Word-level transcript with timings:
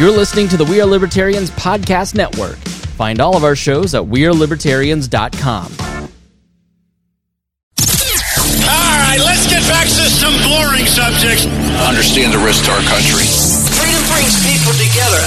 You're 0.00 0.08
listening 0.08 0.48
to 0.48 0.56
the 0.56 0.64
We 0.64 0.80
Are 0.80 0.88
Libertarians 0.88 1.50
Podcast 1.50 2.14
Network. 2.14 2.56
Find 2.96 3.20
all 3.20 3.36
of 3.36 3.44
our 3.44 3.52
shows 3.52 3.92
at 3.92 4.00
WeareLibertarians.com. 4.00 5.68
All 8.64 8.96
right, 8.96 9.20
let's 9.20 9.44
get 9.44 9.60
back 9.68 9.84
to 9.84 10.08
some 10.08 10.32
boring 10.48 10.88
subjects. 10.88 11.44
Understand 11.84 12.32
the 12.32 12.40
risk 12.40 12.64
to 12.64 12.72
our 12.72 12.80
country. 12.88 13.28
Freedom 13.76 14.00
brings 14.08 14.40
people 14.40 14.72
together. 14.80 15.20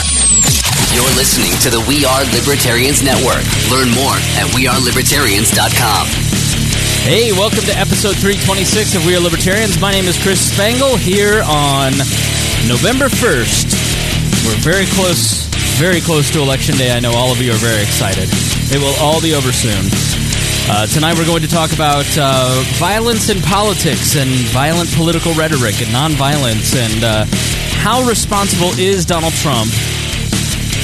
You're 0.89 1.13
listening 1.21 1.53
to 1.61 1.69
the 1.69 1.85
We 1.85 2.01
Are 2.09 2.25
Libertarians 2.33 3.05
Network. 3.05 3.45
Learn 3.69 3.93
more 3.93 4.17
at 4.41 4.49
WeareLibertarians.com. 4.57 6.03
Hey, 7.05 7.29
welcome 7.29 7.61
to 7.69 7.77
episode 7.77 8.17
326 8.17 8.97
of 8.97 9.05
We 9.05 9.13
Are 9.13 9.21
Libertarians. 9.21 9.77
My 9.77 9.93
name 9.93 10.09
is 10.09 10.17
Chris 10.17 10.41
Spangle 10.41 10.97
here 10.97 11.45
on 11.45 11.93
November 12.65 13.05
1st. 13.05 13.82
We're 14.43 14.59
very 14.59 14.85
close, 14.87 15.47
very 15.79 16.01
close 16.01 16.29
to 16.31 16.41
Election 16.41 16.75
Day. 16.75 16.91
I 16.91 16.99
know 16.99 17.13
all 17.15 17.31
of 17.31 17.39
you 17.39 17.51
are 17.51 17.63
very 17.63 17.81
excited. 17.81 18.27
It 18.75 18.79
will 18.79 18.95
all 18.99 19.21
be 19.21 19.33
over 19.35 19.53
soon. 19.53 19.87
Uh, 20.67 20.85
tonight 20.87 21.17
we're 21.17 21.25
going 21.25 21.43
to 21.43 21.47
talk 21.47 21.71
about 21.71 22.05
uh, 22.19 22.51
violence 22.75 23.29
in 23.29 23.39
politics 23.41 24.17
and 24.17 24.27
violent 24.51 24.91
political 24.95 25.31
rhetoric 25.33 25.79
and 25.79 25.87
nonviolence 25.95 26.75
and 26.75 27.03
uh, 27.03 27.25
how 27.79 28.03
responsible 28.03 28.71
is 28.77 29.05
Donald 29.05 29.31
Trump 29.33 29.71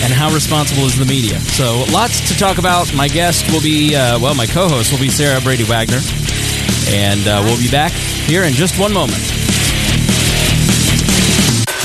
and 0.08 0.14
how 0.14 0.31
responsible 0.34 0.84
is 0.84 0.98
the 0.98 1.05
media. 1.05 1.39
So 1.39 1.84
lots 1.91 2.31
to 2.31 2.38
talk 2.39 2.59
about. 2.59 2.94
My 2.95 3.09
guest 3.09 3.52
will 3.52 3.62
be, 3.62 3.94
uh, 3.94 4.20
well, 4.20 4.36
my 4.36 4.48
co-host 4.48 4.94
will 4.94 5.00
be 5.00 5.09
Sarah 5.09 5.41
Brady 5.41 5.66
Wagner, 5.66 6.00
and 6.95 7.28
uh, 7.28 7.41
we'll 7.44 7.59
be 7.59 7.70
back 7.70 7.91
here 7.91 8.44
in 8.44 8.53
just 8.53 8.80
one 8.80 8.94
moment. 8.94 9.20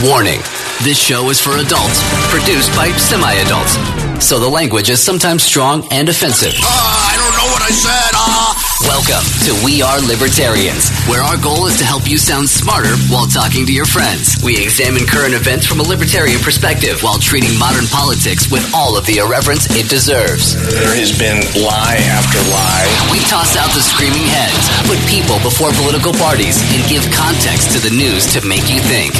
Warning 0.02 0.42
this 0.82 0.98
show 0.98 1.30
is 1.30 1.40
for 1.40 1.56
adults, 1.56 2.02
produced 2.28 2.74
by 2.76 2.90
semi 2.98 3.32
adults. 3.46 3.78
So 4.24 4.38
the 4.38 4.48
language 4.48 4.90
is 4.90 5.00
sometimes 5.02 5.42
strong 5.42 5.86
and 5.90 6.08
offensive. 6.08 6.52
Ah, 6.60 7.12
I 7.12 7.14
don't 7.16 7.34
know 7.38 7.48
what 7.52 7.62
I 7.62 7.72
said. 7.72 8.10
Ah. 8.14 8.52
Welcome 8.84 9.24
to 9.48 9.52
We 9.64 9.80
Are 9.80 9.96
Libertarians, 10.04 10.92
where 11.08 11.24
our 11.24 11.40
goal 11.40 11.66
is 11.72 11.78
to 11.80 11.86
help 11.88 12.04
you 12.04 12.18
sound 12.18 12.50
smarter 12.50 12.92
while 13.08 13.24
talking 13.24 13.64
to 13.64 13.72
your 13.72 13.88
friends. 13.88 14.36
We 14.44 14.60
examine 14.60 15.06
current 15.08 15.32
events 15.32 15.64
from 15.64 15.80
a 15.80 15.86
libertarian 15.86 16.36
perspective 16.44 17.00
while 17.00 17.16
treating 17.16 17.56
modern 17.56 17.88
politics 17.88 18.50
with 18.52 18.64
all 18.76 18.98
of 18.98 19.06
the 19.06 19.24
irreverence 19.24 19.64
it 19.72 19.88
deserves. 19.88 20.52
There 20.52 20.92
has 21.00 21.16
been 21.16 21.40
lie 21.56 22.02
after 22.12 22.40
lie. 22.52 22.88
We 23.08 23.24
toss 23.24 23.56
out 23.56 23.72
the 23.72 23.80
screaming 23.80 24.28
heads, 24.28 24.68
put 24.84 25.00
people 25.08 25.40
before 25.40 25.72
political 25.80 26.12
parties, 26.12 26.60
and 26.76 26.84
give 26.84 27.08
context 27.08 27.72
to 27.72 27.80
the 27.80 27.94
news 27.94 28.28
to 28.36 28.44
make 28.44 28.68
you 28.68 28.84
think. 28.84 29.16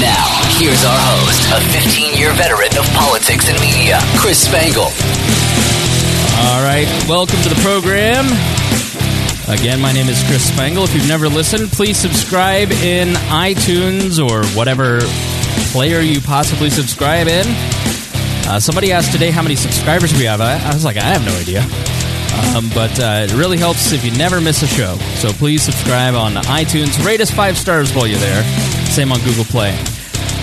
Now, 0.00 0.26
here's 0.58 0.84
our 0.84 0.98
host, 0.98 1.42
a 1.54 1.60
15 1.70 2.14
year 2.14 2.32
veteran 2.34 2.72
of 2.78 2.86
politics 2.94 3.48
and 3.48 3.58
media, 3.60 3.98
Chris 4.16 4.42
Spangle. 4.42 4.90
All 6.50 6.62
right, 6.62 6.88
welcome 7.08 7.40
to 7.42 7.48
the 7.48 7.60
program. 7.62 8.26
Again, 9.48 9.80
my 9.80 9.92
name 9.92 10.08
is 10.08 10.22
Chris 10.24 10.46
Spangle. 10.48 10.84
If 10.84 10.94
you've 10.94 11.08
never 11.08 11.28
listened, 11.28 11.70
please 11.72 11.96
subscribe 11.96 12.70
in 12.72 13.14
iTunes 13.30 14.18
or 14.18 14.44
whatever 14.56 15.00
player 15.72 16.00
you 16.00 16.20
possibly 16.20 16.70
subscribe 16.70 17.26
in. 17.26 17.44
Uh, 18.46 18.58
somebody 18.58 18.92
asked 18.92 19.12
today 19.12 19.30
how 19.30 19.42
many 19.42 19.56
subscribers 19.56 20.12
we 20.14 20.24
have. 20.24 20.40
I, 20.40 20.58
I 20.58 20.72
was 20.72 20.84
like, 20.84 20.96
I 20.96 21.04
have 21.04 21.24
no 21.24 21.34
idea. 21.36 21.62
Um, 22.56 22.70
but 22.74 22.98
uh, 22.98 23.26
it 23.28 23.34
really 23.34 23.58
helps 23.58 23.92
if 23.92 24.04
you 24.04 24.10
never 24.12 24.40
miss 24.40 24.62
a 24.62 24.66
show. 24.66 24.96
So 25.16 25.30
please 25.30 25.62
subscribe 25.62 26.14
on 26.14 26.32
iTunes. 26.44 27.04
Rate 27.04 27.20
us 27.20 27.30
five 27.30 27.58
stars 27.58 27.94
while 27.94 28.06
you're 28.06 28.18
there. 28.18 28.81
Same 28.92 29.10
on 29.10 29.20
Google 29.20 29.44
Play. 29.44 29.70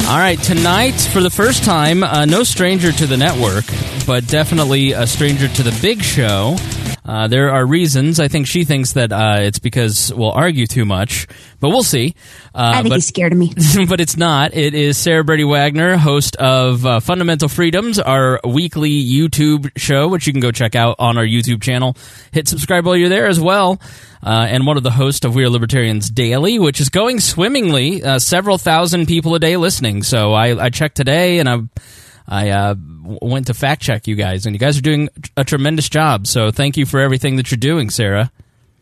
All 0.07 0.17
right, 0.17 0.41
tonight, 0.41 0.99
for 1.13 1.21
the 1.21 1.29
first 1.29 1.63
time, 1.63 2.01
uh, 2.01 2.25
no 2.25 2.41
stranger 2.41 2.91
to 2.91 3.05
the 3.05 3.15
network, 3.15 3.65
but 4.07 4.25
definitely 4.25 4.93
a 4.93 5.05
stranger 5.05 5.47
to 5.47 5.61
the 5.61 5.77
big 5.83 6.01
show. 6.01 6.55
Uh, 7.09 7.27
there 7.27 7.49
are 7.49 7.65
reasons. 7.65 8.19
I 8.19 8.27
think 8.27 8.45
she 8.45 8.65
thinks 8.65 8.93
that 8.93 9.11
uh, 9.11 9.37
it's 9.39 9.57
because 9.57 10.13
we'll 10.13 10.31
argue 10.31 10.67
too 10.67 10.85
much, 10.85 11.25
but 11.59 11.69
we'll 11.69 11.81
see. 11.81 12.13
Uh, 12.53 12.69
I 12.71 12.75
think 12.83 12.89
but, 12.89 12.95
he's 12.97 13.07
scared 13.07 13.31
of 13.31 13.39
me. 13.39 13.51
but 13.89 13.99
it's 13.99 14.15
not. 14.15 14.53
It 14.53 14.75
is 14.75 14.95
Sarah 14.95 15.23
Brady 15.23 15.43
Wagner, 15.43 15.97
host 15.97 16.35
of 16.35 16.85
uh, 16.85 16.99
Fundamental 16.99 17.49
Freedoms, 17.49 17.97
our 17.97 18.39
weekly 18.45 18.91
YouTube 18.91 19.71
show, 19.75 20.07
which 20.07 20.27
you 20.27 20.33
can 20.33 20.39
go 20.39 20.51
check 20.51 20.75
out 20.75 20.97
on 20.99 21.17
our 21.17 21.25
YouTube 21.25 21.63
channel. 21.63 21.97
Hit 22.31 22.47
subscribe 22.47 22.85
while 22.85 22.95
you're 22.95 23.09
there 23.09 23.25
as 23.25 23.39
well. 23.39 23.81
Uh, 24.21 24.45
and 24.47 24.67
one 24.67 24.77
of 24.77 24.83
the 24.83 24.91
hosts 24.91 25.25
of 25.25 25.33
We 25.33 25.43
Are 25.43 25.49
Libertarians 25.49 26.11
Daily, 26.11 26.59
which 26.59 26.79
is 26.79 26.89
going 26.89 27.21
swimmingly. 27.21 28.03
Uh, 28.03 28.19
several 28.19 28.59
thousand 28.59 29.07
people 29.07 29.33
a 29.33 29.39
day 29.39 29.57
listening. 29.57 30.03
So 30.03 30.33
I, 30.33 30.65
I 30.65 30.69
checked 30.69 30.97
today, 30.97 31.39
and 31.39 31.49
I 31.49 31.61
I 32.29 32.51
uh, 32.51 32.75
went 33.03 33.47
to 33.47 33.55
fact 33.55 33.81
check 33.81 34.07
you 34.07 34.15
guys, 34.15 34.45
and 34.45 34.53
you 34.53 34.59
guys 34.59 34.77
are 34.77 34.81
doing 34.81 35.09
a 35.35 35.43
tremendous 35.43 35.89
job. 35.89 36.27
So 36.27 36.51
thank 36.51 36.77
you 36.77 36.85
for 36.85 36.99
everything 36.99 37.37
that 37.37 37.49
you're 37.49 37.57
doing, 37.57 37.89
Sarah. 37.89 38.31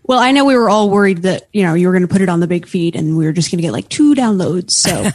Well, 0.03 0.19
I 0.19 0.31
know 0.31 0.43
we 0.43 0.55
were 0.55 0.69
all 0.69 0.89
worried 0.89 1.19
that 1.19 1.47
you 1.53 1.63
know 1.63 1.73
you 1.73 1.87
were 1.87 1.93
going 1.93 2.07
to 2.07 2.09
put 2.09 2.21
it 2.21 2.27
on 2.27 2.41
the 2.41 2.47
big 2.47 2.67
feed, 2.67 2.97
and 2.97 3.17
we 3.17 3.25
were 3.25 3.31
just 3.31 3.49
going 3.49 3.59
to 3.59 3.61
get 3.61 3.71
like 3.71 3.87
two 3.87 4.15
downloads. 4.15 4.71
So, 4.71 5.09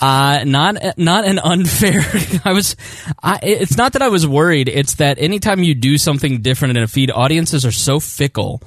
uh, 0.00 0.44
not 0.44 0.76
not 0.96 1.26
an 1.26 1.38
unfair. 1.38 2.02
I 2.46 2.52
was. 2.52 2.76
I, 3.22 3.38
it's 3.42 3.76
not 3.76 3.92
that 3.92 4.02
I 4.02 4.08
was 4.08 4.26
worried. 4.26 4.70
It's 4.70 4.94
that 4.96 5.18
anytime 5.18 5.62
you 5.62 5.74
do 5.74 5.98
something 5.98 6.40
different 6.40 6.78
in 6.78 6.82
a 6.82 6.88
feed, 6.88 7.10
audiences 7.10 7.66
are 7.66 7.72
so 7.72 8.00
fickle, 8.00 8.62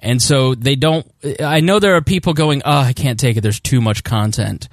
and 0.00 0.20
so 0.20 0.54
they 0.54 0.76
don't. 0.76 1.10
I 1.40 1.60
know 1.60 1.78
there 1.78 1.96
are 1.96 2.02
people 2.02 2.34
going, 2.34 2.60
"Oh, 2.64 2.78
I 2.78 2.92
can't 2.92 3.18
take 3.18 3.38
it. 3.38 3.40
There's 3.40 3.60
too 3.60 3.80
much 3.80 4.04
content." 4.04 4.68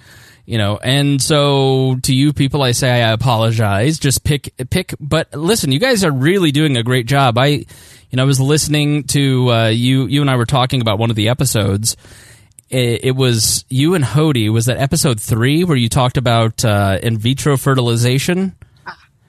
You 0.50 0.58
know 0.58 0.78
and 0.78 1.22
so 1.22 1.96
to 2.02 2.14
you 2.14 2.34
people 2.34 2.64
i 2.64 2.72
say 2.72 3.04
i 3.04 3.12
apologize 3.12 4.00
just 4.00 4.24
pick 4.24 4.52
pick 4.70 4.96
but 5.00 5.32
listen 5.34 5.72
you 5.72 5.80
guys 5.80 6.04
are 6.04 6.12
really 6.12 6.52
doing 6.52 6.76
a 6.76 6.82
great 6.82 7.06
job 7.06 7.38
i 7.38 7.46
you 7.46 7.66
know 8.14 8.24
i 8.24 8.26
was 8.26 8.40
listening 8.40 9.04
to 9.04 9.52
uh, 9.52 9.68
you 9.68 10.08
you 10.08 10.22
and 10.22 10.30
i 10.30 10.36
were 10.36 10.48
talking 10.48 10.82
about 10.82 10.98
one 10.98 11.12
of 11.12 11.16
the 11.16 11.30
episodes 11.30 11.96
it, 12.70 13.04
it 13.06 13.16
was 13.16 13.66
you 13.70 13.96
and 13.96 14.06
Hody. 14.06 14.52
Was 14.52 14.66
that 14.66 14.78
episode 14.78 15.20
three 15.20 15.64
where 15.64 15.78
you 15.78 15.90
talked 15.90 16.18
about 16.18 16.64
uh, 16.64 17.00
in 17.02 17.18
vitro 17.18 17.58
fertilization? 17.58 18.56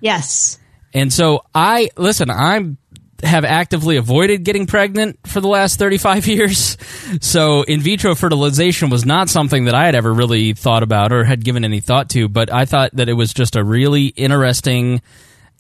yes, 0.00 0.58
And 0.92 1.12
so 1.12 1.44
I 1.54 1.90
listen. 1.96 2.30
I'm 2.30 2.76
have 3.22 3.44
actively 3.44 3.96
avoided 3.96 4.44
getting 4.44 4.66
pregnant 4.66 5.18
for 5.26 5.40
the 5.40 5.48
last 5.48 5.78
35 5.78 6.26
years. 6.28 6.76
So 7.20 7.62
in 7.62 7.80
vitro 7.80 8.14
fertilization 8.14 8.90
was 8.90 9.04
not 9.04 9.28
something 9.28 9.64
that 9.64 9.74
I 9.74 9.86
had 9.86 9.94
ever 9.94 10.12
really 10.12 10.52
thought 10.52 10.82
about 10.82 11.12
or 11.12 11.24
had 11.24 11.44
given 11.44 11.64
any 11.64 11.80
thought 11.80 12.10
to, 12.10 12.28
but 12.28 12.52
I 12.52 12.64
thought 12.64 12.90
that 12.94 13.08
it 13.08 13.14
was 13.14 13.32
just 13.32 13.56
a 13.56 13.64
really 13.64 14.06
interesting 14.06 15.02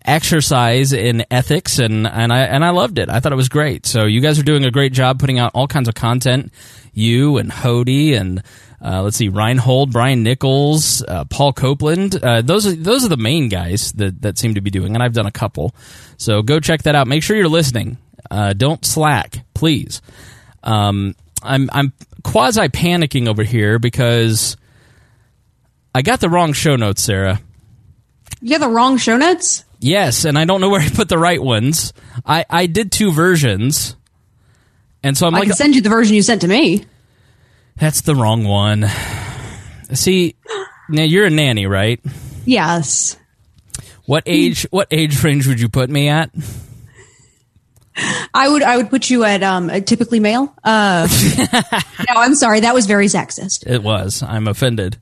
exercise 0.04 0.92
in 0.92 1.24
ethics 1.30 1.78
and, 1.78 2.06
and 2.06 2.32
I 2.32 2.40
and 2.40 2.64
I 2.64 2.70
loved 2.70 2.98
it. 2.98 3.08
I 3.10 3.20
thought 3.20 3.32
it 3.32 3.36
was 3.36 3.48
great. 3.48 3.86
So 3.86 4.04
you 4.04 4.20
guys 4.20 4.38
are 4.38 4.42
doing 4.44 4.64
a 4.64 4.70
great 4.70 4.92
job 4.92 5.18
putting 5.18 5.38
out 5.38 5.52
all 5.54 5.66
kinds 5.66 5.88
of 5.88 5.94
content. 5.94 6.52
You 6.92 7.36
and 7.36 7.50
Hody 7.50 8.18
and 8.18 8.42
uh, 8.82 9.02
let's 9.02 9.16
see, 9.16 9.28
Reinhold, 9.28 9.92
Brian 9.92 10.22
Nichols, 10.22 11.02
uh, 11.02 11.24
Paul 11.26 11.52
Copeland. 11.52 12.22
Uh, 12.22 12.40
those 12.42 12.66
are 12.66 12.72
those 12.72 13.04
are 13.04 13.08
the 13.08 13.16
main 13.16 13.48
guys 13.48 13.92
that 13.92 14.22
that 14.22 14.38
seem 14.38 14.54
to 14.54 14.60
be 14.60 14.70
doing, 14.70 14.94
and 14.94 15.02
I've 15.02 15.12
done 15.12 15.26
a 15.26 15.30
couple. 15.32 15.74
So 16.16 16.42
go 16.42 16.60
check 16.60 16.82
that 16.84 16.94
out. 16.94 17.06
Make 17.06 17.22
sure 17.22 17.36
you're 17.36 17.48
listening. 17.48 17.98
Uh, 18.30 18.52
don't 18.52 18.84
slack, 18.84 19.44
please. 19.54 20.00
Um, 20.62 21.14
I'm 21.42 21.68
I'm 21.72 21.92
quasi 22.22 22.68
panicking 22.68 23.28
over 23.28 23.42
here 23.42 23.78
because 23.78 24.56
I 25.94 26.02
got 26.02 26.20
the 26.20 26.28
wrong 26.30 26.52
show 26.52 26.76
notes, 26.76 27.02
Sarah. 27.02 27.40
you 28.40 28.52
have 28.52 28.60
the 28.60 28.68
wrong 28.68 28.96
show 28.98 29.16
notes. 29.16 29.64
Yes, 29.80 30.24
and 30.24 30.38
I 30.38 30.44
don't 30.44 30.60
know 30.60 30.68
where 30.70 30.80
I 30.80 30.88
put 30.88 31.08
the 31.08 31.18
right 31.18 31.42
ones. 31.42 31.92
I 32.24 32.44
I 32.48 32.66
did 32.66 32.92
two 32.92 33.12
versions, 33.12 33.96
and 35.02 35.16
so 35.18 35.26
I'm 35.26 35.34
I 35.34 35.40
like, 35.40 35.48
can 35.48 35.56
send 35.56 35.74
you 35.74 35.80
the 35.82 35.88
version 35.90 36.14
you 36.14 36.22
sent 36.22 36.40
to 36.42 36.48
me. 36.48 36.84
That's 37.80 38.02
the 38.02 38.14
wrong 38.14 38.44
one. 38.44 38.86
See, 39.92 40.36
now 40.88 41.02
you're 41.02 41.26
a 41.26 41.30
nanny, 41.30 41.66
right? 41.66 42.00
Yes, 42.44 43.16
What 44.06 44.22
age? 44.26 44.66
What 44.70 44.88
age 44.90 45.22
range 45.24 45.46
would 45.46 45.60
you 45.60 45.68
put 45.68 45.90
me 45.90 46.08
at? 46.08 46.30
I 48.32 48.48
would. 48.48 48.62
I 48.62 48.76
would 48.76 48.88
put 48.88 49.10
you 49.10 49.24
at 49.24 49.42
um 49.42 49.68
typically 49.84 50.20
male. 50.20 50.54
Uh, 50.64 51.06
no, 52.08 52.14
I'm 52.16 52.34
sorry. 52.34 52.60
That 52.60 52.72
was 52.74 52.86
very 52.86 53.06
sexist. 53.06 53.66
It 53.66 53.82
was. 53.82 54.22
I'm 54.22 54.48
offended. 54.48 54.96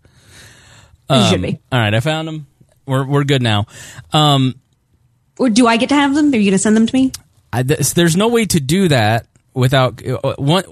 You 1.11 1.23
should 1.27 1.35
Um, 1.37 1.43
be. 1.43 1.59
All 1.71 1.79
right, 1.79 1.95
I 1.95 2.01
found 2.01 2.27
them. 2.29 2.47
We're 2.87 3.07
we're 3.07 3.25
good 3.25 3.43
now. 3.43 3.67
Um, 4.13 4.55
Or 5.39 5.49
do 5.49 5.67
I 5.67 5.77
get 5.77 5.91
to 5.91 5.95
have 5.95 6.15
them? 6.15 6.33
Are 6.33 6.37
you 6.37 6.45
going 6.45 6.53
to 6.53 6.59
send 6.59 6.77
them 6.77 6.87
to 6.87 6.95
me? 6.95 7.13
I, 7.53 7.63
th- 7.63 7.95
there's 7.95 8.17
no 8.17 8.29
way 8.29 8.45
to 8.47 8.61
do 8.61 8.89
that 8.89 9.27
without 9.55 10.07
uh, 10.07 10.35
one. 10.39 10.65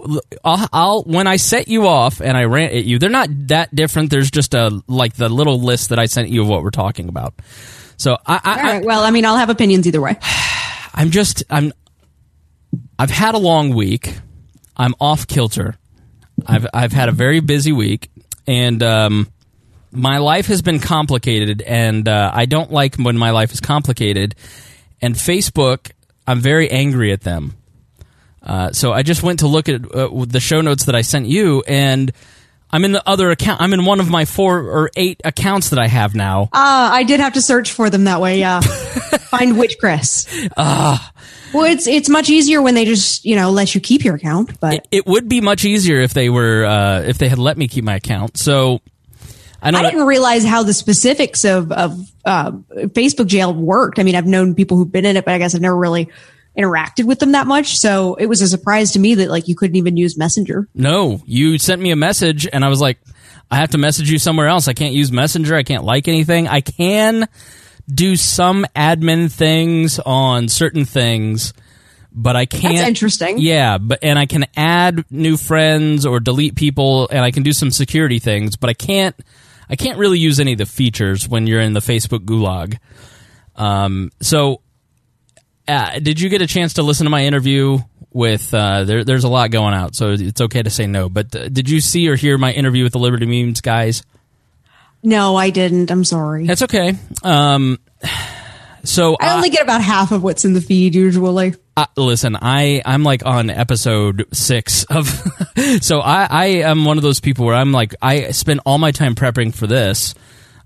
I'll, 0.45 0.69
I'll 0.73 1.03
when 1.03 1.27
I 1.27 1.37
set 1.37 1.69
you 1.69 1.87
off 1.87 2.21
and 2.21 2.37
I 2.37 2.45
rant 2.45 2.73
at 2.73 2.85
you. 2.85 2.99
They're 2.99 3.11
not 3.11 3.29
that 3.49 3.75
different. 3.75 4.11
There's 4.11 4.31
just 4.31 4.55
a 4.55 4.83
like 4.87 5.15
the 5.15 5.29
little 5.29 5.61
list 5.61 5.91
that 5.91 5.99
I 5.99 6.07
sent 6.07 6.29
you 6.29 6.43
of 6.43 6.49
what 6.49 6.63
we're 6.63 6.71
talking 6.71 7.09
about. 7.09 7.35
So 7.97 8.17
I, 8.27 8.41
I, 8.43 8.51
All 8.51 8.63
right. 8.63 8.85
Well, 8.85 9.03
I 9.03 9.11
mean, 9.11 9.25
I'll 9.25 9.37
have 9.37 9.51
opinions 9.51 9.87
either 9.87 10.01
way. 10.01 10.17
I'm 10.95 11.11
just 11.11 11.45
I'm 11.51 11.73
I've 12.99 13.11
had 13.11 13.35
a 13.35 13.39
long 13.39 13.75
week. 13.75 14.15
I'm 14.77 14.95
off 15.01 15.27
kilter. 15.27 15.77
I've 16.47 16.67
I've 16.73 16.93
had 16.93 17.09
a 17.09 17.13
very 17.13 17.41
busy 17.41 17.73
week, 17.73 18.11
and 18.47 18.83
um, 18.83 19.29
my 19.91 20.19
life 20.19 20.47
has 20.47 20.63
been 20.63 20.79
complicated, 20.79 21.63
and 21.63 22.07
uh, 22.09 22.31
I 22.33 22.47
don't 22.47 22.71
like 22.71 22.97
when 22.97 23.17
my 23.17 23.31
life 23.31 23.53
is 23.53 23.61
complicated. 23.61 24.35
And 25.01 25.15
Facebook, 25.15 25.91
I'm 26.27 26.41
very 26.41 26.71
angry 26.71 27.13
at 27.13 27.23
them. 27.23 27.55
Uh, 28.47 28.73
so 28.73 28.93
I 28.93 29.03
just 29.03 29.23
went 29.25 29.41
to 29.41 29.49
look 29.49 29.69
at 29.69 29.83
uh, 29.93 30.09
the 30.25 30.41
show 30.41 30.61
notes 30.61 30.85
that 30.85 30.95
I 30.95 31.03
sent 31.03 31.27
you, 31.27 31.65
and 31.67 32.13
I'm 32.71 32.85
in 32.85 32.93
the 32.93 33.03
other 33.07 33.31
account. 33.33 33.61
I'm 33.61 33.73
in 33.73 33.85
one 33.85 33.99
of 33.99 34.09
my 34.09 34.25
four 34.25 34.61
or 34.61 34.91
eight 34.97 35.21
accounts 35.25 35.71
that 35.71 35.81
I 35.81 35.89
have 35.89 36.15
now. 36.15 36.45
Uh, 36.45 36.49
I 36.53 37.03
did 37.03 37.19
have 37.19 37.33
to 37.33 37.43
search 37.43 37.73
for 37.73 37.91
them 37.91 38.05
that 38.05 38.21
way. 38.21 38.39
Yeah, 38.39 38.61
find 39.31 39.59
which 39.59 39.79
Chris. 39.79 40.27
Ah. 40.57 41.13
well, 41.53 41.65
it's 41.65 41.89
it's 41.89 42.09
much 42.09 42.31
easier 42.31 42.63
when 42.63 42.77
they 42.77 42.85
just 42.85 43.25
you 43.25 43.35
know 43.35 43.51
let 43.51 43.75
you 43.75 43.81
keep 43.81 44.05
your 44.05 44.15
account. 44.15 44.61
But 44.61 44.75
It, 44.75 44.89
it 44.93 45.07
would 45.07 45.29
be 45.29 45.41
much 45.41 45.65
easier 45.65 46.01
if 46.01 46.15
they 46.15 46.29
were 46.29 46.65
uh, 46.65 47.01
if 47.01 47.19
they 47.19 47.29
had 47.29 47.39
let 47.39 47.59
me 47.59 47.67
keep 47.67 47.83
my 47.83 47.97
account. 47.97 48.37
So 48.37 48.81
I 49.61 49.71
I 49.71 49.83
didn't 49.83 50.07
realize 50.07 50.45
how 50.45 50.63
the 50.63 50.75
specifics 50.75 51.45
of 51.45 51.73
of 51.73 51.99
uh, 52.25 52.53
Facebook 52.53 53.27
jail 53.27 53.53
worked. 53.53 53.99
I 53.99 54.05
mean, 54.05 54.15
I've 54.15 54.27
known 54.27 54.55
people 54.55 54.77
who've 54.77 54.91
been 54.91 55.05
in 55.05 55.17
it, 55.17 55.25
but 55.25 55.35
I 55.35 55.39
guess 55.39 55.55
I've 55.57 55.61
never 55.61 55.77
really 55.77 56.11
interacted 56.57 57.05
with 57.05 57.19
them 57.19 57.33
that 57.33 57.47
much. 57.47 57.79
So 57.79 58.15
it 58.15 58.27
was 58.27 58.43
a 58.43 58.49
surprise 58.49 58.93
to 58.93 58.99
me 58.99 59.15
that 59.17 59.31
like 59.31 59.49
you 59.49 59.57
couldn't 59.57 59.77
even 59.77 59.97
use 59.97 60.17
Messenger. 60.17 60.69
No, 60.75 61.21
you 61.27 61.59
sent 61.59 61.81
me 61.81 61.91
a 61.91 61.97
message, 61.97 62.49
and 62.51 62.65
I 62.65 62.69
was 62.69 62.81
like, 62.81 62.99
I 63.51 63.57
have 63.57 63.71
to 63.71 63.79
message 63.79 64.11
you 64.11 64.19
somewhere 64.19 64.49
else. 64.49 64.69
I 64.69 64.73
can't 64.73 64.95
use 64.95 65.13
Messenger. 65.13 65.55
I 65.55 65.63
can't 65.63 65.85
like 65.85 66.09
anything. 66.09 66.49
I 66.49 66.61
can 66.61 67.29
do 67.93 68.17
some 68.17 68.67
admin 68.75 69.31
things 69.31 69.99
on 70.01 70.49
certain 70.49 70.85
things, 70.85 71.53
but 72.13 72.35
I 72.35 72.47
can't. 72.47 72.77
That's 72.77 72.89
interesting. 72.89 73.39
Yeah, 73.39 73.79
but 73.79 74.01
and 74.03 74.19
I 74.19 74.27
can 74.27 74.47
add 74.57 75.05
new 75.11 75.37
friends 75.37 76.07
or 76.07 76.21
delete 76.21 76.57
people, 76.57 77.09
and 77.09 77.25
I 77.25 77.31
can 77.31 77.43
do 77.43 77.53
some 77.53 77.71
security 77.71 78.19
things, 78.19 78.57
but 78.57 78.71
I 78.71 78.75
can't. 78.75 79.15
I 79.69 79.75
can't 79.75 79.99
really 79.99 80.21
use 80.21 80.39
any 80.39 80.53
of 80.53 80.59
the 80.59 80.67
features 80.67 81.29
when 81.29 81.49
you're 81.49 81.61
in 81.61 81.73
the 81.73 81.81
Facebook 81.81 82.21
gulag. 82.21 82.79
Um, 83.57 84.13
so 84.21 84.61
uh, 85.69 85.99
did 85.99 86.21
you 86.21 86.29
get 86.29 86.43
a 86.43 86.47
chance 86.47 86.75
to 86.75 86.83
listen 86.83 87.05
to 87.05 87.11
my 87.11 87.25
interview 87.25 87.79
with 88.13 88.53
uh, 88.55 88.85
there, 88.85 89.05
there's 89.05 89.25
a 89.25 89.29
lot 89.29 89.51
going 89.51 89.75
out 89.75 89.95
so 89.95 90.13
it's 90.19 90.41
okay 90.41 90.63
to 90.63 90.71
say 90.71 90.87
no 90.87 91.09
but 91.09 91.35
uh, 91.35 91.49
did 91.49 91.69
you 91.69 91.81
see 91.81 92.09
or 92.09 92.17
hear 92.17 92.39
my 92.39 92.53
interview 92.53 92.83
with 92.85 92.93
the 92.93 92.99
liberty 92.99 93.27
memes 93.27 93.61
guys 93.61 94.03
No, 95.03 95.37
I 95.37 95.51
didn't. 95.51 95.91
I'm 95.91 96.05
sorry. 96.05 96.47
that's 96.47 96.63
okay 96.63 96.95
um, 97.23 97.79
so 98.85 99.17
I 99.21 99.35
only 99.35 99.51
get 99.51 99.63
about 99.63 99.83
half 99.83 100.13
of 100.13 100.23
what's 100.23 100.45
in 100.45 100.53
the 100.55 100.61
feed 100.61 100.95
usually. 100.95 101.55
Listen 101.95 102.37
i 102.41 102.81
i'm 102.87 103.03
like 103.03 103.27
on 103.27 103.51
episode 103.51 104.25
six 104.33 104.85
of 104.85 105.07
so 105.83 106.01
i 106.01 106.27
i 106.31 106.47
am 106.65 106.87
one 106.87 106.97
of 106.97 107.03
those 107.03 107.21
people 107.21 107.45
where 107.45 107.55
i'm 107.55 107.71
like 107.71 107.95
i 108.01 108.31
spend 108.31 108.61
all 108.65 108.79
my 108.79 108.93
time 108.93 109.15
prepping 109.15 109.55
for 109.55 109.67
this 109.67 110.15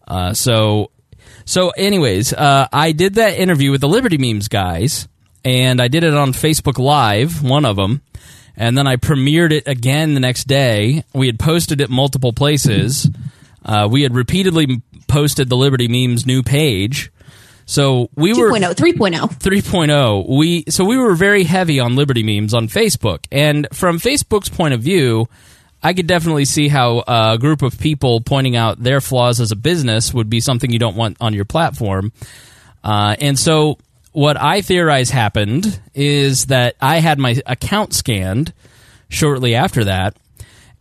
uh, 0.06 0.32
so 0.34 0.92
so 1.50 1.70
anyways 1.70 2.32
uh, 2.32 2.66
i 2.72 2.92
did 2.92 3.14
that 3.14 3.34
interview 3.34 3.70
with 3.70 3.80
the 3.80 3.88
liberty 3.88 4.18
memes 4.18 4.48
guys 4.48 5.08
and 5.44 5.80
i 5.80 5.88
did 5.88 6.04
it 6.04 6.14
on 6.14 6.32
facebook 6.32 6.78
live 6.78 7.42
one 7.42 7.64
of 7.64 7.76
them 7.76 8.00
and 8.56 8.76
then 8.76 8.86
i 8.86 8.96
premiered 8.96 9.52
it 9.52 9.66
again 9.66 10.14
the 10.14 10.20
next 10.20 10.44
day. 10.44 11.02
We 11.14 11.26
had 11.26 11.38
posted 11.38 11.80
it 11.80 11.88
multiple 11.88 12.32
places. 12.32 13.08
Uh, 13.64 13.88
we 13.90 14.02
had 14.02 14.14
repeatedly 14.14 14.82
posted 15.08 15.48
the 15.48 15.56
liberty 15.56 15.88
memes 15.88 16.26
new 16.26 16.42
page. 16.42 17.10
So 17.66 18.10
we 18.16 18.34
were 18.34 18.50
2.0, 18.50 18.74
3.0. 18.74 19.18
3.0 19.38 20.28
we 20.28 20.64
so 20.68 20.84
we 20.84 20.98
were 20.98 21.14
very 21.14 21.44
heavy 21.44 21.78
on 21.78 21.94
liberty 21.96 22.22
memes 22.22 22.52
on 22.52 22.68
facebook. 22.68 23.26
And 23.30 23.66
from 23.72 23.98
facebook's 23.98 24.48
point 24.48 24.74
of 24.74 24.80
view 24.80 25.28
i 25.82 25.92
could 25.92 26.06
definitely 26.06 26.44
see 26.44 26.68
how 26.68 27.02
a 27.06 27.38
group 27.38 27.62
of 27.62 27.78
people 27.78 28.20
pointing 28.20 28.56
out 28.56 28.82
their 28.82 29.00
flaws 29.00 29.40
as 29.40 29.52
a 29.52 29.56
business 29.56 30.12
would 30.12 30.30
be 30.30 30.40
something 30.40 30.70
you 30.70 30.78
don't 30.78 30.96
want 30.96 31.16
on 31.20 31.34
your 31.34 31.44
platform 31.44 32.12
uh, 32.84 33.14
and 33.20 33.38
so 33.38 33.78
what 34.12 34.40
i 34.40 34.60
theorize 34.60 35.10
happened 35.10 35.80
is 35.94 36.46
that 36.46 36.74
i 36.80 36.98
had 36.98 37.18
my 37.18 37.40
account 37.46 37.92
scanned 37.92 38.52
shortly 39.08 39.54
after 39.54 39.84
that 39.84 40.16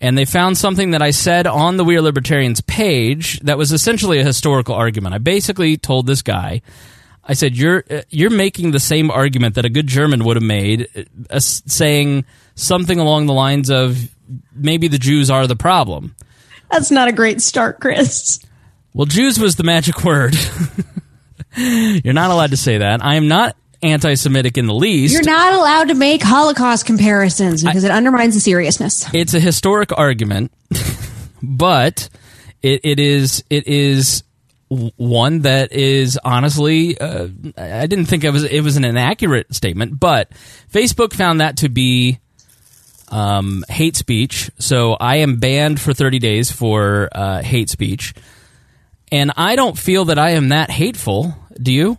and 0.02 0.18
they 0.18 0.26
found 0.26 0.58
something 0.58 0.92
that 0.92 1.02
I 1.02 1.12
said 1.12 1.46
on 1.46 1.78
the 1.78 1.84
We 1.84 1.98
Are 1.98 2.02
Libertarians 2.02 2.62
page 2.62 3.40
that 3.42 3.58
was 3.58 3.72
essentially 3.72 4.20
a 4.20 4.24
historical 4.24 4.76
argument. 4.76 5.14
I 5.14 5.18
basically 5.18 5.78
told 5.78 6.08
this 6.08 6.22
guy, 6.22 6.62
I 7.24 7.34
said, 7.34 7.58
"You're 7.58 7.84
uh, 7.90 8.02
you're 8.10 8.30
making 8.30 8.72
the 8.72 8.80
same 8.80 9.12
argument 9.12 9.56
that 9.56 9.66
a 9.66 9.70
good 9.70 9.88
German 9.88 10.24
would 10.24 10.38
have 10.38 10.44
made, 10.44 10.88
uh, 11.30 11.40
saying 11.40 12.26
something 12.56 12.98
along 12.98 13.26
the 13.28 13.34
lines 13.34 13.70
of 13.70 14.10
maybe 14.54 14.88
the 14.88 15.00
Jews 15.00 15.30
are 15.30 15.48
the 15.48 15.56
problem." 15.56 16.16
That's 16.72 16.92
not 16.92 17.08
a 17.08 17.12
great 17.12 17.42
start, 17.42 17.80
Chris. 17.80 18.40
Well, 18.94 19.06
Jews 19.06 19.40
was 19.40 19.56
the 19.56 19.64
magic 19.64 20.04
word. 20.04 20.36
you're 21.58 22.14
not 22.14 22.32
allowed 22.32 22.52
to 22.52 22.58
say 22.58 22.80
that. 22.80 23.04
I 23.04 23.16
am 23.16 23.28
not 23.28 23.56
anti-Semitic 23.82 24.58
in 24.58 24.66
the 24.66 24.74
least. 24.74 25.14
You're 25.14 25.24
not 25.24 25.54
allowed 25.54 25.88
to 25.90 25.96
make 25.96 26.22
Holocaust 26.22 26.86
comparisons 26.86 27.64
because 27.64 27.84
it 27.84 27.92
undermines 27.92 28.34
the 28.36 28.40
seriousness. 28.40 29.06
it's 29.14 29.34
a 29.34 29.40
historic 29.40 29.98
argument, 29.98 30.52
but 31.44 32.10
it, 32.62 32.82
it 32.84 33.00
is 33.00 33.44
it 33.50 33.68
is 33.68 34.24
one 34.70 35.40
that 35.40 35.72
is 35.72 36.20
honestly 36.24 37.00
uh, 37.00 37.28
I 37.58 37.88
didn't 37.88 38.06
think 38.06 38.24
it 38.24 38.32
was 38.32 38.44
it 38.44 38.62
was 38.62 38.78
an 38.78 38.86
inaccurate 38.86 39.54
statement, 39.56 40.00
but 40.00 40.32
Facebook 40.72 41.14
found 41.14 41.42
that 41.42 41.58
to 41.58 41.70
be 41.70 42.20
um, 43.10 43.64
hate 43.70 43.96
speech. 43.96 44.50
So 44.60 44.94
I 44.94 45.18
am 45.18 45.38
banned 45.38 45.80
for 45.82 45.94
30 45.94 46.20
days 46.20 46.52
for 46.52 47.10
uh, 47.12 47.42
hate 47.42 47.70
speech, 47.70 48.14
and 49.12 49.32
I 49.38 49.56
don't 49.56 49.78
feel 49.78 50.06
that 50.06 50.20
I 50.20 50.32
am 50.32 50.50
that 50.50 50.70
hateful. 50.70 51.36
Do 51.62 51.72
you? 51.72 51.98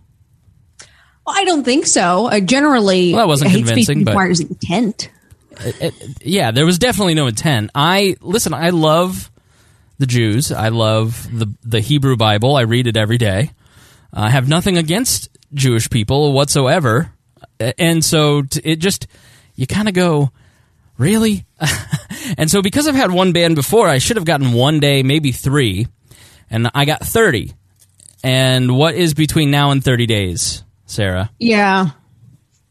Well, 1.26 1.36
I 1.36 1.44
don't 1.44 1.64
think 1.64 1.86
so. 1.86 2.26
Uh, 2.28 2.40
generally, 2.40 3.12
Well, 3.12 3.22
that 3.22 3.28
wasn't 3.28 3.50
hate 3.50 3.66
speech 3.66 3.86
convincing, 3.86 4.04
but- 4.04 4.12
requires 4.12 4.40
intent. 4.40 5.10
yeah, 6.22 6.50
there 6.52 6.64
was 6.64 6.78
definitely 6.78 7.14
no 7.14 7.26
intent. 7.26 7.70
I 7.74 8.16
listen. 8.20 8.54
I 8.54 8.70
love 8.70 9.30
the 9.98 10.06
Jews. 10.06 10.52
I 10.52 10.68
love 10.68 11.26
the 11.36 11.52
the 11.62 11.80
Hebrew 11.80 12.16
Bible. 12.16 12.56
I 12.56 12.62
read 12.62 12.86
it 12.86 12.96
every 12.96 13.18
day. 13.18 13.50
I 14.12 14.30
have 14.30 14.48
nothing 14.48 14.78
against 14.78 15.28
Jewish 15.52 15.90
people 15.90 16.32
whatsoever, 16.32 17.12
and 17.78 18.02
so 18.04 18.42
t- 18.42 18.60
it 18.64 18.76
just 18.76 19.06
you 19.54 19.66
kind 19.66 19.88
of 19.88 19.94
go, 19.94 20.30
really. 21.00 21.46
and 22.38 22.48
so 22.50 22.62
because 22.62 22.86
I've 22.86 22.94
had 22.94 23.10
one 23.10 23.32
band 23.32 23.56
before, 23.56 23.88
I 23.88 23.98
should 23.98 24.16
have 24.16 24.24
gotten 24.26 24.52
one 24.52 24.78
day, 24.78 25.02
maybe 25.02 25.32
three, 25.32 25.88
and 26.48 26.70
I 26.74 26.84
got 26.84 27.00
thirty. 27.00 27.54
And 28.22 28.76
what 28.76 28.94
is 28.94 29.14
between 29.14 29.50
now 29.50 29.70
and 29.70 29.82
thirty 29.82 30.06
days, 30.06 30.62
Sarah? 30.86 31.30
Yeah. 31.38 31.90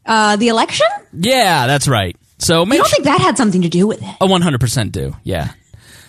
Uh, 0.06 0.36
the 0.36 0.48
election? 0.48 0.86
Yeah, 1.12 1.66
that's 1.66 1.88
right. 1.88 2.16
So 2.38 2.62
I 2.62 2.64
make 2.64 2.78
don't 2.78 2.88
sure- 2.88 2.96
think 2.96 3.04
that 3.04 3.20
had 3.20 3.36
something 3.36 3.62
to 3.62 3.68
do 3.68 3.86
with 3.86 4.00
it. 4.00 4.16
A 4.20 4.26
one 4.26 4.40
hundred 4.42 4.60
percent 4.60 4.92
do, 4.92 5.14
yeah. 5.24 5.52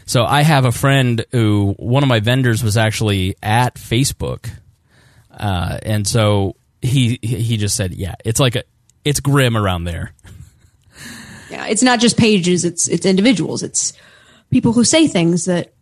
So 0.06 0.24
I 0.24 0.42
have 0.42 0.66
a 0.66 0.72
friend 0.72 1.26
who 1.32 1.74
one 1.78 2.04
of 2.04 2.10
my 2.10 2.20
vendors 2.20 2.64
was 2.64 2.78
actually 2.78 3.36
at 3.42 3.76
Facebook, 3.76 4.50
uh, 5.36 5.80
and 5.84 6.08
so 6.08 6.56
he 6.82 7.18
he 7.22 7.58
just 7.58 7.76
said, 7.76 7.94
yeah, 7.94 8.16
it's 8.24 8.40
like 8.40 8.56
a 8.56 8.64
it's 9.04 9.20
grim 9.20 9.58
around 9.58 9.86
there. 9.86 10.14
It's 11.70 11.84
not 11.84 12.00
just 12.00 12.18
pages; 12.18 12.66
it's 12.66 12.88
it's 12.88 13.06
individuals. 13.06 13.64
It's 13.64 13.94
people 14.50 14.74
who 14.74 14.84
say 14.84 15.08
things 15.08 15.46
that 15.46 15.74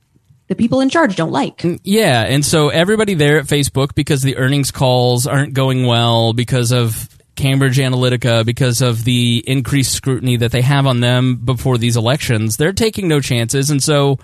the 0.47 0.55
people 0.55 0.81
in 0.81 0.89
charge 0.89 1.15
don't 1.15 1.31
like. 1.31 1.63
Yeah, 1.83 2.23
and 2.23 2.45
so 2.45 2.69
everybody 2.69 3.13
there 3.13 3.39
at 3.39 3.45
Facebook 3.45 3.95
because 3.95 4.21
the 4.23 4.37
earnings 4.37 4.71
calls 4.71 5.27
aren't 5.27 5.53
going 5.53 5.85
well 5.85 6.33
because 6.33 6.71
of 6.71 7.07
Cambridge 7.35 7.77
Analytica 7.77 8.45
because 8.45 8.81
of 8.81 9.05
the 9.05 9.43
increased 9.47 9.93
scrutiny 9.93 10.37
that 10.37 10.51
they 10.51 10.61
have 10.61 10.85
on 10.85 10.99
them 10.99 11.37
before 11.37 11.77
these 11.77 11.95
elections, 11.95 12.57
they're 12.57 12.73
taking 12.73 13.07
no 13.07 13.21
chances 13.21 13.69
and 13.69 13.81
so 13.81 14.19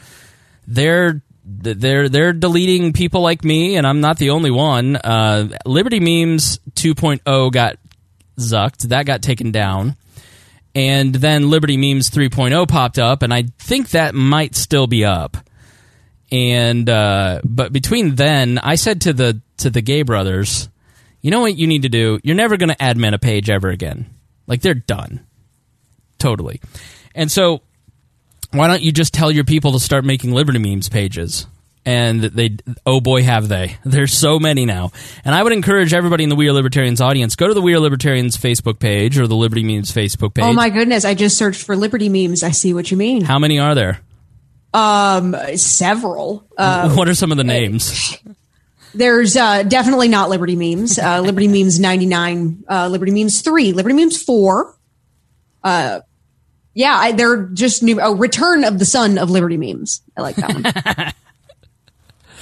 they're 0.67 1.21
they're 1.45 2.09
they're 2.09 2.33
deleting 2.33 2.91
people 2.91 3.21
like 3.21 3.43
me 3.43 3.77
and 3.77 3.85
I'm 3.87 4.01
not 4.01 4.17
the 4.17 4.31
only 4.31 4.51
one. 4.51 4.95
Uh, 4.95 5.49
Liberty 5.65 5.99
Memes 5.99 6.59
2.0 6.71 7.51
got 7.51 7.77
zucked. 8.37 8.89
That 8.89 9.05
got 9.05 9.21
taken 9.21 9.51
down. 9.51 9.95
And 10.75 11.15
then 11.15 11.49
Liberty 11.49 11.77
Memes 11.77 12.09
3.0 12.09 12.67
popped 12.67 12.99
up 12.99 13.23
and 13.23 13.33
I 13.33 13.45
think 13.57 13.91
that 13.91 14.13
might 14.13 14.55
still 14.55 14.87
be 14.87 15.05
up. 15.05 15.37
And 16.31 16.89
uh, 16.89 17.39
but 17.43 17.71
between 17.71 18.15
then 18.15 18.57
i 18.57 18.75
said 18.75 19.01
to 19.01 19.13
the 19.13 19.41
to 19.57 19.69
the 19.69 19.81
gay 19.81 20.01
brothers 20.01 20.69
you 21.25 21.31
know 21.31 21.41
what 21.41 21.57
you 21.57 21.65
need 21.65 21.81
to 21.81 21.89
do? 21.89 22.19
You're 22.23 22.35
never 22.35 22.55
going 22.55 22.69
to 22.69 22.75
admin 22.75 23.15
a 23.15 23.17
page 23.17 23.49
ever 23.49 23.69
again. 23.69 24.13
Like 24.45 24.61
they're 24.61 24.75
done. 24.75 25.25
Totally. 26.19 26.61
And 27.15 27.31
so 27.31 27.63
why 28.51 28.67
don't 28.67 28.83
you 28.83 28.91
just 28.91 29.11
tell 29.11 29.31
your 29.31 29.43
people 29.43 29.71
to 29.71 29.79
start 29.79 30.05
making 30.05 30.33
liberty 30.33 30.59
memes 30.59 30.87
pages 30.87 31.47
and 31.85 32.21
they 32.21 32.57
oh 32.85 32.99
boy 32.99 33.21
have 33.23 33.47
they 33.47 33.77
there's 33.85 34.13
so 34.13 34.39
many 34.39 34.65
now 34.65 34.91
and 35.23 35.35
i 35.35 35.41
would 35.43 35.53
encourage 35.53 35.93
everybody 35.93 36.23
in 36.23 36.29
the 36.29 36.35
we 36.35 36.47
are 36.47 36.53
libertarians 36.53 36.99
audience 37.01 37.35
go 37.35 37.47
to 37.47 37.53
the 37.53 37.61
we 37.61 37.73
are 37.75 37.79
libertarians 37.79 38.35
facebook 38.37 38.79
page 38.79 39.17
or 39.19 39.27
the 39.27 39.35
liberty 39.35 39.63
memes 39.63 39.91
facebook 39.91 40.33
page 40.33 40.45
Oh 40.45 40.53
my 40.53 40.69
goodness! 40.69 41.05
I 41.05 41.13
just 41.13 41.37
searched 41.37 41.63
for 41.63 41.75
Liberty 41.75 42.09
memes. 42.09 42.43
I 42.43 42.51
see 42.51 42.73
what 42.73 42.89
you 42.91 42.97
mean. 42.97 43.23
how 43.23 43.39
many 43.39 43.59
are 43.59 43.75
there 43.75 43.99
Um, 44.73 45.35
several. 45.55 46.45
Uh, 46.57 46.89
what 46.95 47.07
are 47.07 47.15
some 47.15 47.31
of 47.31 47.37
the 47.37 47.43
names? 47.43 48.17
there's 48.93 49.37
uh, 49.37 49.63
definitely 49.63 50.07
not 50.07 50.29
Liberty 50.29 50.55
memes. 50.55 50.97
Uh, 50.99 51.21
Liberty 51.21 51.47
memes 51.47 51.79
99, 51.79 52.63
uh, 52.69 52.87
Liberty 52.89 53.11
memes 53.11 53.41
3, 53.41 53.71
Liberty 53.73 53.95
memes 53.95 54.21
4. 54.21 54.75
Uh, 55.63 55.99
yeah, 56.73 56.93
I, 56.93 57.11
they're 57.13 57.43
just 57.47 57.83
new. 57.83 57.99
Oh, 58.01 58.15
Return 58.15 58.63
of 58.65 58.77
the 58.79 58.85
Son 58.85 59.17
of 59.17 59.29
Liberty 59.29 59.57
memes. 59.57 60.01
I 60.17 60.21
like 60.21 60.35
that 60.35 60.53
one. 60.53 61.13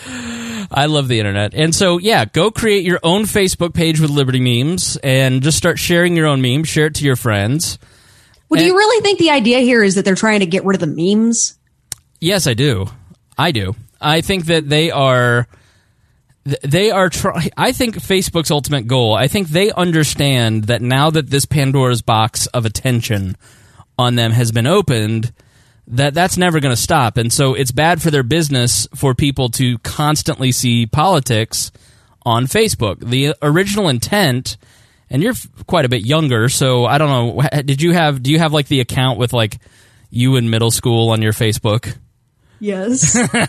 I 0.06 0.86
love 0.88 1.08
the 1.08 1.20
internet. 1.20 1.54
And 1.54 1.74
so, 1.74 1.98
yeah, 1.98 2.26
go 2.26 2.52
create 2.52 2.84
your 2.84 3.00
own 3.04 3.24
Facebook 3.24 3.74
page 3.74 4.00
with 4.00 4.10
Liberty 4.10 4.40
memes 4.40 4.98
and 5.04 5.42
just 5.44 5.58
start 5.58 5.78
sharing 5.80 6.16
your 6.16 6.28
own 6.28 6.42
memes. 6.42 6.68
Share 6.68 6.88
it 6.88 6.96
to 6.96 7.06
your 7.06 7.16
friends. 7.16 7.78
well, 8.50 8.60
do 8.60 8.66
you 8.66 8.76
really 8.76 9.02
think 9.02 9.20
the 9.20 9.32
idea 9.32 9.60
here 9.60 9.84
is 9.84 9.96
that 9.96 10.06
they're 10.06 10.16
trying 10.16 10.40
to 10.40 10.46
get 10.46 10.66
rid 10.66 10.82
of 10.82 10.82
the 10.82 10.88
memes? 11.16 11.58
Yes, 12.20 12.48
I 12.48 12.54
do. 12.54 12.88
I 13.38 13.52
do. 13.52 13.76
I 14.00 14.22
think 14.22 14.46
that 14.46 14.68
they 14.68 14.92
are. 14.92 15.48
They 16.62 16.92
are 16.92 17.10
trying. 17.10 17.52
I 17.56 17.72
think 17.72 17.96
Facebook's 17.96 18.52
ultimate 18.52 18.86
goal. 18.86 19.16
I 19.16 19.28
think 19.28 19.48
they 19.48 19.72
understand 19.72 20.66
that 20.66 20.82
now 20.82 21.10
that 21.10 21.30
this 21.30 21.46
Pandora's 21.46 22.02
box 22.02 22.48
of 22.48 22.66
attention 22.66 23.38
on 23.98 24.16
them 24.16 24.32
has 24.32 24.52
been 24.52 24.68
opened, 24.68 25.32
that 25.88 26.14
that's 26.14 26.38
never 26.38 26.60
going 26.60 26.76
to 26.76 26.82
stop, 26.82 27.18
and 27.18 27.32
so 27.32 27.54
it's 27.54 27.72
bad 27.72 28.02
for 28.02 28.12
their 28.12 28.24
business 28.24 28.88
for 28.96 29.14
people 29.14 29.50
to 29.50 29.78
constantly 29.80 30.52
see 30.52 30.86
politics 30.86 31.72
on 32.26 32.46
Facebook. 32.46 33.00
The 33.00 33.36
original 33.42 33.90
intent, 33.90 34.58
and 35.10 35.22
you're 35.22 35.36
quite 35.68 35.86
a 35.86 35.90
bit 35.90 36.06
younger, 36.06 36.50
so 36.50 36.86
I 36.86 36.98
don't 36.98 37.10
know. 37.10 37.62
Did 37.62 37.82
you 37.82 37.94
have? 37.94 38.24
Do 38.24 38.32
you 38.32 38.40
have 38.40 38.54
like 38.54 38.68
the 38.68 38.80
account 38.80 39.20
with 39.20 39.34
like 39.34 39.60
you 40.10 40.36
in 40.36 40.50
middle 40.50 40.72
school 40.72 41.10
on 41.10 41.22
your 41.22 41.34
Facebook? 41.34 41.96
Yes. 42.60 43.18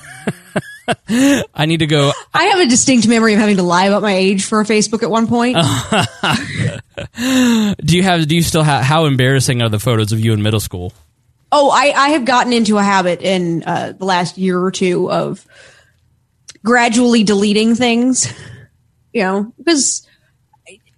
I 1.09 1.67
need 1.67 1.79
to 1.79 1.87
go. 1.87 2.13
I 2.33 2.45
have 2.45 2.61
a 2.61 2.67
distinct 2.67 3.09
memory 3.09 3.35
of 3.35 3.41
having 3.41 3.57
to 3.57 3.63
lie 3.63 3.87
about 3.87 4.03
my 4.03 4.13
age 4.13 4.45
for 4.45 4.61
a 4.61 4.65
Facebook 4.65 5.03
at 5.03 5.11
one 5.11 5.27
point. 5.27 5.57
Do 7.85 7.97
you 7.97 8.03
have? 8.03 8.29
Do 8.29 8.37
you 8.37 8.43
still 8.43 8.63
have? 8.63 8.85
How 8.85 9.07
embarrassing 9.07 9.63
are 9.63 9.69
the 9.69 9.79
photos 9.79 10.13
of 10.13 10.21
you 10.21 10.33
in 10.33 10.43
middle 10.43 10.61
school? 10.61 10.93
Oh, 11.57 11.71
I, 11.71 11.93
I 11.97 12.09
have 12.11 12.25
gotten 12.25 12.53
into 12.53 12.79
a 12.79 12.83
habit 12.83 13.23
in 13.23 13.63
uh, 13.63 13.93
the 13.97 14.05
last 14.05 14.37
year 14.39 14.61
or 14.61 14.73
two 14.73 15.09
of 15.09 15.47
gradually 16.65 17.23
deleting 17.23 17.77
things. 17.77 18.27
You 19.13 19.23
know, 19.23 19.53
because 19.57 20.05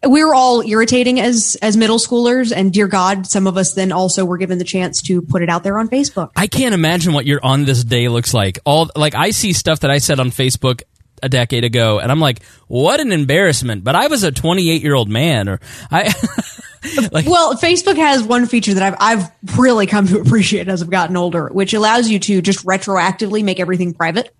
we 0.08 0.24
were 0.24 0.34
all 0.34 0.62
irritating 0.62 1.20
as 1.20 1.58
as 1.60 1.76
middle 1.76 1.98
schoolers, 1.98 2.56
and 2.56 2.72
dear 2.72 2.86
God, 2.86 3.26
some 3.26 3.46
of 3.46 3.58
us 3.58 3.74
then 3.74 3.92
also 3.92 4.24
were 4.24 4.38
given 4.38 4.56
the 4.56 4.64
chance 4.64 5.02
to 5.02 5.20
put 5.20 5.42
it 5.42 5.50
out 5.50 5.62
there 5.62 5.78
on 5.78 5.90
Facebook. 5.90 6.30
I 6.34 6.46
can't 6.46 6.72
imagine 6.72 7.12
what 7.12 7.26
your 7.26 7.40
on 7.42 7.66
this 7.66 7.84
day 7.84 8.08
looks 8.08 8.32
like. 8.32 8.58
All 8.64 8.88
like 8.96 9.14
I 9.14 9.32
see 9.32 9.52
stuff 9.52 9.80
that 9.80 9.90
I 9.90 9.98
said 9.98 10.20
on 10.20 10.30
Facebook 10.30 10.84
a 11.22 11.28
decade 11.28 11.64
ago, 11.64 11.98
and 11.98 12.10
I'm 12.12 12.20
like, 12.20 12.42
what 12.68 13.00
an 13.00 13.12
embarrassment. 13.12 13.84
But 13.84 13.94
I 13.96 14.06
was 14.08 14.22
a 14.22 14.32
28 14.32 14.82
year 14.82 14.94
old 14.94 15.08
man, 15.08 15.48
or 15.48 15.60
I. 15.90 16.12
like, 17.12 17.26
Well, 17.26 17.54
Facebook 17.56 17.96
has 17.96 18.22
one 18.22 18.46
feature 18.46 18.74
that 18.74 18.82
I've 18.82 18.96
I've 19.20 19.58
really 19.58 19.86
come 19.86 20.06
to 20.08 20.20
appreciate 20.20 20.68
as 20.68 20.82
I've 20.82 20.90
gotten 20.90 21.16
older, 21.16 21.48
which 21.48 21.74
allows 21.74 22.08
you 22.08 22.18
to 22.20 22.40
just 22.42 22.64
retroactively 22.64 23.42
make 23.42 23.58
everything 23.60 23.92
private. 23.94 24.34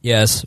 yes, 0.00 0.44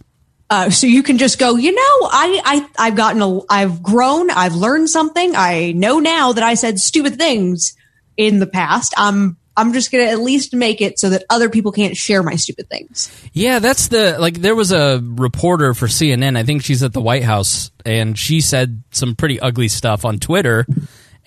Uh, 0.50 0.70
so 0.70 0.88
you 0.88 1.04
can 1.04 1.18
just 1.18 1.38
go, 1.40 1.56
you 1.58 1.74
know, 1.74 2.08
I, 2.10 2.42
I, 2.46 2.88
I've 2.88 2.96
gotten 2.96 3.22
a, 3.22 3.42
I've 3.50 3.84
grown, 3.84 4.30
I've 4.32 4.56
learned 4.56 4.90
something. 4.90 5.36
I 5.36 5.74
know 5.74 6.00
now 6.00 6.32
that 6.34 6.44
I 6.44 6.54
said 6.54 6.80
stupid 6.80 7.18
things 7.18 7.76
in 8.16 8.40
the 8.40 8.48
past. 8.48 8.94
I'm, 8.98 9.38
I'm 9.58 9.74
just 9.74 9.92
going 9.92 10.06
to 10.06 10.12
at 10.12 10.20
least 10.20 10.54
make 10.54 10.82
it 10.82 11.00
so 11.00 11.10
that 11.10 11.24
other 11.32 11.50
people 11.50 11.72
can't 11.72 11.98
share 11.98 12.22
my 12.22 12.36
stupid 12.36 12.70
things. 12.70 13.12
Yeah, 13.34 13.58
that's 13.58 13.88
the 13.88 14.18
like. 14.20 14.36
There 14.36 14.56
was 14.56 14.72
a 14.72 15.02
reporter 15.04 15.74
for 15.74 15.88
CNN. 15.88 16.38
I 16.38 16.44
think 16.44 16.64
she's 16.64 16.84
at 16.84 16.94
the 16.94 17.02
White 17.02 17.24
House, 17.24 17.72
and 17.84 18.18
she 18.18 18.40
said 18.40 18.84
some 18.92 19.16
pretty 19.16 19.40
ugly 19.40 19.68
stuff 19.68 20.06
on 20.06 20.20
Twitter, 20.20 20.68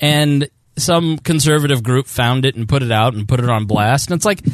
and 0.01 0.49
some 0.79 1.19
conservative 1.19 1.83
group 1.83 2.07
found 2.07 2.45
it 2.45 2.55
and 2.55 2.69
put 2.69 2.83
it 2.83 2.93
out 2.93 3.15
and 3.15 3.29
put 3.29 3.41
it 3.41 3.51
on 3.51 3.67
blast. 3.67 4.09
And 4.11 4.17
it's 4.17 4.25
like 4.25 4.45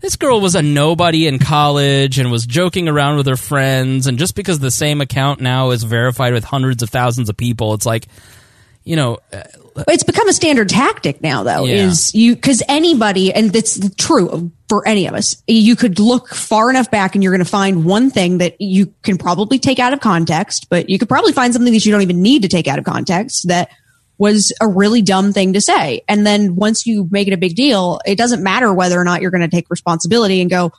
this 0.00 0.16
girl 0.16 0.40
was 0.40 0.54
a 0.54 0.62
nobody 0.62 1.26
in 1.26 1.38
college 1.38 2.18
and 2.18 2.30
was 2.30 2.46
joking 2.46 2.88
around 2.88 3.18
with 3.18 3.26
her 3.26 3.36
friends, 3.36 4.06
and 4.06 4.18
just 4.18 4.34
because 4.34 4.58
the 4.58 4.70
same 4.70 5.02
account 5.02 5.40
now 5.40 5.70
is 5.70 5.82
verified 5.82 6.32
with 6.32 6.44
hundreds 6.44 6.82
of 6.82 6.88
thousands 6.88 7.28
of 7.28 7.36
people, 7.36 7.74
it's 7.74 7.86
like, 7.86 8.06
you 8.86 8.96
know, 8.96 9.18
But 9.74 9.84
it's 9.88 10.04
become 10.04 10.26
a 10.28 10.32
standard 10.32 10.70
tactic 10.70 11.20
now, 11.20 11.42
though, 11.42 11.66
Yeah. 11.66 11.88
is 11.88 12.14
you, 12.14 12.34
cause 12.34 12.62
anybody, 12.66 13.34
and 13.34 13.52
that's 13.52 13.78
true 13.96 14.50
for 14.70 14.86
any 14.88 15.06
of 15.06 15.12
us, 15.12 15.42
you 15.46 15.76
could 15.76 15.98
look 15.98 16.28
far 16.34 16.70
enough 16.70 16.90
back 16.90 17.14
and 17.14 17.22
you're 17.22 17.32
going 17.32 17.44
to 17.44 17.50
find 17.50 17.84
one 17.84 18.10
thing 18.10 18.38
that 18.38 18.58
you 18.58 18.94
can 19.02 19.18
probably 19.18 19.58
take 19.58 19.78
out 19.78 19.92
of 19.92 20.00
context, 20.00 20.68
but 20.70 20.88
you 20.88 20.98
could 20.98 21.08
probably 21.08 21.32
find 21.32 21.52
something 21.52 21.72
that 21.74 21.84
you 21.84 21.92
don't 21.92 22.00
even 22.00 22.22
need 22.22 22.42
to 22.42 22.48
take 22.48 22.66
out 22.68 22.78
of 22.78 22.86
context 22.86 23.48
that 23.48 23.68
was 24.18 24.50
a 24.62 24.68
really 24.68 25.02
dumb 25.02 25.32
thing 25.32 25.52
to 25.52 25.60
say. 25.60 26.02
And 26.08 26.26
then 26.26 26.56
once 26.56 26.86
you 26.86 27.06
make 27.10 27.28
it 27.28 27.34
a 27.34 27.36
big 27.36 27.54
deal, 27.54 28.00
it 28.06 28.16
doesn't 28.16 28.42
matter 28.42 28.72
whether 28.72 28.98
or 28.98 29.04
not 29.04 29.20
you're 29.20 29.30
going 29.30 29.42
to 29.42 29.54
take 29.54 29.68
responsibility 29.68 30.40
and 30.40 30.48
go, 30.48 30.72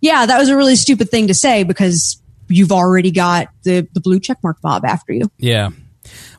yeah, 0.00 0.24
that 0.24 0.38
was 0.38 0.48
a 0.48 0.56
really 0.56 0.76
stupid 0.76 1.10
thing 1.10 1.26
to 1.26 1.34
say 1.34 1.64
because 1.64 2.22
you've 2.48 2.72
already 2.72 3.10
got 3.10 3.48
the, 3.64 3.86
the 3.92 4.00
blue 4.00 4.20
checkmark 4.20 4.54
mob 4.62 4.86
after 4.86 5.12
you. 5.12 5.30
Yeah. 5.36 5.68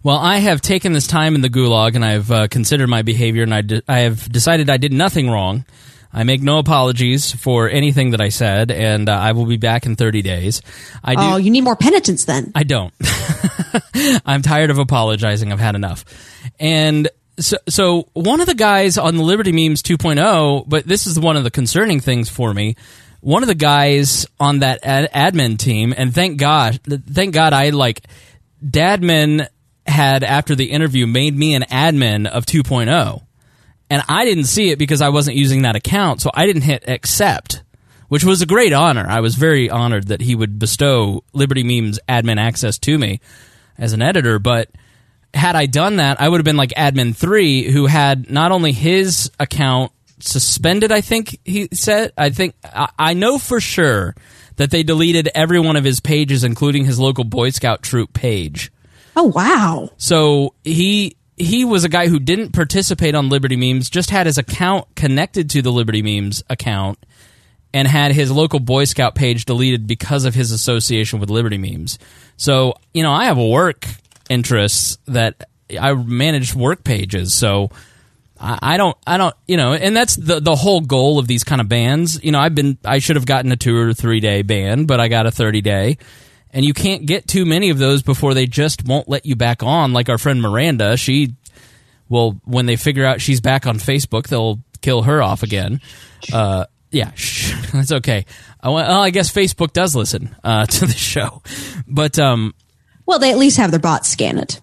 Well, 0.03 0.17
I 0.17 0.37
have 0.37 0.61
taken 0.61 0.93
this 0.93 1.07
time 1.07 1.35
in 1.35 1.41
the 1.41 1.49
gulag 1.49 1.95
and 1.95 2.05
I've 2.05 2.31
uh, 2.31 2.47
considered 2.47 2.87
my 2.87 3.01
behavior 3.01 3.43
and 3.43 3.53
I, 3.53 3.61
de- 3.61 3.81
I 3.87 3.99
have 3.99 4.31
decided 4.31 4.69
I 4.69 4.77
did 4.77 4.93
nothing 4.93 5.29
wrong. 5.29 5.65
I 6.11 6.23
make 6.23 6.41
no 6.41 6.57
apologies 6.57 7.31
for 7.31 7.69
anything 7.69 8.11
that 8.11 8.21
I 8.21 8.29
said, 8.29 8.71
and 8.71 9.07
uh, 9.07 9.13
I 9.13 9.33
will 9.33 9.45
be 9.45 9.57
back 9.57 9.85
in 9.85 9.95
30 9.95 10.23
days. 10.23 10.63
I 11.03 11.13
do. 11.13 11.21
Oh, 11.21 11.37
you 11.37 11.51
need 11.51 11.61
more 11.61 11.75
penitence 11.75 12.25
then. 12.25 12.51
I 12.55 12.63
don't. 12.63 12.91
I'm 14.25 14.41
tired 14.41 14.71
of 14.71 14.79
apologizing. 14.79 15.51
I've 15.51 15.59
had 15.59 15.75
enough. 15.75 16.05
And 16.59 17.09
so, 17.37 17.57
so 17.67 18.09
one 18.13 18.41
of 18.41 18.47
the 18.47 18.55
guys 18.55 18.97
on 18.97 19.17
the 19.17 19.23
Liberty 19.23 19.51
Memes 19.51 19.83
2.0, 19.83 20.67
but 20.67 20.85
this 20.87 21.05
is 21.05 21.19
one 21.19 21.37
of 21.37 21.43
the 21.43 21.51
concerning 21.51 21.99
things 21.99 22.27
for 22.27 22.53
me. 22.55 22.75
One 23.21 23.43
of 23.43 23.47
the 23.47 23.55
guys 23.55 24.25
on 24.39 24.59
that 24.59 24.79
ad- 24.83 25.11
admin 25.13 25.59
team, 25.59 25.93
and 25.95 26.13
thank 26.13 26.39
God, 26.39 26.79
thank 26.83 27.35
God 27.35 27.53
I 27.53 27.69
like, 27.69 28.01
Dadman 28.65 29.47
had 29.89 30.23
after 30.23 30.55
the 30.55 30.71
interview 30.71 31.05
made 31.07 31.35
me 31.35 31.55
an 31.55 31.63
admin 31.63 32.27
of 32.27 32.45
2.0 32.45 33.23
and 33.89 34.03
I 34.07 34.25
didn't 34.25 34.45
see 34.45 34.69
it 34.69 34.79
because 34.79 35.01
I 35.01 35.09
wasn't 35.09 35.37
using 35.37 35.63
that 35.63 35.75
account, 35.75 36.21
so 36.21 36.29
I 36.33 36.45
didn't 36.45 36.61
hit 36.61 36.87
accept, 36.87 37.63
which 38.07 38.23
was 38.23 38.41
a 38.41 38.45
great 38.45 38.73
honor. 38.73 39.05
I 39.07 39.19
was 39.19 39.35
very 39.35 39.69
honored 39.69 40.07
that 40.07 40.21
he 40.21 40.35
would 40.35 40.59
bestow 40.59 41.23
Liberty 41.33 41.63
Memes 41.63 41.99
admin 42.07 42.39
access 42.39 42.77
to 42.79 42.97
me 42.97 43.19
as 43.77 43.93
an 43.93 44.01
editor, 44.01 44.37
but 44.37 44.69
had 45.33 45.55
I 45.55 45.65
done 45.65 45.97
that, 45.97 46.21
I 46.21 46.29
would 46.29 46.39
have 46.39 46.45
been 46.45 46.57
like 46.57 46.71
admin 46.71 47.15
3 47.15 47.71
who 47.71 47.87
had 47.87 48.29
not 48.29 48.51
only 48.51 48.71
his 48.71 49.31
account 49.39 49.91
suspended, 50.19 50.91
I 50.91 51.01
think 51.01 51.39
he 51.45 51.69
said, 51.73 52.13
I 52.17 52.29
think 52.29 52.55
I, 52.63 52.89
I 52.97 53.13
know 53.13 53.37
for 53.39 53.59
sure 53.59 54.15
that 54.57 54.69
they 54.69 54.83
deleted 54.83 55.29
every 55.33 55.59
one 55.59 55.77
of 55.77 55.83
his 55.83 55.99
pages 55.99 56.43
including 56.43 56.85
his 56.85 56.99
local 56.99 57.23
Boy 57.23 57.49
Scout 57.49 57.81
troop 57.81 58.13
page. 58.13 58.71
Oh, 59.19 59.23
wow. 59.23 59.89
So 59.97 60.53
he 60.63 61.17
he 61.35 61.65
was 61.65 61.83
a 61.83 61.89
guy 61.89 62.07
who 62.07 62.19
didn't 62.19 62.53
participate 62.53 63.15
on 63.15 63.27
Liberty 63.27 63.57
Memes, 63.57 63.89
just 63.89 64.09
had 64.11 64.27
his 64.27 64.37
account 64.37 64.87
connected 64.95 65.49
to 65.49 65.61
the 65.61 65.71
Liberty 65.73 66.01
Memes 66.01 66.41
account 66.49 66.99
and 67.73 67.85
had 67.85 68.13
his 68.13 68.31
local 68.31 68.61
Boy 68.61 68.85
Scout 68.85 69.15
page 69.15 69.43
deleted 69.43 69.87
because 69.87 70.23
of 70.23 70.35
his 70.35 70.51
association 70.51 71.19
with 71.19 71.29
Liberty 71.29 71.57
Memes. 71.57 71.99
So, 72.37 72.75
you 72.93 73.03
know, 73.03 73.11
I 73.11 73.25
have 73.25 73.37
work 73.37 73.87
interests 74.29 74.97
that 75.07 75.49
I 75.77 75.93
manage 75.93 76.55
work 76.55 76.85
pages, 76.85 77.33
so 77.33 77.71
I 78.39 78.77
don't, 78.77 78.95
I 79.05 79.17
don't, 79.17 79.35
you 79.49 79.57
know, 79.57 79.73
and 79.73 79.93
that's 79.93 80.15
the 80.15 80.39
the 80.39 80.55
whole 80.55 80.79
goal 80.79 81.19
of 81.19 81.27
these 81.27 81.43
kind 81.43 81.59
of 81.59 81.67
bans. 81.67 82.23
You 82.23 82.31
know, 82.31 82.39
I've 82.39 82.55
been, 82.55 82.77
I 82.85 82.99
should 82.99 83.17
have 83.17 83.25
gotten 83.25 83.51
a 83.51 83.57
two 83.57 83.75
or 83.75 83.93
three 83.93 84.21
day 84.21 84.43
ban, 84.43 84.85
but 84.85 85.01
I 85.01 85.09
got 85.09 85.25
a 85.25 85.31
thirty 85.31 85.59
day, 85.59 85.97
and 86.51 86.65
you 86.65 86.73
can't 86.73 87.05
get 87.05 87.27
too 87.27 87.45
many 87.45 87.69
of 87.69 87.77
those 87.77 88.01
before 88.03 88.33
they 88.33 88.45
just 88.45 88.85
won't 88.85 89.07
let 89.09 89.25
you 89.25 89.35
back 89.35 89.63
on. 89.63 89.93
Like 89.93 90.09
our 90.09 90.17
friend 90.17 90.41
Miranda, 90.41 90.97
she, 90.97 91.35
well, 92.07 92.39
when 92.45 92.65
they 92.65 92.75
figure 92.75 93.05
out 93.05 93.21
she's 93.21 93.41
back 93.41 93.67
on 93.67 93.77
Facebook, 93.77 94.27
they'll 94.27 94.59
kill 94.81 95.03
her 95.03 95.21
off 95.21 95.43
again. 95.43 95.81
Uh, 96.33 96.65
yeah, 96.91 97.11
shh, 97.13 97.53
that's 97.73 97.91
okay. 97.91 98.25
I, 98.61 98.69
well, 98.69 99.01
I 99.01 99.09
guess 99.11 99.31
Facebook 99.31 99.73
does 99.73 99.95
listen 99.95 100.35
uh, 100.43 100.65
to 100.67 100.85
the 100.85 100.93
show, 100.93 101.41
but 101.87 102.17
um, 102.17 102.53
Well, 103.05 103.19
they 103.19 103.31
at 103.31 103.37
least 103.37 103.57
have 103.57 103.71
their 103.71 103.79
bots 103.79 104.09
scan 104.09 104.37
it. 104.37 104.59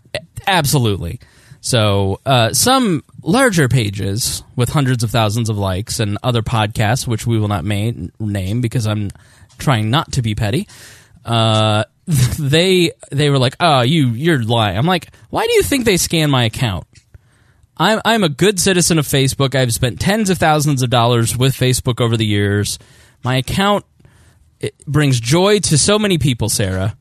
Absolutely. 0.47 1.21
So, 1.61 2.21
uh, 2.25 2.52
some 2.52 3.02
larger 3.23 3.66
pages 3.69 4.45
with 4.55 4.69
hundreds 4.69 5.02
of 5.02 5.11
thousands 5.11 5.49
of 5.50 5.59
likes 5.59 5.99
and 5.99 6.16
other 6.23 6.43
podcasts, 6.43 7.09
which 7.09 7.26
we 7.26 7.40
will 7.40 7.49
not 7.49 7.64
ma- 7.64 7.90
name 8.21 8.61
because 8.61 8.87
I'm 8.87 9.11
trying 9.59 9.90
not 9.90 10.12
to 10.12 10.23
be 10.23 10.37
petty. 10.37 10.69
Uh, 11.26 11.85
they 12.38 12.92
they 13.11 13.30
were 13.30 13.38
like, 13.38 13.56
"Oh, 13.61 13.83
you 13.83 14.09
you're 14.09 14.42
lying." 14.42 14.78
I'm 14.78 14.87
like, 14.87 15.09
"Why 15.30 15.47
do 15.47 15.52
you 15.54 15.62
think 15.62 15.85
they 15.85 15.97
scan 15.97 16.30
my 16.30 16.45
account?" 16.45 16.87
I'm 17.76 18.00
I'm 18.04 18.25
a 18.25 18.28
good 18.28 18.59
citizen 18.59 18.99
of 18.99 19.06
Facebook. 19.06 19.54
I've 19.54 19.75
spent 19.75 20.00
tens 20.00 20.30
of 20.30 20.38
thousands 20.38 20.83
of 20.83 20.90
dollars 20.90 21.37
with 21.37 21.54
Facebook 21.54 22.00
over 22.00 22.16
the 22.16 22.25
years. 22.25 22.78
My 23.23 23.37
account 23.37 23.85
it 24.61 24.75
brings 24.87 25.21
joy 25.21 25.59
to 25.61 25.76
so 25.76 25.99
many 25.99 26.18
people, 26.18 26.49
Sarah. 26.49 26.97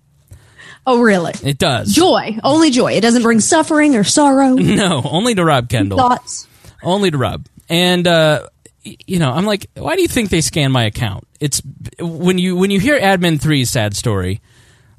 Oh, 0.87 1.01
really? 1.01 1.33
It 1.43 1.57
does. 1.57 1.93
Joy, 1.93 2.37
only 2.43 2.69
joy. 2.69 2.93
It 2.93 3.01
doesn't 3.01 3.23
bring 3.23 3.39
suffering 3.39 3.95
or 3.95 4.03
sorrow. 4.03 4.55
No, 4.55 5.01
only 5.03 5.33
to 5.35 5.43
Rob 5.43 5.69
Kendall. 5.69 5.97
Thoughts. 5.97 6.47
Only 6.83 7.09
to 7.09 7.17
Rob. 7.17 7.47
And 7.69 8.07
uh, 8.07 8.49
you 8.85 9.19
know, 9.19 9.31
I'm 9.31 9.45
like, 9.45 9.67
why 9.75 9.95
do 9.95 10.01
you 10.01 10.07
think 10.07 10.29
they 10.29 10.41
scan 10.41 10.71
my 10.71 10.83
account? 10.85 11.27
It's 11.39 11.61
when 11.99 12.37
you 12.37 12.55
when 12.55 12.71
you 12.71 12.79
hear 12.79 12.99
Admin 12.99 13.39
3's 13.39 13.69
sad 13.69 13.95
story. 13.95 14.41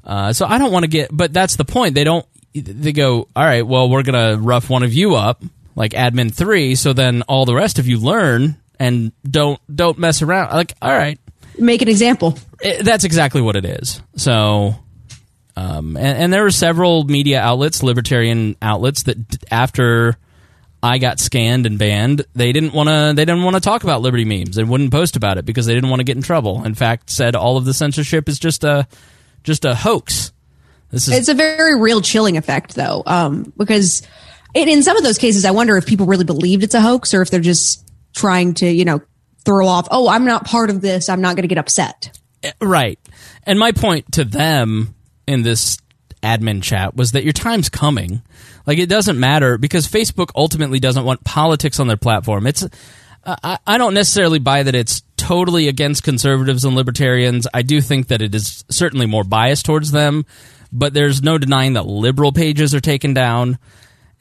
Uh, 0.03 0.31
so 0.33 0.45
I 0.45 0.57
don't 0.57 0.71
want 0.71 0.83
to 0.83 0.87
get, 0.89 1.09
but 1.11 1.33
that's 1.33 1.55
the 1.55 1.65
point. 1.65 1.95
They 1.95 2.03
don't. 2.03 2.25
They 2.53 2.91
go, 2.93 3.27
all 3.35 3.43
right. 3.43 3.65
Well, 3.65 3.89
we're 3.89 4.03
gonna 4.03 4.37
rough 4.37 4.69
one 4.69 4.83
of 4.83 4.93
you 4.93 5.15
up, 5.15 5.43
like 5.75 5.91
Admin 5.91 6.33
3, 6.33 6.75
so 6.75 6.93
then 6.93 7.21
all 7.23 7.45
the 7.45 7.53
rest 7.55 7.77
of 7.79 7.87
you 7.87 7.99
learn 7.99 8.57
and 8.79 9.11
don't 9.29 9.59
don't 9.73 9.97
mess 9.97 10.21
around. 10.21 10.53
Like, 10.53 10.73
all 10.81 10.91
right, 10.95 11.19
Make 11.59 11.81
an 11.81 11.87
example. 11.87 12.37
it, 12.61 12.83
that's 12.85 13.03
exactly 13.03 13.41
what 13.41 13.55
it 13.55 13.65
is. 13.65 14.01
So, 14.15 14.75
um, 15.55 15.97
and, 15.97 16.17
and 16.23 16.33
there 16.33 16.43
were 16.43 16.51
several 16.51 17.03
media 17.03 17.41
outlets, 17.41 17.83
libertarian 17.83 18.55
outlets, 18.61 19.03
that 19.03 19.17
after 19.51 20.17
I 20.81 20.99
got 20.99 21.19
scanned 21.19 21.65
and 21.65 21.79
banned, 21.79 22.25
they 22.33 22.51
didn't 22.51 22.73
want 22.73 22.89
to. 22.89 23.13
They 23.15 23.25
didn't 23.25 23.43
want 23.43 23.55
to 23.55 23.59
talk 23.59 23.83
about 23.83 24.01
liberty 24.01 24.25
memes. 24.25 24.55
They 24.55 24.63
wouldn't 24.63 24.91
post 24.91 25.15
about 25.15 25.37
it 25.37 25.45
because 25.45 25.65
they 25.65 25.73
didn't 25.73 25.89
want 25.89 26.01
to 26.01 26.03
get 26.03 26.15
in 26.15 26.21
trouble. 26.21 26.63
In 26.63 26.75
fact, 26.75 27.09
said 27.09 27.35
all 27.35 27.57
of 27.57 27.65
the 27.65 27.73
censorship 27.73 28.29
is 28.29 28.37
just 28.37 28.63
a 28.63 28.87
just 29.43 29.65
a 29.65 29.73
hoax. 29.73 30.31
This 30.91 31.07
is 31.07 31.17
It's 31.17 31.29
a 31.29 31.33
very 31.33 31.79
real 31.79 32.01
chilling 32.01 32.37
effect, 32.37 32.75
though, 32.75 33.03
um, 33.05 33.51
because 33.57 34.03
in, 34.53 34.69
in 34.69 34.83
some 34.83 34.97
of 34.97 35.03
those 35.03 35.17
cases, 35.17 35.45
I 35.45 35.51
wonder 35.51 35.77
if 35.77 35.85
people 35.85 36.05
really 36.05 36.25
believed 36.25 36.63
it's 36.63 36.75
a 36.75 36.81
hoax 36.81 37.13
or 37.13 37.21
if 37.21 37.29
they're 37.29 37.39
just 37.39 37.85
trying 38.13 38.53
to, 38.55 38.67
you 38.69 38.85
know, 38.85 39.01
throw 39.45 39.67
off. 39.67 39.87
Oh, 39.91 40.07
I'm 40.07 40.25
not 40.25 40.45
part 40.45 40.69
of 40.69 40.81
this. 40.81 41.09
I'm 41.09 41.21
not 41.21 41.35
going 41.35 41.43
to 41.43 41.47
get 41.47 41.57
upset. 41.57 42.17
Right. 42.61 42.99
And 43.43 43.57
my 43.57 43.71
point 43.71 44.11
to 44.13 44.23
them 44.23 44.95
in 45.25 45.41
this 45.41 45.77
admin 46.21 46.61
chat 46.63 46.95
was 46.95 47.11
that 47.13 47.23
your 47.23 47.33
time's 47.33 47.69
coming. 47.69 48.21
Like 48.65 48.79
it 48.79 48.89
doesn't 48.89 49.19
matter 49.19 49.57
because 49.57 49.87
Facebook 49.87 50.31
ultimately 50.35 50.79
doesn't 50.79 51.05
want 51.05 51.23
politics 51.23 51.79
on 51.79 51.87
their 51.87 51.97
platform. 51.97 52.47
It's 52.47 52.65
I, 53.25 53.57
I 53.67 53.77
don't 53.77 53.93
necessarily 53.93 54.39
buy 54.39 54.63
that 54.63 54.75
it's 54.75 55.01
totally 55.17 55.67
against 55.67 56.03
conservatives 56.03 56.63
and 56.63 56.75
libertarians. 56.75 57.47
I 57.53 57.61
do 57.61 57.81
think 57.81 58.07
that 58.07 58.21
it 58.21 58.33
is 58.33 58.63
certainly 58.69 59.05
more 59.05 59.23
biased 59.23 59.65
towards 59.65 59.91
them, 59.91 60.25
but 60.71 60.93
there's 60.93 61.21
no 61.21 61.37
denying 61.37 61.73
that 61.73 61.85
liberal 61.85 62.31
pages 62.31 62.73
are 62.73 62.79
taken 62.79 63.13
down. 63.13 63.57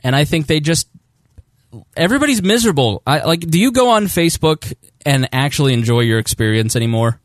And 0.03 0.17
I 0.17 0.25
think 0.25 0.47
they 0.47 0.61
just 0.61 0.89
everybody's 1.97 2.43
miserable. 2.43 3.03
I 3.07 3.25
like 3.25 3.41
do 3.41 3.61
you 3.61 3.73
go 3.73 3.91
on 3.91 4.05
Facebook 4.07 4.73
and 5.05 5.29
actually 5.33 5.73
enjoy 5.73 6.01
your 6.01 6.19
experience 6.19 6.75
anymore? 6.75 7.21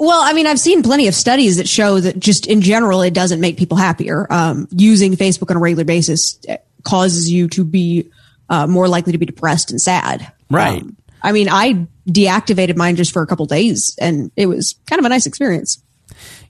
Well, 0.00 0.22
I 0.24 0.32
mean, 0.32 0.46
I've 0.46 0.58
seen 0.58 0.82
plenty 0.82 1.08
of 1.08 1.14
studies 1.14 1.58
that 1.58 1.68
show 1.68 2.00
that 2.00 2.18
just 2.18 2.46
in 2.46 2.62
general, 2.62 3.02
it 3.02 3.12
doesn't 3.12 3.38
make 3.38 3.58
people 3.58 3.76
happier. 3.76 4.26
Um, 4.30 4.66
using 4.70 5.12
Facebook 5.14 5.50
on 5.50 5.58
a 5.58 5.60
regular 5.60 5.84
basis 5.84 6.38
eh, 6.48 6.56
causes 6.84 7.30
you 7.30 7.48
to 7.48 7.64
be 7.64 8.10
uh, 8.48 8.66
more 8.66 8.88
likely 8.88 9.12
to 9.12 9.18
be 9.18 9.26
depressed 9.26 9.70
and 9.70 9.78
sad. 9.78 10.32
Right. 10.50 10.80
Um, 10.80 10.96
I 11.22 11.32
mean, 11.32 11.50
I 11.50 11.86
deactivated 12.08 12.76
mine 12.76 12.96
just 12.96 13.12
for 13.12 13.20
a 13.20 13.26
couple 13.26 13.44
days, 13.44 13.94
and 14.00 14.30
it 14.36 14.46
was 14.46 14.74
kind 14.86 14.98
of 14.98 15.04
a 15.04 15.10
nice 15.10 15.26
experience. 15.26 15.82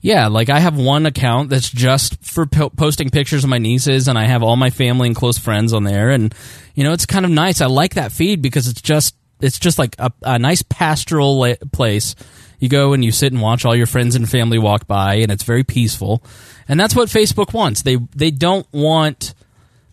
Yeah, 0.00 0.28
like 0.28 0.48
I 0.48 0.60
have 0.60 0.78
one 0.78 1.04
account 1.04 1.50
that's 1.50 1.68
just 1.68 2.24
for 2.24 2.46
po- 2.46 2.70
posting 2.70 3.10
pictures 3.10 3.42
of 3.42 3.50
my 3.50 3.58
nieces, 3.58 4.06
and 4.06 4.16
I 4.16 4.26
have 4.26 4.44
all 4.44 4.54
my 4.54 4.70
family 4.70 5.08
and 5.08 5.16
close 5.16 5.38
friends 5.38 5.72
on 5.72 5.82
there, 5.82 6.10
and 6.10 6.32
you 6.76 6.84
know 6.84 6.92
it's 6.92 7.04
kind 7.04 7.24
of 7.24 7.32
nice. 7.32 7.60
I 7.60 7.66
like 7.66 7.94
that 7.94 8.12
feed 8.12 8.42
because 8.42 8.68
it's 8.68 8.80
just 8.80 9.16
it's 9.40 9.58
just 9.58 9.76
like 9.76 9.96
a, 9.98 10.12
a 10.22 10.38
nice 10.38 10.62
pastoral 10.62 11.40
la- 11.40 11.54
place. 11.72 12.14
You 12.60 12.68
go 12.68 12.92
and 12.92 13.04
you 13.04 13.10
sit 13.10 13.32
and 13.32 13.42
watch 13.42 13.64
all 13.64 13.74
your 13.74 13.86
friends 13.86 14.14
and 14.14 14.28
family 14.28 14.58
walk 14.58 14.86
by, 14.86 15.14
and 15.14 15.32
it's 15.32 15.42
very 15.42 15.64
peaceful. 15.64 16.22
And 16.68 16.78
that's 16.78 16.94
what 16.94 17.08
Facebook 17.08 17.52
wants. 17.52 17.82
They 17.82 17.96
they 18.14 18.30
don't 18.30 18.66
want 18.72 19.34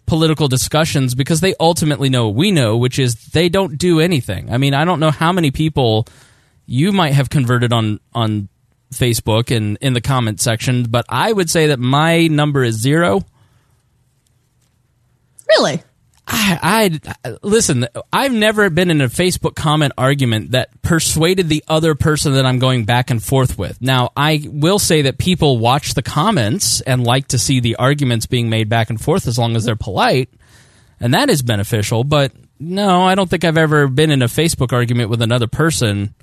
political 0.05 0.47
discussions 0.47 1.15
because 1.15 1.41
they 1.41 1.53
ultimately 1.59 2.10
know 2.10 2.27
what 2.27 2.36
we 2.36 2.51
know, 2.51 2.77
which 2.77 2.99
is 2.99 3.15
they 3.30 3.49
don't 3.49 3.77
do 3.77 3.99
anything. 3.99 4.51
I 4.51 4.58
mean, 4.58 4.73
I 4.73 4.86
don't 4.86 4.99
know 4.99 5.12
how 5.12 5.32
many 5.32 5.49
people 5.49 6.08
you 6.65 6.91
might 6.91 7.13
have 7.13 7.30
converted 7.30 7.73
on 7.73 7.99
on 8.13 8.49
Facebook 8.93 9.56
and 9.56 9.77
in 9.82 9.93
the 9.93 10.01
comment 10.01 10.39
section, 10.39 10.84
but 10.84 11.06
I 11.10 11.32
would 11.32 11.49
say 11.49 11.67
that 11.67 11.80
my 11.80 12.27
number 12.27 12.63
is 12.63 12.75
zero. 12.75 13.21
Really? 15.47 15.82
I, 16.29 16.99
I 17.23 17.37
listen. 17.41 17.87
I've 18.11 18.33
never 18.33 18.69
been 18.69 18.91
in 18.91 19.01
a 19.01 19.07
Facebook 19.07 19.55
comment 19.55 19.93
argument 19.97 20.51
that 20.51 20.81
persuaded 20.81 21.47
the 21.47 21.63
other 21.67 21.95
person 21.95 22.33
that 22.33 22.45
I'm 22.45 22.59
going 22.59 22.83
back 22.85 23.09
and 23.09 23.23
forth 23.23 23.57
with. 23.57 23.81
Now, 23.81 24.11
I 24.15 24.43
will 24.45 24.79
say 24.79 25.03
that 25.03 25.17
people 25.17 25.57
watch 25.57 25.93
the 25.93 26.01
comments 26.01 26.81
and 26.81 27.03
like 27.03 27.29
to 27.29 27.37
see 27.37 27.59
the 27.59 27.77
arguments 27.77 28.25
being 28.25 28.49
made 28.49 28.67
back 28.67 28.89
and 28.89 28.99
forth 28.99 29.27
as 29.27 29.37
long 29.37 29.55
as 29.55 29.63
they're 29.63 29.77
polite, 29.77 30.29
and 30.99 31.13
that 31.13 31.29
is 31.29 31.41
beneficial. 31.41 32.03
But 32.03 32.33
no, 32.59 33.03
I 33.03 33.15
don't 33.15 33.29
think 33.29 33.45
I've 33.45 33.57
ever 33.57 33.87
been 33.87 34.11
in 34.11 34.21
a 34.21 34.27
Facebook 34.27 34.73
argument 34.73 35.09
with 35.09 35.21
another 35.21 35.47
person 35.47 36.13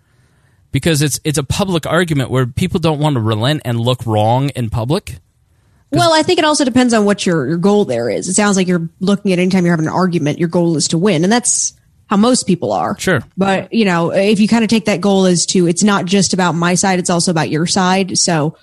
because 0.70 1.00
it's 1.02 1.20
it's 1.24 1.38
a 1.38 1.44
public 1.44 1.86
argument 1.86 2.30
where 2.30 2.46
people 2.46 2.80
don't 2.80 2.98
want 2.98 3.14
to 3.14 3.20
relent 3.20 3.62
and 3.64 3.80
look 3.80 4.04
wrong 4.04 4.50
in 4.50 4.68
public. 4.68 5.18
Well, 5.98 6.12
I 6.12 6.22
think 6.22 6.38
it 6.38 6.44
also 6.44 6.64
depends 6.64 6.94
on 6.94 7.04
what 7.04 7.24
your, 7.24 7.46
your 7.46 7.58
goal 7.58 7.84
there 7.84 8.08
is. 8.08 8.28
It 8.28 8.34
sounds 8.34 8.56
like 8.56 8.68
you're 8.68 8.88
looking 9.00 9.32
at 9.32 9.38
anytime 9.38 9.64
you're 9.64 9.72
having 9.72 9.86
an 9.86 9.92
argument, 9.92 10.38
your 10.38 10.48
goal 10.48 10.76
is 10.76 10.88
to 10.88 10.98
win. 10.98 11.24
And 11.24 11.32
that's 11.32 11.74
how 12.06 12.16
most 12.16 12.46
people 12.46 12.72
are. 12.72 12.98
Sure. 12.98 13.20
But, 13.36 13.72
you 13.72 13.84
know, 13.84 14.10
if 14.12 14.40
you 14.40 14.48
kind 14.48 14.64
of 14.64 14.70
take 14.70 14.86
that 14.86 15.00
goal 15.00 15.26
as 15.26 15.46
to, 15.46 15.66
it's 15.66 15.82
not 15.82 16.04
just 16.04 16.34
about 16.34 16.52
my 16.54 16.74
side, 16.74 16.98
it's 16.98 17.10
also 17.10 17.30
about 17.30 17.48
your 17.48 17.66
side. 17.66 18.18
So, 18.18 18.56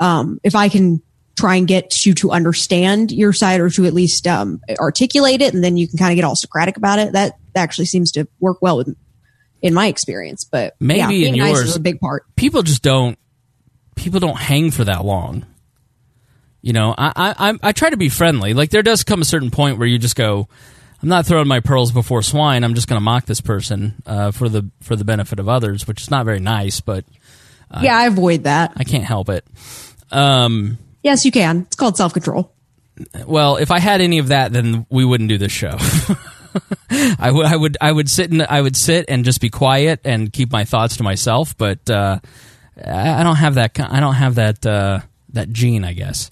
um, 0.00 0.40
if 0.42 0.54
I 0.54 0.68
can 0.68 1.02
try 1.36 1.56
and 1.56 1.68
get 1.68 2.04
you 2.04 2.14
to 2.14 2.32
understand 2.32 3.12
your 3.12 3.32
side 3.32 3.60
or 3.60 3.70
to 3.70 3.84
at 3.86 3.94
least, 3.94 4.26
um, 4.26 4.60
articulate 4.78 5.40
it 5.40 5.54
and 5.54 5.62
then 5.62 5.76
you 5.76 5.86
can 5.86 5.98
kind 5.98 6.12
of 6.12 6.16
get 6.16 6.24
all 6.24 6.34
Socratic 6.34 6.76
about 6.76 6.98
it, 6.98 7.12
that 7.12 7.34
actually 7.54 7.84
seems 7.86 8.12
to 8.12 8.26
work 8.40 8.58
well 8.60 8.78
with, 8.78 8.96
in 9.62 9.74
my 9.74 9.86
experience. 9.86 10.44
But 10.44 10.74
Maybe 10.80 10.98
yeah, 10.98 11.04
in 11.04 11.10
being 11.10 11.36
nice 11.38 11.56
yours- 11.56 11.68
is 11.70 11.76
a 11.76 11.80
big 11.80 12.00
part. 12.00 12.24
people 12.36 12.62
just 12.62 12.82
don't 12.82 13.18
people 13.94 14.20
don't 14.20 14.38
hang 14.38 14.70
for 14.70 14.84
that 14.84 15.04
long. 15.04 15.44
You 16.60 16.72
know, 16.72 16.94
I, 16.98 17.12
I 17.38 17.54
I- 17.62 17.72
try 17.72 17.90
to 17.90 17.96
be 17.96 18.08
friendly. 18.08 18.52
Like 18.54 18.70
there 18.70 18.82
does 18.82 19.04
come 19.04 19.20
a 19.22 19.24
certain 19.24 19.50
point 19.50 19.78
where 19.78 19.86
you 19.86 19.98
just 19.98 20.16
go, 20.16 20.48
I'm 21.02 21.08
not 21.08 21.24
throwing 21.26 21.46
my 21.46 21.60
pearls 21.60 21.92
before 21.92 22.22
swine. 22.22 22.64
I'm 22.64 22.74
just 22.74 22.88
going 22.88 22.96
to 22.96 23.04
mock 23.04 23.26
this 23.26 23.40
person 23.40 23.94
uh, 24.06 24.32
for 24.32 24.48
the 24.48 24.68
for 24.82 24.96
the 24.96 25.04
benefit 25.04 25.38
of 25.38 25.48
others, 25.48 25.86
which 25.86 26.02
is 26.02 26.10
not 26.10 26.24
very 26.24 26.40
nice, 26.40 26.80
but 26.80 27.04
yeah, 27.80 27.96
I 27.96 28.06
avoid 28.06 28.44
that. 28.44 28.72
I 28.76 28.84
can't 28.84 29.04
help 29.04 29.28
it. 29.28 29.44
Um, 30.10 30.78
Yes, 31.04 31.24
you 31.24 31.30
can. 31.30 31.60
It's 31.60 31.76
called 31.76 31.96
self 31.96 32.12
control. 32.12 32.52
well, 33.26 33.56
if 33.56 33.70
I 33.70 33.78
had 33.78 34.00
any 34.00 34.18
of 34.18 34.28
that, 34.28 34.52
then 34.52 34.84
we 34.90 35.04
wouldn't 35.04 35.28
do 35.28 35.38
this 35.38 35.52
show. 35.52 35.76
I 36.90 37.30
would, 37.30 37.46
I 37.46 37.54
would, 37.56 37.76
I 37.80 37.92
would 37.92 38.10
sit 38.10 38.32
and 38.32 38.42
I 38.42 38.60
would 38.60 38.74
sit 38.76 39.04
and 39.08 39.24
just 39.24 39.40
be 39.40 39.48
quiet 39.50 40.00
and 40.04 40.32
keep 40.32 40.50
my 40.50 40.64
thoughts 40.64 40.96
to 40.96 41.02
myself. 41.04 41.56
But 41.56 41.88
uh, 41.88 42.18
I 42.84 43.20
I 43.20 43.22
don't 43.22 43.36
have 43.36 43.54
that. 43.54 43.78
I 43.78 44.00
don't 44.00 44.14
have 44.14 44.34
that 44.36 44.66
uh, 44.66 45.00
that 45.34 45.50
gene. 45.52 45.84
I 45.84 45.92
guess. 45.92 46.30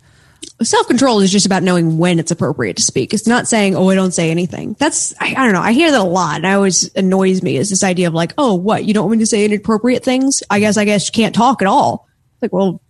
Self 0.62 0.86
control 0.86 1.20
is 1.20 1.30
just 1.30 1.46
about 1.46 1.62
knowing 1.62 1.98
when 1.98 2.18
it's 2.18 2.30
appropriate 2.30 2.76
to 2.76 2.82
speak. 2.82 3.12
It's 3.12 3.26
not 3.26 3.46
saying, 3.48 3.74
"Oh, 3.76 3.88
I 3.90 3.94
don't 3.94 4.12
say 4.12 4.30
anything." 4.30 4.74
That's 4.78 5.14
I, 5.20 5.34
I 5.36 5.44
don't 5.44 5.52
know. 5.52 5.60
I 5.60 5.72
hear 5.72 5.90
that 5.90 6.00
a 6.00 6.04
lot, 6.04 6.36
and 6.36 6.46
it 6.46 6.52
always 6.52 6.94
annoys 6.94 7.42
me. 7.42 7.56
Is 7.56 7.70
this 7.70 7.84
idea 7.84 8.08
of 8.08 8.14
like, 8.14 8.32
"Oh, 8.38 8.54
what 8.54 8.84
you 8.84 8.94
don't 8.94 9.04
want 9.06 9.18
me 9.18 9.22
to 9.22 9.26
say 9.26 9.44
inappropriate 9.44 10.02
things?" 10.04 10.42
I 10.50 10.60
guess 10.60 10.76
I 10.76 10.84
guess 10.84 11.08
you 11.08 11.12
can't 11.12 11.34
talk 11.34 11.60
at 11.62 11.68
all. 11.68 12.08
Like, 12.40 12.52
well, 12.52 12.80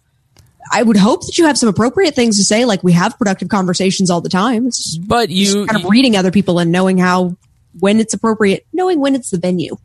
I 0.73 0.83
would 0.83 0.97
hope 0.97 1.27
that 1.27 1.39
you 1.39 1.47
have 1.47 1.59
some 1.59 1.69
appropriate 1.69 2.15
things 2.15 2.39
to 2.39 2.45
say. 2.45 2.65
Like 2.65 2.83
we 2.83 2.93
have 2.93 3.17
productive 3.19 3.49
conversations 3.49 4.11
all 4.11 4.21
the 4.21 4.29
time. 4.29 4.67
It's 4.67 4.83
just 4.95 5.09
But 5.09 5.31
you, 5.31 5.67
kind 5.67 5.85
of 5.85 5.91
reading 5.91 6.17
other 6.17 6.31
people 6.31 6.59
and 6.59 6.73
knowing 6.73 6.99
how 6.99 7.37
when 7.79 8.01
it's 8.01 8.15
appropriate, 8.15 8.67
knowing 8.73 9.01
when 9.01 9.15
it's 9.15 9.31
the 9.31 9.39
venue. 9.39 9.77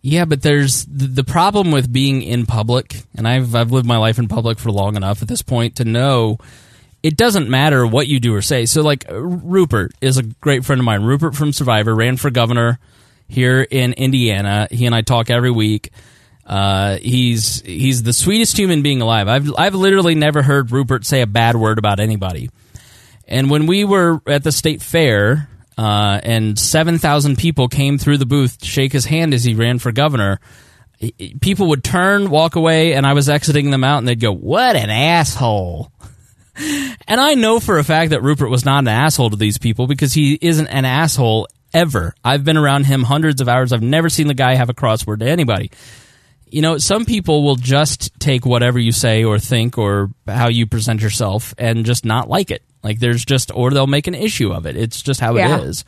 yeah, 0.00 0.24
but 0.24 0.42
there's 0.42 0.84
the, 0.86 1.06
the 1.06 1.24
problem 1.24 1.70
with 1.70 1.92
being 1.92 2.22
in 2.22 2.46
public, 2.46 3.02
and 3.14 3.28
I've 3.28 3.54
I've 3.54 3.70
lived 3.70 3.86
my 3.86 3.98
life 3.98 4.18
in 4.18 4.28
public 4.28 4.58
for 4.58 4.70
long 4.72 4.96
enough 4.96 5.20
at 5.22 5.28
this 5.28 5.42
point 5.42 5.76
to 5.76 5.84
know 5.84 6.38
it 7.02 7.16
doesn't 7.16 7.48
matter 7.48 7.86
what 7.86 8.06
you 8.06 8.20
do 8.20 8.34
or 8.34 8.42
say. 8.42 8.66
So, 8.66 8.82
like 8.82 9.10
uh, 9.10 9.20
Rupert 9.20 9.92
is 10.00 10.18
a 10.18 10.22
great 10.22 10.64
friend 10.64 10.80
of 10.80 10.84
mine. 10.84 11.02
Rupert 11.02 11.34
from 11.34 11.52
Survivor 11.52 11.94
ran 11.94 12.16
for 12.16 12.30
governor 12.30 12.78
here 13.28 13.62
in 13.62 13.92
Indiana. 13.94 14.68
He 14.70 14.86
and 14.86 14.94
I 14.94 15.02
talk 15.02 15.30
every 15.30 15.50
week. 15.50 15.90
Uh, 16.46 16.96
he's 16.98 17.60
he's 17.62 18.02
the 18.02 18.12
sweetest 18.12 18.56
human 18.56 18.82
being 18.82 19.00
alive. 19.00 19.28
I've 19.28 19.50
I've 19.56 19.74
literally 19.74 20.14
never 20.14 20.42
heard 20.42 20.70
Rupert 20.70 21.04
say 21.04 21.22
a 21.22 21.26
bad 21.26 21.56
word 21.56 21.78
about 21.78 22.00
anybody. 22.00 22.50
And 23.26 23.50
when 23.50 23.66
we 23.66 23.84
were 23.84 24.20
at 24.26 24.42
the 24.44 24.52
state 24.52 24.82
fair, 24.82 25.48
uh, 25.78 26.20
and 26.22 26.58
seven 26.58 26.98
thousand 26.98 27.38
people 27.38 27.68
came 27.68 27.98
through 27.98 28.18
the 28.18 28.26
booth 28.26 28.58
to 28.58 28.66
shake 28.66 28.92
his 28.92 29.04
hand 29.04 29.34
as 29.34 29.44
he 29.44 29.54
ran 29.54 29.78
for 29.78 29.92
governor, 29.92 30.40
people 31.40 31.68
would 31.68 31.82
turn, 31.82 32.28
walk 32.28 32.56
away, 32.56 32.94
and 32.94 33.06
I 33.06 33.12
was 33.14 33.28
exiting 33.28 33.70
them 33.70 33.84
out, 33.84 33.98
and 33.98 34.08
they'd 34.08 34.20
go, 34.20 34.32
"What 34.32 34.76
an 34.76 34.90
asshole!" 34.90 35.92
And 36.56 37.20
I 37.20 37.34
know 37.34 37.60
for 37.60 37.78
a 37.78 37.84
fact 37.84 38.10
that 38.10 38.22
Rupert 38.22 38.50
was 38.50 38.64
not 38.64 38.80
an 38.80 38.88
asshole 38.88 39.30
to 39.30 39.36
these 39.36 39.58
people 39.58 39.86
because 39.86 40.12
he 40.12 40.38
isn't 40.40 40.66
an 40.66 40.84
asshole 40.84 41.48
ever. 41.72 42.14
I've 42.24 42.44
been 42.44 42.56
around 42.58 42.84
him 42.84 43.02
hundreds 43.02 43.40
of 43.40 43.48
hours. 43.48 43.72
I've 43.72 43.82
never 43.82 44.08
seen 44.10 44.26
the 44.26 44.34
guy 44.34 44.54
have 44.54 44.68
a 44.68 44.74
crossword 44.74 45.20
to 45.20 45.26
anybody. 45.28 45.70
you 46.50 46.60
know, 46.60 46.76
some 46.76 47.06
people 47.06 47.42
will 47.42 47.56
just 47.56 48.12
take 48.20 48.44
whatever 48.44 48.78
you 48.78 48.92
say 48.92 49.24
or 49.24 49.38
think 49.38 49.78
or 49.78 50.10
how 50.26 50.48
you 50.48 50.66
present 50.66 51.00
yourself 51.00 51.54
and 51.56 51.86
just 51.86 52.04
not 52.04 52.28
like 52.28 52.50
it. 52.50 52.62
Like 52.82 52.98
there's 52.98 53.24
just, 53.24 53.50
or 53.54 53.70
they'll 53.70 53.86
make 53.86 54.06
an 54.06 54.14
issue 54.14 54.52
of 54.52 54.66
it. 54.66 54.76
It's 54.76 55.00
just 55.00 55.18
how 55.20 55.34
Yeah. 55.36 55.58
it 55.60 55.64
is. 55.64 55.84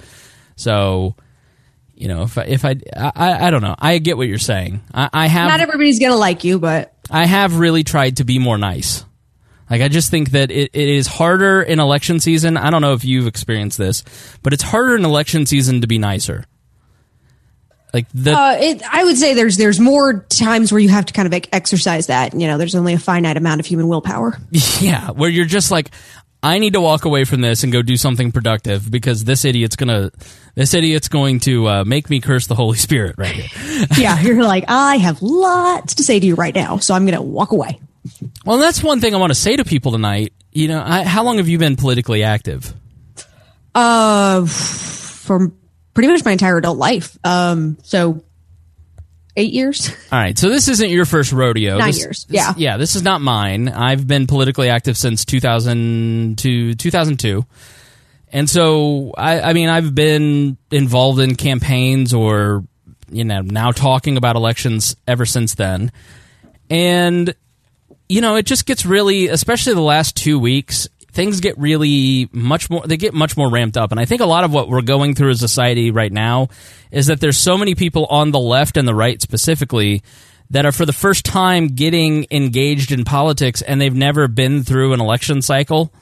So, 0.57 1.17
you 1.95 2.09
know, 2.09 2.23
if 2.23 2.39
I, 2.39 2.43
if 2.45 2.65
I, 2.65 2.77
I, 2.97 3.49
I 3.49 3.51
don't 3.51 3.61
know. 3.63 3.75
I 3.79 3.99
get 3.99 4.17
what 4.17 4.27
you're 4.29 4.39
saying. 4.39 4.81
I, 4.95 5.11
I 5.13 5.27
have, 5.27 5.49
Not 5.49 5.61
everybody's 5.61 5.99
gonna 6.01 6.17
like 6.17 6.45
you, 6.45 6.59
but 6.59 6.95
I 7.11 7.27
have 7.27 7.59
really 7.59 7.85
tried 7.85 8.17
to 8.19 8.25
be 8.25 8.39
more 8.39 8.57
nice. 8.57 9.05
Like 9.75 9.83
I 9.83 9.89
just 9.89 10.09
think 10.09 10.31
that 10.31 10.53
it, 10.53 10.71
it 10.73 10.89
is 10.89 11.09
harder 11.09 11.61
in 11.61 11.81
election 11.81 12.21
season. 12.21 12.57
I 12.57 12.71
don't 12.71 12.81
know 12.81 12.93
if 12.93 13.05
you've 13.05 13.27
experienced 13.27 13.77
this, 13.77 14.05
but 14.41 14.53
it's 14.53 14.63
harder 14.63 14.95
in 14.95 15.05
election 15.05 15.47
season 15.47 15.81
to 15.81 15.89
be 15.89 15.99
nicer. 15.99 16.45
Like 17.93 18.07
the 18.15 18.39
uh, 18.39 18.57
it, 18.57 18.85
I 18.89 19.03
would 19.03 19.19
say 19.19 19.35
there's 19.35 19.57
there's 19.57 19.81
more 19.81 20.21
times 20.29 20.71
where 20.71 20.79
you 20.79 20.91
have 20.91 21.07
to 21.07 21.13
kind 21.13 21.27
of 21.27 21.35
ex- 21.35 21.49
exercise 21.51 22.07
that. 22.07 22.35
You 22.41 22.47
know, 22.47 22.57
there's 22.57 22.77
only 22.77 22.95
a 22.95 23.01
finite 23.01 23.37
amount 23.37 23.59
of 23.59 23.67
human 23.67 23.89
willpower. 23.89 24.39
Yeah, 24.81 25.11
where 25.11 25.29
you're 25.29 25.45
just 25.45 25.73
like, 25.73 25.91
I 26.41 26.61
need 26.61 26.75
to 26.75 26.81
walk 26.81 27.05
away 27.05 27.25
from 27.25 27.41
this 27.41 27.65
and 27.65 27.73
go 27.73 27.83
do 27.83 27.97
something 27.97 28.31
productive 28.31 28.89
because 28.89 29.25
this 29.25 29.45
idiot's 29.45 29.75
gonna, 29.75 30.13
this 30.55 30.73
idiot's 30.73 31.09
going 31.09 31.41
to 31.41 31.69
uh, 31.69 31.85
make 31.85 32.09
me 32.09 32.21
curse 32.21 32.47
the 32.47 32.55
Holy 32.55 32.79
Spirit 32.79 33.17
right 33.19 33.35
here. 33.35 33.87
yeah, 33.99 34.21
you're 34.23 34.45
like, 34.45 34.67
I 34.69 34.99
have 34.99 35.21
lots 35.21 35.97
to 35.97 36.05
say 36.05 36.21
to 36.21 36.27
you 36.27 36.37
right 36.37 36.55
now, 36.55 36.77
so 36.77 36.95
I'm 36.95 37.07
gonna 37.07 37.21
walk 37.21 37.51
away. 37.51 37.81
Well, 38.45 38.59
that's 38.59 38.83
one 38.83 39.01
thing 39.01 39.15
I 39.15 39.19
want 39.19 39.31
to 39.31 39.35
say 39.39 39.57
to 39.57 39.65
people 39.65 39.93
tonight. 39.93 40.33
You 40.53 40.69
know, 40.69 40.83
I, 40.85 41.05
how 41.05 41.25
long 41.25 41.39
have 41.39 41.49
you 41.49 41.59
been 41.59 41.77
politically 41.77 42.23
active? 42.23 42.73
Uh, 43.75 44.47
for 44.47 45.51
pretty 45.95 46.09
much 46.09 46.25
my 46.25 46.33
entire 46.33 46.59
adult 46.59 46.79
life. 46.79 47.19
Um, 47.25 47.77
so 47.83 48.23
eight 49.37 49.53
years. 49.53 49.89
All 50.13 50.19
right, 50.19 50.39
so 50.39 50.49
this 50.49 50.69
isn't 50.69 50.91
your 50.91 51.05
first 51.07 51.33
rodeo. 51.33 51.79
Nine 51.79 51.89
This- 51.89 51.99
years, 51.99 52.25
this- 52.29 52.35
yeah. 52.37 52.55
yeah. 52.57 52.77
This 52.77 52.95
is 52.95 53.03
not 53.03 53.21
mine. 53.21 53.69
I've 53.69 54.07
been 54.07 54.27
politically 54.27 54.69
active 54.69 54.97
since 54.97 55.25
2000 55.25 56.39
to 56.39 56.75
2002, 56.75 57.45
and 58.33 58.49
so 58.49 59.13
I, 59.17 59.41
I 59.41 59.53
mean, 59.55 59.69
I've 59.69 59.95
been 59.95 60.57
involved 60.71 61.19
in 61.21 61.35
campaigns 61.35 62.15
or 62.15 62.65
you 63.11 63.25
know 63.25 63.41
now 63.41 63.73
talking 63.73 64.17
about 64.17 64.37
elections 64.37 64.95
ever 65.09 65.27
since 65.27 65.55
then, 65.57 65.91
and 66.71 67.35
you 68.09 68.21
know 68.21 68.37
it 68.37 68.47
just 68.47 68.67
gets 68.67 68.85
really, 68.87 69.29
especially 69.29 69.75
the 69.75 69.81
last 69.81 70.17
two 70.17 70.39
weeks. 70.39 70.89
Things 71.13 71.39
get 71.41 71.57
really 71.59 72.29
much 72.33 72.69
more. 72.69 72.83
They 72.85 72.97
get 72.97 73.15
much 73.15 73.37
more 73.37 73.51
ramped 73.51 73.77
up, 73.77 73.93
and 73.93 74.01
I 74.01 74.05
think 74.05 74.21
a 74.21 74.27
lot 74.27 74.45
of 74.45 74.53
what 74.53 74.69
we're 74.69 74.83
going 74.83 75.15
through 75.15 75.31
as 75.31 75.43
a 75.43 75.49
society 75.49 75.91
right 75.91 76.13
now 76.13 76.49
is 76.91 77.07
that 77.07 77.21
there's 77.21 77.39
so 77.39 77.57
many 77.57 77.75
people 77.75 78.07
on 78.07 78.33
the 78.33 78.41
left 78.41 78.77
and 78.77 78.87
the 78.87 78.95
right 78.95 79.21
specifically 79.23 80.03
that 80.51 80.67
are 80.67 80.73
for 80.73 80.87
the 80.87 80.93
first 80.93 81.25
time 81.25 81.69
getting 81.69 82.27
engaged 82.31 82.93
in 82.93 83.05
politics, 83.05 83.63
and 83.63 83.81
they've 83.81 83.95
never 83.95 84.29
been 84.29 84.63
through 84.63 84.93
an 84.93 85.01
election 85.01 85.41
cycle. 85.41 85.93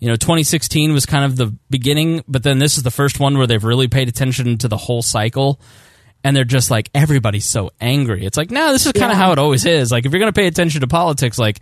You 0.00 0.08
know, 0.08 0.16
2016 0.16 0.92
was 0.92 1.06
kind 1.06 1.24
of 1.24 1.36
the 1.36 1.54
beginning, 1.68 2.24
but 2.26 2.42
then 2.42 2.58
this 2.58 2.76
is 2.76 2.82
the 2.82 2.90
first 2.90 3.20
one 3.20 3.36
where 3.36 3.46
they've 3.46 3.62
really 3.62 3.88
paid 3.88 4.08
attention 4.08 4.58
to 4.58 4.68
the 4.68 4.76
whole 4.76 5.02
cycle. 5.02 5.60
And 6.22 6.36
they're 6.36 6.44
just 6.44 6.70
like, 6.70 6.90
everybody's 6.94 7.46
so 7.46 7.70
angry. 7.80 8.24
It's 8.26 8.36
like, 8.36 8.50
no, 8.50 8.72
this 8.72 8.84
is 8.86 8.92
kind 8.92 9.10
of 9.10 9.16
Yeah. 9.18 9.24
how 9.24 9.32
it 9.32 9.38
always 9.38 9.64
is. 9.64 9.90
Like, 9.90 10.04
if 10.04 10.12
you're 10.12 10.20
going 10.20 10.32
to 10.32 10.38
pay 10.38 10.46
attention 10.46 10.82
to 10.82 10.86
politics, 10.86 11.38
like, 11.38 11.60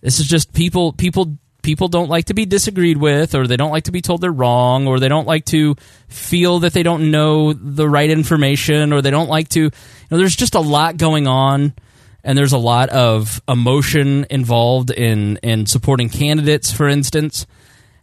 this 0.00 0.20
is 0.20 0.28
just 0.28 0.52
people, 0.52 0.92
people, 0.92 1.36
people 1.62 1.88
don't 1.88 2.08
like 2.08 2.26
to 2.26 2.34
be 2.34 2.46
disagreed 2.46 2.96
with, 2.98 3.34
or 3.34 3.46
they 3.48 3.56
don't 3.56 3.72
like 3.72 3.84
to 3.84 3.92
be 3.92 4.00
told 4.00 4.20
they're 4.20 4.30
wrong, 4.32 4.86
or 4.86 5.00
they 5.00 5.08
don't 5.08 5.26
like 5.26 5.44
to 5.46 5.74
feel 6.08 6.60
that 6.60 6.72
they 6.72 6.84
don't 6.84 7.10
know 7.10 7.52
the 7.52 7.88
right 7.88 8.08
information, 8.10 8.92
or 8.92 9.02
they 9.02 9.10
don't 9.10 9.28
like 9.28 9.48
to, 9.50 9.60
you 9.60 9.70
know, 10.10 10.18
there's 10.18 10.36
just 10.36 10.54
a 10.54 10.60
lot 10.60 10.96
going 10.96 11.26
on 11.26 11.74
and 12.22 12.36
there's 12.38 12.52
a 12.52 12.58
lot 12.58 12.90
of 12.90 13.40
emotion 13.48 14.26
involved 14.30 14.90
in 14.90 15.38
in 15.38 15.64
supporting 15.66 16.08
candidates, 16.10 16.70
for 16.70 16.86
instance. 16.88 17.46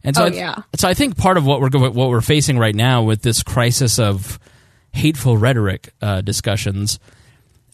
And 0.04 0.16
so, 0.16 0.24
Oh, 0.24 0.26
I, 0.28 0.30
yeah. 0.30 0.56
so 0.76 0.88
I 0.88 0.94
think 0.96 1.18
part 1.18 1.38
of 1.38 1.46
what 1.46 1.62
we're 1.62 1.70
what 1.70 2.10
we're 2.10 2.22
facing 2.22 2.58
right 2.58 2.76
now 2.76 3.04
with 3.04 3.22
this 3.22 3.42
crisis 3.44 4.00
of 4.00 4.40
hateful 4.94 5.38
rhetoric 5.38 5.94
uh, 6.02 6.22
discussions 6.22 7.00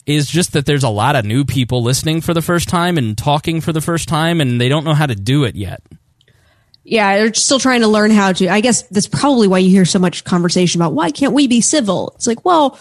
is 0.06 0.26
just 0.26 0.52
that 0.52 0.66
there's 0.66 0.84
a 0.84 0.88
lot 0.88 1.16
of 1.16 1.24
new 1.24 1.44
people 1.44 1.82
listening 1.82 2.20
for 2.20 2.34
the 2.34 2.42
first 2.42 2.68
time 2.68 2.98
and 2.98 3.16
talking 3.16 3.60
for 3.60 3.72
the 3.72 3.80
first 3.80 4.08
time, 4.08 4.40
and 4.40 4.60
they 4.60 4.68
don't 4.68 4.84
know 4.84 4.94
how 4.94 5.06
to 5.06 5.14
do 5.14 5.44
it 5.44 5.56
yet. 5.56 5.82
Yeah, 6.82 7.16
they're 7.16 7.32
still 7.32 7.58
trying 7.58 7.80
to 7.80 7.88
learn 7.88 8.10
how 8.10 8.32
to. 8.32 8.48
I 8.48 8.60
guess 8.60 8.82
that's 8.82 9.08
probably 9.08 9.48
why 9.48 9.58
you 9.58 9.70
hear 9.70 9.86
so 9.86 9.98
much 9.98 10.24
conversation 10.24 10.80
about 10.80 10.92
why 10.92 11.10
can't 11.10 11.32
we 11.32 11.46
be 11.46 11.62
civil? 11.62 12.12
It's 12.16 12.26
like, 12.26 12.44
well, 12.44 12.78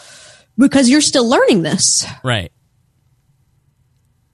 because 0.57 0.89
you're 0.89 1.01
still 1.01 1.27
learning 1.27 1.61
this. 1.61 2.05
Right. 2.23 2.51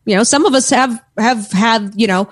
You 0.06 0.16
know, 0.16 0.24
some 0.24 0.46
of 0.46 0.56
us 0.56 0.72
have 0.72 1.00
have 1.20 1.52
had, 1.52 1.94
you 1.96 2.08
know, 2.08 2.30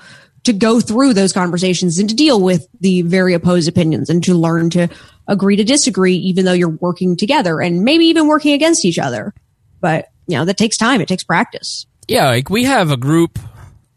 to 0.47 0.53
go 0.53 0.79
through 0.79 1.13
those 1.13 1.33
conversations 1.33 1.99
and 1.99 2.09
to 2.09 2.15
deal 2.15 2.41
with 2.41 2.67
the 2.79 3.01
very 3.03 3.33
opposed 3.33 3.67
opinions 3.67 4.09
and 4.09 4.23
to 4.23 4.33
learn 4.33 4.69
to 4.71 4.89
agree 5.27 5.57
to 5.57 5.63
disagree 5.63 6.15
even 6.15 6.45
though 6.45 6.53
you're 6.53 6.69
working 6.69 7.17
together 7.17 7.61
and 7.61 7.83
maybe 7.83 8.05
even 8.05 8.27
working 8.27 8.53
against 8.53 8.85
each 8.85 8.97
other. 8.97 9.33
But, 9.81 10.07
you 10.25 10.37
know, 10.37 10.45
that 10.45 10.57
takes 10.57 10.77
time, 10.77 11.01
it 11.01 11.07
takes 11.07 11.23
practice. 11.23 11.85
Yeah, 12.07 12.27
like 12.27 12.49
we 12.49 12.63
have 12.63 12.91
a 12.91 12.97
group 12.97 13.37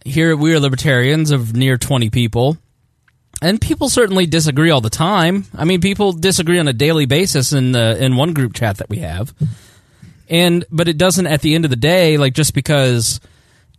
here 0.05 0.37
We 0.37 0.53
Are 0.55 0.61
Libertarians 0.61 1.31
of 1.31 1.55
near 1.55 1.79
20 1.79 2.11
people. 2.11 2.59
And 3.41 3.61
people 3.61 3.89
certainly 3.89 4.27
disagree 4.27 4.71
all 4.71 4.81
the 4.81 4.91
time. 4.91 5.47
I 5.55 5.65
mean, 5.65 5.81
people 5.81 6.13
disagree 6.13 6.59
on 6.59 6.69
a 6.69 6.73
daily 6.73 7.07
basis 7.07 7.53
in 7.53 7.73
the 7.73 7.97
in 8.05 8.17
one 8.17 8.35
group 8.35 8.55
chat 8.55 8.79
that 8.79 8.91
we 8.91 8.99
have. 8.99 9.33
And 10.29 10.65
but 10.71 10.89
it 10.89 10.99
doesn't 10.99 11.27
at 11.27 11.41
the 11.41 11.55
end 11.55 11.65
of 11.65 11.71
the 11.71 11.77
day 11.77 12.19
like 12.19 12.35
just 12.35 12.53
because 12.53 13.21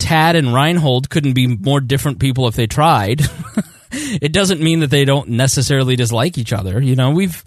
Tad 0.01 0.35
and 0.35 0.53
Reinhold 0.53 1.09
couldn't 1.09 1.33
be 1.33 1.47
more 1.47 1.79
different 1.79 2.19
people 2.19 2.47
if 2.47 2.55
they 2.55 2.67
tried. 2.67 3.21
it 3.91 4.33
doesn't 4.33 4.59
mean 4.59 4.79
that 4.79 4.89
they 4.89 5.05
don't 5.05 5.29
necessarily 5.29 5.95
dislike 5.95 6.37
each 6.37 6.51
other. 6.51 6.81
You 6.81 6.95
know, 6.95 7.11
we've 7.11 7.45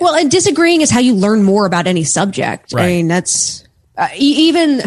Well, 0.00 0.14
and 0.14 0.30
disagreeing 0.30 0.82
is 0.82 0.90
how 0.90 1.00
you 1.00 1.14
learn 1.14 1.42
more 1.42 1.66
about 1.66 1.86
any 1.86 2.04
subject. 2.04 2.74
I 2.76 2.86
mean, 2.86 3.08
that's 3.08 3.64
uh, 3.96 4.08
even. 4.16 4.82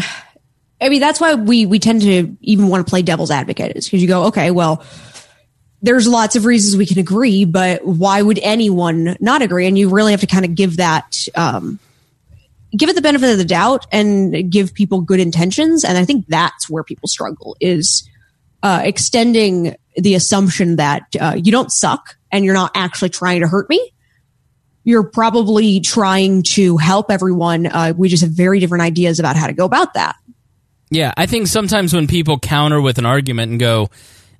I 0.79 0.89
mean, 0.89 0.99
that's 0.99 1.19
why 1.19 1.33
we 1.33 1.65
we 1.65 1.79
tend 1.79 2.03
to 2.03 2.37
even 2.41 2.67
want 2.67 2.85
to 2.85 2.89
play 2.89 3.01
devil's 3.01 3.31
advocate 3.31 3.75
is 3.75 3.85
because 3.85 4.01
you 4.01 4.07
go, 4.07 4.25
okay, 4.25 4.51
well, 4.51 4.85
there's 5.81 6.07
lots 6.07 6.35
of 6.35 6.45
reasons 6.45 6.77
we 6.77 6.85
can 6.85 6.99
agree, 6.99 7.45
but 7.45 7.83
why 7.83 8.21
would 8.21 8.39
anyone 8.39 9.17
not 9.19 9.41
agree? 9.41 9.67
And 9.67 9.77
you 9.77 9.89
really 9.89 10.11
have 10.11 10.21
to 10.21 10.27
kind 10.27 10.45
of 10.45 10.55
give 10.55 10.77
that, 10.77 11.27
um, 11.35 11.79
give 12.75 12.89
it 12.89 12.95
the 12.95 13.01
benefit 13.01 13.31
of 13.31 13.37
the 13.37 13.45
doubt 13.45 13.85
and 13.91 14.51
give 14.51 14.73
people 14.73 15.01
good 15.01 15.19
intentions. 15.19 15.83
And 15.83 15.97
I 15.97 16.05
think 16.05 16.25
that's 16.27 16.69
where 16.69 16.83
people 16.83 17.07
struggle 17.07 17.55
is 17.59 18.09
uh, 18.63 18.81
extending 18.83 19.75
the 19.95 20.15
assumption 20.15 20.75
that 20.77 21.03
uh, 21.19 21.35
you 21.41 21.51
don't 21.51 21.71
suck 21.71 22.17
and 22.31 22.43
you're 22.43 22.53
not 22.53 22.71
actually 22.75 23.09
trying 23.09 23.41
to 23.41 23.47
hurt 23.47 23.69
me 23.69 23.93
you're 24.87 25.03
probably 25.03 25.81
trying 25.81 26.43
to 26.43 26.77
help 26.77 27.11
everyone. 27.11 27.65
Uh, 27.65 27.93
we 27.97 28.07
just 28.07 28.23
have 28.23 28.31
very 28.31 28.61
different 28.61 28.83
ideas 28.83 29.19
about 29.19 29.35
how 29.35 29.45
to 29.45 29.51
go 29.51 29.65
about 29.65 29.95
that. 29.95 30.15
Yeah, 30.89 31.13
I 31.17 31.25
think 31.25 31.47
sometimes 31.47 31.93
when 31.93 32.07
people 32.07 32.39
counter 32.39 32.79
with 32.79 32.97
an 32.97 33.05
argument 33.05 33.51
and 33.51 33.59
go, 33.59 33.89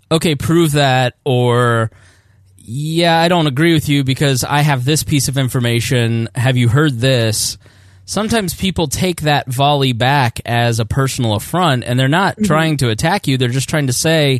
okay, 0.09 0.35
prove 0.35 0.71
that, 0.71 1.15
or 1.25 1.91
yeah, 2.55 3.19
I 3.19 3.27
don't 3.27 3.47
agree 3.47 3.73
with 3.73 3.89
you 3.89 4.05
because 4.05 4.45
I 4.45 4.61
have 4.61 4.85
this 4.85 5.03
piece 5.03 5.27
of 5.27 5.37
information. 5.37 6.29
Have 6.33 6.55
you 6.55 6.69
heard 6.69 6.93
this? 6.93 7.57
Sometimes 8.07 8.55
people 8.55 8.87
take 8.87 9.21
that 9.21 9.47
volley 9.47 9.91
back 9.91 10.39
as 10.45 10.79
a 10.79 10.85
personal 10.85 11.33
affront 11.33 11.83
and 11.83 11.99
they're 11.99 12.07
not 12.07 12.37
trying 12.41 12.77
to 12.77 12.89
attack 12.89 13.27
you. 13.27 13.37
They're 13.37 13.49
just 13.49 13.67
trying 13.67 13.87
to 13.87 13.93
say, 13.93 14.39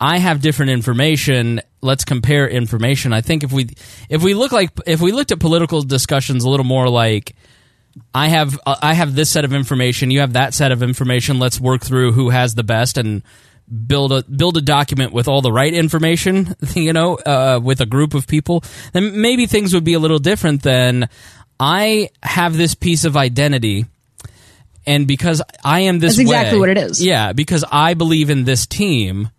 I 0.00 0.16
have 0.16 0.40
different 0.40 0.70
information. 0.70 1.60
Let's 1.82 2.06
compare 2.06 2.48
information. 2.48 3.12
I 3.12 3.20
think 3.20 3.44
if 3.44 3.52
we 3.52 3.68
if 4.08 4.22
we 4.22 4.32
look 4.32 4.52
like 4.52 4.70
if 4.86 5.02
we 5.02 5.12
looked 5.12 5.32
at 5.32 5.38
political 5.38 5.82
discussions 5.82 6.44
a 6.44 6.48
little 6.48 6.64
more 6.64 6.88
like 6.88 7.36
I 8.14 8.28
have 8.28 8.58
uh, 8.64 8.76
I 8.80 8.94
have 8.94 9.14
this 9.14 9.28
set 9.28 9.44
of 9.44 9.52
information, 9.52 10.10
you 10.10 10.20
have 10.20 10.32
that 10.32 10.54
set 10.54 10.72
of 10.72 10.82
information. 10.82 11.38
Let's 11.38 11.60
work 11.60 11.82
through 11.82 12.12
who 12.12 12.30
has 12.30 12.54
the 12.54 12.64
best 12.64 12.96
and 12.96 13.22
build 13.86 14.12
a 14.12 14.22
build 14.22 14.56
a 14.56 14.62
document 14.62 15.12
with 15.12 15.28
all 15.28 15.42
the 15.42 15.52
right 15.52 15.74
information. 15.74 16.54
You 16.74 16.92
know, 16.92 17.16
uh, 17.16 17.60
with 17.62 17.80
a 17.80 17.86
group 17.86 18.14
of 18.14 18.26
people, 18.26 18.62
then 18.92 19.20
maybe 19.20 19.46
things 19.46 19.74
would 19.74 19.84
be 19.84 19.94
a 19.94 19.98
little 19.98 20.18
different. 20.18 20.62
Than 20.62 21.08
I 21.60 22.10
have 22.22 22.56
this 22.56 22.74
piece 22.74 23.04
of 23.04 23.16
identity, 23.16 23.86
and 24.86 25.06
because 25.06 25.42
I 25.64 25.80
am 25.80 25.98
this 25.98 26.12
That's 26.16 26.20
exactly 26.30 26.58
way- 26.58 26.60
what 26.60 26.68
it 26.70 26.78
is. 26.78 27.04
Yeah, 27.04 27.32
because 27.32 27.64
I 27.70 27.94
believe 27.94 28.30
in 28.30 28.44
this 28.44 28.66
team. 28.66 29.30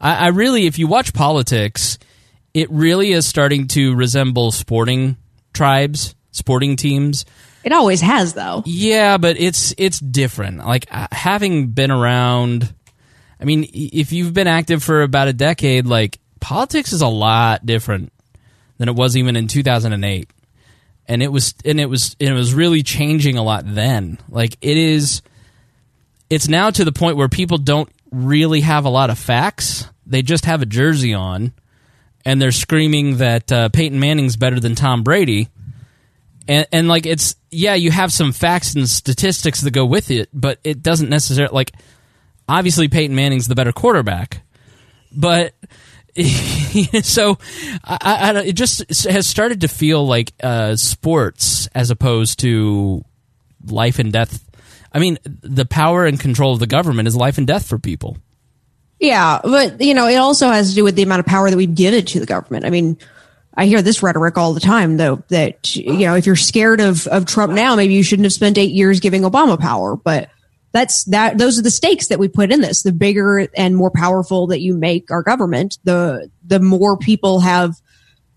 I, 0.00 0.26
I 0.26 0.26
really, 0.28 0.66
if 0.66 0.78
you 0.78 0.86
watch 0.86 1.12
politics, 1.12 1.98
it 2.52 2.70
really 2.70 3.12
is 3.12 3.26
starting 3.26 3.66
to 3.68 3.94
resemble 3.94 4.52
sporting 4.52 5.16
tribes, 5.52 6.14
sporting 6.30 6.76
teams. 6.76 7.24
It 7.64 7.72
always 7.72 8.00
has, 8.02 8.34
though. 8.34 8.62
Yeah, 8.66 9.16
but 9.16 9.38
it's 9.38 9.74
it's 9.78 9.98
different. 9.98 10.58
Like 10.58 10.86
uh, 10.90 11.08
having 11.10 11.68
been 11.68 11.90
around, 11.90 12.72
I 13.40 13.44
mean, 13.44 13.66
if 13.72 14.12
you've 14.12 14.34
been 14.34 14.46
active 14.46 14.82
for 14.84 15.02
about 15.02 15.28
a 15.28 15.32
decade, 15.32 15.86
like 15.86 16.18
politics 16.40 16.92
is 16.92 17.00
a 17.00 17.08
lot 17.08 17.64
different 17.64 18.12
than 18.78 18.88
it 18.88 18.94
was 18.94 19.16
even 19.16 19.34
in 19.34 19.48
2008. 19.48 20.28
And 21.06 21.22
it 21.22 21.30
was 21.30 21.54
and 21.64 21.80
it 21.80 21.86
was 21.86 22.16
and 22.18 22.30
it 22.30 22.34
was 22.34 22.54
really 22.54 22.82
changing 22.82 23.36
a 23.36 23.42
lot 23.42 23.64
then. 23.66 24.18
Like 24.28 24.56
it 24.60 24.76
is 24.76 25.22
it's 26.30 26.48
now 26.48 26.70
to 26.70 26.84
the 26.84 26.92
point 26.92 27.16
where 27.16 27.28
people 27.28 27.58
don't 27.58 27.90
really 28.10 28.60
have 28.60 28.84
a 28.84 28.88
lot 28.90 29.10
of 29.10 29.18
facts. 29.18 29.88
They 30.06 30.22
just 30.22 30.46
have 30.46 30.62
a 30.62 30.66
jersey 30.66 31.14
on, 31.14 31.52
and 32.24 32.40
they're 32.40 32.52
screaming 32.52 33.18
that 33.18 33.50
uh, 33.52 33.68
Peyton 33.68 34.00
Manning's 34.00 34.36
better 34.36 34.60
than 34.60 34.74
Tom 34.74 35.02
Brady. 35.02 35.48
And, 36.46 36.66
and 36.72 36.88
like 36.88 37.06
it's 37.06 37.36
yeah, 37.50 37.74
you 37.74 37.90
have 37.90 38.12
some 38.12 38.32
facts 38.32 38.74
and 38.74 38.88
statistics 38.88 39.60
that 39.62 39.70
go 39.70 39.84
with 39.84 40.10
it, 40.10 40.28
but 40.32 40.58
it 40.64 40.82
doesn't 40.82 41.08
necessarily 41.08 41.54
like. 41.54 41.72
Obviously, 42.46 42.88
Peyton 42.88 43.16
Manning's 43.16 43.48
the 43.48 43.54
better 43.54 43.72
quarterback, 43.72 44.42
but 45.10 45.54
so 47.02 47.38
I, 47.84 47.98
I, 48.02 48.40
it 48.42 48.52
just 48.52 49.04
has 49.04 49.26
started 49.26 49.62
to 49.62 49.68
feel 49.68 50.06
like 50.06 50.32
uh, 50.42 50.76
sports 50.76 51.68
as 51.74 51.90
opposed 51.90 52.40
to 52.40 53.04
life 53.66 53.98
and 53.98 54.12
death. 54.12 54.44
I 54.92 55.00
mean, 55.00 55.18
the 55.24 55.64
power 55.64 56.06
and 56.06 56.20
control 56.20 56.52
of 56.52 56.60
the 56.60 56.66
government 56.66 57.08
is 57.08 57.16
life 57.16 57.38
and 57.38 57.46
death 57.46 57.66
for 57.66 57.78
people. 57.78 58.16
Yeah, 59.00 59.40
but 59.42 59.80
you 59.80 59.92
know, 59.92 60.06
it 60.06 60.16
also 60.16 60.48
has 60.48 60.70
to 60.70 60.74
do 60.74 60.84
with 60.84 60.94
the 60.94 61.02
amount 61.02 61.20
of 61.20 61.26
power 61.26 61.50
that 61.50 61.56
we've 61.56 61.74
given 61.74 62.04
to 62.06 62.20
the 62.20 62.26
government. 62.26 62.64
I 62.64 62.70
mean, 62.70 62.96
I 63.56 63.66
hear 63.66 63.82
this 63.82 64.02
rhetoric 64.02 64.38
all 64.38 64.54
the 64.54 64.60
time, 64.60 64.96
though, 64.96 65.22
that 65.28 65.76
you 65.76 66.06
know, 66.06 66.14
if 66.14 66.26
you're 66.26 66.36
scared 66.36 66.80
of 66.80 67.06
of 67.08 67.26
Trump 67.26 67.52
now, 67.52 67.76
maybe 67.76 67.94
you 67.94 68.02
shouldn't 68.02 68.24
have 68.24 68.32
spent 68.32 68.56
eight 68.56 68.72
years 68.72 69.00
giving 69.00 69.22
Obama 69.22 69.58
power. 69.58 69.96
But 69.96 70.30
that's 70.74 71.04
that 71.04 71.38
those 71.38 71.56
are 71.56 71.62
the 71.62 71.70
stakes 71.70 72.08
that 72.08 72.18
we 72.18 72.26
put 72.26 72.50
in 72.50 72.60
this. 72.60 72.82
The 72.82 72.92
bigger 72.92 73.48
and 73.56 73.76
more 73.76 73.92
powerful 73.92 74.48
that 74.48 74.60
you 74.60 74.76
make 74.76 75.10
our 75.10 75.22
government 75.22 75.78
the 75.84 76.28
the 76.44 76.58
more 76.58 76.98
people 76.98 77.40
have 77.40 77.76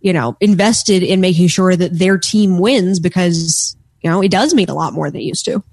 you 0.02 0.13
know 0.13 0.38
invested 0.39 1.02
in 1.02 1.19
making 1.19 1.47
sure 1.47 1.76
that 1.76 1.97
their 1.97 2.19
team 2.19 2.60
wins 2.60 3.00
because 3.00 3.76
you 4.02 4.10
know 4.10 4.21
it 4.21 4.30
does 4.30 4.54
mean 4.54 4.69
a 4.69 4.76
lot 4.76 4.93
more 4.93 5.10
than 5.10 5.19
it 5.19 5.26
used 5.26 5.45
to. 5.45 5.63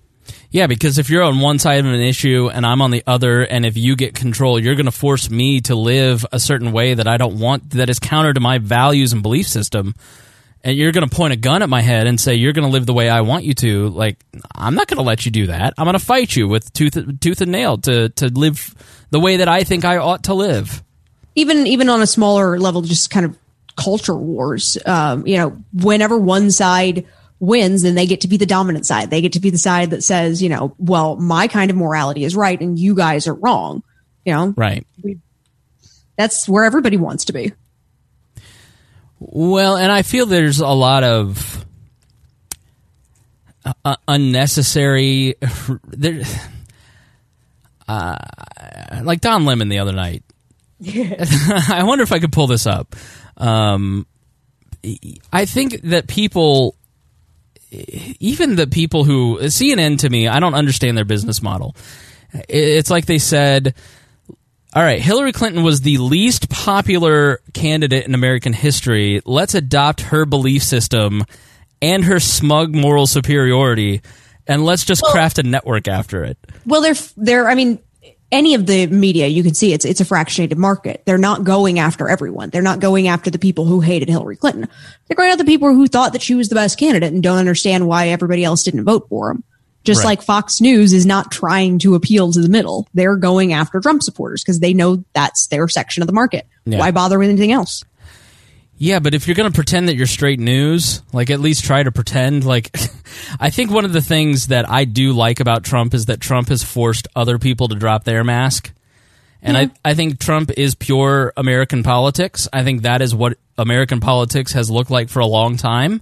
Yeah, 0.50 0.66
because 0.66 0.96
if 0.96 1.11
you're 1.11 1.22
on 1.22 1.40
one 1.40 1.59
side 1.59 1.81
of 1.81 1.87
an 1.87 2.00
issue 2.00 2.48
and 2.50 2.64
I'm 2.64 2.81
on 2.81 2.92
the 2.92 3.03
other, 3.07 3.42
and 3.42 3.66
if 3.66 3.77
you 3.77 3.94
get 3.94 4.14
control, 4.14 4.59
you're 4.59 4.77
going 4.77 4.87
to 4.87 4.92
force 4.92 5.29
me 5.29 5.61
to 5.62 5.74
live 5.74 6.24
a 6.33 6.40
certain 6.40 6.72
way 6.72 6.94
that 6.94 7.07
I 7.07 7.18
don't 7.18 7.38
want, 7.40 7.70
that 7.70 7.90
is 7.90 7.98
counter 7.98 8.33
to 8.33 8.40
my 8.40 8.57
values 8.57 9.12
and 9.12 9.22
belief 9.22 9.48
system 9.48 9.94
and 10.64 10.77
you're 10.77 10.92
going 10.92 11.07
to 11.07 11.14
point 11.14 11.35
a 11.35 11.37
gun 11.37 11.62
at 11.62 11.68
my 11.68 11.83
head 11.83 12.07
and 12.07 12.18
say 12.18 12.35
you're 12.35 12.55
going 12.55 12.66
to 12.66 12.72
live 12.72 12.87
the 12.87 12.94
way 12.94 13.11
I 13.11 13.20
want 13.20 13.44
you 13.44 13.53
to, 13.55 13.90
like 13.90 14.24
I'm 14.55 14.74
not 14.74 14.88
going 14.88 14.96
to 14.96 15.05
let 15.05 15.27
you 15.27 15.31
do 15.31 15.48
that. 15.48 15.74
I'm 15.77 15.85
going 15.85 15.92
to 15.92 16.05
fight 16.05 16.35
you 16.35 16.48
with 16.48 16.72
tooth 16.72 17.20
tooth 17.20 17.40
and 17.42 17.53
nail 17.53 17.77
to 17.79 18.09
to 18.09 18.29
live 18.29 18.74
the 19.11 19.20
way 19.20 19.37
that 19.37 19.48
I 19.48 19.62
think 19.62 19.85
I 19.85 19.98
ought 19.98 20.24
to 20.24 20.35
live. 20.35 20.83
Even 21.35 21.66
even 21.66 21.90
on 21.90 22.00
a 22.00 22.07
smaller 22.07 22.59
level, 22.59 22.81
just 22.81 23.11
kind 23.11 23.27
of 23.27 23.38
culture 23.77 24.16
wars. 24.16 24.79
Um, 24.87 25.27
you 25.27 25.37
know, 25.37 25.62
whenever 25.74 26.18
one 26.18 26.50
side 26.50 27.07
wins, 27.40 27.83
then 27.83 27.94
they 27.94 28.07
get 28.07 28.22
to 28.22 28.29
be 28.29 28.38
the 28.38 28.46
dominant 28.46 28.87
side. 28.87 29.11
They 29.11 29.20
get 29.20 29.35
to 29.35 29.40
be 29.40 29.50
the 29.50 29.59
side 29.59 29.90
that 29.90 30.03
says, 30.03 30.42
you 30.42 30.48
know, 30.48 30.74
well, 30.79 31.16
my 31.16 31.46
kind 31.46 31.70
of 31.70 31.77
morality 31.77 32.24
is 32.24 32.35
right 32.35 32.59
and 32.59 32.79
you 32.79 32.94
guys 32.94 33.27
are 33.27 33.35
wrong. 33.35 33.83
You 34.24 34.33
know, 34.33 34.55
right? 34.57 34.87
We, 35.03 35.18
that's 36.16 36.48
where 36.48 36.64
everybody 36.64 36.96
wants 36.96 37.27
to 37.27 37.35
be. 37.35 37.53
Well, 39.26 39.76
and 39.76 39.90
I 39.90 40.02
feel 40.02 40.26
there's 40.26 40.60
a 40.60 40.68
lot 40.68 41.02
of 41.02 41.64
uh, 43.84 43.96
unnecessary. 44.06 45.37
There, 45.84 46.22
uh, 47.88 48.16
like 49.02 49.20
Don 49.20 49.44
Lemon 49.44 49.68
the 49.68 49.78
other 49.78 49.92
night. 49.92 50.22
Yeah. 50.80 51.24
I 51.68 51.84
wonder 51.84 52.02
if 52.02 52.12
I 52.12 52.18
could 52.18 52.32
pull 52.32 52.46
this 52.46 52.66
up. 52.66 52.94
Um, 53.37 54.06
I 55.32 55.46
think 55.46 55.80
that 55.82 56.06
people, 56.08 56.76
even 57.70 58.56
the 58.56 58.66
people 58.66 59.04
who 59.04 59.38
CNN 59.38 59.98
to 60.00 60.10
me, 60.10 60.28
I 60.28 60.40
don't 60.40 60.54
understand 60.54 60.96
their 60.96 61.06
business 61.06 61.42
model. 61.42 61.74
It's 62.48 62.90
like 62.90 63.06
they 63.06 63.18
said 63.18 63.74
all 64.74 64.82
right, 64.82 65.00
Hillary 65.00 65.32
Clinton 65.32 65.62
was 65.62 65.82
the 65.82 65.98
least 65.98 66.50
popular 66.50 67.40
candidate 67.52 68.06
in 68.06 68.14
American 68.14 68.52
history. 68.52 69.20
Let's 69.24 69.54
adopt 69.54 70.00
her 70.00 70.26
belief 70.26 70.64
system 70.64 71.24
and 71.80 72.04
her 72.04 72.18
smug 72.18 72.74
moral 72.74 73.06
superiority, 73.06 74.02
and 74.46 74.64
let's 74.64 74.84
just 74.84 75.02
well, 75.02 75.12
craft 75.12 75.38
a 75.38 75.44
network 75.44 75.87
after 75.87 76.24
it. 76.24 76.38
Well, 76.66 76.80
they're 76.80 76.96
they're. 77.16 77.48
I 77.48 77.54
mean, 77.54 77.78
any 78.32 78.54
of 78.54 78.66
the 78.66 78.88
media 78.88 79.28
you 79.28 79.44
can 79.44 79.54
see 79.54 79.72
it's 79.72 79.84
it's 79.84 80.00
a 80.00 80.04
fractionated 80.04 80.56
market. 80.56 81.04
They're 81.06 81.18
not 81.18 81.44
going 81.44 81.78
after 81.78 82.08
everyone. 82.08 82.50
They're 82.50 82.60
not 82.60 82.80
going 82.80 83.06
after 83.06 83.30
the 83.30 83.38
people 83.38 83.66
who 83.66 83.80
hated 83.80 84.08
Hillary 84.08 84.37
Clinton. 84.37 84.68
They're 85.06 85.16
going 85.16 85.30
after 85.30 85.44
the 85.44 85.50
people 85.50 85.72
who 85.72 85.87
thought 85.87 86.12
that 86.14 86.22
she 86.22 86.34
was 86.34 86.48
the 86.48 86.56
best 86.56 86.78
candidate 86.78 87.12
and 87.12 87.22
don't 87.22 87.38
understand 87.38 87.87
why 87.87 88.08
everybody 88.08 88.42
else 88.42 88.64
didn't 88.64 88.84
vote 88.84 89.06
for 89.08 89.30
him. 89.30 89.44
Just 89.85 90.01
right. 90.01 90.11
like 90.18 90.23
Fox 90.23 90.61
News 90.61 90.92
is 90.92 91.05
not 91.05 91.31
trying 91.31 91.79
to 91.81 91.94
appeal 91.94 92.33
to 92.33 92.40
the 92.40 92.49
middle. 92.49 92.88
They're 92.94 93.16
going 93.16 93.53
after 93.53 93.81
Trump 93.81 94.03
supporters 94.03 94.42
because 94.42 94.61
they 94.61 94.73
know 94.73 95.05
that's 95.12 95.47
their 95.49 95.68
section 95.68 96.03
of 96.03 96.07
the 96.07 96.12
market. 96.12 96.47
Yeah. 96.64 96.79
Why 96.79 96.90
bother 96.90 97.18
with 97.18 97.29
anything 97.29 97.53
else? 97.53 97.85
Yeah, 98.77 98.99
but 98.99 99.14
if 99.14 99.29
you're 99.29 99.37
going 99.37 99.51
to 99.51 99.55
pretend 99.55 99.88
that 99.88 99.94
you're 99.94 100.07
straight 100.07 100.40
news, 100.40 101.03
like 101.12 101.31
at 101.31 101.38
least 101.38 101.64
try 101.64 101.83
to 101.83 101.92
pretend. 101.92 102.44
Like, 102.44 102.75
I 103.40 103.51
think 103.51 103.70
one 103.70 103.85
of 103.85 103.92
the 103.92 104.03
things 104.03 104.49
that 104.49 104.68
I 104.68 104.85
do 104.85 105.12
like 105.12 105.40
about 105.40 105.64
Trump 105.64 105.94
is 105.94 106.07
that 106.07 106.20
Trump 106.20 106.49
has 106.49 106.64
forced 106.64 107.07
other 107.14 107.38
people 107.38 107.68
to 107.68 107.77
drop 107.77 108.05
their 108.05 108.25
mask. 108.25 108.73
And 109.42 109.57
yeah. 109.57 109.66
I, 109.85 109.90
I 109.90 109.94
think 109.94 110.18
Trump 110.18 110.51
is 110.57 110.75
pure 110.75 111.33
American 111.37 111.83
politics. 111.83 112.49
I 112.53 112.64
think 112.64 112.83
that 112.83 113.03
is 113.03 113.14
what 113.14 113.37
American 113.59 114.01
politics 114.01 114.53
has 114.53 114.70
looked 114.70 114.90
like 114.90 115.09
for 115.09 115.20
a 115.20 115.27
long 115.27 115.57
time. 115.57 116.01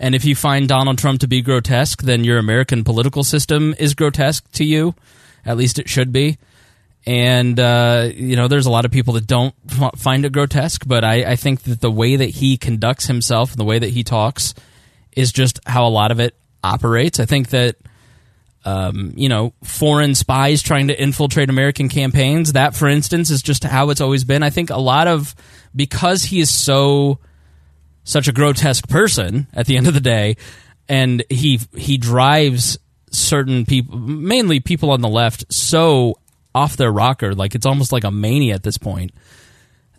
And 0.00 0.14
if 0.14 0.24
you 0.24 0.34
find 0.34 0.66
Donald 0.66 0.96
Trump 0.96 1.20
to 1.20 1.28
be 1.28 1.42
grotesque, 1.42 2.00
then 2.02 2.24
your 2.24 2.38
American 2.38 2.84
political 2.84 3.22
system 3.22 3.74
is 3.78 3.94
grotesque 3.94 4.50
to 4.52 4.64
you. 4.64 4.94
At 5.44 5.58
least 5.58 5.78
it 5.78 5.90
should 5.90 6.10
be. 6.10 6.38
And, 7.06 7.60
uh, 7.60 8.08
you 8.14 8.34
know, 8.34 8.48
there's 8.48 8.64
a 8.64 8.70
lot 8.70 8.86
of 8.86 8.90
people 8.90 9.14
that 9.14 9.26
don't 9.26 9.54
find 9.96 10.24
it 10.24 10.32
grotesque, 10.32 10.84
but 10.86 11.04
I, 11.04 11.32
I 11.32 11.36
think 11.36 11.62
that 11.64 11.82
the 11.82 11.90
way 11.90 12.16
that 12.16 12.30
he 12.30 12.56
conducts 12.56 13.06
himself 13.06 13.50
and 13.52 13.60
the 13.60 13.64
way 13.64 13.78
that 13.78 13.90
he 13.90 14.02
talks 14.02 14.54
is 15.12 15.32
just 15.32 15.60
how 15.66 15.86
a 15.86 15.88
lot 15.88 16.10
of 16.12 16.18
it 16.18 16.34
operates. 16.64 17.20
I 17.20 17.26
think 17.26 17.50
that, 17.50 17.76
um, 18.64 19.12
you 19.16 19.28
know, 19.28 19.52
foreign 19.62 20.14
spies 20.14 20.62
trying 20.62 20.88
to 20.88 21.02
infiltrate 21.02 21.50
American 21.50 21.90
campaigns, 21.90 22.54
that, 22.54 22.74
for 22.74 22.88
instance, 22.88 23.30
is 23.30 23.42
just 23.42 23.64
how 23.64 23.90
it's 23.90 24.00
always 24.00 24.24
been. 24.24 24.42
I 24.42 24.50
think 24.50 24.70
a 24.70 24.78
lot 24.78 25.08
of, 25.08 25.34
because 25.76 26.24
he 26.24 26.40
is 26.40 26.50
so 26.50 27.18
such 28.04 28.28
a 28.28 28.32
grotesque 28.32 28.88
person 28.88 29.46
at 29.52 29.66
the 29.66 29.76
end 29.76 29.86
of 29.86 29.94
the 29.94 30.00
day, 30.00 30.36
and 30.88 31.24
he 31.30 31.60
he 31.74 31.98
drives 31.98 32.78
certain 33.10 33.64
people, 33.64 33.98
mainly 33.98 34.60
people 34.60 34.90
on 34.90 35.00
the 35.00 35.08
left, 35.08 35.52
so 35.52 36.16
off 36.54 36.76
their 36.76 36.90
rocker, 36.90 37.34
like 37.34 37.54
it's 37.54 37.66
almost 37.66 37.92
like 37.92 38.04
a 38.04 38.10
mania 38.10 38.54
at 38.54 38.62
this 38.62 38.78
point, 38.78 39.12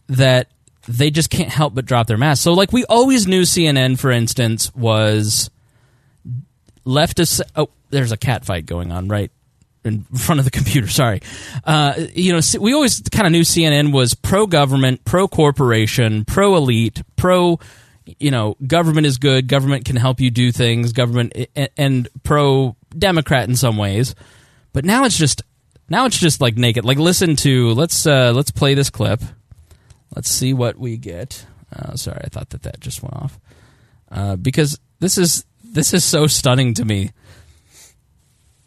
that 0.07 0.47
they 0.87 1.11
just 1.11 1.29
can't 1.29 1.49
help 1.49 1.75
but 1.75 1.85
drop 1.85 2.07
their 2.07 2.17
mask. 2.17 2.43
So, 2.43 2.53
like 2.53 2.73
we 2.73 2.85
always 2.85 3.27
knew, 3.27 3.43
CNN, 3.43 3.97
for 3.99 4.11
instance, 4.11 4.73
was 4.75 5.49
leftist. 6.85 7.41
Oh, 7.55 7.69
there's 7.89 8.11
a 8.11 8.17
cat 8.17 8.45
fight 8.45 8.65
going 8.65 8.91
on 8.91 9.07
right 9.07 9.31
in 9.83 10.03
front 10.03 10.39
of 10.39 10.45
the 10.45 10.51
computer. 10.51 10.87
Sorry. 10.89 11.21
Uh, 11.63 11.93
you 12.13 12.33
know, 12.33 12.41
we 12.59 12.73
always 12.73 13.01
kind 13.11 13.27
of 13.27 13.31
knew 13.31 13.41
CNN 13.41 13.93
was 13.93 14.13
pro 14.13 14.47
government, 14.47 15.05
pro 15.05 15.27
corporation, 15.27 16.25
pro 16.25 16.55
elite, 16.55 17.01
pro 17.15 17.59
you 18.19 18.31
know, 18.31 18.55
government 18.65 19.07
is 19.07 19.17
good. 19.17 19.47
Government 19.47 19.85
can 19.85 19.95
help 19.95 20.19
you 20.19 20.31
do 20.31 20.51
things. 20.51 20.93
Government 20.93 21.33
and 21.77 22.07
pro 22.23 22.75
Democrat 22.97 23.47
in 23.47 23.55
some 23.55 23.77
ways, 23.77 24.15
but 24.73 24.85
now 24.85 25.05
it's 25.05 25.17
just 25.17 25.41
now 25.89 26.05
it's 26.05 26.17
just 26.17 26.41
like 26.41 26.57
naked. 26.57 26.85
Like 26.85 26.97
listen 26.97 27.35
to 27.37 27.73
let's 27.73 28.05
uh, 28.05 28.31
let's 28.33 28.51
play 28.51 28.73
this 28.73 28.89
clip. 28.89 29.21
Let's 30.15 30.29
see 30.29 30.53
what 30.53 30.77
we 30.77 30.97
get. 30.97 31.45
Uh, 31.73 31.95
sorry, 31.95 32.21
I 32.23 32.27
thought 32.27 32.49
that 32.49 32.63
that 32.63 32.79
just 32.79 33.01
went 33.01 33.15
off 33.15 33.39
uh, 34.11 34.35
because 34.35 34.79
this 34.99 35.17
is 35.17 35.45
this 35.63 35.93
is 35.93 36.03
so 36.03 36.27
stunning 36.27 36.73
to 36.75 36.85
me. 36.85 37.11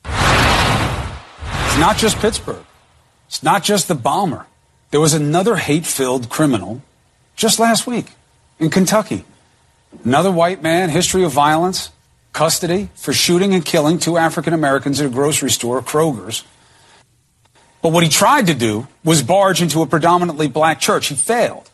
It's 0.04 1.78
not 1.78 1.96
just 1.96 2.18
Pittsburgh. 2.18 2.64
It's 3.26 3.42
not 3.42 3.62
just 3.64 3.88
the 3.88 3.94
bomber. 3.94 4.46
There 4.90 5.00
was 5.00 5.12
another 5.12 5.56
hate-filled 5.56 6.28
criminal 6.28 6.82
just 7.34 7.58
last 7.58 7.86
week 7.86 8.12
in 8.60 8.70
Kentucky. 8.70 9.24
Another 10.04 10.30
white 10.30 10.62
man, 10.62 10.90
history 10.90 11.24
of 11.24 11.32
violence, 11.32 11.90
custody 12.32 12.88
for 12.94 13.12
shooting 13.12 13.54
and 13.54 13.64
killing 13.64 13.98
two 13.98 14.16
African 14.16 14.52
Americans 14.52 15.00
at 15.00 15.06
a 15.06 15.10
grocery 15.10 15.50
store, 15.50 15.80
Kroger's. 15.82 16.44
But 17.82 17.92
what 17.92 18.02
he 18.02 18.08
tried 18.08 18.46
to 18.46 18.54
do 18.54 18.88
was 19.04 19.22
barge 19.22 19.60
into 19.60 19.82
a 19.82 19.86
predominantly 19.86 20.48
black 20.48 20.80
church. 20.80 21.08
He 21.08 21.14
failed. 21.14 21.70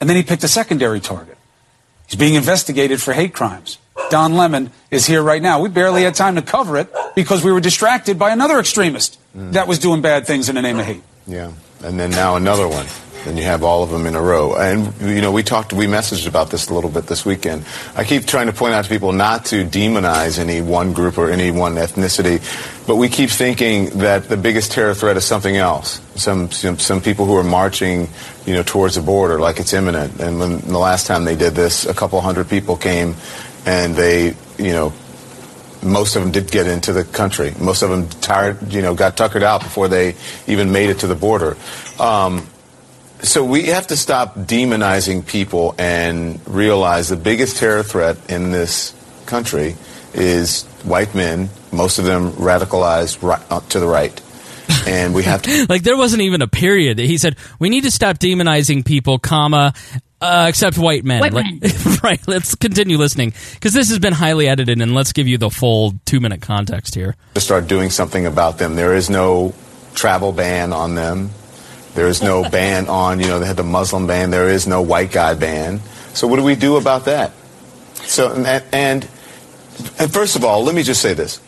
And 0.00 0.08
then 0.08 0.16
he 0.16 0.22
picked 0.22 0.42
a 0.42 0.48
secondary 0.48 0.98
target. 0.98 1.36
He's 2.06 2.18
being 2.18 2.34
investigated 2.34 3.00
for 3.00 3.12
hate 3.12 3.32
crimes. 3.32 3.78
Don 4.10 4.34
Lemon 4.34 4.70
is 4.90 5.06
here 5.06 5.22
right 5.22 5.40
now. 5.40 5.60
We 5.60 5.68
barely 5.68 6.02
had 6.02 6.14
time 6.14 6.36
to 6.36 6.42
cover 6.42 6.76
it 6.76 6.92
because 7.14 7.44
we 7.44 7.52
were 7.52 7.60
distracted 7.60 8.18
by 8.18 8.30
another 8.30 8.58
extremist 8.58 9.18
mm. 9.36 9.52
that 9.52 9.68
was 9.68 9.78
doing 9.78 10.02
bad 10.02 10.26
things 10.26 10.48
in 10.48 10.54
the 10.54 10.62
name 10.62 10.78
of 10.78 10.86
hate. 10.86 11.02
Yeah. 11.26 11.52
And 11.82 11.98
then 12.00 12.10
now 12.10 12.36
another 12.36 12.66
one. 12.66 12.86
And 13.26 13.38
you 13.38 13.44
have 13.44 13.62
all 13.62 13.82
of 13.82 13.90
them 13.90 14.06
in 14.06 14.14
a 14.14 14.20
row. 14.20 14.54
And 14.54 14.92
you 15.00 15.20
know, 15.20 15.32
we 15.32 15.42
talked, 15.42 15.72
we 15.72 15.86
messaged 15.86 16.26
about 16.26 16.50
this 16.50 16.68
a 16.68 16.74
little 16.74 16.90
bit 16.90 17.06
this 17.06 17.24
weekend. 17.24 17.64
I 17.94 18.04
keep 18.04 18.26
trying 18.26 18.46
to 18.46 18.52
point 18.52 18.74
out 18.74 18.84
to 18.84 18.90
people 18.90 19.12
not 19.12 19.46
to 19.46 19.64
demonize 19.64 20.38
any 20.38 20.60
one 20.60 20.92
group 20.92 21.18
or 21.18 21.30
any 21.30 21.50
one 21.50 21.74
ethnicity, 21.74 22.40
but 22.86 22.96
we 22.96 23.08
keep 23.08 23.30
thinking 23.30 23.86
that 23.98 24.28
the 24.28 24.36
biggest 24.36 24.72
terror 24.72 24.94
threat 24.94 25.16
is 25.16 25.24
something 25.24 25.56
else. 25.56 26.00
Some 26.14 26.50
some, 26.50 26.78
some 26.78 27.00
people 27.00 27.26
who 27.26 27.36
are 27.36 27.44
marching, 27.44 28.08
you 28.46 28.54
know, 28.54 28.62
towards 28.62 28.96
the 28.96 29.02
border 29.02 29.38
like 29.38 29.60
it's 29.60 29.72
imminent. 29.72 30.20
And 30.20 30.38
when 30.38 30.58
the 30.58 30.78
last 30.78 31.06
time 31.06 31.24
they 31.24 31.36
did 31.36 31.54
this, 31.54 31.86
a 31.86 31.94
couple 31.94 32.20
hundred 32.20 32.48
people 32.48 32.76
came, 32.76 33.14
and 33.66 33.94
they, 33.94 34.34
you 34.58 34.72
know, 34.72 34.92
most 35.82 36.16
of 36.16 36.22
them 36.22 36.30
did 36.30 36.50
get 36.50 36.66
into 36.66 36.92
the 36.92 37.04
country. 37.04 37.52
Most 37.58 37.82
of 37.82 37.90
them 37.90 38.08
tired, 38.20 38.72
you 38.72 38.82
know, 38.82 38.94
got 38.94 39.16
tuckered 39.16 39.42
out 39.42 39.62
before 39.62 39.88
they 39.88 40.14
even 40.46 40.72
made 40.72 40.90
it 40.90 41.00
to 41.00 41.06
the 41.06 41.14
border. 41.14 41.56
Um, 41.98 42.46
so 43.22 43.44
we 43.44 43.64
have 43.64 43.86
to 43.88 43.96
stop 43.96 44.34
demonizing 44.36 45.26
people 45.26 45.74
and 45.78 46.40
realize 46.46 47.08
the 47.08 47.16
biggest 47.16 47.56
terror 47.56 47.82
threat 47.82 48.16
in 48.30 48.50
this 48.52 48.94
country 49.26 49.76
is 50.14 50.64
white 50.84 51.14
men, 51.14 51.48
most 51.72 51.98
of 51.98 52.04
them 52.04 52.32
radicalized 52.32 53.22
right, 53.22 53.42
uh, 53.50 53.60
to 53.70 53.80
the 53.80 53.86
right. 53.86 54.20
And 54.86 55.14
we 55.14 55.22
have 55.24 55.42
to 55.42 55.66
like 55.68 55.82
there 55.82 55.96
wasn't 55.96 56.22
even 56.22 56.42
a 56.42 56.48
period. 56.48 56.98
He 56.98 57.18
said 57.18 57.36
we 57.58 57.68
need 57.70 57.84
to 57.84 57.90
stop 57.90 58.18
demonizing 58.18 58.84
people, 58.84 59.18
comma, 59.18 59.74
uh, 60.20 60.46
except 60.48 60.76
white 60.78 61.04
men. 61.04 61.20
White 61.20 61.32
Like- 61.32 62.02
right. 62.02 62.20
Let's 62.26 62.54
continue 62.54 62.96
listening 62.98 63.32
because 63.54 63.72
this 63.72 63.88
has 63.90 63.98
been 63.98 64.12
highly 64.12 64.48
edited, 64.48 64.80
and 64.80 64.94
let's 64.94 65.12
give 65.12 65.28
you 65.28 65.38
the 65.38 65.50
full 65.50 65.94
two 66.04 66.20
minute 66.20 66.42
context 66.42 66.94
here. 66.94 67.16
to 67.34 67.40
start 67.40 67.68
doing 67.68 67.90
something 67.90 68.26
about 68.26 68.58
them. 68.58 68.74
There 68.74 68.94
is 68.94 69.08
no 69.08 69.54
travel 69.94 70.32
ban 70.32 70.72
on 70.72 70.94
them. 70.94 71.30
There 71.94 72.08
is 72.08 72.22
no 72.22 72.48
ban 72.50 72.88
on, 72.88 73.20
you 73.20 73.26
know, 73.26 73.38
they 73.38 73.46
had 73.46 73.56
the 73.56 73.62
Muslim 73.62 74.06
ban. 74.06 74.30
There 74.30 74.48
is 74.48 74.66
no 74.66 74.82
white 74.82 75.12
guy 75.12 75.34
ban. 75.34 75.80
So 76.14 76.26
what 76.26 76.36
do 76.36 76.42
we 76.42 76.54
do 76.54 76.76
about 76.76 77.06
that? 77.06 77.32
So, 77.94 78.32
and, 78.32 78.46
and, 78.72 79.08
and 79.98 80.12
first 80.12 80.36
of 80.36 80.44
all, 80.44 80.62
let 80.64 80.74
me 80.74 80.82
just 80.82 81.00
say 81.00 81.14
this. 81.14 81.40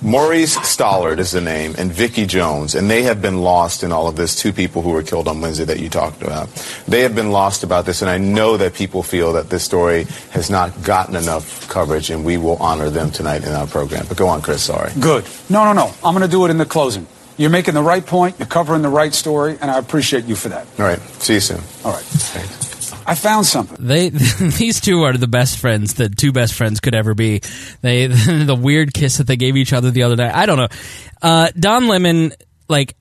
Maurice 0.00 0.56
Stallard 0.58 1.18
is 1.18 1.32
the 1.32 1.40
name, 1.40 1.74
and 1.76 1.90
Vickie 1.90 2.28
Jones, 2.28 2.76
and 2.76 2.88
they 2.88 3.02
have 3.02 3.20
been 3.20 3.42
lost 3.42 3.82
in 3.82 3.90
all 3.90 4.06
of 4.06 4.14
this. 4.14 4.36
Two 4.36 4.52
people 4.52 4.80
who 4.80 4.90
were 4.90 5.02
killed 5.02 5.26
on 5.26 5.40
Wednesday 5.40 5.64
that 5.64 5.80
you 5.80 5.88
talked 5.88 6.22
about. 6.22 6.48
They 6.86 7.00
have 7.00 7.16
been 7.16 7.32
lost 7.32 7.64
about 7.64 7.84
this, 7.84 8.00
and 8.00 8.08
I 8.08 8.16
know 8.16 8.56
that 8.58 8.74
people 8.74 9.02
feel 9.02 9.32
that 9.32 9.50
this 9.50 9.64
story 9.64 10.04
has 10.30 10.50
not 10.50 10.84
gotten 10.84 11.16
enough 11.16 11.68
coverage, 11.68 12.10
and 12.10 12.24
we 12.24 12.38
will 12.38 12.58
honor 12.58 12.90
them 12.90 13.10
tonight 13.10 13.42
in 13.42 13.52
our 13.52 13.66
program. 13.66 14.06
But 14.06 14.18
go 14.18 14.28
on, 14.28 14.40
Chris, 14.40 14.62
sorry. 14.62 14.92
Good. 15.00 15.24
No, 15.50 15.64
no, 15.64 15.72
no. 15.72 15.92
I'm 16.04 16.14
going 16.14 16.22
to 16.22 16.30
do 16.30 16.44
it 16.44 16.50
in 16.50 16.58
the 16.58 16.66
closing. 16.66 17.08
You're 17.38 17.50
making 17.50 17.74
the 17.74 17.82
right 17.82 18.04
point. 18.04 18.38
You're 18.38 18.48
covering 18.48 18.82
the 18.82 18.88
right 18.88 19.14
story, 19.14 19.56
and 19.60 19.70
I 19.70 19.78
appreciate 19.78 20.24
you 20.24 20.34
for 20.34 20.48
that. 20.50 20.66
All 20.78 20.84
right. 20.84 20.98
See 21.22 21.34
you 21.34 21.40
soon. 21.40 21.60
All 21.84 21.92
right. 21.92 22.04
I 23.06 23.14
found 23.14 23.46
something. 23.46 23.86
They 23.86 24.08
these 24.58 24.80
two 24.80 25.04
are 25.04 25.16
the 25.16 25.28
best 25.28 25.58
friends 25.58 25.94
that 25.94 26.18
two 26.18 26.30
best 26.30 26.52
friends 26.52 26.80
could 26.80 26.94
ever 26.94 27.14
be. 27.14 27.40
They 27.80 28.06
the 28.44 28.58
weird 28.60 28.92
kiss 28.92 29.16
that 29.16 29.26
they 29.26 29.36
gave 29.36 29.56
each 29.56 29.72
other 29.72 29.90
the 29.90 30.02
other 30.02 30.16
day. 30.16 30.28
I 30.28 30.44
don't 30.44 30.58
know. 30.58 30.68
Uh, 31.22 31.50
Don 31.58 31.88
Lemon, 31.88 32.32
like, 32.68 32.96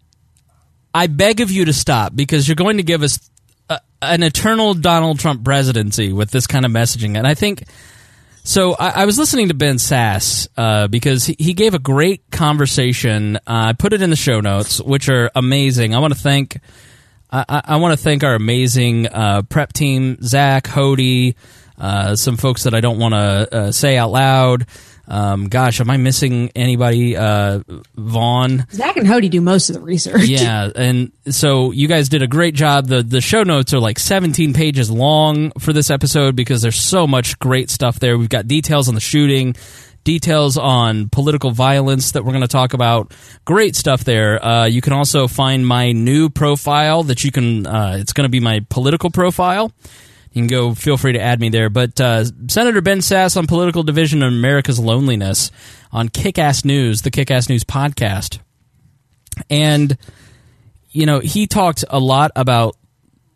I 0.94 1.08
beg 1.08 1.42
of 1.42 1.52
you 1.52 1.66
to 1.66 1.74
stop 1.74 2.16
because 2.16 2.48
you're 2.48 2.56
going 2.56 2.78
to 2.78 2.84
give 2.84 3.04
us 3.04 3.30
a, 3.70 3.82
an 4.02 4.24
eternal 4.24 4.74
Donald 4.74 5.20
Trump 5.20 5.44
presidency 5.44 6.14
with 6.14 6.32
this 6.32 6.48
kind 6.48 6.66
of 6.66 6.72
messaging, 6.72 7.18
and 7.18 7.28
I 7.28 7.34
think. 7.34 7.64
So 8.48 8.76
I, 8.80 9.02
I 9.02 9.06
was 9.06 9.20
listening 9.20 9.50
to 9.50 9.54
Ben 9.54 9.76
Sasse 9.76 10.48
uh, 10.56 10.88
because 10.88 11.26
he, 11.26 11.36
he 11.38 11.54
gave 11.54 11.74
a 11.74 11.80
great 11.80 12.32
conversation. 12.32 13.36
Uh, 13.36 13.40
I 13.46 13.74
put 13.74 13.92
it 13.92 14.02
in 14.02 14.10
the 14.10 14.16
show 14.16 14.40
notes, 14.40 14.80
which 14.82 15.10
are 15.10 15.30
amazing. 15.36 15.94
I 15.94 16.00
want 16.00 16.14
to 16.14 16.20
thank 16.20 16.62
I, 17.30 17.62
I, 17.66 17.76
want 17.76 17.98
to 17.98 18.02
thank 18.02 18.24
our 18.24 18.36
amazing 18.36 19.08
uh, 19.08 19.42
prep 19.42 19.74
team, 19.74 20.18
Zach, 20.22 20.64
Hody, 20.64 21.36
uh, 21.78 22.16
some 22.16 22.38
folks 22.38 22.64
that 22.64 22.74
I 22.74 22.80
don't 22.80 23.00
want 23.00 23.16
to 23.16 23.18
uh, 23.54 23.72
say 23.74 23.98
out 23.98 24.12
loud. 24.12 24.66
Um, 25.08 25.48
gosh, 25.48 25.80
am 25.80 25.90
I 25.90 25.98
missing 25.98 26.52
anybody? 26.56 27.16
Uh, 27.16 27.62
Vaughn. 27.96 28.66
Zach 28.72 28.98
and 28.98 29.08
Hody 29.08 29.30
do 29.30 29.40
most 29.42 29.70
of 29.70 29.76
the 29.76 29.82
research. 29.82 30.26
Yeah, 30.26 30.70
and 30.76 31.12
so 31.30 31.72
you 31.72 31.88
guys 31.88 32.10
did 32.10 32.22
a 32.22 32.28
great 32.28 32.56
job. 32.56 32.88
The 32.88 33.04
the 33.04 33.22
show 33.22 33.44
notes 33.44 33.74
are 33.74 33.80
like 33.80 34.00
17 34.00 34.54
pages 34.54 34.92
long 34.92 35.52
for 35.60 35.72
this 35.72 35.90
episode 35.90 36.36
because 36.36 36.62
there's 36.62 36.80
so 36.82 37.08
much 37.08 37.40
great 37.40 37.70
stuff 37.70 38.00
there. 38.00 38.18
We've 38.18 38.28
got 38.30 38.48
details 38.48 38.90
on 38.90 38.96
the 38.96 39.02
shooting, 39.02 39.56
details 40.04 40.58
on 40.58 41.10
political 41.10 41.52
violence 41.52 42.12
that 42.12 42.24
we're 42.26 42.32
going 42.34 42.42
to 42.42 42.48
talk 42.48 42.74
about. 42.74 43.14
Great 43.46 43.76
stuff 43.76 44.04
there. 44.04 44.44
Uh, 44.44 44.66
you 44.66 44.82
can 44.82 44.94
also 44.94 45.28
find 45.28 45.66
my 45.66 45.94
new 45.94 46.30
profile 46.30 47.04
that 47.04 47.24
you 47.24 47.32
can. 47.32 47.66
Uh, 47.66 47.98
it's 48.00 48.12
going 48.14 48.26
to 48.26 48.30
be 48.30 48.42
my 48.42 48.66
political 48.70 49.10
profile. 49.10 49.72
You 50.38 50.44
can 50.44 50.48
go. 50.48 50.76
Feel 50.76 50.98
free 50.98 51.14
to 51.14 51.20
add 51.20 51.40
me 51.40 51.50
there. 51.50 51.72
But 51.72 52.00
uh, 52.00 52.26
Senator 52.48 52.80
Ben 52.80 53.00
Sasse 53.00 53.38
on 53.38 53.48
political 53.48 53.82
division 53.82 54.22
and 54.22 54.36
America's 54.36 54.80
loneliness 54.80 55.50
on 55.92 56.10
Kick-Ass 56.10 56.64
News, 56.64 57.02
the 57.02 57.10
Kick-Ass 57.10 57.50
News 57.50 57.64
podcast, 57.64 58.38
and 59.50 59.98
you 60.92 61.08
know 61.08 61.22
he 61.22 61.48
talked 61.48 61.86
a 61.90 61.98
lot 61.98 62.30
about 62.36 62.76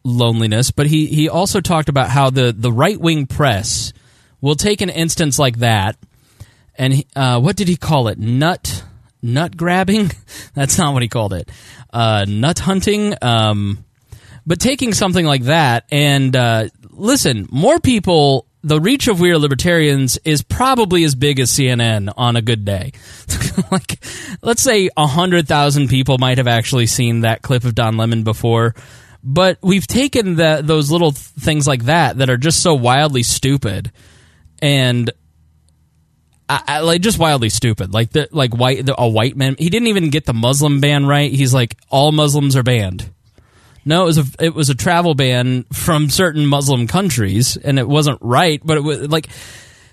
loneliness, 0.04 0.70
but 0.70 0.86
he 0.86 1.08
he 1.08 1.28
also 1.28 1.60
talked 1.60 1.90
about 1.90 2.12
how 2.12 2.30
the 2.30 2.54
the 2.56 2.72
right 2.72 3.00
wing 3.00 3.26
press 3.26 3.94
will 4.40 4.54
take 4.54 4.82
an 4.82 4.90
instance 4.90 5.40
like 5.40 5.58
that, 5.58 5.98
and 6.78 6.94
he, 6.94 7.08
uh, 7.16 7.40
what 7.40 7.56
did 7.56 7.68
he 7.68 7.78
call 7.78 8.10
it? 8.10 8.20
Nut 8.20 8.84
nut 9.24 9.58
grabbing? 9.58 10.12
That's 10.54 10.78
not 10.78 10.94
what 10.94 11.02
he 11.02 11.08
called 11.08 11.34
it. 11.34 11.50
Uh, 11.92 12.26
nut 12.28 12.60
hunting. 12.60 13.16
Um, 13.24 13.86
but 14.46 14.60
taking 14.60 14.94
something 14.94 15.26
like 15.26 15.44
that 15.44 15.86
and 15.92 16.36
uh, 16.36 16.70
listen, 16.92 17.48
more 17.52 17.80
people. 17.80 18.48
The 18.64 18.80
reach 18.80 19.08
of 19.08 19.20
We 19.20 19.32
Are 19.32 19.40
Libertarians 19.40 20.20
is 20.24 20.44
probably 20.44 21.04
as 21.04 21.16
big 21.16 21.40
as 21.40 21.50
CNN 21.50 22.14
on 22.16 22.36
a 22.36 22.44
good 22.44 22.64
day. 22.64 22.92
like, 23.72 23.98
let's 24.44 24.62
say 24.62 24.90
a 24.96 25.08
hundred 25.08 25.48
thousand 25.48 25.88
people 25.88 26.20
might 26.20 26.38
have 26.38 26.48
actually 26.48 26.86
seen 26.86 27.22
that 27.22 27.42
clip 27.42 27.64
of 27.64 27.74
Don 27.74 27.98
Lemon 27.98 28.24
before, 28.24 28.76
but 29.24 29.58
we've 29.64 29.88
taken 29.88 30.36
the, 30.36 30.62
those 30.64 30.92
little 30.92 31.12
things 31.12 31.68
like 31.68 31.86
that 31.86 32.18
that 32.18 32.30
are 32.30 32.38
just 32.38 32.62
so 32.62 32.76
wildly 32.76 33.24
stupid, 33.24 33.92
and 34.62 35.10
I, 36.48 36.64
I, 36.68 36.80
like 36.82 37.02
just 37.02 37.18
wildly 37.18 37.50
stupid. 37.50 37.94
Like 37.94 38.12
the 38.12 38.28
like 38.32 38.54
white 38.54 38.86
the, 38.86 39.00
a 39.00 39.08
white 39.08 39.36
man. 39.38 39.56
He 39.58 39.70
didn't 39.70 39.88
even 39.88 40.10
get 40.10 40.26
the 40.26 40.34
Muslim 40.34 40.82
ban 40.82 41.06
right. 41.06 41.32
He's 41.32 41.54
like 41.54 41.78
all 41.90 42.12
Muslims 42.12 42.56
are 42.56 42.64
banned. 42.64 43.10
No, 43.84 44.04
it 44.04 44.06
was 44.06 44.18
a 44.18 44.26
it 44.40 44.54
was 44.54 44.70
a 44.70 44.76
travel 44.76 45.16
ban 45.16 45.64
from 45.74 46.10
certain 46.10 46.46
Muslim 46.46 46.88
countries, 46.88 47.58
and 47.58 47.80
it 47.80 47.88
wasn't 47.88 48.20
right. 48.22 48.62
But 48.64 48.78
it 48.78 48.82
was 48.82 49.10
like 49.10 49.28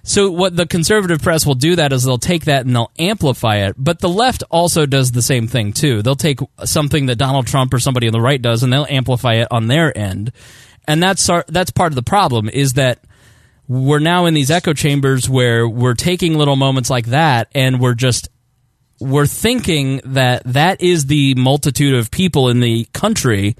so. 0.03 0.31
What 0.31 0.57
the 0.57 0.67
conservative 0.67 1.23
press 1.23 1.47
will 1.47 1.55
do 1.55 1.77
that 1.77 1.93
is 1.93 2.05
they'll 2.05 2.19
take 2.19 2.45
that 2.45 2.67
and 2.67 2.77
they'll 2.77 2.93
amplify 2.99 3.67
it. 3.67 3.77
But 3.79 4.01
the 4.01 4.09
left 4.09 4.43
also 4.51 4.85
does 4.85 5.13
the 5.13 5.23
same 5.23 5.47
thing 5.47 5.73
too. 5.73 6.03
They'll 6.03 6.17
take 6.17 6.41
something 6.65 7.07
that 7.07 7.17
Donald 7.17 7.47
Trump 7.47 7.73
or 7.73 7.79
somebody 7.79 8.07
on 8.07 8.13
the 8.13 8.21
right 8.21 8.41
does, 8.41 8.63
and 8.63 8.73
they'll 8.73 8.87
amplify 8.89 9.35
it 9.35 9.49
on 9.51 9.69
their 9.69 9.97
end. 9.97 10.33
And 10.87 11.03
that's 11.03 11.29
our, 11.29 11.45
that's 11.49 11.71
part 11.71 11.93
of 11.93 11.97
the 11.97 12.03
problem 12.03 12.49
is 12.49 12.73
that 12.75 13.05
we're 13.69 13.99
now 13.99 14.25
in 14.25 14.33
these 14.33 14.51
echo 14.51 14.73
chambers 14.73 15.29
where 15.29 15.69
we're 15.69 15.95
taking 15.95 16.35
little 16.35 16.57
moments 16.57 16.89
like 16.89 17.07
that 17.07 17.49
and 17.55 17.79
we're 17.79 17.95
just 17.95 18.31
we're 19.01 19.27
thinking 19.27 20.01
that 20.05 20.43
that 20.45 20.81
is 20.83 21.07
the 21.07 21.35
multitude 21.35 21.95
of 21.95 22.11
people 22.11 22.49
in 22.49 22.61
the 22.61 22.85
country. 22.93 23.57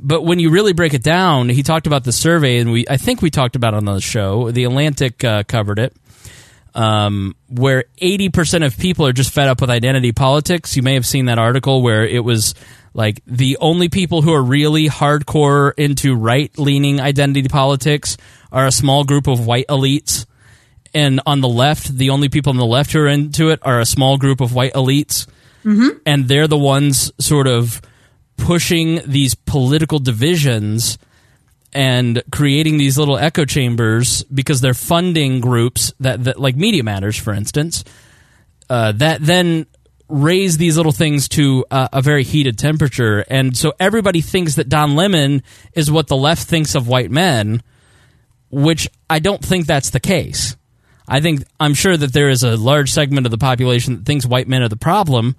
But 0.00 0.22
when 0.22 0.38
you 0.38 0.50
really 0.50 0.72
break 0.72 0.94
it 0.94 1.02
down 1.02 1.48
he 1.48 1.62
talked 1.62 1.86
about 1.86 2.04
the 2.04 2.12
survey 2.12 2.58
and 2.58 2.70
we 2.70 2.84
i 2.88 2.98
think 2.98 3.22
we 3.22 3.30
talked 3.30 3.56
about 3.56 3.74
it 3.74 3.78
on 3.78 3.84
the 3.86 4.00
show. 4.00 4.50
The 4.50 4.64
atlantic 4.64 5.24
uh, 5.24 5.42
covered 5.44 5.78
it 5.78 5.96
um, 6.76 7.34
where 7.48 7.84
80% 8.00 8.64
of 8.64 8.76
people 8.76 9.06
are 9.06 9.12
just 9.12 9.32
fed 9.32 9.48
up 9.48 9.62
with 9.62 9.70
identity 9.70 10.12
politics. 10.12 10.76
You 10.76 10.82
may 10.82 10.94
have 10.94 11.06
seen 11.06 11.24
that 11.24 11.38
article 11.38 11.82
where 11.82 12.06
it 12.06 12.22
was 12.22 12.54
like 12.92 13.22
the 13.26 13.56
only 13.60 13.88
people 13.88 14.20
who 14.20 14.32
are 14.34 14.42
really 14.42 14.86
hardcore 14.86 15.72
into 15.78 16.14
right 16.14 16.56
leaning 16.58 17.00
identity 17.00 17.48
politics 17.48 18.18
are 18.52 18.66
a 18.66 18.72
small 18.72 19.04
group 19.04 19.26
of 19.26 19.46
white 19.46 19.66
elites 19.68 20.26
and 20.96 21.20
on 21.26 21.42
the 21.42 21.48
left, 21.48 21.98
the 21.98 22.08
only 22.08 22.30
people 22.30 22.48
on 22.48 22.56
the 22.56 22.64
left 22.64 22.92
who 22.92 23.00
are 23.00 23.06
into 23.06 23.50
it 23.50 23.58
are 23.60 23.80
a 23.80 23.84
small 23.84 24.16
group 24.16 24.40
of 24.40 24.54
white 24.54 24.72
elites, 24.72 25.26
mm-hmm. 25.62 25.98
and 26.06 26.26
they're 26.26 26.48
the 26.48 26.56
ones 26.56 27.12
sort 27.18 27.46
of 27.46 27.82
pushing 28.38 29.02
these 29.04 29.34
political 29.34 29.98
divisions 29.98 30.96
and 31.74 32.22
creating 32.32 32.78
these 32.78 32.96
little 32.96 33.18
echo 33.18 33.44
chambers 33.44 34.22
because 34.24 34.62
they're 34.62 34.72
funding 34.72 35.38
groups 35.42 35.92
that, 36.00 36.24
that 36.24 36.40
like 36.40 36.56
Media 36.56 36.82
Matters, 36.82 37.18
for 37.18 37.34
instance, 37.34 37.84
uh, 38.70 38.92
that 38.92 39.20
then 39.20 39.66
raise 40.08 40.56
these 40.56 40.78
little 40.78 40.92
things 40.92 41.28
to 41.28 41.66
uh, 41.70 41.88
a 41.92 42.00
very 42.00 42.24
heated 42.24 42.58
temperature, 42.58 43.22
and 43.28 43.54
so 43.54 43.74
everybody 43.78 44.22
thinks 44.22 44.54
that 44.54 44.70
Don 44.70 44.96
Lemon 44.96 45.42
is 45.74 45.90
what 45.90 46.06
the 46.06 46.16
left 46.16 46.48
thinks 46.48 46.74
of 46.74 46.88
white 46.88 47.10
men, 47.10 47.62
which 48.50 48.88
I 49.10 49.18
don't 49.18 49.44
think 49.44 49.66
that's 49.66 49.90
the 49.90 50.00
case. 50.00 50.56
I 51.08 51.20
think 51.20 51.44
I'm 51.60 51.74
sure 51.74 51.96
that 51.96 52.12
there 52.12 52.28
is 52.28 52.42
a 52.42 52.56
large 52.56 52.90
segment 52.90 53.26
of 53.26 53.30
the 53.30 53.38
population 53.38 53.96
that 53.96 54.04
thinks 54.04 54.26
white 54.26 54.48
men 54.48 54.62
are 54.62 54.68
the 54.68 54.76
problem, 54.76 55.36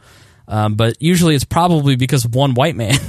um, 0.48 0.76
but 0.76 1.02
usually 1.02 1.36
it's 1.36 1.44
probably 1.44 1.96
because 1.96 2.26
of 2.26 2.36
one 2.36 2.54
white 2.54 2.76
man. 2.76 2.98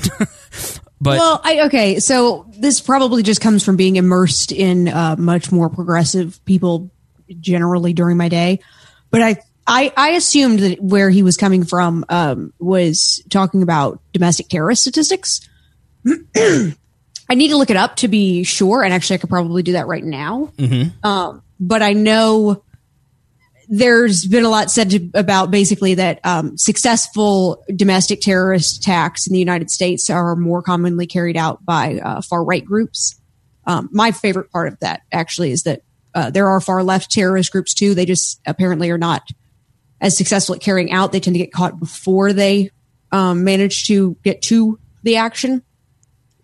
But 1.01 1.19
well, 1.19 1.41
I, 1.45 1.61
okay, 1.67 2.01
so 2.01 2.47
this 2.51 2.81
probably 2.81 3.23
just 3.23 3.41
comes 3.41 3.65
from 3.65 3.77
being 3.77 3.97
immersed 3.97 4.51
in 4.51 4.89
uh, 4.89 5.15
much 5.17 5.53
more 5.53 5.69
progressive 5.69 6.45
people 6.45 6.91
generally 7.39 7.93
during 7.93 8.17
my 8.17 8.29
day. 8.29 8.61
But 9.11 9.23
I, 9.23 9.37
I, 9.67 9.93
I 9.97 10.09
assumed 10.11 10.59
that 10.61 10.83
where 10.83 11.09
he 11.09 11.23
was 11.23 11.37
coming 11.37 11.65
from 11.65 12.05
um, 12.09 12.53
was 12.59 13.23
talking 13.31 13.63
about 13.63 14.01
domestic 14.13 14.49
terrorist 14.49 14.83
statistics. 14.83 15.49
I 16.37 17.35
need 17.35 17.49
to 17.49 17.57
look 17.57 17.71
it 17.71 17.77
up 17.77 17.97
to 17.97 18.09
be 18.09 18.43
sure, 18.43 18.83
and 18.83 18.93
actually, 18.93 19.15
I 19.15 19.19
could 19.19 19.31
probably 19.31 19.63
do 19.63 19.73
that 19.73 19.87
right 19.87 20.03
now. 20.03 20.51
Um, 21.05 21.43
but 21.61 21.83
I 21.83 21.93
know 21.93 22.63
there's 23.69 24.25
been 24.25 24.45
a 24.45 24.49
lot 24.49 24.71
said 24.71 24.91
to, 24.91 25.11
about 25.15 25.51
basically 25.51 25.95
that 25.95 26.21
um, 26.25 26.57
successful 26.57 27.63
domestic 27.75 28.21
terrorist 28.21 28.79
attacks 28.79 29.27
in 29.27 29.33
the 29.35 29.39
United 29.39 29.71
States 29.71 30.09
are 30.09 30.35
more 30.37 30.63
commonly 30.63 31.07
carried 31.07 31.37
out 31.37 31.65
by 31.65 31.99
uh, 31.99 32.23
far 32.23 32.43
right 32.43 32.65
groups. 32.65 33.21
Um, 33.67 33.91
my 33.93 34.11
favorite 34.11 34.51
part 34.51 34.69
of 34.69 34.79
that 34.81 35.03
actually 35.13 35.53
is 35.53 35.65
that 35.65 35.83
uh, 36.15 36.31
there 36.31 36.49
are 36.49 36.61
far 36.61 36.83
left 36.83 37.11
terrorist 37.11 37.53
groups 37.53 37.75
too. 37.75 37.95
They 37.95 38.07
just 38.07 38.41
apparently 38.47 38.91
are 38.91 38.99
not 38.99 39.29
as 40.01 40.17
successful 40.17 40.55
at 40.55 40.63
carrying 40.63 40.91
out. 40.91 41.13
They 41.13 41.21
tend 41.21 41.35
to 41.35 41.39
get 41.39 41.53
caught 41.53 41.79
before 41.79 42.33
they 42.33 42.71
um, 43.13 43.45
manage 43.45 43.87
to 43.89 44.17
get 44.25 44.41
to 44.43 44.79
the 45.03 45.17
action. 45.17 45.63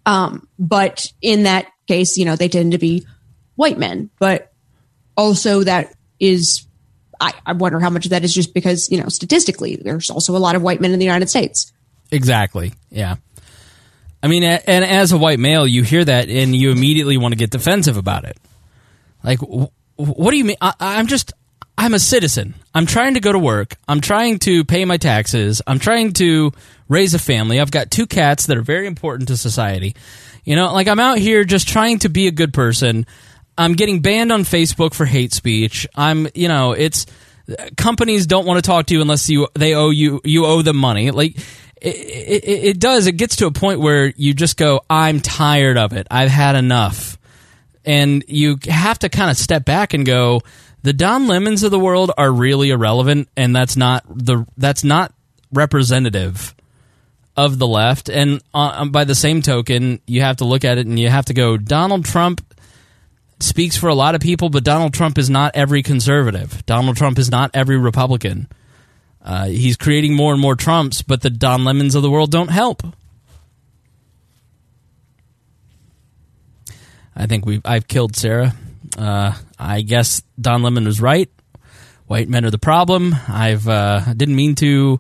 Um, 0.05 0.47
but 0.59 1.11
in 1.23 1.45
that 1.45 1.67
case, 1.89 2.19
you 2.19 2.27
know, 2.27 2.37
they 2.37 2.49
tend 2.49 2.73
to 2.73 2.79
be 2.79 3.07
white 3.55 3.79
men. 3.79 4.11
But 4.19 4.53
also, 5.17 5.63
that 5.65 5.95
is, 6.19 6.67
I, 7.21 7.33
I 7.47 7.53
wonder 7.53 7.81
how 7.81 7.91
much 7.91 8.07
of 8.07 8.11
that 8.11 8.25
is 8.25 8.35
just 8.35 8.55
because, 8.55 8.91
you 8.91 9.01
know, 9.01 9.09
statistically, 9.09 9.77
there's 9.77 10.11
also 10.11 10.37
a 10.37 10.39
lot 10.39 10.57
of 10.57 10.63
white 10.63 10.81
men 10.81 10.93
in 10.93 10.99
the 10.99 11.05
United 11.05 11.29
States. 11.29 11.73
Exactly. 12.11 12.73
Yeah. 12.91 13.17
I 14.23 14.29
mean, 14.29 14.43
and 14.43 14.85
as 14.85 15.13
a 15.13 15.19
white 15.19 15.39
male, 15.39 15.67
you 15.67 15.83
hear 15.83 16.05
that 16.05 16.29
and 16.29 16.57
you 16.57 16.71
immediately 16.71 17.17
want 17.19 17.33
to 17.33 17.39
get 17.39 17.51
defensive 17.51 17.97
about 17.97 18.25
it. 18.25 18.39
Like, 19.23 19.41
what 19.41 20.31
do 20.31 20.37
you 20.37 20.45
mean? 20.45 20.57
I, 20.61 20.73
I'm 20.81 21.07
just, 21.07 21.33
I'm 21.77 21.93
a 21.93 21.99
citizen. 21.99 22.55
I'm 22.75 22.87
trying 22.87 23.15
to 23.15 23.21
go 23.21 23.33
to 23.33 23.39
work. 23.39 23.77
I'm 23.87 24.01
trying 24.01 24.39
to 24.41 24.65
pay 24.65 24.85
my 24.85 24.97
taxes. 24.97 25.61
I'm 25.67 25.79
trying 25.79 26.13
to 26.15 26.53
raise 26.89 27.15
a 27.15 27.19
family. 27.19 27.61
I've 27.61 27.71
got 27.71 27.91
two 27.91 28.07
cats 28.07 28.47
that 28.47 28.57
are 28.57 28.63
very 28.63 28.87
important 28.87 29.29
to 29.29 29.37
society. 29.37 29.95
You 30.45 30.57
know, 30.57 30.73
like 30.73 30.89
I'm 30.89 31.01
out 31.01 31.19
here 31.19 31.45
just 31.45 31.69
trying 31.69 31.99
to 32.01 32.09
be 32.09 32.27
a 32.27 32.33
good 32.33 32.55
person. 32.55 33.07
I'm 33.57 33.75
getting 33.75 34.01
banned 34.01 34.33
on 34.33 34.43
Facebook 34.43 34.95
for 34.95 35.05
hate 35.05 35.33
speech. 35.33 35.87
I'm, 35.95 36.29
you 36.35 36.49
know, 36.49 36.73
it's 36.73 37.07
companies 37.77 38.27
don't 38.27 38.47
want 38.47 38.63
to 38.63 38.69
talk 38.69 38.87
to 38.87 38.95
you 38.95 39.01
unless 39.01 39.29
you 39.29 39.49
they 39.55 39.75
owe 39.75 39.91
you 39.91 40.21
you 40.25 40.47
owe 40.47 40.63
them 40.63 40.77
money. 40.77 41.11
Like 41.11 41.37
it, 41.81 41.95
it, 41.97 42.65
it 42.65 42.81
does. 42.81 43.07
It 43.07 43.13
gets 43.13 43.37
to 43.37 43.47
a 43.47 43.53
point 43.53 43.81
where 43.81 44.07
you 44.17 44.35
just 44.35 44.57
go, 44.57 44.81
I'm 44.89 45.21
tired 45.21 45.77
of 45.77 45.93
it. 45.93 46.07
I've 46.11 46.31
had 46.31 46.57
enough 46.57 47.19
and 47.85 48.25
you 48.29 48.59
have 48.69 48.99
to 49.01 49.09
kind 49.09 49.31
of 49.31 49.37
step 49.37 49.65
back 49.65 49.95
and 49.95 50.07
go 50.07 50.41
the 50.83 50.93
don 50.93 51.27
lemons 51.27 51.63
of 51.63 51.71
the 51.71 51.79
world 51.79 52.11
are 52.17 52.31
really 52.31 52.71
irrelevant 52.71 53.29
and 53.37 53.55
that's 53.55 53.77
not 53.77 54.05
the 54.09 54.47
that's 54.57 54.85
not 54.85 55.13
representative 55.53 56.55
of 57.37 57.59
the 57.59 57.67
left 57.67 58.09
and 58.09 58.43
uh, 58.53 58.85
by 58.87 59.05
the 59.05 59.15
same 59.15 59.43
token 59.43 60.01
you 60.07 60.21
have 60.21 60.37
to 60.37 60.45
look 60.45 60.65
at 60.65 60.79
it 60.79 60.87
and 60.87 60.99
you 60.99 61.09
have 61.09 61.25
to 61.27 61.35
go 61.35 61.57
donald 61.57 62.05
trump 62.05 62.45
speaks 63.41 63.77
for 63.77 63.89
a 63.89 63.95
lot 63.95 64.15
of 64.15 64.21
people 64.21 64.49
but 64.49 64.65
donald 64.65 64.95
trump 64.95 65.19
is 65.19 65.29
not 65.29 65.55
every 65.55 65.83
conservative 65.83 66.65
donald 66.67 66.97
trump 66.97 67.19
is 67.19 67.31
not 67.31 67.51
every 67.55 67.79
republican 67.79 68.49
uh, 69.23 69.47
he's 69.47 69.77
creating 69.77 70.15
more 70.15 70.33
and 70.33 70.41
more 70.41 70.55
trumps 70.55 71.03
but 71.03 71.23
the 71.23 71.31
don 71.31 71.65
lemons 71.65 71.95
of 71.95 72.03
the 72.03 72.11
world 72.11 72.31
don't 72.31 72.51
help 72.51 72.83
I 77.17 77.27
think 77.27 77.47
we 77.47 77.61
I've 77.65 77.87
killed 77.87 78.17
Sarah. 78.17 78.55
Uh, 78.99 79.35
I 79.59 79.83
guess 79.83 80.23
Don 80.41 80.63
Lemon 80.63 80.85
was 80.85 81.01
right. 81.01 81.31
White 82.07 82.29
men 82.29 82.45
are 82.45 82.51
the 82.51 82.59
problem. 82.59 83.15
I've 83.29 83.67
uh, 83.69 84.01
didn't 84.15 84.37
mean 84.37 84.55
to 84.57 84.99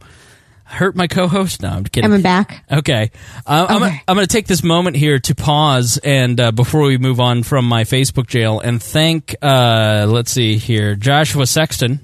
hurt 0.64 0.96
my 0.96 1.06
co-host. 1.06 1.62
No, 1.62 1.68
I'm 1.68 1.84
kidding. 1.84 2.08
Coming 2.08 2.22
back. 2.22 2.64
Okay, 2.70 3.10
uh, 3.46 3.66
I'm, 3.68 3.82
Okay. 3.82 4.02
I'm 4.08 4.16
going 4.16 4.26
to 4.26 4.32
take 4.32 4.46
this 4.46 4.62
moment 4.62 4.96
here 4.96 5.18
to 5.20 5.34
pause 5.34 5.98
and 6.02 6.40
uh, 6.40 6.52
before 6.52 6.82
we 6.82 6.98
move 6.98 7.20
on 7.20 7.42
from 7.42 7.66
my 7.66 7.84
Facebook 7.84 8.26
jail 8.26 8.60
and 8.60 8.82
thank. 8.82 9.34
Uh, 9.42 10.06
let's 10.08 10.30
see 10.32 10.56
here, 10.56 10.94
Joshua 10.94 11.46
Sexton. 11.46 12.00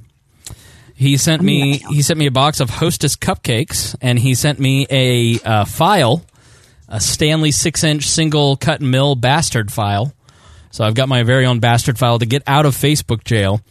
He 0.94 1.16
sent 1.16 1.40
me 1.40 1.78
he 1.88 2.02
sent 2.02 2.18
me 2.18 2.26
a 2.26 2.30
box 2.30 2.60
of 2.60 2.68
Hostess 2.68 3.16
cupcakes 3.16 3.96
and 4.02 4.18
he 4.18 4.34
sent 4.34 4.58
me 4.60 4.86
a 4.90 5.40
uh, 5.42 5.64
file, 5.64 6.22
a 6.88 7.00
Stanley 7.00 7.52
six 7.52 7.82
inch 7.82 8.06
single 8.06 8.56
cut 8.56 8.80
and 8.80 8.90
mill 8.90 9.14
bastard 9.14 9.72
file. 9.72 10.12
So 10.70 10.84
I've 10.84 10.94
got 10.94 11.08
my 11.08 11.22
very 11.22 11.46
own 11.46 11.58
bastard 11.58 11.98
file 11.98 12.18
to 12.18 12.26
get 12.26 12.42
out 12.46 12.66
of 12.66 12.76
Facebook 12.76 13.24
jail. 13.24 13.62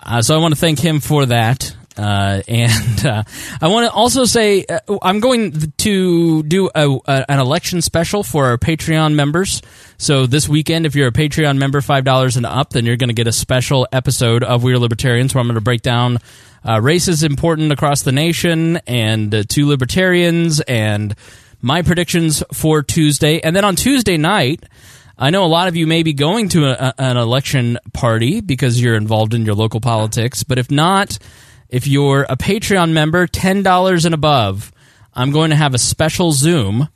Uh, 0.00 0.20
so 0.20 0.34
I 0.36 0.38
want 0.42 0.54
to 0.54 0.60
thank 0.60 0.78
him 0.78 1.00
for 1.00 1.24
that. 1.26 1.74
Uh, 1.98 2.42
and 2.46 3.04
uh, 3.04 3.24
I 3.60 3.66
want 3.68 3.86
to 3.86 3.92
also 3.92 4.24
say 4.24 4.64
uh, 4.64 4.78
I'm 5.02 5.18
going 5.18 5.72
to 5.78 6.42
do 6.44 6.70
a, 6.72 6.88
a, 6.88 7.24
an 7.28 7.40
election 7.40 7.82
special 7.82 8.22
for 8.22 8.46
our 8.46 8.56
Patreon 8.56 9.14
members. 9.14 9.60
So 9.96 10.26
this 10.26 10.48
weekend, 10.48 10.86
if 10.86 10.94
you're 10.94 11.08
a 11.08 11.12
Patreon 11.12 11.58
member, 11.58 11.80
five 11.80 12.04
dollars 12.04 12.36
and 12.36 12.46
up, 12.46 12.70
then 12.70 12.86
you're 12.86 12.96
going 12.96 13.08
to 13.08 13.14
get 13.14 13.26
a 13.26 13.32
special 13.32 13.88
episode 13.90 14.44
of 14.44 14.62
We're 14.62 14.78
Libertarians, 14.78 15.34
where 15.34 15.40
I'm 15.40 15.48
going 15.48 15.56
to 15.56 15.60
break 15.60 15.82
down 15.82 16.18
uh, 16.64 16.80
races 16.80 17.24
important 17.24 17.72
across 17.72 18.02
the 18.02 18.12
nation 18.12 18.76
and 18.86 19.34
uh, 19.34 19.42
two 19.48 19.66
libertarians 19.66 20.60
and 20.60 21.16
my 21.60 21.82
predictions 21.82 22.44
for 22.52 22.84
Tuesday. 22.84 23.40
And 23.40 23.56
then 23.56 23.64
on 23.64 23.74
Tuesday 23.74 24.16
night. 24.16 24.62
I 25.20 25.30
know 25.30 25.44
a 25.44 25.50
lot 25.50 25.66
of 25.66 25.74
you 25.74 25.88
may 25.88 26.04
be 26.04 26.12
going 26.12 26.48
to 26.50 26.66
a- 26.66 26.94
an 26.96 27.16
election 27.16 27.76
party 27.92 28.40
because 28.40 28.80
you're 28.80 28.94
involved 28.94 29.34
in 29.34 29.44
your 29.44 29.56
local 29.56 29.80
politics, 29.80 30.44
but 30.44 30.58
if 30.58 30.70
not, 30.70 31.18
if 31.68 31.86
you're 31.86 32.22
a 32.28 32.36
Patreon 32.36 32.92
member, 32.92 33.26
$10 33.26 34.04
and 34.04 34.14
above, 34.14 34.72
I'm 35.14 35.30
going 35.30 35.50
to 35.50 35.56
have 35.56 35.74
a 35.74 35.78
special 35.78 36.32
Zoom 36.32 36.88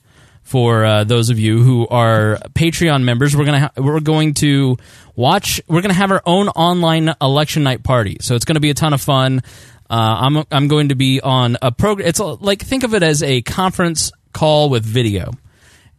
for 0.42 0.84
uh, 0.84 1.04
those 1.04 1.30
of 1.30 1.38
you 1.38 1.62
who 1.62 1.86
are 1.88 2.38
Patreon 2.54 3.04
members. 3.04 3.36
We're 3.36 3.44
going 3.44 3.60
to 3.60 3.66
ha- 3.68 3.72
we're 3.76 4.00
going 4.00 4.34
to 4.34 4.76
watch 5.16 5.60
we're 5.68 5.82
to 5.82 5.92
have 5.92 6.10
our 6.10 6.22
own 6.26 6.48
online 6.48 7.14
election 7.20 7.62
night 7.62 7.82
party. 7.82 8.18
So 8.20 8.34
it's 8.34 8.44
going 8.44 8.56
to 8.56 8.60
be 8.60 8.70
a 8.70 8.74
ton 8.74 8.92
of 8.92 9.00
fun. 9.00 9.42
Uh, 9.88 9.94
I'm 10.20 10.44
I'm 10.50 10.68
going 10.68 10.88
to 10.88 10.94
be 10.94 11.20
on 11.20 11.56
a 11.62 11.70
program. 11.70 12.08
It's 12.08 12.18
a, 12.18 12.24
like 12.24 12.60
think 12.62 12.82
of 12.82 12.94
it 12.94 13.02
as 13.02 13.22
a 13.22 13.42
conference 13.42 14.12
call 14.32 14.68
with 14.70 14.84
video 14.84 15.32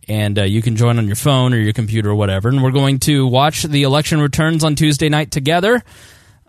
and 0.07 0.37
uh, 0.39 0.43
you 0.43 0.61
can 0.61 0.75
join 0.75 0.97
on 0.97 1.07
your 1.07 1.15
phone 1.15 1.53
or 1.53 1.57
your 1.57 1.73
computer 1.73 2.09
or 2.11 2.15
whatever. 2.15 2.49
And 2.49 2.63
we're 2.63 2.71
going 2.71 2.99
to 2.99 3.25
watch 3.27 3.63
the 3.63 3.83
election 3.83 4.19
returns 4.19 4.63
on 4.63 4.75
Tuesday 4.75 5.09
night 5.09 5.31
together. 5.31 5.83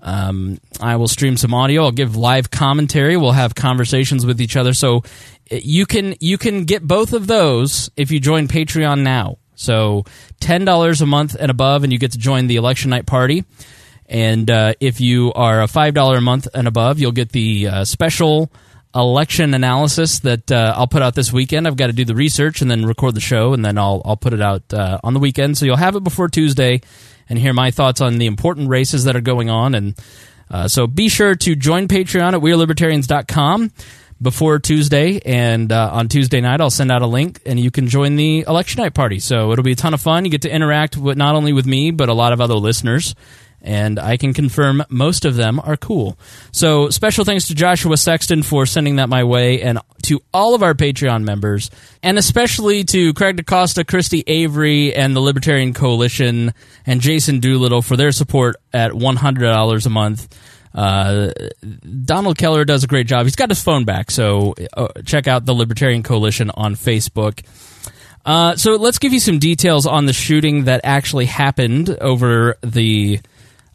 Um, 0.04 0.60
I 0.80 0.96
will 0.96 1.08
stream 1.08 1.36
some 1.38 1.54
audio. 1.54 1.84
I'll 1.84 1.90
give 1.90 2.14
live 2.14 2.50
commentary. 2.50 3.16
We'll 3.16 3.32
have 3.32 3.54
conversations 3.54 4.26
with 4.26 4.40
each 4.40 4.54
other. 4.54 4.74
So 4.74 4.98
uh, 5.50 5.56
you 5.62 5.86
can 5.86 6.14
you 6.20 6.36
can 6.36 6.64
get 6.64 6.86
both 6.86 7.14
of 7.14 7.26
those 7.26 7.90
if 7.96 8.10
you 8.10 8.20
join 8.20 8.46
Patreon 8.46 9.02
now. 9.02 9.38
So 9.54 10.04
ten 10.40 10.64
dollars 10.66 11.00
a 11.00 11.06
month 11.06 11.34
and 11.38 11.50
above, 11.50 11.84
and 11.84 11.92
you 11.92 11.98
get 11.98 12.12
to 12.12 12.18
join 12.18 12.46
the 12.48 12.56
election 12.56 12.90
night 12.90 13.06
party. 13.06 13.44
And 14.06 14.50
uh, 14.50 14.74
if 14.80 15.00
you 15.00 15.32
are 15.32 15.62
a 15.62 15.68
five 15.68 15.94
dollar 15.94 16.18
a 16.18 16.20
month 16.20 16.46
and 16.54 16.68
above, 16.68 16.98
you'll 16.98 17.12
get 17.12 17.32
the 17.32 17.68
uh, 17.68 17.84
special 17.84 18.52
election 18.94 19.54
analysis 19.54 20.20
that 20.20 20.52
uh, 20.52 20.74
I'll 20.76 20.86
put 20.86 21.02
out 21.02 21.14
this 21.14 21.32
weekend. 21.32 21.66
I've 21.66 21.76
got 21.76 21.88
to 21.88 21.92
do 21.92 22.04
the 22.04 22.14
research 22.14 22.62
and 22.62 22.70
then 22.70 22.84
record 22.84 23.14
the 23.14 23.20
show, 23.20 23.54
and 23.54 23.64
then 23.64 23.78
I'll 23.78 24.02
I'll 24.04 24.16
put 24.18 24.34
it 24.34 24.42
out 24.42 24.62
uh, 24.74 24.98
on 25.02 25.14
the 25.14 25.20
weekend. 25.20 25.56
So 25.56 25.64
you'll 25.64 25.76
have 25.76 25.96
it 25.96 26.04
before 26.04 26.28
Tuesday, 26.28 26.82
and 27.28 27.38
hear 27.38 27.52
my 27.52 27.70
thoughts 27.70 28.00
on 28.00 28.18
the 28.18 28.26
important 28.26 28.68
races 28.68 29.04
that 29.04 29.16
are 29.16 29.20
going 29.20 29.50
on. 29.50 29.74
And 29.74 29.94
uh, 30.50 30.68
so 30.68 30.86
be 30.86 31.08
sure 31.08 31.34
to 31.34 31.54
join 31.54 31.88
Patreon 31.88 32.34
at 32.34 32.40
WeareLibertarians.com 32.40 33.72
before 34.22 34.58
Tuesday, 34.58 35.20
and 35.24 35.70
uh, 35.72 35.90
on 35.92 36.08
Tuesday 36.08 36.40
night 36.40 36.60
I'll 36.60 36.70
send 36.70 36.90
out 36.90 37.02
a 37.02 37.06
link, 37.06 37.40
and 37.44 37.58
you 37.58 37.70
can 37.70 37.88
join 37.88 38.16
the 38.16 38.44
election 38.46 38.82
night 38.82 38.94
party. 38.94 39.18
So 39.18 39.52
it'll 39.52 39.64
be 39.64 39.72
a 39.72 39.76
ton 39.76 39.92
of 39.92 40.00
fun. 40.00 40.24
You 40.24 40.30
get 40.30 40.42
to 40.42 40.50
interact 40.50 40.96
with 40.96 41.16
not 41.16 41.34
only 41.34 41.52
with 41.52 41.66
me 41.66 41.90
but 41.90 42.08
a 42.08 42.14
lot 42.14 42.32
of 42.32 42.40
other 42.40 42.54
listeners 42.54 43.14
and 43.64 43.98
I 43.98 44.18
can 44.18 44.34
confirm 44.34 44.84
most 44.90 45.24
of 45.24 45.34
them 45.34 45.58
are 45.58 45.76
cool. 45.76 46.18
So 46.52 46.90
special 46.90 47.24
thanks 47.24 47.48
to 47.48 47.54
Joshua 47.54 47.96
Sexton 47.96 48.42
for 48.42 48.66
sending 48.66 48.96
that 48.96 49.08
my 49.08 49.24
way, 49.24 49.62
and 49.62 49.78
to 50.02 50.20
all 50.32 50.54
of 50.54 50.62
our 50.62 50.74
Patreon 50.74 51.24
members, 51.24 51.70
and 52.02 52.18
especially 52.18 52.84
to 52.84 53.14
Craig 53.14 53.36
DaCosta, 53.36 53.84
Christy 53.84 54.22
Avery, 54.26 54.94
and 54.94 55.16
the 55.16 55.20
Libertarian 55.20 55.72
Coalition, 55.72 56.52
and 56.86 57.00
Jason 57.00 57.40
Doolittle 57.40 57.82
for 57.82 57.96
their 57.96 58.12
support 58.12 58.56
at 58.72 58.92
$100 58.92 59.86
a 59.86 59.90
month. 59.90 60.38
Uh, 60.74 61.30
Donald 62.04 62.36
Keller 62.36 62.64
does 62.64 62.84
a 62.84 62.86
great 62.86 63.06
job. 63.06 63.24
He's 63.24 63.36
got 63.36 63.48
his 63.48 63.62
phone 63.62 63.84
back, 63.84 64.10
so 64.10 64.54
uh, 64.76 64.88
check 65.04 65.26
out 65.26 65.46
the 65.46 65.54
Libertarian 65.54 66.02
Coalition 66.02 66.50
on 66.50 66.74
Facebook. 66.74 67.42
Uh, 68.26 68.56
so 68.56 68.72
let's 68.72 68.98
give 68.98 69.12
you 69.12 69.20
some 69.20 69.38
details 69.38 69.86
on 69.86 70.06
the 70.06 70.12
shooting 70.12 70.64
that 70.64 70.80
actually 70.82 71.26
happened 71.26 71.90
over 72.00 72.56
the 72.62 73.20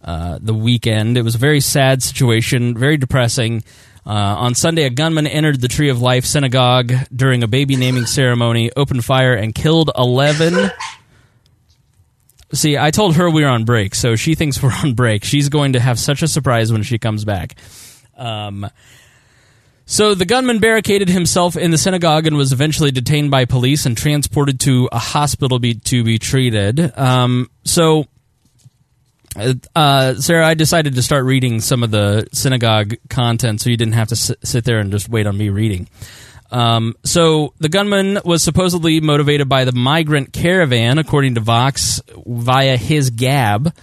uh, 0.04 0.40
the 0.42 0.54
weekend. 0.54 1.18
It 1.18 1.24
was 1.24 1.36
a 1.36 1.40
very 1.40 1.60
sad 1.60 2.02
situation, 2.04 2.78
very 2.78 2.98
depressing. 2.98 3.64
Uh, 4.06 4.12
on 4.12 4.56
Sunday, 4.56 4.84
a 4.84 4.90
gunman 4.90 5.28
entered 5.28 5.62
the 5.62 5.68
Tree 5.68 5.90
of 5.90 6.02
Life 6.02 6.26
synagogue 6.26 6.92
during 7.16 7.44
a 7.44 7.48
baby 7.48 7.76
naming 7.76 8.06
ceremony, 8.06 8.72
opened 8.76 9.06
fire, 9.06 9.34
and 9.34 9.54
killed 9.54 9.92
11. 9.98 10.72
See, 12.54 12.78
I 12.78 12.90
told 12.92 13.16
her 13.18 13.30
we 13.30 13.44
were 13.44 13.50
on 13.50 13.66
break, 13.66 13.94
so 13.94 14.16
she 14.16 14.34
thinks 14.36 14.64
we're 14.64 14.74
on 14.74 14.94
break. 14.94 15.24
She's 15.24 15.50
going 15.50 15.74
to 15.74 15.80
have 15.80 16.00
such 16.00 16.24
a 16.24 16.28
surprise 16.28 16.72
when 16.72 16.84
she 16.84 16.98
comes 16.98 17.24
back. 17.24 17.56
Um, 18.18 18.68
so 19.86 20.14
the 20.14 20.26
gunman 20.26 20.60
barricaded 20.60 21.10
himself 21.10 21.58
in 21.58 21.72
the 21.72 21.78
synagogue 21.78 22.28
and 22.28 22.38
was 22.38 22.52
eventually 22.54 22.92
detained 22.92 23.32
by 23.32 23.46
police 23.46 23.88
and 23.88 23.98
transported 23.98 24.60
to 24.62 24.88
a 24.92 25.00
hospital 25.00 25.58
be, 25.58 25.76
to 25.76 26.04
be 26.04 26.20
treated. 26.20 26.96
Um, 26.96 27.50
so, 27.64 28.06
uh, 29.76 30.16
Sarah, 30.16 30.48
I 30.48 30.54
decided 30.54 30.96
to 30.96 31.02
start 31.02 31.26
reading 31.26 31.60
some 31.62 31.84
of 31.84 31.92
the 31.92 32.28
synagogue 32.34 32.96
content 33.10 33.62
so 33.62 33.70
you 33.70 33.78
didn't 33.78 33.94
have 33.94 34.10
to 34.10 34.16
sit, 34.16 34.38
sit 34.46 34.64
there 34.66 34.80
and 34.80 34.92
just 34.92 35.10
wait 35.10 35.28
on 35.28 35.38
me 35.38 35.50
reading. 35.50 35.88
Um, 36.52 36.96
so 37.04 37.54
the 37.60 37.70
gunman 37.70 38.20
was 38.26 38.42
supposedly 38.42 39.02
motivated 39.02 39.48
by 39.48 39.66
the 39.66 39.72
migrant 39.72 40.34
caravan, 40.34 40.98
according 40.98 41.36
to 41.36 41.42
Vox, 41.42 42.02
via 42.26 42.76
his 42.76 43.12
Gab, 43.12 43.74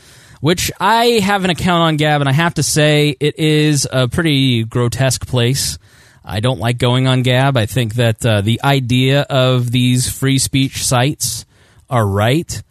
which 0.41 0.73
I 0.81 1.21
have 1.23 1.45
an 1.45 1.51
account 1.51 1.83
on 1.83 1.97
Gab, 1.97 2.21
and 2.21 2.29
I 2.29 2.33
have 2.33 2.55
to 2.55 2.63
say 2.63 3.17
it 3.21 3.39
is 3.39 3.87
a 3.91 4.09
pretty 4.09 4.65
grotesque 4.65 5.27
place. 5.27 5.79
I 6.25 6.41
don't 6.41 6.59
like 6.59 6.79
going 6.79 7.07
on 7.07 7.23
Gab. 7.23 7.57
I 7.57 7.67
think 7.67 7.95
that 7.95 8.27
uh, 8.27 8.41
the 8.41 8.61
idea 8.65 9.23
of 9.23 9.71
these 9.71 10.11
free 10.11 10.39
speech 10.39 10.85
sites 10.85 11.47
are 11.89 12.05
right, 12.05 12.63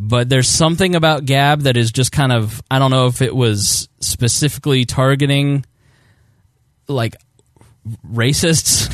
but 0.00 0.28
there's 0.28 0.48
something 0.48 0.94
about 0.94 1.24
Gab 1.24 1.62
that 1.62 1.76
is 1.76 1.90
just 1.90 2.12
kind 2.12 2.30
of 2.30 2.62
I 2.70 2.78
don't 2.78 2.92
know 2.92 3.08
if 3.08 3.20
it 3.20 3.34
was 3.34 3.88
specifically 4.00 4.84
targeting 4.84 5.66
like 6.86 7.16
racists, 8.06 8.88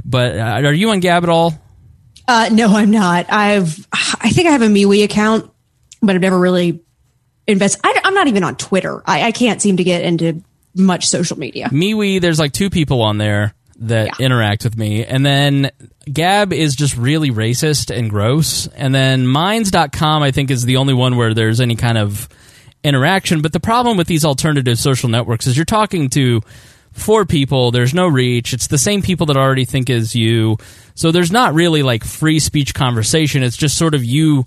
but 0.04 0.36
uh, 0.36 0.66
are 0.66 0.72
you 0.72 0.90
on 0.90 0.98
Gab 0.98 1.22
at 1.22 1.28
all? 1.28 1.54
Uh, 2.26 2.48
no, 2.52 2.68
I'm 2.68 2.90
not. 2.90 3.26
I've, 3.30 3.86
I 3.92 4.30
think 4.30 4.48
I 4.48 4.52
have 4.52 4.62
a 4.62 4.66
MeWe 4.66 5.04
account, 5.04 5.50
but 6.00 6.14
I've 6.14 6.22
never 6.22 6.38
really 6.38 6.80
invest. 7.46 7.80
I, 7.84 8.00
am 8.04 8.14
not 8.14 8.28
even 8.28 8.44
on 8.44 8.56
Twitter. 8.56 9.02
I, 9.06 9.24
I, 9.24 9.32
can't 9.32 9.60
seem 9.60 9.76
to 9.78 9.84
get 9.84 10.02
into 10.02 10.42
much 10.74 11.08
social 11.08 11.38
media. 11.38 11.68
MeWe, 11.70 12.20
there's 12.20 12.38
like 12.38 12.52
two 12.52 12.70
people 12.70 13.02
on 13.02 13.18
there 13.18 13.54
that 13.82 14.18
yeah. 14.18 14.26
interact 14.26 14.64
with 14.64 14.76
me. 14.76 15.04
And 15.04 15.24
then 15.24 15.70
Gab 16.10 16.52
is 16.52 16.74
just 16.74 16.96
really 16.96 17.30
racist 17.30 17.96
and 17.96 18.10
gross. 18.10 18.66
And 18.68 18.94
then 18.94 19.26
Minds.com, 19.26 20.22
I 20.22 20.30
think, 20.30 20.50
is 20.50 20.64
the 20.64 20.76
only 20.76 20.94
one 20.94 21.16
where 21.16 21.34
there's 21.34 21.60
any 21.60 21.76
kind 21.76 21.98
of 21.98 22.28
interaction. 22.84 23.42
But 23.42 23.52
the 23.52 23.60
problem 23.60 23.96
with 23.96 24.06
these 24.06 24.24
alternative 24.24 24.78
social 24.78 25.08
networks 25.08 25.46
is 25.46 25.56
you're 25.56 25.64
talking 25.64 26.10
to 26.10 26.40
four 26.92 27.24
people. 27.24 27.70
There's 27.70 27.94
no 27.94 28.06
reach. 28.06 28.52
It's 28.52 28.66
the 28.66 28.78
same 28.78 29.02
people 29.02 29.26
that 29.26 29.36
already 29.36 29.64
think 29.64 29.90
as 29.90 30.14
you. 30.14 30.58
So 30.94 31.10
there's 31.10 31.32
not 31.32 31.54
really 31.54 31.82
like 31.82 32.04
free 32.04 32.38
speech 32.38 32.74
conversation. 32.74 33.42
It's 33.42 33.56
just 33.56 33.78
sort 33.78 33.94
of 33.94 34.04
you 34.04 34.44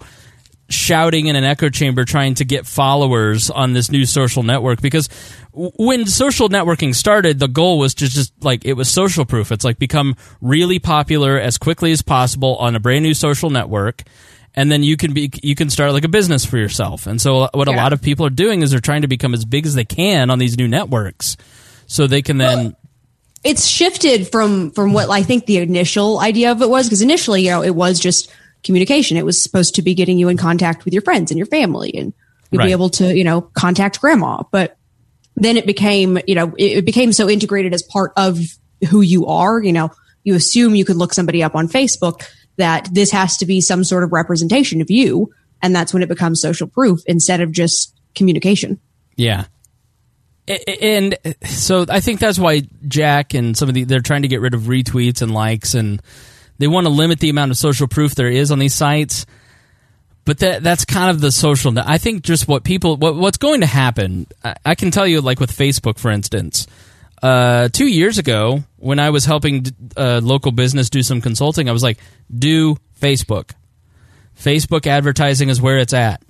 shouting 0.70 1.28
in 1.28 1.36
an 1.36 1.44
echo 1.44 1.70
chamber 1.70 2.06
trying 2.06 2.34
to 2.34 2.44
get 2.44 2.66
followers 2.66 3.50
on 3.50 3.74
this 3.74 3.92
new 3.92 4.06
social 4.06 4.42
network 4.42 4.82
because 4.82 5.10
when 5.54 6.06
social 6.08 6.50
networking 6.50 6.94
started 6.94 7.38
the 7.38 7.48
goal 7.48 7.78
was 7.78 7.94
to 7.94 8.08
just 8.08 8.34
like 8.44 8.66
it 8.66 8.74
was 8.74 8.90
social 8.90 9.26
proof 9.26 9.52
it's 9.52 9.64
like 9.64 9.78
become 9.78 10.16
really 10.42 10.80
popular 10.80 11.40
as 11.40 11.58
quickly 11.58 11.92
as 11.92 12.02
possible 12.02 12.56
on 12.56 12.76
a 12.76 12.80
brand 12.80 13.04
new 13.04 13.14
social 13.14 13.52
network 13.52 14.02
and 14.56 14.72
then 14.72 14.82
you 14.82 14.98
can 14.98 15.14
be 15.14 15.30
you 15.44 15.54
can 15.54 15.70
start 15.70 15.92
like 15.94 16.04
a 16.04 16.10
business 16.10 16.44
for 16.44 16.58
yourself 16.58 17.06
and 17.06 17.22
so 17.22 17.42
uh, 17.42 17.50
what 17.54 17.68
yeah. 17.68 17.76
a 17.76 17.78
lot 17.78 17.94
of 17.94 18.02
people 18.02 18.26
are 18.26 18.32
doing 18.32 18.64
is 18.64 18.72
they're 18.72 18.80
trying 18.80 19.04
to 19.04 19.08
become 19.08 19.36
as 19.36 19.46
big 19.46 19.68
as 19.68 19.76
they 19.76 19.86
can 19.86 20.32
on 20.32 20.40
these 20.40 20.58
new 20.58 20.68
networks 20.68 21.38
so 21.86 22.08
they 22.08 22.24
can 22.24 22.40
then 22.40 22.58
well, 22.58 22.76
it's 23.46 23.68
shifted 23.68 24.30
from 24.32 24.72
from 24.72 24.92
what 24.92 25.10
I 25.10 25.22
think 25.22 25.46
the 25.46 25.58
initial 25.58 26.20
idea 26.20 26.52
of 26.52 26.62
it 26.64 26.70
was 26.70 26.88
because 26.88 27.04
initially, 27.04 27.44
you 27.44 27.52
know, 27.52 27.64
it 27.64 27.76
was 27.76 28.00
just 28.00 28.32
communication. 28.66 29.18
It 29.18 29.26
was 29.26 29.42
supposed 29.42 29.76
to 29.76 29.82
be 29.82 29.94
getting 29.94 30.18
you 30.18 30.30
in 30.30 30.38
contact 30.38 30.86
with 30.86 30.94
your 30.94 31.02
friends 31.02 31.32
and 31.32 31.38
your 31.38 31.48
family 31.48 31.92
and 31.96 32.14
you'd 32.52 32.60
right. 32.60 32.66
be 32.66 32.72
able 32.72 32.90
to, 32.90 33.16
you 33.16 33.24
know, 33.24 33.42
contact 33.42 34.02
grandma. 34.02 34.44
But 34.52 34.78
then 35.36 35.58
it 35.58 35.66
became, 35.66 36.20
you 36.28 36.36
know, 36.36 36.54
it, 36.58 36.80
it 36.80 36.86
became 36.86 37.14
so 37.14 37.30
integrated 37.30 37.74
as 37.74 37.84
part 37.84 38.12
of 38.18 38.40
who 38.90 39.02
you 39.02 39.28
are, 39.28 39.62
you 39.62 39.74
know, 39.74 39.92
you 40.24 40.36
assume 40.36 40.76
you 40.76 40.86
could 40.86 40.98
look 40.98 41.14
somebody 41.14 41.44
up 41.44 41.56
on 41.56 41.68
Facebook 41.68 42.28
that 42.58 42.90
this 42.92 43.12
has 43.12 43.38
to 43.38 43.46
be 43.46 43.62
some 43.62 43.84
sort 43.84 44.04
of 44.04 44.12
representation 44.12 44.82
of 44.82 44.90
you. 44.90 45.32
And 45.62 45.76
that's 45.76 45.94
when 45.94 46.04
it 46.04 46.10
becomes 46.10 46.42
social 46.42 46.68
proof 46.68 47.02
instead 47.06 47.42
of 47.42 47.52
just 47.52 47.94
communication. 48.14 48.80
Yeah 49.16 49.46
and 50.48 51.18
so 51.44 51.86
I 51.90 52.00
think 52.00 52.20
that's 52.20 52.38
why 52.38 52.62
Jack 52.88 53.34
and 53.34 53.58
some 53.58 53.68
of 53.68 53.76
the 53.76 53.84
they're 53.84 54.02
trying 54.02 54.22
to 54.22 54.28
get 54.28 54.42
rid 54.42 54.54
of 54.54 54.62
retweets 54.62 55.22
and 55.22 55.34
likes 55.34 55.74
and 55.74 56.02
they 56.58 56.68
want 56.68 56.86
to 56.86 56.92
limit 56.92 57.20
the 57.20 57.30
amount 57.30 57.52
of 57.52 57.58
social 57.58 57.88
proof 57.88 58.16
there 58.16 58.30
is 58.30 58.52
on 58.52 58.60
these 58.60 58.74
sites. 58.74 59.26
But 60.26 60.40
that 60.40 60.64
that's 60.64 60.86
kind 60.86 61.12
of 61.12 61.22
the 61.22 61.32
social. 61.32 61.78
I 61.78 62.00
think 62.00 62.24
just 62.24 62.48
what 62.48 62.64
people 62.64 62.98
what, 62.98 63.16
what's 63.16 63.38
going 63.38 63.62
to 63.62 63.68
happen. 63.68 64.26
I, 64.44 64.56
I, 64.66 64.76
can 64.76 64.90
tell 64.90 65.06
you, 65.06 65.22
like 65.22 65.40
with 65.40 65.56
Facebook, 65.56 66.00
for 66.00 66.10
instance. 66.10 66.66
Uh, 67.22 67.70
two 67.70 67.88
years 67.88 68.18
ago, 68.18 68.64
when 68.78 69.00
I 69.00 69.12
was 69.12 69.26
helping 69.26 69.68
a 69.96 70.18
uh, 70.18 70.22
local 70.22 70.52
business 70.52 70.90
do 70.90 71.04
some 71.04 71.22
consulting, 71.22 71.70
I 71.70 71.72
was 71.72 71.84
like, 71.84 72.00
"Do 72.36 72.78
Facebook. 73.00 73.52
Facebook 74.38 74.88
advertising 74.88 75.50
is 75.50 75.62
where 75.62 75.78
it's 75.78 75.94
at." 75.94 76.24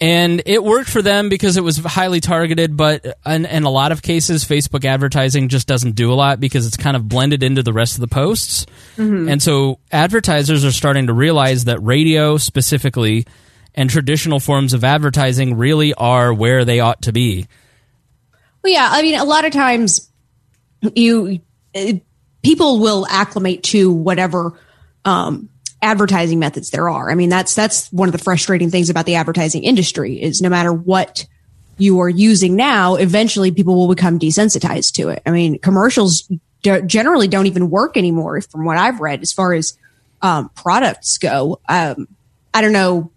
And 0.00 0.42
it 0.46 0.62
worked 0.62 0.88
for 0.88 1.02
them 1.02 1.28
because 1.28 1.56
it 1.56 1.64
was 1.64 1.78
highly 1.78 2.20
targeted 2.20 2.76
but 2.76 3.04
in, 3.26 3.46
in, 3.46 3.64
a 3.64 3.70
lot 3.70 3.92
of 3.92 4.02
cases 4.02 4.44
facebook 4.44 4.84
advertising 4.84 5.48
just 5.48 5.66
doesn't 5.66 5.94
do 5.94 6.12
a 6.12 6.14
lot 6.14 6.40
because 6.40 6.66
it's 6.66 6.76
kind 6.76 6.96
of 6.96 7.08
blended 7.08 7.42
into 7.42 7.62
the 7.62 7.72
rest 7.72 7.94
of 7.94 8.00
the 8.00 8.08
posts 8.08 8.66
mm-hmm. 8.96 9.28
and 9.28 9.42
so 9.42 9.78
advertisers 9.90 10.64
are 10.64 10.72
starting 10.72 11.06
to 11.06 11.12
realize 11.12 11.64
that 11.64 11.78
radio 11.80 12.36
specifically 12.36 13.26
and 13.74 13.90
traditional 13.90 14.40
forms 14.40 14.72
of 14.72 14.84
advertising 14.84 15.56
really 15.56 15.94
are 15.94 16.32
where 16.32 16.64
they 16.64 16.80
ought 16.80 17.02
to 17.02 17.12
be 17.12 17.46
well 18.62 18.72
yeah 18.72 18.88
i 18.92 19.02
mean 19.02 19.18
a 19.18 19.24
lot 19.24 19.44
of 19.44 19.52
times 19.52 20.10
you 20.94 21.40
people 22.42 22.78
will 22.78 23.06
acclimate 23.08 23.62
to 23.62 23.92
whatever 23.92 24.58
um, 25.04 25.48
advertising 25.80 26.38
methods 26.38 26.70
there 26.70 26.88
are. 26.88 27.10
I 27.10 27.14
mean, 27.14 27.28
that's 27.28 27.54
that's 27.54 27.90
one 27.92 28.08
of 28.08 28.12
the 28.12 28.18
frustrating 28.18 28.70
things 28.70 28.90
about 28.90 29.06
the 29.06 29.14
advertising 29.14 29.64
industry 29.64 30.20
is 30.20 30.40
no 30.40 30.48
matter 30.48 30.72
what 30.72 31.26
you 31.78 32.00
are 32.00 32.08
using 32.08 32.56
now, 32.56 32.96
eventually 32.96 33.52
people 33.52 33.76
will 33.76 33.88
become 33.94 34.18
desensitized 34.18 34.94
to 34.94 35.10
it. 35.10 35.22
I 35.24 35.30
mean, 35.30 35.58
commercials 35.60 36.28
generally 36.62 37.28
don't 37.28 37.46
even 37.46 37.70
work 37.70 37.96
anymore, 37.96 38.40
from 38.40 38.64
what 38.64 38.76
I've 38.76 39.00
read, 39.00 39.22
as 39.22 39.32
far 39.32 39.54
as 39.54 39.78
um, 40.20 40.50
products 40.50 41.18
go. 41.18 41.60
Um, 41.68 42.08
I 42.52 42.60
don't 42.62 42.72
know 42.72 43.12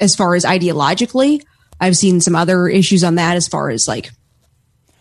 as 0.00 0.16
far 0.16 0.34
as 0.34 0.44
ideologically. 0.44 1.44
I've 1.78 1.96
seen 1.96 2.20
some 2.20 2.34
other 2.34 2.68
issues 2.68 3.04
on 3.04 3.16
that 3.16 3.36
as 3.36 3.48
far 3.48 3.68
as 3.68 3.86
like 3.86 4.10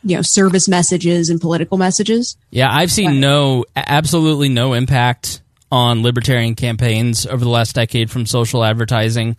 you 0.03 0.15
know 0.15 0.21
service 0.21 0.67
messages 0.67 1.29
and 1.29 1.39
political 1.39 1.77
messages. 1.77 2.35
Yeah, 2.49 2.69
I've 2.69 2.91
seen 2.91 3.11
but, 3.11 3.19
no 3.19 3.65
absolutely 3.75 4.49
no 4.49 4.73
impact 4.73 5.41
on 5.71 6.03
libertarian 6.03 6.55
campaigns 6.55 7.25
over 7.25 7.43
the 7.43 7.49
last 7.49 7.75
decade 7.75 8.11
from 8.11 8.25
social 8.25 8.63
advertising. 8.63 9.37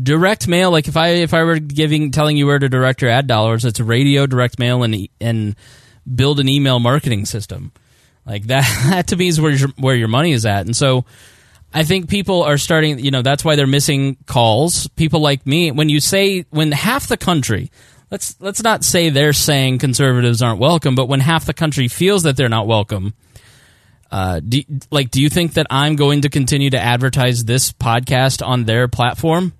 Direct 0.00 0.48
mail, 0.48 0.70
like 0.70 0.88
if 0.88 0.96
I 0.96 1.08
if 1.08 1.34
I 1.34 1.42
were 1.42 1.58
giving 1.58 2.12
telling 2.12 2.36
you 2.36 2.46
where 2.46 2.58
to 2.58 2.68
direct 2.68 3.02
your 3.02 3.10
ad 3.10 3.26
dollars, 3.26 3.64
it's 3.64 3.80
radio, 3.80 4.26
direct 4.26 4.58
mail, 4.58 4.82
and 4.82 5.08
and 5.20 5.56
build 6.14 6.40
an 6.40 6.48
email 6.48 6.78
marketing 6.78 7.26
system. 7.26 7.72
Like 8.24 8.44
that, 8.46 8.64
that 8.88 9.08
to 9.08 9.16
me 9.16 9.28
is 9.28 9.40
where 9.40 9.52
your, 9.52 9.68
where 9.78 9.94
your 9.94 10.08
money 10.08 10.32
is 10.32 10.46
at. 10.46 10.64
And 10.64 10.76
so, 10.76 11.04
I 11.74 11.84
think 11.84 12.08
people 12.08 12.42
are 12.42 12.56
starting. 12.56 12.98
You 13.00 13.10
know, 13.10 13.22
that's 13.22 13.44
why 13.44 13.56
they're 13.56 13.66
missing 13.66 14.16
calls. 14.26 14.88
People 14.88 15.20
like 15.20 15.46
me, 15.46 15.70
when 15.72 15.88
you 15.88 16.00
say 16.00 16.46
when 16.50 16.72
half 16.72 17.08
the 17.08 17.18
country, 17.18 17.70
let's 18.10 18.36
let's 18.40 18.62
not 18.62 18.84
say 18.84 19.10
they're 19.10 19.32
saying 19.32 19.78
conservatives 19.78 20.40
aren't 20.40 20.60
welcome, 20.60 20.94
but 20.94 21.08
when 21.08 21.20
half 21.20 21.44
the 21.44 21.54
country 21.54 21.88
feels 21.88 22.22
that 22.22 22.36
they're 22.36 22.48
not 22.48 22.66
welcome, 22.66 23.14
uh, 24.12 24.40
do, 24.40 24.62
like, 24.90 25.10
do 25.10 25.22
you 25.22 25.30
think 25.30 25.54
that 25.54 25.66
I'm 25.70 25.96
going 25.96 26.22
to 26.22 26.28
continue 26.28 26.68
to 26.70 26.78
advertise 26.78 27.44
this 27.44 27.72
podcast 27.72 28.46
on 28.46 28.64
their 28.64 28.86
platform? 28.86 29.54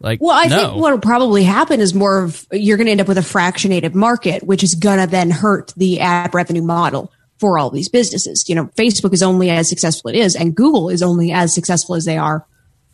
Like, 0.00 0.20
well, 0.20 0.36
I 0.36 0.46
no. 0.46 0.56
think 0.56 0.82
what 0.82 0.92
will 0.92 1.00
probably 1.00 1.44
happen 1.44 1.80
is 1.80 1.94
more 1.94 2.24
of 2.24 2.46
you're 2.50 2.78
going 2.78 2.86
to 2.86 2.90
end 2.90 3.02
up 3.02 3.08
with 3.08 3.18
a 3.18 3.22
fractionated 3.22 3.94
market, 3.94 4.42
which 4.42 4.62
is 4.62 4.74
going 4.74 4.98
to 4.98 5.06
then 5.06 5.30
hurt 5.30 5.74
the 5.76 6.00
ad 6.00 6.34
revenue 6.34 6.62
model 6.62 7.12
for 7.38 7.58
all 7.58 7.70
these 7.70 7.90
businesses. 7.90 8.48
You 8.48 8.54
know, 8.54 8.66
Facebook 8.78 9.12
is 9.12 9.22
only 9.22 9.50
as 9.50 9.68
successful 9.68 10.10
it 10.10 10.16
is, 10.16 10.36
and 10.36 10.54
Google 10.54 10.88
is 10.88 11.02
only 11.02 11.32
as 11.32 11.54
successful 11.54 11.96
as 11.96 12.06
they 12.06 12.16
are 12.16 12.46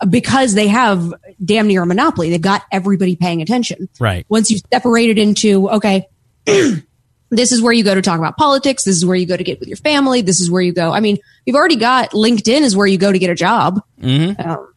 because 0.08 0.54
they 0.54 0.66
have 0.66 1.14
damn 1.44 1.68
near 1.68 1.82
a 1.82 1.86
monopoly. 1.86 2.30
They've 2.30 2.40
got 2.40 2.62
everybody 2.72 3.14
paying 3.14 3.40
attention. 3.40 3.88
Right. 4.00 4.26
Once 4.28 4.50
you 4.50 4.58
separate 4.72 5.10
it 5.10 5.18
into, 5.18 5.70
okay, 5.70 6.08
this 7.32 7.50
is 7.50 7.62
where 7.62 7.72
you 7.72 7.82
go 7.82 7.94
to 7.94 8.02
talk 8.02 8.18
about 8.18 8.36
politics. 8.36 8.84
This 8.84 8.96
is 8.96 9.06
where 9.06 9.16
you 9.16 9.26
go 9.26 9.36
to 9.36 9.42
get 9.42 9.58
with 9.58 9.68
your 9.68 9.78
family. 9.78 10.20
This 10.20 10.40
is 10.40 10.50
where 10.50 10.60
you 10.60 10.72
go. 10.72 10.92
I 10.92 11.00
mean, 11.00 11.16
you've 11.46 11.56
already 11.56 11.76
got 11.76 12.10
LinkedIn 12.10 12.60
is 12.60 12.76
where 12.76 12.86
you 12.86 12.98
go 12.98 13.10
to 13.10 13.18
get 13.18 13.30
a 13.30 13.34
job. 13.34 13.80
Mm-hmm. 14.00 14.40
Um, 14.40 14.74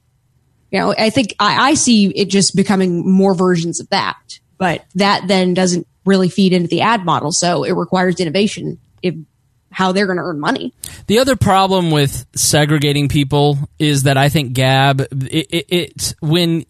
you 0.72 0.80
know, 0.80 0.96
I 0.98 1.10
think 1.10 1.36
I, 1.38 1.72
I 1.72 1.74
see 1.74 2.08
it 2.08 2.30
just 2.30 2.56
becoming 2.56 3.10
more 3.10 3.36
versions 3.36 3.82
of 3.82 3.90
that, 3.90 4.40
but 4.58 4.86
that 4.96 5.28
then 5.28 5.54
doesn't 5.54 5.86
really 6.06 6.30
feed 6.30 6.54
into 6.54 6.70
the 6.70 6.82
ad 6.82 7.04
model. 7.04 7.34
So 7.34 7.66
it 7.66 7.74
requires 7.74 8.20
innovation 8.22 8.80
if 9.02 9.16
how 9.70 9.92
they're 9.92 10.06
going 10.06 10.18
to 10.18 10.24
earn 10.24 10.40
money. 10.40 10.74
The 11.08 11.20
other 11.20 11.36
problem 11.36 11.92
with 11.92 12.26
segregating 12.36 13.10
people 13.10 13.58
is 13.78 14.04
that 14.04 14.16
I 14.18 14.30
think 14.30 14.54
Gab, 14.54 15.02
it, 15.02 15.12
it, 15.12 15.66
it's 15.68 16.16
when 16.22 16.66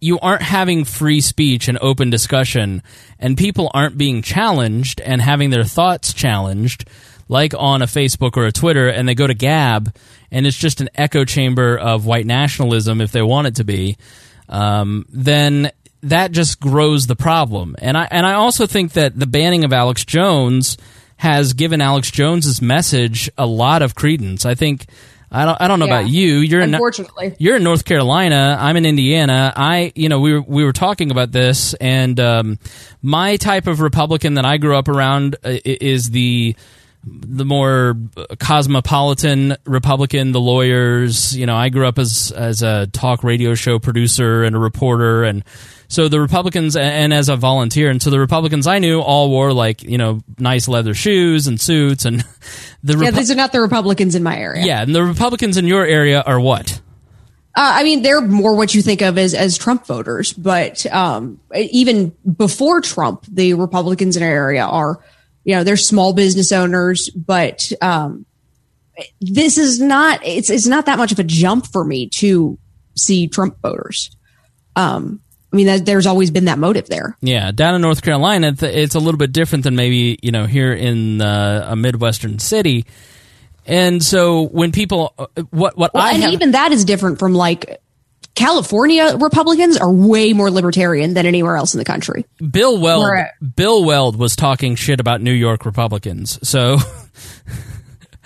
you 0.00 0.18
aren't 0.20 0.42
having 0.42 0.84
free 0.84 1.20
speech 1.20 1.68
and 1.68 1.78
open 1.80 2.10
discussion, 2.10 2.82
and 3.18 3.36
people 3.36 3.70
aren't 3.74 3.98
being 3.98 4.22
challenged 4.22 5.00
and 5.00 5.20
having 5.20 5.50
their 5.50 5.64
thoughts 5.64 6.12
challenged, 6.12 6.88
like 7.28 7.54
on 7.56 7.82
a 7.82 7.86
Facebook 7.86 8.36
or 8.36 8.46
a 8.46 8.52
Twitter, 8.52 8.88
and 8.88 9.08
they 9.08 9.14
go 9.14 9.26
to 9.26 9.34
Gab, 9.34 9.94
and 10.30 10.46
it's 10.46 10.56
just 10.56 10.80
an 10.80 10.88
echo 10.94 11.24
chamber 11.24 11.76
of 11.76 12.06
white 12.06 12.26
nationalism 12.26 13.00
if 13.00 13.12
they 13.12 13.22
want 13.22 13.46
it 13.46 13.56
to 13.56 13.64
be, 13.64 13.96
um, 14.48 15.06
then 15.08 15.70
that 16.02 16.30
just 16.30 16.60
grows 16.60 17.06
the 17.06 17.16
problem. 17.16 17.74
And 17.78 17.96
I 17.96 18.06
and 18.10 18.26
I 18.26 18.34
also 18.34 18.66
think 18.66 18.92
that 18.92 19.18
the 19.18 19.26
banning 19.26 19.64
of 19.64 19.72
Alex 19.72 20.04
Jones 20.04 20.76
has 21.16 21.54
given 21.54 21.80
Alex 21.80 22.10
Jones's 22.10 22.60
message 22.60 23.30
a 23.38 23.46
lot 23.46 23.82
of 23.82 23.94
credence. 23.94 24.44
I 24.44 24.54
think 24.54 24.86
I 25.30 25.44
don't 25.44 25.60
I 25.60 25.66
don't 25.68 25.78
know 25.80 25.86
Yeah. 25.86 26.00
about 26.00 26.10
you. 26.10 26.36
You're 26.36 26.60
in 26.60 26.72
Unfortunately. 26.74 27.34
you're 27.38 27.56
in 27.56 27.64
North 27.64 27.84
Carolina. 27.84 28.56
I'm 28.60 28.76
in 28.76 28.86
Indiana. 28.86 29.52
I, 29.56 29.92
you 29.94 30.08
know, 30.08 30.20
we 30.20 30.34
were, 30.34 30.40
we 30.42 30.64
were 30.64 30.72
talking 30.72 31.10
about 31.10 31.32
this, 31.32 31.74
and 31.74 32.18
um, 32.20 32.58
my 33.02 33.36
type 33.36 33.66
of 33.66 33.80
Republican 33.80 34.34
that 34.34 34.44
I 34.44 34.56
grew 34.58 34.76
up 34.76 34.86
around 34.88 35.34
uh, 35.44 35.56
is 35.64 36.10
the 36.10 36.54
the 37.06 37.44
more 37.44 37.96
cosmopolitan 38.38 39.56
Republican, 39.64 40.32
the 40.32 40.40
lawyers. 40.40 41.36
You 41.36 41.46
know, 41.46 41.56
I 41.56 41.68
grew 41.68 41.86
up 41.86 41.98
as 41.98 42.32
as 42.34 42.62
a 42.62 42.86
talk 42.88 43.22
radio 43.22 43.54
show 43.54 43.78
producer 43.78 44.42
and 44.42 44.56
a 44.56 44.58
reporter, 44.58 45.22
and 45.24 45.44
so 45.88 46.08
the 46.08 46.20
Republicans, 46.20 46.74
and 46.76 47.14
as 47.14 47.28
a 47.28 47.36
volunteer, 47.36 47.90
and 47.90 48.02
so 48.02 48.10
the 48.10 48.18
Republicans 48.18 48.66
I 48.66 48.78
knew 48.80 49.00
all 49.00 49.30
wore 49.30 49.52
like 49.52 49.82
you 49.82 49.98
know 49.98 50.20
nice 50.38 50.66
leather 50.68 50.94
shoes 50.94 51.46
and 51.46 51.60
suits, 51.60 52.04
and 52.04 52.20
the 52.82 52.94
Yeah, 52.98 53.10
Repu- 53.10 53.14
these 53.16 53.30
are 53.30 53.36
not 53.36 53.52
the 53.52 53.60
Republicans 53.60 54.14
in 54.14 54.22
my 54.22 54.36
area. 54.36 54.64
yeah, 54.64 54.82
and 54.82 54.94
the 54.94 55.04
Republicans 55.04 55.56
in 55.56 55.66
your 55.66 55.86
area 55.86 56.22
are 56.22 56.40
what? 56.40 56.80
Uh, 57.58 57.72
I 57.76 57.84
mean, 57.84 58.02
they're 58.02 58.20
more 58.20 58.54
what 58.54 58.74
you 58.74 58.82
think 58.82 59.00
of 59.00 59.16
as, 59.16 59.32
as 59.32 59.56
Trump 59.56 59.86
voters, 59.86 60.34
but 60.34 60.84
um, 60.92 61.40
even 61.54 62.14
before 62.36 62.82
Trump, 62.82 63.24
the 63.26 63.54
Republicans 63.54 64.14
in 64.18 64.22
our 64.22 64.28
area 64.28 64.62
are, 64.66 65.00
you 65.46 65.54
know, 65.54 65.62
they're 65.62 65.76
small 65.76 66.12
business 66.12 66.50
owners, 66.50 67.08
but 67.10 67.70
um, 67.80 68.26
this 69.20 69.58
is 69.58 69.80
not, 69.80 70.20
it's, 70.26 70.50
it's 70.50 70.66
not 70.66 70.86
that 70.86 70.98
much 70.98 71.12
of 71.12 71.20
a 71.20 71.24
jump 71.24 71.68
for 71.68 71.84
me 71.84 72.08
to 72.08 72.58
see 72.96 73.28
Trump 73.28 73.56
voters. 73.62 74.10
Um, 74.74 75.20
I 75.52 75.56
mean, 75.56 75.84
there's 75.84 76.06
always 76.06 76.32
been 76.32 76.46
that 76.46 76.58
motive 76.58 76.88
there. 76.88 77.16
Yeah, 77.20 77.52
down 77.52 77.76
in 77.76 77.80
North 77.80 78.02
Carolina, 78.02 78.54
it's 78.60 78.96
a 78.96 78.98
little 78.98 79.18
bit 79.18 79.30
different 79.30 79.62
than 79.62 79.76
maybe 79.76 80.18
you 80.20 80.32
know 80.32 80.46
here 80.46 80.72
in 80.74 81.22
uh, 81.22 81.68
a 81.70 81.76
midwestern 81.76 82.40
city. 82.40 82.84
And 83.64 84.02
so 84.02 84.48
when 84.48 84.72
people, 84.72 85.14
uh, 85.16 85.26
what 85.50 85.78
what 85.78 85.94
Well, 85.94 86.02
I 86.02 86.12
and 86.12 86.22
have, 86.24 86.32
even 86.32 86.50
that 86.50 86.72
is 86.72 86.84
different 86.84 87.20
from 87.20 87.32
like 87.32 87.80
California 88.36 89.16
Republicans 89.18 89.78
are 89.78 89.90
way 89.90 90.34
more 90.34 90.50
libertarian 90.50 91.14
than 91.14 91.26
anywhere 91.26 91.56
else 91.56 91.74
in 91.74 91.78
the 91.78 91.84
country. 91.84 92.26
Bill 92.38 92.78
Weld, 92.78 93.02
Where- 93.02 93.32
Bill 93.56 93.82
Weld 93.84 94.16
was 94.16 94.36
talking 94.36 94.76
shit 94.76 95.00
about 95.00 95.20
New 95.22 95.32
York 95.32 95.64
Republicans. 95.64 96.38
So, 96.46 96.76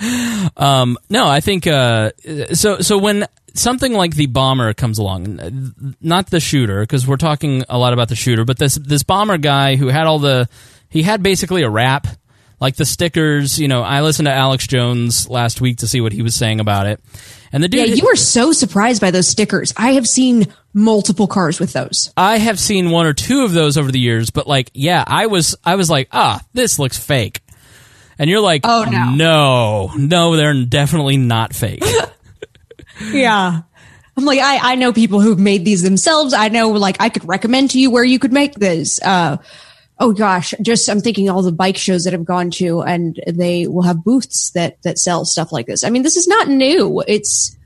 um, 0.56 0.98
no, 1.08 1.26
I 1.28 1.40
think 1.40 1.66
uh, 1.66 2.10
so. 2.52 2.80
So 2.80 2.98
when 2.98 3.26
something 3.54 3.92
like 3.92 4.16
the 4.16 4.26
bomber 4.26 4.74
comes 4.74 4.98
along, 4.98 5.94
not 6.00 6.28
the 6.28 6.40
shooter, 6.40 6.80
because 6.80 7.06
we're 7.06 7.16
talking 7.16 7.64
a 7.68 7.78
lot 7.78 7.92
about 7.92 8.08
the 8.08 8.16
shooter, 8.16 8.44
but 8.44 8.58
this 8.58 8.74
this 8.74 9.04
bomber 9.04 9.38
guy 9.38 9.76
who 9.76 9.86
had 9.88 10.06
all 10.06 10.18
the, 10.18 10.48
he 10.88 11.02
had 11.02 11.22
basically 11.22 11.62
a 11.62 11.70
rap. 11.70 12.08
Like 12.60 12.76
the 12.76 12.84
stickers, 12.84 13.58
you 13.58 13.68
know, 13.68 13.82
I 13.82 14.02
listened 14.02 14.26
to 14.26 14.32
Alex 14.32 14.66
Jones 14.66 15.28
last 15.28 15.60
week 15.60 15.78
to 15.78 15.86
see 15.88 16.00
what 16.00 16.12
he 16.12 16.20
was 16.22 16.34
saying 16.34 16.60
about 16.60 16.86
it. 16.86 17.00
And 17.52 17.64
the 17.64 17.68
dude, 17.68 17.88
Yeah, 17.88 17.94
you 17.94 18.04
were 18.04 18.16
so 18.16 18.52
surprised 18.52 19.00
by 19.00 19.10
those 19.10 19.26
stickers. 19.26 19.72
I 19.76 19.92
have 19.94 20.06
seen 20.06 20.46
multiple 20.74 21.26
cars 21.26 21.58
with 21.58 21.72
those. 21.72 22.12
I 22.16 22.36
have 22.38 22.60
seen 22.60 22.90
one 22.90 23.06
or 23.06 23.12
two 23.14 23.42
of 23.44 23.52
those 23.52 23.76
over 23.78 23.90
the 23.90 23.98
years, 23.98 24.30
but 24.30 24.46
like, 24.46 24.70
yeah, 24.74 25.02
I 25.06 25.26
was, 25.26 25.56
I 25.64 25.74
was 25.76 25.88
like, 25.90 26.08
ah, 26.12 26.40
this 26.52 26.78
looks 26.78 26.98
fake. 26.98 27.40
And 28.18 28.28
you're 28.28 28.40
like, 28.42 28.60
Oh, 28.64 28.84
no. 28.84 29.10
no, 29.14 29.90
no, 29.96 30.36
they're 30.36 30.64
definitely 30.66 31.16
not 31.16 31.54
fake. 31.54 31.82
Yeah. 33.12 33.62
I'm 34.16 34.24
like, 34.24 34.40
I, 34.40 34.72
I 34.72 34.74
know 34.74 34.92
people 34.92 35.20
who've 35.20 35.38
made 35.38 35.64
these 35.64 35.82
themselves. 35.82 36.34
I 36.34 36.48
know, 36.48 36.70
like, 36.70 36.96
I 37.00 37.08
could 37.08 37.26
recommend 37.26 37.70
to 37.70 37.80
you 37.80 37.90
where 37.90 38.04
you 38.04 38.18
could 38.18 38.32
make 38.32 38.54
this. 38.54 39.00
Uh, 39.02 39.38
oh 40.00 40.12
gosh, 40.12 40.54
just 40.62 40.88
I'm 40.88 41.00
thinking 41.00 41.28
all 41.28 41.42
the 41.42 41.52
bike 41.52 41.76
shows 41.76 42.04
that 42.04 42.14
I've 42.14 42.24
gone 42.24 42.50
to, 42.52 42.80
and 42.82 43.20
they 43.26 43.66
will 43.66 43.82
have 43.82 44.02
booths 44.02 44.50
that 44.52 44.82
that 44.82 44.98
sell 44.98 45.24
stuff 45.24 45.52
like 45.52 45.66
this. 45.66 45.84
I 45.84 45.90
mean, 45.90 46.02
this 46.02 46.16
is 46.16 46.26
not 46.26 46.48
new. 46.48 47.04
It's 47.06 47.56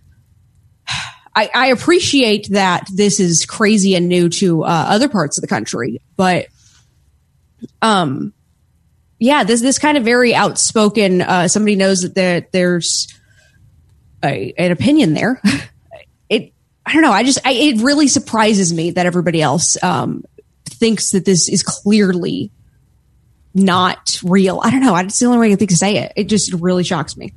I, 1.37 1.51
I 1.55 1.67
appreciate 1.69 2.49
that 2.51 2.89
this 2.93 3.19
is 3.21 3.47
crazy 3.47 3.95
and 3.95 4.09
new 4.09 4.29
to 4.29 4.65
uh, 4.65 4.87
other 4.89 5.09
parts 5.09 5.39
of 5.39 5.43
the 5.43 5.49
country, 5.49 6.01
but 6.17 6.49
um, 7.81 8.35
yeah, 9.19 9.45
this 9.45 9.61
this 9.61 9.79
kind 9.79 9.97
of 9.97 10.05
very 10.05 10.35
outspoken. 10.35 11.23
Uh, 11.23 11.49
somebody 11.49 11.77
knows 11.77 12.03
that 12.03 12.15
there, 12.15 12.47
there's 12.53 13.09
a, 14.23 14.53
an 14.59 14.73
opinion 14.73 15.15
there. 15.15 15.41
it 16.29 16.53
I 16.85 16.93
don't 16.93 17.03
know. 17.03 17.13
I 17.13 17.23
just 17.23 17.39
I, 17.47 17.53
it 17.53 17.81
really 17.81 18.09
surprises 18.09 18.73
me 18.73 18.91
that 18.93 19.07
everybody 19.07 19.41
else 19.41 19.83
um, 19.83 20.25
thinks 20.85 21.13
that 21.13 21.25
this 21.25 21.49
is 21.49 21.63
clearly 21.63 22.53
not 23.55 24.21
real. 24.23 24.61
I 24.63 24.71
don't 24.71 24.81
know. 24.81 24.95
It's 24.97 25.19
the 25.19 25.25
only 25.25 25.39
way 25.39 25.51
I 25.51 25.57
think 25.57 25.71
to 25.71 25.77
say 25.79 25.97
it. 25.97 26.13
It 26.15 26.25
just 26.25 26.53
really 26.53 26.85
shocks 26.85 27.17
me. 27.17 27.33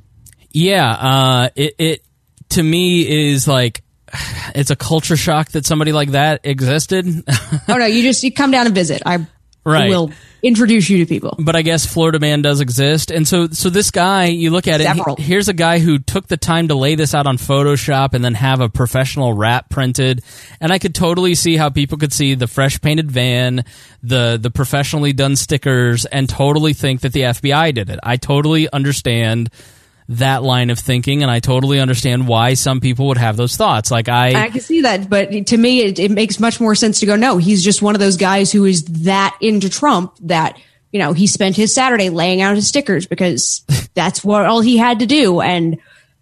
yeah, 0.50 0.90
uh, 0.90 1.48
it, 1.56 1.74
it 1.78 2.04
to 2.50 2.62
me 2.62 3.30
is 3.30 3.48
like, 3.48 3.82
it's 4.54 4.70
a 4.70 4.76
culture 4.76 5.16
shock 5.16 5.48
that 5.52 5.64
somebody 5.64 5.92
like 5.92 6.10
that 6.10 6.42
existed. 6.44 7.06
oh 7.68 7.78
no, 7.78 7.86
you 7.86 8.02
just 8.02 8.22
you 8.22 8.34
come 8.34 8.50
down 8.50 8.66
and 8.66 8.74
visit. 8.74 9.02
I 9.06 9.26
Right. 9.64 9.90
will 9.90 10.10
introduce 10.42 10.88
you 10.88 10.98
to 10.98 11.06
people. 11.06 11.36
but 11.38 11.54
I 11.54 11.60
guess 11.60 11.84
Florida 11.84 12.18
Man 12.18 12.40
does 12.40 12.60
exist, 12.62 13.10
and 13.10 13.28
so 13.28 13.48
so 13.48 13.68
this 13.68 13.90
guy, 13.90 14.26
you 14.26 14.50
look 14.50 14.66
at 14.66 14.80
Several. 14.80 15.16
it. 15.16 15.18
he- 15.20 15.24
here's 15.26 15.48
a 15.48 15.52
guy 15.52 15.78
who 15.78 15.98
took 15.98 16.26
the 16.26 16.38
time 16.38 16.68
to 16.68 16.74
lay 16.74 16.94
this 16.94 17.14
out 17.14 17.26
on 17.26 17.36
Photoshop 17.36 18.14
and 18.14 18.24
then 18.24 18.32
have 18.34 18.60
a 18.62 18.70
professional 18.70 19.34
wrap 19.34 19.68
printed, 19.68 20.22
and 20.60 20.72
I 20.72 20.78
could 20.78 20.94
totally 20.94 21.34
see 21.34 21.56
how 21.56 21.68
people 21.68 21.98
could 21.98 22.14
see 22.14 22.34
the 22.34 22.46
fresh 22.46 22.80
painted 22.80 23.10
van, 23.10 23.64
the 24.02 24.38
the 24.40 24.50
professionally 24.50 25.12
done 25.12 25.36
stickers, 25.36 26.06
and 26.06 26.28
totally 26.30 26.72
think 26.72 27.02
that 27.02 27.12
the 27.12 27.22
FBI 27.24 27.74
did 27.74 27.90
it. 27.90 27.98
I 28.02 28.16
totally 28.16 28.70
understand 28.72 29.50
that 30.10 30.42
line 30.42 30.70
of 30.70 30.78
thinking, 30.78 31.22
and 31.22 31.30
I 31.30 31.40
totally 31.40 31.80
understand 31.80 32.26
why 32.26 32.54
some 32.54 32.80
people 32.80 33.08
would 33.08 33.18
have 33.18 33.36
those 33.36 33.56
thoughts. 33.56 33.90
Like 33.90 34.08
I, 34.08 34.44
I 34.44 34.48
can 34.48 34.60
see 34.60 34.82
that, 34.82 35.08
but 35.10 35.46
to 35.48 35.56
me, 35.56 35.82
it, 35.82 35.98
it 35.98 36.10
makes 36.10 36.40
much 36.40 36.60
more 36.60 36.74
sense 36.74 37.00
to 37.00 37.06
go. 37.06 37.14
No, 37.16 37.36
he's 37.36 37.62
just 37.62 37.82
one 37.82 37.94
of 37.94 38.00
those 38.00 38.16
guys 38.16 38.50
who 38.50 38.64
is 38.64 38.84
that 38.84 39.36
into 39.40 39.68
Trump 39.68 40.16
that 40.22 40.58
you 40.92 40.98
know 40.98 41.12
he 41.12 41.26
spent 41.26 41.56
his 41.56 41.74
Saturday 41.74 42.08
laying 42.08 42.40
out 42.40 42.56
his 42.56 42.66
stickers 42.66 43.06
because 43.06 43.64
that's 43.94 44.24
what 44.24 44.46
all 44.46 44.60
he 44.60 44.78
had 44.78 45.00
to 45.00 45.06
do, 45.06 45.40
and 45.42 45.78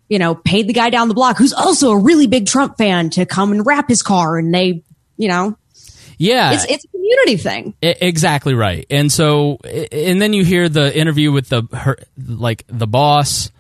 you 0.09 0.19
know 0.19 0.35
paid 0.35 0.67
the 0.67 0.73
guy 0.73 0.91
down 0.91 1.07
the 1.07 1.15
block 1.15 1.39
who's 1.39 1.53
also 1.53 1.91
a 1.93 1.99
really 1.99 2.27
big 2.27 2.47
Trump 2.47 2.77
fan 2.77 3.11
to 3.11 3.25
come 3.25 3.53
and 3.53 3.65
wrap 3.65 3.89
his 3.89 4.03
car, 4.03 4.37
and 4.37 4.53
they, 4.53 4.83
you 5.17 5.29
know, 5.29 5.57
yeah, 6.19 6.55
it's 6.55 6.65
it's 6.65 6.85
a 6.85 6.89
community 6.89 7.37
thing. 7.37 7.75
I- 7.81 7.95
exactly 8.01 8.55
right. 8.55 8.85
And 8.91 9.13
so, 9.13 9.59
and 9.93 10.21
then 10.21 10.33
you 10.33 10.45
hear 10.45 10.69
the 10.69 10.97
interview 10.99 11.31
with 11.31 11.49
the 11.49 11.63
her, 11.73 11.99
like 12.17 12.65
the 12.67 12.89
boss, 12.89 13.53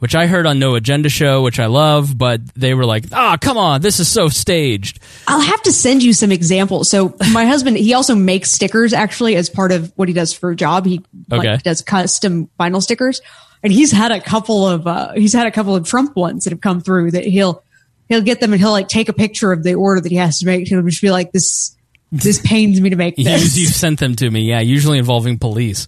which 0.00 0.14
I 0.14 0.26
heard 0.26 0.44
on 0.46 0.58
No 0.58 0.74
Agenda 0.74 1.08
Show, 1.08 1.42
which 1.42 1.58
I 1.60 1.66
love, 1.66 2.18
but 2.18 2.40
they 2.54 2.74
were 2.74 2.84
like, 2.84 3.04
"Ah, 3.12 3.36
come 3.40 3.56
on, 3.56 3.80
this 3.80 4.00
is 4.00 4.08
so 4.08 4.28
staged." 4.28 4.98
I'll 5.28 5.40
have 5.40 5.62
to 5.62 5.72
send 5.72 6.02
you 6.02 6.12
some 6.12 6.32
examples. 6.32 6.90
So 6.90 7.14
my 7.32 7.44
husband, 7.46 7.76
he 7.76 7.94
also 7.94 8.14
makes 8.14 8.50
stickers 8.50 8.92
actually 8.92 9.36
as 9.36 9.48
part 9.48 9.70
of 9.72 9.92
what 9.96 10.08
he 10.08 10.14
does 10.14 10.32
for 10.34 10.50
a 10.50 10.56
job. 10.56 10.84
He 10.86 11.00
like, 11.28 11.40
Okay. 11.40 11.56
does 11.62 11.80
custom 11.82 12.50
vinyl 12.58 12.82
stickers 12.82 13.20
and 13.62 13.72
he's 13.72 13.92
had 13.92 14.10
a 14.10 14.20
couple 14.20 14.66
of, 14.66 14.86
uh, 14.86 15.12
he's 15.12 15.32
had 15.34 15.46
a 15.46 15.50
couple 15.50 15.76
of 15.76 15.86
Trump 15.86 16.16
ones 16.16 16.44
that 16.44 16.50
have 16.50 16.60
come 16.62 16.80
through 16.80 17.10
that 17.12 17.24
he'll, 17.24 17.62
he'll 18.08 18.22
get 18.22 18.40
them 18.40 18.52
and 18.54 18.60
he'll 18.60 18.70
like 18.72 18.88
take 18.88 19.08
a 19.08 19.12
picture 19.12 19.52
of 19.52 19.62
the 19.62 19.74
order 19.74 20.00
that 20.00 20.10
he 20.10 20.16
has 20.16 20.38
to 20.40 20.46
make. 20.46 20.66
He'll 20.66 20.82
just 20.82 21.02
be 21.02 21.10
like, 21.10 21.30
this, 21.32 21.76
this 22.10 22.40
pains 22.40 22.80
me 22.80 22.90
to 22.90 22.96
make 22.96 23.16
this. 23.16 23.56
you 23.58 23.66
sent 23.66 24.00
them 24.00 24.16
to 24.16 24.28
me, 24.30 24.40
yeah, 24.48 24.60
usually 24.60 24.98
involving 24.98 25.38
police. 25.38 25.86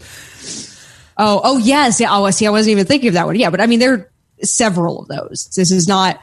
Oh, 1.17 1.41
oh 1.45 1.59
yes. 1.59 2.01
Yeah. 2.01 2.09
Oh, 2.11 2.31
see, 2.31 2.47
I 2.47 2.51
wasn't 2.51 2.73
even 2.73 2.87
thinking 2.87 3.09
of 3.09 3.15
that 3.15 3.27
one. 3.27 3.37
Yeah. 3.37 3.51
But 3.51 3.61
I 3.61 3.67
mean, 3.67 3.79
there 3.79 3.93
are 3.95 4.11
several 4.43 5.01
of 5.01 5.09
those. 5.09 5.49
This 5.55 5.71
is 5.71 5.87
not, 5.87 6.21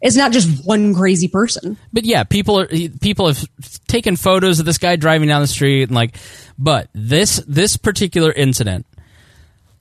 it's 0.00 0.16
not 0.16 0.32
just 0.32 0.64
one 0.66 0.94
crazy 0.94 1.28
person. 1.28 1.76
But 1.92 2.04
yeah, 2.04 2.24
people 2.24 2.58
are 2.60 2.68
people 3.00 3.26
have 3.26 3.46
taken 3.86 4.16
photos 4.16 4.58
of 4.58 4.66
this 4.66 4.78
guy 4.78 4.96
driving 4.96 5.28
down 5.28 5.42
the 5.42 5.46
street 5.46 5.82
and 5.82 5.92
like, 5.92 6.16
but 6.58 6.88
this 6.94 7.42
this 7.46 7.76
particular 7.76 8.32
incident, 8.32 8.86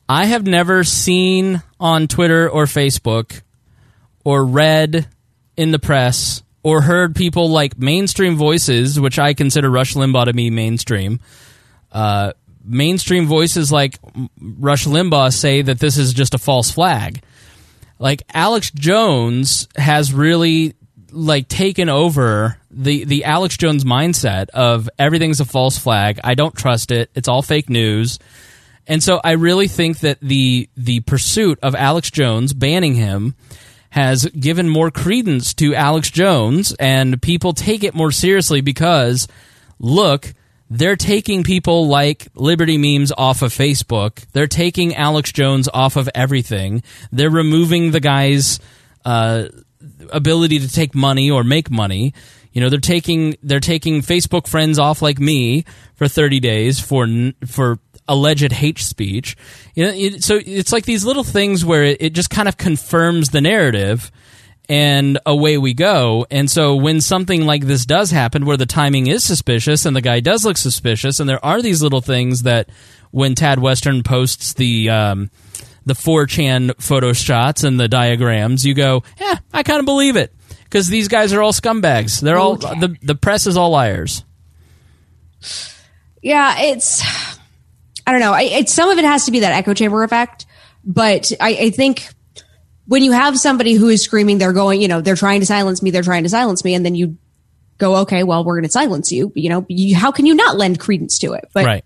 I 0.09 0.25
have 0.25 0.45
never 0.45 0.83
seen 0.83 1.61
on 1.79 2.07
Twitter 2.07 2.49
or 2.49 2.65
Facebook, 2.65 3.41
or 4.25 4.45
read 4.45 5.07
in 5.55 5.71
the 5.71 5.79
press, 5.79 6.43
or 6.63 6.81
heard 6.81 7.15
people 7.15 7.49
like 7.49 7.77
mainstream 7.77 8.35
voices, 8.35 8.99
which 8.99 9.19
I 9.19 9.33
consider 9.33 9.69
Rush 9.69 9.93
Limbaugh 9.93 10.25
to 10.25 10.33
be 10.33 10.49
mainstream, 10.49 11.21
uh, 11.93 12.33
mainstream 12.69 13.25
voices 13.25 13.71
like 13.71 13.99
Rush 14.39 14.85
Limbaugh 14.85 15.33
say 15.33 15.61
that 15.61 15.79
this 15.79 15.97
is 15.97 16.13
just 16.13 16.33
a 16.33 16.37
false 16.37 16.71
flag. 16.71 17.21
Like 17.97 18.23
Alex 18.33 18.71
Jones 18.71 19.67
has 19.75 20.13
really 20.13 20.75
like 21.11 21.47
taken 21.47 21.89
over 21.89 22.57
the 22.71 23.03
the 23.03 23.25
Alex 23.25 23.57
Jones 23.57 23.83
mindset 23.83 24.49
of 24.49 24.89
everything's 24.97 25.39
a 25.39 25.45
false 25.45 25.77
flag. 25.77 26.19
I 26.23 26.35
don't 26.35 26.55
trust 26.55 26.91
it. 26.91 27.09
It's 27.15 27.27
all 27.27 27.41
fake 27.41 27.69
news. 27.69 28.19
And 28.87 29.03
so 29.03 29.19
I 29.23 29.31
really 29.31 29.67
think 29.67 29.99
that 29.99 30.19
the 30.21 30.69
the 30.75 31.01
pursuit 31.01 31.59
of 31.61 31.75
Alex 31.75 32.09
Jones 32.09 32.53
banning 32.53 32.95
him 32.95 33.35
has 33.91 34.25
given 34.25 34.69
more 34.69 34.91
credence 34.91 35.53
to 35.55 35.73
Alex 35.73 36.11
Jones 36.11 36.73
and 36.79 37.21
people 37.21 37.53
take 37.53 37.83
it 37.83 37.95
more 37.95 38.11
seriously 38.11 38.61
because 38.61 39.27
look, 39.79 40.33
they're 40.69 40.95
taking 40.95 41.43
people 41.43 41.87
like 41.87 42.27
Liberty 42.35 42.77
Memes 42.77 43.11
off 43.17 43.41
of 43.41 43.51
Facebook. 43.51 44.25
They're 44.33 44.47
taking 44.47 44.95
Alex 44.95 45.31
Jones 45.31 45.67
off 45.73 45.95
of 45.95 46.09
everything. 46.13 46.83
They're 47.11 47.29
removing 47.29 47.91
the 47.91 47.99
guy's 47.99 48.59
uh, 49.03 49.45
ability 50.11 50.59
to 50.59 50.67
take 50.67 50.93
money 50.93 51.31
or 51.31 51.43
make 51.43 51.71
money. 51.71 52.13
You 52.53 52.61
know, 52.61 52.69
they're 52.69 52.79
taking 52.79 53.35
they're 53.41 53.59
taking 53.59 54.01
Facebook 54.01 54.47
friends 54.47 54.79
off 54.79 55.01
like 55.01 55.19
me 55.19 55.65
for 55.95 56.07
30 56.07 56.39
days 56.39 56.79
for 56.79 57.07
for 57.45 57.79
alleged 58.07 58.51
hate 58.51 58.79
speech. 58.79 59.37
You 59.75 59.85
know, 59.85 59.93
it, 59.93 60.23
so 60.23 60.39
it's 60.43 60.71
like 60.71 60.85
these 60.85 61.05
little 61.05 61.23
things 61.23 61.63
where 61.63 61.83
it, 61.83 61.97
it 62.01 62.13
just 62.13 62.29
kind 62.29 62.47
of 62.47 62.57
confirms 62.57 63.29
the 63.29 63.41
narrative 63.41 64.11
and 64.69 65.17
away 65.25 65.57
we 65.57 65.73
go. 65.73 66.25
And 66.29 66.49
so 66.49 66.75
when 66.75 67.01
something 67.01 67.45
like 67.45 67.65
this 67.65 67.85
does 67.85 68.11
happen 68.11 68.45
where 68.45 68.55
the 68.57 68.65
timing 68.67 69.07
is 69.07 69.23
suspicious 69.23 69.85
and 69.85 69.95
the 69.95 70.01
guy 70.01 70.19
does 70.19 70.45
look 70.45 70.57
suspicious 70.57 71.19
and 71.19 71.27
there 71.27 71.43
are 71.43 71.61
these 71.61 71.81
little 71.81 72.01
things 72.01 72.43
that 72.43 72.69
when 73.11 73.33
Tad 73.35 73.59
Western 73.59 74.03
posts 74.03 74.53
the 74.53 74.89
um, 74.91 75.31
the 75.85 75.95
4chan 75.95 76.79
photo 76.79 77.11
shots 77.13 77.63
and 77.63 77.79
the 77.79 77.87
diagrams, 77.87 78.63
you 78.65 78.75
go, 78.75 79.01
"Yeah, 79.19 79.39
I 79.51 79.63
kind 79.63 79.79
of 79.79 79.85
believe 79.85 80.15
it." 80.15 80.31
Because 80.65 80.87
these 80.87 81.07
guys 81.07 81.33
are 81.33 81.41
all 81.41 81.51
scumbags. 81.51 82.21
They're 82.21 82.37
all 82.37 82.53
Okay. 82.53 82.79
the 82.79 82.95
the 83.01 83.15
press 83.15 83.47
is 83.47 83.57
all 83.57 83.71
liars. 83.71 84.23
Yeah, 86.21 86.55
it's. 86.59 87.01
I 88.05 88.11
don't 88.11 88.21
know. 88.21 88.33
I, 88.33 88.41
it, 88.43 88.69
some 88.69 88.89
of 88.89 88.97
it 88.97 89.05
has 89.05 89.25
to 89.25 89.31
be 89.31 89.39
that 89.41 89.53
echo 89.53 89.73
chamber 89.73 90.03
effect, 90.03 90.45
but 90.83 91.31
I, 91.39 91.49
I 91.49 91.69
think 91.69 92.07
when 92.89 93.03
you 93.03 93.11
have 93.11 93.37
somebody 93.37 93.73
who 93.73 93.87
is 93.87 94.03
screaming, 94.03 94.39
they're 94.39 94.51
going, 94.51 94.81
you 94.81 94.87
know, 94.87 94.99
they're 94.99 95.15
trying 95.15 95.41
to 95.41 95.45
silence 95.45 95.83
me, 95.83 95.91
they're 95.91 96.01
trying 96.01 96.23
to 96.23 96.29
silence 96.29 96.63
me, 96.63 96.73
and 96.73 96.83
then 96.83 96.95
you 96.95 97.19
go, 97.77 97.97
okay, 97.97 98.23
well, 98.23 98.43
we're 98.43 98.55
going 98.55 98.65
to 98.65 98.71
silence 98.71 99.11
you. 99.11 99.31
You 99.35 99.49
know, 99.49 99.65
you, 99.69 99.95
how 99.95 100.11
can 100.11 100.25
you 100.25 100.33
not 100.33 100.57
lend 100.57 100.79
credence 100.79 101.19
to 101.19 101.33
it? 101.33 101.47
But 101.53 101.65
right. 101.65 101.85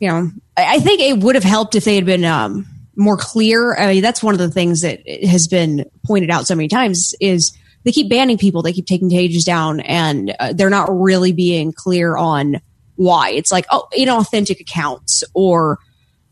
you 0.00 0.08
know, 0.08 0.32
I, 0.56 0.74
I 0.74 0.80
think 0.80 1.00
it 1.00 1.22
would 1.22 1.36
have 1.36 1.44
helped 1.44 1.76
if 1.76 1.84
they 1.84 1.94
had 1.94 2.06
been 2.06 2.24
um, 2.24 2.66
more 2.96 3.16
clear. 3.16 3.76
I 3.76 3.94
mean, 3.94 4.02
that's 4.02 4.20
one 4.20 4.34
of 4.34 4.40
the 4.40 4.50
things 4.50 4.80
that 4.80 5.08
has 5.22 5.46
been 5.46 5.88
pointed 6.04 6.28
out 6.28 6.48
so 6.48 6.56
many 6.56 6.66
times 6.66 7.14
is 7.20 7.56
they 7.84 7.92
keep 7.92 8.10
banning 8.10 8.36
people, 8.36 8.62
they 8.62 8.72
keep 8.72 8.86
taking 8.86 9.08
pages 9.08 9.44
down, 9.44 9.78
and 9.78 10.34
uh, 10.40 10.52
they're 10.52 10.70
not 10.70 10.88
really 10.90 11.30
being 11.30 11.72
clear 11.72 12.16
on 12.16 12.60
why. 12.96 13.30
It's 13.30 13.52
like, 13.52 13.66
oh, 13.70 13.86
inauthentic 13.96 14.58
accounts, 14.58 15.22
or 15.34 15.78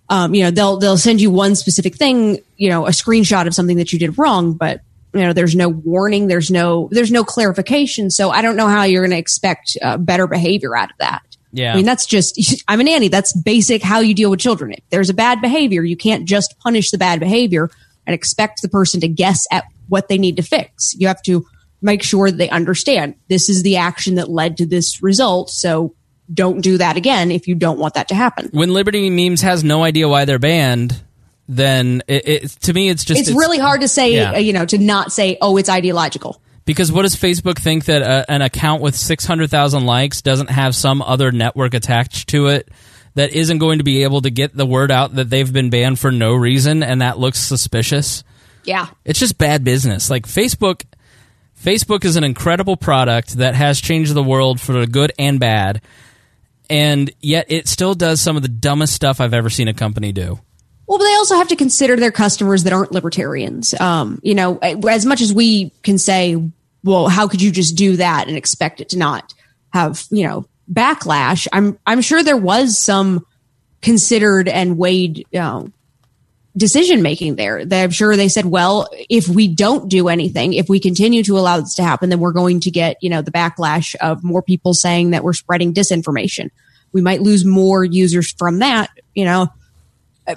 um, 0.09 0.35
you 0.35 0.43
know, 0.45 0.51
they'll 0.51 0.77
they'll 0.79 0.99
send 0.99 1.21
you 1.21 1.31
one 1.31 1.55
specific 1.55 1.97
thing, 1.97 2.41
you 2.57 2.69
know, 2.69 2.87
a 2.87 2.91
screenshot 2.91 3.47
of 3.47 3.55
something 3.55 3.79
that 3.79 3.93
you 3.93 3.99
did 3.99 4.19
wrong, 4.19 4.55
but 4.55 4.81
you 5.13 5.21
know, 5.21 5.33
there's 5.33 5.55
no 5.55 5.69
warning, 5.69 6.27
there's 6.27 6.51
no 6.51 6.89
there's 6.91 7.11
no 7.11 7.25
clarification. 7.25 8.11
So 8.11 8.31
I 8.31 8.43
don't 8.43 8.57
know 8.57 8.69
how 8.69 8.85
you're 8.85 9.03
going 9.03 9.13
to 9.13 9.19
expect 9.19 9.77
uh, 9.81 9.97
better 9.97 10.27
behavior 10.27 10.77
out 10.77 10.91
of 10.91 10.99
that. 10.99 11.23
Yeah. 11.55 11.73
I 11.73 11.77
mean, 11.77 11.85
that's 11.85 12.05
just, 12.05 12.63
I'm 12.69 12.81
a 12.81 12.85
nanny. 12.85 13.09
That's 13.09 13.33
basic 13.33 13.83
how 13.83 14.01
you 14.01 14.15
deal 14.15 14.31
with 14.31 14.41
children. 14.41 14.73
If 14.73 14.83
there's 14.91 15.09
a 15.09 15.15
bad 15.15 15.41
behavior, 15.41 15.83
you 15.83 15.97
can't 15.97 16.27
just 16.27 16.59
punish 16.59 16.91
the 16.91 16.99
bad 16.99 17.21
behavior 17.21 17.71
and 18.07 18.13
expect 18.13 18.61
the 18.61 18.69
person 18.69 19.01
to 19.01 19.09
guess 19.09 19.47
at 19.51 19.65
what 19.89 20.09
they 20.09 20.19
need 20.19 20.37
to 20.37 20.43
fix. 20.43 20.95
You 20.95 21.07
have 21.07 21.23
to 21.23 21.47
make 21.81 22.03
sure 22.03 22.31
that 22.31 22.37
they 22.37 22.51
understand 22.51 23.15
this 23.29 23.49
is 23.49 23.63
the 23.63 23.77
action 23.77 24.17
that 24.17 24.29
led 24.29 24.57
to 24.57 24.67
this 24.67 25.03
result. 25.03 25.51
So 25.51 25.95
don't 26.33 26.61
do 26.61 26.79
that 26.79 26.97
again 26.97 27.31
if 27.31 27.49
you 27.49 27.55
don't 27.55 27.79
want 27.79 27.95
that 27.95 28.09
to 28.09 28.15
happen. 28.15 28.49
When 28.53 28.73
Liberty 28.73 29.11
Memes 29.11 29.43
has 29.43 29.63
no 29.63 29.83
idea 29.83 30.09
why 30.09 30.25
they're 30.25 30.39
banned, 30.39 31.01
then 31.49 32.03
it, 32.09 32.29
it 32.29 32.49
to 32.63 32.73
me 32.73 32.89
it's 32.89 33.05
just 33.05 33.21
It's, 33.21 33.31
really 33.31 33.59
hard 33.59 33.83
to 33.83 33.89
say, 33.89 34.15
Yeah. 34.15 34.33
uh, 34.33 34.39
you 34.39 34.53
know, 34.53 34.65
to 34.65 34.79
not 34.79 35.13
say, 35.13 35.37
oh, 35.41 35.57
it's 35.57 35.69
ideological. 35.69 36.41
Because 36.65 36.91
what 36.91 37.03
does 37.03 37.15
Facebook 37.15 37.59
think 37.59 37.85
that 37.87 38.01
a, 38.01 38.31
an 38.31 38.41
account 38.41 38.81
with 38.81 38.97
600,000 38.97 39.85
likes 39.85 40.23
doesn't 40.23 40.49
have 40.49 40.75
some 40.75 41.03
other 41.03 41.31
network 41.31 41.75
attached 41.75 42.31
to 42.31 42.47
it 42.47 42.69
that 43.15 43.33
isn't 43.33 43.59
going 43.59 43.79
to 43.79 43.85
be 43.85 44.03
able 44.03 44.23
to 44.23 44.31
get 44.31 44.57
the 44.57 44.65
word 44.65 44.91
out 44.91 45.15
that 45.17 45.29
they've 45.29 45.53
been 45.53 45.69
banned 45.69 45.99
for 45.99 46.11
no 46.11 46.33
reason 46.35 46.83
and 46.83 47.03
that 47.03 47.19
looks 47.19 47.39
suspicious? 47.39 48.25
Yeah. 48.65 48.87
It's 49.05 49.19
just 49.19 49.37
bad 49.37 49.63
business. 49.63 50.09
Like 50.09 50.27
Facebook 50.27 50.85
Facebook 51.63 52.05
is 52.05 52.17
an 52.17 52.25
incredible 52.25 52.77
product 52.77 53.35
that 53.39 53.55
has 53.55 53.81
changed 53.81 54.13
the 54.15 54.23
world 54.23 54.61
for 54.61 54.73
the 54.73 54.87
good 54.87 55.13
and 55.19 55.39
bad. 55.41 55.81
And 56.71 57.11
yet 57.21 57.47
it 57.49 57.69
still 57.69 57.95
does 57.95 58.21
some 58.21 58.37
of 58.37 58.43
the 58.43 58.49
dumbest 58.49 58.95
stuff 58.95 59.21
I've 59.21 59.35
ever 59.35 59.51
seen 59.51 59.69
a 59.69 59.75
company 59.75 60.13
do. 60.13 60.41
Well, 60.87 60.99
but 60.99 61.05
they 61.05 61.15
also 61.15 61.37
have 61.37 61.49
to 61.49 61.57
consider 61.57 61.97
their 61.97 62.13
customers 62.13 62.65
that 62.65 62.73
aren't 62.73 62.93
libertarians. 62.93 63.79
Um, 63.81 64.21
you 64.23 64.35
know, 64.35 64.59
as 64.59 65.07
much 65.07 65.21
as 65.21 65.33
we 65.33 65.71
can 65.83 65.99
say, 65.99 66.37
well, 66.83 67.09
how 67.09 67.29
could 67.29 67.41
you 67.41 67.51
just 67.51 67.77
do 67.77 67.97
that 67.97 68.29
and 68.29 68.37
expect 68.37 68.81
it 68.81 68.91
to 68.91 68.99
not 68.99 69.33
have, 69.73 70.05
you 70.11 70.27
know, 70.27 70.47
backlash? 70.71 71.47
I'm, 71.53 71.79
I'm 71.87 72.03
sure 72.03 72.23
there 72.23 72.37
was 72.37 72.79
some 72.79 73.27
considered 73.81 74.49
and 74.49 74.77
weighed, 74.77 75.19
you 75.19 75.41
know, 75.41 75.69
decision 76.57 77.03
making 77.03 77.37
there. 77.37 77.65
That 77.65 77.85
I'm 77.85 77.91
sure 77.91 78.17
they 78.17 78.29
said, 78.29 78.47
well, 78.47 78.89
if 79.09 79.29
we 79.29 79.49
don't 79.49 79.89
do 79.89 80.09
anything, 80.09 80.55
if 80.55 80.69
we 80.69 80.81
continue 80.81 81.23
to 81.25 81.39
allow 81.39 81.61
this 81.61 81.75
to 81.77 81.83
happen, 81.83 82.11
then 82.11 82.21
we're 82.21 82.33
going 82.33 82.61
to 82.61 82.71
get, 82.71 82.97
you 83.01 83.11
know, 83.11 83.23
the 83.23 83.33
backlash 83.33 83.95
of 83.97 84.23
more 84.23 84.43
people 84.43 84.75
saying 84.75 85.11
that 85.11 85.25
we're 85.25 85.33
spreading 85.33 85.75
disinformation. 85.75 86.51
We 86.93 87.03
might 87.03 87.23
lose 87.23 87.45
more 87.45 87.85
users 87.85 88.33
from 88.33 88.61
that, 88.61 88.91
you 89.15 89.25
know 89.25 89.53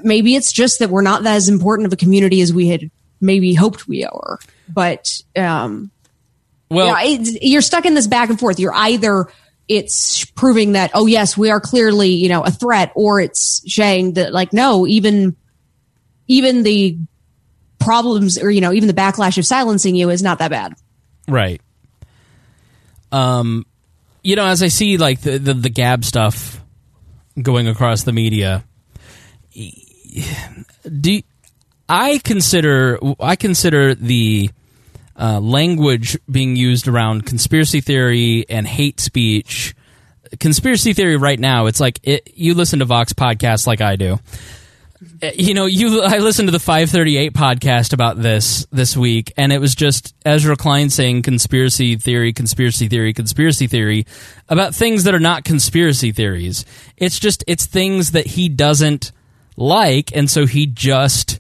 maybe 0.03 0.35
it's 0.35 0.51
just 0.51 0.79
that 0.79 0.89
we're 0.89 1.01
not 1.01 1.25
as 1.25 1.49
important 1.49 1.87
of 1.87 1.93
a 1.93 1.97
community 1.97 2.41
as 2.41 2.53
we 2.53 2.67
had 2.67 2.89
maybe 3.21 3.53
hoped 3.53 3.87
we 3.87 4.03
are. 4.05 4.39
But 4.69 5.21
um, 5.35 5.91
Well, 6.69 7.03
you 7.05 7.19
know, 7.19 7.31
you're 7.41 7.61
stuck 7.61 7.85
in 7.85 7.93
this 7.93 8.07
back 8.07 8.29
and 8.29 8.39
forth. 8.39 8.59
You're 8.59 8.73
either 8.73 9.27
it's 9.67 10.23
proving 10.23 10.73
that 10.73 10.91
oh 10.93 11.07
yes 11.07 11.37
we 11.37 11.49
are 11.49 11.59
clearly 11.59 12.11
you 12.11 12.29
know 12.29 12.41
a 12.41 12.51
threat, 12.51 12.91
or 12.95 13.19
it's 13.19 13.61
saying 13.65 14.13
that 14.13 14.33
like 14.33 14.53
no 14.53 14.87
even 14.87 15.35
even 16.27 16.63
the 16.63 16.97
problems 17.79 18.37
or 18.37 18.49
you 18.49 18.61
know 18.61 18.73
even 18.73 18.87
the 18.87 18.93
backlash 18.93 19.37
of 19.37 19.45
silencing 19.45 19.95
you 19.95 20.09
is 20.09 20.21
not 20.21 20.39
that 20.39 20.49
bad. 20.49 20.73
Right. 21.27 21.61
Um, 23.11 23.65
you 24.23 24.35
know, 24.35 24.45
as 24.45 24.61
I 24.61 24.67
see 24.67 24.97
like 24.97 25.21
the 25.21 25.37
the, 25.37 25.53
the 25.53 25.69
Gab 25.69 26.03
stuff 26.03 26.61
going 27.41 27.67
across 27.67 28.03
the 28.03 28.13
media, 28.13 28.63
do 30.99 31.21
I 31.87 32.19
consider 32.23 32.99
I 33.19 33.35
consider 33.35 33.95
the 33.95 34.49
uh, 35.19 35.39
language 35.39 36.17
being 36.29 36.55
used 36.55 36.87
around 36.87 37.25
conspiracy 37.25 37.81
theory 37.81 38.45
and 38.49 38.67
hate 38.67 38.99
speech. 38.99 39.75
Conspiracy 40.39 40.93
theory 40.93 41.17
right 41.17 41.39
now, 41.39 41.65
it's 41.67 41.79
like 41.79 41.99
it, 42.03 42.33
you 42.35 42.53
listen 42.53 42.79
to 42.79 42.85
Vox 42.85 43.13
podcasts 43.13 43.65
like 43.65 43.81
I 43.81 43.95
do. 43.95 44.19
Uh, 45.21 45.29
You 45.35 45.53
know, 45.53 45.65
you 45.65 46.01
I 46.01 46.17
listened 46.17 46.47
to 46.47 46.51
the 46.51 46.59
538 46.59 47.33
podcast 47.33 47.93
about 47.93 48.21
this 48.21 48.65
this 48.71 48.97
week, 48.97 49.31
and 49.37 49.51
it 49.51 49.59
was 49.59 49.75
just 49.75 50.15
Ezra 50.25 50.55
Klein 50.55 50.89
saying 50.89 51.21
conspiracy 51.21 51.95
theory, 51.97 52.33
conspiracy 52.33 52.87
theory, 52.87 53.13
conspiracy 53.13 53.67
theory 53.67 54.05
about 54.49 54.73
things 54.73 55.03
that 55.03 55.13
are 55.13 55.19
not 55.19 55.43
conspiracy 55.43 56.11
theories. 56.11 56.65
It's 56.97 57.19
just 57.19 57.43
it's 57.47 57.65
things 57.65 58.11
that 58.11 58.25
he 58.25 58.49
doesn't 58.49 59.11
like, 59.55 60.15
and 60.15 60.29
so 60.29 60.45
he 60.45 60.65
just 60.65 61.39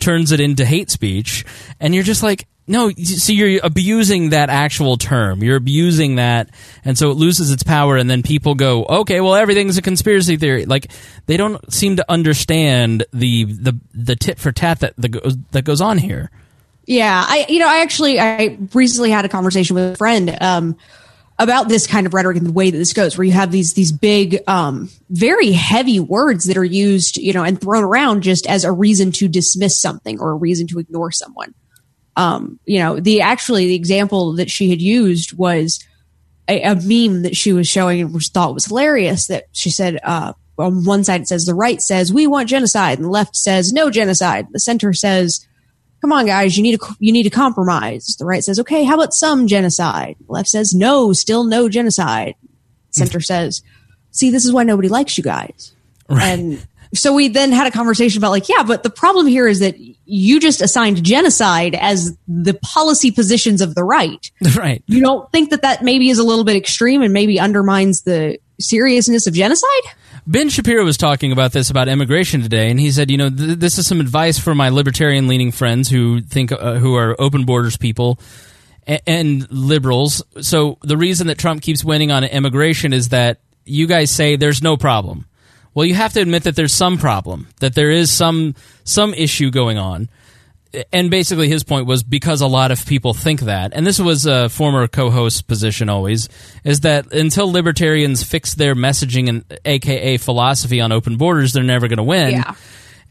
turns 0.00 0.32
it 0.32 0.40
into 0.40 0.64
hate 0.64 0.90
speech, 0.90 1.44
and 1.80 1.94
you're 1.94 2.04
just 2.04 2.22
like, 2.22 2.46
no, 2.66 2.90
see, 2.90 3.34
you're 3.34 3.60
abusing 3.62 4.30
that 4.30 4.48
actual 4.48 4.96
term. 4.96 5.42
You're 5.42 5.56
abusing 5.56 6.16
that, 6.16 6.50
and 6.84 6.96
so 6.96 7.10
it 7.10 7.16
loses 7.16 7.50
its 7.50 7.62
power. 7.62 7.96
And 7.96 8.08
then 8.08 8.22
people 8.22 8.54
go, 8.54 8.84
okay, 8.84 9.20
well, 9.20 9.34
everything's 9.34 9.78
a 9.78 9.82
conspiracy 9.82 10.36
theory. 10.36 10.64
Like 10.64 10.90
they 11.26 11.36
don't 11.36 11.72
seem 11.72 11.96
to 11.96 12.04
understand 12.08 13.04
the 13.12 13.44
the 13.44 13.78
the 13.92 14.16
tit 14.16 14.38
for 14.38 14.52
tat 14.52 14.80
that 14.80 14.94
that 14.96 15.08
goes, 15.08 15.36
that 15.50 15.64
goes 15.64 15.80
on 15.80 15.98
here. 15.98 16.30
Yeah, 16.86 17.24
I 17.26 17.46
you 17.48 17.58
know 17.58 17.68
I 17.68 17.80
actually 17.80 18.20
I 18.20 18.58
recently 18.72 19.10
had 19.10 19.24
a 19.24 19.28
conversation 19.28 19.74
with 19.74 19.94
a 19.94 19.96
friend 19.96 20.36
um, 20.40 20.76
about 21.38 21.68
this 21.68 21.86
kind 21.86 22.06
of 22.06 22.14
rhetoric 22.14 22.36
and 22.36 22.46
the 22.46 22.52
way 22.52 22.70
that 22.70 22.78
this 22.78 22.92
goes, 22.92 23.18
where 23.18 23.24
you 23.24 23.32
have 23.32 23.50
these 23.50 23.74
these 23.74 23.90
big, 23.90 24.38
um, 24.46 24.88
very 25.10 25.50
heavy 25.50 25.98
words 25.98 26.44
that 26.44 26.56
are 26.56 26.64
used, 26.64 27.16
you 27.16 27.32
know, 27.32 27.42
and 27.42 27.60
thrown 27.60 27.82
around 27.82 28.22
just 28.22 28.46
as 28.46 28.64
a 28.64 28.70
reason 28.70 29.10
to 29.12 29.26
dismiss 29.26 29.80
something 29.80 30.20
or 30.20 30.30
a 30.30 30.36
reason 30.36 30.68
to 30.68 30.78
ignore 30.78 31.10
someone. 31.10 31.54
Um, 32.16 32.60
you 32.66 32.78
know, 32.78 33.00
the 33.00 33.22
actually 33.22 33.66
the 33.66 33.74
example 33.74 34.34
that 34.34 34.50
she 34.50 34.70
had 34.70 34.82
used 34.82 35.36
was 35.36 35.82
a, 36.48 36.62
a 36.62 36.74
meme 36.74 37.22
that 37.22 37.36
she 37.36 37.52
was 37.52 37.68
showing 37.68 38.00
and 38.00 38.14
which 38.14 38.28
thought 38.28 38.54
was 38.54 38.66
hilarious. 38.66 39.28
That 39.28 39.44
she 39.52 39.70
said, 39.70 39.98
uh, 40.02 40.34
on 40.58 40.84
one 40.84 41.04
side 41.04 41.22
it 41.22 41.28
says 41.28 41.44
the 41.44 41.54
right 41.54 41.80
says 41.80 42.12
we 42.12 42.26
want 42.26 42.48
genocide 42.48 42.98
and 42.98 43.06
the 43.06 43.10
left 43.10 43.36
says 43.36 43.72
no 43.72 43.90
genocide. 43.90 44.46
The 44.52 44.60
center 44.60 44.92
says, 44.92 45.46
come 46.00 46.12
on 46.12 46.26
guys, 46.26 46.56
you 46.56 46.62
need 46.62 46.80
a 46.80 46.84
you 46.98 47.12
need 47.12 47.26
a 47.26 47.30
compromise. 47.30 48.16
The 48.18 48.26
right 48.26 48.44
says, 48.44 48.60
okay, 48.60 48.84
how 48.84 48.94
about 48.94 49.14
some 49.14 49.46
genocide? 49.46 50.16
The 50.26 50.32
left 50.32 50.48
says 50.48 50.74
no, 50.74 51.12
still 51.12 51.44
no 51.44 51.68
genocide. 51.68 52.34
Center 52.90 53.20
says, 53.20 53.62
see, 54.10 54.30
this 54.30 54.44
is 54.44 54.52
why 54.52 54.64
nobody 54.64 54.88
likes 54.88 55.16
you 55.16 55.24
guys. 55.24 55.72
And 56.10 56.66
so 56.94 57.14
we 57.14 57.28
then 57.28 57.52
had 57.52 57.66
a 57.66 57.70
conversation 57.70 58.18
about 58.18 58.30
like, 58.30 58.48
yeah, 58.48 58.62
but 58.62 58.82
the 58.82 58.90
problem 58.90 59.26
here 59.26 59.48
is 59.48 59.60
that 59.60 59.76
you 59.78 60.38
just 60.40 60.60
assigned 60.60 61.02
genocide 61.02 61.74
as 61.74 62.16
the 62.28 62.54
policy 62.54 63.10
positions 63.10 63.60
of 63.60 63.74
the 63.74 63.82
right. 63.82 64.30
right. 64.56 64.82
You 64.86 65.00
don't 65.00 65.30
think 65.32 65.50
that 65.50 65.62
that 65.62 65.82
maybe 65.82 66.10
is 66.10 66.18
a 66.18 66.24
little 66.24 66.44
bit 66.44 66.56
extreme 66.56 67.02
and 67.02 67.12
maybe 67.12 67.40
undermines 67.40 68.02
the 68.02 68.38
seriousness 68.60 69.26
of 69.26 69.34
genocide? 69.34 69.82
Ben 70.26 70.48
Shapiro 70.50 70.84
was 70.84 70.96
talking 70.96 71.32
about 71.32 71.52
this 71.52 71.70
about 71.70 71.88
immigration 71.88 72.42
today, 72.42 72.70
and 72.70 72.78
he 72.78 72.92
said, 72.92 73.10
you 73.10 73.16
know, 73.16 73.28
th- 73.28 73.58
this 73.58 73.78
is 73.78 73.86
some 73.86 74.00
advice 74.00 74.38
for 74.38 74.54
my 74.54 74.68
libertarian-leaning 74.68 75.50
friends 75.50 75.88
who 75.88 76.20
think 76.20 76.52
uh, 76.52 76.74
who 76.74 76.94
are 76.94 77.20
open 77.20 77.44
borders 77.44 77.76
people 77.76 78.20
and, 78.86 79.00
and 79.06 79.50
liberals. 79.50 80.22
So 80.40 80.78
the 80.82 80.96
reason 80.96 81.26
that 81.26 81.38
Trump 81.38 81.62
keeps 81.62 81.84
winning 81.84 82.12
on 82.12 82.22
immigration 82.22 82.92
is 82.92 83.08
that 83.08 83.40
you 83.64 83.88
guys 83.88 84.10
say 84.12 84.36
there's 84.36 84.62
no 84.62 84.76
problem. 84.76 85.26
Well, 85.74 85.86
you 85.86 85.94
have 85.94 86.12
to 86.14 86.20
admit 86.20 86.44
that 86.44 86.56
there's 86.56 86.74
some 86.74 86.98
problem, 86.98 87.48
that 87.60 87.74
there 87.74 87.90
is 87.90 88.12
some 88.12 88.54
some 88.84 89.14
issue 89.14 89.50
going 89.50 89.78
on. 89.78 90.08
And 90.90 91.10
basically, 91.10 91.48
his 91.48 91.64
point 91.64 91.86
was 91.86 92.02
because 92.02 92.40
a 92.40 92.46
lot 92.46 92.70
of 92.70 92.86
people 92.86 93.12
think 93.12 93.40
that, 93.42 93.72
and 93.74 93.86
this 93.86 93.98
was 93.98 94.24
a 94.24 94.48
former 94.48 94.88
co-host 94.88 95.46
position 95.46 95.90
always, 95.90 96.30
is 96.64 96.80
that 96.80 97.12
until 97.12 97.52
libertarians 97.52 98.22
fix 98.22 98.54
their 98.54 98.74
messaging 98.74 99.28
and 99.28 99.44
AKA 99.66 100.16
philosophy 100.16 100.80
on 100.80 100.90
open 100.90 101.18
borders, 101.18 101.52
they're 101.52 101.62
never 101.62 101.88
going 101.88 101.98
to 101.98 102.02
win. 102.02 102.30
Yeah. 102.30 102.54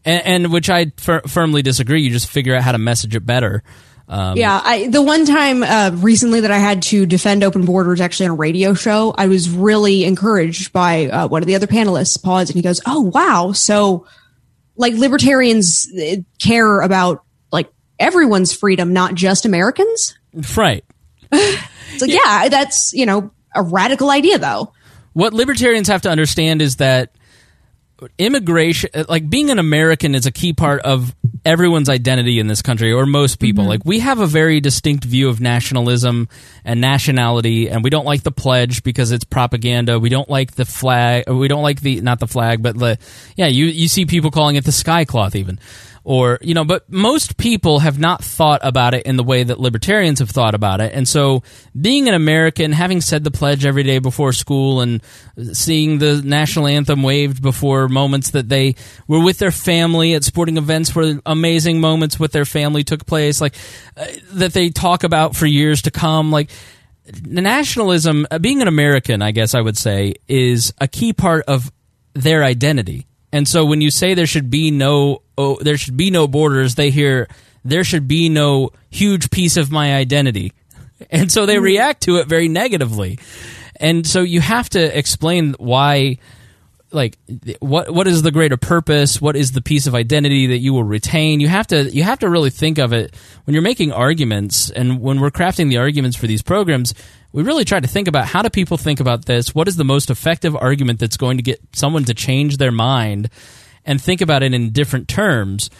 And, 0.04 0.26
and 0.26 0.52
which 0.52 0.68
I 0.70 0.86
fir- 0.96 1.22
firmly 1.22 1.62
disagree. 1.62 2.02
You 2.02 2.10
just 2.10 2.28
figure 2.28 2.56
out 2.56 2.62
how 2.62 2.72
to 2.72 2.78
message 2.78 3.14
it 3.14 3.24
better. 3.24 3.62
Um, 4.12 4.36
yeah, 4.36 4.60
I, 4.62 4.88
the 4.88 5.00
one 5.00 5.24
time 5.24 5.62
uh, 5.62 5.90
recently 5.94 6.40
that 6.40 6.50
I 6.50 6.58
had 6.58 6.82
to 6.82 7.06
defend 7.06 7.42
open 7.42 7.64
borders 7.64 7.98
actually 7.98 8.26
on 8.26 8.32
a 8.32 8.34
radio 8.34 8.74
show, 8.74 9.14
I 9.16 9.26
was 9.26 9.48
really 9.48 10.04
encouraged 10.04 10.70
by 10.70 11.06
uh, 11.06 11.28
one 11.28 11.42
of 11.42 11.46
the 11.46 11.54
other 11.54 11.66
panelists, 11.66 12.22
pause, 12.22 12.50
and 12.50 12.56
he 12.56 12.60
goes, 12.60 12.82
"Oh 12.84 13.00
wow, 13.00 13.52
so 13.52 14.06
like 14.76 14.92
libertarians 14.92 15.90
uh, 15.98 16.16
care 16.38 16.82
about 16.82 17.24
like 17.50 17.72
everyone's 17.98 18.52
freedom, 18.52 18.92
not 18.92 19.14
just 19.14 19.46
Americans." 19.46 20.18
Right. 20.56 20.84
It's 21.94 22.00
like, 22.00 22.10
yeah, 22.10 22.48
that's 22.48 22.94
you 22.94 23.04
know 23.04 23.32
a 23.54 23.62
radical 23.62 24.10
idea 24.10 24.38
though. 24.38 24.72
What 25.12 25.34
libertarians 25.34 25.88
have 25.88 26.02
to 26.02 26.10
understand 26.10 26.62
is 26.62 26.76
that 26.76 27.12
immigration 28.18 28.90
uh, 28.94 29.04
like 29.08 29.28
being 29.28 29.50
an 29.50 29.58
american 29.58 30.14
is 30.14 30.26
a 30.26 30.32
key 30.32 30.52
part 30.52 30.80
of 30.82 31.14
everyone's 31.44 31.88
identity 31.88 32.38
in 32.38 32.46
this 32.46 32.62
country 32.62 32.92
or 32.92 33.06
most 33.06 33.38
people. 33.38 33.64
Mm-hmm. 33.64 33.70
Like 33.70 33.84
we 33.84 34.00
have 34.00 34.20
a 34.20 34.26
very 34.26 34.60
distinct 34.60 35.04
view 35.04 35.28
of 35.28 35.40
nationalism 35.40 36.28
and 36.64 36.80
nationality 36.80 37.68
and 37.68 37.82
we 37.82 37.90
don't 37.90 38.04
like 38.04 38.22
the 38.22 38.30
pledge 38.30 38.82
because 38.82 39.10
it's 39.10 39.24
propaganda. 39.24 39.98
We 39.98 40.08
don't 40.08 40.28
like 40.28 40.52
the 40.52 40.64
flag 40.64 41.24
uh, 41.28 41.34
we 41.34 41.48
don't 41.48 41.62
like 41.62 41.80
the 41.80 42.00
not 42.00 42.20
the 42.20 42.28
flag 42.28 42.62
but 42.62 42.78
the 42.78 42.98
yeah 43.36 43.46
you 43.46 43.66
you 43.66 43.88
see 43.88 44.06
people 44.06 44.30
calling 44.30 44.56
it 44.56 44.64
the 44.64 44.72
sky 44.72 45.04
cloth 45.04 45.34
even 45.34 45.58
or 46.04 46.38
you 46.42 46.54
know 46.54 46.64
but 46.64 46.90
most 46.90 47.36
people 47.36 47.80
have 47.80 47.98
not 47.98 48.24
thought 48.24 48.60
about 48.62 48.94
it 48.94 49.04
in 49.06 49.16
the 49.16 49.22
way 49.22 49.42
that 49.42 49.60
libertarians 49.60 50.18
have 50.18 50.30
thought 50.30 50.54
about 50.54 50.80
it. 50.80 50.92
And 50.94 51.08
so 51.08 51.42
being 51.80 52.08
an 52.08 52.14
american 52.14 52.72
having 52.72 53.00
said 53.00 53.24
the 53.24 53.30
pledge 53.30 53.64
every 53.64 53.82
day 53.82 53.98
before 53.98 54.32
school 54.32 54.80
and 54.80 55.02
seeing 55.52 55.98
the 55.98 56.22
national 56.22 56.66
anthem 56.66 57.02
waved 57.02 57.42
before 57.42 57.88
moments 57.88 58.30
that 58.30 58.48
they 58.48 58.74
were 59.06 59.22
with 59.22 59.38
their 59.38 59.50
family 59.50 60.14
at 60.14 60.24
sporting 60.24 60.56
events 60.56 60.94
where 60.94 61.20
amazing 61.26 61.80
moments 61.80 62.18
with 62.18 62.32
their 62.32 62.44
family 62.44 62.84
took 62.84 63.06
place 63.06 63.40
like 63.40 63.54
uh, 63.96 64.06
that 64.32 64.52
they 64.52 64.70
talk 64.70 65.04
about 65.04 65.36
for 65.36 65.46
years 65.46 65.82
to 65.82 65.90
come 65.90 66.30
like 66.30 66.50
nationalism 67.24 68.26
uh, 68.30 68.38
being 68.38 68.62
an 68.62 68.68
american 68.68 69.22
i 69.22 69.30
guess 69.30 69.54
i 69.54 69.60
would 69.60 69.76
say 69.76 70.14
is 70.28 70.72
a 70.80 70.86
key 70.86 71.12
part 71.12 71.44
of 71.46 71.70
their 72.14 72.44
identity. 72.44 73.06
And 73.32 73.48
so 73.48 73.64
when 73.64 73.80
you 73.80 73.90
say 73.90 74.14
there 74.14 74.26
should 74.26 74.50
be 74.50 74.70
no 74.70 75.22
oh, 75.42 75.58
there 75.60 75.76
should 75.76 75.96
be 75.96 76.10
no 76.10 76.28
borders, 76.28 76.74
they 76.74 76.90
hear 76.90 77.28
there 77.64 77.84
should 77.84 78.08
be 78.08 78.28
no 78.28 78.70
huge 78.90 79.30
piece 79.30 79.56
of 79.56 79.70
my 79.70 79.94
identity. 79.94 80.52
And 81.10 81.32
so 81.32 81.46
they 81.46 81.56
mm-hmm. 81.56 81.64
react 81.64 82.04
to 82.04 82.18
it 82.18 82.28
very 82.28 82.46
negatively. 82.46 83.18
And 83.74 84.06
so 84.06 84.22
you 84.22 84.40
have 84.40 84.70
to 84.70 84.96
explain 84.96 85.54
why 85.58 86.18
like 86.92 87.18
what 87.58 87.90
what 87.90 88.06
is 88.06 88.22
the 88.22 88.30
greater 88.30 88.56
purpose? 88.56 89.20
What 89.20 89.34
is 89.34 89.50
the 89.50 89.62
piece 89.62 89.88
of 89.88 89.96
identity 89.96 90.46
that 90.46 90.58
you 90.58 90.72
will 90.72 90.84
retain? 90.84 91.40
You 91.40 91.48
have 91.48 91.66
to 91.68 91.90
you 91.90 92.04
have 92.04 92.20
to 92.20 92.30
really 92.30 92.50
think 92.50 92.78
of 92.78 92.92
it. 92.92 93.16
When 93.44 93.52
you're 93.52 93.64
making 93.64 93.90
arguments 93.90 94.70
and 94.70 95.00
when 95.00 95.18
we're 95.20 95.32
crafting 95.32 95.70
the 95.70 95.78
arguments 95.78 96.16
for 96.16 96.28
these 96.28 96.42
programs 96.42 96.94
we 97.32 97.42
really 97.42 97.64
try 97.64 97.80
to 97.80 97.88
think 97.88 98.08
about 98.08 98.26
how 98.26 98.42
do 98.42 98.50
people 98.50 98.76
think 98.76 99.00
about 99.00 99.24
this? 99.24 99.54
What 99.54 99.66
is 99.66 99.76
the 99.76 99.84
most 99.84 100.10
effective 100.10 100.54
argument 100.54 101.00
that's 101.00 101.16
going 101.16 101.38
to 101.38 101.42
get 101.42 101.60
someone 101.72 102.04
to 102.04 102.14
change 102.14 102.58
their 102.58 102.72
mind 102.72 103.30
and 103.84 104.00
think 104.00 104.20
about 104.20 104.42
it 104.42 104.54
in 104.54 104.70
different 104.70 105.08
terms 105.08 105.70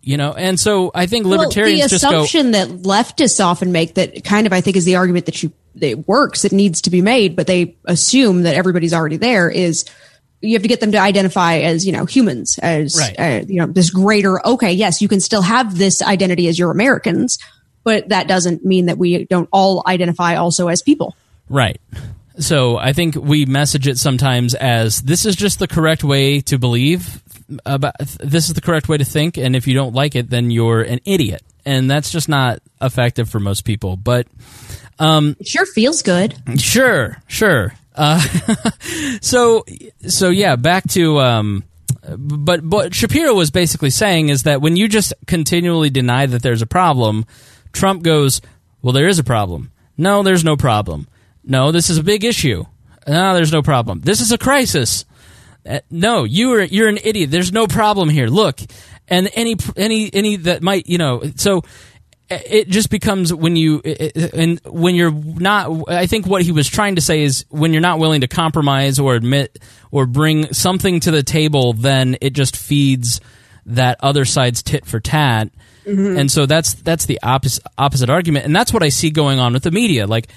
you 0.00 0.16
know 0.16 0.32
and 0.32 0.58
so 0.58 0.90
i 0.94 1.06
think 1.06 1.26
libertarians 1.26 1.80
well, 1.80 1.88
the 1.88 1.90
just 1.90 2.04
go 2.04 2.08
assumption 2.08 2.52
that 2.52 2.68
leftists 2.68 3.44
often 3.44 3.72
make 3.72 3.94
that 3.94 4.24
kind 4.24 4.46
of 4.46 4.52
I 4.52 4.60
think 4.60 4.76
is 4.76 4.84
the 4.84 4.96
argument 4.96 5.26
that 5.26 5.42
you 5.42 5.52
that 5.76 6.06
works, 6.06 6.44
it 6.44 6.52
needs 6.52 6.82
to 6.82 6.90
be 6.90 7.00
made, 7.00 7.34
but 7.34 7.46
they 7.46 7.76
assume 7.86 8.42
that 8.42 8.54
everybody's 8.54 8.92
already 8.92 9.16
there 9.16 9.48
is 9.50 9.86
you 10.42 10.54
have 10.54 10.62
to 10.62 10.68
get 10.68 10.80
them 10.80 10.92
to 10.92 10.98
identify 10.98 11.58
as 11.58 11.86
you 11.86 11.92
know 11.92 12.04
humans 12.04 12.58
as 12.58 12.96
Right. 12.98 13.18
uh, 13.18 13.44
you 13.46 13.60
know 13.60 13.66
this 13.66 13.90
greater 13.90 14.44
okay 14.46 14.72
yes 14.72 15.00
you 15.00 15.08
can 15.08 15.20
still 15.20 15.42
have 15.42 15.78
this 15.78 16.02
identity 16.02 16.48
as 16.48 16.58
you're 16.58 16.70
Americans 16.70 17.38
but 17.84 18.08
that 18.10 18.28
doesn't 18.28 18.64
mean 18.64 18.86
that 18.86 18.98
we 18.98 19.24
don't 19.24 19.48
all 19.52 19.82
identify 19.86 20.36
also 20.36 20.68
as 20.68 20.82
people 20.82 21.16
Right. 21.48 21.80
So 22.38 22.78
I 22.78 22.92
think 22.94 23.14
we 23.14 23.44
message 23.44 23.86
it 23.86 23.98
sometimes 23.98 24.54
as 24.54 25.02
this 25.02 25.26
is 25.26 25.36
just 25.36 25.58
the 25.58 25.68
correct 25.68 26.02
way 26.02 26.40
to 26.42 26.58
believe 26.58 27.22
about 27.64 27.94
this 27.98 28.48
is 28.48 28.54
the 28.54 28.60
correct 28.60 28.88
way 28.88 28.96
to 28.98 29.04
think 29.04 29.36
and 29.36 29.54
if 29.56 29.66
you 29.66 29.74
don't 29.74 29.94
like 29.94 30.14
it 30.14 30.30
then 30.30 30.50
you're 30.50 30.82
an 30.82 31.00
idiot. 31.04 31.42
And 31.64 31.90
that's 31.90 32.10
just 32.10 32.28
not 32.28 32.60
effective 32.80 33.30
for 33.30 33.38
most 33.38 33.64
people. 33.64 33.96
But 33.96 34.26
it 35.40 35.48
sure 35.48 35.66
feels 35.66 36.02
good 36.02 36.34
sure, 36.60 37.18
sure. 37.26 37.74
Uh, 37.94 38.20
so 39.20 39.64
so 40.08 40.30
yeah, 40.30 40.56
back 40.56 40.88
to 40.90 41.20
um 41.20 41.64
but 42.18 42.64
what 42.64 42.94
Shapiro 42.94 43.34
was 43.34 43.50
basically 43.50 43.90
saying 43.90 44.28
is 44.28 44.42
that 44.42 44.60
when 44.60 44.76
you 44.76 44.88
just 44.88 45.12
continually 45.26 45.90
deny 45.90 46.26
that 46.26 46.42
there's 46.42 46.62
a 46.62 46.66
problem, 46.66 47.24
Trump 47.72 48.02
goes, 48.02 48.40
"Well, 48.80 48.92
there 48.92 49.06
is 49.06 49.18
a 49.18 49.24
problem." 49.24 49.70
No, 49.96 50.22
there's 50.22 50.44
no 50.44 50.56
problem. 50.56 51.06
No, 51.44 51.70
this 51.70 51.90
is 51.90 51.98
a 51.98 52.02
big 52.02 52.24
issue. 52.24 52.64
No, 53.06 53.34
there's 53.34 53.52
no 53.52 53.62
problem. 53.62 54.00
This 54.00 54.20
is 54.20 54.32
a 54.32 54.38
crisis. 54.38 55.04
Uh, 55.64 55.80
no, 55.90 56.24
you 56.24 56.52
are 56.54 56.62
you're 56.62 56.88
an 56.88 56.98
idiot. 57.02 57.30
There's 57.30 57.52
no 57.52 57.66
problem 57.66 58.08
here. 58.08 58.26
Look, 58.26 58.60
and 59.08 59.30
any 59.34 59.56
any 59.76 60.12
any 60.12 60.36
that 60.36 60.62
might 60.62 60.86
you 60.88 60.98
know 60.98 61.22
so 61.36 61.62
it 62.30 62.68
just 62.68 62.88
becomes 62.88 63.32
when 63.32 63.56
you 63.56 63.80
and 63.80 64.58
when 64.64 64.94
you're 64.94 65.12
not 65.12 65.88
i 65.88 66.06
think 66.06 66.26
what 66.26 66.42
he 66.42 66.52
was 66.52 66.66
trying 66.66 66.94
to 66.94 67.02
say 67.02 67.22
is 67.22 67.44
when 67.50 67.72
you're 67.72 67.82
not 67.82 67.98
willing 67.98 68.22
to 68.22 68.28
compromise 68.28 68.98
or 68.98 69.14
admit 69.14 69.58
or 69.90 70.06
bring 70.06 70.50
something 70.52 71.00
to 71.00 71.10
the 71.10 71.22
table 71.22 71.74
then 71.74 72.16
it 72.20 72.32
just 72.32 72.56
feeds 72.56 73.20
that 73.66 73.98
other 74.00 74.24
side's 74.24 74.62
tit 74.62 74.86
for 74.86 74.98
tat 74.98 75.50
and 76.16 76.30
so 76.30 76.46
that's 76.46 76.74
that's 76.74 77.06
the 77.06 77.18
opposite 77.22 77.64
opposite 77.76 78.08
argument 78.08 78.46
and 78.46 78.56
that's 78.56 78.72
what 78.72 78.82
i 78.82 78.88
see 78.88 79.10
going 79.10 79.38
on 79.38 79.52
with 79.52 79.62
the 79.62 79.70
media 79.70 80.06
like 80.06 80.28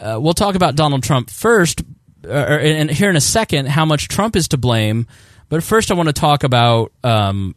uh, 0.00 0.18
we'll 0.20 0.34
talk 0.34 0.54
about 0.56 0.74
donald 0.74 1.02
trump 1.04 1.30
first 1.30 1.82
and 2.24 2.90
here 2.90 3.10
in 3.10 3.16
a 3.16 3.20
second 3.20 3.66
how 3.68 3.84
much 3.84 4.08
trump 4.08 4.36
is 4.36 4.48
to 4.48 4.56
blame 4.56 5.06
but 5.48 5.62
first 5.62 5.90
i 5.90 5.94
want 5.94 6.08
to 6.08 6.12
talk 6.12 6.44
about 6.44 6.92
um, 7.04 7.54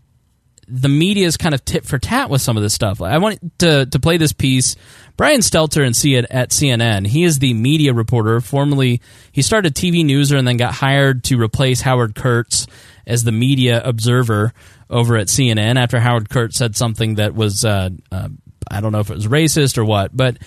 the 0.67 0.89
media 0.89 1.27
is 1.27 1.37
kind 1.37 1.53
of 1.53 1.63
tit 1.63 1.85
for 1.85 1.99
tat 1.99 2.29
with 2.29 2.41
some 2.41 2.57
of 2.57 2.63
this 2.63 2.73
stuff. 2.73 3.01
I 3.01 3.17
want 3.19 3.59
to 3.59 3.85
to 3.85 3.99
play 3.99 4.17
this 4.17 4.33
piece. 4.33 4.75
Brian 5.17 5.41
Stelter 5.41 5.85
and 5.85 5.95
see 5.95 6.15
it 6.15 6.25
at 6.29 6.49
CNN. 6.49 7.07
He 7.07 7.23
is 7.23 7.39
the 7.39 7.53
media 7.53 7.93
reporter. 7.93 8.41
Formerly, 8.41 9.01
he 9.31 9.41
started 9.41 9.75
TV 9.75 10.03
Newser 10.03 10.37
and 10.37 10.47
then 10.47 10.57
got 10.57 10.73
hired 10.73 11.23
to 11.25 11.39
replace 11.39 11.81
Howard 11.81 12.15
Kurtz 12.15 12.67
as 13.05 13.23
the 13.23 13.31
media 13.31 13.81
observer 13.83 14.53
over 14.89 15.15
at 15.15 15.27
CNN 15.27 15.77
after 15.77 15.99
Howard 15.99 16.29
Kurtz 16.29 16.57
said 16.57 16.75
something 16.75 17.15
that 17.15 17.35
was 17.35 17.63
uh, 17.63 17.89
uh, 18.11 18.29
I 18.69 18.81
don't 18.81 18.91
know 18.91 18.99
if 18.99 19.09
it 19.09 19.15
was 19.15 19.27
racist 19.27 19.77
or 19.77 19.85
what, 19.85 20.15
but 20.15 20.37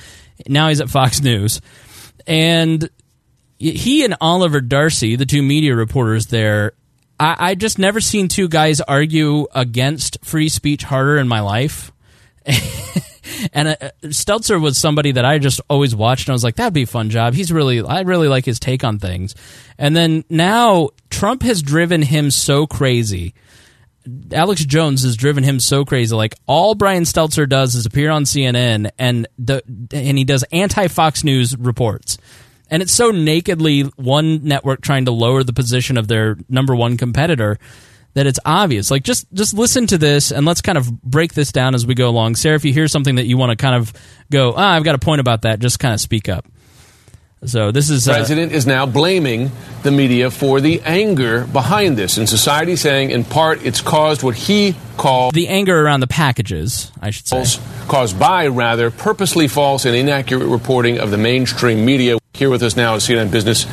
now 0.49 0.69
he's 0.69 0.81
at 0.81 0.91
Fox 0.91 1.21
News 1.23 1.61
and 2.27 2.91
he 3.59 4.05
and 4.05 4.17
Oliver 4.21 4.61
Darcy, 4.61 5.17
the 5.17 5.27
two 5.27 5.43
media 5.43 5.75
reporters 5.75 6.27
there, 6.27 6.73
I, 7.19 7.37
I 7.39 7.55
just 7.55 7.79
never 7.79 8.01
seen 8.01 8.29
two 8.29 8.49
guys 8.49 8.81
argue 8.81 9.47
against 9.55 10.25
free 10.25 10.49
speech 10.49 10.85
harder 10.85 11.19
in 11.19 11.29
my 11.29 11.41
life. 11.41 11.93
and 13.53 13.69
uh, 13.69 13.77
Stelter 14.05 14.61
was 14.61 14.79
somebody 14.79 15.13
that 15.13 15.25
I 15.25 15.39
just 15.39 15.61
always 15.69 15.95
watched, 15.95 16.29
and 16.29 16.33
I 16.33 16.35
was 16.35 16.45
like, 16.45 16.57
that'd 16.57 16.73
be 16.73 16.83
a 16.83 16.87
fun 16.87 17.11
job. 17.11 17.35
He's 17.35 17.53
really, 17.53 17.83
I 17.83 18.03
really 18.03 18.29
like 18.29 18.45
his 18.45 18.61
take 18.61 18.85
on 18.85 18.99
things. 18.99 19.35
And 19.77 19.97
then 19.97 20.25
now 20.31 20.91
Trump 21.11 21.43
has 21.43 21.61
driven 21.63 22.03
him 22.03 22.31
so 22.31 22.67
crazy. 22.67 23.35
Alex 24.33 24.65
Jones 24.65 25.03
has 25.03 25.17
driven 25.17 25.45
him 25.45 25.61
so 25.61 25.85
crazy. 25.85 26.15
Like 26.15 26.37
all 26.47 26.75
Brian 26.75 27.03
Stelter 27.03 27.47
does 27.49 27.75
is 27.75 27.85
appear 27.85 28.11
on 28.11 28.25
CNN 28.25 28.91
and 28.99 29.29
the 29.39 29.63
and 29.93 30.17
he 30.17 30.25
does 30.25 30.45
anti 30.45 30.87
Fox 30.89 31.25
News 31.25 31.55
reports. 31.57 32.17
And 32.71 32.83
it's 32.83 32.93
so 32.93 33.11
nakedly 33.11 33.83
one 33.97 34.45
network 34.45 34.83
trying 34.83 35.07
to 35.07 35.11
lower 35.11 35.43
the 35.43 35.53
position 35.53 35.97
of 35.97 36.09
their 36.09 36.37
number 36.49 36.75
one 36.75 36.97
competitor 36.97 37.59
that 38.15 38.27
it's 38.27 38.41
obvious. 38.45 38.91
Like 38.91 39.05
just 39.05 39.27
just 39.33 39.55
listen 39.55 39.87
to 39.89 39.99
this 39.99 40.33
and 40.33 40.45
let's 40.45 40.61
kind 40.61 40.77
of 40.77 41.03
break 41.03 41.35
this 41.35 41.53
down 41.53 41.75
as 41.75 41.87
we 41.87 41.95
go 41.95 42.09
along. 42.09 42.37
Sarah, 42.37 42.57
if 42.57 42.65
you 42.65 42.73
hear 42.73 42.89
something 42.89 43.17
that 43.17 43.27
you 43.27 43.37
want 43.37 43.51
to 43.51 43.57
kind 43.57 43.75
of 43.75 43.93
go, 44.31 44.55
ah, 44.57 44.73
I've 44.73 44.85
got 44.85 44.95
a 44.95 44.99
point 44.99 45.21
about 45.21 45.43
that, 45.43 45.61
just 45.61 45.79
kind 45.79 45.95
of 45.95 46.01
speak 46.01 46.29
up. 46.29 46.47
So 47.45 47.71
this 47.71 47.89
is 47.89 48.09
uh, 48.09 48.15
president 48.15 48.51
is 48.51 48.67
now 48.67 48.85
blaming 48.85 49.53
the 49.85 49.93
media 49.93 50.29
for 50.29 50.61
the 50.61 50.81
anger 50.81 51.47
behind 51.47 51.97
this, 51.97 52.17
and 52.19 52.29
society 52.29 52.75
saying 52.75 53.13
in 53.13 53.23
part 53.23 53.65
it's 53.65 53.81
caused 53.81 54.25
what 54.25 54.35
he 54.35 54.75
called 54.97 55.35
the 55.35 55.47
anger 55.47 55.81
around 55.81 56.01
the 56.01 56.09
packages. 56.09 56.91
I 57.01 57.11
should 57.11 57.29
say 57.29 57.45
caused 57.87 58.19
by 58.19 58.49
rather 58.49 58.91
purposely 58.91 59.47
false 59.47 59.85
and 59.85 59.95
inaccurate 59.95 60.47
reporting 60.47 60.99
of 60.99 61.13
the 61.13 61.19
mainstream 61.19 61.85
media. 61.85 62.19
Here 62.39 62.49
with 62.49 62.63
us 62.63 62.77
now 62.77 62.95
is 62.95 63.03
CNN 63.03 63.33
Business 63.33 63.67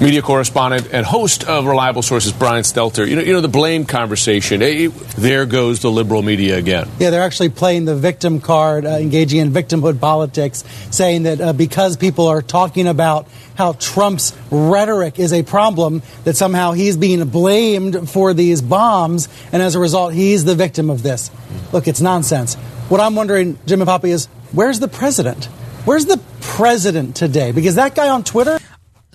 media 0.00 0.22
correspondent 0.22 0.88
and 0.92 1.04
host 1.04 1.44
of 1.44 1.66
Reliable 1.66 2.00
Sources, 2.00 2.32
Brian 2.32 2.62
Stelter. 2.62 3.06
You 3.06 3.16
know, 3.16 3.22
you 3.22 3.34
know 3.34 3.42
the 3.42 3.48
blame 3.48 3.84
conversation. 3.84 4.62
It, 4.62 4.94
there 5.18 5.44
goes 5.44 5.80
the 5.80 5.90
liberal 5.90 6.22
media 6.22 6.56
again. 6.56 6.88
Yeah, 6.98 7.10
they're 7.10 7.22
actually 7.22 7.50
playing 7.50 7.84
the 7.84 7.94
victim 7.94 8.40
card, 8.40 8.86
uh, 8.86 8.92
engaging 8.92 9.40
in 9.40 9.50
victimhood 9.50 10.00
politics, 10.00 10.64
saying 10.90 11.24
that 11.24 11.38
uh, 11.38 11.52
because 11.52 11.98
people 11.98 12.28
are 12.28 12.40
talking 12.40 12.88
about 12.88 13.28
how 13.56 13.72
Trump's 13.74 14.34
rhetoric 14.50 15.18
is 15.18 15.34
a 15.34 15.42
problem, 15.42 16.00
that 16.24 16.34
somehow 16.34 16.72
he's 16.72 16.96
being 16.96 17.22
blamed 17.28 18.08
for 18.08 18.32
these 18.32 18.62
bombs, 18.62 19.28
and 19.52 19.60
as 19.60 19.74
a 19.74 19.78
result, 19.78 20.14
he's 20.14 20.46
the 20.46 20.54
victim 20.54 20.88
of 20.88 21.02
this. 21.02 21.30
Look, 21.72 21.86
it's 21.86 22.00
nonsense. 22.00 22.54
What 22.88 23.02
I'm 23.02 23.14
wondering, 23.14 23.58
Jim 23.66 23.82
and 23.82 23.86
Poppy, 23.86 24.12
is 24.12 24.28
where's 24.52 24.80
the 24.80 24.88
president? 24.88 25.50
Where's 25.88 26.04
the 26.06 26.20
president 26.42 27.16
today? 27.16 27.52
Because 27.52 27.76
that 27.76 27.94
guy 27.94 28.10
on 28.10 28.22
Twitter 28.22 28.58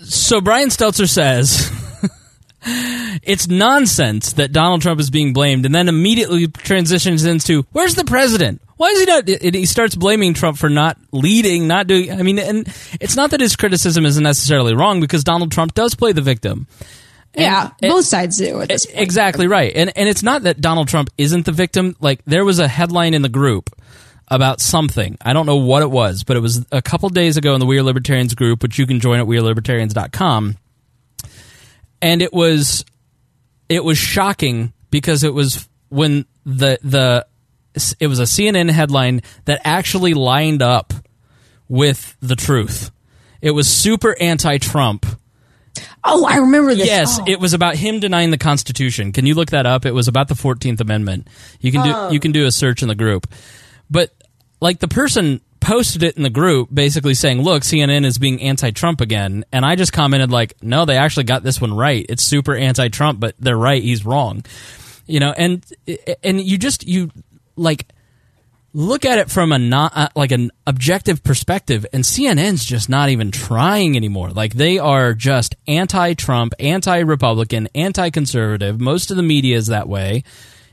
so 0.04 0.42
Brian 0.42 0.70
Stelter 0.70 1.10
says 1.10 1.72
it's 3.24 3.48
nonsense 3.48 4.34
that 4.34 4.52
Donald 4.52 4.82
Trump 4.82 5.00
is 5.00 5.10
being 5.10 5.34
blamed, 5.34 5.66
and 5.66 5.74
then 5.74 5.88
immediately 5.88 6.48
transitions 6.48 7.26
into 7.26 7.66
where's 7.72 7.96
the 7.96 8.04
president? 8.04 8.62
Why 8.78 8.88
is 8.88 9.00
he 9.00 9.06
not? 9.06 9.28
He 9.56 9.66
starts 9.66 9.96
blaming 9.96 10.34
Trump 10.34 10.58
for 10.58 10.70
not 10.70 10.98
leading, 11.12 11.68
not 11.68 11.88
doing. 11.88 12.12
I 12.12 12.22
mean, 12.24 12.40
and 12.40 12.68
it's 13.00 13.16
not 13.16 13.32
that 13.32 13.40
his 13.40 13.56
criticism 13.56 14.06
isn't 14.06 14.24
necessarily 14.24 14.76
wrong 14.76 15.00
because 15.00 15.24
Donald 15.24 15.52
Trump 15.52 15.74
does 15.74 15.96
play 15.96 16.12
the 16.12 16.22
victim. 16.22 16.68
And 17.36 17.44
yeah, 17.44 17.72
both 17.82 18.06
sides 18.06 18.38
do 18.38 18.62
at 18.62 18.70
this 18.70 18.86
point. 18.86 19.00
Exactly 19.00 19.48
right, 19.48 19.72
and 19.76 19.96
and 19.96 20.10
it's 20.10 20.24
not 20.24 20.44
that 20.44 20.60
Donald 20.60 20.88
Trump 20.88 21.10
isn't 21.18 21.46
the 21.46 21.52
victim. 21.52 21.96
Like 22.00 22.22
there 22.26 22.44
was 22.44 22.60
a 22.60 22.68
headline 22.68 23.14
in 23.14 23.22
the 23.22 23.30
group 23.30 23.70
about 24.28 24.62
something. 24.62 25.18
I 25.22 25.34
don't 25.34 25.46
know 25.46 25.58
what 25.58 25.84
it 25.84 25.92
was, 25.92 26.24
but 26.24 26.38
it 26.38 26.40
was 26.40 26.66
a 26.72 26.82
couple 26.82 27.10
days 27.10 27.38
ago 27.38 27.54
in 27.54 27.60
the 27.60 27.66
We 27.66 27.78
Are 27.78 27.84
Libertarians 27.84 28.36
group, 28.36 28.64
which 28.64 28.80
you 28.80 28.88
can 28.88 29.00
join 29.00 29.20
at 29.20 29.26
wearelibertarians.com. 29.26 30.58
And 32.02 32.22
it 32.22 32.34
was 32.34 32.84
it 33.70 33.84
was 33.84 33.98
shocking 33.98 34.74
because 34.90 35.24
it 35.24 35.34
was 35.34 35.68
when 35.90 36.26
the 36.46 36.78
the 36.84 37.26
it 38.00 38.08
was 38.08 38.20
a 38.20 38.24
CNN 38.24 38.70
headline 38.70 39.22
that 39.46 39.62
actually 39.64 40.14
lined 40.14 40.62
up 40.62 40.94
with 41.68 42.16
the 42.22 42.36
truth. 42.36 42.92
It 43.42 43.52
was 43.52 43.68
super 43.68 44.16
anti-Trump. 44.20 45.06
Oh, 46.04 46.26
I 46.26 46.38
remember 46.38 46.76
this. 46.76 46.86
Yes, 46.86 47.20
oh. 47.20 47.26
it 47.28 47.40
was 47.40 47.54
about 47.54 47.76
him 47.76 48.00
denying 48.00 48.30
the 48.30 48.38
Constitution. 48.38 49.12
Can 49.12 49.26
you 49.26 49.34
look 49.34 49.50
that 49.52 49.66
up? 49.66 49.86
It 49.86 49.94
was 49.94 50.08
about 50.08 50.28
the 50.28 50.36
Fourteenth 50.36 50.82
Amendment. 50.82 51.28
You 51.62 51.72
can 51.72 51.84
do 51.84 51.92
oh. 51.94 52.12
you 52.12 52.20
can 52.20 52.32
do 52.32 52.46
a 52.46 52.52
search 52.52 52.82
in 52.82 52.90
the 52.90 52.96
group. 52.96 53.28
But 53.90 54.12
like 54.60 54.80
the 54.80 54.88
person 54.88 55.42
posted 55.60 56.04
it 56.04 56.18
in 56.18 56.24
the 56.24 56.30
group 56.30 56.70
basically 56.74 57.14
saying, 57.14 57.42
"Look, 57.42 57.64
CNN 57.64 58.06
is 58.06 58.18
being 58.18 58.42
anti-Trump 58.42 59.02
again." 59.02 59.46
And 59.52 59.66
I 59.66 59.76
just 59.76 59.94
commented 59.94 60.32
like, 60.32 60.56
"No, 60.62 60.86
they 60.86 60.98
actually 60.98 61.26
got 61.26 61.44
this 61.44 61.62
one 61.62 61.74
right. 61.74 62.06
It's 62.10 62.24
super 62.24 62.56
anti-Trump, 62.56 63.20
but 63.20 63.36
they're 63.40 63.58
right. 63.58 63.82
He's 63.82 64.06
wrong." 64.06 64.44
You 65.06 65.20
know, 65.20 65.32
and 65.32 65.66
and 66.24 66.42
you 66.42 66.58
just 66.58 66.88
you 66.88 67.12
like 67.56 67.88
look 68.74 69.06
at 69.06 69.20
it 69.20 69.30
from 69.30 69.52
a 69.52 69.60
not 69.60 69.92
uh, 69.96 70.10
like 70.16 70.32
an 70.32 70.52
objective 70.66 71.24
perspective 71.24 71.86
and 71.94 72.04
CNN's 72.04 72.66
just 72.66 72.90
not 72.90 73.10
even 73.10 73.32
trying 73.32 73.96
anymore. 73.96 74.32
Like 74.32 74.56
they 74.56 74.80
are 74.80 75.14
just 75.14 75.56
anti-Trump, 75.68 76.54
anti-Republican, 76.60 77.70
anti-conservative. 77.76 78.82
Most 78.82 79.12
of 79.12 79.18
the 79.18 79.24
media 79.24 79.58
is 79.58 79.68
that 79.68 79.88
way. 79.88 80.24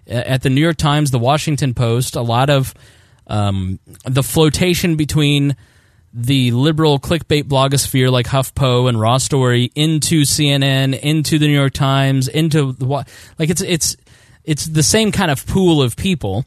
At 0.06 0.42
the 0.42 0.50
New 0.50 0.62
York 0.62 0.78
Times, 0.78 1.10
the 1.10 1.18
Washington 1.18 1.74
Post, 1.74 2.16
a 2.16 2.22
lot 2.22 2.50
of 2.50 2.74
um, 3.30 3.78
the 4.04 4.22
flotation 4.22 4.96
between 4.96 5.56
the 6.12 6.50
liberal 6.50 6.98
clickbait 6.98 7.44
blogosphere 7.44 8.10
like 8.10 8.26
HuffPo 8.26 8.88
and 8.88 9.00
Raw 9.00 9.18
Story 9.18 9.70
into 9.74 10.22
CNN, 10.22 10.98
into 10.98 11.38
the 11.38 11.46
New 11.46 11.54
York 11.54 11.72
Times, 11.72 12.26
into 12.28 12.72
the 12.72 12.84
what? 12.84 13.08
like 13.38 13.48
it's 13.48 13.62
it's 13.62 13.96
it's 14.44 14.66
the 14.66 14.82
same 14.82 15.12
kind 15.12 15.30
of 15.30 15.46
pool 15.46 15.80
of 15.80 15.96
people, 15.96 16.44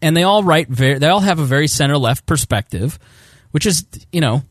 and 0.00 0.16
they 0.16 0.22
all 0.22 0.42
write 0.42 0.68
very 0.68 0.98
they 0.98 1.08
all 1.08 1.20
have 1.20 1.38
a 1.38 1.44
very 1.44 1.68
center 1.68 1.98
left 1.98 2.24
perspective, 2.24 2.98
which 3.50 3.66
is 3.66 3.84
you 4.10 4.22
know 4.22 4.42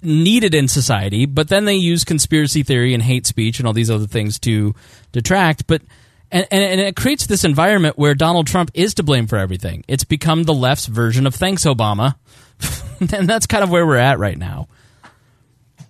needed 0.00 0.54
in 0.54 0.68
society. 0.68 1.26
But 1.26 1.48
then 1.48 1.66
they 1.66 1.74
use 1.74 2.04
conspiracy 2.04 2.62
theory 2.62 2.94
and 2.94 3.02
hate 3.02 3.26
speech 3.26 3.58
and 3.58 3.66
all 3.66 3.74
these 3.74 3.90
other 3.90 4.06
things 4.06 4.38
to 4.40 4.74
detract, 5.12 5.66
but 5.66 5.82
and, 6.30 6.46
and, 6.50 6.62
and, 6.62 6.80
it 6.80 6.96
creates 6.96 7.26
this 7.26 7.44
environment 7.44 7.98
where 7.98 8.14
Donald 8.14 8.46
Trump 8.46 8.70
is 8.74 8.94
to 8.94 9.02
blame 9.02 9.26
for 9.26 9.36
everything. 9.36 9.84
It's 9.88 10.04
become 10.04 10.44
the 10.44 10.54
left's 10.54 10.86
version 10.86 11.26
of 11.26 11.34
thanks, 11.34 11.64
Obama. 11.64 12.16
and 13.00 13.28
that's 13.28 13.46
kind 13.46 13.64
of 13.64 13.70
where 13.70 13.86
we're 13.86 13.96
at 13.96 14.18
right 14.18 14.36
now. 14.36 14.68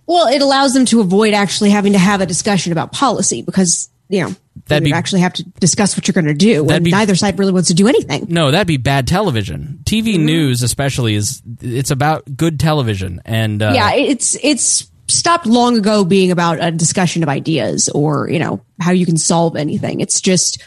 Well, 0.05 0.27
it 0.27 0.41
allows 0.41 0.73
them 0.73 0.85
to 0.85 1.01
avoid 1.01 1.33
actually 1.33 1.69
having 1.69 1.93
to 1.93 1.99
have 1.99 2.21
a 2.21 2.25
discussion 2.25 2.71
about 2.71 2.91
policy 2.91 3.41
because, 3.41 3.89
you 4.07 4.23
know, 4.23 4.35
that'd 4.65 4.83
be, 4.83 4.91
actually 4.91 5.21
have 5.21 5.33
to 5.33 5.43
discuss 5.43 5.95
what 5.95 6.07
you're 6.07 6.13
going 6.13 6.25
to 6.25 6.33
do 6.33 6.65
be, 6.65 6.89
neither 6.91 7.15
side 7.15 7.37
really 7.37 7.51
wants 7.51 7.67
to 7.67 7.75
do 7.75 7.87
anything. 7.87 8.25
No, 8.27 8.49
that'd 8.49 8.65
be 8.65 8.77
bad 8.77 9.07
television. 9.07 9.81
TV 9.83 10.15
mm-hmm. 10.15 10.25
news 10.25 10.63
especially 10.63 11.15
is 11.15 11.43
it's 11.61 11.91
about 11.91 12.37
good 12.37 12.59
television 12.59 13.21
and 13.23 13.61
uh, 13.61 13.71
Yeah, 13.75 13.93
it's 13.93 14.35
it's 14.41 14.88
stopped 15.09 15.45
long 15.45 15.77
ago 15.77 16.05
being 16.05 16.31
about 16.31 16.63
a 16.63 16.71
discussion 16.71 17.23
of 17.23 17.29
ideas 17.29 17.89
or, 17.89 18.29
you 18.29 18.39
know, 18.39 18.61
how 18.79 18.91
you 18.91 19.05
can 19.05 19.17
solve 19.17 19.55
anything. 19.55 19.99
It's 19.99 20.21
just 20.21 20.61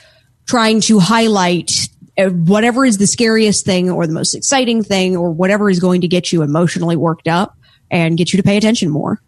trying 0.47 0.81
to 0.83 0.99
highlight 0.99 1.89
uh, 2.19 2.29
whatever 2.29 2.85
is 2.85 2.99
the 2.99 3.07
scariest 3.07 3.65
thing 3.65 3.91
or 3.91 4.07
the 4.07 4.13
most 4.13 4.35
exciting 4.35 4.83
thing 4.83 5.17
or 5.17 5.31
whatever 5.31 5.71
is 5.71 5.81
going 5.81 6.03
to 6.03 6.09
get 6.09 6.33
you 6.33 6.43
emotionally 6.43 6.97
worked 6.97 7.29
up 7.29 7.57
and 7.91 8.19
get 8.19 8.33
you 8.33 8.37
to 8.37 8.43
pay 8.43 8.57
attention 8.57 8.91
more. 8.91 9.21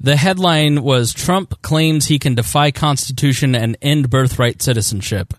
The 0.00 0.16
headline 0.16 0.82
was 0.82 1.12
Trump 1.12 1.62
claims 1.62 2.06
he 2.06 2.18
can 2.18 2.34
defy 2.34 2.70
Constitution 2.70 3.54
and 3.54 3.76
end 3.80 4.10
birthright 4.10 4.60
citizenship. 4.60 5.34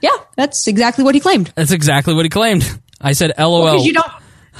Yeah, 0.00 0.16
that's 0.36 0.68
exactly 0.68 1.02
what 1.04 1.14
he 1.14 1.20
claimed. 1.20 1.52
That's 1.56 1.72
exactly 1.72 2.14
what 2.14 2.24
he 2.24 2.28
claimed. 2.28 2.64
I 3.00 3.12
said, 3.12 3.32
"LOL." 3.36 3.64
Well, 3.64 3.84
you 3.84 3.92
don't 3.92 4.10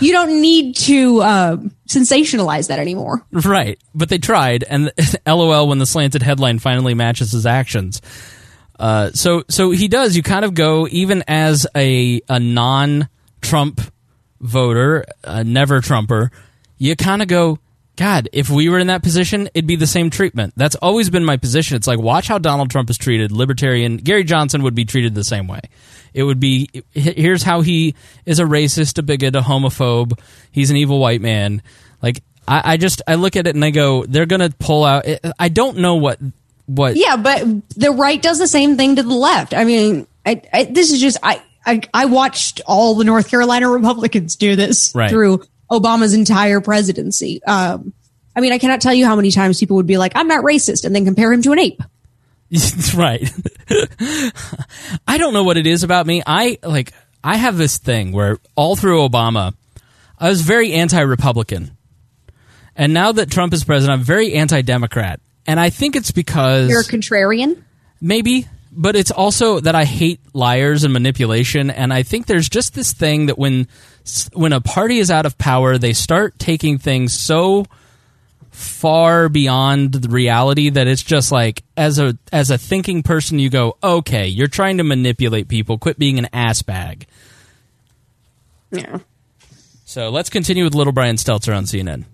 you 0.00 0.12
don't 0.12 0.40
need 0.40 0.76
to 0.76 1.20
uh, 1.20 1.56
sensationalize 1.88 2.68
that 2.68 2.78
anymore. 2.78 3.24
Right. 3.32 3.78
But 3.94 4.08
they 4.08 4.18
tried, 4.18 4.64
and 4.64 4.92
LOL 5.26 5.68
when 5.68 5.78
the 5.78 5.86
slanted 5.86 6.22
headline 6.22 6.58
finally 6.58 6.94
matches 6.94 7.32
his 7.32 7.46
actions. 7.46 8.00
Uh, 8.78 9.10
so 9.12 9.42
so 9.48 9.70
he 9.70 9.88
does. 9.88 10.16
You 10.16 10.22
kind 10.22 10.44
of 10.44 10.54
go 10.54 10.86
even 10.88 11.24
as 11.26 11.66
a 11.74 12.20
a 12.28 12.38
non 12.38 13.08
Trump 13.40 13.80
voter, 14.40 15.04
a 15.24 15.42
never 15.44 15.80
Trumper. 15.80 16.30
You 16.76 16.94
kind 16.94 17.22
of 17.22 17.28
go, 17.28 17.58
God, 17.98 18.28
if 18.32 18.48
we 18.48 18.68
were 18.68 18.78
in 18.78 18.86
that 18.86 19.02
position, 19.02 19.48
it'd 19.54 19.66
be 19.66 19.74
the 19.74 19.84
same 19.84 20.08
treatment. 20.08 20.54
That's 20.56 20.76
always 20.76 21.10
been 21.10 21.24
my 21.24 21.36
position. 21.36 21.76
It's 21.76 21.88
like 21.88 21.98
watch 21.98 22.28
how 22.28 22.38
Donald 22.38 22.70
Trump 22.70 22.90
is 22.90 22.96
treated. 22.96 23.32
Libertarian 23.32 23.96
Gary 23.96 24.22
Johnson 24.22 24.62
would 24.62 24.76
be 24.76 24.84
treated 24.84 25.16
the 25.16 25.24
same 25.24 25.48
way. 25.48 25.62
It 26.14 26.22
would 26.22 26.38
be 26.38 26.70
here's 26.92 27.42
how 27.42 27.60
he 27.60 27.96
is 28.24 28.38
a 28.38 28.44
racist, 28.44 28.98
a 28.98 29.02
bigot, 29.02 29.34
a 29.34 29.40
homophobe. 29.40 30.16
He's 30.52 30.70
an 30.70 30.76
evil 30.76 31.00
white 31.00 31.20
man. 31.20 31.60
Like 32.00 32.22
I, 32.46 32.74
I 32.74 32.76
just 32.76 33.02
I 33.08 33.16
look 33.16 33.34
at 33.34 33.48
it 33.48 33.56
and 33.56 33.64
I 33.64 33.70
go, 33.70 34.04
they're 34.04 34.26
gonna 34.26 34.50
pull 34.60 34.84
out. 34.84 35.04
Eh, 35.04 35.18
eh, 35.24 35.32
I 35.36 35.48
don't 35.48 35.78
know 35.78 35.96
what 35.96 36.20
what. 36.66 36.94
Yeah, 36.94 37.16
but 37.16 37.42
the 37.76 37.90
right 37.90 38.22
does 38.22 38.38
the 38.38 38.46
same 38.46 38.76
thing 38.76 38.94
to 38.94 39.02
the 39.02 39.12
left. 39.12 39.54
I 39.54 39.64
mean, 39.64 40.06
I, 40.24 40.40
I, 40.52 40.64
this 40.66 40.92
is 40.92 41.00
just 41.00 41.18
I, 41.24 41.42
I 41.66 41.80
I 41.92 42.04
watched 42.04 42.60
all 42.64 42.94
the 42.94 43.02
North 43.02 43.28
Carolina 43.28 43.68
Republicans 43.68 44.36
do 44.36 44.54
this 44.54 44.94
right. 44.94 45.10
through 45.10 45.42
Obama's 45.70 46.14
entire 46.14 46.60
presidency. 46.60 47.42
Um, 47.44 47.92
I 48.34 48.40
mean, 48.40 48.52
I 48.52 48.58
cannot 48.58 48.80
tell 48.80 48.94
you 48.94 49.04
how 49.06 49.16
many 49.16 49.30
times 49.30 49.58
people 49.58 49.76
would 49.76 49.86
be 49.86 49.98
like, 49.98 50.12
"I'm 50.14 50.28
not 50.28 50.44
racist," 50.44 50.84
and 50.84 50.94
then 50.94 51.04
compare 51.04 51.32
him 51.32 51.42
to 51.42 51.52
an 51.52 51.58
ape. 51.58 51.82
right. 52.94 53.30
I 55.06 55.18
don't 55.18 55.34
know 55.34 55.44
what 55.44 55.56
it 55.56 55.66
is 55.66 55.82
about 55.82 56.06
me. 56.06 56.22
I 56.26 56.58
like 56.62 56.92
I 57.22 57.36
have 57.36 57.56
this 57.56 57.78
thing 57.78 58.12
where 58.12 58.38
all 58.54 58.76
through 58.76 59.06
Obama, 59.06 59.54
I 60.18 60.28
was 60.28 60.42
very 60.42 60.72
anti-Republican, 60.72 61.76
and 62.76 62.94
now 62.94 63.12
that 63.12 63.30
Trump 63.30 63.52
is 63.52 63.64
president, 63.64 63.98
I'm 63.98 64.04
very 64.04 64.34
anti-Democrat, 64.34 65.20
and 65.46 65.58
I 65.60 65.70
think 65.70 65.96
it's 65.96 66.12
because 66.12 66.70
You're 66.70 66.80
a 66.80 66.84
contrarian. 66.84 67.62
maybe 68.00 68.46
but 68.70 68.94
it's 68.94 69.10
also 69.10 69.60
that 69.60 69.74
i 69.74 69.84
hate 69.84 70.20
liars 70.34 70.84
and 70.84 70.92
manipulation 70.92 71.70
and 71.70 71.92
i 71.92 72.02
think 72.02 72.26
there's 72.26 72.48
just 72.48 72.74
this 72.74 72.92
thing 72.92 73.26
that 73.26 73.38
when 73.38 73.66
when 74.32 74.52
a 74.52 74.60
party 74.60 74.98
is 74.98 75.10
out 75.10 75.26
of 75.26 75.36
power 75.38 75.78
they 75.78 75.92
start 75.92 76.38
taking 76.38 76.78
things 76.78 77.12
so 77.12 77.66
far 78.50 79.28
beyond 79.28 79.92
the 79.92 80.08
reality 80.08 80.68
that 80.70 80.86
it's 80.88 81.02
just 81.02 81.30
like 81.30 81.62
as 81.76 81.98
a 81.98 82.18
as 82.32 82.50
a 82.50 82.58
thinking 82.58 83.02
person 83.02 83.38
you 83.38 83.48
go 83.48 83.76
okay 83.82 84.26
you're 84.26 84.48
trying 84.48 84.78
to 84.78 84.84
manipulate 84.84 85.48
people. 85.48 85.78
Quit 85.78 85.98
being 85.98 86.18
an 86.18 86.28
ass 86.32 86.62
bag. 86.62 87.06
Yeah. 88.70 88.98
so 89.84 90.10
let's 90.10 90.28
continue 90.28 90.64
with 90.64 90.74
little 90.74 90.92
brian 90.92 91.16
stelter 91.16 91.56
on 91.56 91.64
cnn 91.64 92.04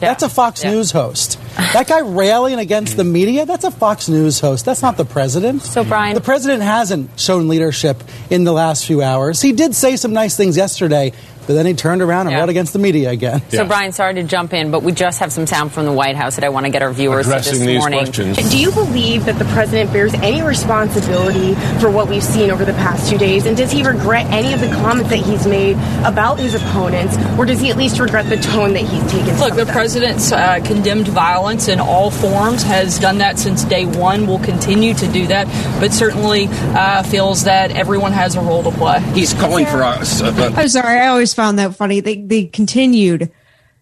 That's 0.00 0.22
a 0.22 0.28
Fox 0.28 0.62
News 0.64 0.92
host. 0.92 1.38
That 1.72 1.88
guy 1.88 2.00
railing 2.00 2.58
against 2.58 2.96
the 2.96 3.04
media, 3.04 3.44
that's 3.46 3.64
a 3.64 3.70
Fox 3.70 4.08
News 4.08 4.38
host. 4.40 4.64
That's 4.64 4.80
not 4.82 4.96
the 4.96 5.04
president. 5.04 5.62
So, 5.62 5.82
Brian- 5.84 6.14
The 6.14 6.20
president 6.20 6.62
hasn't 6.62 7.10
shown 7.18 7.48
leadership 7.48 8.02
in 8.30 8.44
the 8.44 8.52
last 8.52 8.86
few 8.86 9.02
hours. 9.02 9.40
He 9.42 9.52
did 9.52 9.74
say 9.74 9.96
some 9.96 10.12
nice 10.12 10.36
things 10.36 10.56
yesterday, 10.56 11.12
but 11.48 11.54
then 11.54 11.64
he 11.66 11.72
turned 11.74 12.02
around 12.02 12.26
and 12.26 12.32
Yeah. 12.34 12.40
wrote 12.40 12.50
against 12.50 12.74
the 12.74 12.78
media 12.78 13.08
again. 13.10 13.40
So, 13.48 13.64
Brian, 13.64 13.90
sorry 13.92 14.14
to 14.14 14.22
jump 14.22 14.52
in, 14.52 14.70
but 14.70 14.82
we 14.82 14.92
just 14.92 15.18
have 15.20 15.32
some 15.32 15.46
sound 15.46 15.72
from 15.72 15.86
the 15.86 15.92
White 15.92 16.14
House 16.14 16.34
that 16.36 16.44
I 16.44 16.50
want 16.50 16.66
to 16.66 16.70
get 16.70 16.82
our 16.82 16.92
viewers 16.92 17.24
to 17.26 17.32
Addressing 17.32 17.54
this 17.60 17.66
these 17.66 17.78
morning. 17.80 18.00
questions. 18.00 18.50
Do 18.50 18.58
you 18.58 18.70
believe 18.70 19.24
that 19.24 19.38
the 19.38 19.46
president 19.46 19.90
bears 19.92 20.12
any 20.14 20.42
responsibility 20.42 21.54
for 21.80 21.90
what 21.90 22.08
we've 22.08 22.22
seen 22.22 22.50
over 22.50 22.64
the 22.66 22.74
past 22.74 23.10
two 23.10 23.16
days? 23.18 23.46
And 23.46 23.56
does 23.56 23.70
he 23.72 23.82
regret 23.82 24.26
any 24.30 24.52
of 24.52 24.60
the 24.60 24.68
comments 24.68 25.08
that 25.10 25.16
he's 25.20 25.46
made 25.46 25.76
about 26.04 26.38
his 26.38 26.54
opponents? 26.54 27.16
Or 27.38 27.46
does 27.46 27.60
he 27.60 27.70
at 27.70 27.78
least 27.78 27.98
regret 27.98 28.28
the 28.28 28.36
tone 28.36 28.74
that 28.74 28.82
he's 28.82 29.02
taken? 29.10 29.38
Look, 29.38 29.54
the 29.56 29.64
them? 29.64 29.74
president's 29.74 30.30
uh, 30.30 30.60
condemned 30.64 31.08
violence 31.08 31.68
in 31.68 31.80
all 31.80 32.10
forms, 32.10 32.62
has 32.64 32.98
done 32.98 33.18
that 33.18 33.38
since 33.38 33.64
day 33.64 33.86
one, 33.86 34.26
will 34.26 34.38
continue 34.40 34.92
to 34.94 35.06
do 35.08 35.26
that, 35.28 35.46
but 35.80 35.92
certainly 35.92 36.48
uh, 36.74 37.02
feels 37.04 37.44
that 37.44 37.70
everyone 37.70 38.12
has 38.12 38.36
a 38.36 38.40
role 38.42 38.62
to 38.62 38.70
play. 38.70 39.00
He's 39.14 39.32
calling 39.32 39.64
for 39.66 39.82
us. 39.82 40.20
Uh, 40.20 40.52
I'm 40.56 40.68
sorry. 40.68 40.98
I 41.00 41.08
always 41.08 41.32
found 41.38 41.58
that 41.60 41.76
funny. 41.76 42.00
They 42.00 42.16
the 42.20 42.46
continued 42.48 43.30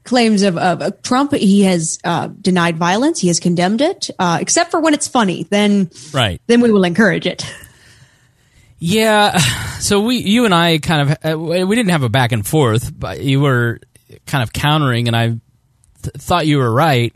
claims 0.05 0.43
of, 0.43 0.57
of 0.59 0.83
uh, 0.83 0.91
Trump. 1.03 1.33
He 1.33 1.63
has 1.63 1.99
uh, 2.05 2.29
denied 2.29 2.77
violence. 2.77 3.19
He 3.21 3.29
has 3.29 3.41
condemned 3.41 3.81
it, 3.81 4.11
uh, 4.19 4.37
except 4.41 4.71
for 4.71 4.79
when 4.81 4.93
it's 4.95 5.09
funny. 5.09 5.45
Then, 5.45 5.91
right 6.13 6.41
then 6.47 6.61
we 6.61 6.71
will 6.71 6.85
encourage 6.85 7.27
it. 7.27 7.45
Yeah, 8.79 9.39
so 9.81 10.03
we, 10.03 10.19
you 10.19 10.45
and 10.45 10.55
I, 10.55 10.79
kind 10.79 11.11
of, 11.11 11.33
uh, 11.33 11.39
we 11.67 11.75
didn't 11.75 11.93
have 11.93 12.03
a 12.03 12.11
back 12.11 12.33
and 12.33 12.47
forth, 12.47 12.93
but 12.97 13.23
you 13.23 13.41
were 13.41 13.81
kind 14.27 14.43
of 14.43 14.53
countering, 14.53 15.09
and 15.09 15.17
I 15.17 15.29
th- 16.03 16.15
thought 16.19 16.47
you 16.47 16.59
were 16.59 16.71
right. 16.71 17.15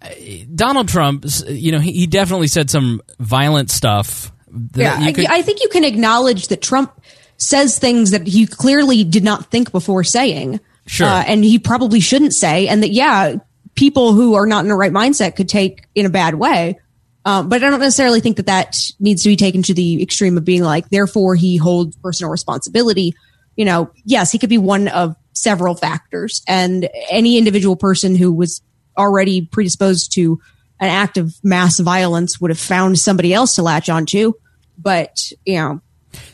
Uh, 0.00 0.08
Donald 0.54 0.88
Trump, 0.88 1.26
you 1.46 1.70
know, 1.70 1.80
he, 1.80 1.92
he 1.92 2.06
definitely 2.06 2.46
said 2.46 2.70
some 2.70 3.02
violent 3.20 3.70
stuff. 3.70 4.32
that 4.48 5.00
Yeah, 5.02 5.12
could- 5.12 5.26
I, 5.26 5.36
I 5.38 5.42
think 5.42 5.62
you 5.62 5.68
can 5.68 5.84
acknowledge 5.84 6.48
that 6.48 6.62
Trump 6.62 6.98
says 7.36 7.78
things 7.78 8.10
that 8.12 8.26
he 8.26 8.46
clearly 8.46 9.04
did 9.04 9.24
not 9.24 9.50
think 9.50 9.72
before 9.72 10.04
saying. 10.04 10.60
Sure. 10.86 11.06
Uh, 11.06 11.24
and 11.26 11.44
he 11.44 11.58
probably 11.58 12.00
shouldn't 12.00 12.34
say. 12.34 12.68
And 12.68 12.82
that, 12.82 12.90
yeah, 12.90 13.36
people 13.74 14.12
who 14.12 14.34
are 14.34 14.46
not 14.46 14.64
in 14.64 14.68
the 14.68 14.74
right 14.74 14.92
mindset 14.92 15.36
could 15.36 15.48
take 15.48 15.86
in 15.94 16.06
a 16.06 16.10
bad 16.10 16.34
way. 16.34 16.78
Um, 17.24 17.48
but 17.48 17.62
I 17.62 17.70
don't 17.70 17.80
necessarily 17.80 18.20
think 18.20 18.36
that 18.36 18.46
that 18.46 18.76
needs 19.00 19.22
to 19.22 19.30
be 19.30 19.36
taken 19.36 19.62
to 19.62 19.74
the 19.74 20.02
extreme 20.02 20.36
of 20.36 20.44
being 20.44 20.62
like, 20.62 20.90
therefore 20.90 21.34
he 21.34 21.56
holds 21.56 21.96
personal 21.96 22.30
responsibility. 22.30 23.14
You 23.56 23.64
know, 23.64 23.90
yes, 24.04 24.30
he 24.30 24.38
could 24.38 24.50
be 24.50 24.58
one 24.58 24.88
of 24.88 25.16
several 25.32 25.74
factors 25.74 26.42
and 26.46 26.88
any 27.10 27.38
individual 27.38 27.76
person 27.76 28.14
who 28.14 28.32
was 28.32 28.60
already 28.96 29.46
predisposed 29.46 30.12
to 30.14 30.40
an 30.80 30.90
act 30.90 31.16
of 31.16 31.34
mass 31.42 31.80
violence 31.80 32.40
would 32.40 32.50
have 32.50 32.60
found 32.60 32.98
somebody 32.98 33.32
else 33.32 33.54
to 33.54 33.62
latch 33.62 33.88
onto. 33.88 34.34
But, 34.76 35.32
you 35.46 35.56
know, 35.56 35.80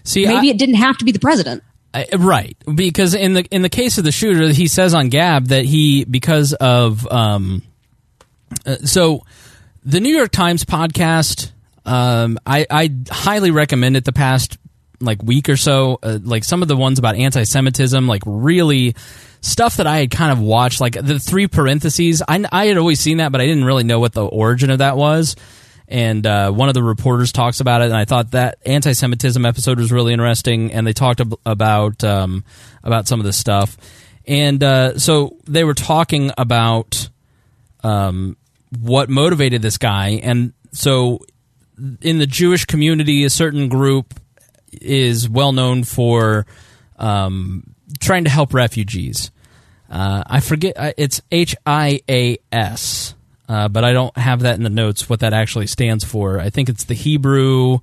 See, 0.04 0.26
maybe 0.26 0.48
I- 0.48 0.50
it 0.52 0.58
didn't 0.58 0.76
have 0.76 0.98
to 0.98 1.04
be 1.04 1.12
the 1.12 1.18
president. 1.18 1.62
I- 1.92 2.06
right, 2.16 2.56
because 2.72 3.14
in 3.14 3.34
the 3.34 3.44
in 3.50 3.62
the 3.62 3.68
case 3.68 3.98
of 3.98 4.04
the 4.04 4.12
shooter, 4.12 4.48
he 4.52 4.68
says 4.68 4.94
on 4.94 5.08
Gab 5.08 5.48
that 5.48 5.64
he 5.64 6.04
because 6.04 6.52
of 6.52 7.06
um, 7.10 7.62
uh, 8.64 8.76
so 8.84 9.24
the 9.84 10.00
New 10.00 10.14
York 10.16 10.30
Times 10.30 10.64
podcast. 10.64 11.50
Um, 11.86 12.38
I, 12.46 12.66
I 12.70 12.90
highly 13.10 13.50
recommend 13.50 13.96
it. 13.96 14.04
The 14.04 14.12
past 14.12 14.58
like 15.00 15.22
week 15.22 15.48
or 15.48 15.56
so, 15.56 15.98
uh, 16.02 16.18
like 16.22 16.44
some 16.44 16.60
of 16.62 16.68
the 16.68 16.76
ones 16.76 16.98
about 16.98 17.16
anti-Semitism, 17.16 18.06
like 18.06 18.22
really 18.26 18.94
stuff 19.40 19.78
that 19.78 19.86
I 19.86 19.98
had 20.00 20.10
kind 20.10 20.30
of 20.30 20.40
watched, 20.40 20.80
like 20.82 20.92
the 20.92 21.18
three 21.18 21.48
parentheses. 21.48 22.22
I 22.28 22.44
I 22.52 22.66
had 22.66 22.76
always 22.76 23.00
seen 23.00 23.16
that, 23.16 23.32
but 23.32 23.40
I 23.40 23.46
didn't 23.46 23.64
really 23.64 23.82
know 23.84 23.98
what 23.98 24.12
the 24.12 24.24
origin 24.24 24.70
of 24.70 24.78
that 24.78 24.96
was 24.98 25.34
and 25.90 26.26
uh, 26.26 26.50
one 26.52 26.68
of 26.68 26.74
the 26.74 26.82
reporters 26.82 27.32
talks 27.32 27.60
about 27.60 27.82
it, 27.82 27.86
and 27.86 27.96
I 27.96 28.04
thought 28.04 28.30
that 28.30 28.58
anti-Semitism 28.64 29.44
episode 29.44 29.78
was 29.78 29.90
really 29.90 30.12
interesting, 30.12 30.72
and 30.72 30.86
they 30.86 30.92
talked 30.92 31.20
ab- 31.20 31.38
about 31.44 32.02
um, 32.04 32.44
about 32.82 33.08
some 33.08 33.20
of 33.20 33.26
this 33.26 33.36
stuff, 33.36 33.76
and 34.26 34.62
uh, 34.62 34.98
so 34.98 35.36
they 35.46 35.64
were 35.64 35.74
talking 35.74 36.30
about 36.38 37.10
um, 37.82 38.36
what 38.78 39.10
motivated 39.10 39.60
this 39.62 39.76
guy, 39.76 40.20
and 40.22 40.52
so 40.72 41.18
in 42.00 42.18
the 42.18 42.26
Jewish 42.26 42.64
community, 42.64 43.24
a 43.24 43.30
certain 43.30 43.68
group 43.68 44.14
is 44.72 45.28
well 45.28 45.52
known 45.52 45.82
for 45.82 46.46
um, 46.98 47.74
trying 47.98 48.24
to 48.24 48.30
help 48.30 48.54
refugees. 48.54 49.32
Uh, 49.90 50.22
I 50.24 50.38
forget 50.38 50.74
uh, 50.76 50.92
it's 50.96 51.20
H 51.32 51.56
I 51.66 52.00
A 52.08 52.38
S, 52.52 53.16
uh, 53.50 53.66
but 53.66 53.82
I 53.82 53.92
don't 53.92 54.16
have 54.16 54.40
that 54.40 54.54
in 54.54 54.62
the 54.62 54.70
notes. 54.70 55.08
What 55.08 55.20
that 55.20 55.32
actually 55.32 55.66
stands 55.66 56.04
for? 56.04 56.38
I 56.38 56.50
think 56.50 56.68
it's 56.68 56.84
the 56.84 56.94
Hebrew 56.94 57.80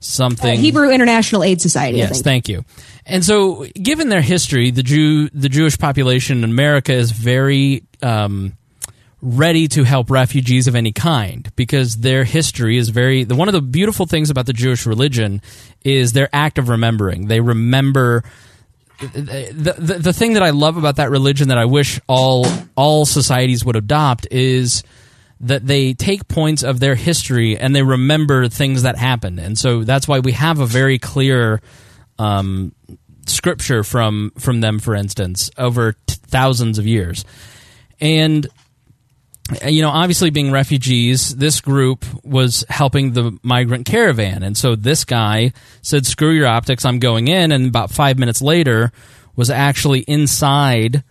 something. 0.00 0.58
Hebrew 0.58 0.90
International 0.90 1.44
Aid 1.44 1.60
Society. 1.60 1.98
Yes, 1.98 2.22
thank 2.22 2.48
you. 2.48 2.64
And 3.04 3.22
so, 3.22 3.66
given 3.74 4.08
their 4.08 4.22
history, 4.22 4.70
the 4.70 4.82
Jew, 4.82 5.28
the 5.28 5.50
Jewish 5.50 5.76
population 5.76 6.38
in 6.38 6.44
America 6.44 6.94
is 6.94 7.10
very 7.10 7.84
um, 8.00 8.54
ready 9.20 9.68
to 9.68 9.84
help 9.84 10.10
refugees 10.10 10.66
of 10.66 10.74
any 10.74 10.92
kind 10.92 11.52
because 11.56 11.96
their 11.98 12.24
history 12.24 12.78
is 12.78 12.88
very. 12.88 13.24
The, 13.24 13.34
one 13.34 13.48
of 13.48 13.52
the 13.52 13.60
beautiful 13.60 14.06
things 14.06 14.30
about 14.30 14.46
the 14.46 14.54
Jewish 14.54 14.86
religion 14.86 15.42
is 15.84 16.14
their 16.14 16.30
act 16.32 16.56
of 16.56 16.70
remembering. 16.70 17.26
They 17.26 17.40
remember. 17.40 18.24
The, 18.98 19.74
the 19.76 19.94
the 19.98 20.12
thing 20.12 20.34
that 20.34 20.44
I 20.44 20.50
love 20.50 20.78
about 20.78 20.96
that 20.96 21.10
religion 21.10 21.48
that 21.48 21.58
I 21.58 21.66
wish 21.66 22.00
all 22.06 22.46
all 22.76 23.04
societies 23.04 23.62
would 23.62 23.74
adopt 23.74 24.28
is 24.30 24.84
that 25.42 25.66
they 25.66 25.92
take 25.92 26.28
points 26.28 26.62
of 26.62 26.80
their 26.80 26.94
history 26.94 27.58
and 27.58 27.74
they 27.74 27.82
remember 27.82 28.48
things 28.48 28.82
that 28.82 28.96
happened, 28.96 29.38
and 29.38 29.58
so 29.58 29.84
that's 29.84 30.08
why 30.08 30.20
we 30.20 30.32
have 30.32 30.58
a 30.60 30.66
very 30.66 30.98
clear 30.98 31.60
um, 32.18 32.74
scripture 33.26 33.84
from 33.84 34.32
from 34.38 34.60
them, 34.60 34.78
for 34.78 34.94
instance, 34.94 35.50
over 35.58 35.92
t- 35.92 36.16
thousands 36.28 36.78
of 36.78 36.86
years, 36.86 37.24
and 38.00 38.46
you 39.66 39.82
know, 39.82 39.90
obviously 39.90 40.30
being 40.30 40.50
refugees, 40.50 41.34
this 41.34 41.60
group 41.60 42.04
was 42.24 42.64
helping 42.68 43.12
the 43.12 43.36
migrant 43.42 43.84
caravan. 43.86 44.42
And 44.42 44.56
so 44.56 44.76
this 44.76 45.04
guy 45.04 45.52
said, 45.82 46.06
screw 46.06 46.30
your 46.30 46.46
optics, 46.46 46.84
I'm 46.84 47.00
going 47.00 47.28
in. 47.28 47.52
And 47.52 47.66
about 47.66 47.90
five 47.90 48.18
minutes 48.18 48.40
later, 48.40 48.92
was 49.34 49.50
actually 49.50 50.00
inside 50.00 51.02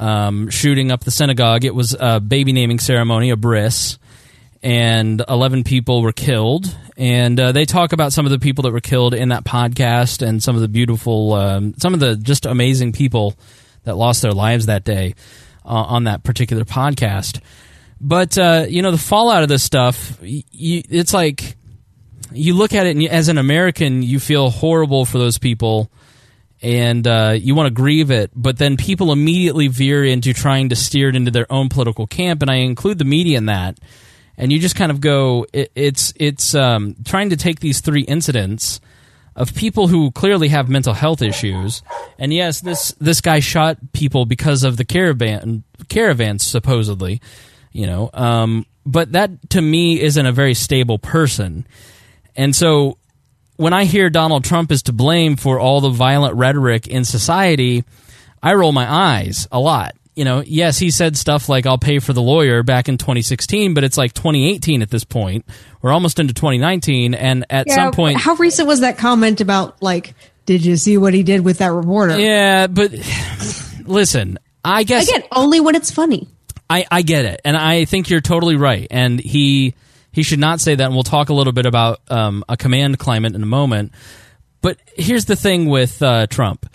um, 0.00 0.50
shooting 0.50 0.90
up 0.90 1.04
the 1.04 1.10
synagogue. 1.10 1.64
It 1.64 1.74
was 1.74 1.94
a 1.98 2.18
baby 2.18 2.52
naming 2.52 2.80
ceremony, 2.80 3.30
a 3.30 3.36
bris. 3.36 3.98
And 4.62 5.22
11 5.28 5.64
people 5.64 6.02
were 6.02 6.12
killed. 6.12 6.74
And 6.96 7.38
uh, 7.38 7.52
they 7.52 7.64
talk 7.64 7.92
about 7.92 8.12
some 8.12 8.26
of 8.26 8.32
the 8.32 8.38
people 8.38 8.62
that 8.62 8.72
were 8.72 8.80
killed 8.80 9.14
in 9.14 9.28
that 9.28 9.44
podcast 9.44 10.26
and 10.26 10.42
some 10.42 10.54
of 10.54 10.60
the 10.60 10.68
beautiful, 10.68 11.34
um, 11.34 11.74
some 11.78 11.94
of 11.94 12.00
the 12.00 12.16
just 12.16 12.44
amazing 12.44 12.92
people 12.92 13.36
that 13.84 13.96
lost 13.96 14.22
their 14.22 14.32
lives 14.32 14.66
that 14.66 14.84
day 14.84 15.14
uh, 15.64 15.68
on 15.68 16.04
that 16.04 16.24
particular 16.24 16.64
podcast. 16.64 17.40
But 18.00 18.38
uh, 18.38 18.66
you 18.68 18.82
know, 18.82 18.90
the 18.90 18.98
fallout 18.98 19.42
of 19.42 19.48
this 19.48 19.62
stuff, 19.62 20.18
it's 20.22 21.12
like 21.12 21.56
you 22.32 22.54
look 22.54 22.72
at 22.72 22.86
it, 22.86 22.96
and 22.96 23.06
as 23.08 23.28
an 23.28 23.38
American, 23.38 24.02
you 24.02 24.18
feel 24.18 24.50
horrible 24.50 25.04
for 25.04 25.18
those 25.18 25.38
people, 25.38 25.90
and 26.62 27.06
uh, 27.06 27.34
you 27.38 27.54
want 27.54 27.68
to 27.68 27.74
grieve 27.74 28.10
it. 28.10 28.30
But 28.34 28.58
then 28.58 28.76
people 28.76 29.12
immediately 29.12 29.68
veer 29.68 30.04
into 30.04 30.32
trying 30.32 30.68
to 30.70 30.76
steer 30.76 31.08
it 31.08 31.16
into 31.16 31.30
their 31.30 31.50
own 31.50 31.68
political 31.68 32.06
camp, 32.06 32.42
and 32.42 32.50
I 32.50 32.56
include 32.56 32.98
the 32.98 33.04
media 33.04 33.38
in 33.38 33.46
that. 33.46 33.78
And 34.36 34.50
you 34.50 34.58
just 34.58 34.76
kind 34.76 34.90
of 34.90 35.00
go, 35.00 35.46
it, 35.52 35.70
it's 35.74 36.12
it's 36.16 36.54
um, 36.54 36.96
trying 37.04 37.30
to 37.30 37.36
take 37.36 37.60
these 37.60 37.80
three 37.80 38.02
incidents 38.02 38.80
of 39.36 39.54
people 39.54 39.88
who 39.88 40.10
clearly 40.10 40.48
have 40.48 40.68
mental 40.68 40.94
health 40.94 41.22
issues. 41.22 41.82
And 42.18 42.32
yes, 42.32 42.60
this 42.60 42.92
this 43.00 43.20
guy 43.20 43.40
shot 43.40 43.78
people 43.92 44.26
because 44.26 44.64
of 44.64 44.76
the 44.76 44.84
caravan 44.84 45.64
caravans 45.88 46.44
supposedly, 46.44 47.20
you 47.72 47.86
know. 47.86 48.10
Um, 48.14 48.66
but 48.86 49.12
that 49.12 49.50
to 49.50 49.60
me 49.60 50.00
isn't 50.00 50.26
a 50.26 50.32
very 50.32 50.54
stable 50.54 50.98
person. 50.98 51.66
And 52.36 52.54
so 52.56 52.96
when 53.60 53.72
I 53.74 53.84
hear 53.84 54.08
Donald 54.08 54.44
Trump 54.44 54.72
is 54.72 54.82
to 54.84 54.92
blame 54.92 55.36
for 55.36 55.60
all 55.60 55.80
the 55.80 55.90
violent 55.90 56.34
rhetoric 56.34 56.86
in 56.86 57.04
society, 57.04 57.84
I 58.42 58.54
roll 58.54 58.72
my 58.72 58.90
eyes 58.90 59.46
a 59.52 59.60
lot. 59.60 59.94
You 60.16 60.24
know, 60.24 60.42
yes, 60.44 60.78
he 60.78 60.90
said 60.90 61.16
stuff 61.16 61.48
like 61.48 61.66
"I'll 61.66 61.78
pay 61.78 61.98
for 61.98 62.12
the 62.12 62.22
lawyer" 62.22 62.62
back 62.62 62.88
in 62.88 62.98
2016, 62.98 63.74
but 63.74 63.84
it's 63.84 63.96
like 63.96 64.12
2018 64.14 64.82
at 64.82 64.90
this 64.90 65.04
point. 65.04 65.44
We're 65.82 65.92
almost 65.92 66.18
into 66.18 66.34
2019, 66.34 67.14
and 67.14 67.44
at 67.50 67.66
Yeah, 67.68 67.74
some 67.76 67.92
point, 67.92 68.18
how 68.18 68.34
recent 68.34 68.66
was 68.66 68.80
that 68.80 68.98
comment 68.98 69.40
about 69.40 69.82
like, 69.82 70.14
did 70.46 70.64
you 70.64 70.76
see 70.76 70.98
what 70.98 71.14
he 71.14 71.22
did 71.22 71.42
with 71.44 71.58
that 71.58 71.72
reporter? 71.72 72.18
yeah. 72.18 72.66
But 72.66 72.92
listen, 73.86 74.38
I 74.64 74.82
guess 74.84 75.08
Again, 75.08 75.22
only 75.32 75.60
when 75.60 75.74
it's 75.74 75.90
funny. 75.90 76.28
I, 76.68 76.86
I 76.90 77.02
get 77.02 77.24
it, 77.24 77.40
and 77.44 77.56
I 77.56 77.84
think 77.84 78.10
you're 78.10 78.20
totally 78.20 78.56
right. 78.56 78.86
And 78.90 79.20
he 79.20 79.74
he 80.12 80.22
should 80.22 80.38
not 80.38 80.60
say 80.60 80.74
that. 80.74 80.84
And 80.84 80.94
we'll 80.94 81.02
talk 81.02 81.28
a 81.28 81.34
little 81.34 81.52
bit 81.52 81.66
about 81.66 82.00
um, 82.08 82.44
a 82.48 82.56
command 82.56 82.98
climate 82.98 83.34
in 83.34 83.42
a 83.42 83.46
moment. 83.46 83.92
But 84.60 84.78
here's 84.96 85.24
the 85.24 85.36
thing 85.36 85.66
with 85.66 86.02
uh, 86.02 86.26
Trump. 86.26 86.66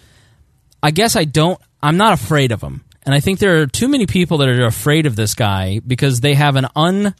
I 0.81 0.91
guess 0.91 1.15
I 1.15 1.25
don't. 1.25 1.59
I'm 1.81 1.97
not 1.97 2.13
afraid 2.13 2.51
of 2.51 2.61
him, 2.61 2.83
and 3.05 3.13
I 3.13 3.19
think 3.19 3.39
there 3.39 3.61
are 3.61 3.67
too 3.67 3.87
many 3.87 4.05
people 4.05 4.37
that 4.39 4.49
are 4.49 4.65
afraid 4.65 5.05
of 5.05 5.15
this 5.15 5.33
guy 5.33 5.79
because 5.85 6.21
they 6.21 6.33
have 6.35 6.55
an 6.55 6.67
un. 6.75 7.15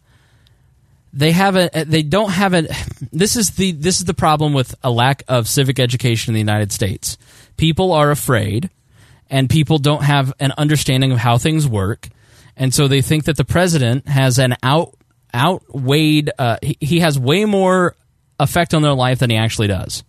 They 1.13 1.31
have 1.31 1.55
a. 1.55 1.69
They 1.85 2.03
don't 2.03 2.31
have 2.31 2.53
a. 2.53 2.67
This 3.11 3.35
is 3.35 3.51
the. 3.51 3.71
This 3.71 3.99
is 3.99 4.05
the 4.05 4.13
problem 4.13 4.53
with 4.53 4.75
a 4.83 4.91
lack 4.91 5.23
of 5.27 5.47
civic 5.47 5.79
education 5.79 6.31
in 6.31 6.33
the 6.33 6.39
United 6.39 6.71
States. 6.71 7.17
People 7.57 7.91
are 7.91 8.11
afraid, 8.11 8.69
and 9.29 9.49
people 9.49 9.77
don't 9.77 10.03
have 10.03 10.33
an 10.39 10.51
understanding 10.57 11.11
of 11.11 11.19
how 11.19 11.37
things 11.37 11.67
work, 11.67 12.09
and 12.57 12.73
so 12.73 12.87
they 12.87 13.01
think 13.01 13.25
that 13.25 13.37
the 13.37 13.45
president 13.45 14.07
has 14.07 14.39
an 14.39 14.55
out 14.63 14.95
outweighed. 15.35 16.31
Uh, 16.37 16.57
he, 16.61 16.77
he 16.79 16.99
has 17.01 17.19
way 17.19 17.45
more 17.45 17.95
effect 18.39 18.73
on 18.73 18.81
their 18.81 18.93
life 18.93 19.19
than 19.19 19.29
he 19.29 19.35
actually 19.35 19.67
does. 19.67 20.03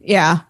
Yeah. 0.00 0.40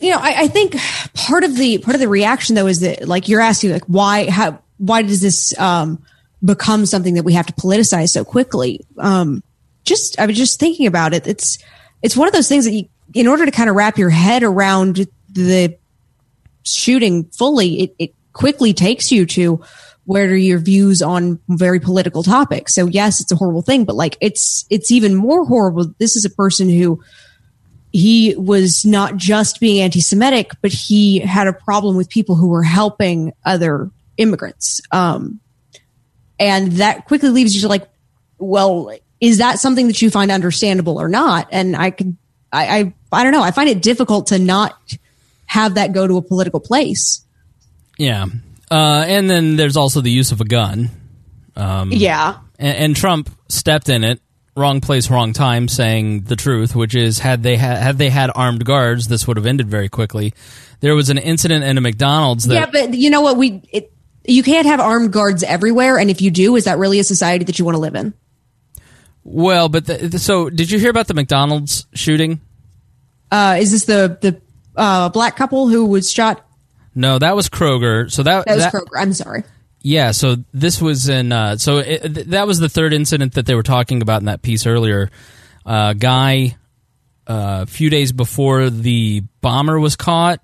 You 0.00 0.10
know, 0.10 0.18
I, 0.18 0.42
I 0.42 0.48
think 0.48 0.76
part 1.14 1.44
of 1.44 1.56
the 1.56 1.78
part 1.78 1.94
of 1.94 2.00
the 2.00 2.08
reaction 2.08 2.54
though 2.54 2.66
is 2.66 2.80
that 2.80 3.06
like 3.06 3.28
you're 3.28 3.40
asking 3.40 3.72
like 3.72 3.84
why 3.84 4.30
how 4.30 4.62
why 4.78 5.02
does 5.02 5.20
this 5.20 5.58
um 5.58 6.02
become 6.44 6.84
something 6.86 7.14
that 7.14 7.22
we 7.22 7.32
have 7.32 7.46
to 7.46 7.52
politicize 7.54 8.10
so 8.10 8.24
quickly? 8.24 8.84
Um 8.98 9.42
just 9.84 10.18
I 10.18 10.26
was 10.26 10.36
just 10.36 10.60
thinking 10.60 10.86
about 10.86 11.14
it. 11.14 11.26
It's 11.26 11.58
it's 12.02 12.16
one 12.16 12.28
of 12.28 12.34
those 12.34 12.48
things 12.48 12.66
that 12.66 12.72
you 12.72 12.88
in 13.14 13.26
order 13.26 13.46
to 13.46 13.50
kind 13.50 13.70
of 13.70 13.76
wrap 13.76 13.96
your 13.96 14.10
head 14.10 14.42
around 14.42 15.06
the 15.32 15.78
shooting 16.62 17.24
fully, 17.24 17.82
it, 17.82 17.94
it 17.98 18.14
quickly 18.32 18.74
takes 18.74 19.10
you 19.10 19.24
to 19.24 19.62
where 20.06 20.24
are 20.24 20.34
your 20.34 20.58
views 20.58 21.02
on 21.02 21.38
very 21.48 21.80
political 21.80 22.22
topics. 22.22 22.74
So 22.74 22.86
yes, 22.86 23.20
it's 23.20 23.32
a 23.32 23.36
horrible 23.36 23.62
thing, 23.62 23.84
but 23.84 23.96
like 23.96 24.16
it's 24.20 24.64
it's 24.70 24.90
even 24.90 25.14
more 25.14 25.44
horrible. 25.44 25.92
This 25.98 26.16
is 26.16 26.24
a 26.24 26.30
person 26.30 26.68
who 26.68 27.02
he 27.92 28.34
was 28.36 28.84
not 28.84 29.16
just 29.16 29.58
being 29.58 29.80
anti-Semitic, 29.82 30.52
but 30.62 30.72
he 30.72 31.18
had 31.18 31.46
a 31.46 31.52
problem 31.52 31.96
with 31.96 32.08
people 32.08 32.36
who 32.36 32.48
were 32.48 32.62
helping 32.62 33.32
other 33.44 33.90
immigrants. 34.16 34.80
Um, 34.92 35.40
and 36.38 36.72
that 36.72 37.06
quickly 37.06 37.30
leaves 37.30 37.54
you 37.54 37.62
to 37.62 37.68
like, 37.68 37.88
well, 38.38 38.92
is 39.20 39.38
that 39.38 39.58
something 39.58 39.86
that 39.86 40.02
you 40.02 40.10
find 40.10 40.30
understandable 40.30 41.00
or 41.00 41.08
not? 41.08 41.48
And 41.50 41.74
I 41.74 41.90
could, 41.90 42.16
I, 42.52 42.78
I, 42.78 42.94
I 43.12 43.22
don't 43.22 43.32
know. 43.32 43.42
I 43.42 43.50
find 43.50 43.68
it 43.68 43.80
difficult 43.80 44.26
to 44.28 44.38
not 44.38 44.74
have 45.46 45.74
that 45.74 45.92
go 45.92 46.06
to 46.06 46.18
a 46.18 46.22
political 46.22 46.60
place. 46.60 47.24
Yeah, 47.96 48.26
uh, 48.70 49.04
and 49.06 49.28
then 49.30 49.56
there's 49.56 49.76
also 49.76 50.00
the 50.00 50.10
use 50.10 50.32
of 50.32 50.40
a 50.40 50.44
gun. 50.44 50.90
Um, 51.56 51.92
Yeah. 51.92 52.38
and, 52.58 52.76
and 52.76 52.96
Trump 52.96 53.30
stepped 53.48 53.88
in 53.88 54.04
it. 54.04 54.20
Wrong 54.56 54.80
place, 54.80 55.10
wrong 55.10 55.34
time. 55.34 55.68
Saying 55.68 56.22
the 56.22 56.36
truth, 56.36 56.74
which 56.74 56.94
is 56.94 57.18
had 57.18 57.42
they 57.42 57.56
had 57.56 57.76
had 57.76 57.98
they 57.98 58.08
had 58.08 58.30
armed 58.34 58.64
guards, 58.64 59.06
this 59.06 59.26
would 59.26 59.36
have 59.36 59.44
ended 59.44 59.68
very 59.68 59.90
quickly. 59.90 60.32
There 60.80 60.94
was 60.94 61.10
an 61.10 61.18
incident 61.18 61.62
in 61.64 61.76
a 61.76 61.80
McDonald's 61.82 62.44
that 62.44 62.54
yeah, 62.54 62.66
but 62.72 62.94
you 62.94 63.10
know 63.10 63.20
what? 63.20 63.36
We, 63.36 63.60
it, 63.70 63.92
you 64.24 64.42
can't 64.42 64.66
have 64.66 64.80
armed 64.80 65.12
guards 65.12 65.42
everywhere. 65.42 65.98
And 65.98 66.08
if 66.10 66.22
you 66.22 66.30
do, 66.30 66.56
is 66.56 66.64
that 66.64 66.78
really 66.78 66.98
a 67.00 67.04
society 67.04 67.44
that 67.44 67.58
you 67.58 67.66
want 67.66 67.74
to 67.74 67.80
live 67.80 67.94
in? 67.94 68.14
well, 69.24 69.68
but 69.68 69.84
the- 69.86 70.18
so 70.18 70.48
did 70.48 70.70
you 70.70 70.78
hear 70.78 70.90
about 70.90 71.06
the 71.08 71.14
McDonald's 71.14 71.84
shooting? 71.94 72.40
Uh, 73.30 73.56
is 73.60 73.72
this 73.72 73.84
the, 73.84 74.16
the, 74.20 74.40
uh, 74.76 75.08
black 75.10 75.36
couple 75.36 75.68
who 75.68 75.84
was 75.86 76.10
shot? 76.10 76.45
No, 76.96 77.18
that 77.20 77.36
was 77.36 77.48
Kroger. 77.48 78.10
So 78.10 78.24
that 78.24 78.46
That 78.46 78.54
was 78.56 78.64
that- 78.64 78.72
Kroger. 78.72 78.96
I'm 79.00 79.12
sorry. 79.12 79.44
Yeah, 79.82 80.10
so 80.10 80.36
this 80.52 80.82
was 80.82 81.08
in. 81.08 81.30
Uh, 81.30 81.58
so 81.58 81.76
it, 81.78 82.02
th- 82.12 82.26
that 82.28 82.48
was 82.48 82.58
the 82.58 82.68
third 82.68 82.92
incident 82.92 83.34
that 83.34 83.46
they 83.46 83.54
were 83.54 83.62
talking 83.62 84.02
about 84.02 84.20
in 84.20 84.24
that 84.26 84.42
piece 84.42 84.66
earlier. 84.66 85.10
Uh, 85.64 85.92
guy, 85.92 86.56
uh, 87.28 87.60
a 87.62 87.66
few 87.66 87.88
days 87.88 88.10
before 88.10 88.68
the 88.68 89.22
bomber 89.42 89.78
was 89.78 89.94
caught, 89.94 90.40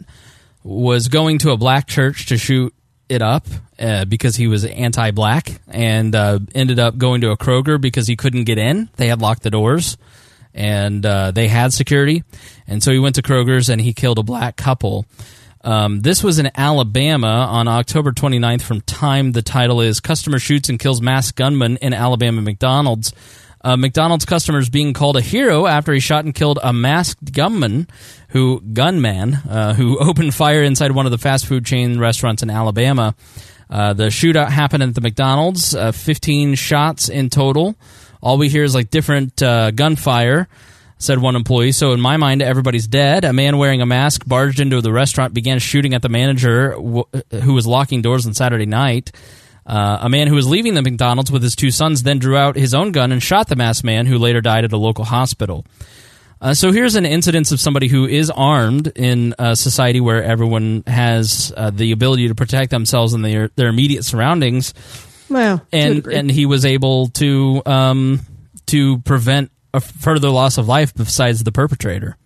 was 0.63 1.09
going 1.09 1.39
to 1.39 1.51
a 1.51 1.57
black 1.57 1.89
church 1.89 2.27
to 2.27 2.37
shoot 2.39 2.73
it 3.09 3.21
up 3.21 3.49
uh, 3.81 4.05
because 4.05 4.37
he 4.37 4.47
was 4.47 4.65
anti-black, 4.65 5.61
and 5.67 6.15
uh, 6.15 6.39
ended 6.55 6.79
up 6.79 6.97
going 6.97 7.23
to 7.23 7.31
a 7.33 7.37
Kroger 7.37 7.81
because 7.81 8.07
he 8.07 8.15
couldn't 8.15 8.45
get 8.45 8.59
in. 8.59 8.91
They 8.97 9.09
had 9.09 9.21
locked 9.21 9.43
the 9.43 9.51
doors, 9.51 9.97
and 10.55 11.05
uh, 11.05 11.33
they 11.33 11.49
had 11.49 11.73
security, 11.73 12.23
and 12.69 12.81
so 12.81 12.93
he 12.93 13.01
went 13.01 13.17
to 13.17 13.23
Kroger's 13.23 13.69
and 13.69 13.81
he 13.81 13.93
killed 13.93 14.21
a 14.21 14.23
black 14.23 14.55
couple. 14.55 15.05
Um, 15.65 16.01
this 16.01 16.25
was 16.25 16.39
in 16.39 16.51
Alabama 16.57 17.47
on 17.51 17.69
October 17.69 18.13
29th 18.13 18.63
from 18.63 18.81
Time. 18.81 19.33
The 19.33 19.43
title 19.43 19.81
is 19.81 20.01
Customer 20.01 20.39
Shoots 20.39 20.69
and 20.69 20.79
Kills 20.79 21.01
Masked 21.01 21.37
Gunman 21.37 21.77
in 21.77 21.95
Alabama 21.95 22.43
McDonald's. 22.43 23.13
Uh, 23.65 23.77
McDonald's 23.77 24.25
customers 24.25 24.69
being 24.69 24.93
called 24.93 25.17
a 25.17 25.21
hero 25.21 25.67
after 25.67 25.93
he 25.93 26.01
shot 26.01 26.25
and 26.25 26.35
killed 26.35 26.59
a 26.65 26.73
masked 26.73 27.33
gunman 27.33 27.87
who 28.31 28.61
gunman 28.61 29.35
uh, 29.49 29.73
who 29.75 29.99
opened 30.01 30.35
fire 30.35 30.65
inside 30.65 30.91
one 30.91 31.07
of 31.07 31.13
the 31.13 31.19
fast 31.19 31.47
food 31.47 31.65
chain 31.65 32.01
restaurants 32.01 32.43
in 32.43 32.51
Alabama. 32.51 33.15
Uh, 33.71 33.93
the 33.93 34.09
shootout 34.09 34.49
happened 34.49 34.83
at 34.83 34.95
the 34.97 35.01
McDonald's. 35.01 35.77
Uh, 35.77 35.93
15 35.93 36.57
shots 36.57 37.09
in 37.09 37.31
total. 37.31 37.77
All 38.21 38.37
we 38.37 38.49
hear 38.49 38.65
is 38.65 38.75
like 38.75 38.91
different 38.91 39.41
uh, 39.41 39.71
gunfire 39.71 40.49
said 41.03 41.19
one 41.19 41.37
employee. 41.37 41.73
So 41.73 41.93
in 41.93 42.01
my 42.01 42.17
mind, 42.17 42.43
everybody's 42.43 42.87
dead. 42.87 43.25
A 43.25 43.33
man 43.33 43.59
wearing 43.59 43.83
a 43.83 43.87
mask 43.87 44.27
barged 44.27 44.61
into 44.61 44.81
the 44.81 44.93
restaurant, 44.93 45.35
began 45.35 45.59
shooting 45.59 45.95
at 45.95 46.03
the 46.03 46.09
manager 46.09 46.71
w- 46.73 47.05
who 47.43 47.55
was 47.55 47.67
locking 47.67 48.03
doors 48.03 48.27
on 48.27 48.35
Saturday 48.35 48.67
night. 48.67 49.13
Uh, 49.67 49.99
a 50.01 50.09
man 50.09 50.27
who 50.27 50.35
was 50.35 50.49
leaving 50.49 50.75
the 50.75 50.83
McDonald's 50.83 51.31
with 51.31 51.43
his 51.43 51.55
two 51.55 51.71
sons 51.71 52.03
then 52.03 52.19
drew 52.19 52.37
out 52.37 52.57
his 52.57 52.75
own 52.75 52.93
gun 52.93 53.13
and 53.13 53.23
shot 53.23 53.49
the 53.49 53.57
masked 53.57 53.85
man, 53.85 54.07
who 54.07 54.19
later 54.19 54.41
died 54.41 54.65
at 54.65 54.73
a 54.73 54.77
local 54.77 55.05
hospital. 55.05 55.65
Uh, 56.41 56.53
so 56.53 56.73
here's 56.73 56.97
an 56.97 57.07
incidence 57.07 57.53
of 57.53 57.61
somebody 57.61 57.87
who 57.87 58.05
is 58.05 58.29
armed 58.29 58.89
in 58.97 59.33
a 59.39 59.55
society 59.55 60.01
where 60.01 60.25
everyone 60.25 60.83
has 60.89 61.53
uh, 61.57 61.71
the 61.71 61.93
ability 61.93 62.27
to 62.27 62.35
protect 62.35 62.71
themselves 62.73 63.13
and 63.15 63.25
their 63.25 63.51
their 63.55 63.69
immediate 63.69 64.05
surroundings 64.05 64.75
Well, 65.31 65.65
and 65.73 66.05
and 66.09 66.29
he 66.29 66.47
was 66.47 66.65
able 66.65 67.11
to 67.11 67.63
um, 67.65 68.21
to 68.67 68.99
prevent 68.99 69.53
a 69.75 69.81
further 69.81 70.31
loss 70.31 70.59
of 70.59 70.69
life 70.69 70.95
besides 70.95 71.45
the 71.45 71.53
perpetrator. 71.53 72.17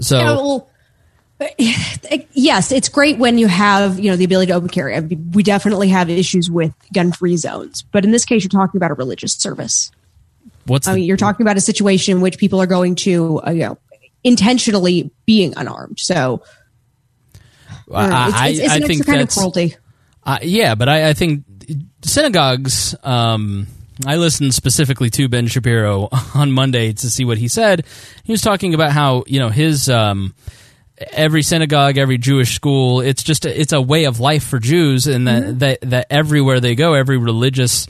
So 0.00 0.18
Yeah, 0.18 0.34
well, 0.36 0.70
yes, 1.58 2.72
it's 2.72 2.88
great 2.88 3.18
when 3.18 3.38
you 3.38 3.48
have 3.48 3.98
you 3.98 4.10
know 4.10 4.16
the 4.16 4.24
ability 4.24 4.50
to 4.52 4.54
open 4.56 4.68
carry. 4.68 4.94
I 4.94 5.00
mean, 5.00 5.32
we 5.32 5.42
definitely 5.42 5.88
have 5.88 6.08
issues 6.08 6.50
with 6.50 6.72
gun-free 6.92 7.36
zones, 7.36 7.82
but 7.82 8.04
in 8.04 8.12
this 8.12 8.24
case, 8.24 8.44
you're 8.44 8.48
talking 8.48 8.78
about 8.78 8.90
a 8.90 8.94
religious 8.94 9.34
service. 9.34 9.90
what's 10.66 10.86
I 10.86 10.92
the, 10.92 10.98
mean, 10.98 11.06
you're 11.06 11.16
talking 11.16 11.44
about 11.44 11.56
a 11.56 11.60
situation 11.60 12.16
in 12.16 12.22
which 12.22 12.38
people 12.38 12.60
are 12.62 12.66
going 12.66 12.94
to 12.96 13.40
uh, 13.46 13.50
you 13.50 13.60
know 13.60 13.78
intentionally 14.22 15.10
being 15.26 15.54
unarmed. 15.56 15.98
So 15.98 16.42
I, 17.92 18.28
it's, 18.28 18.36
I, 18.36 18.48
it's, 18.48 18.58
it's 18.60 18.70
I 18.70 18.76
an 18.76 18.82
think 18.82 19.00
extra 19.00 19.14
kind 19.14 19.28
of 19.28 19.34
cruelty. 19.34 19.76
Uh, 20.22 20.38
yeah, 20.42 20.74
but 20.74 20.88
I, 20.88 21.10
I 21.10 21.12
think 21.12 21.44
synagogues. 22.02 22.94
Um, 23.02 23.66
I 24.04 24.16
listened 24.16 24.54
specifically 24.54 25.10
to 25.10 25.28
Ben 25.28 25.46
Shapiro 25.46 26.08
on 26.34 26.52
Monday 26.52 26.92
to 26.92 27.10
see 27.10 27.24
what 27.24 27.38
he 27.38 27.48
said. 27.48 27.84
He 28.24 28.32
was 28.32 28.40
talking 28.40 28.74
about 28.74 28.92
how 28.92 29.24
you 29.26 29.38
know 29.38 29.50
his 29.50 29.88
um, 29.88 30.34
every 31.12 31.42
synagogue, 31.42 31.96
every 31.96 32.18
Jewish 32.18 32.54
school. 32.54 33.00
It's 33.00 33.22
just 33.22 33.46
a, 33.46 33.60
it's 33.60 33.72
a 33.72 33.80
way 33.80 34.04
of 34.04 34.20
life 34.20 34.44
for 34.44 34.58
Jews, 34.58 35.06
and 35.06 35.28
that, 35.28 35.58
that 35.60 35.80
that 35.82 36.06
everywhere 36.10 36.60
they 36.60 36.74
go, 36.74 36.94
every 36.94 37.18
religious, 37.18 37.86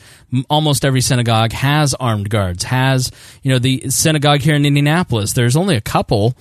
almost 0.50 0.84
every 0.84 1.00
synagogue 1.00 1.52
has 1.52 1.94
armed 1.94 2.28
guards. 2.28 2.64
Has 2.64 3.10
you 3.42 3.52
know 3.52 3.58
the 3.58 3.88
synagogue 3.90 4.40
here 4.40 4.54
in 4.54 4.66
Indianapolis? 4.66 5.32
There's 5.32 5.56
only 5.56 5.76
a 5.76 5.80
couple 5.80 6.34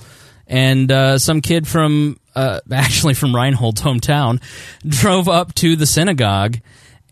and 0.47 0.91
uh, 0.91 1.17
some 1.17 1.41
kid 1.41 1.67
from 1.67 2.19
uh, 2.35 2.59
actually 2.71 3.13
from 3.13 3.31
Reinhold's 3.31 3.81
hometown 3.81 4.41
drove 4.87 5.27
up 5.29 5.53
to 5.55 5.75
the 5.75 5.85
synagogue 5.85 6.59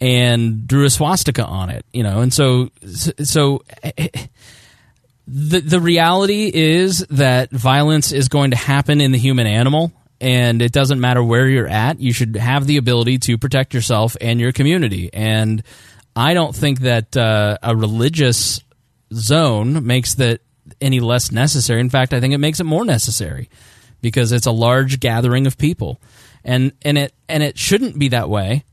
and 0.02 0.68
drew 0.68 0.84
a 0.86 0.90
swastika 0.90 1.45
on 1.45 1.69
it. 1.69 1.86
You 1.94 2.03
know, 2.03 2.19
and 2.19 2.34
so 2.34 2.72
so. 2.84 3.64
The, 5.34 5.61
the 5.61 5.80
reality 5.80 6.52
is 6.53 7.06
that 7.10 7.52
violence 7.52 8.11
is 8.11 8.28
going 8.28 8.52
to 8.52 8.57
happen 8.57 8.99
in 8.99 9.14
the 9.14 9.18
human 9.18 9.48
animal, 9.48 9.94
and 10.19 10.61
it 10.61 10.73
doesn't 10.73 10.99
matter 10.99 11.23
where 11.23 11.48
you're 11.48 11.69
at. 11.69 12.02
You 12.02 12.11
should 12.11 12.36
have 12.36 12.68
the 12.68 12.76
ability 12.76 13.19
to 13.19 13.38
protect 13.38 13.73
yourself 13.73 14.18
and 14.19 14.41
your 14.41 14.52
community. 14.52 15.10
And 15.14 15.64
I 16.15 16.34
don't 16.34 16.53
think 16.53 16.82
that 16.82 17.15
uh, 17.15 17.57
a 17.64 17.76
religious 17.76 18.61
zone 19.14 19.86
makes 19.86 20.15
that 20.15 20.41
any 20.82 20.99
less 20.99 21.32
necessary. 21.32 21.80
In 21.80 21.90
fact, 21.90 22.14
I 22.14 22.19
think 22.19 22.34
it 22.34 22.40
makes 22.40 22.60
it 22.60 22.65
more 22.65 22.84
necessary 22.84 23.49
because 24.02 24.32
it's 24.32 24.48
a 24.48 24.52
large 24.52 24.99
gathering 24.99 25.48
of 25.48 25.57
people, 25.57 26.02
and 26.44 26.73
and 26.82 26.98
it 26.98 27.14
and 27.30 27.41
it 27.41 27.57
shouldn't 27.57 27.98
be 27.98 28.10
that 28.10 28.30
way. 28.30 28.65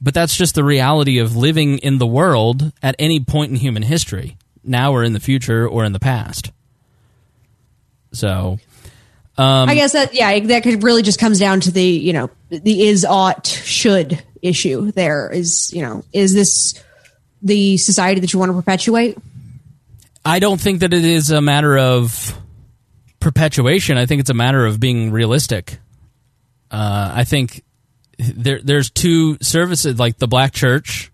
But 0.00 0.14
that's 0.14 0.36
just 0.36 0.54
the 0.54 0.64
reality 0.64 1.18
of 1.18 1.36
living 1.36 1.78
in 1.78 1.98
the 1.98 2.06
world 2.06 2.72
at 2.82 2.94
any 2.98 3.20
point 3.20 3.50
in 3.50 3.56
human 3.56 3.82
history, 3.82 4.36
now 4.62 4.92
or 4.92 5.02
in 5.02 5.12
the 5.12 5.20
future 5.20 5.68
or 5.68 5.84
in 5.84 5.92
the 5.92 5.98
past. 5.98 6.52
So, 8.12 8.58
um, 9.36 9.68
I 9.68 9.74
guess 9.74 9.92
that 9.92 10.14
yeah, 10.14 10.38
that 10.38 10.62
could 10.62 10.82
really 10.82 11.02
just 11.02 11.18
comes 11.18 11.38
down 11.38 11.60
to 11.60 11.70
the 11.70 11.84
you 11.84 12.12
know 12.12 12.30
the 12.48 12.86
is 12.86 13.04
ought 13.04 13.46
should 13.46 14.22
issue. 14.40 14.92
There 14.92 15.30
is 15.30 15.72
you 15.72 15.82
know 15.82 16.04
is 16.12 16.32
this 16.32 16.82
the 17.42 17.76
society 17.76 18.20
that 18.20 18.32
you 18.32 18.38
want 18.38 18.50
to 18.50 18.54
perpetuate? 18.54 19.18
I 20.24 20.38
don't 20.38 20.60
think 20.60 20.80
that 20.80 20.92
it 20.92 21.04
is 21.04 21.30
a 21.30 21.40
matter 21.40 21.78
of 21.78 22.36
perpetuation. 23.20 23.96
I 23.96 24.06
think 24.06 24.20
it's 24.20 24.30
a 24.30 24.34
matter 24.34 24.66
of 24.66 24.80
being 24.80 25.10
realistic. 25.10 25.78
Uh, 26.70 27.12
I 27.14 27.24
think 27.24 27.62
there 28.18 28.60
there's 28.62 28.90
two 28.90 29.38
services 29.40 29.98
like 29.98 30.18
the 30.18 30.26
black 30.28 30.52
church 30.52 31.10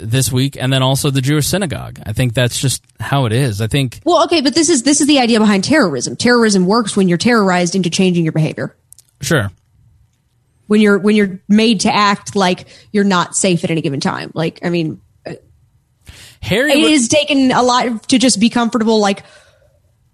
this 0.00 0.30
week 0.30 0.56
and 0.60 0.72
then 0.72 0.82
also 0.82 1.10
the 1.10 1.20
Jewish 1.20 1.46
synagogue. 1.46 2.00
I 2.04 2.12
think 2.12 2.34
that's 2.34 2.60
just 2.60 2.82
how 3.00 3.26
it 3.26 3.32
is. 3.32 3.60
I 3.60 3.66
think 3.66 4.00
Well, 4.04 4.24
okay, 4.24 4.40
but 4.40 4.54
this 4.54 4.68
is 4.68 4.82
this 4.82 5.00
is 5.00 5.06
the 5.06 5.18
idea 5.20 5.38
behind 5.40 5.64
terrorism. 5.64 6.16
Terrorism 6.16 6.66
works 6.66 6.96
when 6.96 7.08
you're 7.08 7.18
terrorized 7.18 7.74
into 7.74 7.90
changing 7.90 8.24
your 8.24 8.32
behavior. 8.32 8.76
sure. 9.20 9.50
When 10.66 10.80
you're 10.82 10.98
when 10.98 11.16
you're 11.16 11.40
made 11.48 11.80
to 11.80 11.94
act 11.94 12.36
like 12.36 12.66
you're 12.92 13.02
not 13.04 13.34
safe 13.34 13.64
at 13.64 13.70
any 13.70 13.80
given 13.80 14.00
time. 14.00 14.30
Like, 14.34 14.60
I 14.62 14.68
mean, 14.68 15.00
Harry 16.40 16.72
it 16.72 16.82
wa- 16.82 16.88
is 16.88 17.08
taken 17.08 17.50
a 17.52 17.62
lot 17.62 18.08
to 18.10 18.18
just 18.18 18.38
be 18.38 18.50
comfortable 18.50 19.00
like 19.00 19.24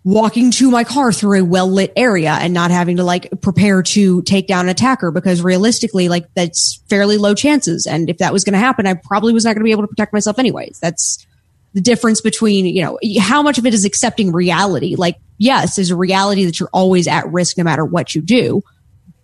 walking 0.04 0.50
to 0.50 0.70
my 0.70 0.84
car 0.84 1.12
through 1.12 1.40
a 1.40 1.44
well 1.44 1.66
lit 1.66 1.92
area 1.96 2.32
and 2.32 2.52
not 2.52 2.70
having 2.70 2.98
to 2.98 3.04
like 3.04 3.28
prepare 3.40 3.82
to 3.82 4.20
take 4.22 4.46
down 4.46 4.66
an 4.66 4.68
attacker 4.68 5.10
because 5.10 5.42
realistically 5.42 6.10
like 6.10 6.26
that's 6.34 6.82
fairly 6.90 7.16
low 7.16 7.34
chances. 7.34 7.86
And 7.86 8.10
if 8.10 8.18
that 8.18 8.32
was 8.32 8.44
going 8.44 8.52
to 8.52 8.58
happen 8.58 8.86
I 8.86 8.94
probably 8.94 9.32
was 9.32 9.44
not 9.44 9.54
going 9.54 9.60
to 9.60 9.64
be 9.64 9.70
able 9.70 9.82
to 9.82 9.88
protect 9.88 10.12
myself 10.12 10.38
anyways. 10.38 10.78
That's 10.80 11.26
the 11.72 11.80
difference 11.80 12.20
between 12.20 12.66
you 12.66 12.82
know 12.82 12.98
how 13.18 13.42
much 13.42 13.56
of 13.56 13.64
it 13.64 13.72
is 13.72 13.86
accepting 13.86 14.30
reality? 14.30 14.94
Like 14.94 15.16
yes 15.38 15.76
there's 15.76 15.90
a 15.90 15.96
reality 15.96 16.44
that 16.44 16.60
you're 16.60 16.68
always 16.72 17.08
at 17.08 17.26
risk 17.32 17.56
no 17.56 17.64
matter 17.64 17.84
what 17.84 18.14
you 18.14 18.20
do 18.20 18.62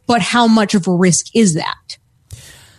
but 0.07 0.23
how 0.23 0.49
much 0.49 0.75
of 0.75 0.89
a 0.89 0.95
risk 0.95 1.27
is 1.37 1.55
that? 1.55 1.99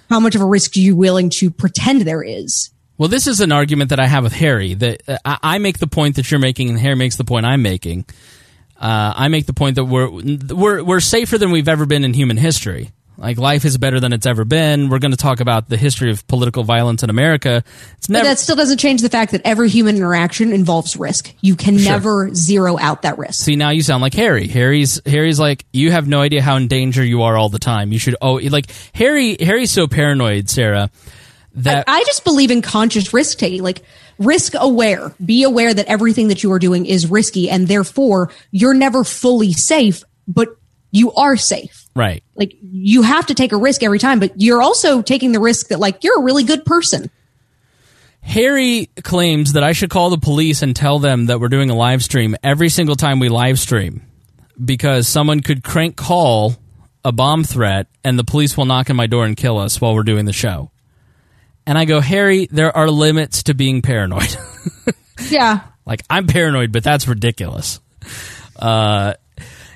How 0.09 0.19
much 0.19 0.35
of 0.35 0.41
a 0.41 0.45
risk 0.45 0.75
are 0.75 0.81
you 0.81 0.95
willing 0.97 1.29
to 1.29 1.49
pretend 1.49 2.01
there 2.01 2.23
is 2.23 2.71
Well, 3.01 3.07
this 3.07 3.25
is 3.25 3.39
an 3.39 3.51
argument 3.51 3.89
that 3.89 3.99
I 3.99 4.05
have 4.05 4.23
with 4.23 4.33
Harry. 4.33 4.75
That 4.75 5.01
uh, 5.09 5.37
I 5.41 5.57
make 5.57 5.79
the 5.79 5.87
point 5.87 6.17
that 6.17 6.29
you're 6.29 6.39
making, 6.39 6.69
and 6.69 6.77
Harry 6.77 6.93
makes 6.93 7.15
the 7.15 7.23
point 7.23 7.47
I'm 7.47 7.63
making. 7.63 8.05
Uh, 8.79 9.13
I 9.15 9.27
make 9.27 9.47
the 9.47 9.53
point 9.53 9.77
that 9.77 9.85
we're 9.85 10.07
we're 10.07 10.83
we're 10.83 10.99
safer 10.99 11.39
than 11.39 11.49
we've 11.49 11.67
ever 11.67 11.87
been 11.87 12.03
in 12.03 12.13
human 12.13 12.37
history. 12.37 12.91
Like 13.17 13.39
life 13.39 13.65
is 13.65 13.79
better 13.79 13.99
than 13.99 14.13
it's 14.13 14.27
ever 14.27 14.45
been. 14.45 14.89
We're 14.89 14.99
going 14.99 15.13
to 15.13 15.17
talk 15.17 15.39
about 15.39 15.67
the 15.67 15.77
history 15.77 16.11
of 16.11 16.27
political 16.27 16.63
violence 16.63 17.01
in 17.01 17.09
America. 17.09 17.63
It's 17.97 18.05
But 18.05 18.21
that 18.21 18.37
still 18.37 18.55
doesn't 18.55 18.77
change 18.77 19.01
the 19.01 19.09
fact 19.09 19.31
that 19.31 19.41
every 19.45 19.69
human 19.69 19.95
interaction 19.95 20.53
involves 20.53 20.95
risk. 20.95 21.33
You 21.41 21.55
can 21.55 21.79
Sure. 21.79 21.93
never 21.93 22.35
zero 22.35 22.77
out 22.77 23.01
that 23.01 23.17
risk. 23.17 23.43
See, 23.43 23.55
now 23.55 23.71
you 23.71 23.81
sound 23.81 24.03
like 24.03 24.13
Harry. 24.13 24.47
Harry's 24.47 25.01
Harry's 25.07 25.39
like 25.39 25.65
you 25.73 25.89
have 25.89 26.07
no 26.07 26.21
idea 26.21 26.43
how 26.43 26.55
in 26.55 26.67
danger 26.67 27.03
you 27.03 27.23
are 27.23 27.35
all 27.35 27.49
the 27.49 27.57
time. 27.57 27.91
You 27.91 27.97
should 27.97 28.15
oh 28.21 28.33
like 28.33 28.71
Harry. 28.93 29.37
Harry's 29.39 29.71
so 29.71 29.87
paranoid, 29.87 30.51
Sarah. 30.51 30.91
That 31.55 31.85
I 31.87 32.03
just 32.05 32.23
believe 32.23 32.49
in 32.49 32.61
conscious 32.61 33.13
risk 33.13 33.37
taking, 33.37 33.61
like 33.61 33.83
risk 34.17 34.53
aware. 34.57 35.13
Be 35.23 35.43
aware 35.43 35.73
that 35.73 35.87
everything 35.87 36.29
that 36.29 36.43
you 36.43 36.51
are 36.51 36.59
doing 36.59 36.85
is 36.85 37.07
risky 37.07 37.49
and 37.49 37.67
therefore 37.67 38.31
you're 38.51 38.73
never 38.73 39.03
fully 39.03 39.51
safe, 39.53 40.03
but 40.27 40.49
you 40.91 41.11
are 41.13 41.35
safe. 41.37 41.87
right. 41.95 42.23
Like 42.35 42.57
you 42.61 43.01
have 43.01 43.27
to 43.27 43.33
take 43.33 43.51
a 43.51 43.57
risk 43.57 43.83
every 43.83 43.99
time, 43.99 44.19
but 44.19 44.33
you're 44.35 44.61
also 44.61 45.01
taking 45.01 45.31
the 45.31 45.39
risk 45.39 45.67
that 45.69 45.79
like 45.79 46.03
you're 46.03 46.19
a 46.19 46.23
really 46.23 46.43
good 46.43 46.65
person. 46.65 47.09
Harry 48.21 48.89
claims 49.03 49.53
that 49.53 49.63
I 49.63 49.71
should 49.71 49.89
call 49.89 50.09
the 50.09 50.17
police 50.17 50.61
and 50.61 50.75
tell 50.75 50.99
them 50.99 51.25
that 51.25 51.39
we're 51.39 51.49
doing 51.49 51.69
a 51.69 51.75
live 51.75 52.03
stream 52.03 52.35
every 52.43 52.69
single 52.69 52.95
time 52.95 53.19
we 53.19 53.29
live 53.29 53.59
stream 53.59 54.03
because 54.63 55.07
someone 55.07 55.41
could 55.41 55.63
crank 55.63 55.95
call 55.95 56.55
a 57.03 57.11
bomb 57.11 57.43
threat 57.43 57.87
and 58.03 58.19
the 58.19 58.23
police 58.23 58.55
will 58.55 58.65
knock 58.65 58.89
on 58.89 58.95
my 58.95 59.07
door 59.07 59.25
and 59.25 59.35
kill 59.35 59.57
us 59.57 59.81
while 59.81 59.95
we're 59.95 60.03
doing 60.03 60.25
the 60.25 60.33
show. 60.33 60.71
And 61.67 61.77
I 61.77 61.85
go, 61.85 61.99
Harry, 62.01 62.47
there 62.51 62.75
are 62.75 62.89
limits 62.89 63.43
to 63.43 63.53
being 63.53 63.81
paranoid. 63.81 64.35
Yeah. 65.29 65.61
like 65.85 66.01
I'm 66.09 66.25
paranoid, 66.25 66.71
but 66.71 66.83
that's 66.83 67.07
ridiculous. 67.07 67.79
Uh, 68.57 69.13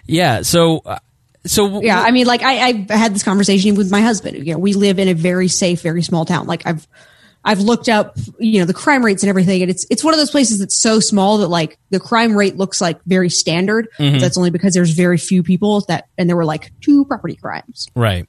yeah. 0.08 0.42
So, 0.42 0.80
uh, 0.80 0.98
so 1.46 1.82
Yeah, 1.82 2.02
I 2.02 2.10
mean, 2.12 2.26
like 2.26 2.42
I, 2.42 2.86
I 2.90 2.94
had 2.98 3.14
this 3.14 3.22
conversation 3.24 3.76
with 3.76 3.92
my 3.92 4.02
husband. 4.02 4.46
You 4.46 4.54
know, 4.54 4.60
we 4.60 4.74
live 4.74 4.98
in 4.98 5.08
a 5.08 5.14
very 5.14 5.48
safe, 5.48 5.82
very 5.82 6.02
small 6.02 6.26
town. 6.26 6.48
Like 6.48 6.66
I've, 6.66 6.88
I've 7.44 7.60
looked 7.60 7.90
up, 7.90 8.18
you 8.40 8.60
know, 8.60 8.66
the 8.66 8.74
crime 8.74 9.06
rates 9.06 9.22
and 9.22 9.30
everything, 9.30 9.62
and 9.62 9.70
it's 9.70 9.86
it's 9.92 10.04
one 10.04 10.16
of 10.16 10.20
those 10.20 10.32
places 10.32 10.58
that's 10.58 10.76
so 10.76 11.00
small 11.00 11.38
that 11.38 11.48
like 11.48 11.78
the 11.92 12.00
crime 12.00 12.36
rate 12.36 12.58
looks 12.58 12.82
like 12.82 13.00
very 13.06 13.30
standard. 13.30 13.88
Mhm. 14.00 14.20
That's 14.20 14.36
only 14.36 14.50
because 14.50 14.74
there's 14.74 14.92
very 14.92 15.20
few 15.20 15.44
people 15.44 15.82
that, 15.82 16.08
and 16.18 16.28
there 16.28 16.36
were 16.36 16.44
like 16.46 16.72
two 16.82 17.06
property 17.06 17.36
crimes. 17.36 17.88
right. 17.96 18.28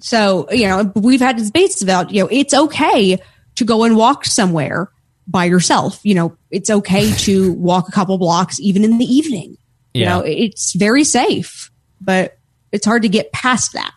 So 0.00 0.50
you 0.50 0.66
know, 0.66 0.92
we've 0.94 1.20
had 1.20 1.36
debates 1.36 1.82
about 1.82 2.10
you 2.10 2.22
know 2.22 2.28
it's 2.30 2.54
okay 2.54 3.18
to 3.56 3.64
go 3.64 3.84
and 3.84 3.96
walk 3.96 4.24
somewhere 4.24 4.90
by 5.26 5.44
yourself. 5.44 6.00
You 6.02 6.14
know, 6.14 6.36
it's 6.50 6.70
okay 6.70 7.12
to 7.18 7.52
walk 7.54 7.88
a 7.88 7.92
couple 7.92 8.18
blocks 8.18 8.58
even 8.60 8.84
in 8.84 8.98
the 8.98 9.04
evening. 9.04 9.56
You 9.92 10.04
know, 10.04 10.20
it's 10.20 10.72
very 10.74 11.02
safe, 11.02 11.70
but 12.00 12.38
it's 12.70 12.86
hard 12.86 13.02
to 13.02 13.08
get 13.08 13.32
past 13.32 13.72
that. 13.72 13.92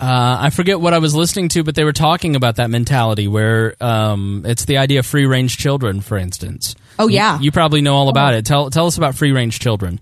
Uh, 0.00 0.38
I 0.40 0.50
forget 0.50 0.80
what 0.80 0.94
I 0.94 0.98
was 0.98 1.14
listening 1.14 1.48
to, 1.50 1.64
but 1.64 1.74
they 1.74 1.82
were 1.82 1.92
talking 1.92 2.36
about 2.36 2.56
that 2.56 2.70
mentality 2.70 3.26
where 3.26 3.74
um, 3.82 4.44
it's 4.46 4.64
the 4.64 4.78
idea 4.78 5.00
of 5.00 5.06
free 5.06 5.26
range 5.26 5.58
children, 5.58 6.00
for 6.00 6.16
instance. 6.16 6.76
Oh, 7.00 7.08
yeah. 7.08 7.40
you, 7.40 7.50
probably 7.50 7.80
know 7.80 7.96
all 7.96 8.08
about 8.08 8.34
it. 8.34 8.46
Tell 8.46 8.70
tell 8.70 8.86
us 8.86 8.96
about 8.96 9.16
free 9.16 9.32
range 9.32 9.58
children. 9.58 10.00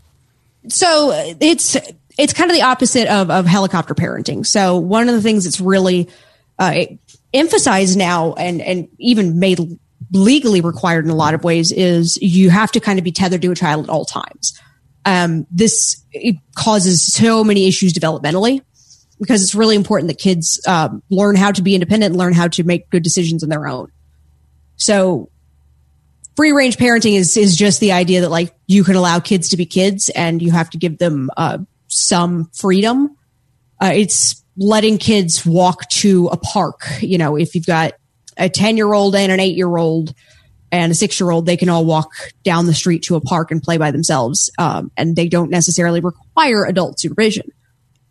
so 0.68 1.12
it's 1.40 1.76
it's 2.18 2.32
kind 2.32 2.50
of 2.50 2.56
the 2.56 2.62
opposite 2.62 3.08
of, 3.08 3.30
of 3.30 3.46
helicopter 3.46 3.94
parenting. 3.94 4.44
So 4.46 4.78
one 4.78 5.08
of 5.08 5.14
the 5.14 5.22
things 5.22 5.44
that's 5.44 5.60
really 5.60 6.08
uh, 6.58 6.84
emphasized 7.34 7.98
now 7.98 8.32
and 8.34 8.62
and 8.62 8.88
even 8.98 9.38
made 9.38 9.58
legally 10.12 10.60
required 10.60 11.04
in 11.04 11.10
a 11.10 11.14
lot 11.14 11.34
of 11.34 11.44
ways 11.44 11.72
is 11.72 12.16
you 12.22 12.50
have 12.50 12.72
to 12.72 12.80
kind 12.80 12.98
of 12.98 13.04
be 13.04 13.12
tethered 13.12 13.42
to 13.42 13.50
a 13.50 13.54
child 13.54 13.84
at 13.84 13.90
all 13.90 14.04
times. 14.04 14.58
Um, 15.04 15.46
this 15.50 16.02
causes 16.56 17.04
so 17.04 17.44
many 17.44 17.66
issues 17.66 17.92
developmentally 17.92 18.62
because 19.20 19.42
it's 19.42 19.54
really 19.54 19.76
important 19.76 20.08
that 20.08 20.18
kids 20.18 20.60
um, 20.66 21.02
learn 21.10 21.36
how 21.36 21.52
to 21.52 21.62
be 21.62 21.74
independent 21.74 22.12
and 22.12 22.18
learn 22.18 22.32
how 22.32 22.48
to 22.48 22.64
make 22.64 22.90
good 22.90 23.02
decisions 23.02 23.42
on 23.42 23.48
their 23.48 23.66
own. 23.66 23.90
So 24.76 25.30
free 26.34 26.52
range 26.52 26.76
parenting 26.76 27.14
is 27.14 27.36
is 27.36 27.56
just 27.56 27.80
the 27.80 27.92
idea 27.92 28.20
that 28.20 28.30
like 28.30 28.54
you 28.66 28.84
can 28.84 28.94
allow 28.94 29.20
kids 29.20 29.50
to 29.50 29.56
be 29.56 29.66
kids 29.66 30.08
and 30.10 30.42
you 30.42 30.50
have 30.50 30.70
to 30.70 30.78
give 30.78 30.98
them 30.98 31.30
uh, 31.36 31.58
some 31.96 32.50
freedom. 32.52 33.16
Uh, 33.80 33.92
it's 33.94 34.42
letting 34.56 34.98
kids 34.98 35.44
walk 35.44 35.88
to 35.90 36.28
a 36.28 36.36
park. 36.36 36.86
You 37.00 37.18
know, 37.18 37.36
if 37.36 37.54
you've 37.54 37.66
got 37.66 37.92
a 38.36 38.48
ten 38.48 38.76
year 38.76 38.92
old 38.92 39.14
and 39.14 39.32
an 39.32 39.40
eight 39.40 39.56
year 39.56 39.76
old 39.76 40.14
and 40.72 40.92
a 40.92 40.94
six 40.94 41.20
year 41.20 41.30
old, 41.30 41.46
they 41.46 41.56
can 41.56 41.68
all 41.68 41.84
walk 41.84 42.10
down 42.44 42.66
the 42.66 42.74
street 42.74 43.02
to 43.04 43.16
a 43.16 43.20
park 43.20 43.50
and 43.50 43.62
play 43.62 43.76
by 43.78 43.90
themselves, 43.90 44.50
um, 44.58 44.90
and 44.96 45.16
they 45.16 45.28
don't 45.28 45.50
necessarily 45.50 46.00
require 46.00 46.64
adult 46.64 47.00
supervision. 47.00 47.50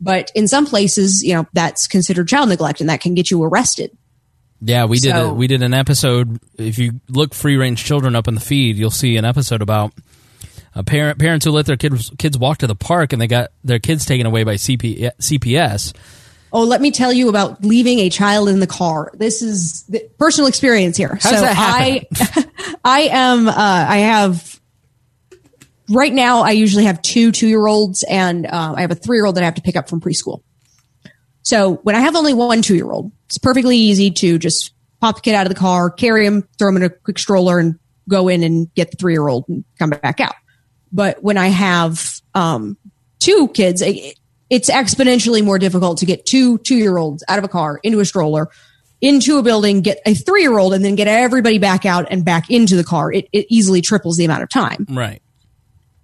But 0.01 0.31
in 0.35 0.47
some 0.47 0.65
places, 0.65 1.23
you 1.23 1.33
know, 1.33 1.47
that's 1.53 1.87
considered 1.87 2.27
child 2.27 2.49
neglect, 2.49 2.81
and 2.81 2.89
that 2.89 3.01
can 3.01 3.13
get 3.13 3.31
you 3.31 3.43
arrested. 3.43 3.91
Yeah, 4.61 4.85
we 4.85 4.99
did 4.99 5.15
a, 5.15 5.33
we 5.33 5.47
did 5.47 5.61
an 5.61 5.73
episode. 5.73 6.39
If 6.57 6.79
you 6.79 6.99
look 7.09 7.33
free 7.33 7.55
range 7.55 7.83
children 7.83 8.15
up 8.15 8.27
in 8.27 8.35
the 8.35 8.41
feed, 8.41 8.77
you'll 8.77 8.89
see 8.89 9.17
an 9.17 9.25
episode 9.25 9.61
about 9.61 9.93
a 10.75 10.83
parent 10.83 11.17
parents 11.19 11.45
who 11.45 11.51
let 11.51 11.65
their 11.65 11.77
kids 11.77 12.11
kids 12.17 12.37
walk 12.37 12.59
to 12.59 12.67
the 12.67 12.75
park 12.75 13.13
and 13.13 13.21
they 13.21 13.27
got 13.27 13.51
their 13.63 13.79
kids 13.79 14.05
taken 14.05 14.25
away 14.25 14.43
by 14.43 14.55
CP, 14.55 15.11
CPS. 15.19 15.93
Oh, 16.51 16.63
let 16.63 16.79
me 16.79 16.91
tell 16.91 17.11
you 17.11 17.27
about 17.27 17.65
leaving 17.65 17.99
a 17.99 18.09
child 18.09 18.47
in 18.47 18.59
the 18.59 18.67
car. 18.67 19.11
This 19.13 19.41
is 19.41 19.83
the 19.83 20.09
personal 20.17 20.47
experience 20.47 20.95
here. 20.95 21.17
How 21.21 21.31
does 21.31 21.41
that 21.41 21.55
I, 21.57 22.05
I 22.85 23.01
am, 23.11 23.49
uh, 23.49 23.53
I 23.57 23.97
have, 23.97 24.61
right 25.89 26.13
now, 26.13 26.43
I 26.43 26.51
usually 26.51 26.85
have 26.85 27.01
two 27.01 27.31
two 27.31 27.47
year 27.47 27.65
olds 27.65 28.03
and 28.03 28.45
uh, 28.45 28.73
I 28.77 28.81
have 28.81 28.91
a 28.91 28.95
three 28.95 29.17
year 29.17 29.25
old 29.25 29.35
that 29.35 29.41
I 29.41 29.45
have 29.45 29.55
to 29.55 29.61
pick 29.61 29.75
up 29.75 29.89
from 29.89 29.99
preschool. 29.99 30.43
So 31.41 31.75
when 31.83 31.95
I 31.95 31.99
have 31.99 32.15
only 32.15 32.33
one 32.33 32.61
two 32.61 32.75
year 32.75 32.89
old, 32.89 33.11
it's 33.25 33.37
perfectly 33.37 33.77
easy 33.77 34.11
to 34.11 34.37
just 34.37 34.71
pop 35.01 35.15
the 35.15 35.21
kid 35.21 35.35
out 35.35 35.45
of 35.45 35.53
the 35.53 35.59
car, 35.59 35.89
carry 35.89 36.25
him, 36.25 36.47
throw 36.57 36.69
him 36.69 36.77
in 36.77 36.83
a 36.83 36.89
quick 36.89 37.19
stroller 37.19 37.59
and 37.59 37.77
go 38.07 38.29
in 38.29 38.43
and 38.43 38.73
get 38.75 38.91
the 38.91 38.97
three 38.97 39.13
year 39.13 39.27
old 39.27 39.45
and 39.49 39.65
come 39.77 39.89
back 39.89 40.19
out. 40.19 40.35
But 40.91 41.23
when 41.23 41.37
I 41.37 41.47
have, 41.47 42.21
um, 42.33 42.77
two 43.19 43.47
kids, 43.49 43.81
it, 43.81 44.17
it's 44.49 44.69
exponentially 44.69 45.43
more 45.43 45.59
difficult 45.59 45.97
to 45.99 46.05
get 46.05 46.25
two 46.25 46.59
two 46.59 46.75
year 46.75 46.97
olds 46.97 47.23
out 47.27 47.39
of 47.39 47.45
a 47.45 47.47
car 47.47 47.79
into 47.83 47.99
a 47.99 48.05
stroller, 48.05 48.49
into 49.01 49.37
a 49.37 49.43
building, 49.43 49.81
get 49.81 49.99
a 50.05 50.13
three 50.13 50.41
year 50.41 50.57
old, 50.57 50.73
and 50.73 50.85
then 50.85 50.95
get 50.95 51.07
everybody 51.07 51.57
back 51.57 51.85
out 51.85 52.07
and 52.11 52.23
back 52.23 52.49
into 52.49 52.75
the 52.75 52.83
car. 52.83 53.11
It, 53.11 53.27
it 53.33 53.47
easily 53.49 53.81
triples 53.81 54.17
the 54.17 54.25
amount 54.25 54.43
of 54.43 54.49
time. 54.49 54.85
Right. 54.89 55.21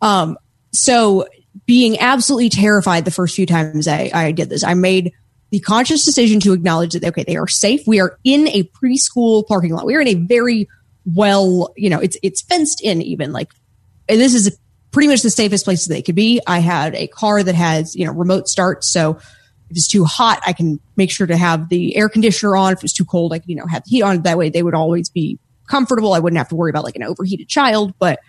Um, 0.01 0.37
so 0.73 1.27
being 1.65 1.99
absolutely 1.99 2.49
terrified 2.49 3.05
the 3.05 3.11
first 3.11 3.35
few 3.35 3.45
times 3.45 3.87
I, 3.87 4.09
I 4.13 4.31
did 4.31 4.49
this, 4.49 4.63
I 4.63 4.73
made 4.73 5.13
the 5.51 5.59
conscious 5.59 6.05
decision 6.05 6.39
to 6.39 6.53
acknowledge 6.53 6.93
that, 6.93 7.03
okay, 7.03 7.23
they 7.23 7.35
are 7.35 7.47
safe. 7.47 7.81
We 7.85 7.99
are 7.99 8.17
in 8.23 8.47
a 8.47 8.63
preschool 8.63 9.45
parking 9.47 9.73
lot. 9.73 9.85
We 9.85 9.95
are 9.95 10.01
in 10.01 10.07
a 10.07 10.13
very 10.15 10.67
well, 11.05 11.73
you 11.75 11.89
know, 11.89 11.99
it's, 11.99 12.17
it's 12.23 12.41
fenced 12.41 12.81
in 12.81 13.01
even 13.01 13.31
like, 13.31 13.51
and 14.07 14.19
this 14.19 14.33
is 14.33 14.57
pretty 14.91 15.07
much 15.07 15.21
the 15.21 15.29
safest 15.29 15.65
place 15.65 15.85
that 15.85 15.93
they 15.93 16.01
could 16.01 16.15
be. 16.15 16.41
I 16.45 16.59
had 16.59 16.95
a 16.95 17.07
car 17.07 17.41
that 17.41 17.55
has, 17.55 17.95
you 17.95 18.05
know, 18.05 18.11
remote 18.11 18.47
start. 18.47 18.83
So 18.83 19.17
if 19.69 19.77
it's 19.77 19.87
too 19.87 20.03
hot, 20.03 20.41
I 20.45 20.53
can 20.53 20.79
make 20.97 21.11
sure 21.11 21.27
to 21.27 21.37
have 21.37 21.69
the 21.69 21.95
air 21.95 22.09
conditioner 22.09 22.55
on. 22.55 22.73
If 22.73 22.83
it's 22.83 22.93
too 22.93 23.05
cold, 23.05 23.33
I 23.33 23.39
can, 23.39 23.49
you 23.49 23.55
know, 23.55 23.65
have 23.65 23.83
the 23.83 23.89
heat 23.89 24.01
on. 24.01 24.21
That 24.23 24.37
way 24.37 24.49
they 24.49 24.63
would 24.63 24.75
always 24.75 25.09
be 25.09 25.39
comfortable. 25.67 26.13
I 26.13 26.19
wouldn't 26.19 26.37
have 26.37 26.49
to 26.49 26.55
worry 26.55 26.69
about 26.69 26.83
like 26.83 26.97
an 26.97 27.03
overheated 27.03 27.47
child, 27.47 27.93
but 27.97 28.19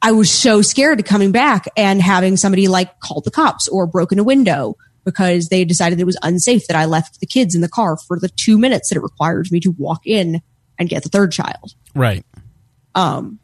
I 0.00 0.12
was 0.12 0.30
so 0.30 0.62
scared 0.62 1.00
of 1.00 1.06
coming 1.06 1.32
back 1.32 1.66
and 1.76 2.00
having 2.00 2.36
somebody 2.36 2.68
like 2.68 3.00
called 3.00 3.24
the 3.24 3.30
cops 3.30 3.66
or 3.68 3.86
broken 3.86 4.18
a 4.18 4.24
window 4.24 4.76
because 5.04 5.48
they 5.48 5.64
decided 5.64 5.98
it 5.98 6.04
was 6.04 6.18
unsafe 6.22 6.66
that 6.66 6.76
I 6.76 6.84
left 6.84 7.20
the 7.20 7.26
kids 7.26 7.54
in 7.54 7.60
the 7.60 7.68
car 7.68 7.96
for 7.96 8.18
the 8.18 8.28
two 8.28 8.58
minutes 8.58 8.88
that 8.90 8.96
it 8.96 9.02
required 9.02 9.50
me 9.50 9.60
to 9.60 9.70
walk 9.70 10.02
in 10.06 10.40
and 10.78 10.88
get 10.88 11.02
the 11.02 11.08
third 11.08 11.32
child. 11.32 11.74
Right. 11.94 12.24
Um, 12.94 13.38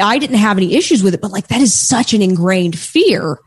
I 0.00 0.18
didn't 0.18 0.36
have 0.36 0.56
any 0.56 0.74
issues 0.74 1.02
with 1.02 1.14
it, 1.14 1.20
but 1.20 1.30
like 1.30 1.48
that 1.48 1.60
is 1.60 1.74
such 1.74 2.14
an 2.14 2.22
ingrained 2.22 2.78
fear. 2.78 3.38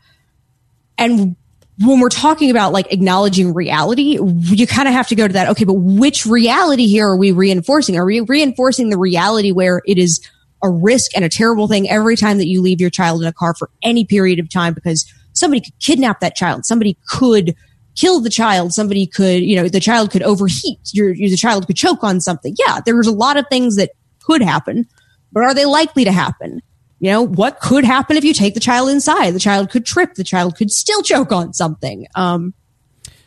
And 0.98 1.36
when 1.82 2.00
we're 2.00 2.08
talking 2.10 2.50
about 2.50 2.72
like 2.72 2.92
acknowledging 2.92 3.54
reality, 3.54 4.18
you 4.20 4.66
kind 4.66 4.86
of 4.86 4.94
have 4.94 5.08
to 5.08 5.14
go 5.14 5.26
to 5.26 5.32
that. 5.32 5.48
Okay, 5.50 5.64
but 5.64 5.74
which 5.74 6.26
reality 6.26 6.86
here 6.86 7.08
are 7.08 7.16
we 7.16 7.32
reinforcing? 7.32 7.96
Are 7.96 8.04
we 8.04 8.20
reinforcing 8.20 8.90
the 8.90 8.98
reality 8.98 9.50
where 9.50 9.80
it 9.86 9.96
is 9.96 10.20
a 10.62 10.70
risk 10.70 11.12
and 11.16 11.24
a 11.24 11.28
terrible 11.28 11.68
thing 11.68 11.88
every 11.88 12.16
time 12.16 12.38
that 12.38 12.46
you 12.46 12.60
leave 12.60 12.80
your 12.80 12.90
child 12.90 13.22
in 13.22 13.28
a 13.28 13.32
car 13.32 13.54
for 13.54 13.70
any 13.82 14.04
period 14.04 14.38
of 14.38 14.50
time 14.50 14.74
because 14.74 15.10
somebody 15.32 15.60
could 15.60 15.78
kidnap 15.78 16.20
that 16.20 16.36
child, 16.36 16.66
somebody 16.66 16.98
could 17.08 17.54
kill 17.96 18.20
the 18.20 18.30
child, 18.30 18.72
somebody 18.72 19.06
could, 19.06 19.42
you 19.42 19.56
know, 19.56 19.68
the 19.68 19.80
child 19.80 20.10
could 20.10 20.22
overheat, 20.22 20.78
your, 20.92 21.14
the 21.14 21.36
child 21.36 21.66
could 21.66 21.76
choke 21.76 22.04
on 22.04 22.20
something. 22.20 22.54
Yeah, 22.58 22.80
there's 22.84 23.06
a 23.06 23.12
lot 23.12 23.36
of 23.36 23.46
things 23.48 23.76
that 23.76 23.92
could 24.22 24.42
happen, 24.42 24.86
but 25.32 25.42
are 25.42 25.54
they 25.54 25.64
likely 25.64 26.04
to 26.04 26.12
happen? 26.12 26.62
You 26.98 27.10
know, 27.10 27.22
what 27.22 27.60
could 27.60 27.84
happen 27.84 28.16
if 28.16 28.24
you 28.24 28.34
take 28.34 28.54
the 28.54 28.60
child 28.60 28.90
inside? 28.90 29.30
The 29.30 29.40
child 29.40 29.70
could 29.70 29.86
trip. 29.86 30.14
The 30.14 30.24
child 30.24 30.56
could 30.56 30.70
still 30.70 31.02
choke 31.02 31.32
on 31.32 31.54
something. 31.54 32.06
Um, 32.14 32.52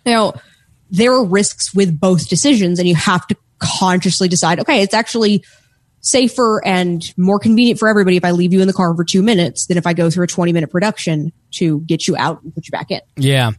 you 0.06 0.14
know, 0.14 0.34
there 0.92 1.12
are 1.12 1.26
risks 1.26 1.74
with 1.74 2.00
both 2.00 2.30
decisions 2.30 2.78
and 2.78 2.88
you 2.88 2.94
have 2.94 3.26
to 3.28 3.36
consciously 3.58 4.28
decide, 4.28 4.60
okay, 4.60 4.84
it's 4.84 4.94
actually 4.94 5.44
safer 6.04 6.62
and 6.66 7.14
more 7.18 7.40
convenient 7.40 7.80
for 7.80 7.88
everybody 7.88 8.18
if 8.18 8.26
I 8.26 8.32
leave 8.32 8.52
you 8.52 8.60
in 8.60 8.68
the 8.68 8.74
car 8.74 8.94
for 8.94 9.06
two 9.06 9.24
minutes 9.24 9.68
than 9.68 9.78
if 9.78 9.88
I 9.88 9.94
go 9.94 10.10
through 10.10 10.26
a 10.26 10.28
20 10.28 10.52
minute 10.52 10.70
production 10.70 11.32
to 11.52 11.80
get 11.82 12.08
you 12.08 12.16
out 12.18 12.44
and 12.44 12.54
put 12.54 12.68
you 12.68 12.72
back 12.72 12.92
in. 12.92 13.00
Yeah, 13.16 13.52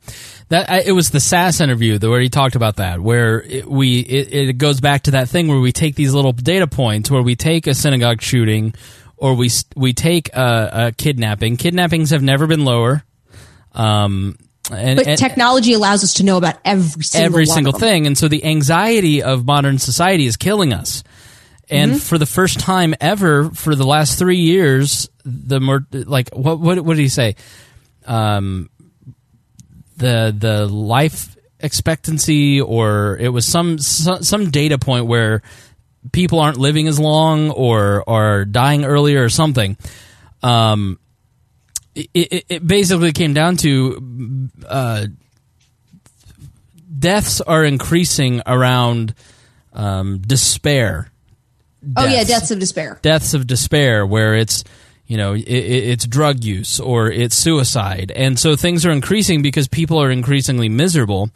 that 0.51 0.71
I, 0.71 0.83
it 0.83 0.93
was 0.93 1.11
the 1.11 1.19
Sasse 1.19 1.62
interview 1.62 1.99
where 1.99 2.21
he 2.21 2.29
talked 2.29 2.55
about 2.55 2.77
that, 2.77 3.01
where 3.01 3.41
it, 3.41 3.66
we 3.69 3.99
it, 3.99 4.33
it 4.33 4.59
goes 4.59 4.81
back 4.81 5.03
to 5.05 5.12
that 5.12 5.29
thing 5.29 5.49
where 5.49 5.59
we 5.59 5.73
take 5.73 5.97
these 5.97 6.12
little 6.12 6.33
data 6.33 6.66
points, 6.66 7.11
where 7.11 7.23
we 7.23 7.35
take 7.35 7.66
a 7.66 7.75
synagogue 7.75 8.21
shooting, 8.21 8.75
or 9.16 9.35
we 9.35 9.51
we 9.75 9.95
take 9.95 10.35
a, 10.35 10.71
a 10.73 10.93
kidnapping. 10.93 11.57
Kidnappings 11.57 12.11
have 12.11 12.23
never 12.23 12.47
been 12.47 12.65
lower. 12.65 13.03
Um, 13.73 14.37
and, 14.71 14.97
but 14.97 15.07
and 15.07 15.19
technology 15.19 15.73
allows 15.73 16.05
us 16.05 16.15
to 16.15 16.25
know 16.25 16.37
about 16.37 16.57
every 16.65 17.03
single 17.05 17.27
every 17.27 17.47
single 17.47 17.73
thing, 17.73 18.07
and 18.07 18.16
so 18.16 18.29
the 18.29 18.45
anxiety 18.45 19.23
of 19.23 19.47
modern 19.47 19.79
society 19.79 20.27
is 20.27 20.37
killing 20.37 20.73
us. 20.73 21.03
And 21.70 21.93
Mm-hmm. 21.93 21.99
for 22.01 22.19
the 22.19 22.27
first 22.27 22.61
time 22.61 22.95
ever, 23.01 23.51
for 23.51 23.74
the 23.74 23.86
last 23.86 24.19
three 24.19 24.39
years, 24.39 25.09
the 25.24 25.61
more 25.61 25.86
like 25.93 26.31
what 26.35 26.61
what 26.61 26.81
what 26.85 26.97
did 26.97 27.03
he 27.03 27.09
say? 27.09 27.36
Um, 28.07 28.69
the 29.97 30.35
the 30.36 30.66
life 30.66 31.36
expectancy, 31.61 32.61
or 32.61 33.16
it 33.19 33.31
was 33.31 33.47
some 33.47 33.78
some, 33.78 34.51
data 34.51 34.77
point 34.78 35.07
where 35.07 35.41
people 36.12 36.41
aren't 36.41 36.59
living 36.59 36.86
as 36.86 36.99
long 37.01 37.51
or 37.51 38.05
are 38.09 38.45
dying 38.45 38.85
earlier 38.85 39.24
or 39.24 39.31
something. 39.31 39.78
Um, 40.43 40.99
it, 41.95 42.09
it, 42.12 42.45
it 42.49 42.66
basically 42.66 43.12
came 43.12 43.32
down 43.32 43.57
to 43.59 44.51
uh, 44.69 45.07
deaths 46.99 47.41
are 47.41 47.65
increasing 47.65 48.43
around 48.47 49.15
um, 49.73 50.19
despair. 50.19 51.11
Oh 51.97 52.06
yeah, 52.06 52.24
deaths 52.24 52.51
of 52.51 52.59
despair. 52.59 52.98
Deaths 53.02 53.35
of 53.35 53.47
despair, 53.47 54.06
where 54.06 54.35
it's 54.35 54.65
you 55.06 55.16
know 55.16 55.35
it, 55.35 55.43
it- 55.43 55.85
it's 55.90 56.06
drug 56.06 56.43
use 56.44 56.81
or 56.81 57.11
it's 57.11 57.35
suicide, 57.36 58.12
and 58.15 58.39
so 58.39 58.56
things 58.56 58.85
are 58.86 58.90
increasing 58.90 59.43
because 59.43 59.69
people 59.69 59.98
are 59.98 60.11
increasingly 60.11 60.69
miserable. 60.69 61.31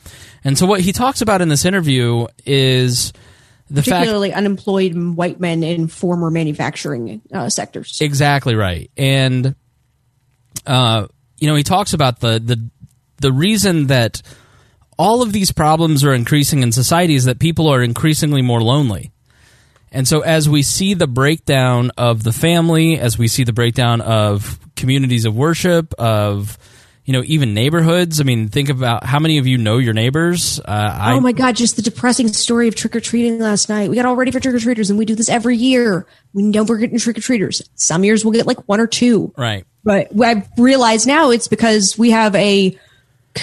And 0.44 0.56
so 0.56 0.66
what 0.66 0.80
he 0.80 0.92
talks 0.92 1.20
about 1.20 1.42
in 1.42 1.48
this 1.48 1.64
interview 1.64 2.26
is 2.46 3.12
the 3.70 3.82
fact 3.82 3.96
Particularly 3.96 4.32
unemployed 4.32 4.94
white 4.96 5.38
men 5.40 5.62
in 5.62 5.88
former 5.88 6.30
manufacturing 6.30 7.20
uh, 7.32 7.50
sectors. 7.50 8.00
Exactly 8.00 8.54
right. 8.54 8.90
And 8.96 9.54
uh, 10.66 11.06
you 11.38 11.48
know, 11.48 11.54
he 11.54 11.62
talks 11.62 11.92
about 11.92 12.20
the 12.20 12.38
the 12.40 12.70
the 13.20 13.32
reason 13.32 13.88
that 13.88 14.22
all 14.98 15.22
of 15.22 15.32
these 15.32 15.52
problems 15.52 16.04
are 16.04 16.14
increasing 16.14 16.62
in 16.62 16.72
society 16.72 17.14
is 17.14 17.24
that 17.26 17.38
people 17.38 17.68
are 17.68 17.82
increasingly 17.82 18.42
more 18.42 18.62
lonely. 18.62 19.12
And 19.93 20.06
so 20.06 20.20
as 20.20 20.48
we 20.48 20.62
see 20.62 20.94
the 20.94 21.06
breakdown 21.06 21.90
of 21.97 22.23
the 22.23 22.32
family, 22.32 22.98
as 22.98 23.19
we 23.19 23.28
see 23.28 23.44
the 23.44 23.52
breakdown 23.52 24.01
of 24.01 24.59
communities 24.77 25.24
of 25.24 25.35
worship, 25.35 25.94
of 25.98 26.59
you 27.09 27.12
know, 27.12 27.23
even 27.24 27.55
neighborhoods. 27.55 28.20
I 28.20 28.24
mean, 28.24 28.48
think 28.48 28.69
about 28.69 29.02
how 29.02 29.19
many 29.19 29.39
of 29.39 29.47
you 29.47 29.56
know 29.56 29.78
your 29.78 29.94
neighbors. 29.94 30.60
Uh, 30.60 30.65
I, 30.69 31.15
oh 31.15 31.20
my 31.20 31.32
god, 31.32 31.56
just 31.56 31.77
the 31.77 31.82
depressing 31.82 32.28
story 32.28 32.69
of 32.69 32.74
trick 32.74 32.94
or 32.94 33.01
treating 33.01 33.39
last 33.39 33.70
night. 33.70 33.89
We 33.89 33.97
got 33.97 34.05
all 34.05 34.15
ready 34.15 34.31
for 34.31 34.40
trick 34.40 34.55
or 34.55 34.59
treaters, 34.59 34.90
and 34.90 34.98
we 34.98 35.06
do 35.06 35.15
this 35.15 35.31
every 35.31 35.56
year. 35.56 36.06
We 36.35 36.43
know 36.43 36.65
we're 36.65 36.77
getting 36.77 36.98
trick 36.98 37.16
or 37.16 37.23
treaters. 37.23 37.66
Some 37.77 38.05
years 38.05 38.27
we'll 38.27 38.35
get 38.35 38.47
like 38.47 38.69
one 38.69 38.78
or 38.78 38.86
two. 38.86 39.32
right. 39.39 39.65
But 39.85 40.09
I've 40.20 40.47
realized 40.59 41.06
now 41.06 41.31
it's 41.31 41.48
because 41.48 41.97
we 41.97 42.10
have 42.10 42.35
a, 42.35 42.78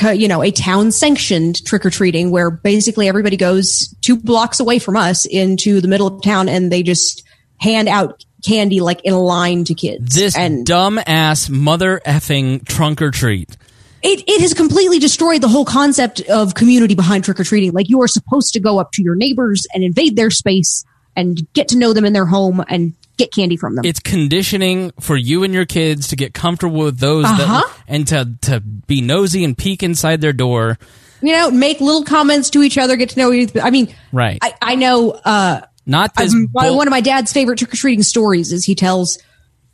you 0.03 0.27
know, 0.27 0.43
a 0.43 0.51
town 0.51 0.91
sanctioned 0.91 1.63
trick 1.65 1.85
or 1.85 1.89
treating 1.89 2.31
where 2.31 2.49
basically 2.49 3.07
everybody 3.07 3.37
goes 3.37 3.93
two 4.01 4.17
blocks 4.17 4.59
away 4.59 4.79
from 4.79 4.95
us 4.95 5.25
into 5.25 5.81
the 5.81 5.87
middle 5.87 6.07
of 6.07 6.21
town 6.21 6.49
and 6.49 6.71
they 6.71 6.83
just 6.83 7.23
hand 7.59 7.87
out 7.87 8.23
candy 8.45 8.79
like 8.81 9.01
in 9.03 9.13
a 9.13 9.19
line 9.19 9.63
to 9.65 9.73
kids. 9.73 10.15
This 10.15 10.37
and 10.37 10.65
dumb 10.65 10.99
ass 11.05 11.49
mother 11.49 12.01
effing 12.05 12.65
trunk 12.65 13.01
or 13.01 13.11
treat. 13.11 13.57
it, 14.03 14.23
it 14.27 14.41
has 14.41 14.53
completely 14.53 14.99
destroyed 14.99 15.41
the 15.41 15.47
whole 15.47 15.65
concept 15.65 16.21
of 16.21 16.53
community 16.53 16.95
behind 16.95 17.23
trick 17.23 17.39
or 17.39 17.43
treating. 17.43 17.71
Like 17.71 17.89
you 17.89 18.01
are 18.01 18.07
supposed 18.07 18.53
to 18.53 18.59
go 18.59 18.79
up 18.79 18.91
to 18.93 19.01
your 19.01 19.15
neighbors 19.15 19.65
and 19.73 19.83
invade 19.83 20.15
their 20.15 20.29
space 20.29 20.85
and 21.15 21.41
get 21.53 21.69
to 21.69 21.77
know 21.77 21.93
them 21.93 22.05
in 22.05 22.13
their 22.13 22.25
home 22.25 22.63
and 22.67 22.93
get 23.17 23.33
candy 23.33 23.57
from 23.57 23.75
them. 23.75 23.85
It's 23.85 23.99
conditioning 23.99 24.91
for 24.99 25.15
you 25.15 25.43
and 25.43 25.53
your 25.53 25.65
kids 25.65 26.09
to 26.09 26.15
get 26.15 26.33
comfortable 26.33 26.79
with 26.79 26.99
those 26.99 27.25
Uh-huh. 27.25 27.61
that, 27.67 27.77
and 27.87 28.07
to 28.07 28.29
to 28.43 28.59
be 28.59 29.01
nosy 29.01 29.43
and 29.43 29.57
peek 29.57 29.83
inside 29.83 30.21
their 30.21 30.33
door. 30.33 30.77
you 31.21 31.31
know, 31.31 31.49
make 31.49 31.79
little 31.81 32.03
comments 32.03 32.49
to 32.51 32.61
each 32.61 32.77
other, 32.77 32.95
get 32.97 33.09
to 33.11 33.19
know 33.19 33.31
each. 33.33 33.51
I 33.61 33.69
mean, 33.71 33.93
Right. 34.11 34.37
I, 34.41 34.53
I 34.61 34.75
know. 34.75 35.11
Uh, 35.11 35.61
Not. 35.85 36.11
Um, 36.21 36.47
bull- 36.47 36.77
one 36.77 36.87
of 36.87 36.91
my 36.91 37.01
dad's 37.01 37.31
favorite 37.33 37.57
trick 37.57 37.73
or 37.73 37.77
treating 37.77 38.03
stories 38.03 38.51
is 38.51 38.63
he 38.65 38.75
tells, 38.75 39.17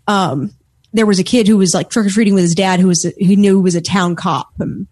um, 0.08 0.52
there 0.94 1.06
was 1.06 1.20
a 1.20 1.24
kid 1.24 1.48
who 1.48 1.58
was 1.58 1.74
like 1.74 1.90
trick 1.90 2.06
or 2.06 2.10
treating 2.10 2.34
with 2.36 2.44
his 2.44 2.56
dad 2.56 2.80
who 2.80 2.88
was, 2.88 3.04
he 3.18 3.36
knew 3.36 3.60
was 3.60 3.76
a 3.76 3.82
town 3.82 4.16
cop. 4.16 4.50
And 4.60 4.88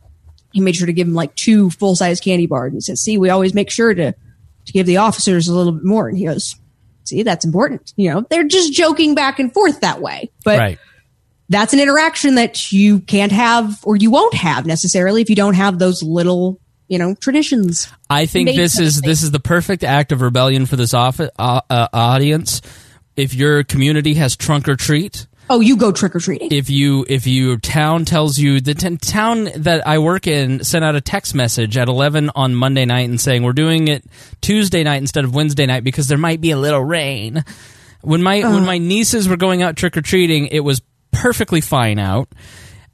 he 0.52 0.60
made 0.62 0.76
sure 0.76 0.88
to 0.88 0.94
give 0.94 1.08
him 1.08 1.14
like 1.14 1.36
two 1.36 1.70
full 1.70 1.96
size 1.96 2.20
candy 2.20 2.48
bars. 2.48 2.70
And 2.70 2.78
he 2.78 2.82
says, 2.82 3.02
see, 3.02 3.18
we 3.18 3.30
always 3.30 3.54
make 3.54 3.70
sure 3.70 3.94
to, 3.94 4.12
to 4.66 4.74
give 4.74 4.86
the 4.88 4.98
officers 4.98 5.48
a 5.48 5.56
little 5.56 5.74
bit 5.74 5.84
more. 5.86 6.08
And 6.10 6.18
he 6.18 6.26
goes, 6.26 6.56
see, 7.10 7.23
that's 7.23 7.45
important. 7.45 7.94
You 7.95 8.11
know, 8.11 8.26
they're 8.30 8.48
just 8.48 8.73
joking 8.73 9.15
back 9.15 9.40
and 9.40 9.53
forth 9.53 9.81
that 9.81 10.02
way. 10.02 10.31
But 10.44 10.60
right. 10.60 10.80
that's 11.49 11.73
an 11.73 11.80
interaction 11.80 12.36
that 12.36 12.72
you 12.72 12.99
can't 12.99 13.31
have 13.31 13.80
or 13.84 13.95
you 13.95 14.11
won't 14.11 14.34
have 14.34 14.65
necessarily 14.65 15.22
if 15.22 15.30
you 15.30 15.36
don't 15.36 15.56
have 15.56 15.80
those 15.80 16.03
little, 16.03 16.60
you 16.88 16.98
know, 16.98 17.15
traditions. 17.15 17.91
I 18.10 18.26
think 18.26 18.49
this 18.49 18.80
is 18.80 19.02
this 19.02 19.23
is 19.23 19.31
the 19.31 19.40
perfect 19.40 19.84
act 19.84 20.11
of 20.11 20.22
rebellion 20.22 20.65
for 20.65 20.76
this 20.76 20.94
off, 20.94 21.19
uh, 21.19 21.30
uh, 21.38 21.88
audience. 21.94 22.61
If 23.15 23.34
your 23.34 23.64
community 23.64 24.14
has 24.14 24.38
trunk 24.38 24.69
or 24.69 24.76
treat, 24.76 25.27
Oh, 25.50 25.62
you 25.62 25.76
go 25.78 25.92
trick 25.92 26.16
or 26.16 26.20
treating. 26.20 26.52
if 26.52 26.70
you 26.70 27.06
if 27.10 27.26
your 27.26 27.58
town 27.58 28.06
tells 28.06 28.38
you 28.38 28.62
the 28.62 28.74
t- 28.76 28.98
town 28.98 29.50
that 29.56 29.88
I 29.88 29.98
work 29.98 30.28
in 30.28 30.64
sent 30.64 30.86
out 30.86 30.96
a 30.96 31.02
text 31.02 31.34
message 31.34 31.76
at 31.78 31.88
11 31.88 32.30
on 32.36 32.54
Monday 32.56 32.86
night 32.86 33.10
and 33.10 33.20
saying 33.20 33.44
we're 33.44 33.54
doing 33.54 33.88
it 33.88 34.04
Tuesday 34.42 34.84
night 34.84 34.98
instead 34.98 35.24
of 35.26 35.34
Wednesday 35.34 35.66
night 35.66 35.84
because 35.84 36.08
there 36.08 36.18
might 36.20 36.40
be 36.42 36.52
a 36.52 36.58
little 36.58 36.84
rain. 36.84 37.44
When 38.02 38.22
my 38.22 38.40
when 38.42 38.66
my 38.66 38.76
uh. 38.76 38.80
nieces 38.80 39.28
were 39.28 39.38
going 39.38 39.62
out 39.64 39.76
trick 39.76 39.98
or 39.98 40.02
treating, 40.02 40.48
it 40.48 40.60
was 40.62 40.82
perfectly 41.12 41.62
fine 41.62 41.98
out. 42.00 42.30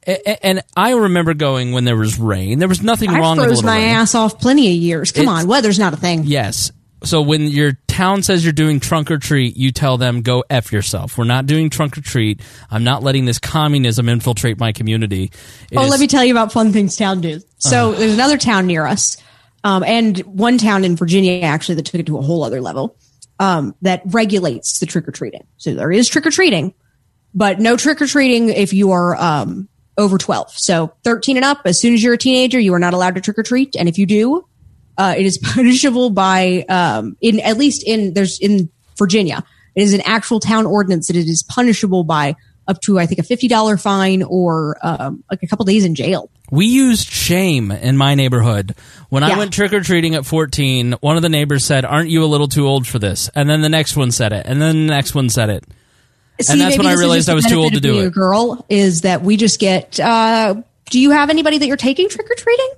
A- 0.06 0.46
And 0.46 0.62
I 0.76 0.92
remember 0.92 1.34
going 1.34 1.72
when 1.72 1.84
there 1.84 1.96
was 1.96 2.18
rain. 2.18 2.58
There 2.58 2.68
was 2.68 2.82
nothing 2.82 3.10
I 3.10 3.18
wrong 3.18 3.36
with 3.36 3.44
a 3.44 3.48
froze 3.48 3.56
little 3.64 3.70
my 3.70 3.78
rain. 3.84 3.94
ass 3.96 4.14
off 4.14 4.40
plenty 4.40 4.68
of 4.68 4.74
years. 4.74 5.12
Come 5.12 5.24
It's- 5.24 5.42
on, 5.42 5.48
weather's 5.48 5.78
not 5.78 5.92
a 5.92 5.96
thing. 5.96 6.22
Yes. 6.24 6.72
So 7.04 7.22
when 7.22 7.42
your 7.48 7.72
town 7.88 8.22
says 8.22 8.44
you're 8.44 8.52
doing 8.52 8.80
trunk 8.80 9.10
or 9.10 9.18
treat, 9.18 9.56
you 9.56 9.70
tell 9.72 9.98
them 9.98 10.22
go 10.22 10.44
f 10.50 10.72
yourself. 10.72 11.16
We're 11.18 11.24
not 11.24 11.46
doing 11.46 11.70
trunk 11.70 11.96
or 11.98 12.00
treat. 12.00 12.40
I'm 12.70 12.84
not 12.84 13.02
letting 13.02 13.24
this 13.24 13.38
communism 13.38 14.08
infiltrate 14.08 14.58
my 14.58 14.72
community. 14.72 15.30
It 15.70 15.76
oh, 15.76 15.84
is- 15.84 15.90
let 15.90 16.00
me 16.00 16.06
tell 16.06 16.24
you 16.24 16.32
about 16.32 16.52
fun 16.52 16.72
things 16.72 16.96
town 16.96 17.20
do. 17.20 17.40
So 17.58 17.92
Uh. 17.92 17.98
there's 17.98 18.14
another 18.14 18.38
town 18.38 18.66
near 18.66 18.86
us, 18.86 19.16
um, 19.64 19.82
and 19.84 20.18
one 20.20 20.58
town 20.58 20.84
in 20.84 20.96
Virginia 20.96 21.40
actually 21.42 21.76
that 21.76 21.86
took 21.86 22.00
it 22.00 22.06
to 22.06 22.18
a 22.18 22.22
whole 22.22 22.42
other 22.44 22.60
level 22.60 22.96
um, 23.38 23.74
that 23.82 24.02
regulates 24.06 24.78
the 24.78 24.86
trick 24.86 25.06
or 25.06 25.12
treating. 25.12 25.44
So 25.58 25.74
there 25.74 25.92
is 25.92 26.08
trick 26.08 26.26
or 26.26 26.30
treating, 26.30 26.72
but 27.34 27.60
no 27.60 27.76
trick 27.76 28.00
or 28.00 28.06
treating 28.06 28.48
if 28.48 28.72
you 28.72 28.92
are 28.92 29.14
um, 29.16 29.68
over 29.98 30.16
12. 30.18 30.50
So 30.52 30.92
13 31.04 31.36
and 31.36 31.44
up, 31.44 31.60
as 31.66 31.80
soon 31.80 31.92
as 31.94 32.02
you're 32.02 32.14
a 32.14 32.18
teenager, 32.18 32.58
you 32.58 32.72
are 32.74 32.78
not 32.78 32.94
allowed 32.94 33.14
to 33.16 33.20
trick 33.20 33.38
or 33.38 33.42
treat, 33.42 33.76
and 33.78 33.88
if 33.88 33.98
you 33.98 34.06
do, 34.06 34.46
uh, 34.98 35.14
it 35.16 35.26
is 35.26 35.38
punishable 35.42 36.10
by 36.10 36.64
um, 36.68 37.16
in 37.20 37.40
at 37.40 37.56
least 37.56 37.82
in 37.86 38.14
there's 38.14 38.38
in 38.38 38.70
Virginia, 38.96 39.44
it 39.74 39.82
is 39.82 39.92
an 39.92 40.02
actual 40.02 40.40
town 40.40 40.66
ordinance 40.66 41.08
that 41.08 41.16
it 41.16 41.28
is 41.28 41.42
punishable 41.42 42.04
by 42.04 42.36
up 42.68 42.80
to 42.82 42.98
I 42.98 43.06
think 43.06 43.18
a 43.18 43.22
fifty 43.22 43.48
dollar 43.48 43.76
fine 43.76 44.22
or 44.22 44.76
um, 44.82 45.24
like 45.30 45.42
a 45.42 45.46
couple 45.46 45.64
days 45.64 45.84
in 45.84 45.94
jail. 45.94 46.30
We 46.50 46.66
used 46.66 47.08
shame 47.08 47.72
in 47.72 47.96
my 47.96 48.14
neighborhood. 48.14 48.76
When 49.08 49.24
I 49.24 49.36
went 49.36 49.52
trick 49.52 49.72
or 49.72 49.80
treating 49.80 50.14
at 50.14 50.24
14, 50.24 50.92
one 51.00 51.16
of 51.16 51.22
the 51.22 51.28
neighbors 51.28 51.64
said, 51.64 51.84
Aren't 51.84 52.08
you 52.08 52.22
a 52.22 52.26
little 52.26 52.46
too 52.46 52.68
old 52.68 52.86
for 52.86 53.00
this? 53.00 53.28
And 53.34 53.50
then 53.50 53.62
the 53.62 53.68
next 53.68 53.96
one 53.96 54.12
said 54.12 54.32
it. 54.32 54.46
And 54.46 54.62
then 54.62 54.86
the 54.86 54.94
next 54.94 55.12
one 55.12 55.28
said 55.28 55.50
it. 55.50 55.64
See, 56.40 56.52
and 56.52 56.60
that's 56.60 56.76
when 56.76 56.86
I 56.86 56.92
realized 56.92 57.28
I 57.28 57.34
was 57.34 57.46
too 57.46 57.56
old 57.56 57.72
to 57.72 57.80
do 57.80 57.98
it. 58.00 58.12
Girl 58.12 58.64
is 58.68 59.00
that 59.00 59.22
we 59.22 59.36
just 59.36 59.58
get. 59.58 59.98
Uh, 59.98 60.62
do 60.90 61.00
you 61.00 61.10
have 61.10 61.30
anybody 61.30 61.58
that 61.58 61.66
you're 61.66 61.76
taking 61.76 62.08
trick 62.08 62.30
or 62.30 62.34
treating? 62.34 62.68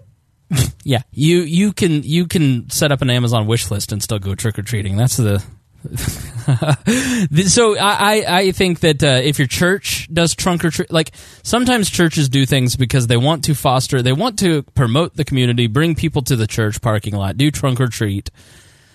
Yeah, 0.85 1.03
you 1.13 1.41
you 1.41 1.73
can 1.75 2.03
you 2.03 2.27
can 2.27 2.71
set 2.71 2.93
up 2.93 3.03
an 3.03 3.11
Amazon 3.11 3.47
wish 3.47 3.71
list 3.71 3.93
and 3.93 4.03
still 4.03 4.19
go 4.19 4.35
trick 4.35 4.59
or 4.59 4.63
treating. 4.63 4.97
That's 4.97 5.19
the. 5.19 5.43
so 7.47 7.77
I, 7.79 8.25
I 8.27 8.53
think 8.53 8.81
that 8.81 9.03
uh, 9.03 9.21
if 9.23 9.39
your 9.39 9.49
church 9.49 10.09
does 10.13 10.35
trunk 10.35 10.65
or 10.65 10.71
treat, 10.71 10.91
like 10.91 11.13
sometimes 11.43 11.91
churches 11.91 12.29
do 12.29 12.47
things 12.47 12.77
because 12.77 13.07
they 13.07 13.17
want 13.17 13.45
to 13.45 13.55
foster, 13.55 14.03
they 14.03 14.13
want 14.13 14.39
to 14.41 14.63
promote 14.75 15.15
the 15.15 15.25
community, 15.25 15.67
bring 15.67 15.95
people 15.95 16.23
to 16.23 16.37
the 16.37 16.47
church 16.47 16.81
parking 16.81 17.15
lot, 17.15 17.37
do 17.37 17.51
trunk 17.51 17.81
or 17.81 17.89
treat. 17.89 18.31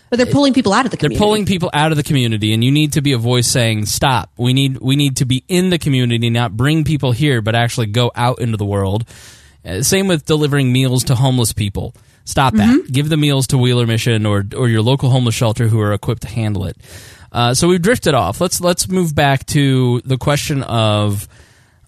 But 0.10 0.18
they're 0.18 0.26
pulling 0.26 0.54
people 0.54 0.74
out 0.74 0.86
of 0.86 0.92
the 0.92 0.98
They're 0.98 1.10
community. 1.10 1.20
pulling 1.24 1.46
people 1.46 1.70
out 1.74 1.92
of 1.92 1.98
the 1.98 2.04
community, 2.04 2.54
and 2.54 2.64
you 2.64 2.72
need 2.72 2.94
to 2.94 3.02
be 3.02 3.14
a 3.14 3.18
voice 3.18 3.48
saying, 3.48 3.86
"Stop! 3.86 4.32
We 4.38 4.54
need 4.54 4.78
we 4.78 4.96
need 4.96 5.18
to 5.18 5.26
be 5.26 5.44
in 5.48 5.70
the 5.70 5.80
community, 5.80 6.30
not 6.30 6.56
bring 6.58 6.84
people 6.84 7.12
here, 7.12 7.42
but 7.42 7.56
actually 7.56 7.88
go 7.88 8.12
out 8.16 8.40
into 8.40 8.58
the 8.58 8.66
world." 8.66 9.06
Uh, 9.66 9.82
same 9.82 10.08
with 10.08 10.26
delivering 10.26 10.72
meals 10.72 11.06
to 11.06 11.16
homeless 11.16 11.54
people. 11.54 11.96
Stop 12.26 12.54
that. 12.54 12.70
Mm-hmm. 12.70 12.92
Give 12.92 13.10
the 13.10 13.18
meals 13.18 13.48
to 13.48 13.58
Wheeler 13.58 13.86
Mission 13.86 14.26
or 14.26 14.46
or 14.56 14.70
your 14.70 14.82
local 14.82 15.10
homeless 15.10 15.36
shelter 15.36 15.68
who 15.68 15.80
are 15.82 15.94
equipped 15.94 16.22
to 16.22 16.30
handle 16.30 16.66
it. 16.66 16.78
Uh, 17.32 17.54
so 17.54 17.68
we've 17.68 17.82
drifted 17.82 18.14
off. 18.14 18.40
Let's 18.40 18.62
let's 18.62 18.88
move 18.88 19.14
back 19.14 19.46
to 19.48 20.02
the 20.06 20.18
question 20.18 20.64
of 20.64 21.28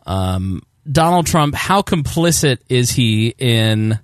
um, 0.05 0.61
Donald 0.91 1.27
Trump. 1.27 1.55
How 1.55 1.81
complicit 1.81 2.57
is 2.67 2.91
he 2.91 3.33
in 3.37 3.99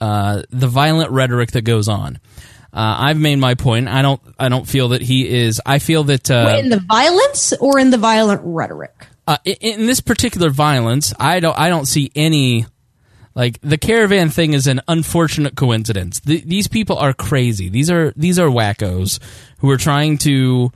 uh, 0.00 0.42
the 0.50 0.68
violent 0.68 1.10
rhetoric 1.12 1.52
that 1.52 1.62
goes 1.62 1.88
on? 1.88 2.18
Uh, 2.70 2.96
I've 2.98 3.18
made 3.18 3.36
my 3.36 3.54
point. 3.54 3.88
I 3.88 4.02
don't. 4.02 4.20
I 4.38 4.50
don't 4.50 4.68
feel 4.68 4.88
that 4.88 5.00
he 5.00 5.28
is. 5.28 5.60
I 5.64 5.78
feel 5.78 6.04
that 6.04 6.30
uh, 6.30 6.56
in 6.58 6.68
the 6.68 6.80
violence 6.80 7.54
or 7.54 7.78
in 7.78 7.90
the 7.90 7.96
violent 7.96 8.42
rhetoric. 8.44 9.06
uh, 9.26 9.38
in, 9.44 9.80
in 9.80 9.86
this 9.86 10.00
particular 10.00 10.50
violence, 10.50 11.14
I 11.18 11.40
don't. 11.40 11.58
I 11.58 11.68
don't 11.70 11.86
see 11.86 12.10
any. 12.14 12.66
Like 13.38 13.60
the 13.60 13.78
caravan 13.78 14.30
thing 14.30 14.52
is 14.52 14.66
an 14.66 14.80
unfortunate 14.88 15.54
coincidence. 15.54 16.18
Th- 16.18 16.42
these 16.42 16.66
people 16.66 16.98
are 16.98 17.12
crazy. 17.12 17.68
These 17.68 17.88
are 17.88 18.12
these 18.16 18.36
are 18.36 18.48
wackos 18.48 19.20
who 19.58 19.70
are 19.70 19.76
trying 19.76 20.18
to. 20.18 20.72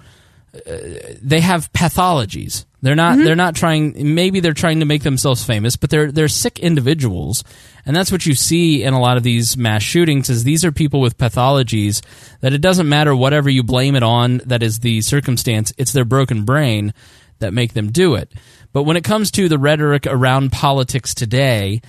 Uh, 0.54 0.78
they 1.20 1.40
have 1.40 1.72
pathologies. 1.72 2.64
They're 2.80 2.94
not. 2.94 3.18
They're 3.18 3.34
not 3.34 3.56
trying. 3.56 4.14
Maybe 4.14 4.38
they're 4.38 4.52
trying 4.52 4.78
to 4.78 4.86
make 4.86 5.02
themselves 5.02 5.44
famous, 5.44 5.74
but 5.74 5.90
they're 5.90 6.12
they're 6.12 6.28
sick 6.28 6.60
individuals, 6.60 7.42
and 7.84 7.96
that's 7.96 8.12
what 8.12 8.26
you 8.26 8.34
see 8.36 8.84
in 8.84 8.94
a 8.94 9.00
lot 9.00 9.16
of 9.16 9.24
these 9.24 9.56
mass 9.56 9.82
shootings. 9.82 10.30
Is 10.30 10.44
these 10.44 10.64
are 10.64 10.70
people 10.70 11.00
with 11.00 11.18
pathologies 11.18 12.00
that 12.42 12.52
it 12.52 12.60
doesn't 12.60 12.88
matter 12.88 13.16
whatever 13.16 13.50
you 13.50 13.64
blame 13.64 13.96
it 13.96 14.04
on. 14.04 14.38
That 14.46 14.62
is 14.62 14.78
the 14.78 15.00
circumstance. 15.00 15.72
It's 15.78 15.92
their 15.92 16.04
broken 16.04 16.44
brain 16.44 16.94
that 17.40 17.52
make 17.52 17.72
them 17.72 17.90
do 17.90 18.14
it. 18.14 18.32
But 18.72 18.84
when 18.84 18.96
it 18.96 19.02
comes 19.02 19.32
to 19.32 19.48
the 19.48 19.58
rhetoric 19.58 20.06
around 20.06 20.52
politics 20.52 21.12
today, 21.12 21.82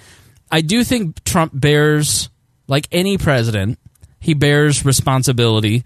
I 0.54 0.62
do 0.62 0.84
think 0.84 1.24
Trump 1.24 1.52
bears, 1.54 2.30
like 2.68 2.88
any 2.92 3.18
president, 3.18 3.80
he 4.20 4.34
bears 4.36 4.86
responsibility 4.86 5.84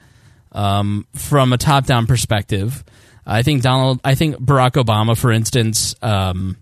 um, 0.51 1.05
from 1.15 1.53
a 1.53 1.57
top-down 1.57 2.05
perspective. 2.05 2.83
I 3.25 3.43
think 3.43 3.61
Donald, 3.63 3.99
I 4.03 4.15
think 4.15 4.35
Barack 4.37 4.73
Obama, 4.73 5.17
for 5.17 5.31
instance, 5.31 5.95
um, 6.01 6.57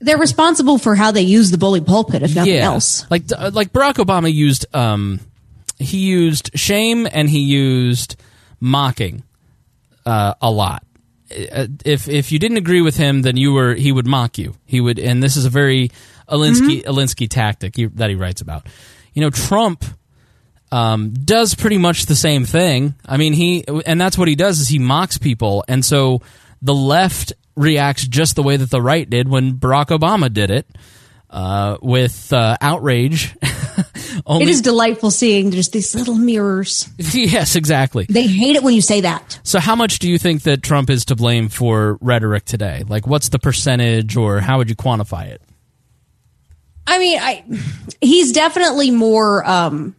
They're 0.00 0.18
responsible 0.18 0.78
for 0.78 0.94
how 0.94 1.10
they 1.12 1.22
use 1.22 1.50
the 1.50 1.58
bully 1.58 1.80
pulpit, 1.80 2.22
if 2.22 2.34
nothing 2.34 2.54
yeah, 2.54 2.72
else. 2.72 3.04
like 3.10 3.24
like 3.52 3.72
Barack 3.72 3.96
Obama 4.04 4.32
used, 4.32 4.64
um, 4.74 5.20
he 5.78 5.98
used 5.98 6.50
shame 6.54 7.06
and 7.12 7.28
he 7.28 7.40
used 7.40 8.16
mocking 8.60 9.22
uh, 10.06 10.34
a 10.40 10.50
lot. 10.50 10.82
Uh, 11.30 11.66
If 11.84 12.08
if 12.08 12.32
you 12.32 12.38
didn't 12.38 12.58
agree 12.58 12.82
with 12.82 12.96
him, 12.96 13.22
then 13.22 13.36
you 13.36 13.52
were 13.52 13.74
he 13.74 13.92
would 13.92 14.06
mock 14.06 14.38
you. 14.38 14.54
He 14.66 14.80
would, 14.80 14.98
and 14.98 15.22
this 15.22 15.36
is 15.36 15.44
a 15.44 15.50
very 15.50 15.90
Alinsky 16.30 16.84
Alinsky 16.84 17.28
tactic 17.28 17.74
that 17.94 18.10
he 18.10 18.16
writes 18.16 18.40
about. 18.40 18.66
You 19.14 19.22
know, 19.22 19.30
Trump 19.30 19.84
um, 20.72 21.10
does 21.10 21.54
pretty 21.54 21.78
much 21.78 22.06
the 22.06 22.14
same 22.14 22.44
thing. 22.44 22.94
I 23.06 23.16
mean, 23.16 23.32
he 23.32 23.64
and 23.86 24.00
that's 24.00 24.16
what 24.16 24.28
he 24.28 24.34
does 24.34 24.60
is 24.60 24.68
he 24.68 24.78
mocks 24.78 25.18
people, 25.18 25.64
and 25.68 25.84
so 25.84 26.22
the 26.62 26.74
left 26.74 27.32
reacts 27.56 28.06
just 28.06 28.36
the 28.36 28.42
way 28.42 28.56
that 28.56 28.70
the 28.70 28.80
right 28.80 29.08
did 29.08 29.28
when 29.28 29.54
Barack 29.54 29.86
Obama 29.86 30.32
did 30.32 30.50
it 30.50 30.66
uh, 31.30 31.76
with 31.80 32.32
uh, 32.32 32.56
outrage. 32.60 33.36
Only, 34.26 34.44
it 34.44 34.48
is 34.48 34.60
delightful 34.60 35.10
seeing 35.10 35.50
just 35.50 35.72
these 35.72 35.94
little 35.94 36.14
mirrors. 36.14 36.88
yes, 36.98 37.56
exactly. 37.56 38.06
They 38.08 38.26
hate 38.26 38.56
it 38.56 38.62
when 38.62 38.74
you 38.74 38.82
say 38.82 39.02
that. 39.02 39.38
So, 39.42 39.60
how 39.60 39.76
much 39.76 40.00
do 40.00 40.10
you 40.10 40.18
think 40.18 40.42
that 40.42 40.62
Trump 40.62 40.90
is 40.90 41.04
to 41.06 41.16
blame 41.16 41.48
for 41.48 41.96
rhetoric 42.00 42.44
today? 42.44 42.84
Like, 42.86 43.06
what's 43.06 43.28
the 43.28 43.38
percentage, 43.38 44.16
or 44.16 44.40
how 44.40 44.58
would 44.58 44.68
you 44.68 44.76
quantify 44.76 45.28
it? 45.28 45.42
I 46.90 46.98
mean, 46.98 47.18
I 47.20 47.44
he's 48.00 48.32
definitely 48.32 48.90
more 48.90 49.48
um 49.48 49.94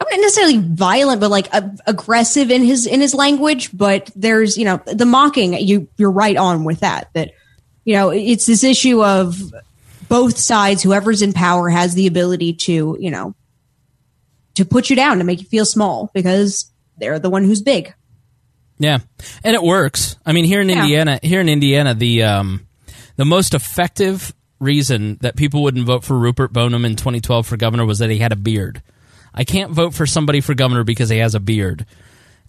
I'm 0.00 0.06
not 0.10 0.20
necessarily 0.20 0.58
violent, 0.58 1.20
but 1.20 1.30
like 1.30 1.52
a, 1.54 1.70
aggressive 1.86 2.50
in 2.50 2.64
his 2.64 2.86
in 2.86 3.00
his 3.00 3.14
language. 3.14 3.70
But 3.76 4.10
there's 4.16 4.56
you 4.56 4.64
know 4.64 4.80
the 4.86 5.06
mocking. 5.06 5.52
You 5.54 5.88
you're 5.96 6.10
right 6.10 6.36
on 6.36 6.64
with 6.64 6.80
that. 6.80 7.10
That 7.12 7.32
you 7.84 7.94
know 7.94 8.10
it's 8.10 8.46
this 8.46 8.64
issue 8.64 9.04
of 9.04 9.40
both 10.08 10.38
sides. 10.38 10.82
Whoever's 10.82 11.22
in 11.22 11.32
power 11.32 11.68
has 11.68 11.94
the 11.94 12.06
ability 12.06 12.54
to 12.54 12.96
you 12.98 13.10
know 13.10 13.34
to 14.54 14.64
put 14.64 14.90
you 14.90 14.96
down 14.96 15.18
to 15.18 15.24
make 15.24 15.40
you 15.40 15.46
feel 15.46 15.66
small 15.66 16.10
because 16.14 16.70
they're 16.96 17.18
the 17.18 17.30
one 17.30 17.44
who's 17.44 17.62
big. 17.62 17.94
Yeah, 18.78 18.98
and 19.44 19.54
it 19.54 19.62
works. 19.62 20.16
I 20.26 20.32
mean, 20.32 20.46
here 20.46 20.60
in 20.60 20.68
Yeah. 20.68 20.80
Indiana, 20.80 21.20
here 21.22 21.40
in 21.40 21.48
Indiana, 21.48 21.94
the 21.94 22.24
um, 22.24 22.66
the 23.16 23.24
most 23.24 23.54
effective 23.54 24.34
reason 24.62 25.18
that 25.20 25.36
people 25.36 25.62
wouldn't 25.62 25.86
vote 25.86 26.04
for 26.04 26.18
Rupert 26.18 26.52
Boneham 26.52 26.84
in 26.84 26.96
2012 26.96 27.46
for 27.46 27.56
governor 27.56 27.84
was 27.84 27.98
that 27.98 28.10
he 28.10 28.18
had 28.18 28.32
a 28.32 28.36
beard. 28.36 28.82
I 29.34 29.44
can't 29.44 29.72
vote 29.72 29.94
for 29.94 30.06
somebody 30.06 30.40
for 30.40 30.54
governor 30.54 30.84
because 30.84 31.08
he 31.08 31.18
has 31.18 31.34
a 31.34 31.40
beard, 31.40 31.86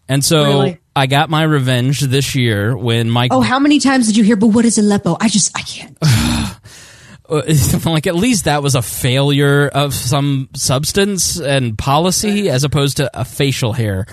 and 0.08 0.24
so 0.24 0.44
Really? 0.44 0.80
I 0.96 1.08
got 1.08 1.30
my 1.30 1.44
revenge 1.44 2.02
this 2.02 2.36
year 2.36 2.76
when 2.78 3.10
Mike. 3.10 3.32
Oh, 3.34 3.42
how 3.42 3.60
many 3.60 3.80
times 3.80 4.08
did 4.08 4.18
you 4.18 4.24
hear? 4.24 4.36
But 4.36 4.48
what 4.48 4.66
is 4.66 4.78
Aleppo? 4.78 5.18
I 5.20 5.30
just 5.30 5.58
I 5.58 5.62
can't. 5.62 5.98
like 7.86 8.08
at 8.08 8.16
least 8.16 8.46
that 8.46 8.62
was 8.62 8.76
a 8.76 8.82
failure 8.82 9.68
of 9.68 9.94
some 9.94 10.50
substance 10.56 11.40
and 11.40 11.78
policy 11.78 12.50
as 12.50 12.64
opposed 12.64 12.98
to 12.98 13.10
a 13.20 13.26
facial 13.26 13.74
hair. 13.74 14.06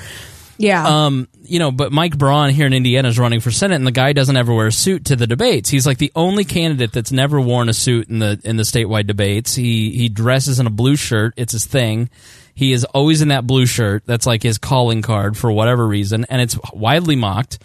Yeah. 0.59 1.07
Um, 1.07 1.29
you 1.43 1.59
know, 1.59 1.71
but 1.71 1.93
Mike 1.93 2.17
Braun 2.17 2.51
here 2.51 2.67
in 2.67 2.73
Indiana 2.73 3.09
is 3.09 3.19
running 3.19 3.41
for 3.41 3.51
senate, 3.51 3.77
and 3.77 3.87
the 3.87 3.93
guy 3.93 4.13
doesn't 4.13 4.37
ever 4.37 4.55
wear 4.55 4.69
a 4.69 4.73
suit 4.73 5.07
to 5.07 5.17
the 5.17 5.27
debates. 5.27 5.71
He's 5.71 5.87
like 5.87 5.99
the 5.99 6.13
only 6.15 6.45
candidate 6.45 6.93
that's 6.93 7.13
never 7.13 7.41
worn 7.41 7.69
a 7.69 7.73
suit 7.73 8.09
in 8.09 8.19
the 8.19 8.41
in 8.45 8.57
the 8.57 8.63
statewide 8.63 9.07
debates. 9.07 9.55
He 9.55 9.91
he 9.91 10.09
dresses 10.09 10.61
in 10.61 10.67
a 10.67 10.71
blue 10.71 10.97
shirt; 10.97 11.35
it's 11.37 11.53
his 11.53 11.67
thing. 11.67 12.11
He 12.55 12.73
is 12.73 12.85
always 12.85 13.23
in 13.23 13.29
that 13.29 13.47
blue 13.47 13.67
shirt. 13.67 14.05
That's 14.07 14.27
like 14.27 14.43
his 14.43 14.59
calling 14.59 15.03
card 15.03 15.37
for 15.37 15.51
whatever 15.51 15.87
reason, 15.87 16.27
and 16.29 16.41
it's 16.43 16.59
widely 16.73 17.17
mocked. 17.17 17.59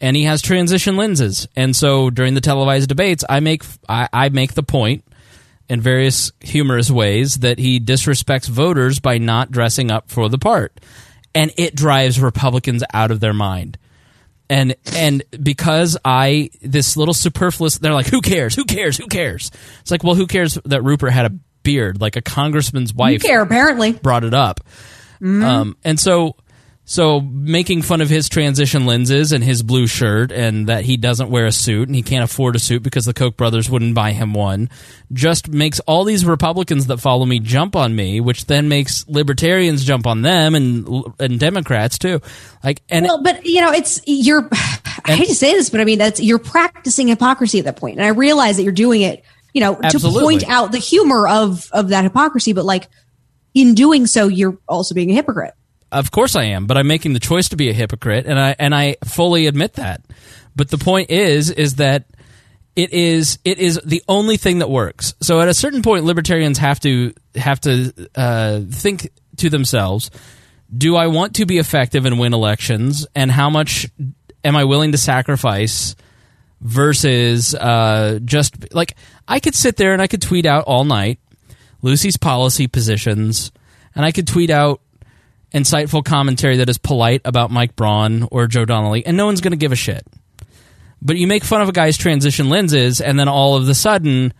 And 0.00 0.16
he 0.16 0.24
has 0.24 0.40
transition 0.40 0.96
lenses, 0.96 1.48
and 1.56 1.74
so 1.74 2.08
during 2.10 2.34
the 2.34 2.40
televised 2.40 2.88
debates, 2.88 3.24
I 3.28 3.40
make 3.40 3.64
I, 3.88 4.08
I 4.12 4.28
make 4.28 4.54
the 4.54 4.62
point 4.62 5.04
in 5.68 5.80
various 5.80 6.32
humorous 6.40 6.90
ways 6.90 7.38
that 7.38 7.58
he 7.58 7.80
disrespects 7.80 8.48
voters 8.48 9.00
by 9.00 9.18
not 9.18 9.50
dressing 9.50 9.90
up 9.90 10.08
for 10.08 10.28
the 10.28 10.38
part. 10.38 10.72
And 11.34 11.52
it 11.56 11.74
drives 11.74 12.20
Republicans 12.20 12.82
out 12.92 13.10
of 13.10 13.20
their 13.20 13.34
mind. 13.34 13.78
And 14.50 14.74
and 14.94 15.22
because 15.42 15.96
I 16.04 16.50
this 16.62 16.96
little 16.96 17.12
superfluous 17.14 17.78
they're 17.78 17.92
like, 17.92 18.06
Who 18.06 18.20
cares? 18.22 18.54
Who 18.54 18.64
cares? 18.64 18.96
Who 18.96 19.06
cares? 19.06 19.50
It's 19.80 19.90
like, 19.90 20.02
well, 20.02 20.14
who 20.14 20.26
cares 20.26 20.58
that 20.64 20.82
Rupert 20.82 21.12
had 21.12 21.26
a 21.26 21.30
beard? 21.62 22.00
Like 22.00 22.16
a 22.16 22.22
congressman's 22.22 22.92
You 22.92 22.96
wife 22.96 23.22
care 23.22 23.42
apparently. 23.42 23.92
brought 23.92 24.24
it 24.24 24.32
up. 24.34 24.60
Um, 25.20 25.76
and 25.84 25.98
so 26.00 26.36
So 26.90 27.20
making 27.20 27.82
fun 27.82 28.00
of 28.00 28.08
his 28.08 28.30
transition 28.30 28.86
lenses 28.86 29.32
and 29.32 29.44
his 29.44 29.62
blue 29.62 29.86
shirt 29.86 30.32
and 30.32 30.68
that 30.68 30.86
he 30.86 30.96
doesn't 30.96 31.28
wear 31.28 31.44
a 31.44 31.52
suit 31.52 31.86
and 31.86 31.94
he 31.94 32.00
can't 32.00 32.24
afford 32.24 32.56
a 32.56 32.58
suit 32.58 32.82
because 32.82 33.04
the 33.04 33.12
Koch 33.12 33.36
brothers 33.36 33.68
wouldn't 33.68 33.94
buy 33.94 34.12
him 34.12 34.32
one 34.32 34.70
just 35.12 35.48
makes 35.48 35.80
all 35.80 36.04
these 36.04 36.24
Republicans 36.24 36.86
that 36.86 36.96
follow 36.96 37.26
me 37.26 37.40
jump 37.40 37.76
on 37.76 37.94
me, 37.94 38.22
which 38.22 38.46
then 38.46 38.70
makes 38.70 39.06
libertarians 39.06 39.84
jump 39.84 40.06
on 40.06 40.22
them 40.22 40.54
and 40.54 41.04
and 41.20 41.38
Democrats 41.38 41.98
too. 41.98 42.22
Like 42.64 42.80
and 42.88 43.04
well, 43.04 43.22
but 43.22 43.44
you 43.44 43.60
know, 43.60 43.70
it's 43.70 44.00
you're. 44.06 44.48
I 45.04 45.14
hate 45.14 45.28
to 45.28 45.34
say 45.34 45.52
this, 45.52 45.68
but 45.68 45.82
I 45.82 45.84
mean 45.84 45.98
that's 45.98 46.20
you're 46.20 46.38
practicing 46.38 47.08
hypocrisy 47.08 47.58
at 47.58 47.66
that 47.66 47.76
point, 47.76 47.98
and 47.98 48.06
I 48.06 48.10
realize 48.10 48.56
that 48.56 48.62
you're 48.62 48.72
doing 48.72 49.02
it. 49.02 49.24
You 49.52 49.60
know, 49.60 49.78
Absolutely. 49.82 50.38
to 50.38 50.46
point 50.46 50.50
out 50.50 50.72
the 50.72 50.78
humor 50.78 51.28
of 51.28 51.68
of 51.70 51.90
that 51.90 52.04
hypocrisy, 52.04 52.54
but 52.54 52.64
like 52.64 52.88
in 53.52 53.74
doing 53.74 54.06
so, 54.06 54.28
you're 54.28 54.56
also 54.66 54.94
being 54.94 55.10
a 55.10 55.14
hypocrite. 55.14 55.52
Of 55.90 56.10
course 56.10 56.36
I 56.36 56.44
am, 56.44 56.66
but 56.66 56.76
I'm 56.76 56.86
making 56.86 57.14
the 57.14 57.20
choice 57.20 57.48
to 57.50 57.56
be 57.56 57.70
a 57.70 57.72
hypocrite 57.72 58.26
and 58.26 58.38
I 58.38 58.54
and 58.58 58.74
I 58.74 58.96
fully 59.04 59.46
admit 59.46 59.74
that. 59.74 60.02
But 60.54 60.70
the 60.70 60.78
point 60.78 61.10
is 61.10 61.50
is 61.50 61.76
that 61.76 62.04
it 62.76 62.92
is 62.92 63.38
it 63.44 63.58
is 63.58 63.80
the 63.84 64.02
only 64.06 64.36
thing 64.36 64.58
that 64.58 64.70
works. 64.70 65.14
So 65.20 65.40
at 65.40 65.48
a 65.48 65.54
certain 65.54 65.82
point 65.82 66.04
libertarians 66.04 66.58
have 66.58 66.78
to 66.80 67.14
have 67.34 67.60
to 67.62 67.92
uh, 68.14 68.60
think 68.70 69.10
to 69.38 69.50
themselves, 69.50 70.10
do 70.76 70.94
I 70.94 71.06
want 71.06 71.36
to 71.36 71.46
be 71.46 71.58
effective 71.58 72.04
and 72.04 72.18
win 72.18 72.34
elections 72.34 73.06
and 73.14 73.30
how 73.30 73.48
much 73.48 73.88
am 74.44 74.56
I 74.56 74.64
willing 74.64 74.92
to 74.92 74.98
sacrifice 74.98 75.96
versus 76.60 77.54
uh, 77.54 78.18
just 78.24 78.74
like 78.74 78.94
I 79.26 79.40
could 79.40 79.54
sit 79.54 79.76
there 79.76 79.92
and 79.92 80.02
I 80.02 80.06
could 80.06 80.22
tweet 80.22 80.44
out 80.44 80.64
all 80.64 80.84
night 80.84 81.18
Lucy's 81.82 82.16
policy 82.16 82.66
positions 82.66 83.52
and 83.94 84.04
I 84.04 84.12
could 84.12 84.26
tweet 84.26 84.50
out 84.50 84.80
insightful 85.52 86.04
commentary 86.04 86.56
that 86.58 86.68
is 86.68 86.78
polite 86.78 87.22
about 87.24 87.50
Mike 87.50 87.76
Braun 87.76 88.28
or 88.30 88.46
Joe 88.46 88.64
Donnelly, 88.64 89.04
and 89.06 89.16
no 89.16 89.26
one's 89.26 89.40
going 89.40 89.52
to 89.52 89.56
give 89.56 89.72
a 89.72 89.76
shit. 89.76 90.06
But 91.00 91.16
you 91.16 91.26
make 91.26 91.44
fun 91.44 91.62
of 91.62 91.68
a 91.68 91.72
guy's 91.72 91.96
transition 91.96 92.48
lenses, 92.48 93.00
and 93.00 93.18
then 93.18 93.28
all 93.28 93.56
of 93.56 93.68
a 93.68 93.74
sudden, 93.74 94.32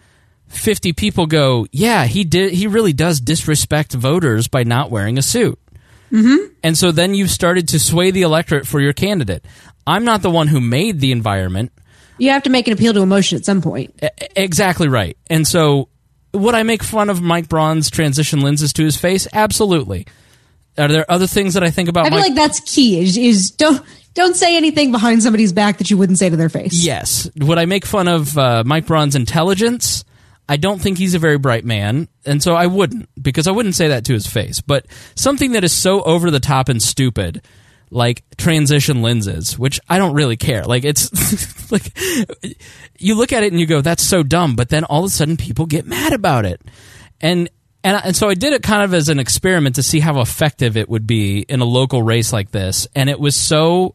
fifty 0.49 0.93
people 0.93 1.27
go, 1.27 1.67
"Yeah, 1.71 2.05
he 2.07 2.25
did. 2.25 2.53
He 2.53 2.67
really 2.67 2.93
does 2.93 3.21
disrespect 3.21 3.93
voters 3.93 4.49
by 4.49 4.65
not 4.65 4.91
wearing 4.91 5.19
a 5.19 5.23
suit." 5.23 5.59
Mm-hmm. 6.11 6.53
And 6.63 6.77
so 6.77 6.91
then 6.91 7.15
you've 7.15 7.31
started 7.31 7.69
to 7.69 7.79
sway 7.79 8.11
the 8.11 8.23
electorate 8.23 8.67
for 8.67 8.81
your 8.81 8.93
candidate. 8.93 9.45
I'm 9.87 10.05
not 10.05 10.23
the 10.23 10.31
one 10.31 10.49
who 10.49 10.61
made 10.61 11.01
the 11.01 11.13
environment. 11.13 11.71
You 12.19 12.31
have 12.31 12.43
to 12.45 12.51
make 12.51 12.67
an 12.67 12.73
appeal 12.73 12.93
to 12.95 13.01
emotion 13.01 13.39
at 13.39 13.45
some 13.45 13.63
point. 13.63 13.95
E- 14.03 14.09
Exactly 14.35 14.89
right. 14.89 15.17
And 15.31 15.47
so, 15.47 15.89
would 16.35 16.55
I 16.55 16.63
make 16.63 16.83
fun 16.83 17.11
of 17.11 17.23
Mike 17.23 17.49
Braun's 17.49 17.91
transition 17.91 18.41
lenses 18.41 18.73
to 18.75 18.85
his 18.85 18.97
face? 18.97 19.29
Absolutely. 19.33 20.07
Are 20.79 20.89
there 20.89 21.11
other 21.11 21.27
things 21.27 21.55
that 21.55 21.65
I 21.65 21.71
think 21.71 21.89
about? 21.89 22.07
I 22.07 22.11
feel 22.11 22.19
Mike- 22.19 22.29
like 22.29 22.37
that's 22.37 22.61
key. 22.61 23.01
Is, 23.01 23.17
is 23.17 23.51
don't 23.51 23.85
don't 24.15 24.35
say 24.35 24.57
anything 24.57 24.91
behind 24.93 25.23
somebody's 25.23 25.53
back 25.53 25.79
that 25.79 25.91
you 25.91 25.97
wouldn't 25.97 26.19
say 26.19 26.29
to 26.29 26.37
their 26.37 26.49
face. 26.49 26.73
Yes. 26.85 27.31
Would 27.37 27.59
I 27.59 27.67
make 27.67 27.85
fun 27.87 28.09
of 28.09 28.37
uh, 28.37 28.65
Mike 28.67 28.87
Braun's 28.87 29.15
intelligence? 29.15 30.05
I 30.49 30.57
don't 30.57 30.81
think 30.81 30.97
he's 30.97 31.15
a 31.15 31.19
very 31.19 31.37
bright 31.37 31.65
man, 31.65 32.09
and 32.25 32.43
so 32.43 32.55
I 32.55 32.67
wouldn't 32.67 33.09
because 33.23 33.47
I 33.47 33.51
wouldn't 33.51 33.75
say 33.75 33.89
that 33.89 34.07
to 34.07 34.15
his 34.15 34.27
face. 34.27 34.61
But 34.63 34.87
something 35.15 35.53
that 35.53 35.63
is 35.63 35.73
so 35.73 36.03
over 36.03 36.31
the 36.31 36.41
top 36.41 36.71
and 36.71 36.83
stupid, 36.83 37.43
like 37.91 38.25
transition 38.39 39.03
lenses, 39.03 39.59
which 39.59 39.79
I 39.91 39.99
don't 39.99 40.15
really 40.15 40.39
care. 40.39 40.65
Like 40.65 40.85
it's 40.85 41.71
like 41.73 41.93
you 42.99 43.15
look 43.15 43.33
at 43.35 43.43
it 43.43 43.53
and 43.53 43.61
you 43.61 43.67
go, 43.67 43.83
"That's 43.83 44.03
so 44.03 44.23
dumb," 44.23 44.57
but 44.57 44.71
then 44.71 44.85
all 44.85 45.05
of 45.05 45.09
a 45.09 45.11
sudden 45.11 45.37
people 45.37 45.67
get 45.67 45.87
mad 45.87 46.15
about 46.15 46.47
it, 46.47 46.63
and 47.21 47.51
and 47.89 48.05
and 48.05 48.17
so 48.17 48.29
I 48.29 48.35
did 48.35 48.53
it 48.53 48.63
kind 48.63 48.83
of 48.83 48.95
as 48.95 49.09
an 49.09 49.19
experiment 49.19 49.77
to 49.77 49.83
see 49.83 50.01
how 50.01 50.21
effective 50.21 50.77
it 50.77 50.89
would 50.89 51.07
be 51.07 51.41
in 51.41 51.61
a 51.61 51.65
local 51.65 52.03
race 52.03 52.33
like 52.33 52.51
this, 52.51 52.87
and 52.95 53.09
it 53.09 53.19
was 53.19 53.35
so 53.37 53.95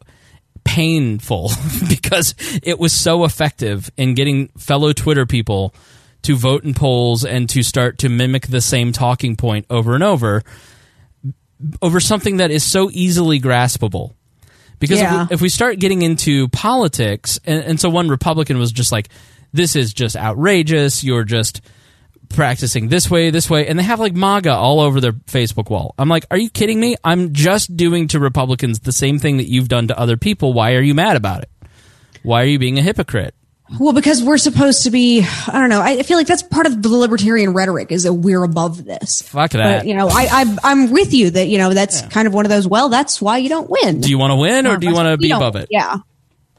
painful 0.64 1.50
because 1.88 2.34
it 2.62 2.78
was 2.78 2.92
so 2.92 3.24
effective 3.24 3.90
in 3.96 4.14
getting 4.14 4.48
fellow 4.58 4.92
Twitter 4.92 5.26
people 5.26 5.74
to 6.22 6.34
vote 6.36 6.64
in 6.64 6.72
polls 6.72 7.24
and 7.24 7.48
to 7.50 7.62
start 7.62 7.98
to 7.98 8.08
mimic 8.08 8.46
the 8.46 8.60
same 8.60 8.92
talking 8.92 9.36
point 9.36 9.66
over 9.68 9.94
and 9.94 10.02
over 10.02 10.42
over 11.80 12.00
something 12.00 12.38
that 12.38 12.50
is 12.50 12.64
so 12.64 12.90
easily 12.92 13.40
graspable. 13.40 14.12
Because 14.78 15.00
Yeah. 15.00 15.22
if, 15.24 15.30
we, 15.30 15.34
if 15.34 15.40
we 15.40 15.48
start 15.48 15.78
getting 15.78 16.02
into 16.02 16.48
politics, 16.48 17.38
and, 17.44 17.62
and 17.64 17.80
so 17.80 17.88
one 17.88 18.08
Republican 18.08 18.58
was 18.58 18.72
just 18.72 18.92
like, 18.92 19.08
this 19.52 19.76
is 19.76 19.94
just 19.94 20.16
outrageous. 20.16 21.04
You're 21.04 21.24
just 21.24 21.60
practicing 22.34 22.88
this 22.88 23.10
way, 23.10 23.30
this 23.30 23.48
way. 23.48 23.66
And 23.66 23.78
they 23.78 23.82
have 23.82 24.00
like 24.00 24.14
MAGA 24.14 24.52
all 24.52 24.80
over 24.80 25.00
their 25.00 25.12
Facebook 25.12 25.70
wall. 25.70 25.94
I'm 25.98 26.08
like, 26.08 26.26
are 26.30 26.38
you 26.38 26.50
kidding 26.50 26.78
me? 26.80 26.96
I'm 27.02 27.32
just 27.32 27.76
doing 27.76 28.08
to 28.08 28.20
Republicans 28.20 28.80
the 28.80 28.92
same 28.92 29.18
thing 29.18 29.38
that 29.38 29.48
you've 29.48 29.68
done 29.68 29.88
to 29.88 29.98
other 29.98 30.16
people. 30.16 30.52
Why 30.52 30.74
are 30.74 30.82
you 30.82 30.94
mad 30.94 31.16
about 31.16 31.42
it? 31.42 31.50
Why 32.22 32.42
are 32.42 32.46
you 32.46 32.58
being 32.58 32.78
a 32.78 32.82
hypocrite? 32.82 33.34
Well, 33.80 33.94
because 33.94 34.22
we're 34.22 34.36
supposed 34.36 34.84
to 34.84 34.90
be, 34.90 35.22
I 35.48 35.58
don't 35.58 35.70
know. 35.70 35.80
I 35.80 36.02
feel 36.02 36.18
like 36.18 36.26
that's 36.26 36.42
part 36.42 36.66
of 36.66 36.82
the 36.82 36.90
libertarian 36.90 37.54
rhetoric 37.54 37.90
is 37.90 38.02
that 38.02 38.12
we're 38.12 38.44
above 38.44 38.84
this. 38.84 39.22
Fuck 39.22 39.52
that. 39.52 39.78
But, 39.78 39.86
you 39.86 39.94
know, 39.94 40.08
I, 40.08 40.28
I, 40.30 40.56
I'm 40.64 40.90
with 40.90 41.14
you 41.14 41.30
that, 41.30 41.48
you 41.48 41.56
know, 41.56 41.72
that's 41.72 42.02
kind 42.02 42.28
of 42.28 42.34
one 42.34 42.44
of 42.44 42.50
those, 42.50 42.68
well, 42.68 42.90
that's 42.90 43.22
why 43.22 43.38
you 43.38 43.48
don't 43.48 43.70
win. 43.70 44.02
Do 44.02 44.10
you 44.10 44.18
want 44.18 44.32
to 44.32 44.36
win 44.36 44.66
or 44.66 44.76
do 44.76 44.86
you 44.86 44.92
want 44.92 45.08
to 45.08 45.16
be 45.16 45.30
above 45.30 45.56
it? 45.56 45.68
Yeah. 45.70 45.96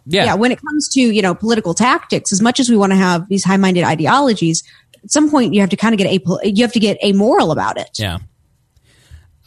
Yeah. 0.07 0.25
Yeah. 0.25 0.35
When 0.35 0.51
it 0.51 0.59
comes 0.59 0.89
to, 0.89 0.99
you 0.99 1.21
know, 1.21 1.35
political 1.35 1.73
tactics, 1.75 2.31
as 2.33 2.41
much 2.41 2.59
as 2.59 2.69
we 2.69 2.77
want 2.77 2.91
to 2.91 2.97
have 2.97 3.29
these 3.29 3.43
high 3.43 3.57
minded 3.57 3.83
ideologies, 3.83 4.63
at 5.05 5.11
some 5.11 5.29
point 5.29 5.53
you 5.53 5.61
have 5.61 5.69
to 5.69 5.77
kind 5.77 5.93
of 5.93 5.99
get 5.99 6.07
a, 6.07 6.49
you 6.49 6.63
have 6.63 6.73
to 6.73 6.79
get 6.79 6.97
amoral 7.03 7.51
about 7.51 7.77
it. 7.77 7.91
Yeah. 7.97 8.17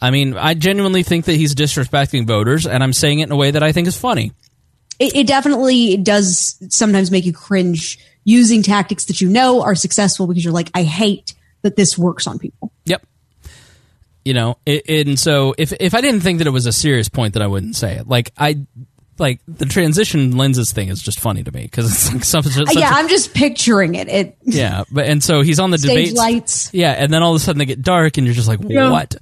I 0.01 0.11
mean, 0.11 0.37
I 0.37 0.53
genuinely 0.53 1.03
think 1.03 1.25
that 1.25 1.35
he's 1.35 1.53
disrespecting 1.53 2.25
voters, 2.25 2.65
and 2.65 2.81
I'm 2.81 2.93
saying 2.93 3.19
it 3.19 3.23
in 3.23 3.31
a 3.31 3.35
way 3.35 3.51
that 3.51 3.61
I 3.61 3.73
think 3.73 3.87
is 3.87 3.99
funny. 3.99 4.31
It, 4.97 5.15
it 5.15 5.27
definitely 5.27 5.97
does 5.97 6.57
sometimes 6.73 7.11
make 7.11 7.25
you 7.25 7.33
cringe 7.33 7.99
using 8.23 8.63
tactics 8.63 9.05
that 9.05 9.19
you 9.19 9.29
know 9.29 9.61
are 9.61 9.75
successful 9.75 10.25
because 10.25 10.43
you're 10.43 10.53
like, 10.53 10.71
I 10.73 10.83
hate 10.83 11.35
that 11.63 11.75
this 11.75 11.97
works 11.97 12.27
on 12.27 12.39
people. 12.39 12.71
Yep. 12.85 13.05
You 14.23 14.33
know, 14.33 14.57
it, 14.65 15.07
and 15.07 15.19
so 15.19 15.53
if 15.57 15.73
if 15.79 15.93
I 15.93 16.01
didn't 16.01 16.21
think 16.21 16.37
that 16.37 16.47
it 16.47 16.51
was 16.51 16.65
a 16.65 16.71
serious 16.71 17.09
point, 17.09 17.33
that 17.33 17.43
I 17.43 17.47
wouldn't 17.47 17.75
say 17.75 17.95
it. 17.95 18.07
Like 18.07 18.31
I, 18.37 18.65
like 19.19 19.39
the 19.47 19.65
transition 19.65 20.37
lenses 20.37 20.71
thing 20.71 20.89
is 20.89 21.01
just 21.01 21.19
funny 21.19 21.43
to 21.43 21.51
me 21.51 21.63
because 21.63 21.91
it's 21.91 22.13
like 22.13 22.23
something. 22.23 22.51
Yeah, 22.77 22.89
I'm 22.91 23.07
just 23.09 23.33
picturing 23.33 23.95
it. 23.95 24.07
It 24.07 24.37
yeah, 24.43 24.83
but 24.91 25.05
and 25.05 25.23
so 25.23 25.41
he's 25.41 25.59
on 25.59 25.71
the 25.71 25.77
stage 25.77 26.09
debate. 26.09 26.17
lights. 26.17 26.69
Yeah, 26.73 26.91
and 26.91 27.11
then 27.13 27.23
all 27.23 27.31
of 27.35 27.41
a 27.41 27.43
sudden 27.43 27.59
they 27.59 27.65
get 27.65 27.81
dark, 27.81 28.17
and 28.17 28.25
you're 28.25 28.33
just 28.35 28.47
like, 28.47 28.59
Yeah. 28.63 28.91
what? 28.91 29.15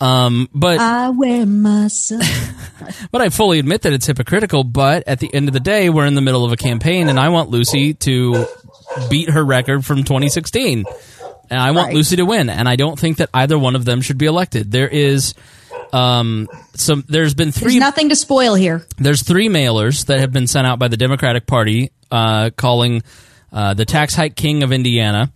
Um, 0.00 0.48
but 0.54 0.78
I 0.78 1.10
wear 1.10 1.44
myself. 1.46 2.22
But 3.12 3.20
I 3.20 3.28
fully 3.28 3.58
admit 3.58 3.82
that 3.82 3.92
it's 3.92 4.06
hypocritical. 4.06 4.64
But 4.64 5.04
at 5.06 5.20
the 5.20 5.32
end 5.32 5.48
of 5.48 5.52
the 5.54 5.60
day, 5.60 5.90
we're 5.90 6.06
in 6.06 6.14
the 6.14 6.20
middle 6.22 6.44
of 6.44 6.52
a 6.52 6.56
campaign, 6.56 7.08
and 7.08 7.20
I 7.20 7.28
want 7.28 7.50
Lucy 7.50 7.92
to 7.94 8.46
beat 9.10 9.28
her 9.30 9.44
record 9.44 9.84
from 9.84 9.98
2016, 10.04 10.84
and 11.50 11.60
I 11.60 11.70
want 11.72 11.88
Right. 11.88 11.94
Lucy 11.94 12.16
to 12.16 12.24
win. 12.24 12.48
And 12.48 12.66
I 12.68 12.76
don't 12.76 12.98
think 12.98 13.18
that 13.18 13.28
either 13.34 13.58
one 13.58 13.76
of 13.76 13.84
them 13.84 14.00
should 14.00 14.16
be 14.18 14.26
elected. 14.26 14.72
There 14.72 14.88
is 14.88 15.34
um, 15.92 16.48
some. 16.74 17.04
There's 17.08 17.34
been 17.34 17.48
There's 17.50 17.58
three. 17.58 17.78
nothing 17.78 18.08
to 18.10 18.16
spoil 18.16 18.54
here. 18.54 18.86
There's 18.98 19.22
three 19.22 19.48
mailers 19.48 20.06
that 20.06 20.20
have 20.20 20.32
been 20.32 20.46
sent 20.46 20.66
out 20.66 20.78
by 20.78 20.88
the 20.88 20.96
Democratic 20.96 21.46
Party 21.46 21.90
uh, 22.10 22.50
calling 22.56 23.02
uh, 23.52 23.74
the 23.74 23.84
tax 23.84 24.14
hike 24.14 24.36
king 24.36 24.62
of 24.62 24.72
Indiana. 24.72 25.32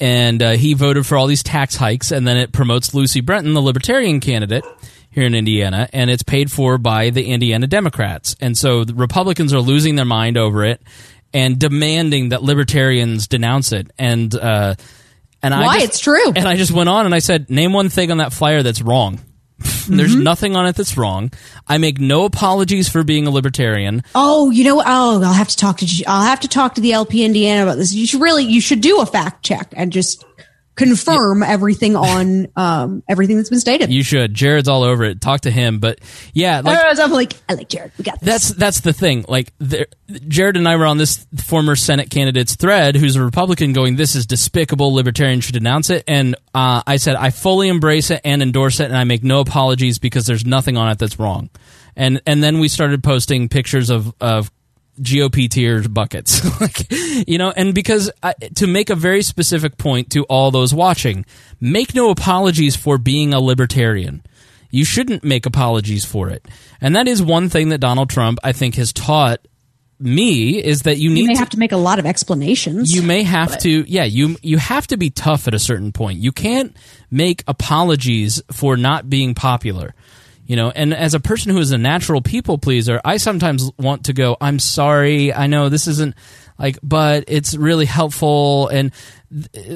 And 0.00 0.42
uh, 0.42 0.50
he 0.52 0.74
voted 0.74 1.06
for 1.06 1.16
all 1.16 1.26
these 1.28 1.42
tax 1.44 1.76
hikes, 1.76 2.10
and 2.10 2.26
then 2.26 2.36
it 2.36 2.50
promotes 2.50 2.92
Lucy 2.92 3.20
Brenton, 3.20 3.54
the 3.54 3.62
Libertarian 3.62 4.18
candidate 4.18 4.64
here 5.10 5.24
in 5.24 5.34
Indiana, 5.34 5.88
and 5.92 6.10
it's 6.10 6.22
paid 6.24 6.50
for 6.50 6.76
by 6.78 7.10
the 7.10 7.26
Indiana 7.26 7.66
Democrats. 7.68 8.34
And 8.40 8.56
so 8.58 8.82
the 8.84 8.94
Republicans 8.94 9.52
are 9.54 9.60
losing 9.60 9.94
their 9.94 10.06
mind 10.06 10.36
over 10.38 10.64
it 10.64 10.82
and 11.32 11.58
demanding 11.58 12.30
that 12.30 12.42
Libertarians 12.42 13.28
denounce 13.28 13.70
it. 13.72 13.90
And 13.98 14.34
uh, 14.34 14.74
and 15.42 15.54
I 15.54 15.66
Why? 15.66 15.74
just- 15.80 15.86
It's 15.86 16.00
true. 16.00 16.32
And 16.34 16.48
I 16.48 16.56
just 16.56 16.72
went 16.72 16.88
on 16.88 17.06
and 17.06 17.14
I 17.14 17.18
said, 17.20 17.48
name 17.50 17.72
one 17.72 17.88
thing 17.88 18.10
on 18.10 18.18
that 18.18 18.32
flyer 18.32 18.62
that's 18.62 18.82
wrong. 18.82 19.20
There's 19.88 20.14
mm-hmm. 20.14 20.22
nothing 20.22 20.56
on 20.56 20.66
it 20.66 20.76
that's 20.76 20.96
wrong. 20.96 21.32
I 21.68 21.78
make 21.78 22.00
no 22.00 22.24
apologies 22.24 22.88
for 22.88 23.02
being 23.02 23.26
a 23.26 23.30
libertarian. 23.30 24.02
Oh, 24.14 24.50
you 24.50 24.64
know, 24.64 24.80
oh, 24.80 25.22
I'll 25.22 25.32
have 25.32 25.48
to 25.48 25.56
talk 25.56 25.78
to 25.78 26.04
I'll 26.06 26.24
have 26.24 26.40
to 26.40 26.48
talk 26.48 26.74
to 26.74 26.80
the 26.80 26.92
LP 26.92 27.24
Indiana 27.24 27.62
about 27.64 27.76
this. 27.76 27.92
You 27.92 28.06
should 28.06 28.20
really 28.20 28.44
you 28.44 28.60
should 28.60 28.80
do 28.80 29.00
a 29.00 29.06
fact 29.06 29.44
check 29.44 29.72
and 29.76 29.92
just 29.92 30.24
confirm 30.74 31.42
everything 31.42 31.96
on 31.96 32.48
um 32.56 33.02
everything 33.08 33.36
that's 33.36 33.50
been 33.50 33.60
stated. 33.60 33.92
You 33.92 34.02
should. 34.02 34.34
Jared's 34.34 34.68
all 34.68 34.82
over 34.82 35.04
it. 35.04 35.20
Talk 35.20 35.42
to 35.42 35.50
him. 35.50 35.78
But 35.78 36.00
yeah, 36.32 36.60
like 36.60 36.78
I'm 36.98 37.10
like, 37.10 37.34
I 37.48 37.54
like 37.54 37.68
Jared. 37.68 37.92
We 37.98 38.04
got 38.04 38.20
this. 38.20 38.28
that's 38.28 38.48
that's 38.54 38.80
the 38.80 38.92
thing. 38.92 39.24
Like 39.28 39.52
there, 39.58 39.86
Jared 40.28 40.56
and 40.56 40.66
I 40.66 40.76
were 40.76 40.86
on 40.86 40.98
this 40.98 41.26
former 41.44 41.76
Senate 41.76 42.10
candidate's 42.10 42.56
thread, 42.56 42.96
who's 42.96 43.16
a 43.16 43.24
Republican, 43.24 43.72
going, 43.72 43.96
"This 43.96 44.14
is 44.14 44.26
despicable. 44.26 44.94
Libertarians 44.94 45.44
should 45.44 45.54
denounce 45.54 45.90
it." 45.90 46.04
And 46.08 46.34
uh, 46.54 46.82
I 46.86 46.96
said, 46.96 47.16
I 47.16 47.30
fully 47.30 47.68
embrace 47.68 48.10
it 48.10 48.20
and 48.24 48.42
endorse 48.42 48.80
it, 48.80 48.86
and 48.86 48.96
I 48.96 49.04
make 49.04 49.24
no 49.24 49.40
apologies 49.40 49.98
because 49.98 50.26
there's 50.26 50.44
nothing 50.44 50.76
on 50.76 50.90
it 50.90 50.98
that's 50.98 51.18
wrong. 51.18 51.50
And 51.96 52.22
and 52.26 52.42
then 52.42 52.58
we 52.58 52.68
started 52.68 53.02
posting 53.02 53.48
pictures 53.48 53.90
of 53.90 54.14
of 54.20 54.50
GOP 55.00 55.48
tears 55.48 55.88
buckets, 55.88 56.44
like 56.60 56.86
you 57.26 57.38
know, 57.38 57.50
and 57.50 57.74
because 57.74 58.10
I, 58.22 58.34
to 58.56 58.66
make 58.66 58.90
a 58.90 58.94
very 58.94 59.22
specific 59.22 59.78
point 59.78 60.10
to 60.10 60.24
all 60.24 60.50
those 60.50 60.74
watching, 60.74 61.24
make 61.60 61.94
no 61.94 62.10
apologies 62.10 62.76
for 62.76 62.98
being 62.98 63.32
a 63.32 63.40
libertarian. 63.40 64.22
you 64.70 64.84
shouldn't 64.84 65.22
make 65.24 65.46
apologies 65.46 66.04
for 66.04 66.28
it. 66.30 66.46
And 66.80 66.94
that 66.96 67.08
is 67.08 67.22
one 67.22 67.48
thing 67.48 67.70
that 67.70 67.78
Donald 67.78 68.10
Trump, 68.10 68.38
I 68.44 68.52
think, 68.52 68.74
has 68.76 68.92
taught 68.92 69.40
me 69.98 70.62
is 70.62 70.82
that 70.82 70.98
you 70.98 71.10
need 71.10 71.20
You 71.20 71.26
may 71.28 71.34
to, 71.34 71.38
have 71.38 71.50
to 71.50 71.58
make 71.58 71.70
a 71.72 71.76
lot 71.76 71.98
of 72.00 72.06
explanations. 72.06 72.92
you 72.94 73.02
may 73.02 73.22
have 73.22 73.50
but- 73.50 73.60
to 73.60 73.84
yeah 73.90 74.02
you 74.04 74.36
you 74.42 74.58
have 74.58 74.86
to 74.88 74.96
be 74.96 75.10
tough 75.10 75.46
at 75.46 75.54
a 75.54 75.60
certain 75.60 75.92
point 75.92 76.18
you 76.18 76.32
can't 76.32 76.76
make 77.08 77.44
apologies 77.46 78.42
for 78.50 78.76
not 78.76 79.08
being 79.08 79.32
popular 79.34 79.94
you 80.52 80.56
know 80.56 80.70
and 80.70 80.92
as 80.92 81.14
a 81.14 81.20
person 81.20 81.50
who 81.50 81.56
is 81.56 81.72
a 81.72 81.78
natural 81.78 82.20
people 82.20 82.58
pleaser 82.58 83.00
i 83.06 83.16
sometimes 83.16 83.70
want 83.78 84.04
to 84.04 84.12
go 84.12 84.36
i'm 84.38 84.58
sorry 84.58 85.32
i 85.32 85.46
know 85.46 85.70
this 85.70 85.86
isn't 85.86 86.14
like 86.58 86.78
but 86.82 87.24
it's 87.26 87.56
really 87.56 87.86
helpful 87.86 88.68
and 88.68 88.92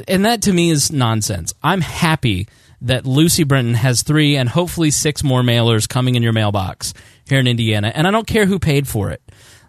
and 0.07 0.27
that 0.27 0.43
to 0.43 0.53
me 0.53 0.69
is 0.69 0.93
nonsense. 0.93 1.55
I'm 1.62 1.81
happy 1.81 2.47
that 2.82 3.07
lucy 3.07 3.44
brenton 3.44 3.73
has 3.73 4.03
three 4.03 4.36
and 4.36 4.51
hopefully 4.51 4.90
six 4.90 5.24
more 5.24 5.40
mailers 5.40 5.89
coming 5.89 6.15
in 6.15 6.23
your 6.23 6.35
mailbox 6.35 6.93
here 7.27 7.39
in 7.39 7.47
indiana 7.47 7.90
and 7.94 8.07
i 8.07 8.11
don't 8.11 8.27
care 8.27 8.44
who 8.44 8.59
paid 8.59 8.86
for 8.86 9.11
it. 9.11 9.23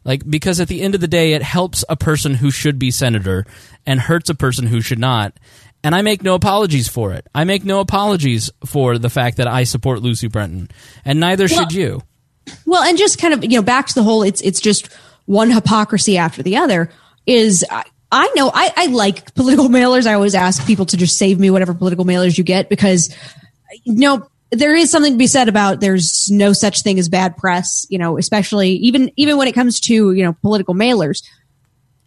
Like 0.03 0.29
because 0.29 0.61
at 0.61 0.69
the 0.69 0.81
end 0.81 0.95
of 0.95 1.01
the 1.01 1.07
day 1.07 1.33
it 1.33 1.41
helps 1.41 1.85
a 1.87 1.95
person 1.97 2.33
who 2.33 2.51
should 2.51 2.79
be 2.79 2.91
senator 2.91 3.45
and 3.85 3.99
hurts 3.99 4.29
a 4.29 4.35
person 4.35 4.67
who 4.67 4.81
should 4.81 4.99
not 4.99 5.33
and 5.87 5.95
i 5.95 6.01
make 6.01 6.21
no 6.21 6.35
apologies 6.35 6.87
for 6.87 7.13
it 7.13 7.25
i 7.33 7.43
make 7.43 7.63
no 7.63 7.79
apologies 7.79 8.51
for 8.65 8.97
the 8.97 9.09
fact 9.09 9.37
that 9.37 9.47
i 9.47 9.63
support 9.63 10.01
lucy 10.01 10.27
brenton 10.27 10.69
and 11.05 11.19
neither 11.19 11.47
should 11.47 11.71
you 11.71 12.01
Well, 12.65 12.83
and 12.83 12.97
just 12.97 13.19
kind 13.19 13.33
of, 13.33 13.43
you 13.43 13.57
know, 13.57 13.61
back 13.61 13.87
to 13.87 13.93
the 13.93 14.03
whole 14.03 14.23
it's 14.23 14.41
it's 14.41 14.59
just 14.59 14.87
one 15.25 15.51
hypocrisy 15.51 16.17
after 16.17 16.43
the 16.43 16.57
other 16.57 16.89
is 17.25 17.65
I, 17.69 17.83
I 18.11 18.31
know 18.35 18.51
I, 18.53 18.71
I 18.75 18.85
like 18.87 19.33
political 19.35 19.67
mailers. 19.77 20.07
I 20.07 20.13
always 20.13 20.35
ask 20.35 20.65
people 20.65 20.85
to 20.87 20.97
just 20.97 21.17
save 21.17 21.39
me 21.39 21.49
whatever 21.49 21.73
political 21.73 22.05
mailers 22.05 22.37
you 22.37 22.43
get 22.43 22.69
because 22.69 23.13
you 23.83 23.95
know 23.95 24.29
there 24.51 24.73
is 24.73 24.89
something 24.89 25.13
to 25.13 25.17
be 25.17 25.27
said 25.27 25.49
about 25.49 25.81
there's 25.81 26.29
no 26.31 26.53
such 26.53 26.81
thing 26.81 26.99
as 26.99 27.09
bad 27.09 27.35
press, 27.35 27.85
you 27.89 27.97
know, 27.97 28.17
especially 28.17 28.71
even 28.71 29.11
even 29.17 29.37
when 29.37 29.47
it 29.47 29.53
comes 29.53 29.79
to, 29.81 30.13
you 30.13 30.23
know, 30.23 30.33
political 30.41 30.73
mailers. 30.73 31.21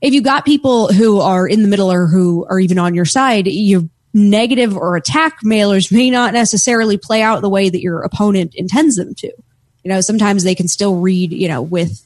If 0.00 0.14
you 0.14 0.22
got 0.22 0.44
people 0.44 0.92
who 0.92 1.20
are 1.20 1.46
in 1.46 1.62
the 1.62 1.68
middle 1.68 1.92
or 1.92 2.06
who 2.06 2.46
are 2.46 2.58
even 2.58 2.78
on 2.78 2.94
your 2.94 3.04
side, 3.04 3.46
your 3.46 3.82
negative 4.12 4.76
or 4.76 4.96
attack 4.96 5.42
mailers 5.44 5.92
may 5.92 6.10
not 6.10 6.32
necessarily 6.32 6.96
play 6.96 7.22
out 7.22 7.40
the 7.42 7.48
way 7.48 7.68
that 7.68 7.80
your 7.80 8.02
opponent 8.02 8.54
intends 8.54 8.96
them 8.96 9.14
to. 9.16 9.32
You 9.84 9.88
know 9.90 10.00
sometimes 10.00 10.44
they 10.44 10.54
can 10.54 10.68
still 10.68 10.96
read 10.96 11.32
you 11.32 11.48
know 11.48 11.62
with 11.62 12.04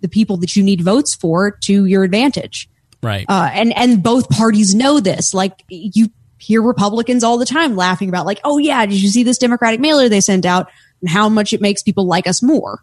the 0.00 0.08
people 0.08 0.36
that 0.38 0.54
you 0.56 0.62
need 0.62 0.80
votes 0.80 1.14
for 1.14 1.50
to 1.50 1.84
your 1.84 2.04
advantage. 2.04 2.68
Right. 3.02 3.26
Uh, 3.28 3.50
and 3.52 3.76
and 3.76 4.02
both 4.02 4.30
parties 4.30 4.74
know 4.74 5.00
this. 5.00 5.34
Like 5.34 5.64
you 5.68 6.08
hear 6.38 6.60
republicans 6.60 7.24
all 7.24 7.38
the 7.38 7.46
time 7.46 7.74
laughing 7.74 8.10
about 8.10 8.26
like 8.26 8.38
oh 8.44 8.58
yeah 8.58 8.84
did 8.84 9.00
you 9.00 9.08
see 9.08 9.22
this 9.22 9.38
democratic 9.38 9.80
mailer 9.80 10.10
they 10.10 10.20
sent 10.20 10.44
out 10.44 10.68
and 11.00 11.08
how 11.08 11.26
much 11.30 11.54
it 11.54 11.60
makes 11.60 11.82
people 11.82 12.06
like 12.06 12.26
us 12.26 12.42
more? 12.42 12.82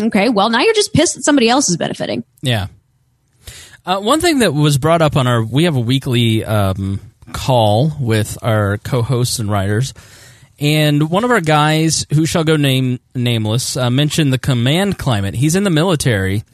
Okay 0.00 0.28
well 0.28 0.50
now 0.50 0.60
you're 0.60 0.74
just 0.74 0.92
pissed 0.92 1.14
that 1.14 1.24
somebody 1.24 1.48
else 1.48 1.68
is 1.68 1.76
benefiting. 1.76 2.24
Yeah. 2.42 2.68
Uh, 3.84 3.98
one 3.98 4.20
thing 4.20 4.38
that 4.38 4.54
was 4.54 4.78
brought 4.78 5.02
up 5.02 5.16
on 5.16 5.26
our, 5.26 5.42
we 5.42 5.64
have 5.64 5.74
a 5.74 5.80
weekly 5.80 6.44
um, 6.44 7.00
call 7.32 7.92
with 7.98 8.38
our 8.40 8.78
co-hosts 8.78 9.40
and 9.40 9.50
writers, 9.50 9.92
and 10.60 11.10
one 11.10 11.24
of 11.24 11.32
our 11.32 11.40
guys, 11.40 12.06
who 12.14 12.24
shall 12.24 12.44
go 12.44 12.54
name 12.56 13.00
nameless, 13.16 13.76
uh, 13.76 13.90
mentioned 13.90 14.32
the 14.32 14.38
command 14.38 14.98
climate. 14.98 15.34
He's 15.34 15.56
in 15.56 15.64
the 15.64 15.70
military, 15.70 16.44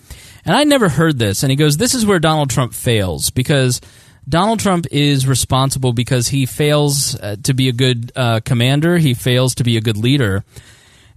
and 0.47 0.57
I 0.57 0.65
never 0.65 0.89
heard 0.89 1.19
this. 1.19 1.43
And 1.43 1.51
he 1.51 1.57
goes, 1.57 1.77
"This 1.77 1.95
is 1.95 2.07
where 2.07 2.19
Donald 2.19 2.51
Trump 2.51 2.73
fails 2.75 3.31
because." 3.31 3.81
Donald 4.29 4.61
Trump 4.61 4.85
is 4.91 5.27
responsible 5.27 5.95
because 5.95 6.29
he 6.29 6.45
fails 6.45 7.19
uh, 7.19 7.37
to 7.45 7.55
be 7.55 7.71
a 7.71 7.73
good 7.73 8.13
uh, 8.15 8.41
commander. 8.45 8.99
He 8.99 9.15
fails 9.15 9.55
to 9.55 9.65
be 9.65 9.79
a 9.79 9.81
good 9.81 9.97
leader. 9.97 10.45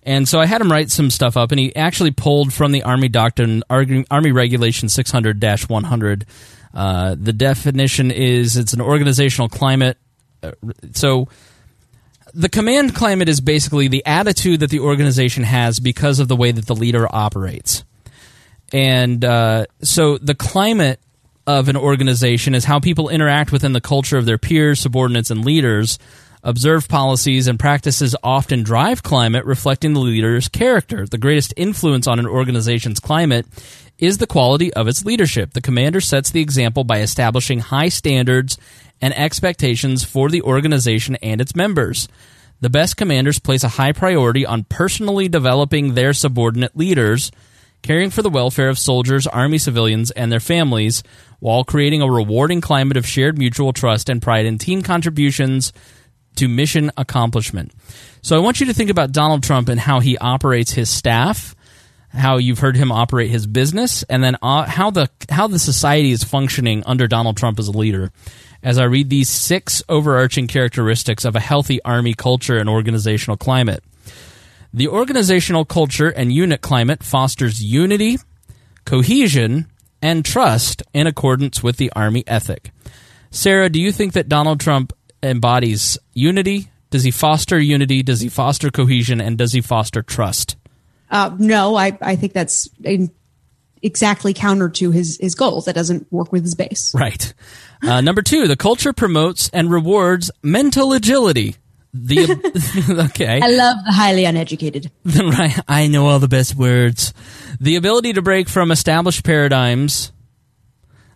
And 0.04 0.28
so 0.28 0.40
I 0.40 0.46
had 0.46 0.62
him 0.62 0.72
write 0.72 0.90
some 0.90 1.10
stuff 1.12 1.38
up, 1.38 1.52
and 1.52 1.60
he 1.60 1.76
actually 1.76 2.12
pulled 2.12 2.54
from 2.54 2.72
the 2.72 2.84
Army 2.84 3.08
Doctrine, 3.08 3.64
Army 3.70 4.32
Regulation 4.32 4.90
600 4.90 5.44
100. 5.68 6.26
Uh, 6.74 7.16
the 7.20 7.34
definition 7.34 8.12
is 8.12 8.58
it's 8.58 8.74
an 8.74 8.82
organizational 8.82 9.50
climate. 9.50 9.98
Uh, 10.42 10.52
so 10.94 11.28
the 12.34 12.50
command 12.50 12.96
climate 12.96 13.30
is 13.30 13.42
basically 13.42 13.88
the 13.88 14.06
attitude 14.06 14.62
that 14.62 14.70
the 14.70 14.80
organization 14.80 15.44
has 15.44 15.80
because 15.80 16.20
of 16.20 16.28
the 16.28 16.36
way 16.36 16.52
that 16.52 16.66
the 16.66 16.76
leader 16.76 17.08
operates. 17.14 17.84
And 18.74 19.24
uh, 19.24 19.66
so 19.82 20.18
the 20.18 20.36
climate 20.36 21.00
of 21.46 21.68
an 21.68 21.76
organization 21.76 22.56
is 22.56 22.64
how 22.66 22.80
people 22.80 23.10
interact 23.10 23.52
within 23.52 23.74
the 23.74 23.82
culture 23.82 24.18
of 24.18 24.26
their 24.26 24.38
peers, 24.38 24.80
subordinates, 24.80 25.30
and 25.30 25.44
leaders. 25.44 26.00
Observed 26.44 26.90
policies 26.90 27.48
and 27.48 27.60
practices 27.60 28.16
often 28.24 28.64
drive 28.64 29.04
climate, 29.04 29.46
reflecting 29.46 29.94
the 29.94 30.00
leader's 30.00 30.48
character. 30.48 31.06
The 31.06 31.20
greatest 31.20 31.54
influence 31.56 32.08
on 32.08 32.18
an 32.18 32.26
organization's 32.26 33.00
climate 33.00 33.46
is 34.00 34.18
the 34.18 34.26
quality 34.26 34.74
of 34.74 34.88
its 34.88 35.06
leadership. 35.06 35.54
The 35.54 35.62
commander 35.62 36.02
sets 36.02 36.32
the 36.32 36.42
example 36.42 36.84
by 36.84 37.02
establishing 37.02 37.60
high 37.60 37.90
standards 37.90 38.58
and 39.00 39.16
expectations 39.16 40.04
for 40.04 40.30
the 40.30 40.42
organization 40.42 41.16
and 41.18 41.40
its 41.42 41.56
members. 41.56 42.08
The 42.60 42.72
best 42.72 42.98
commanders 42.98 43.38
place 43.38 43.64
a 43.64 43.70
high 43.70 43.92
priority 43.92 44.44
on 44.44 44.64
personally 44.64 45.28
developing 45.28 45.94
their 45.94 46.14
subordinate 46.14 46.76
leaders, 46.76 47.32
caring 47.84 48.10
for 48.10 48.24
the 48.24 48.30
welfare 48.32 48.70
of 48.70 48.80
soldiers, 48.80 49.28
army 49.28 49.60
civilians, 49.60 50.10
and 50.10 50.32
their 50.32 50.40
families, 50.40 51.04
while 51.40 51.64
creating 51.64 52.02
a 52.02 52.12
rewarding 52.12 52.62
climate 52.62 52.98
of 52.98 53.06
shared 53.06 53.38
mutual 53.38 53.74
trust 53.74 54.10
and 54.10 54.24
pride 54.24 54.48
in 54.48 54.58
team 54.58 54.82
contributions 54.82 55.72
to 56.36 56.48
mission 56.48 56.92
accomplishment. 56.98 57.72
So 58.22 58.36
I 58.36 58.40
want 58.40 58.60
you 58.60 58.66
to 58.68 58.74
think 58.74 58.90
about 58.90 59.12
Donald 59.12 59.44
Trump 59.44 59.70
and 59.70 59.80
how 59.80 60.00
he 60.00 60.18
operates 60.18 60.72
his 60.72 60.90
staff, 60.90 61.56
how 62.10 62.38
you've 62.38 62.60
heard 62.60 62.76
him 62.76 62.92
operate 62.92 63.30
his 63.30 63.48
business, 63.48 64.04
and 64.04 64.24
then 64.24 64.38
uh, 64.42 64.64
how 64.64 64.92
the 64.92 65.10
how 65.30 65.48
the 65.48 65.60
society 65.60 66.12
is 66.12 66.24
functioning 66.24 66.84
under 66.86 67.08
Donald 67.08 67.38
Trump 67.38 67.60
as 67.60 67.68
a 67.68 67.72
leader. 67.72 68.12
As 68.64 68.78
I 68.78 68.84
read 68.84 69.10
these 69.10 69.30
six 69.30 69.82
overarching 69.90 70.48
characteristics 70.48 71.26
of 71.26 71.36
a 71.36 71.40
healthy 71.40 71.82
army 71.84 72.14
culture 72.14 72.58
and 72.58 72.70
organizational 72.70 73.38
climate. 73.38 73.84
The 74.74 74.88
organizational 74.88 75.66
culture 75.66 76.10
and 76.10 76.32
unit 76.32 76.62
climate 76.62 77.04
fosters 77.04 77.62
unity, 77.62 78.20
cohesion, 78.86 79.68
and 80.02 80.24
trust 80.24 80.84
in 80.94 81.08
accordance 81.08 81.62
with 81.62 81.78
the 81.78 81.92
Army 81.94 82.24
ethic. 82.26 82.72
Sarah, 83.30 83.70
do 83.70 83.82
you 83.82 83.92
think 83.92 84.14
that 84.14 84.30
Donald 84.30 84.60
Trump 84.60 84.94
embodies 85.24 85.98
unity? 86.14 86.70
Does 86.90 87.04
he 87.04 87.12
foster 87.12 87.58
unity? 87.60 88.04
Does 88.04 88.20
he 88.22 88.30
foster 88.30 88.70
cohesion? 88.70 89.22
And 89.22 89.38
does 89.38 89.54
he 89.54 89.62
foster 89.62 90.02
trust? 90.02 90.58
uh, 91.10 91.36
no 91.40 91.76
I, 91.76 91.98
I 92.02 92.16
think 92.16 92.34
that's 92.34 92.70
in, 92.84 93.12
exactly 93.82 94.34
counter 94.34 94.70
to 94.70 94.92
his 94.92 95.18
his 95.20 95.36
goals 95.36 95.66
that 95.66 95.76
doesn't 95.76 96.12
work 96.12 96.32
with 96.32 96.44
his 96.44 96.56
base 96.56 96.94
Right. 96.96 97.34
Uh, 97.84 98.00
number 98.00 98.22
two, 98.22 98.48
the 98.48 98.56
culture 98.56 98.94
promotes 98.94 99.50
and 99.50 99.72
rewards 99.72 100.30
mental 100.44 100.94
agility. 100.94 101.56
The 101.94 102.22
okay, 103.10 103.42
i 103.42 103.48
love 103.48 103.78
the 103.86 103.92
highly 103.92 104.24
uneducated 104.24 104.92
right. 105.06 105.60
I 105.68 105.88
know 105.88 106.08
all 106.08 106.20
the 106.20 106.28
best 106.30 106.56
words. 106.56 107.14
The 107.60 107.76
ability 107.76 108.14
to 108.14 108.22
break 108.22 108.48
from 108.48 108.72
established 108.72 109.26
paradigms, 109.26 110.14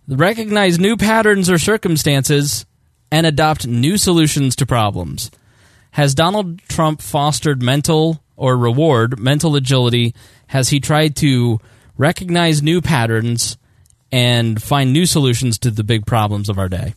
recognize 0.07 0.77
new 0.77 0.97
patterns 0.97 1.49
or 1.49 1.57
circumstances, 1.57 2.65
and 3.11 3.25
adopt 3.25 3.67
new 3.67 3.97
solutions 3.97 4.55
to 4.57 4.65
problems. 4.65 5.31
Has 5.91 6.13
Donald 6.13 6.61
Trump 6.67 7.01
fostered 7.01 7.61
mental 7.61 8.21
or 8.35 8.57
reward 8.57 9.19
mental 9.19 9.55
agility? 9.55 10.13
Has 10.47 10.69
he 10.69 10.79
tried 10.79 11.15
to 11.17 11.59
recognize 11.97 12.61
new 12.61 12.81
patterns 12.81 13.57
and 14.11 14.61
find 14.61 14.91
new 14.91 15.05
solutions 15.05 15.57
to 15.59 15.71
the 15.71 15.83
big 15.83 16.05
problems 16.05 16.49
of 16.49 16.59
our 16.59 16.69
day? 16.69 16.93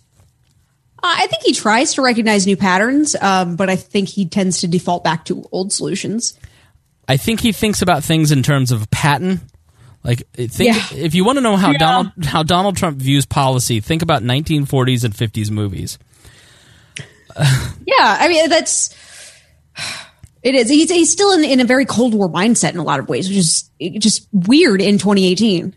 Uh, 1.01 1.15
I 1.17 1.27
think 1.29 1.45
he 1.45 1.53
tries 1.53 1.95
to 1.95 2.03
recognize 2.03 2.45
new 2.47 2.57
patterns, 2.57 3.15
um, 3.21 3.55
but 3.55 3.71
I 3.71 3.77
think 3.77 4.09
he 4.09 4.27
tends 4.27 4.61
to 4.61 4.69
default 4.69 5.05
back 5.05 5.25
to 5.27 5.49
old 5.53 5.73
solutions. 5.73 6.37
I 7.07 7.17
think 7.17 7.41
he 7.41 7.53
thinks 7.53 7.83
about 7.83 8.03
things 8.03 8.33
in 8.33 8.43
terms 8.43 8.73
of 8.73 8.91
pattern. 8.91 9.41
Like 10.09 10.23
think 10.35 10.59
Yeah. 10.75 10.83
if 10.99 11.15
you 11.15 11.23
want 11.25 11.37
to 11.37 11.43
know 11.43 11.57
how 11.57 11.73
Yeah. 11.73 11.79
Donald 11.79 12.11
how 12.25 12.43
Donald 12.43 12.77
Trump 12.79 12.97
views 12.97 13.27
policy, 13.27 13.81
think 13.81 14.01
about 14.03 14.23
1940s 14.23 15.05
and 15.05 15.15
50s 15.15 15.51
movies. 15.51 15.99
Yeah, 17.37 18.17
I 18.19 18.29
mean 18.29 18.49
that's 18.49 18.95
it 20.43 20.55
is. 20.55 20.69
He's 20.71 20.91
he's 20.91 21.13
still 21.13 21.33
in 21.33 21.45
in 21.45 21.61
a 21.61 21.65
very 21.65 21.85
Cold 21.85 22.15
War 22.15 22.29
mindset 22.31 22.71
in 22.73 22.79
a 22.79 22.83
lot 22.85 23.01
of 23.01 23.09
ways, 23.09 23.29
which 23.29 23.37
is 23.37 23.71
just 23.99 24.27
weird 24.33 24.81
in 24.81 24.99
2018. 24.99 25.75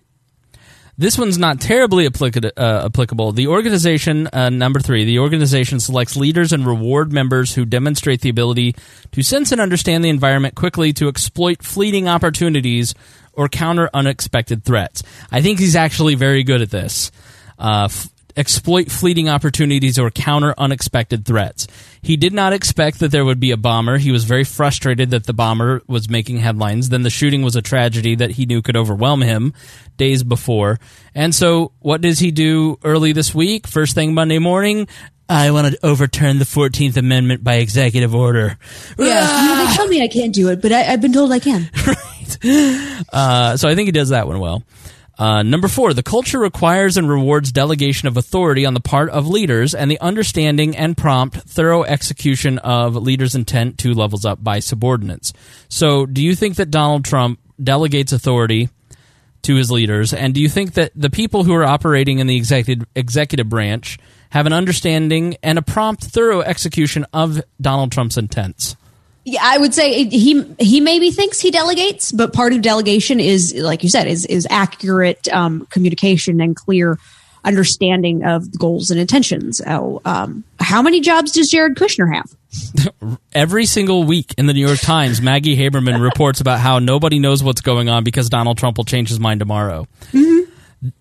This 0.97 1.17
one's 1.17 1.37
not 1.37 1.59
terribly 1.59 2.07
applica- 2.07 2.51
uh, 2.55 2.83
applicable. 2.85 3.31
The 3.31 3.47
organization, 3.47 4.27
uh, 4.31 4.49
number 4.49 4.79
three, 4.79 5.03
the 5.03 5.19
organization 5.19 5.79
selects 5.79 6.15
leaders 6.15 6.53
and 6.53 6.65
reward 6.65 7.11
members 7.11 7.55
who 7.55 7.65
demonstrate 7.65 8.21
the 8.21 8.29
ability 8.29 8.75
to 9.11 9.23
sense 9.23 9.51
and 9.51 9.59
understand 9.59 10.05
the 10.05 10.09
environment 10.09 10.53
quickly 10.55 10.93
to 10.93 11.07
exploit 11.07 11.63
fleeting 11.63 12.07
opportunities 12.07 12.93
or 13.33 13.47
counter 13.49 13.89
unexpected 13.93 14.63
threats. 14.63 15.03
I 15.31 15.41
think 15.41 15.59
he's 15.59 15.75
actually 15.75 16.15
very 16.15 16.43
good 16.43 16.61
at 16.61 16.69
this. 16.69 17.11
Uh, 17.57 17.85
f- 17.85 18.09
exploit 18.35 18.89
fleeting 18.89 19.29
opportunities 19.29 19.99
or 19.99 20.09
counter 20.09 20.53
unexpected 20.57 21.25
threats. 21.25 21.67
He 22.01 22.17
did 22.17 22.33
not 22.33 22.53
expect 22.53 22.99
that 22.99 23.11
there 23.11 23.25
would 23.25 23.39
be 23.39 23.51
a 23.51 23.57
bomber. 23.57 23.97
He 23.97 24.11
was 24.11 24.23
very 24.23 24.43
frustrated 24.43 25.11
that 25.11 25.25
the 25.25 25.33
bomber 25.33 25.81
was 25.87 26.09
making 26.09 26.37
headlines. 26.37 26.89
Then 26.89 27.03
the 27.03 27.09
shooting 27.09 27.41
was 27.41 27.55
a 27.55 27.61
tragedy 27.61 28.15
that 28.15 28.31
he 28.31 28.45
knew 28.45 28.61
could 28.61 28.77
overwhelm 28.77 29.21
him 29.21 29.53
days 29.97 30.23
before. 30.23 30.79
And 31.13 31.35
so, 31.35 31.73
what 31.79 32.01
does 32.01 32.19
he 32.19 32.31
do 32.31 32.79
early 32.83 33.11
this 33.11 33.35
week? 33.35 33.67
First 33.67 33.95
thing 33.95 34.13
Monday 34.13 34.39
morning, 34.39 34.87
I 35.29 35.51
want 35.51 35.73
to 35.73 35.85
overturn 35.85 36.39
the 36.39 36.45
14th 36.45 36.97
Amendment 36.97 37.43
by 37.43 37.55
executive 37.55 38.13
order. 38.13 38.57
Yeah, 38.97 39.41
you 39.43 39.47
know, 39.47 39.65
they 39.65 39.73
tell 39.75 39.87
me 39.87 40.03
I 40.03 40.07
can't 40.07 40.33
do 40.33 40.49
it, 40.49 40.61
but 40.61 40.71
I, 40.71 40.91
I've 40.91 41.01
been 41.01 41.13
told 41.13 41.31
I 41.31 41.39
can. 41.39 41.69
Uh, 43.13 43.57
so 43.57 43.67
I 43.67 43.75
think 43.75 43.87
he 43.87 43.91
does 43.91 44.09
that 44.09 44.27
one 44.27 44.39
well. 44.39 44.63
Uh, 45.17 45.43
number 45.43 45.67
four, 45.67 45.93
the 45.93 46.03
culture 46.03 46.39
requires 46.39 46.97
and 46.97 47.09
rewards 47.09 47.51
delegation 47.51 48.07
of 48.07 48.17
authority 48.17 48.65
on 48.65 48.73
the 48.73 48.79
part 48.79 49.09
of 49.09 49.27
leaders 49.27 49.75
and 49.75 49.91
the 49.91 49.99
understanding 49.99 50.75
and 50.75 50.97
prompt, 50.97 51.35
thorough 51.35 51.83
execution 51.83 52.57
of 52.59 52.95
leaders' 52.95 53.35
intent 53.35 53.77
two 53.77 53.93
levels 53.93 54.25
up 54.25 54.43
by 54.43 54.59
subordinates. 54.59 55.33
So, 55.67 56.05
do 56.05 56.23
you 56.23 56.35
think 56.35 56.55
that 56.55 56.71
Donald 56.71 57.05
Trump 57.05 57.39
delegates 57.61 58.13
authority 58.13 58.69
to 59.43 59.55
his 59.55 59.69
leaders? 59.69 60.13
And 60.13 60.33
do 60.33 60.41
you 60.41 60.49
think 60.49 60.73
that 60.73 60.91
the 60.95 61.09
people 61.09 61.43
who 61.43 61.53
are 61.53 61.65
operating 61.65 62.19
in 62.19 62.27
the 62.27 62.37
executive, 62.37 62.87
executive 62.95 63.49
branch 63.49 63.99
have 64.31 64.45
an 64.45 64.53
understanding 64.53 65.35
and 65.43 65.59
a 65.59 65.61
prompt, 65.61 66.03
thorough 66.03 66.41
execution 66.41 67.05
of 67.13 67.43
Donald 67.59 67.91
Trump's 67.91 68.17
intents? 68.17 68.75
Yeah, 69.23 69.41
I 69.43 69.57
would 69.59 69.73
say 69.73 70.05
he 70.05 70.43
he 70.59 70.79
maybe 70.79 71.11
thinks 71.11 71.39
he 71.39 71.51
delegates, 71.51 72.11
but 72.11 72.33
part 72.33 72.53
of 72.53 72.61
delegation 72.61 73.19
is, 73.19 73.53
like 73.53 73.83
you 73.83 73.89
said, 73.89 74.07
is 74.07 74.25
is 74.25 74.47
accurate 74.49 75.27
um, 75.31 75.67
communication 75.67 76.41
and 76.41 76.55
clear 76.55 76.97
understanding 77.43 78.23
of 78.23 78.57
goals 78.57 78.89
and 78.89 78.99
intentions. 78.99 79.61
Oh, 79.65 80.01
um, 80.05 80.43
how 80.59 80.81
many 80.81 81.01
jobs 81.01 81.31
does 81.31 81.49
Jared 81.49 81.75
Kushner 81.75 82.13
have? 82.13 83.17
Every 83.33 83.65
single 83.65 84.03
week 84.03 84.33
in 84.37 84.45
the 84.47 84.53
New 84.53 84.65
York 84.65 84.79
Times, 84.79 85.21
Maggie 85.21 85.55
Haberman 85.55 86.01
reports 86.03 86.41
about 86.41 86.59
how 86.59 86.79
nobody 86.79 87.19
knows 87.19 87.43
what's 87.43 87.61
going 87.61 87.89
on 87.89 88.03
because 88.03 88.29
Donald 88.29 88.57
Trump 88.57 88.77
will 88.77 88.85
change 88.85 89.09
his 89.09 89.19
mind 89.19 89.39
tomorrow. 89.39 89.87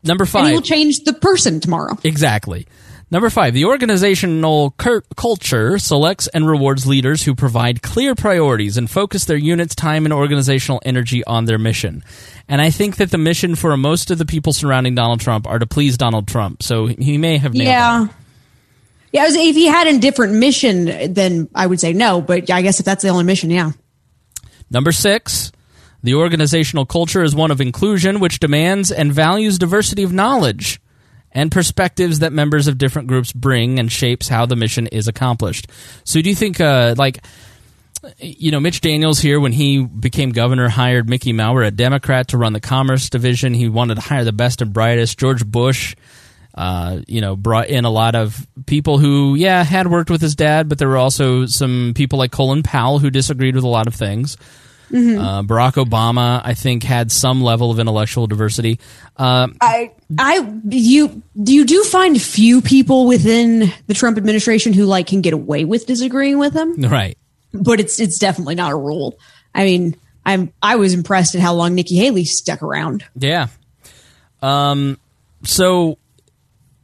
Number 0.05 0.26
five. 0.26 0.42
And 0.42 0.48
he 0.48 0.55
will 0.55 0.62
change 0.62 1.05
the 1.05 1.14
person 1.14 1.60
tomorrow. 1.60 1.97
Exactly. 2.05 2.66
Number 3.12 3.28
five, 3.28 3.54
the 3.54 3.64
organizational 3.64 4.70
cur- 4.78 5.02
culture 5.16 5.78
selects 5.80 6.28
and 6.28 6.48
rewards 6.48 6.86
leaders 6.86 7.24
who 7.24 7.34
provide 7.34 7.82
clear 7.82 8.14
priorities 8.14 8.76
and 8.76 8.88
focus 8.88 9.24
their 9.24 9.36
unit's 9.36 9.74
time 9.74 10.06
and 10.06 10.12
organizational 10.12 10.80
energy 10.84 11.24
on 11.24 11.46
their 11.46 11.58
mission. 11.58 12.04
And 12.48 12.60
I 12.60 12.70
think 12.70 12.96
that 12.98 13.10
the 13.10 13.18
mission 13.18 13.56
for 13.56 13.76
most 13.76 14.12
of 14.12 14.18
the 14.18 14.26
people 14.26 14.52
surrounding 14.52 14.94
Donald 14.94 15.18
Trump 15.20 15.48
are 15.48 15.58
to 15.58 15.66
please 15.66 15.96
Donald 15.98 16.28
Trump. 16.28 16.62
So 16.62 16.86
he 16.86 17.18
may 17.18 17.38
have 17.38 17.52
nailed 17.52 17.66
Yeah. 17.66 18.04
that. 18.04 18.14
Yeah, 19.12 19.24
was- 19.26 19.34
if 19.34 19.56
he 19.56 19.66
had 19.66 19.88
a 19.88 19.98
different 19.98 20.34
mission, 20.34 21.12
then 21.12 21.48
I 21.52 21.66
would 21.66 21.80
say 21.80 21.92
no. 21.92 22.20
But 22.20 22.48
I 22.48 22.62
guess 22.62 22.78
if 22.78 22.86
that's 22.86 23.02
the 23.02 23.08
only 23.08 23.24
mission, 23.24 23.50
yeah. 23.50 23.72
Number 24.70 24.92
six, 24.92 25.50
the 26.04 26.14
organizational 26.14 26.86
culture 26.86 27.24
is 27.24 27.34
one 27.34 27.50
of 27.50 27.60
inclusion, 27.60 28.20
which 28.20 28.38
demands 28.38 28.92
and 28.92 29.12
values 29.12 29.58
diversity 29.58 30.04
of 30.04 30.12
knowledge 30.12 30.80
and 31.32 31.52
perspectives 31.52 32.20
that 32.20 32.32
members 32.32 32.69
of 32.69 32.78
different 32.78 33.09
groups 33.09 33.32
bring 33.32 33.78
and 33.78 33.90
shapes 33.90 34.28
how 34.28 34.47
the 34.47 34.57
mission 34.57 34.86
is 34.89 35.09
accomplished. 35.09 35.69
So, 36.05 36.20
do 36.20 36.28
you 36.28 36.35
think, 36.35 36.61
uh, 36.61 36.94
like, 36.98 37.20
you 38.19 38.51
know, 38.51 38.61
Mitch 38.61 38.81
Daniels 38.81 39.19
here, 39.19 39.39
when 39.39 39.52
he 39.52 39.85
became 39.85 40.32
governor, 40.32 40.69
hired 40.69 41.09
Mickey 41.09 41.32
Maurer, 41.32 41.65
a 41.65 41.70
Democrat, 41.70 42.28
to 42.28 42.39
run 42.39 42.52
the 42.52 42.61
Commerce 42.61 43.11
Division. 43.11 43.52
He 43.52 43.69
wanted 43.69 43.97
to 43.97 44.01
hire 44.01 44.24
the 44.24 44.32
best 44.32 44.62
and 44.62 44.73
brightest. 44.73 45.19
George 45.19 45.44
Bush, 45.44 45.94
uh, 46.55 47.01
you 47.07 47.20
know, 47.20 47.36
brought 47.36 47.69
in 47.69 47.85
a 47.85 47.90
lot 47.90 48.15
of 48.15 48.47
people 48.66 48.98
who, 48.98 49.35
yeah, 49.35 49.62
had 49.62 49.86
worked 49.86 50.11
with 50.11 50.23
his 50.23 50.35
dad, 50.35 50.69
but 50.69 50.78
there 50.78 50.89
were 50.89 50.97
also 50.97 51.47
some 51.47 51.93
people 51.94 52.19
like 52.19 52.32
Colin 52.32 52.62
Powell 52.62 52.98
who 52.98 53.11
disagreed 53.11 53.55
with 53.55 53.65
a 53.65 53.69
lot 53.69 53.86
of 53.86 53.94
things. 53.94 54.36
Mhm. 54.90 55.20
Uh, 55.22 55.42
Barack 55.42 55.74
Obama, 55.74 56.40
I 56.44 56.54
think, 56.54 56.82
had 56.82 57.12
some 57.12 57.42
level 57.42 57.70
of 57.70 57.78
intellectual 57.78 58.26
diversity. 58.26 58.80
Uh, 59.16 59.48
I, 59.60 59.92
I, 60.18 60.60
you, 60.68 61.22
you 61.34 61.64
do 61.64 61.84
find 61.84 62.20
few 62.20 62.60
people 62.60 63.06
within 63.06 63.72
the 63.86 63.94
Trump 63.94 64.18
administration 64.18 64.72
who 64.72 64.84
like 64.86 65.06
can 65.06 65.20
get 65.20 65.32
away 65.32 65.64
with 65.64 65.86
disagreeing 65.86 66.38
with 66.38 66.54
him, 66.54 66.74
right. 66.82 67.16
but 67.52 67.80
it's 67.80 68.00
it's 68.00 68.18
definitely 68.18 68.56
not 68.56 68.72
a 68.72 68.76
rule. 68.76 69.18
I 69.54 69.64
mean, 69.64 69.96
I'm 70.24 70.52
I 70.62 70.76
was 70.76 70.94
impressed 70.94 71.34
at 71.34 71.40
how 71.40 71.54
long 71.54 71.74
Nikki 71.74 71.96
Haley 71.96 72.24
stuck 72.24 72.62
around. 72.62 73.04
Yeah. 73.16 73.48
Um. 74.42 74.98
So, 75.44 75.98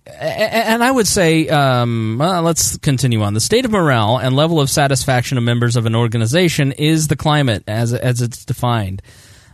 and 0.07 0.85
I 0.85 0.91
would 0.91 1.07
say, 1.07 1.49
um, 1.49 2.17
well, 2.19 2.43
let's 2.43 2.79
continue 2.79 3.23
on. 3.23 3.35
The 3.35 3.41
state 3.41 3.65
of 3.65 3.71
morale 3.71 4.19
and 4.19 4.37
level 4.37 4.61
of 4.61 4.71
satisfaction 4.71 5.39
of 5.39 5.45
members 5.45 5.77
of 5.77 5.87
an 5.87 5.95
organization 5.95 6.73
is 6.73 7.09
the 7.09 7.17
climate 7.17 7.65
as 7.67 7.93
as 7.93 8.23
it's 8.23 8.45
defined. 8.45 9.03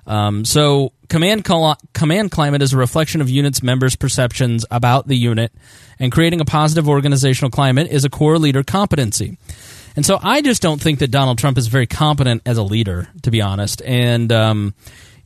Um, 0.06 0.44
so, 0.44 0.92
command 1.08 1.44
col- 1.44 1.78
command 1.94 2.32
climate 2.32 2.60
is 2.62 2.72
a 2.72 2.76
reflection 2.76 3.20
of 3.20 3.30
units' 3.30 3.62
members' 3.62 3.96
perceptions 3.96 4.66
about 4.70 5.06
the 5.06 5.16
unit, 5.16 5.52
and 5.98 6.10
creating 6.10 6.40
a 6.40 6.44
positive 6.44 6.88
organizational 6.88 7.50
climate 7.50 7.88
is 7.90 8.04
a 8.04 8.10
core 8.10 8.38
leader 8.38 8.64
competency. 8.64 9.38
And 9.94 10.04
so, 10.04 10.18
I 10.20 10.42
just 10.42 10.60
don't 10.60 10.80
think 10.80 10.98
that 10.98 11.12
Donald 11.12 11.38
Trump 11.38 11.56
is 11.56 11.68
very 11.68 11.86
competent 11.86 12.42
as 12.46 12.58
a 12.58 12.62
leader, 12.62 13.08
to 13.22 13.30
be 13.30 13.40
honest. 13.40 13.80
And 13.82 14.32
um, 14.32 14.74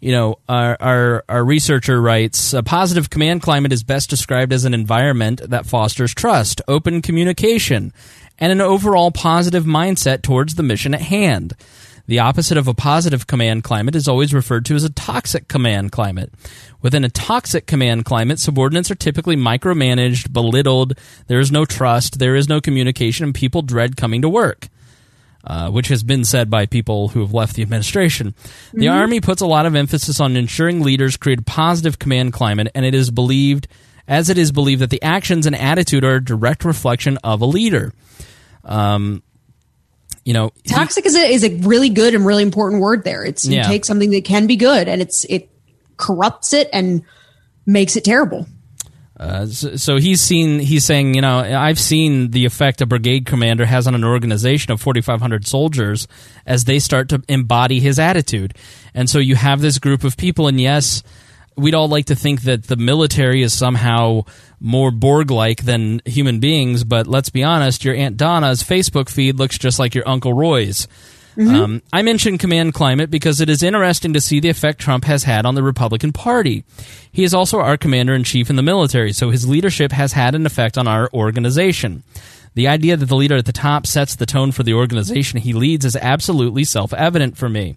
you 0.01 0.13
know, 0.13 0.39
our, 0.49 0.77
our, 0.81 1.25
our 1.29 1.45
researcher 1.45 2.01
writes 2.01 2.53
a 2.53 2.63
positive 2.63 3.11
command 3.11 3.43
climate 3.43 3.73
is 3.73 3.83
best 3.83 4.11
described 4.11 4.53
as 4.53 4.65
an 4.65 4.75
environment 4.75 5.41
that 5.49 5.67
fosters 5.67 6.15
trust, 6.15 6.61
open 6.69 7.03
communication, 7.03 7.93
and 8.39 8.53
an 8.53 8.61
overall 8.61 9.11
positive 9.11 9.65
mindset 9.65 10.23
towards 10.23 10.55
the 10.55 10.63
mission 10.63 10.95
at 10.95 11.01
hand. 11.01 11.55
The 12.09 12.21
opposite 12.21 12.57
of 12.57 12.69
a 12.69 12.75
positive 12.75 13.27
command 13.27 13.65
climate 13.65 13.97
is 13.97 14.07
always 14.07 14.33
referred 14.33 14.65
to 14.67 14.77
as 14.77 14.85
a 14.85 14.91
toxic 14.91 15.49
command 15.49 15.91
climate. 15.91 16.33
Within 16.81 17.03
a 17.03 17.09
toxic 17.09 17.67
command 17.67 18.05
climate, 18.05 18.39
subordinates 18.39 18.93
are 18.93 18.97
typically 18.97 19.35
micromanaged, 19.35 20.33
belittled, 20.33 20.97
there 21.27 21.41
is 21.41 21.51
no 21.51 21.65
trust, 21.65 22.21
there 22.21 22.37
is 22.37 22.49
no 22.49 22.61
communication, 22.61 23.25
and 23.25 23.35
people 23.35 23.63
dread 23.63 23.97
coming 23.97 24.23
to 24.23 24.29
work 24.29 24.69
uh, 25.47 25.71
which 25.71 25.89
has 25.89 26.03
been 26.03 26.25
said 26.25 26.51
by 26.51 26.67
people 26.67 27.09
who 27.09 27.21
have 27.21 27.33
left 27.33 27.55
the 27.55 27.63
administration. 27.63 28.35
The 28.73 28.87
Mhm. 28.87 28.93
Army 28.95 29.21
puts 29.21 29.41
a 29.43 29.47
lot 29.47 29.65
of 29.67 29.75
emphasis 29.77 30.21
on 30.21 30.37
ensuring 30.37 30.83
leaders 30.83 31.17
create 31.17 31.39
a 31.41 31.43
positive 31.43 31.99
command 31.99 32.33
climate, 32.33 32.69
and 32.75 32.85
it 32.85 32.95
is 32.95 33.11
believed, 33.11 33.69
as 34.09 34.29
it 34.31 34.39
is 34.39 34.51
believed, 34.53 34.81
that 34.83 34.91
the 34.91 35.03
actions 35.03 35.47
and 35.47 35.55
attitude 35.55 36.05
are 36.05 36.17
a 36.17 36.25
direct 36.25 36.65
reflection 36.65 37.17
of 37.25 37.41
a 37.41 37.47
leader. 37.47 37.93
Um, 38.65 39.23
you 40.25 40.33
know, 40.33 40.51
he- 40.65 40.71
Toxic 40.75 41.07
is 41.07 41.15
a 41.15 41.21
is 41.25 41.45
a 41.45 41.51
really 41.59 41.89
good 41.89 42.15
and 42.15 42.27
really 42.27 42.43
important 42.43 42.83
word 42.83 43.05
there. 43.05 43.25
It's 43.25 43.47
you 43.47 43.57
Yeah. 43.57 43.63
take 43.69 43.85
something 43.85 44.11
that 44.11 44.25
can 44.25 44.47
be 44.49 44.57
good 44.57 44.89
and 44.89 45.01
it's 45.01 45.25
it 45.29 45.49
corrupts 45.97 46.53
it 46.53 46.69
and 46.73 47.03
makes 47.65 47.95
it 47.97 48.03
terrible. 48.05 48.47
Uh, 49.19 49.47
so, 49.47 49.77
so 49.77 49.97
he's 49.97 50.21
seen. 50.21 50.59
He's 50.59 50.85
saying, 50.85 51.15
you 51.15 51.23
know, 51.23 51.39
I've 51.39 51.81
seen 51.81 52.33
the 52.33 52.45
effect 52.45 52.83
a 52.83 52.87
brigade 52.87 53.25
commander 53.25 53.65
has 53.65 53.87
on 53.87 53.95
an 53.95 54.05
organization 54.05 54.73
of 54.73 54.81
4,500 54.81 55.47
soldiers 55.47 56.07
as 56.45 56.65
they 56.65 56.79
start 56.79 57.09
to 57.09 57.23
embody 57.29 57.81
his 57.81 57.99
attitude. 57.99 58.55
And 58.95 59.09
so 59.09 59.19
you 59.19 59.35
have 59.35 59.61
this 59.61 59.79
group 59.79 60.05
of 60.05 60.17
people, 60.17 60.49
and 60.49 60.61
yes, 60.61 61.03
we'd 61.57 61.75
all 61.75 61.89
like 61.89 62.07
to 62.07 62.15
think 62.15 62.43
that 62.43 62.65
the 62.65 62.77
military 62.77 63.43
is 63.43 63.55
somehow 63.55 64.23
more 64.61 64.91
Borg-like 64.91 65.65
than 65.65 66.03
human 66.05 66.39
beings. 66.39 66.85
But 66.85 67.07
let's 67.07 67.31
be 67.31 67.43
honest, 67.43 67.85
your 67.85 67.95
Aunt 67.95 68.19
Donna's 68.19 68.63
Facebook 68.63 69.09
feed 69.09 69.37
looks 69.37 69.57
just 69.57 69.79
like 69.79 69.95
your 69.95 70.07
Uncle 70.07 70.35
Roy's. 70.35 70.87
Um, 71.39 71.83
I 71.93 72.03
mentioned 72.03 72.41
command 72.41 72.75
climate 72.75 73.11
because 73.11 73.41
it 73.41 73.51
is 73.51 73.63
interesting 73.63 74.15
to 74.15 74.21
see 74.21 74.41
the 74.41 74.49
effect 74.49 74.81
Trump 74.81 75.05
has 75.05 75.25
had 75.25 75.45
on 75.45 75.55
the 75.55 75.63
Republican 75.63 76.13
Party. 76.13 76.65
He 77.13 77.25
is 77.25 77.35
also 77.35 77.61
our 77.61 77.77
commander 77.77 78.15
in 78.15 78.25
chief 78.25 78.49
in 78.49 78.57
the 78.57 78.63
military, 78.63 79.13
so 79.13 79.31
his 79.31 79.49
leadership 79.49 79.93
has 79.93 80.13
had 80.13 80.35
an 80.35 80.47
effect 80.47 80.79
on 80.79 80.89
our 80.89 81.11
organization. 81.13 82.03
The 82.55 82.69
idea 82.69 82.97
that 82.97 83.07
the 83.07 83.17
leader 83.17 83.37
at 83.37 83.45
the 83.45 83.53
top 83.53 83.87
sets 83.87 84.17
the 84.17 84.25
tone 84.25 84.51
for 84.51 84.63
the 84.63 84.73
organization 84.73 85.41
he 85.41 85.53
leads 85.53 85.85
is 85.85 85.95
absolutely 85.95 86.65
self 86.65 86.95
evident 86.95 87.37
for 87.37 87.51
me. 87.51 87.77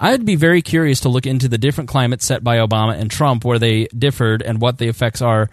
I'd 0.00 0.26
be 0.26 0.34
very 0.34 0.62
curious 0.62 1.00
to 1.00 1.08
look 1.08 1.26
into 1.26 1.48
the 1.48 1.58
different 1.58 1.88
climates 1.88 2.26
set 2.26 2.42
by 2.42 2.56
Obama 2.56 2.98
and 2.98 3.08
Trump, 3.08 3.44
where 3.44 3.60
they 3.60 3.86
differed, 3.86 4.42
and 4.42 4.60
what 4.60 4.78
the 4.78 4.88
effects 4.88 5.22
are 5.22 5.48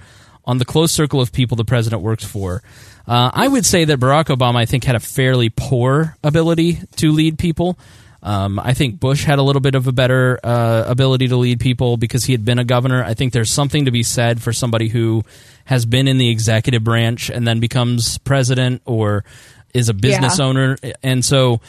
on 0.45 0.57
the 0.57 0.65
close 0.65 0.91
circle 0.91 1.21
of 1.21 1.31
people 1.31 1.55
the 1.55 1.63
president 1.63 2.01
works 2.01 2.25
for. 2.25 2.63
Uh, 3.07 3.29
I 3.33 3.47
would 3.47 3.65
say 3.65 3.85
that 3.85 3.99
Barack 3.99 4.25
Obama, 4.25 4.55
I 4.57 4.65
think, 4.65 4.83
had 4.85 4.95
a 4.95 4.99
fairly 4.99 5.49
poor 5.49 6.15
ability 6.23 6.79
to 6.97 7.11
lead 7.11 7.37
people. 7.37 7.77
Um, 8.21 8.57
I 8.59 8.73
think 8.73 9.01
Bush 9.01 9.25
had 9.25 9.39
a 9.39 9.41
little 9.43 9.59
bit 9.59 9.75
of 9.75 9.87
a 9.87 9.91
better 9.91 10.39
uh, 10.43 10.85
ability 10.87 11.27
to 11.27 11.35
lead 11.35 11.59
people 11.59 11.97
because 11.97 12.23
he 12.23 12.31
had 12.31 12.45
been 12.45 12.59
a 12.59 12.63
governor. 12.63 13.03
I 13.03 13.13
think 13.15 13.33
there's 13.33 13.51
something 13.51 13.85
to 13.85 13.91
be 13.91 14.03
said 14.03 14.41
for 14.41 14.53
somebody 14.53 14.87
who 14.87 15.23
has 15.65 15.85
been 15.85 16.07
in 16.07 16.17
the 16.17 16.29
executive 16.29 16.83
branch 16.85 17.29
and 17.29 17.45
then 17.45 17.59
becomes 17.59 18.17
president 18.19 18.81
or 18.85 19.25
is 19.73 19.89
a 19.89 19.93
business 19.93 20.39
Yeah. 20.39 20.45
owner. 20.45 20.77
And 21.03 21.25
so 21.25 21.59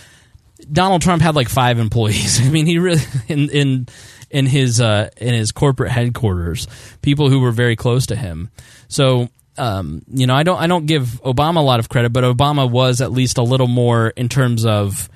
Donald 0.70 1.02
Trump 1.02 1.22
had 1.22 1.34
like 1.34 1.48
five 1.48 1.80
employees. 1.80 2.40
I 2.46 2.48
mean, 2.50 2.66
he 2.66 2.78
really 2.78 3.02
in 3.26 3.50
in 3.50 3.88
in 4.30 4.46
his 4.46 4.80
uh, 4.80 5.10
in 5.16 5.34
his 5.34 5.50
corporate 5.50 5.90
headquarters, 5.90 6.68
people 7.02 7.28
who 7.30 7.40
were 7.40 7.50
very 7.52 7.74
close 7.74 8.06
to 8.06 8.16
him. 8.16 8.50
So 8.86 9.28
um, 9.56 10.02
you 10.08 10.26
know, 10.26 10.34
I 10.34 10.42
don't 10.42 10.58
I 10.58 10.66
don't 10.66 10.86
give 10.86 11.20
Obama 11.24 11.58
a 11.58 11.60
lot 11.60 11.80
of 11.80 11.88
credit, 11.88 12.12
but 12.12 12.24
Obama 12.24 12.68
was 12.70 13.00
at 13.00 13.12
least 13.12 13.38
a 13.38 13.42
little 13.42 13.68
more 13.68 14.08
in 14.08 14.28
terms 14.28 14.64
of 14.66 15.08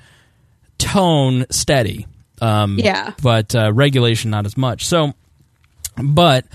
tone 0.77 1.45
steady. 1.51 2.07
Um, 2.41 2.79
Yeah. 2.79 3.13
But 3.21 3.53
uh, 3.53 3.73
regulation 3.73 4.31
not 4.31 4.45
as 4.45 4.55
much. 4.55 4.85
So, 4.85 5.13
but 6.01 6.45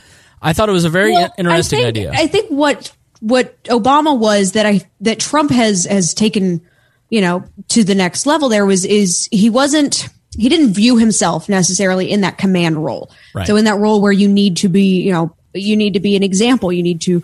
I 0.40 0.52
thought 0.52 0.68
it 0.68 0.72
was 0.72 0.84
a 0.84 0.90
very 0.90 1.12
Well, 1.12 1.32
interesting 1.36 1.80
I 1.80 1.82
think, 1.82 1.88
idea. 1.88 2.12
I 2.12 2.26
think 2.26 2.50
what 2.50 2.92
what 3.20 3.62
Obama 3.64 4.18
was 4.18 4.52
that 4.52 4.66
I 4.66 4.80
that 5.00 5.20
Trump 5.20 5.50
has 5.50 5.84
has 5.84 6.14
taken, 6.14 6.62
you 7.10 7.20
know, 7.20 7.44
to 7.68 7.84
the 7.84 7.94
next 7.94 8.26
level. 8.26 8.48
There 8.48 8.66
was 8.66 8.84
is 8.84 9.28
he 9.30 9.50
wasn't 9.50 10.08
he 10.36 10.48
didn't 10.48 10.72
view 10.72 10.96
himself 10.96 11.48
necessarily 11.48 12.10
in 12.10 12.22
that 12.22 12.38
command 12.38 12.82
role. 12.82 13.10
Right. 13.34 13.46
So 13.46 13.56
in 13.56 13.66
that 13.66 13.76
role 13.76 14.00
where 14.00 14.12
you 14.12 14.28
need 14.28 14.56
to 14.58 14.68
be, 14.68 15.02
you 15.02 15.12
know, 15.12 15.36
you 15.52 15.76
need 15.76 15.94
to 15.94 16.00
be 16.00 16.16
an 16.16 16.22
example. 16.22 16.72
You 16.72 16.82
need 16.82 17.02
to 17.02 17.22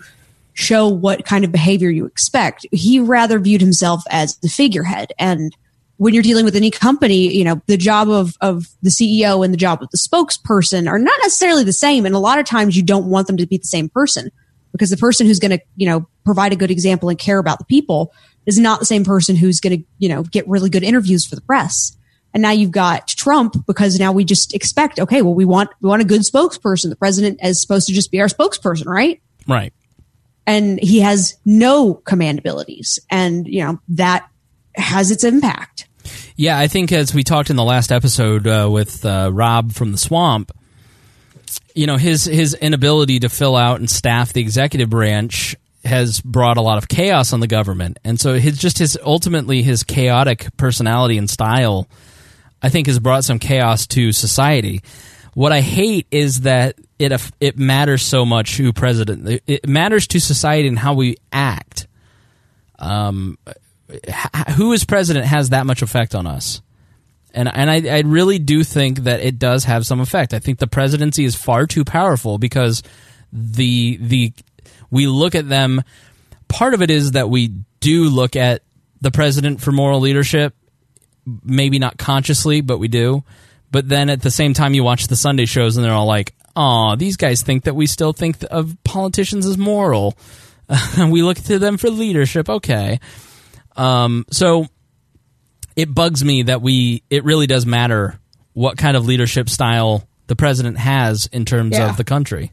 show 0.54 0.88
what 0.88 1.24
kind 1.24 1.44
of 1.44 1.52
behavior 1.52 1.90
you 1.90 2.06
expect. 2.06 2.66
He 2.72 3.00
rather 3.00 3.38
viewed 3.38 3.60
himself 3.60 4.02
as 4.10 4.36
the 4.38 4.48
figurehead 4.48 5.12
and 5.18 5.56
when 6.00 6.14
you're 6.14 6.22
dealing 6.22 6.46
with 6.46 6.56
any 6.56 6.70
company, 6.70 7.28
you 7.36 7.44
know, 7.44 7.60
the 7.66 7.76
job 7.76 8.08
of, 8.08 8.34
of 8.40 8.68
the 8.80 8.88
CEO 8.88 9.44
and 9.44 9.52
the 9.52 9.58
job 9.58 9.82
of 9.82 9.90
the 9.90 9.98
spokesperson 9.98 10.88
are 10.88 10.98
not 10.98 11.18
necessarily 11.20 11.62
the 11.62 11.74
same. 11.74 12.06
And 12.06 12.14
a 12.14 12.18
lot 12.18 12.38
of 12.38 12.46
times 12.46 12.74
you 12.74 12.82
don't 12.82 13.10
want 13.10 13.26
them 13.26 13.36
to 13.36 13.46
be 13.46 13.58
the 13.58 13.64
same 13.64 13.90
person 13.90 14.30
because 14.72 14.88
the 14.88 14.96
person 14.96 15.26
who's 15.26 15.38
going 15.38 15.50
to, 15.50 15.60
you 15.76 15.86
know, 15.86 16.08
provide 16.24 16.54
a 16.54 16.56
good 16.56 16.70
example 16.70 17.10
and 17.10 17.18
care 17.18 17.38
about 17.38 17.58
the 17.58 17.66
people 17.66 18.14
is 18.46 18.58
not 18.58 18.80
the 18.80 18.86
same 18.86 19.04
person 19.04 19.36
who's 19.36 19.60
going 19.60 19.78
to, 19.78 19.84
you 19.98 20.08
know, 20.08 20.22
get 20.22 20.48
really 20.48 20.70
good 20.70 20.82
interviews 20.82 21.26
for 21.26 21.34
the 21.34 21.42
press. 21.42 21.94
And 22.32 22.42
now 22.42 22.52
you've 22.52 22.70
got 22.70 23.06
Trump 23.08 23.66
because 23.66 23.98
now 23.98 24.12
we 24.12 24.24
just 24.24 24.54
expect, 24.54 25.00
okay, 25.00 25.20
well, 25.20 25.34
we 25.34 25.44
want, 25.44 25.68
we 25.82 25.90
want 25.90 26.00
a 26.00 26.06
good 26.06 26.22
spokesperson. 26.22 26.88
The 26.88 26.96
president 26.96 27.40
is 27.42 27.60
supposed 27.60 27.88
to 27.88 27.92
just 27.92 28.10
be 28.10 28.22
our 28.22 28.28
spokesperson, 28.28 28.86
right? 28.86 29.20
right. 29.46 29.74
And 30.50 30.80
he 30.80 31.00
has 31.00 31.38
no 31.44 31.94
command 31.94 32.40
abilities. 32.40 32.98
And, 33.08 33.46
you 33.46 33.64
know, 33.64 33.80
that 33.88 34.28
has 34.74 35.10
its 35.10 35.22
impact. 35.22 35.86
Yeah, 36.36 36.58
I 36.58 36.66
think 36.66 36.90
as 36.90 37.14
we 37.14 37.22
talked 37.22 37.50
in 37.50 37.56
the 37.56 37.64
last 37.64 37.92
episode 37.92 38.46
uh, 38.46 38.68
with 38.70 39.04
uh, 39.04 39.30
Rob 39.32 39.72
from 39.72 39.92
the 39.92 39.98
Swamp, 39.98 40.50
you 41.74 41.86
know 41.86 41.96
his 41.96 42.24
his 42.24 42.54
inability 42.54 43.20
to 43.20 43.28
fill 43.28 43.56
out 43.56 43.80
and 43.80 43.88
staff 43.88 44.32
the 44.32 44.40
executive 44.40 44.90
branch 44.90 45.56
has 45.84 46.20
brought 46.20 46.56
a 46.56 46.62
lot 46.62 46.78
of 46.78 46.88
chaos 46.88 47.32
on 47.32 47.40
the 47.40 47.46
government, 47.46 47.98
and 48.04 48.20
so 48.20 48.34
his 48.34 48.58
just 48.58 48.78
his 48.78 48.98
ultimately 49.04 49.62
his 49.62 49.82
chaotic 49.82 50.48
personality 50.56 51.16
and 51.18 51.28
style, 51.30 51.88
I 52.62 52.68
think, 52.68 52.86
has 52.86 52.98
brought 52.98 53.24
some 53.24 53.38
chaos 53.38 53.86
to 53.88 54.12
society. 54.12 54.82
What 55.34 55.52
I 55.52 55.60
hate 55.60 56.06
is 56.10 56.42
that 56.42 56.76
it 57.00 57.32
it 57.40 57.58
matters 57.58 58.02
so 58.02 58.24
much 58.24 58.56
who 58.56 58.72
president. 58.72 59.40
It- 59.46 59.68
matters 59.68 60.06
to 60.08 60.20
society 60.20 60.68
and 60.68 60.78
how 60.78 60.94
we 60.94 61.16
act. 61.32 61.86
Um, 62.78 63.38
who 64.56 64.72
is 64.72 64.84
president 64.84 65.26
has 65.26 65.50
that 65.50 65.66
much 65.66 65.82
effect 65.82 66.14
on 66.14 66.26
us. 66.26 66.62
And 67.32 67.48
and 67.52 67.70
I, 67.70 67.96
I 67.96 68.00
really 68.00 68.38
do 68.38 68.64
think 68.64 69.00
that 69.00 69.20
it 69.20 69.38
does 69.38 69.64
have 69.64 69.86
some 69.86 70.00
effect. 70.00 70.34
I 70.34 70.38
think 70.38 70.58
the 70.58 70.66
presidency 70.66 71.24
is 71.24 71.34
far 71.34 71.66
too 71.66 71.84
powerful 71.84 72.38
because 72.38 72.82
the 73.32 73.98
the 74.00 74.32
we 74.90 75.06
look 75.06 75.34
at 75.34 75.48
them. 75.48 75.82
Part 76.48 76.74
of 76.74 76.82
it 76.82 76.90
is 76.90 77.12
that 77.12 77.30
we 77.30 77.54
do 77.78 78.08
look 78.08 78.34
at 78.34 78.62
the 79.00 79.12
president 79.12 79.60
for 79.60 79.70
moral 79.70 80.00
leadership, 80.00 80.54
maybe 81.44 81.78
not 81.78 81.96
consciously, 81.96 82.60
but 82.60 82.78
we 82.78 82.88
do. 82.88 83.22
But 83.70 83.88
then 83.88 84.10
at 84.10 84.20
the 84.20 84.32
same 84.32 84.52
time, 84.52 84.74
you 84.74 84.82
watch 84.82 85.06
the 85.06 85.16
Sunday 85.16 85.46
shows 85.46 85.76
and 85.76 85.84
they're 85.84 85.92
all 85.92 86.06
like, 86.06 86.34
"Oh, 86.60 86.96
these 86.96 87.16
guys 87.16 87.42
think 87.42 87.64
that 87.64 87.74
we 87.74 87.86
still 87.86 88.12
think 88.12 88.36
of 88.50 88.76
politicians 88.84 89.46
as 89.46 89.56
moral. 89.56 90.16
we 90.98 91.22
look 91.22 91.38
to 91.38 91.58
them 91.58 91.76
for 91.78 91.88
leadership." 91.90 92.48
Okay, 92.48 93.00
um, 93.76 94.24
so 94.30 94.66
it 95.76 95.94
bugs 95.94 96.24
me 96.24 96.42
that 96.44 96.60
we 96.62 97.02
it 97.10 97.24
really 97.24 97.46
does 97.46 97.64
matter 97.66 98.18
what 98.52 98.76
kind 98.76 98.96
of 98.96 99.06
leadership 99.06 99.48
style 99.48 100.06
the 100.26 100.36
president 100.36 100.76
has 100.78 101.26
in 101.32 101.44
terms 101.44 101.76
Yeah. 101.78 101.88
of 101.90 101.96
the 101.96 102.04
country. 102.04 102.52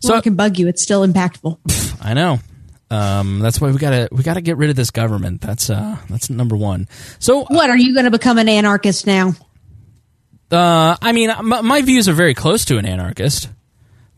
So 0.00 0.16
it 0.16 0.22
can 0.22 0.34
bug 0.34 0.58
you. 0.58 0.66
It's 0.68 0.82
still 0.82 1.06
impactful. 1.06 1.58
I 2.02 2.14
know. 2.14 2.38
Um, 2.90 3.38
that's 3.38 3.60
why 3.60 3.70
we 3.70 3.78
gotta 3.78 4.08
we 4.10 4.22
gotta 4.22 4.40
get 4.40 4.56
rid 4.56 4.70
of 4.70 4.76
this 4.76 4.90
government. 4.90 5.40
That's 5.42 5.68
uh 5.70 5.96
that's 6.08 6.30
number 6.30 6.56
one. 6.56 6.88
So 7.18 7.44
What 7.44 7.70
are 7.70 7.76
you 7.76 7.92
going 7.94 8.06
to 8.06 8.10
become 8.10 8.38
an 8.38 8.48
anarchist 8.48 9.06
now? 9.06 9.34
Uh, 10.50 10.96
I 11.00 11.12
mean, 11.12 11.30
my, 11.42 11.60
my 11.60 11.82
views 11.82 12.08
are 12.08 12.12
very 12.12 12.34
close 12.34 12.64
to 12.66 12.78
an 12.78 12.86
anarchist, 12.86 13.48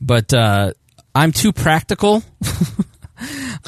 but 0.01 0.33
uh, 0.33 0.73
I'm 1.15 1.33
too 1.33 1.53
practical. 1.53 2.23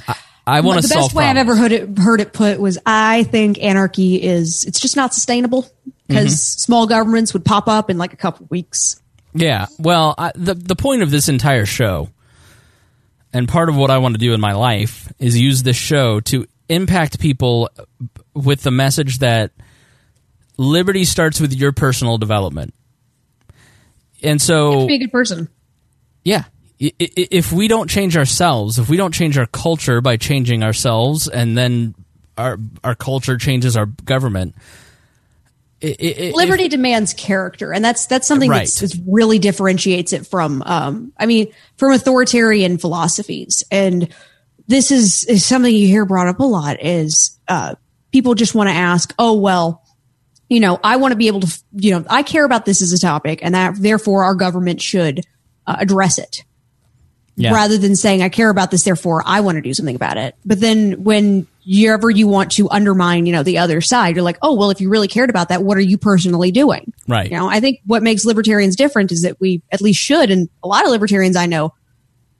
I, 0.08 0.16
I 0.46 0.60
want 0.60 0.82
to 0.82 0.88
the 0.88 0.94
best 0.94 1.14
way 1.14 1.24
I've 1.24 1.36
ever 1.36 1.56
heard 1.56 1.72
it 1.72 1.96
heard 1.98 2.20
it 2.20 2.32
put 2.32 2.60
was 2.60 2.78
I 2.84 3.22
think 3.24 3.62
anarchy 3.62 4.22
is 4.22 4.64
it's 4.64 4.80
just 4.80 4.96
not 4.96 5.14
sustainable 5.14 5.66
because 6.06 6.34
Mhm. 6.34 6.58
small 6.60 6.86
governments 6.86 7.32
would 7.32 7.44
pop 7.44 7.66
up 7.68 7.88
in 7.88 7.96
like 7.98 8.12
a 8.12 8.16
couple 8.16 8.46
weeks. 8.50 9.00
Yeah. 9.32 9.66
Well, 9.78 10.14
I, 10.18 10.32
the 10.34 10.54
the 10.54 10.76
point 10.76 11.02
of 11.02 11.10
this 11.10 11.28
entire 11.28 11.64
show, 11.66 12.10
and 13.32 13.48
part 13.48 13.68
of 13.68 13.76
what 13.76 13.90
I 13.90 13.98
want 13.98 14.14
to 14.14 14.18
do 14.18 14.34
in 14.34 14.40
my 14.40 14.52
life, 14.52 15.10
is 15.18 15.38
use 15.38 15.62
this 15.62 15.76
show 15.76 16.20
to 16.20 16.46
impact 16.68 17.18
people 17.20 17.70
with 18.34 18.62
the 18.62 18.70
message 18.70 19.18
that 19.20 19.50
liberty 20.56 21.04
starts 21.04 21.40
with 21.40 21.52
your 21.52 21.72
personal 21.72 22.18
development. 22.18 22.74
And 24.22 24.40
so, 24.40 24.86
Be 24.86 24.94
a 24.94 24.98
good 24.98 25.12
person. 25.12 25.48
yeah. 26.24 26.44
If 26.78 27.52
we 27.52 27.68
don't 27.68 27.88
change 27.88 28.16
ourselves, 28.16 28.78
if 28.78 28.88
we 28.88 28.96
don't 28.96 29.12
change 29.14 29.38
our 29.38 29.46
culture 29.46 30.00
by 30.00 30.16
changing 30.16 30.62
ourselves, 30.64 31.28
and 31.28 31.56
then 31.56 31.94
our 32.36 32.58
our 32.82 32.96
culture 32.96 33.38
changes 33.38 33.76
our 33.76 33.86
government, 33.86 34.54
i- 35.82 35.86
i- 36.00 36.14
i- 36.18 36.32
Liberty 36.34 36.66
demands 36.68 37.14
character, 37.14 37.72
and 37.72 37.82
that's 37.84 38.06
that's 38.06 38.26
something 38.26 38.50
Right. 38.50 38.68
that's 38.68 38.96
really 39.06 39.38
differentiates 39.38 40.12
it 40.12 40.26
from, 40.26 40.62
um, 40.66 41.12
I 41.16 41.26
mean, 41.26 41.46
from 41.76 41.92
authoritarian 41.92 42.76
philosophies. 42.78 43.62
And 43.70 44.08
this 44.66 44.90
is, 44.90 45.22
is 45.24 45.44
something 45.44 45.74
you 45.74 45.86
hear 45.86 46.04
brought 46.04 46.26
up 46.28 46.40
a 46.40 46.44
lot. 46.44 46.84
Is 46.84 47.38
uh, 47.46 47.76
people 48.12 48.34
just 48.34 48.54
want 48.54 48.68
to 48.68 48.74
ask, 48.74 49.14
oh 49.18 49.34
well, 49.34 49.83
you 50.48 50.60
know, 50.60 50.78
I 50.84 50.96
want 50.96 51.12
to 51.12 51.16
be 51.16 51.26
able 51.26 51.40
to, 51.40 51.62
you 51.72 51.92
know, 51.92 52.04
I 52.08 52.22
care 52.22 52.44
about 52.44 52.64
this 52.66 52.82
as 52.82 52.92
a 52.92 52.98
topic, 52.98 53.40
and 53.42 53.54
that 53.54 53.74
therefore 53.76 54.24
our 54.24 54.34
government 54.34 54.80
should 54.80 55.20
uh, 55.66 55.76
address 55.78 56.18
it 56.18 56.44
Yeah. 57.36 57.52
rather 57.52 57.78
than 57.78 57.96
saying 57.96 58.22
I 58.22 58.28
care 58.28 58.50
about 58.50 58.70
this, 58.70 58.84
therefore 58.84 59.22
I 59.26 59.40
want 59.40 59.56
to 59.56 59.62
do 59.62 59.72
something 59.74 59.96
about 59.96 60.18
it. 60.18 60.34
But 60.44 60.60
then 60.60 61.02
when 61.02 61.46
you 61.66 61.90
ever 61.92 62.10
you 62.10 62.28
want 62.28 62.52
to 62.52 62.68
undermine, 62.68 63.24
you 63.24 63.32
know, 63.32 63.42
the 63.42 63.56
other 63.56 63.80
side, 63.80 64.14
you're 64.16 64.22
like, 64.24 64.36
oh 64.42 64.54
well, 64.54 64.68
if 64.70 64.82
you 64.82 64.90
really 64.90 65.08
cared 65.08 65.30
about 65.30 65.48
that, 65.48 65.62
what 65.62 65.78
are 65.78 65.80
you 65.82 65.96
personally 65.96 66.50
doing? 66.52 66.92
Right. 67.08 67.30
You 67.30 67.38
know, 67.38 67.48
I 67.48 67.60
think 67.60 67.80
what 67.86 68.02
makes 68.02 68.26
libertarians 68.26 68.76
different 68.76 69.10
is 69.12 69.22
that 69.22 69.40
we 69.40 69.62
at 69.72 69.80
least 69.80 69.98
should, 69.98 70.30
and 70.30 70.50
a 70.62 70.68
lot 70.68 70.84
of 70.84 70.90
libertarians 70.90 71.36
I 71.36 71.46
know 71.46 71.72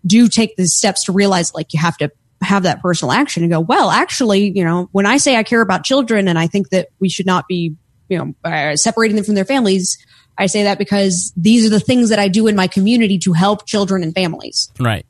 do 0.07 0.29
take 0.29 0.57
the 0.57 0.67
steps 0.67 1.05
to 1.05 1.13
realize 1.13 1.55
like 1.55 1.73
you 1.73 1.81
have 1.81 1.97
to 1.97 2.11
have 2.43 2.65
that 2.65 2.83
personal 2.83 3.13
action 3.13 3.43
and 3.43 3.51
go, 3.51 3.61
well, 3.61 3.91
actually, 3.91 4.53
you 4.55 4.63
know, 4.63 4.91
when 4.93 5.07
I 5.07 5.17
say 5.17 5.37
I 5.37 5.43
care 5.43 5.63
about 5.63 5.83
children 5.85 6.29
and 6.29 6.39
I 6.39 6.47
think 6.47 6.69
that 6.69 6.89
we 7.01 7.09
should 7.09 7.25
not 7.25 7.49
be, 7.49 7.75
you 8.09 8.19
know, 8.19 8.35
uh, 8.45 8.77
separating 8.77 9.17
them 9.17 9.25
from 9.25 9.35
their 9.35 9.45
families, 9.45 9.99
I 10.37 10.47
say 10.47 10.65
that 10.65 10.79
because 10.79 11.33
these 11.37 11.67
are 11.67 11.71
the 11.71 11.81
things 11.81 12.11
that 12.11 12.19
I 12.19 12.29
do 12.29 12.47
in 12.47 12.57
my 12.57 12.67
community 12.67 13.19
to 13.21 13.33
help 13.33 13.67
children 13.67 14.03
and 14.03 14.15
families. 14.15 14.71
Right. 14.79 15.07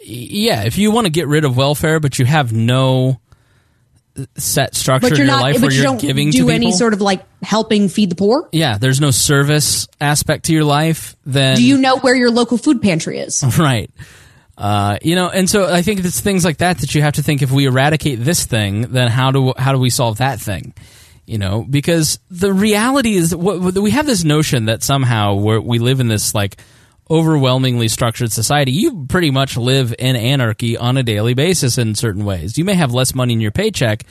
Yeah, 0.00 0.64
if 0.64 0.78
you 0.78 0.90
want 0.90 1.06
to 1.06 1.10
get 1.10 1.28
rid 1.28 1.44
of 1.44 1.56
welfare, 1.56 2.00
but 2.00 2.18
you 2.18 2.24
have 2.24 2.52
no 2.52 3.20
set 4.36 4.74
structure 4.74 5.08
but 5.08 5.12
in 5.12 5.18
your 5.18 5.26
not, 5.26 5.42
life 5.42 5.54
but 5.54 5.62
where 5.62 5.70
you 5.70 5.76
you're 5.78 5.84
don't 5.84 6.00
giving 6.00 6.30
do 6.30 6.50
any 6.50 6.72
sort 6.72 6.92
of 6.92 7.00
like 7.00 7.22
helping 7.42 7.88
feed 7.88 8.10
the 8.10 8.16
poor. 8.16 8.48
yeah, 8.52 8.76
there's 8.78 9.00
no 9.00 9.10
service 9.10 9.88
aspect 10.00 10.46
to 10.46 10.52
your 10.52 10.64
life. 10.64 11.16
Then 11.24 11.56
do 11.56 11.64
you 11.64 11.78
know 11.78 11.98
where 11.98 12.14
your 12.14 12.30
local 12.30 12.58
food 12.58 12.82
pantry 12.82 13.18
is? 13.18 13.42
right? 13.58 13.90
Uh, 14.58 14.98
you 15.00 15.14
know, 15.14 15.30
and 15.30 15.48
so 15.48 15.72
I 15.72 15.80
think 15.80 16.04
it's 16.04 16.20
things 16.20 16.44
like 16.44 16.58
that 16.58 16.78
that 16.78 16.94
you 16.94 17.00
have 17.00 17.14
to 17.14 17.22
think. 17.22 17.40
If 17.40 17.50
we 17.50 17.66
eradicate 17.66 18.22
this 18.22 18.44
thing, 18.44 18.82
then 18.92 19.08
how 19.08 19.30
do 19.30 19.54
how 19.56 19.72
do 19.72 19.78
we 19.78 19.90
solve 19.90 20.18
that 20.18 20.38
thing? 20.40 20.74
You 21.30 21.38
know, 21.38 21.64
because 21.68 22.18
the 22.28 22.52
reality 22.52 23.14
is, 23.14 23.34
we 23.36 23.90
have 23.92 24.04
this 24.06 24.24
notion 24.24 24.64
that 24.64 24.82
somehow 24.82 25.36
we're, 25.36 25.60
we 25.60 25.78
live 25.78 26.00
in 26.00 26.08
this 26.08 26.34
like 26.34 26.60
overwhelmingly 27.08 27.88
structured 27.88 28.32
society. 28.32 28.72
You 28.72 29.06
pretty 29.08 29.30
much 29.30 29.56
live 29.56 29.94
in 29.98 30.16
anarchy 30.16 30.76
on 30.76 30.96
a 30.96 31.02
daily 31.02 31.34
basis 31.34 31.78
in 31.78 31.94
certain 31.94 32.24
ways. 32.24 32.58
You 32.58 32.64
may 32.64 32.74
have 32.74 32.92
less 32.92 33.14
money 33.14 33.32
in 33.34 33.40
your 33.40 33.50
paycheck, 33.52 34.04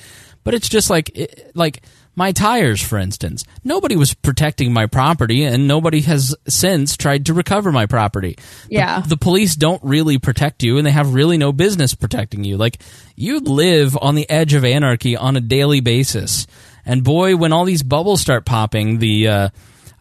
but 0.44 0.54
it's 0.54 0.70
just 0.70 0.90
like 0.90 1.10
it, 1.18 1.52
like 1.56 1.82
my 2.16 2.32
tires, 2.32 2.82
for 2.82 2.98
instance. 2.98 3.44
Nobody 3.64 3.96
was 3.96 4.14
protecting 4.14 4.74
my 4.74 4.86
property, 4.88 5.44
and 5.46 5.68
nobody 5.68 6.02
has 6.02 6.36
since 6.48 6.98
tried 6.98 7.28
to 7.28 7.34
recover 7.34 7.72
my 7.72 7.86
property. 7.86 8.36
The- 8.68 8.76
Yeah. 8.76 9.00
the, 9.02 9.16
police 9.18 9.56
don't 9.56 9.82
really 9.84 10.18
protect 10.18 10.64
you, 10.64 10.78
and 10.78 10.86
they 10.86 10.92
have 10.92 11.14
really 11.14 11.38
no 11.38 11.52
business 11.54 11.96
protecting 11.96 12.44
you. 12.44 12.58
Like 12.58 12.82
you 13.16 13.40
live 13.40 13.98
on 14.02 14.16
the 14.16 14.30
edge 14.30 14.54
of 14.54 14.66
anarchy 14.66 15.16
on 15.16 15.38
a 15.38 15.42
daily 15.42 15.80
basis, 15.80 16.46
and 16.90 17.04
boy, 17.04 17.36
when 17.36 17.54
all 17.54 17.66
these 17.66 17.84
bubbles 17.84 18.20
start 18.22 18.46
popping, 18.46 19.00
the 19.00 19.28
uh, 19.28 19.50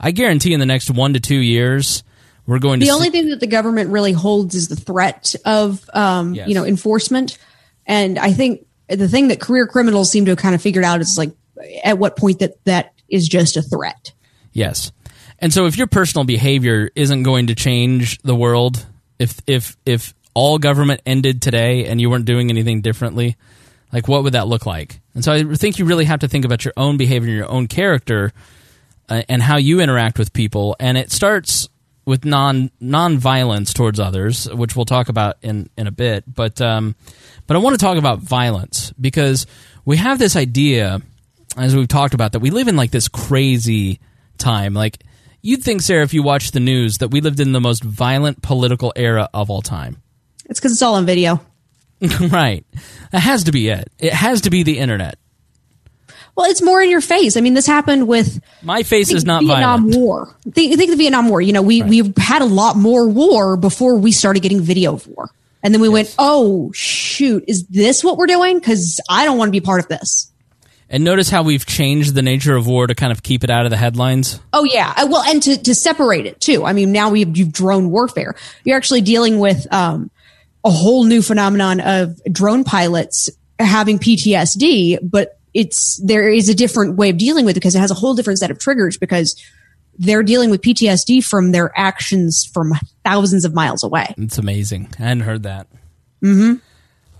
I 0.01 0.10
guarantee 0.12 0.52
in 0.55 0.60
the 0.60 0.66
next 0.66 0.90
one 0.90 1.12
to 1.15 1.20
two 1.20 1.39
years 1.39 2.02
We're 2.47 2.59
going 2.59 2.81
to 2.81 2.86
the 2.86 2.93
only 2.93 3.10
thing 3.10 3.28
that 3.31 3.40
the 3.40 3.47
government 3.47 3.90
really 3.90 4.12
holds 4.12 4.55
is 4.55 4.69
the 4.69 4.77
threat 4.77 5.35
of 5.44 5.89
um, 5.93 6.35
Yes. 6.35 6.48
you 6.48 6.55
know 6.55 6.65
enforcement 6.65 7.36
and 7.86 8.19
i 8.19 8.32
think 8.32 8.66
the 8.89 9.09
thing 9.09 9.28
that 9.28 9.40
career 9.40 9.66
criminals 9.66 10.10
seem 10.10 10.24
to 10.27 10.31
have 10.31 10.39
kind 10.39 10.55
of 10.55 10.62
figured 10.62 10.85
out 10.85 11.01
is 11.01 11.16
like 11.19 11.32
at 11.85 11.98
what 11.98 12.16
point 12.16 12.39
that 12.39 12.62
that 12.65 12.94
is 13.09 13.28
just 13.28 13.56
a 13.56 13.62
threat 13.62 14.12
Yes. 14.52 14.93
And 15.40 15.52
so 15.52 15.66
if 15.66 15.77
your 15.78 15.86
personal 15.86 16.24
behavior 16.24 16.90
isn't 16.97 17.23
going 17.23 17.47
to 17.47 17.55
change 17.55 18.19
the 18.23 18.35
world, 18.35 18.85
if 19.20 19.39
if 19.47 19.77
if 19.86 20.12
all 20.35 20.59
government 20.59 21.01
ended 21.06 21.43
today 21.43 21.86
and 21.86 22.01
you 22.01 22.10
weren't 22.10 22.24
doing 22.24 22.51
anything 22.51 22.81
differently, 22.81 23.36
like 23.93 24.09
what 24.09 24.24
would 24.24 24.32
that 24.35 24.48
look 24.48 24.66
like? 24.66 25.01
And 25.19 25.24
so 25.24 25.32
I 25.32 25.43
think 25.57 25.81
you 25.81 25.85
really 25.85 26.05
have 26.05 26.20
to 26.20 26.28
think 26.28 26.45
about 26.45 26.65
your 26.65 26.74
own 26.77 26.97
behavior, 26.97 27.28
and 27.28 27.36
your 27.36 27.51
own 27.51 27.66
character, 27.66 28.32
uh, 29.09 29.23
and 29.28 29.43
how 29.43 29.57
you 29.57 29.81
interact 29.81 30.16
with 30.16 30.32
people. 30.32 30.77
And 30.78 30.97
it 30.97 31.11
starts 31.11 31.69
with 32.05 32.24
non 32.24 32.70
non-violence 32.78 33.73
towards 33.73 33.99
others, 33.99 34.49
which 34.49 34.77
we'll 34.77 34.85
talk 34.85 35.09
about 35.09 35.39
in 35.43 35.70
in 35.77 35.89
a 35.89 35.90
bit. 35.90 36.23
But 36.32 36.61
um, 36.61 36.95
but 37.49 37.57
I 37.57 37.59
want 37.59 37.74
to 37.74 37.85
talk 37.85 37.99
about 37.99 38.20
violence 38.20 38.93
because 38.93 39.49
we 39.85 39.97
have 39.97 40.20
this 40.20 40.36
idea, 40.36 41.03
as 41.57 41.74
we've 41.74 41.89
talked 41.89 42.15
about, 42.15 42.31
that 42.31 42.39
we 42.39 42.51
live 42.51 42.69
in 42.69 42.77
like 42.77 42.93
this 42.93 43.09
crazy 43.09 43.99
time. 44.39 44.73
Like 44.73 45.03
you'd 45.43 45.65
think, 45.65 45.81
Sarah, 45.81 46.05
if 46.05 46.15
you 46.15 46.23
watched 46.23 46.53
the 46.53 46.61
news, 46.61 46.99
that 46.99 47.09
we 47.09 47.20
lived 47.20 47.40
in 47.40 47.51
the 47.51 47.61
most 47.61 47.82
violent 47.82 48.40
political 48.40 48.93
era 48.95 49.28
of 49.35 49.51
all 49.51 49.62
time. 49.62 50.01
it's 50.45 50.61
because 50.61 50.70
it's 50.70 50.82
all 50.82 50.95
on 50.95 51.07
video 51.07 51.40
right. 52.31 52.65
That 53.12 53.20
has 53.20 53.45
to 53.45 53.53
be 53.53 53.69
it. 53.69 53.91
It 53.99 54.12
has 54.12 54.43
to 54.43 54.51
be 54.51 54.62
the 54.62 54.79
internet. 54.79 55.19
well 56.37 56.49
it's 56.51 56.62
more 56.62 56.81
in 56.81 56.89
your 56.91 57.01
face 57.01 57.37
i 57.37 57.41
mean 57.41 57.55
this 57.55 57.66
happened 57.66 58.07
with 58.07 58.41
My 58.62 58.83
face 58.85 59.12
is 59.12 59.25
not 59.25 59.43
vietnam 59.43 59.83
violent. 59.91 59.97
war 59.97 60.37
think, 60.53 60.77
think 60.77 60.91
the 60.91 60.97
vietnam 60.97 61.29
war 61.29 61.41
you 61.41 61.53
know 61.53 61.62
we 61.62 61.83
we've 61.83 62.16
had 62.16 62.43
a 62.43 62.47
lot 62.47 62.77
more 62.77 63.09
war 63.09 63.57
before 63.57 63.97
we 63.99 64.12
started 64.12 64.41
getting 64.41 64.61
video 64.61 64.95
of 64.95 65.07
war 65.09 65.31
and 65.65 65.75
then 65.75 65.81
we 65.81 65.89
went 65.89 66.15
oh 66.19 66.70
shoot 66.73 67.43
is 67.49 67.66
this 67.66 68.05
what 68.05 68.16
we're 68.16 68.27
doing 68.29 68.59
because 68.59 69.01
i 69.11 69.25
don't 69.25 69.37
want 69.39 69.49
to 69.49 69.53
be 69.53 69.61
part 69.61 69.81
of 69.81 69.89
this 69.89 70.31
And 70.91 71.03
notice 71.05 71.29
how 71.29 71.43
we've 71.43 71.66
changed 71.66 72.15
the 72.15 72.23
nature 72.23 72.55
of 72.57 72.66
war 72.69 72.87
to 72.87 72.95
kind 72.95 73.11
of 73.12 73.23
keep 73.23 73.43
it 73.45 73.51
out 73.51 73.65
of 73.66 73.70
the 73.70 73.77
headlines. 73.77 74.41
Oh 74.55 74.65
yeah, 74.65 74.95
Uh, 74.97 75.07
well, 75.11 75.23
and 75.23 75.43
to 75.43 75.57
to 75.65 75.75
separate 75.75 76.25
it 76.25 76.41
too. 76.41 76.65
I 76.65 76.73
mean, 76.73 76.93
now 76.93 77.11
we've 77.11 77.37
you've 77.37 77.53
drone 77.53 77.91
warfare. 77.91 78.35
You're 78.65 78.79
actually 78.79 79.03
dealing 79.03 79.39
with 79.39 79.66
um, 79.70 80.11
a 80.69 80.70
whole 80.70 81.05
new 81.05 81.23
phenomenon 81.23 81.81
of 81.81 82.20
drone 82.31 82.62
pilots 82.62 83.31
having 83.59 83.99
PTSD, 83.99 84.99
but 85.03 85.40
it's 85.55 85.97
there 86.05 86.28
is 86.28 86.51
a 86.51 86.55
different 86.55 86.97
way 86.97 87.09
of 87.09 87.16
dealing 87.16 87.47
with 87.47 87.57
it 87.57 87.61
because 87.61 87.74
it 87.74 87.81
has 87.81 87.90
a 87.90 87.95
whole 87.95 88.15
different 88.15 88.39
set 88.39 88.51
of 88.51 88.59
triggers 88.59 88.99
because 88.99 89.43
they're 89.99 90.23
dealing 90.23 90.51
with 90.51 90.61
PTSD 90.61 91.24
from 91.24 91.53
their 91.53 91.73
actions 91.74 92.49
from 92.53 92.74
thousands 93.03 93.47
of 93.47 93.55
miles 93.55 93.82
away. 93.82 94.15
It's 94.19 94.36
amazing. 94.36 94.89
I 94.99 95.05
hadn't 95.05 95.24
heard 95.24 95.43
that. 95.45 95.66
Mm-hmm. 96.23 96.55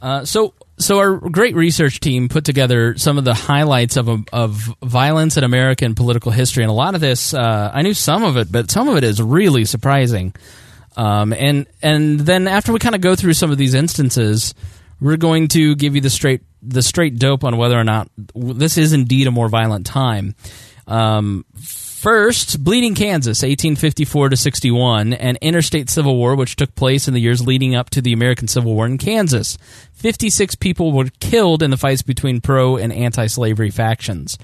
Uh, 0.01 0.25
so, 0.27 0.53
so 0.79 0.99
our 0.99 1.17
great 1.17 1.57
research 1.57 2.01
team 2.01 2.29
put 2.29 2.45
together 2.45 2.97
some 2.99 3.17
of 3.17 3.25
the 3.25 3.35
highlights 3.35 3.97
of 3.97 4.09
of 4.33 4.75
violence 4.83 5.39
in 5.39 5.43
American 5.43 5.95
political 5.95 6.31
history, 6.31 6.63
and 6.63 6.71
a 6.71 6.75
lot 6.75 6.95
of 6.95 7.01
this 7.01 7.33
uh, 7.33 7.71
I 7.73 7.81
knew 7.81 7.95
some 7.95 8.25
of 8.25 8.37
it, 8.37 8.53
but 8.53 8.71
some 8.71 8.89
of 8.89 8.97
it 8.97 9.05
is 9.05 9.23
really 9.23 9.65
surprising. 9.65 10.35
Um, 10.97 11.33
and 11.33 11.67
and 11.83 12.21
then 12.21 12.49
after 12.49 12.73
we 12.73 12.79
kind 12.79 12.95
of 12.95 13.01
go 13.01 13.15
through 13.15 13.35
some 13.35 13.51
of 13.51 13.59
these 13.59 13.75
instances, 13.75 14.55
we're 15.01 15.17
going 15.17 15.49
to 15.49 15.77
give 15.77 15.95
you 15.95 16.01
the 16.01 16.11
straight 16.11 16.43
the 16.63 16.83
straight 16.83 17.19
dope 17.19 17.45
on 17.45 17.57
whether 17.57 17.79
or 17.79 17.85
not 17.85 18.11
this 18.35 18.79
is 18.79 18.93
indeed 18.93 19.27
a 19.27 19.31
more 19.31 19.49
violent 19.49 19.87
time. 19.87 20.35
Um, 20.87 21.45
First, 21.99 22.63
Bleeding 22.63 22.95
Kansas, 22.95 23.43
1854 23.43 24.29
to 24.29 24.37
61, 24.37 25.15
an 25.15 25.37
interstate 25.41 25.91
civil 25.91 26.17
war 26.17 26.37
which 26.37 26.55
took 26.55 26.73
place 26.77 27.09
in 27.09 27.15
the 27.15 27.21
years 27.21 27.45
leading 27.45 27.75
up 27.75 27.91
to 27.91 28.01
the 28.01 28.13
American 28.13 28.47
Civil 28.47 28.73
War 28.77 28.87
in 28.87 28.99
Kansas. 28.99 29.59
56 29.95 30.55
people 30.55 30.93
were 30.93 31.09
killed 31.19 31.61
in 31.61 31.73
the 31.73 31.77
fights 31.77 32.03
between 32.03 32.41
pro 32.41 32.77
and 32.77 32.93
anti 32.93 33.27
slavery 33.27 33.71
factions. 33.71 34.39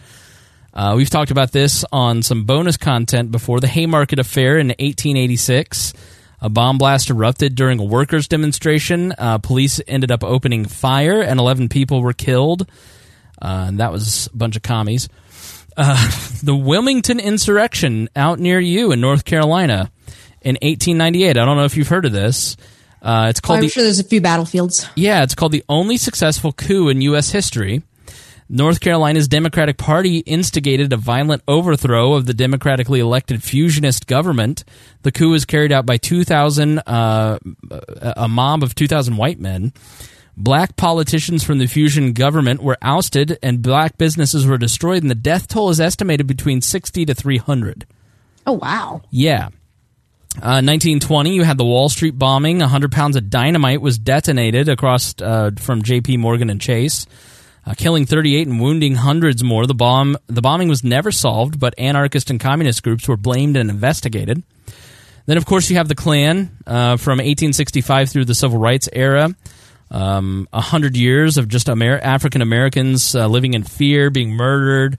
Uh, 0.75 0.95
we've 0.97 1.11
talked 1.11 1.31
about 1.31 1.53
this 1.53 1.85
on 1.93 2.25
some 2.25 2.43
bonus 2.43 2.77
content 2.77 3.31
before. 3.31 3.61
The 3.61 3.69
Haymarket 3.69 4.19
Affair 4.19 4.59
in 4.59 4.71
1886. 4.71 5.93
A 6.45 6.51
bomb 6.51 6.77
blast 6.77 7.09
erupted 7.09 7.55
during 7.55 7.81
a 7.81 7.85
workers' 7.85 8.29
demonstration. 8.29 9.15
Uh, 9.17 9.39
police 9.39 9.81
ended 9.89 10.13
up 10.13 10.23
opening 10.23 10.67
fire, 10.67 11.23
and 11.23 11.41
11 11.41 11.71
people 11.71 12.03
were 12.03 12.13
killed. 12.13 12.69
Uh, 13.41 13.65
and 13.69 13.81
that 13.81 13.91
was 13.91 14.27
a 14.27 14.37
bunch 14.37 14.55
of 14.55 14.61
commies. 14.61 15.09
Uh, 15.75 15.97
the 16.43 16.55
Wilmington 16.55 17.19
insurrection 17.19 18.11
out 18.15 18.39
near 18.39 18.61
you 18.61 18.93
in 18.93 19.01
North 19.01 19.25
Carolina 19.25 19.91
in 20.43 20.57
1898. 20.57 21.31
I 21.31 21.33
don't 21.47 21.57
know 21.57 21.65
if 21.65 21.79
you've 21.79 21.89
heard 21.89 22.05
of 22.05 22.13
this. 22.13 22.59
Uh, 23.01 23.29
it's 23.31 23.41
called 23.41 23.61
I'm 23.61 23.63
the 23.63 23.71
sure 23.71 23.83
there's 23.83 23.99
a 23.99 24.05
few 24.05 24.21
battlefields. 24.21 24.87
yeah, 24.97 25.23
it's 25.23 25.35
called 25.35 25.53
the 25.53 25.65
only 25.67 25.97
successful 25.97 26.53
coup 26.53 26.91
in 26.91 27.01
U.S. 27.01 27.31
history. 27.31 27.83
North 28.49 28.81
Carolina's 28.81 29.29
Democratic 29.29 29.79
Party 29.79 30.19
instigated 30.19 30.93
a 30.93 30.97
violent 30.97 31.43
overthrow 31.49 32.13
of 32.13 32.27
the 32.27 32.35
democratically 32.35 33.01
elected 33.01 33.43
fusionist 33.43 34.07
government. 34.07 34.65
The 35.03 35.13
coup 35.13 35.31
was 35.31 35.45
carried 35.45 35.73
out 35.73 35.87
by 35.87 35.97
2,000, 35.97 36.81
uh, 36.81 37.39
a 38.17 38.29
mob 38.29 38.63
of 38.63 38.75
2,000 38.75 39.17
white 39.17 39.41
men. 39.41 39.73
Black 40.37 40.77
politicians 40.77 41.45
from 41.45 41.59
the 41.59 41.67
fusion 41.67 42.13
government 42.13 42.63
were 42.63 42.77
ousted, 42.83 43.39
and 43.43 43.63
black 43.63 43.97
businesses 43.97 44.47
were 44.47 44.59
destroyed, 44.59 45.03
and 45.03 45.11
the 45.11 45.15
death 45.15 45.47
toll 45.47 45.71
is 45.71 45.81
estimated 45.81 46.27
between 46.27 46.61
60 46.61 47.07
to 47.07 47.15
300. 47.15 47.87
Oh 48.47 48.55
wow. 48.55 49.03
Yeah. 49.11 49.49
Uh, 50.37 50.59
1920, 50.59 51.33
you 51.33 51.45
had 51.45 51.57
the 51.57 51.65
Wall 51.65 51.89
Street 51.89 52.19
bombing. 52.19 52.59
100 52.59 52.91
pounds 52.91 53.15
of 53.15 53.31
dynamite 53.31 53.81
was 53.81 53.99
detonated 53.99 54.69
across 54.69 55.15
uh, 55.23 55.53
from 55.57 55.83
J.P. 55.83 56.17
Morgan 56.17 56.51
and 56.51 56.61
Chase, 56.61 57.07
uh, 57.67 57.75
killing 57.77 58.07
38 58.07 58.47
and 58.47 58.61
wounding 58.61 58.97
hundreds 58.97 59.43
more. 59.43 59.67
The 59.67 59.75
bomb, 59.75 60.17
the 60.27 60.43
bombing 60.43 60.69
was 60.69 60.85
never 60.85 61.11
solved, 61.11 61.59
but 61.59 61.75
anarchist 61.79 62.31
and 62.31 62.39
communist 62.39 62.83
groups 62.83 63.09
were 63.09 63.17
blamed 63.17 63.57
and 63.57 63.71
investigated. 63.71 64.43
Then, 65.27 65.37
of 65.37 65.47
course, 65.47 65.71
you 65.71 65.77
have 65.77 65.89
the 65.89 65.95
Klan 65.95 66.51
uh, 66.67 66.97
from 66.97 67.19
1865 67.19 68.11
through 68.11 68.27
the 68.27 68.35
Civil 68.35 68.59
Rights 68.59 68.89
era. 68.93 69.35
Um, 69.91 70.49
a 70.53 70.61
hundred 70.61 70.97
years 70.97 71.39
of 71.39 71.49
just 71.49 71.69
Amer- 71.69 72.01
African 72.01 72.43
Americans 72.43 73.15
uh, 73.15 73.27
living 73.29 73.55
in 73.55 73.63
fear, 73.63 74.11
being 74.11 74.33
murdered, 74.33 74.99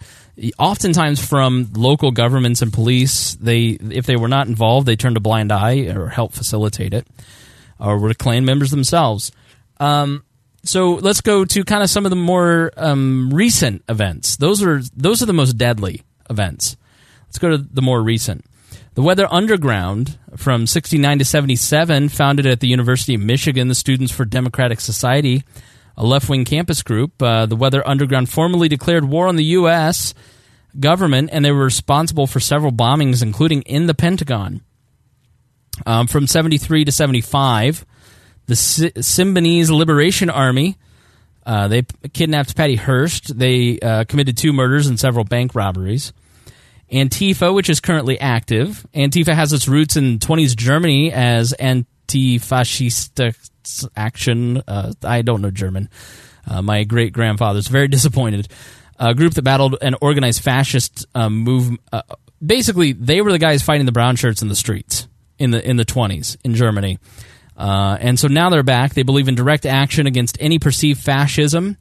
oftentimes 0.57 1.25
from 1.25 1.69
local 1.75 2.11
governments 2.11 2.61
and 2.61 2.71
police. 2.71 3.35
They, 3.35 3.69
if 3.69 4.05
they 4.05 4.15
were 4.15 4.27
not 4.27 4.47
involved, 4.47 4.87
they 4.87 4.95
turned 4.95 5.17
a 5.17 5.19
blind 5.19 5.51
eye 5.51 5.87
or 5.87 6.07
helped 6.07 6.35
facilitate 6.35 6.93
it, 6.93 7.07
or 7.79 7.99
were 7.99 8.13
Klan 8.13 8.45
members 8.45 8.71
themselves. 8.71 9.31
Um, 9.79 10.23
so 10.65 10.95
let's 10.95 11.21
go 11.21 11.45
to 11.45 11.63
kind 11.63 11.83
of 11.83 11.89
some 11.89 12.05
of 12.05 12.09
the 12.09 12.15
more 12.15 12.71
um, 12.77 13.29
recent 13.33 13.83
events. 13.87 14.37
Those 14.37 14.63
are 14.63 14.81
those 14.95 15.21
are 15.21 15.25
the 15.25 15.33
most 15.33 15.53
deadly 15.53 16.03
events. 16.29 16.77
Let's 17.27 17.39
go 17.39 17.49
to 17.49 17.57
the 17.57 17.81
more 17.81 18.01
recent. 18.01 18.45
The 18.95 19.01
Weather 19.01 19.27
Underground 19.29 20.17
from 20.37 20.65
69 20.65 21.19
to 21.19 21.25
77, 21.25 22.09
founded 22.09 22.45
at 22.45 22.61
the 22.61 22.67
University 22.67 23.15
of 23.15 23.21
Michigan, 23.21 23.67
the 23.67 23.75
Students 23.75 24.11
for 24.11 24.23
Democratic 24.23 24.79
Society, 24.79 25.43
a 25.97 26.05
left 26.05 26.29
wing 26.29 26.45
campus 26.45 26.81
group. 26.81 27.21
Uh, 27.21 27.45
the 27.45 27.57
Weather 27.57 27.85
Underground 27.85 28.29
formally 28.29 28.69
declared 28.69 29.03
war 29.03 29.27
on 29.27 29.35
the 29.35 29.43
U.S. 29.45 30.13
government, 30.79 31.29
and 31.33 31.43
they 31.43 31.51
were 31.51 31.65
responsible 31.65 32.25
for 32.25 32.39
several 32.39 32.71
bombings, 32.71 33.21
including 33.21 33.63
in 33.63 33.87
the 33.87 33.93
Pentagon. 33.93 34.61
Um, 35.85 36.07
from 36.07 36.25
73 36.25 36.85
to 36.85 36.91
75, 36.93 37.85
the 38.47 38.55
Si- 38.55 38.91
Symbionese 38.91 39.69
Liberation 39.69 40.29
Army. 40.29 40.77
Uh, 41.45 41.67
they 41.67 41.83
p- 41.83 42.09
kidnapped 42.09 42.55
Patty 42.55 42.75
Hearst. 42.75 43.37
They 43.37 43.79
uh, 43.79 44.03
committed 44.05 44.37
two 44.37 44.51
murders 44.53 44.87
and 44.87 44.99
several 44.99 45.25
bank 45.25 45.53
robberies. 45.55 46.11
Antifa, 46.91 47.53
which 47.53 47.69
is 47.69 47.79
currently 47.79 48.19
active. 48.19 48.85
Antifa 48.93 49.33
has 49.33 49.53
its 49.53 49.67
roots 49.67 49.95
in 49.95 50.19
20s 50.19 50.55
Germany 50.55 51.11
as 51.11 51.53
Anti-Fascist 51.53 53.19
Action. 53.95 54.61
Uh, 54.67 54.93
I 55.03 55.21
don't 55.21 55.41
know 55.41 55.51
German. 55.51 55.89
Uh, 56.47 56.61
my 56.61 56.83
great 56.83 57.11
grandfather's 57.13 57.67
very 57.67 57.87
disappointed. 57.87 58.47
A 58.99 59.13
group 59.13 59.33
that 59.33 59.41
battled 59.41 59.77
an 59.81 59.95
organized 60.01 60.41
fascist 60.43 61.05
um, 61.15 61.39
move. 61.39 61.77
Uh, 61.91 62.03
basically, 62.43 62.93
they 62.93 63.21
were 63.21 63.31
the 63.31 63.39
guys 63.39 63.61
fighting 63.61 63.85
the 63.85 63.91
brown 63.91 64.15
shirts 64.15 64.41
in 64.41 64.47
the 64.47 64.55
streets 64.55 65.07
in 65.37 65.51
the 65.51 65.67
in 65.67 65.75
the 65.77 65.85
20s 65.85 66.37
in 66.45 66.55
Germany. 66.55 66.97
Uh, 67.57 67.97
and 67.99 68.19
so 68.19 68.27
now 68.27 68.49
they're 68.49 68.63
back. 68.63 68.93
They 68.93 69.03
believe 69.03 69.27
in 69.27 69.35
direct 69.35 69.65
action 69.65 70.07
against 70.07 70.37
any 70.39 70.59
perceived 70.59 70.99
fascism. 71.01 71.77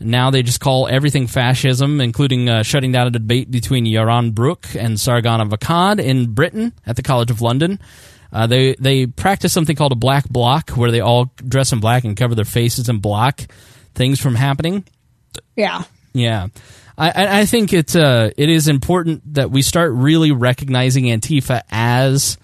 Now 0.00 0.30
they 0.30 0.42
just 0.42 0.60
call 0.60 0.86
everything 0.88 1.26
fascism, 1.26 2.00
including 2.00 2.48
uh, 2.48 2.62
shutting 2.62 2.92
down 2.92 3.08
a 3.08 3.10
debate 3.10 3.50
between 3.50 3.84
Yaron 3.84 4.32
Brook 4.32 4.66
and 4.78 4.98
Sargon 4.98 5.40
of 5.40 5.48
Akkad 5.48 6.00
in 6.00 6.32
Britain 6.34 6.72
at 6.86 6.96
the 6.96 7.02
College 7.02 7.30
of 7.30 7.42
London. 7.42 7.80
Uh, 8.32 8.46
they 8.46 8.74
they 8.78 9.06
practice 9.06 9.52
something 9.52 9.74
called 9.74 9.90
a 9.92 9.96
black 9.96 10.28
block, 10.28 10.70
where 10.70 10.90
they 10.90 11.00
all 11.00 11.32
dress 11.36 11.72
in 11.72 11.80
black 11.80 12.04
and 12.04 12.16
cover 12.16 12.34
their 12.34 12.44
faces 12.44 12.88
and 12.88 13.02
block 13.02 13.40
things 13.94 14.20
from 14.20 14.34
happening. 14.34 14.84
Yeah. 15.56 15.82
Yeah, 16.12 16.48
I- 16.96 17.10
I, 17.10 17.40
I 17.40 17.44
think 17.46 17.72
it's 17.72 17.96
uh, 17.96 18.30
it 18.36 18.48
is 18.50 18.68
important 18.68 19.34
that 19.34 19.50
we 19.50 19.62
start 19.62 19.92
really 19.92 20.30
recognizing 20.30 21.04
Antifa 21.04 21.62
as 21.70 22.38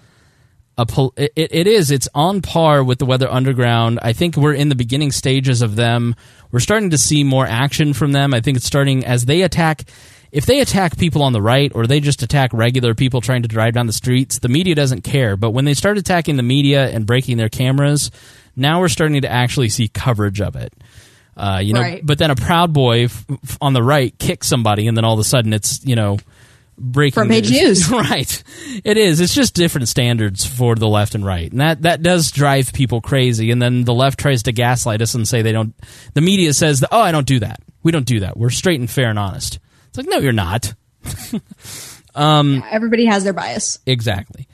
a 0.77 0.85
pol- 0.85 1.13
it, 1.15 1.31
it 1.35 1.67
is 1.67 1.91
it's 1.91 2.09
on 2.13 2.41
par 2.41 2.83
with 2.83 2.99
the 2.99 3.05
Weather 3.05 3.29
Underground. 3.29 3.99
I 4.01 4.13
think 4.13 4.35
we're 4.35 4.53
in 4.53 4.69
the 4.69 4.75
beginning 4.75 5.11
stages 5.11 5.61
of 5.61 5.75
them. 5.75 6.15
We're 6.51 6.59
starting 6.59 6.89
to 6.91 6.97
see 6.97 7.23
more 7.23 7.45
action 7.45 7.93
from 7.93 8.11
them. 8.11 8.33
I 8.33 8.41
think 8.41 8.57
it's 8.57 8.65
starting 8.65 9.05
as 9.05 9.25
they 9.25 9.41
attack. 9.41 9.83
If 10.31 10.45
they 10.45 10.59
attack 10.59 10.97
people 10.97 11.23
on 11.23 11.31
the 11.31 11.41
right 11.41 11.71
or 11.73 11.87
they 11.87 12.01
just 12.01 12.21
attack 12.21 12.51
regular 12.51 12.93
people 12.93 13.21
trying 13.21 13.43
to 13.43 13.47
drive 13.47 13.73
down 13.73 13.87
the 13.87 13.93
streets, 13.93 14.39
the 14.39 14.49
media 14.49 14.75
doesn't 14.75 15.03
care. 15.05 15.37
But 15.37 15.51
when 15.51 15.63
they 15.63 15.73
start 15.73 15.97
attacking 15.97 16.35
the 16.35 16.43
media 16.43 16.89
and 16.89 17.05
breaking 17.05 17.37
their 17.37 17.47
cameras, 17.47 18.11
now 18.55 18.81
we're 18.81 18.89
starting 18.89 19.21
to 19.21 19.31
actually 19.31 19.69
see 19.69 19.87
coverage 19.87 20.41
of 20.41 20.57
it. 20.57 20.73
Uh, 21.37 21.59
you 21.63 21.73
know, 21.73 21.81
Right. 21.81 22.05
but 22.05 22.17
then 22.17 22.31
a 22.31 22.35
proud 22.35 22.73
boy 22.73 23.05
f- 23.05 23.25
f- 23.29 23.57
on 23.61 23.73
the 23.73 23.83
right 23.83 24.17
kicks 24.19 24.47
somebody, 24.47 24.87
and 24.87 24.95
then 24.97 25.03
all 25.05 25.13
of 25.13 25.19
a 25.19 25.23
sudden 25.25 25.51
it's 25.53 25.85
you 25.85 25.95
know 25.95 26.17
breaking 26.77 27.27
page 27.27 27.49
news. 27.49 27.89
right? 27.91 28.43
It 28.83 28.97
is. 28.97 29.19
It's 29.21 29.33
just 29.33 29.53
different 29.53 29.87
standards 29.87 30.45
for 30.45 30.75
the 30.75 30.87
left 30.87 31.15
and 31.15 31.25
right, 31.25 31.51
and 31.51 31.61
that 31.61 31.83
that 31.83 32.01
does 32.01 32.31
drive 32.31 32.73
people 32.73 33.01
crazy. 33.01 33.51
And 33.51 33.61
then 33.61 33.83
the 33.83 33.93
left 33.93 34.19
tries 34.19 34.43
to 34.43 34.51
gaslight 34.51 35.01
us 35.01 35.15
and 35.15 35.27
say 35.27 35.41
they 35.41 35.51
don't. 35.51 35.73
The 36.13 36.21
media 36.21 36.53
says, 36.53 36.81
that, 36.81 36.89
"Oh, 36.91 37.01
I 37.01 37.11
don't 37.11 37.27
do 37.27 37.39
that. 37.39 37.61
We 37.83 37.91
don't 37.91 38.05
do 38.05 38.21
that. 38.21 38.37
We're 38.37 38.49
straight 38.49 38.79
and 38.79 38.89
fair 38.89 39.09
and 39.09 39.19
honest." 39.19 39.59
It's 39.97 39.97
like, 39.97 40.07
no, 40.13 40.17
you're 40.17 40.33
not. 40.33 40.73
um, 42.15 42.63
Everybody 42.69 43.05
has 43.05 43.23
their 43.23 43.31
bias. 43.31 43.79
Exactly. 43.85 44.45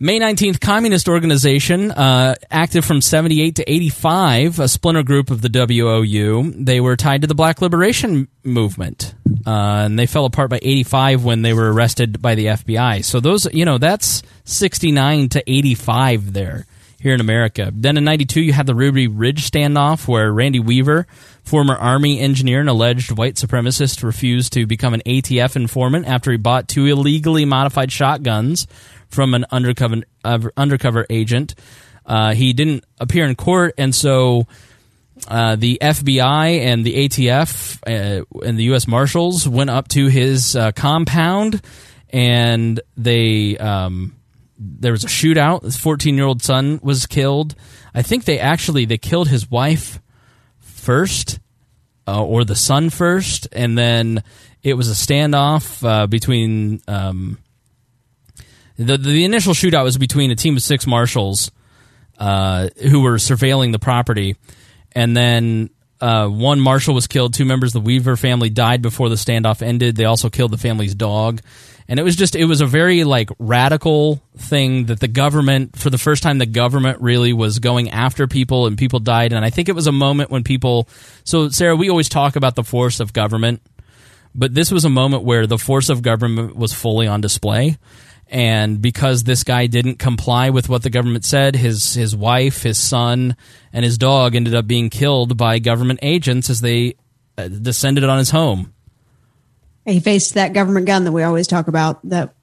May 0.00 0.20
19th, 0.20 0.60
Communist 0.60 1.08
Organization, 1.08 1.90
uh, 1.90 2.36
active 2.52 2.84
from 2.84 3.00
78 3.00 3.56
to 3.56 3.68
85, 3.68 4.60
a 4.60 4.68
splinter 4.68 5.02
group 5.02 5.28
of 5.28 5.42
the 5.42 5.48
WOU. 5.48 6.52
They 6.64 6.80
were 6.80 6.94
tied 6.94 7.22
to 7.22 7.26
the 7.26 7.34
Black 7.34 7.60
Liberation 7.60 8.28
Movement. 8.44 9.16
Uh, 9.44 9.50
and 9.86 9.98
they 9.98 10.06
fell 10.06 10.24
apart 10.24 10.50
by 10.50 10.60
85 10.62 11.24
when 11.24 11.42
they 11.42 11.52
were 11.52 11.72
arrested 11.72 12.22
by 12.22 12.36
the 12.36 12.46
FBI. 12.46 13.04
So 13.04 13.18
those, 13.18 13.52
you 13.52 13.64
know, 13.64 13.78
that's 13.78 14.22
69 14.44 15.30
to 15.30 15.50
85 15.50 16.32
there 16.32 16.66
here 17.00 17.14
in 17.14 17.20
America. 17.20 17.72
Then 17.74 17.96
in 17.96 18.04
92, 18.04 18.40
you 18.40 18.52
had 18.52 18.66
the 18.66 18.76
Ruby 18.76 19.08
Ridge 19.08 19.50
standoff 19.50 20.06
where 20.06 20.32
Randy 20.32 20.60
Weaver, 20.60 21.08
former 21.42 21.74
Army 21.74 22.20
engineer 22.20 22.60
and 22.60 22.68
alleged 22.68 23.16
white 23.16 23.34
supremacist, 23.34 24.04
refused 24.04 24.52
to 24.52 24.64
become 24.64 24.94
an 24.94 25.02
ATF 25.06 25.56
informant 25.56 26.06
after 26.06 26.30
he 26.30 26.36
bought 26.36 26.68
two 26.68 26.86
illegally 26.86 27.44
modified 27.44 27.90
shotguns 27.90 28.68
from 29.08 29.34
an 29.34 29.44
undercover 29.50 30.02
uh, 30.24 30.38
undercover 30.56 31.06
agent. 31.10 31.54
Uh, 32.06 32.34
he 32.34 32.52
didn't 32.52 32.84
appear 32.98 33.26
in 33.26 33.34
court, 33.34 33.74
and 33.76 33.94
so 33.94 34.46
uh, 35.26 35.56
the 35.56 35.78
FBI 35.80 36.60
and 36.60 36.84
the 36.84 37.08
ATF 37.08 37.82
uh, 37.86 38.24
and 38.46 38.58
the 38.58 38.64
U.S. 38.64 38.86
Marshals 38.86 39.48
went 39.48 39.70
up 39.70 39.88
to 39.88 40.06
his 40.06 40.56
uh, 40.56 40.72
compound, 40.72 41.60
and 42.10 42.80
they 42.96 43.58
um, 43.58 44.16
there 44.58 44.92
was 44.92 45.04
a 45.04 45.08
shootout. 45.08 45.64
His 45.64 45.76
14 45.76 46.14
year 46.14 46.24
old 46.24 46.42
son 46.42 46.80
was 46.82 47.06
killed. 47.06 47.54
I 47.94 48.02
think 48.02 48.24
they 48.24 48.38
actually 48.38 48.84
they 48.84 48.98
killed 48.98 49.28
his 49.28 49.50
wife 49.50 50.00
first, 50.60 51.40
uh, 52.06 52.24
or 52.24 52.44
the 52.44 52.56
son 52.56 52.88
first, 52.88 53.48
and 53.52 53.76
then 53.76 54.22
it 54.62 54.74
was 54.74 54.88
a 54.90 54.94
standoff 54.94 56.08
between. 56.08 56.80
Um, 56.88 57.38
the 58.78 58.96
the 58.96 59.24
initial 59.24 59.52
shootout 59.52 59.84
was 59.84 59.98
between 59.98 60.30
a 60.30 60.36
team 60.36 60.56
of 60.56 60.62
six 60.62 60.86
marshals 60.86 61.50
uh, 62.18 62.68
who 62.90 63.00
were 63.00 63.16
surveilling 63.16 63.72
the 63.72 63.78
property, 63.78 64.36
and 64.92 65.16
then 65.16 65.70
uh, 66.00 66.28
one 66.28 66.60
marshal 66.60 66.94
was 66.94 67.06
killed. 67.06 67.34
Two 67.34 67.44
members 67.44 67.74
of 67.74 67.82
the 67.82 67.86
Weaver 67.86 68.16
family 68.16 68.50
died 68.50 68.80
before 68.80 69.08
the 69.08 69.16
standoff 69.16 69.62
ended. 69.62 69.96
They 69.96 70.04
also 70.04 70.30
killed 70.30 70.52
the 70.52 70.58
family's 70.58 70.94
dog, 70.94 71.40
and 71.88 71.98
it 71.98 72.04
was 72.04 72.14
just 72.14 72.36
it 72.36 72.44
was 72.44 72.60
a 72.60 72.66
very 72.66 73.02
like 73.02 73.30
radical 73.40 74.22
thing 74.36 74.86
that 74.86 75.00
the 75.00 75.08
government 75.08 75.76
for 75.76 75.90
the 75.90 75.98
first 75.98 76.22
time 76.22 76.38
the 76.38 76.46
government 76.46 77.00
really 77.00 77.32
was 77.32 77.58
going 77.58 77.90
after 77.90 78.28
people 78.28 78.68
and 78.68 78.78
people 78.78 79.00
died. 79.00 79.32
And 79.32 79.44
I 79.44 79.50
think 79.50 79.68
it 79.68 79.74
was 79.74 79.88
a 79.88 79.92
moment 79.92 80.30
when 80.30 80.44
people. 80.44 80.88
So 81.24 81.48
Sarah, 81.48 81.74
we 81.74 81.90
always 81.90 82.08
talk 82.08 82.36
about 82.36 82.54
the 82.54 82.64
force 82.64 83.00
of 83.00 83.12
government, 83.12 83.60
but 84.36 84.54
this 84.54 84.70
was 84.70 84.84
a 84.84 84.90
moment 84.90 85.24
where 85.24 85.48
the 85.48 85.58
force 85.58 85.88
of 85.88 86.00
government 86.00 86.54
was 86.54 86.72
fully 86.72 87.08
on 87.08 87.20
display 87.20 87.76
and 88.30 88.80
because 88.82 89.24
this 89.24 89.42
guy 89.44 89.66
didn't 89.66 89.98
comply 89.98 90.50
with 90.50 90.68
what 90.68 90.82
the 90.82 90.90
government 90.90 91.24
said 91.24 91.56
his 91.56 91.94
his 91.94 92.14
wife 92.14 92.62
his 92.62 92.78
son 92.78 93.36
and 93.72 93.84
his 93.84 93.96
dog 93.98 94.34
ended 94.34 94.54
up 94.54 94.66
being 94.66 94.90
killed 94.90 95.36
by 95.36 95.58
government 95.58 95.98
agents 96.02 96.50
as 96.50 96.60
they 96.60 96.94
uh, 97.38 97.48
descended 97.48 98.04
on 98.04 98.18
his 98.18 98.30
home 98.30 98.72
He 99.86 100.00
faced 100.00 100.34
that 100.34 100.52
government 100.52 100.86
gun 100.86 101.04
that 101.04 101.12
we 101.12 101.22
always 101.22 101.46
talk 101.46 101.68
about 101.68 102.00
that 102.08 102.34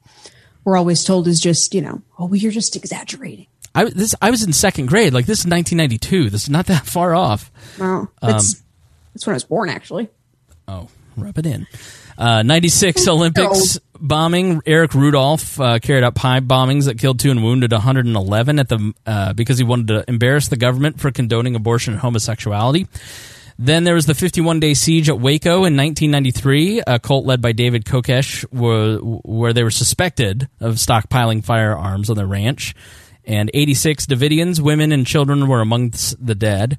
we're 0.64 0.78
always 0.78 1.04
told 1.04 1.28
is 1.28 1.40
just, 1.40 1.76
you 1.76 1.82
know, 1.82 2.02
oh, 2.18 2.26
well, 2.26 2.36
you're 2.38 2.52
just 2.52 2.76
exaggerating. 2.76 3.46
I, 3.76 3.84
was- 3.84 3.94
this, 3.94 4.16
I 4.20 4.32
was 4.32 4.42
in 4.42 4.52
second 4.52 4.88
grade 4.88 5.14
like 5.14 5.28
this 5.28 5.40
is 5.40 5.46
1992 5.46 6.32
this 6.32 6.44
is 6.44 6.50
not 6.50 6.66
that 6.74 6.88
far 6.88 7.14
off 7.14 7.52
Well, 7.80 8.12
that's, 8.22 8.64
that's 9.14 9.28
when 9.28 9.34
I 9.34 9.36
was 9.36 9.44
born, 9.44 9.70
actually. 9.70 10.10
Oh, 10.68 10.90
rub 11.16 11.38
it 11.38 11.46
in. 11.46 11.68
Uh, 12.18 12.44
96 12.44 13.08
Olympics 13.08 13.80
bombing. 14.00 14.62
Eric 14.66 14.94
Rudolph 14.94 15.60
uh, 15.60 15.80
carried 15.80 16.04
out 16.04 16.16
pipe 16.16 16.44
bombings 16.44 16.86
that 16.86 16.98
killed 16.98 17.20
two 17.20 17.32
and 17.32 17.44
wounded 17.44 17.72
111 17.72 18.60
at 18.60 18.70
the 18.70 18.94
uh, 19.06 19.34
because 19.34 19.58
he 19.58 19.64
wanted 19.64 19.88
to 19.88 20.06
embarrass 20.08 20.48
the 20.48 20.58
government 20.58 21.00
for 21.00 21.12
condoning 21.12 21.56
abortion 21.56 21.94
and 21.94 22.02
homosexuality. 22.02 22.88
Then 23.58 23.86
there 23.86 23.94
was 23.96 24.06
the 24.06 24.14
51 24.14 24.60
day 24.60 24.74
siege 24.74 25.08
at 25.08 25.20
Waco 25.20 25.64
in 25.64 25.78
1993, 25.78 26.84
a 26.86 27.00
cult 27.00 27.26
led 27.26 27.42
by 27.42 27.54
David 27.54 27.86
Kokesh, 27.86 28.44
where, 28.52 28.98
where 28.98 29.54
they 29.54 29.64
were 29.64 29.72
suspected 29.72 30.50
of 30.60 30.76
stockpiling 30.76 31.44
firearms 31.44 32.10
on 32.10 32.18
their 32.18 32.28
ranch. 32.28 32.76
And 33.24 33.50
86 33.54 34.06
Davidians, 34.06 34.60
women, 34.60 34.92
and 34.92 35.08
children 35.08 35.48
were 35.48 35.62
amongst 35.62 36.24
the 36.24 36.36
dead. 36.36 36.78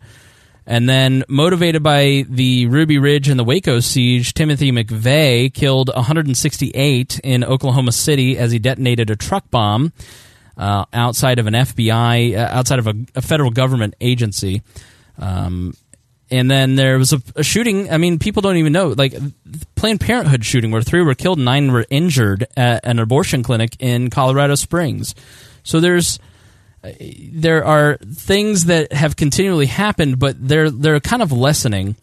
And 0.66 0.88
then, 0.88 1.22
motivated 1.28 1.82
by 1.84 2.24
the 2.28 2.66
Ruby 2.66 2.98
Ridge 2.98 3.28
and 3.28 3.38
the 3.38 3.44
Waco 3.44 3.78
siege, 3.78 4.34
Timothy 4.34 4.72
McVeigh 4.72 5.54
killed 5.54 5.90
168 5.94 7.20
in 7.22 7.44
Oklahoma 7.44 7.92
City 7.92 8.36
as 8.36 8.50
he 8.50 8.58
detonated 8.58 9.08
a 9.10 9.16
truck 9.16 9.48
bomb 9.50 9.92
uh, 10.56 10.84
outside 10.92 11.38
of 11.38 11.46
an 11.46 11.54
FBI, 11.54 12.36
uh, 12.36 12.48
outside 12.50 12.80
of 12.80 12.88
a, 12.88 12.94
a 13.14 13.22
federal 13.22 13.50
government 13.50 13.94
agency. 14.00 14.62
Um, 15.18 15.74
and 16.30 16.50
then 16.50 16.74
there 16.74 16.98
was 16.98 17.12
a, 17.12 17.22
a 17.36 17.44
shooting. 17.44 17.90
I 17.92 17.98
mean, 17.98 18.18
people 18.18 18.42
don't 18.42 18.56
even 18.56 18.72
know, 18.72 18.88
like 18.88 19.14
Planned 19.76 20.00
Parenthood 20.00 20.44
shooting, 20.44 20.72
where 20.72 20.82
three 20.82 21.02
were 21.02 21.14
killed 21.14 21.38
nine 21.38 21.70
were 21.70 21.86
injured 21.90 22.48
at 22.56 22.84
an 22.84 22.98
abortion 22.98 23.42
clinic 23.42 23.76
in 23.78 24.10
Colorado 24.10 24.56
Springs. 24.56 25.14
So 25.62 25.78
there's 25.78 26.18
there 27.32 27.64
are 27.64 27.96
things 27.96 28.66
that 28.66 28.92
have 28.92 29.16
continually 29.16 29.66
happened, 29.66 30.18
but 30.18 30.36
they're 30.38 30.70
they're 30.70 31.00
kind 31.00 31.22
of 31.22 31.32
lessening. 31.32 31.96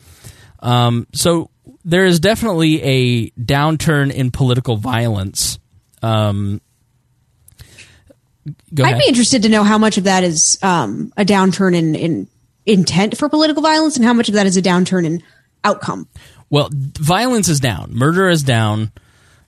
Um, 0.60 1.08
so 1.14 1.50
there 1.84 2.06
is 2.06 2.20
definitely 2.20 2.82
a 2.82 3.30
downturn 3.32 4.12
in 4.12 4.32
political 4.32 4.78
violence. 4.78 5.60
Um, 6.02 6.62
go 8.74 8.84
I'd 8.84 8.98
be 8.98 9.08
interested 9.08 9.44
to 9.44 9.50
know 9.50 9.64
how 9.64 9.78
much 9.78 9.98
of 9.98 10.06
that 10.06 10.24
is 10.24 10.58
um, 10.62 11.14
a 11.18 11.26
downturn 11.26 11.76
in, 11.76 11.96
in 11.96 12.28
intent 12.66 13.18
for 13.18 13.30
political 13.30 13.62
violence 13.62 13.96
and 13.98 14.06
how 14.06 14.14
much 14.14 14.30
of 14.30 14.36
that 14.36 14.46
is 14.46 14.58
a 14.58 14.62
downturn 14.62 15.06
in 15.06 15.24
outcome. 15.64 16.08
Well, 16.50 16.70
violence 16.72 17.50
is 17.50 17.60
down, 17.60 17.94
murder 17.94 18.30
is 18.30 18.44
down, 18.44 18.92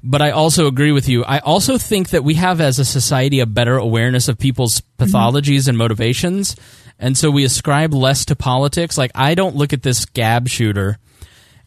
but 0.06 0.22
I 0.22 0.32
also 0.32 0.68
agree 0.68 0.92
with 0.92 1.10
you. 1.10 1.24
I 1.26 1.40
also 1.40 1.78
think 1.78 2.10
that 2.10 2.24
we 2.24 2.36
have, 2.36 2.62
as 2.62 2.80
a 2.80 2.86
society, 2.86 3.40
a 3.40 3.46
better 3.46 3.78
awareness 3.78 4.28
of 4.28 4.38
people's 4.38 4.82
pathologies 5.00 5.68
and 5.68 5.78
motivations, 5.78 6.56
and 7.00 7.18
so 7.18 7.32
we 7.32 7.44
ascribe 7.44 7.94
less 7.94 8.26
to 8.26 8.36
politics. 8.36 8.98
Like, 8.98 9.12
I 9.16 9.36
don't 9.36 9.56
look 9.56 9.74
at 9.74 9.84
this 9.84 10.06
Gab 10.06 10.48
shooter 10.48 10.98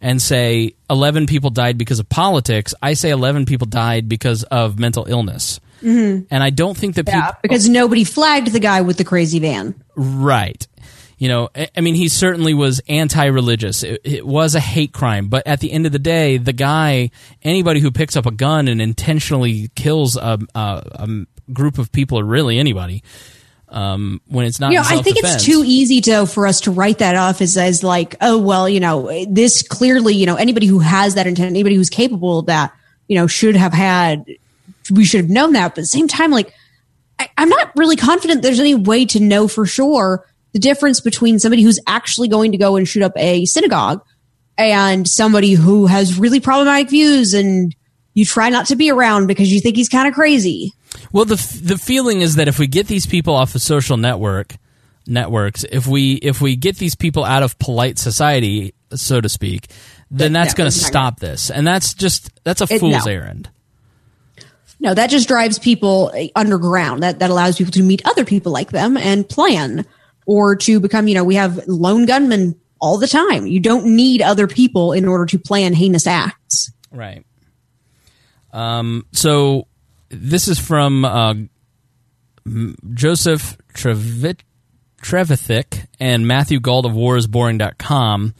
and 0.01 0.23
say 0.23 0.75
11 0.89 1.27
people 1.27 1.51
died 1.51 1.77
because 1.77 1.99
of 1.99 2.09
politics. 2.09 2.75
I 2.81 2.95
say 2.95 3.11
11 3.11 3.47
people 3.47 3.67
died 3.67 4.09
because 4.09 4.45
of 4.45 4.79
mental 4.79 5.07
illness. 5.09 5.59
Mm-hmm. 5.83 6.27
And 6.31 6.43
I 6.43 6.51
don't 6.51 6.77
think 6.77 6.95
that 6.95 7.07
people. 7.07 7.33
Because 7.43 7.69
nobody 7.69 8.05
flagged 8.05 8.53
the 8.53 8.61
guy 8.61 8.83
with 8.83 8.97
the 8.97 9.05
crazy 9.05 9.41
van. 9.41 9.75
Right. 9.97 10.67
You 11.19 11.29
know, 11.29 11.49
I 11.77 11.81
mean, 11.81 11.97
he 11.97 12.09
certainly 12.09 12.55
was 12.55 12.81
anti-religious. 12.89 13.83
It, 13.83 14.01
it 14.05 14.27
was 14.27 14.55
a 14.55 14.61
hate 14.61 14.93
crime, 14.93 15.27
but 15.27 15.45
at 15.49 15.59
the 15.59 15.73
end 15.73 15.85
of 15.85 15.91
the 15.91 15.99
day, 15.99 16.37
the 16.37 16.53
guy, 16.53 17.11
anybody 17.43 17.81
who 17.81 17.91
picks 17.91 18.15
up 18.15 18.25
a 18.25 18.31
gun 18.31 18.69
and 18.69 18.81
intentionally 18.81 19.69
kills 19.75 20.17
a, 20.17 20.39
a, 20.55 20.59
a 20.59 21.27
group 21.53 21.79
of 21.79 21.91
people, 21.91 22.21
or 22.21 22.25
really 22.25 22.57
anybody, 22.57 23.03
um, 23.69 24.21
when 24.29 24.47
it's 24.47 24.61
not, 24.61 24.71
you 24.71 24.79
know, 24.79 24.85
I 24.87 25.03
think 25.03 25.17
it's 25.19 25.45
too 25.45 25.65
easy 25.67 26.01
to 26.03 26.25
for 26.25 26.47
us 26.47 26.61
to 26.63 26.71
write 26.71 26.99
that 26.99 27.17
off 27.17 27.43
as 27.43 27.57
as 27.57 27.83
like, 27.83 28.15
oh 28.21 28.39
well, 28.39 28.69
you 28.69 28.79
know, 28.79 29.11
this 29.29 29.63
clearly, 29.63 30.15
you 30.15 30.25
know, 30.25 30.37
anybody 30.37 30.67
who 30.67 30.79
has 30.79 31.17
that 31.17 31.27
intent, 31.27 31.51
anybody 31.51 31.75
who's 31.75 31.91
capable 31.91 32.39
of 32.39 32.47
that, 32.47 32.73
you 33.09 33.17
know, 33.17 33.27
should 33.27 33.57
have 33.57 33.73
had, 33.73 34.25
we 34.91 35.05
should 35.05 35.23
have 35.23 35.31
known 35.31 35.53
that. 35.55 35.75
But 35.75 35.81
at 35.81 35.83
the 35.83 35.87
same 35.87 36.07
time, 36.07 36.31
like, 36.31 36.55
I, 37.19 37.29
I'm 37.37 37.49
not 37.49 37.73
really 37.75 37.97
confident 37.97 38.43
there's 38.43 38.61
any 38.61 38.77
way 38.77 39.05
to 39.07 39.19
know 39.19 39.49
for 39.49 39.67
sure 39.67 40.25
the 40.53 40.59
difference 40.59 41.01
between 41.01 41.39
somebody 41.39 41.63
who's 41.63 41.81
actually 41.87 42.29
going 42.29 42.53
to 42.53 42.59
go 42.59 42.77
and 42.77 42.89
shoot 42.89 43.03
up 43.03 43.13
a 43.17 43.45
synagogue 43.45 44.03
and 44.57 45.07
somebody 45.09 45.53
who 45.53 45.87
has 45.87 46.19
really 46.19 46.41
problematic 46.41 46.89
views 46.91 47.35
and 47.35 47.75
you 48.15 48.25
try 48.25 48.49
not 48.49 48.67
to 48.67 48.77
be 48.77 48.91
around 48.91 49.27
because 49.27 49.53
you 49.53 49.61
think 49.61 49.77
he's 49.77 49.89
kind 49.89 50.09
of 50.09 50.15
crazy. 50.15 50.73
Well, 51.13 51.25
the 51.25 51.35
f- 51.35 51.61
the 51.63 51.79
feeling 51.79 52.21
is 52.23 52.35
that 52.37 52.49
if 52.49 52.59
we 52.59 52.67
get 52.67 52.87
these 52.89 53.07
people 53.07 53.35
off 53.35 53.55
of 53.55 53.63
social 53.63 53.97
network 53.97 54.57
networks, 55.07 55.65
if 55.71 55.87
we 55.87 56.15
if 56.15 56.41
we 56.41 56.57
get 56.57 56.79
these 56.79 56.95
people 56.97 57.25
out 57.25 57.43
of 57.43 57.59
polite 57.59 57.99
society, 57.99 58.75
so 58.95 59.21
to 59.21 59.29
speak, 59.29 59.69
then 60.11 60.33
that's 60.33 60.55
no, 60.55 60.59
going 60.59 60.71
to 60.71 60.77
stop 60.77 61.21
this, 61.21 61.51
and 61.51 61.67
that's 61.67 61.95
just 61.95 62.31
that's 62.43 62.61
a 62.61 62.67
It- 62.69 62.81
fool's 62.81 63.07
no. 63.07 63.13
errand. 63.13 63.51
No, 64.81 64.95
that 64.95 65.11
just 65.11 65.27
drives 65.29 65.59
people 65.59 66.13
underground. 66.35 67.03
That 67.03 67.19
that 67.19 67.31
allows 67.31 67.59
people 67.59 67.73
to 67.73 67.83
meet 67.83 68.03
other 68.07 68.25
people 68.25 68.51
like 68.53 68.71
them 68.71 68.97
and 68.97 69.29
plan, 69.29 69.85
or 70.29 70.55
to 70.55 70.79
become. 70.79 71.09
You 71.09 71.15
know, 71.15 71.25
we 71.25 71.37
have 71.37 71.67
lone 71.67 72.05
gunmen 72.05 72.55
all 72.81 72.99
the 72.99 73.09
time. 73.09 73.47
You 73.47 73.59
don't 73.59 73.97
need 73.97 74.23
other 74.23 74.47
people 74.47 74.93
in 74.93 75.07
order 75.07 75.27
to 75.27 75.39
plan 75.39 75.73
heinous 75.73 76.07
acts. 76.07 76.71
Right. 76.93 77.25
Um, 78.53 79.07
so 79.13 79.67
this 80.11 80.47
is 80.47 80.59
from 80.59 81.05
uh, 81.05 81.35
Joseph 82.95 83.57
Trevit- 83.73 84.43
Trevithick 85.03 85.87
and 85.99 86.29
Matthew 86.29 86.61
Gault 86.61 86.85
of 86.85 86.93
warisboring.com. 86.93 88.35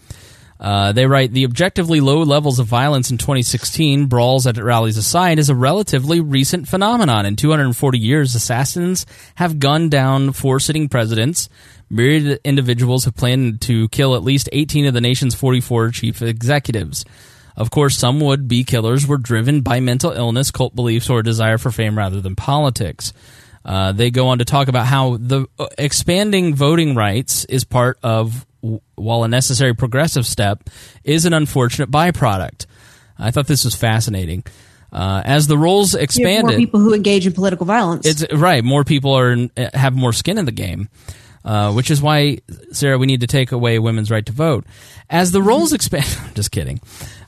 Uh, 0.61 0.91
they 0.91 1.07
write 1.07 1.33
the 1.33 1.45
objectively 1.45 2.01
low 2.01 2.23
levels 2.23 2.59
of 2.59 2.67
violence 2.67 3.11
in 3.11 3.19
2016, 3.19 4.07
brawls 4.07 4.47
at 4.47 4.57
rallies 4.57 4.97
aside, 4.97 5.39
is 5.39 5.49
a 5.49 5.55
relatively 5.55 6.21
recent 6.21 6.67
phenomenon. 6.67 7.27
In 7.27 7.37
240 7.37 7.99
years, 7.99 8.35
assassins 8.35 9.07
have 9.37 9.61
gunned 9.61 9.93
down 9.93 10.33
four 10.33 10.59
sitting 10.59 10.89
presidents. 10.89 11.49
Myriad 11.91 12.41
individuals 12.45 13.05
have 13.05 13.17
planned 13.17 13.61
to 13.63 13.89
kill 13.89 14.15
at 14.15 14.23
least 14.23 14.49
18 14.53 14.87
of 14.87 14.95
the 14.95 15.01
nation's 15.01 15.35
44 15.35 15.91
chief 15.91 16.23
executives. 16.23 17.05
Of 17.57 17.71
course, 17.71 17.99
some 17.99 18.21
would 18.21 18.47
be 18.47 18.63
killers 18.63 19.07
were 19.07 19.17
driven 19.17 19.63
by 19.63 19.81
mental 19.81 20.13
illness, 20.13 20.51
cult 20.51 20.77
beliefs, 20.77 21.11
or 21.11 21.21
a 21.21 21.25
desire 21.25 21.59
for 21.59 21.71
fame 21.73 21.99
rather 21.99 22.21
than 22.21 22.37
politics. 22.37 23.13
Uh, 23.65 23.93
they 23.93 24.11
go 24.11 24.29
on 24.29 24.39
to 24.39 24.45
talk 24.45 24.69
about 24.69 24.87
how 24.87 25.17
the 25.17 25.47
uh, 25.59 25.67
expanding 25.77 26.55
voting 26.55 26.95
rights 26.95 27.45
is 27.47 27.65
part 27.65 27.99
of, 28.03 28.47
while 28.95 29.25
a 29.25 29.29
necessary 29.29 29.75
progressive 29.75 30.25
step, 30.25 30.71
is 31.03 31.27
an 31.27 31.33
unfortunate 31.33 31.91
byproduct. 31.91 32.67
I 33.19 33.31
thought 33.31 33.47
this 33.47 33.65
was 33.65 33.75
fascinating. 33.75 34.45
Uh, 34.93 35.21
as 35.25 35.49
the 35.49 35.59
rolls 35.59 35.95
expanded, 35.95 36.53
more 36.53 36.57
people 36.57 36.81
who 36.81 36.95
engage 36.95 37.27
in 37.27 37.33
political 37.33 37.67
violence. 37.67 38.07
it's 38.07 38.33
right. 38.33 38.65
More 38.65 38.85
people 38.85 39.13
are 39.19 39.37
have 39.75 39.95
more 39.95 40.15
skin 40.15 40.39
in 40.39 40.47
the 40.47 40.53
game, 40.53 40.89
uh, 41.49 41.73
which 41.73 41.91
is 41.91 42.03
why 42.03 42.39
Sarah, 42.73 42.99
we 42.99 43.07
need 43.07 43.23
to 43.23 43.27
take 43.27 43.53
away 43.53 43.79
women's 43.79 44.11
right 44.11 44.25
to 44.27 44.33
vote. 44.33 44.67
As 45.09 45.33
the 45.33 45.41
rolls 45.41 45.73
expand, 45.73 46.05
I'm 46.27 46.35
just 46.35 46.51
kidding. 46.51 46.79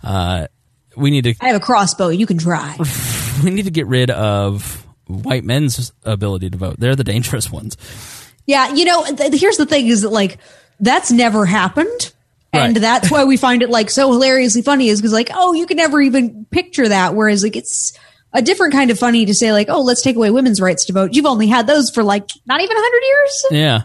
Uh, 0.05 0.47
we 0.95 1.11
need 1.11 1.25
to 1.25 1.35
I 1.41 1.47
have 1.47 1.57
a 1.57 1.65
crossbow. 1.65 2.09
You 2.09 2.27
can 2.27 2.37
try. 2.37 2.77
we 3.45 3.51
need 3.51 3.65
to 3.65 3.71
get 3.71 3.87
rid 3.87 4.11
of 4.11 4.87
white 5.07 5.43
men's 5.43 5.93
ability 6.05 6.51
to 6.51 6.59
vote. 6.59 6.77
They're 6.79 6.97
the 6.97 7.05
dangerous 7.05 7.51
ones. 7.51 7.79
Yeah, 8.45 8.75
you 8.75 8.85
know, 8.85 9.07
th- 9.07 9.41
here's 9.41 9.57
the 9.57 9.65
thing: 9.65 9.87
is 9.87 10.03
that 10.03 10.11
like 10.11 10.37
that's 10.81 11.11
never 11.11 11.47
happened, 11.47 12.13
and 12.53 12.77
that's 12.77 13.11
why 13.11 13.25
we 13.25 13.39
find 13.39 13.63
it 13.63 13.71
like 13.71 13.89
so 13.89 14.13
hilariously 14.13 14.61
funny. 14.61 14.89
Is 14.89 15.01
because 15.01 15.15
like, 15.15 15.31
oh, 15.33 15.55
you 15.55 15.67
can 15.67 15.79
never 15.79 15.99
even 15.99 16.45
picture 16.51 16.89
that. 16.89 17.15
Whereas 17.15 17.43
like 17.43 17.57
it's 17.57 17.99
a 18.35 18.43
different 18.43 18.75
kind 18.75 18.91
of 18.91 18.99
funny 18.99 19.25
to 19.25 19.33
say 19.33 19.53
like, 19.53 19.71
oh, 19.71 19.81
let's 19.81 20.03
take 20.03 20.17
away 20.17 20.31
women's 20.31 20.61
rights 20.61 20.85
to 20.87 20.93
vote. 20.93 21.15
You've 21.15 21.25
only 21.25 21.47
had 21.47 21.67
those 21.67 21.89
for 21.89 22.03
like 22.03 22.29
not 22.45 22.61
even 22.61 22.77
a 22.77 22.81
hundred 22.81 23.07
years. 23.07 23.45
Yeah. 23.51 23.83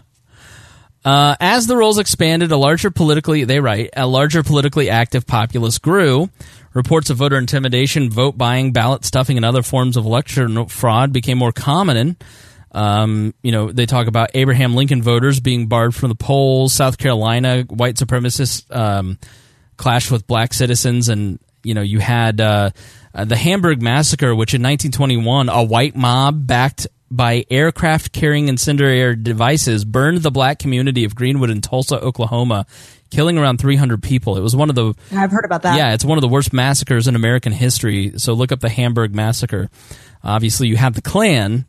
Uh, 1.06 1.36
as 1.38 1.68
the 1.68 1.76
rolls 1.76 2.00
expanded, 2.00 2.50
a 2.50 2.56
larger 2.56 2.90
politically 2.90 3.44
they 3.44 3.60
write 3.60 3.90
a 3.96 4.08
larger 4.08 4.42
politically 4.42 4.90
active 4.90 5.24
populace 5.24 5.78
grew. 5.78 6.28
Reports 6.74 7.10
of 7.10 7.16
voter 7.18 7.38
intimidation, 7.38 8.10
vote 8.10 8.36
buying, 8.36 8.72
ballot 8.72 9.04
stuffing, 9.04 9.36
and 9.36 9.46
other 9.46 9.62
forms 9.62 9.96
of 9.96 10.04
election 10.04 10.66
fraud 10.66 11.12
became 11.12 11.38
more 11.38 11.52
common. 11.52 11.96
And 11.96 12.24
um, 12.72 13.34
you 13.40 13.52
know, 13.52 13.70
they 13.70 13.86
talk 13.86 14.08
about 14.08 14.30
Abraham 14.34 14.74
Lincoln 14.74 15.00
voters 15.00 15.38
being 15.38 15.68
barred 15.68 15.94
from 15.94 16.08
the 16.08 16.16
polls. 16.16 16.72
South 16.72 16.98
Carolina 16.98 17.62
white 17.68 17.94
supremacists 17.94 18.68
um, 18.74 19.16
clashed 19.76 20.10
with 20.10 20.26
black 20.26 20.52
citizens, 20.52 21.08
and 21.08 21.38
you 21.62 21.74
know, 21.74 21.82
you 21.82 22.00
had 22.00 22.40
uh, 22.40 22.70
the 23.14 23.36
Hamburg 23.36 23.80
massacre, 23.80 24.34
which 24.34 24.54
in 24.54 24.60
1921, 24.60 25.50
a 25.50 25.62
white 25.62 25.94
mob 25.94 26.48
backed 26.48 26.88
by 27.10 27.44
aircraft 27.50 28.12
carrying 28.12 28.48
incendiary 28.48 29.14
devices 29.16 29.84
burned 29.84 30.22
the 30.22 30.30
black 30.30 30.58
community 30.58 31.04
of 31.04 31.14
Greenwood 31.14 31.50
in 31.50 31.60
Tulsa, 31.60 32.00
Oklahoma, 32.00 32.66
killing 33.10 33.38
around 33.38 33.58
300 33.58 34.02
people. 34.02 34.36
It 34.36 34.40
was 34.40 34.56
one 34.56 34.68
of 34.68 34.74
the 34.74 34.94
I've 35.12 35.30
heard 35.30 35.44
about 35.44 35.62
that. 35.62 35.76
yeah, 35.76 35.94
it's 35.94 36.04
one 36.04 36.18
of 36.18 36.22
the 36.22 36.28
worst 36.28 36.52
massacres 36.52 37.06
in 37.06 37.14
American 37.14 37.52
history. 37.52 38.12
So 38.16 38.32
look 38.32 38.50
up 38.52 38.60
the 38.60 38.68
Hamburg 38.68 39.14
massacre. 39.14 39.70
Obviously, 40.24 40.68
you 40.68 40.76
have 40.76 40.94
the 40.94 41.02
Klan. 41.02 41.64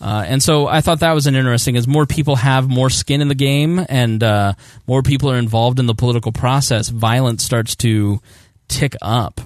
Uh, 0.00 0.24
and 0.26 0.42
so 0.42 0.66
I 0.66 0.82
thought 0.82 1.00
that 1.00 1.12
was 1.12 1.26
an 1.26 1.34
interesting. 1.34 1.76
As 1.76 1.88
more 1.88 2.06
people 2.06 2.36
have 2.36 2.68
more 2.68 2.90
skin 2.90 3.20
in 3.22 3.28
the 3.28 3.34
game, 3.34 3.84
and 3.88 4.22
uh, 4.22 4.52
more 4.86 5.02
people 5.02 5.30
are 5.30 5.38
involved 5.38 5.80
in 5.80 5.86
the 5.86 5.94
political 5.94 6.32
process, 6.32 6.90
violence 6.90 7.42
starts 7.42 7.74
to 7.76 8.20
tick 8.68 8.94
up. 9.00 9.40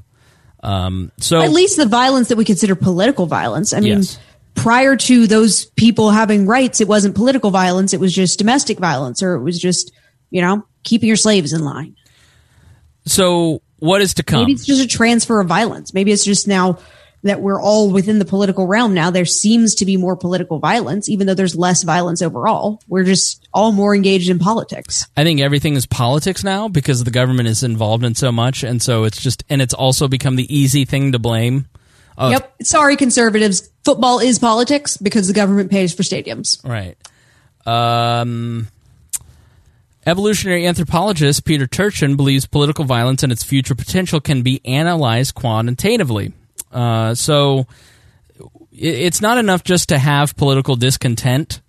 Um, 0.62 1.12
so 1.18 1.40
At 1.40 1.52
least 1.52 1.76
the 1.76 1.86
violence 1.86 2.28
that 2.28 2.36
we 2.36 2.44
consider 2.44 2.74
political 2.74 3.26
violence. 3.26 3.72
I 3.72 3.80
mean, 3.80 3.98
Yes. 3.98 4.18
Prior 4.54 4.96
to 4.96 5.26
those 5.26 5.66
people 5.66 6.10
having 6.10 6.46
rights, 6.46 6.80
it 6.80 6.88
wasn't 6.88 7.14
political 7.14 7.50
violence. 7.50 7.94
It 7.94 8.00
was 8.00 8.14
just 8.14 8.38
domestic 8.38 8.78
violence, 8.78 9.22
or 9.22 9.34
it 9.34 9.42
was 9.42 9.58
just 9.58 9.92
you 10.30 10.42
know 10.42 10.64
keeping 10.82 11.08
your 11.08 11.16
slaves 11.16 11.52
in 11.52 11.64
line. 11.64 11.96
so 13.06 13.62
what 13.78 14.02
is 14.02 14.14
to 14.14 14.22
come? 14.22 14.40
Maybe 14.40 14.52
it's 14.52 14.66
just 14.66 14.82
a 14.82 14.88
transfer 14.88 15.40
of 15.40 15.48
violence. 15.48 15.94
Maybe 15.94 16.12
it's 16.12 16.24
just 16.24 16.46
now 16.46 16.78
that 17.22 17.40
we're 17.40 17.60
all 17.60 17.90
within 17.90 18.18
the 18.18 18.24
political 18.24 18.66
realm 18.66 18.94
now. 18.94 19.10
There 19.10 19.24
seems 19.24 19.74
to 19.76 19.84
be 19.84 19.96
more 19.96 20.16
political 20.16 20.58
violence, 20.58 21.08
even 21.08 21.26
though 21.26 21.34
there's 21.34 21.56
less 21.56 21.82
violence 21.82 22.22
overall. 22.22 22.80
We're 22.88 23.04
just 23.04 23.46
all 23.52 23.72
more 23.72 23.94
engaged 23.94 24.30
in 24.30 24.38
politics. 24.38 25.06
I 25.16 25.24
think 25.24 25.40
everything 25.40 25.76
is 25.76 25.86
politics 25.86 26.44
now 26.44 26.68
because 26.68 27.04
the 27.04 27.10
government 27.10 27.48
is 27.48 27.62
involved 27.62 28.04
in 28.04 28.14
so 28.14 28.32
much, 28.32 28.62
and 28.62 28.82
so 28.82 29.04
it's 29.04 29.20
just 29.20 29.44
and 29.48 29.60
it's 29.60 29.74
also 29.74 30.08
become 30.08 30.36
the 30.36 30.54
easy 30.54 30.84
thing 30.84 31.12
to 31.12 31.18
blame. 31.18 31.66
Of- 32.20 32.32
yep. 32.32 32.54
Sorry, 32.62 32.96
conservatives. 32.96 33.70
Football 33.82 34.18
is 34.18 34.38
politics 34.38 34.98
because 34.98 35.26
the 35.26 35.32
government 35.32 35.70
pays 35.70 35.94
for 35.94 36.02
stadiums. 36.02 36.62
Right. 36.62 36.98
Um, 37.66 38.68
evolutionary 40.06 40.66
anthropologist 40.66 41.46
Peter 41.46 41.66
Turchin 41.66 42.16
believes 42.16 42.44
political 42.44 42.84
violence 42.84 43.22
and 43.22 43.32
its 43.32 43.42
future 43.42 43.74
potential 43.74 44.20
can 44.20 44.42
be 44.42 44.60
analyzed 44.66 45.34
quantitatively. 45.34 46.34
Uh, 46.70 47.14
so 47.14 47.66
it, 48.70 48.94
it's 48.94 49.22
not 49.22 49.38
enough 49.38 49.64
just 49.64 49.88
to 49.88 49.98
have 49.98 50.36
political 50.36 50.76
discontent. 50.76 51.62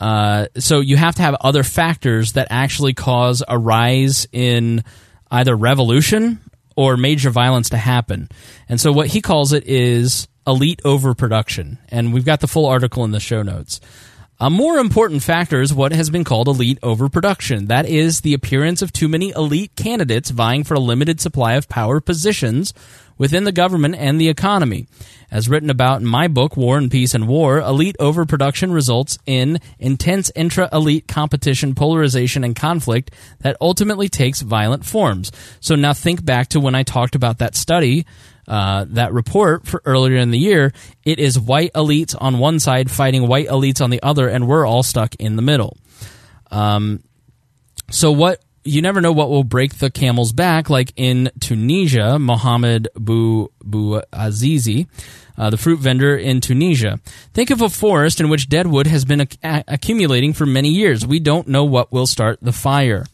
Uh, 0.00 0.46
so 0.56 0.80
you 0.80 0.96
have 0.96 1.16
to 1.16 1.22
have 1.22 1.34
other 1.42 1.62
factors 1.62 2.32
that 2.32 2.46
actually 2.48 2.94
cause 2.94 3.42
a 3.46 3.58
rise 3.58 4.26
in 4.32 4.82
either 5.30 5.54
revolution 5.54 6.40
or 6.78 6.96
major 6.96 7.28
violence 7.28 7.70
to 7.70 7.76
happen. 7.76 8.28
And 8.68 8.80
so 8.80 8.92
what 8.92 9.08
he 9.08 9.20
calls 9.20 9.52
it 9.52 9.64
is 9.66 10.28
elite 10.46 10.80
overproduction. 10.84 11.76
And 11.88 12.14
we've 12.14 12.24
got 12.24 12.38
the 12.38 12.46
full 12.46 12.66
article 12.66 13.02
in 13.02 13.10
the 13.10 13.18
show 13.18 13.42
notes. 13.42 13.80
A 14.40 14.50
more 14.50 14.78
important 14.78 15.24
factor 15.24 15.60
is 15.60 15.74
what 15.74 15.90
has 15.90 16.10
been 16.10 16.22
called 16.22 16.46
elite 16.46 16.78
overproduction. 16.80 17.66
That 17.66 17.86
is 17.86 18.20
the 18.20 18.34
appearance 18.34 18.82
of 18.82 18.92
too 18.92 19.08
many 19.08 19.30
elite 19.30 19.74
candidates 19.74 20.30
vying 20.30 20.62
for 20.62 20.74
a 20.74 20.78
limited 20.78 21.20
supply 21.20 21.54
of 21.54 21.68
power 21.68 22.00
positions 22.00 22.72
within 23.18 23.42
the 23.42 23.50
government 23.50 23.96
and 23.96 24.20
the 24.20 24.28
economy. 24.28 24.86
As 25.28 25.48
written 25.48 25.70
about 25.70 26.02
in 26.02 26.06
my 26.06 26.28
book, 26.28 26.56
War 26.56 26.78
and 26.78 26.88
Peace 26.88 27.14
and 27.14 27.26
War, 27.26 27.58
elite 27.58 27.96
overproduction 27.98 28.70
results 28.70 29.18
in 29.26 29.58
intense 29.80 30.30
intra 30.36 30.68
elite 30.72 31.08
competition, 31.08 31.74
polarization, 31.74 32.44
and 32.44 32.54
conflict 32.54 33.10
that 33.40 33.56
ultimately 33.60 34.08
takes 34.08 34.42
violent 34.42 34.86
forms. 34.86 35.32
So 35.58 35.74
now 35.74 35.94
think 35.94 36.24
back 36.24 36.46
to 36.50 36.60
when 36.60 36.76
I 36.76 36.84
talked 36.84 37.16
about 37.16 37.38
that 37.38 37.56
study 37.56 38.06
uh, 38.48 38.86
that 38.88 39.12
report 39.12 39.66
for 39.66 39.82
earlier 39.84 40.16
in 40.16 40.30
the 40.30 40.38
year, 40.38 40.72
it 41.04 41.20
is 41.20 41.38
white 41.38 41.72
elites 41.74 42.16
on 42.18 42.38
one 42.38 42.58
side 42.58 42.90
fighting 42.90 43.28
white 43.28 43.46
elites 43.48 43.80
on 43.80 43.90
the 43.90 44.02
other, 44.02 44.28
and 44.28 44.48
we're 44.48 44.66
all 44.66 44.82
stuck 44.82 45.14
in 45.16 45.36
the 45.36 45.42
middle. 45.42 45.76
Um, 46.50 47.02
so 47.90 48.10
what 48.10 48.42
you 48.64 48.82
never 48.82 49.00
know 49.00 49.12
what 49.12 49.30
will 49.30 49.44
break 49.44 49.78
the 49.78 49.90
camel's 49.90 50.32
back. 50.32 50.68
Like 50.68 50.92
in 50.96 51.30
Tunisia, 51.40 52.18
Mohammed 52.18 52.88
Bou 52.94 53.48
Bou 53.62 54.00
Azizi, 54.12 54.86
uh, 55.36 55.50
the 55.50 55.56
fruit 55.56 55.78
vendor 55.78 56.16
in 56.16 56.40
Tunisia. 56.40 57.00
Think 57.32 57.50
of 57.50 57.62
a 57.62 57.68
forest 57.68 58.20
in 58.20 58.28
which 58.28 58.48
dead 58.48 58.66
wood 58.66 58.86
has 58.86 59.04
been 59.04 59.22
ac- 59.22 59.38
accumulating 59.42 60.32
for 60.32 60.46
many 60.46 60.70
years. 60.70 61.06
We 61.06 61.20
don't 61.20 61.48
know 61.48 61.64
what 61.64 61.92
will 61.92 62.06
start 62.06 62.38
the 62.42 62.52
fire. 62.52 63.06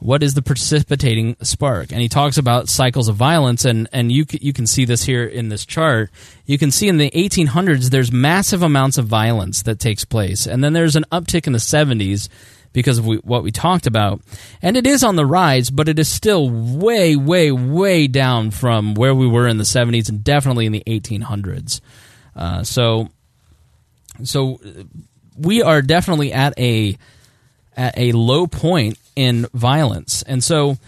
What 0.00 0.22
is 0.22 0.34
the 0.34 0.42
precipitating 0.42 1.36
spark? 1.42 1.90
And 1.90 2.00
he 2.00 2.08
talks 2.08 2.38
about 2.38 2.68
cycles 2.68 3.08
of 3.08 3.16
violence, 3.16 3.64
and 3.64 3.88
and 3.92 4.12
you 4.12 4.26
you 4.30 4.52
can 4.52 4.66
see 4.66 4.84
this 4.84 5.04
here 5.04 5.24
in 5.24 5.48
this 5.48 5.66
chart. 5.66 6.10
You 6.46 6.56
can 6.58 6.70
see 6.70 6.88
in 6.88 6.98
the 6.98 7.10
1800s 7.10 7.90
there's 7.90 8.12
massive 8.12 8.62
amounts 8.62 8.98
of 8.98 9.06
violence 9.06 9.62
that 9.62 9.80
takes 9.80 10.04
place, 10.04 10.46
and 10.46 10.62
then 10.62 10.72
there's 10.72 10.96
an 10.96 11.04
uptick 11.10 11.46
in 11.46 11.52
the 11.52 11.58
70s 11.58 12.28
because 12.72 12.98
of 12.98 13.06
we, 13.06 13.16
what 13.18 13.42
we 13.42 13.50
talked 13.50 13.86
about, 13.86 14.20
and 14.62 14.76
it 14.76 14.86
is 14.86 15.02
on 15.02 15.16
the 15.16 15.26
rise, 15.26 15.70
but 15.70 15.88
it 15.88 15.98
is 15.98 16.08
still 16.08 16.48
way 16.48 17.16
way 17.16 17.50
way 17.50 18.06
down 18.06 18.50
from 18.52 18.94
where 18.94 19.14
we 19.14 19.26
were 19.26 19.48
in 19.48 19.58
the 19.58 19.64
70s 19.64 20.08
and 20.08 20.22
definitely 20.22 20.66
in 20.66 20.72
the 20.72 20.84
1800s. 20.86 21.80
Uh, 22.36 22.62
so 22.62 23.08
So 24.22 24.60
we 25.36 25.62
are 25.62 25.82
definitely 25.82 26.32
at 26.32 26.58
a 26.58 26.96
at 27.76 27.96
a 27.96 28.12
low 28.12 28.46
point 28.46 28.98
in 29.18 29.48
violence. 29.52 30.22
And 30.22 30.44
so 30.44 30.78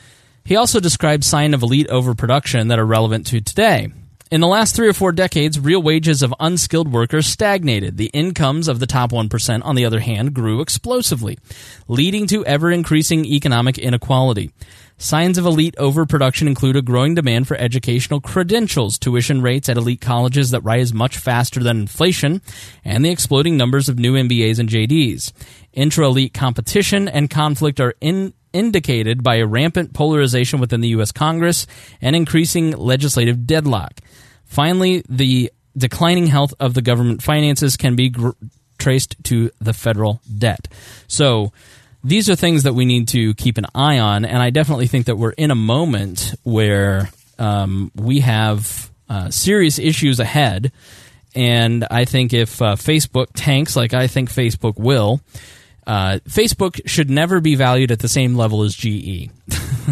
he 0.44 0.54
also 0.54 0.78
describes 0.78 1.26
signs 1.26 1.52
of 1.52 1.64
elite 1.64 1.88
overproduction 1.88 2.68
that 2.68 2.78
are 2.78 2.86
relevant 2.86 3.26
to 3.26 3.40
today. 3.40 3.88
In 4.30 4.40
the 4.40 4.46
last 4.46 4.76
three 4.76 4.86
or 4.88 4.92
four 4.92 5.10
decades, 5.10 5.58
real 5.58 5.82
wages 5.82 6.22
of 6.22 6.32
unskilled 6.38 6.92
workers 6.92 7.26
stagnated. 7.26 7.96
The 7.96 8.12
incomes 8.14 8.68
of 8.68 8.78
the 8.78 8.86
top 8.86 9.10
1%, 9.10 9.64
on 9.64 9.74
the 9.74 9.84
other 9.84 9.98
hand, 9.98 10.32
grew 10.34 10.60
explosively, 10.60 11.36
leading 11.88 12.28
to 12.28 12.46
ever 12.46 12.70
increasing 12.70 13.24
economic 13.24 13.76
inequality. 13.76 14.52
Signs 14.98 15.38
of 15.38 15.46
elite 15.46 15.74
overproduction 15.78 16.46
include 16.46 16.76
a 16.76 16.82
growing 16.82 17.14
demand 17.14 17.48
for 17.48 17.56
educational 17.56 18.20
credentials, 18.20 18.98
tuition 18.98 19.40
rates 19.40 19.68
at 19.68 19.78
elite 19.78 20.02
colleges 20.02 20.50
that 20.50 20.60
rise 20.60 20.92
much 20.92 21.16
faster 21.16 21.60
than 21.60 21.80
inflation, 21.80 22.42
and 22.84 23.04
the 23.04 23.10
exploding 23.10 23.56
numbers 23.56 23.88
of 23.88 23.98
new 23.98 24.12
MBAs 24.12 24.58
and 24.58 24.68
JDs. 24.68 25.32
Intra 25.72 26.06
elite 26.06 26.34
competition 26.34 27.08
and 27.08 27.30
conflict 27.30 27.80
are 27.80 27.94
in, 28.00 28.34
indicated 28.52 29.22
by 29.22 29.36
a 29.36 29.46
rampant 29.46 29.92
polarization 29.92 30.60
within 30.60 30.80
the 30.80 30.88
U.S. 30.88 31.12
Congress 31.12 31.66
and 32.00 32.16
increasing 32.16 32.72
legislative 32.72 33.46
deadlock. 33.46 34.00
Finally, 34.44 35.04
the 35.08 35.52
declining 35.76 36.26
health 36.26 36.52
of 36.58 36.74
the 36.74 36.82
government 36.82 37.22
finances 37.22 37.76
can 37.76 37.94
be 37.94 38.08
gr- 38.08 38.30
traced 38.78 39.16
to 39.24 39.50
the 39.60 39.72
federal 39.72 40.20
debt. 40.38 40.68
So, 41.06 41.52
these 42.02 42.30
are 42.30 42.34
things 42.34 42.62
that 42.62 42.72
we 42.72 42.86
need 42.86 43.08
to 43.08 43.34
keep 43.34 43.58
an 43.58 43.66
eye 43.74 43.98
on, 43.98 44.24
and 44.24 44.38
I 44.38 44.48
definitely 44.48 44.86
think 44.86 45.06
that 45.06 45.16
we're 45.16 45.32
in 45.32 45.50
a 45.50 45.54
moment 45.54 46.34
where 46.44 47.10
um, 47.38 47.92
we 47.94 48.20
have 48.20 48.90
uh, 49.08 49.30
serious 49.30 49.78
issues 49.78 50.18
ahead. 50.18 50.72
And 51.34 51.86
I 51.90 52.06
think 52.06 52.32
if 52.32 52.60
uh, 52.62 52.76
Facebook 52.76 53.28
tanks, 53.34 53.76
like 53.76 53.92
I 53.92 54.06
think 54.06 54.30
Facebook 54.30 54.78
will, 54.78 55.20
uh, 55.86 56.18
Facebook 56.28 56.80
should 56.86 57.10
never 57.10 57.40
be 57.40 57.54
valued 57.54 57.90
at 57.90 58.00
the 58.00 58.08
same 58.08 58.34
level 58.34 58.62
as 58.62 58.74
GE. 58.74 59.30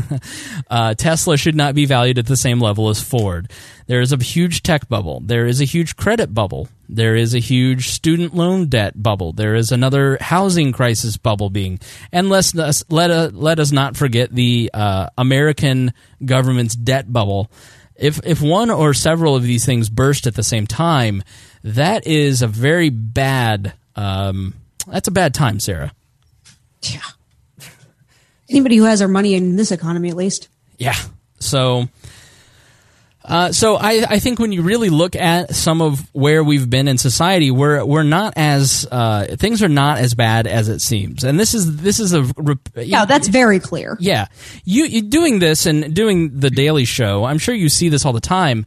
uh, 0.71 0.95
Tesla 0.95 1.37
should 1.37 1.55
not 1.55 1.75
be 1.75 1.87
valued 1.87 2.19
at 2.19 2.27
the 2.27 2.37
same 2.37 2.61
level 2.61 2.89
as 2.89 3.03
Ford. 3.03 3.51
There 3.87 4.01
is 4.01 4.13
a 4.13 4.17
huge 4.17 4.63
tech 4.63 4.89
bubble. 4.89 5.21
There 5.21 5.47
is 5.47 5.61
a 5.61 5.65
huge 5.65 5.97
credit 5.97 6.35
bubble. 6.35 6.69
There 6.89 7.17
is 7.17 7.35
a 7.35 7.39
huge 7.39 7.89
student 7.89 8.35
loan 8.35 8.67
debt 8.67 9.03
bubble. 9.03 9.33
There 9.33 9.55
is 9.55 9.73
another 9.73 10.19
housing 10.21 10.73
crisis 10.73 11.17
bubble 11.17 11.51
being. 11.51 11.81
And 12.13 12.29
let's, 12.29 12.55
let, 12.55 13.11
uh, 13.11 13.31
let 13.33 13.59
us 13.59 13.73
not 13.73 13.97
forget 13.97 14.35
the 14.35 14.71
uh, 14.75 15.09
American 15.17 15.93
government's 16.25 16.77
debt 16.77 17.11
bubble. 17.13 17.51
If, 17.97 18.25
if 18.25 18.41
one 18.41 18.71
or 18.71 18.95
several 18.95 19.35
of 19.35 19.43
these 19.43 19.65
things 19.67 19.89
burst 19.89 20.27
at 20.27 20.35
the 20.35 20.43
same 20.43 20.67
time, 20.67 21.23
that 21.65 22.07
is 22.07 22.43
a 22.43 22.47
very 22.47 22.91
bad. 22.91 23.73
Um, 23.97 24.55
that's 24.91 25.09
a 25.09 25.13
bad 25.13 25.35
time, 25.35 25.61
Sarah. 25.61 25.93
Yeah 26.83 27.01
anybody 28.49 28.77
who 28.77 28.85
has 28.85 29.03
our 29.03 29.09
money 29.09 29.35
in 29.35 29.57
this 29.57 29.73
economy, 29.73 30.09
at 30.09 30.17
least. 30.17 30.49
Yeah. 30.79 30.97
So, 31.41 31.89
uh, 33.25 33.53
so 33.53 33.77
I, 33.77 34.05
I 34.09 34.19
think 34.19 34.39
when 34.39 34.53
you 34.53 34.63
really 34.63 34.91
look 34.91 35.15
at 35.17 35.55
some 35.55 35.83
of 35.83 36.09
where 36.15 36.43
we've 36.43 36.69
been 36.69 36.89
in 36.89 36.99
society, 36.99 37.51
we're 37.51 37.85
we're 37.85 38.03
not 38.03 38.35
as 38.37 38.87
uh, 38.91 39.37
things 39.39 39.63
are 39.63 39.69
not 39.69 39.99
as 39.99 40.15
bad 40.15 40.47
as 40.47 40.69
it 40.69 40.81
seems, 40.81 41.25
and 41.25 41.39
this 41.39 41.55
is 41.55 41.77
this 41.77 42.01
is 42.01 42.15
a 42.15 42.27
yeah, 42.77 43.05
that's 43.05 43.29
very 43.29 43.61
clear. 43.61 43.97
Yeah, 44.01 44.27
you, 44.65 44.85
you 44.85 45.03
doing 45.03 45.39
this 45.39 45.67
and 45.67 45.95
doing 45.95 46.41
the 46.41 46.51
Daily 46.51 46.85
Show, 46.85 47.25
I'm 47.25 47.39
sure 47.39 47.55
you 47.55 47.69
see 47.69 47.89
this 47.89 48.07
all 48.07 48.13
the 48.13 48.21
time. 48.21 48.67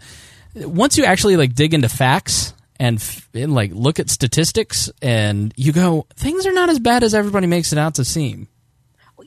Once 0.54 0.98
you 0.98 1.06
actually 1.06 1.38
like 1.38 1.56
dig 1.56 1.74
into 1.74 1.90
facts 1.90 2.54
and, 2.82 3.24
and 3.34 3.54
like 3.54 3.72
look 3.74 4.00
at 4.00 4.10
statistics, 4.10 4.92
and 5.02 5.54
you 5.56 5.72
go, 5.72 6.08
things 6.16 6.46
are 6.46 6.54
not 6.54 6.70
as 6.70 6.80
bad 6.80 7.04
as 7.04 7.14
everybody 7.14 7.48
makes 7.48 7.72
it 7.72 7.80
out 7.80 7.96
to 7.96 8.06
seem 8.06 8.48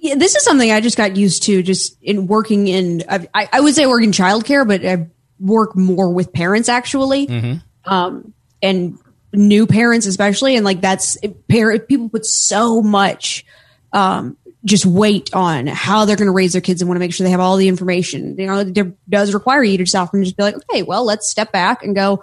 yeah, 0.05 0.17
this 0.17 0.37
is 0.37 0.45
something 0.45 0.71
I 0.71 0.83
just 0.83 0.99
got 0.99 1.17
used 1.17 1.45
to 1.45 1.63
just 1.63 1.97
in 2.03 2.27
working 2.27 2.69
in, 2.69 3.05
I, 3.09 3.49
I 3.51 3.61
would 3.61 3.75
say 3.75 3.87
work 3.87 4.03
in 4.03 4.11
childcare, 4.11 4.69
but 4.69 4.85
I 4.85 5.09
work 5.41 5.75
more 5.75 6.13
with 6.13 6.31
parents 6.31 6.69
actually. 6.69 7.27
Mm-hmm. 7.27 7.91
Um, 7.91 8.35
and 8.63 8.99
new 9.33 9.67
parents 9.67 10.05
especially. 10.05 10.57
And 10.57 10.65
like 10.65 10.83
that's 10.83 11.17
parent, 11.49 11.89
people 11.89 12.11
put 12.11 12.27
so 12.27 12.83
much, 12.83 13.47
um, 13.95 14.37
just 14.63 14.85
weight 14.85 15.35
on 15.35 15.67
how 15.67 16.05
they're 16.05 16.17
going 16.17 16.27
to 16.27 16.33
raise 16.33 16.53
their 16.53 16.61
kids 16.61 16.83
and 16.83 16.89
want 16.89 16.97
to 16.97 17.01
make 17.01 17.15
sure 17.15 17.25
they 17.25 17.31
have 17.31 17.41
all 17.41 17.57
the 17.57 17.69
information. 17.69 18.37
You 18.39 18.47
know, 18.47 18.59
it 18.59 19.09
does 19.09 19.33
require 19.33 19.63
you 19.63 19.79
to 19.79 19.85
just 19.85 19.97
often 19.97 20.23
just 20.23 20.37
be 20.37 20.43
like, 20.43 20.57
okay, 20.57 20.83
well, 20.83 21.07
let's 21.07 21.31
step 21.31 21.51
back 21.51 21.83
and 21.83 21.95
go, 21.95 22.23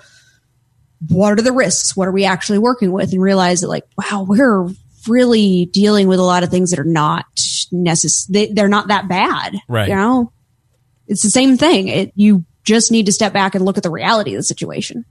what 1.07 1.33
are 1.33 1.41
the 1.41 1.51
risks? 1.51 1.95
What 1.95 2.07
are 2.07 2.11
we 2.11 2.25
actually 2.25 2.59
working 2.59 2.91
with? 2.91 3.11
And 3.11 3.21
realize 3.21 3.61
that 3.61 3.67
like, 3.67 3.85
wow, 3.97 4.25
we're 4.27 4.69
really 5.07 5.65
dealing 5.65 6.07
with 6.07 6.19
a 6.19 6.23
lot 6.23 6.43
of 6.43 6.49
things 6.49 6.71
that 6.71 6.79
are 6.79 6.83
not 6.83 7.25
necessary. 7.71 8.47
They, 8.53 8.61
are 8.61 8.67
not 8.67 8.89
that 8.89 9.07
bad. 9.07 9.55
Right. 9.67 9.89
You 9.89 9.95
know, 9.95 10.31
it's 11.07 11.23
the 11.23 11.29
same 11.29 11.57
thing. 11.57 11.87
It, 11.87 12.11
you 12.15 12.45
just 12.63 12.91
need 12.91 13.07
to 13.07 13.11
step 13.11 13.33
back 13.33 13.55
and 13.55 13.65
look 13.65 13.77
at 13.77 13.83
the 13.83 13.89
reality 13.89 14.33
of 14.35 14.39
the 14.39 14.43
situation. 14.43 15.05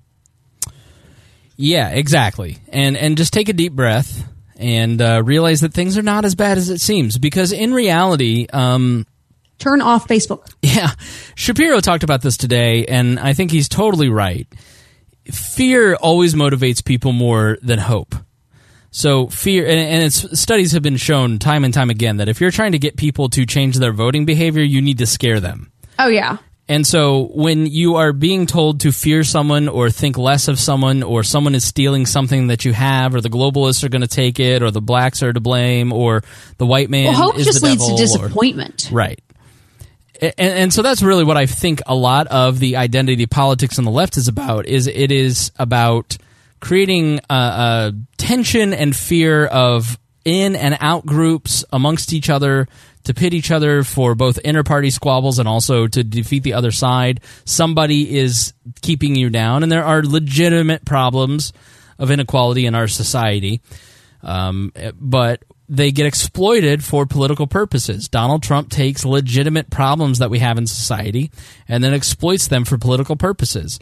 Yeah, 1.56 1.90
exactly. 1.90 2.58
And, 2.68 2.96
and 2.96 3.18
just 3.18 3.32
take 3.32 3.48
a 3.48 3.52
deep 3.52 3.72
breath 3.72 4.26
and 4.56 5.00
uh, 5.02 5.22
realize 5.24 5.60
that 5.62 5.74
things 5.74 5.98
are 5.98 6.02
not 6.02 6.24
as 6.24 6.34
bad 6.34 6.56
as 6.56 6.70
it 6.70 6.80
seems. 6.80 7.18
Because 7.18 7.52
in 7.52 7.74
reality, 7.74 8.46
um, 8.52 9.06
turn 9.58 9.80
off 9.80 10.06
Facebook. 10.06 10.46
Yeah. 10.62 10.90
Shapiro 11.34 11.80
talked 11.80 12.04
about 12.04 12.22
this 12.22 12.36
today, 12.36 12.86
and 12.86 13.18
I 13.18 13.32
think 13.32 13.50
he's 13.50 13.68
totally 13.68 14.08
right. 14.08 14.46
Fear 15.26 15.94
always 15.94 16.34
motivates 16.34 16.84
people 16.84 17.12
more 17.12 17.58
than 17.62 17.78
hope. 17.78 18.14
So 18.90 19.28
fear, 19.28 19.66
and, 19.66 19.78
and 19.78 20.02
it's 20.02 20.38
studies 20.38 20.72
have 20.72 20.82
been 20.82 20.96
shown 20.96 21.38
time 21.38 21.64
and 21.64 21.72
time 21.72 21.90
again 21.90 22.16
that 22.16 22.28
if 22.28 22.40
you're 22.40 22.50
trying 22.50 22.72
to 22.72 22.78
get 22.78 22.96
people 22.96 23.28
to 23.30 23.46
change 23.46 23.76
their 23.76 23.92
voting 23.92 24.24
behavior, 24.24 24.62
you 24.62 24.82
need 24.82 24.98
to 24.98 25.06
scare 25.06 25.38
them. 25.38 25.70
Oh 25.98 26.08
yeah. 26.08 26.38
And 26.70 26.86
so 26.86 27.30
when 27.34 27.66
you 27.66 27.96
are 27.96 28.12
being 28.12 28.46
told 28.46 28.80
to 28.80 28.92
fear 28.92 29.24
someone 29.24 29.68
or 29.68 29.90
think 29.90 30.16
less 30.16 30.46
of 30.46 30.58
someone 30.58 31.02
or 31.02 31.24
someone 31.24 31.56
is 31.56 31.64
stealing 31.64 32.06
something 32.06 32.46
that 32.46 32.64
you 32.64 32.72
have 32.72 33.12
or 33.14 33.20
the 33.20 33.28
globalists 33.28 33.82
are 33.82 33.88
going 33.88 34.02
to 34.02 34.08
take 34.08 34.38
it 34.38 34.62
or 34.62 34.70
the 34.70 34.80
blacks 34.80 35.20
are 35.24 35.32
to 35.32 35.40
blame 35.40 35.92
or 35.92 36.22
the 36.58 36.66
white 36.66 36.88
man 36.88 37.06
well, 37.06 37.32
hope 37.32 37.36
just 37.38 37.64
leads 37.64 37.78
devil 37.78 37.96
to 37.96 38.00
disappointment. 38.00 38.88
Or, 38.92 38.94
right. 38.94 39.20
And, 40.20 40.34
and 40.38 40.72
so 40.72 40.82
that's 40.82 41.02
really 41.02 41.24
what 41.24 41.36
I 41.36 41.46
think 41.46 41.82
a 41.86 41.94
lot 41.94 42.26
of 42.28 42.58
the 42.58 42.76
identity 42.76 43.26
politics 43.26 43.78
on 43.78 43.84
the 43.84 43.90
left 43.90 44.16
is 44.16 44.28
about 44.28 44.66
is 44.66 44.86
it 44.86 45.10
is 45.10 45.50
about– 45.58 46.16
creating 46.60 47.20
a, 47.30 47.34
a 47.34 47.92
tension 48.18 48.72
and 48.72 48.94
fear 48.94 49.46
of 49.46 49.98
in 50.24 50.54
and 50.54 50.76
out 50.80 51.06
groups 51.06 51.64
amongst 51.72 52.12
each 52.12 52.28
other 52.28 52.68
to 53.04 53.14
pit 53.14 53.32
each 53.32 53.50
other 53.50 53.82
for 53.82 54.14
both 54.14 54.38
inter-party 54.38 54.90
squabbles 54.90 55.38
and 55.38 55.48
also 55.48 55.86
to 55.86 56.04
defeat 56.04 56.42
the 56.42 56.52
other 56.52 56.70
side. 56.70 57.20
Somebody 57.46 58.18
is 58.18 58.52
keeping 58.82 59.16
you 59.16 59.30
down, 59.30 59.62
and 59.62 59.72
there 59.72 59.84
are 59.84 60.02
legitimate 60.02 60.84
problems 60.84 61.54
of 61.98 62.10
inequality 62.10 62.66
in 62.66 62.74
our 62.74 62.88
society. 62.88 63.62
Um, 64.22 64.72
but 64.94 65.44
they 65.68 65.92
get 65.92 66.04
exploited 66.04 66.82
for 66.82 67.06
political 67.06 67.46
purposes. 67.46 68.08
Donald 68.08 68.42
Trump 68.42 68.70
takes 68.70 69.04
legitimate 69.04 69.70
problems 69.70 70.18
that 70.18 70.28
we 70.28 70.40
have 70.40 70.58
in 70.58 70.66
society 70.66 71.30
and 71.68 71.82
then 71.82 71.94
exploits 71.94 72.48
them 72.48 72.64
for 72.64 72.76
political 72.76 73.16
purposes. 73.16 73.78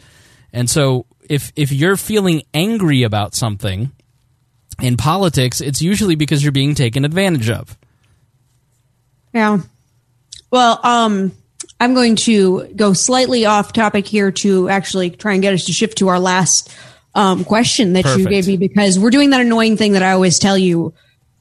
And 0.53 0.69
so 0.69 1.07
if 1.27 1.51
if 1.55 1.71
you're 1.71 1.97
feeling 1.97 2.43
angry 2.53 3.03
about 3.03 3.33
something 3.33 3.91
in 4.81 4.97
politics, 4.97 5.61
it's 5.61 5.81
usually 5.81 6.15
because 6.15 6.43
you're 6.43 6.51
being 6.51 6.75
taken 6.75 7.05
advantage 7.05 7.49
of. 7.49 7.77
Yeah. 9.33 9.59
Well, 10.51 10.79
um, 10.83 11.31
I'm 11.79 11.93
going 11.93 12.15
to 12.17 12.67
go 12.75 12.93
slightly 12.93 13.45
off 13.45 13.73
topic 13.73 14.05
here 14.05 14.31
to 14.31 14.69
actually 14.69 15.11
try 15.11 15.33
and 15.33 15.41
get 15.41 15.53
us 15.53 15.65
to 15.65 15.73
shift 15.73 15.99
to 15.99 16.07
our 16.09 16.19
last 16.19 16.71
um, 17.15 17.43
question 17.43 17.93
that 17.93 18.03
Perfect. 18.03 18.19
you 18.19 18.29
gave 18.29 18.47
me 18.47 18.57
because 18.57 18.99
we're 18.99 19.09
doing 19.09 19.31
that 19.31 19.41
annoying 19.41 19.77
thing 19.77 19.93
that 19.93 20.03
I 20.03 20.11
always 20.11 20.39
tell 20.39 20.57
you 20.57 20.93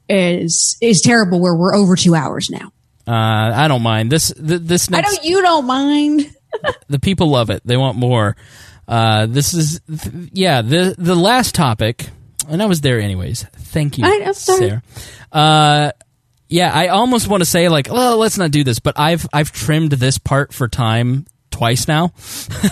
is 0.09 0.77
is 0.81 1.03
terrible 1.03 1.41
where 1.41 1.55
we're 1.55 1.75
over 1.75 1.97
two 1.97 2.15
hours 2.15 2.51
now. 2.51 2.73
Uh, 3.07 3.53
I 3.55 3.69
don't 3.69 3.83
mind 3.83 4.11
this. 4.13 4.33
Th- 4.33 4.61
this 4.61 4.91
next, 4.91 5.09
I 5.09 5.13
know 5.13 5.19
you 5.23 5.43
don't 5.43 5.67
mind. 5.67 6.35
the 6.89 6.99
people 6.99 7.29
love 7.29 7.51
it. 7.51 7.63
They 7.65 7.77
want 7.77 7.97
more. 7.97 8.37
Uh, 8.87 9.27
this 9.27 9.53
is, 9.53 9.81
th- 9.87 10.31
yeah, 10.33 10.63
the 10.63 10.95
the 10.97 11.15
last 11.15 11.55
topic, 11.55 12.09
and 12.49 12.63
I 12.63 12.67
was 12.67 12.81
there 12.81 13.01
anyways. 13.01 13.45
Thank 13.45 13.99
you, 13.99 14.05
I. 14.07 14.33
Sarah. 14.33 14.83
Uh, 15.31 15.93
yeah, 16.49 16.73
I 16.73 16.89
almost 16.89 17.29
want 17.29 17.43
to 17.43 17.45
say 17.45 17.69
like, 17.69 17.89
well, 17.91 18.17
let's 18.17 18.39
not 18.39 18.51
do 18.51 18.65
this, 18.65 18.79
but 18.79 18.99
I've 18.99 19.27
I've 19.33 19.53
trimmed 19.53 19.93
this 19.93 20.19
part 20.19 20.55
for 20.55 20.69
time 20.69 21.27
twice 21.59 21.89
now, 21.89 22.13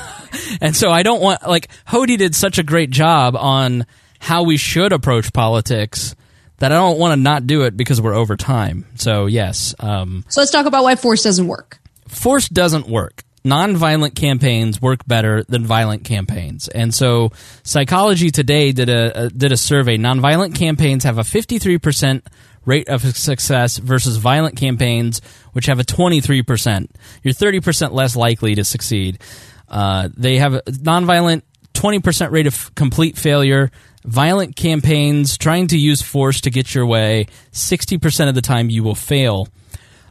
and 0.60 0.74
so 0.74 0.90
I 0.90 1.02
don't 1.02 1.20
want 1.20 1.46
like 1.46 1.68
Hody 1.88 2.16
did 2.16 2.34
such 2.34 2.58
a 2.58 2.62
great 2.62 2.90
job 2.90 3.34
on 3.36 3.84
how 4.20 4.44
we 4.44 4.56
should 4.56 4.92
approach 4.92 5.32
politics 5.32 6.14
that 6.58 6.72
I 6.72 6.76
don't 6.76 6.98
want 6.98 7.12
to 7.12 7.16
not 7.16 7.46
do 7.46 7.62
it 7.62 7.76
because 7.76 8.00
we're 8.00 8.14
over 8.14 8.36
time. 8.36 8.86
So 8.94 9.26
yes. 9.26 9.74
Um, 9.78 10.24
so 10.28 10.40
let's 10.40 10.52
talk 10.52 10.66
about 10.66 10.84
why 10.84 10.96
force 10.96 11.22
doesn't 11.22 11.46
work. 11.46 11.78
Force 12.08 12.48
doesn't 12.48 12.88
work. 12.88 13.24
nonviolent 13.44 14.14
campaigns 14.14 14.80
work 14.80 15.06
better 15.06 15.44
than 15.44 15.64
violent 15.66 16.04
campaigns. 16.04 16.68
And 16.68 16.94
so 16.94 17.30
Psychology 17.62 18.30
Today 18.30 18.72
did 18.72 18.88
a, 18.88 19.26
a 19.26 19.30
did 19.30 19.52
a 19.52 19.56
survey. 19.56 19.98
Nonviolent 19.98 20.54
campaigns 20.54 21.04
have 21.04 21.18
a 21.18 21.22
53% 21.22 22.22
rate 22.66 22.88
of 22.88 23.02
success 23.16 23.78
versus 23.78 24.18
violent 24.18 24.56
campaigns 24.56 25.22
which 25.52 25.66
have 25.66 25.78
a 25.78 25.84
23%. 25.84 26.90
You're 27.22 27.32
30% 27.32 27.93
less 27.93 28.14
likely 28.14 28.55
to 28.56 28.64
succeed. 28.64 29.18
Uh, 29.68 30.10
they 30.14 30.36
have 30.36 30.55
a 30.55 30.62
nonviolent 30.62 31.43
20% 31.72 32.30
rate 32.30 32.47
of 32.47 32.74
complete 32.74 33.16
failure. 33.16 33.70
Violent 34.05 34.56
campaigns 34.56 35.38
trying 35.38 35.68
to 35.68 35.78
use 35.78 36.02
force 36.02 36.43
to 36.43 36.51
get 36.51 36.74
your 36.74 36.86
way, 36.86 37.26
60% 37.52 38.28
of 38.28 38.34
the 38.34 38.43
time 38.43 38.68
you 38.68 38.82
will 38.82 38.94
fail. 38.94 39.48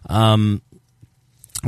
Um, 0.10 0.62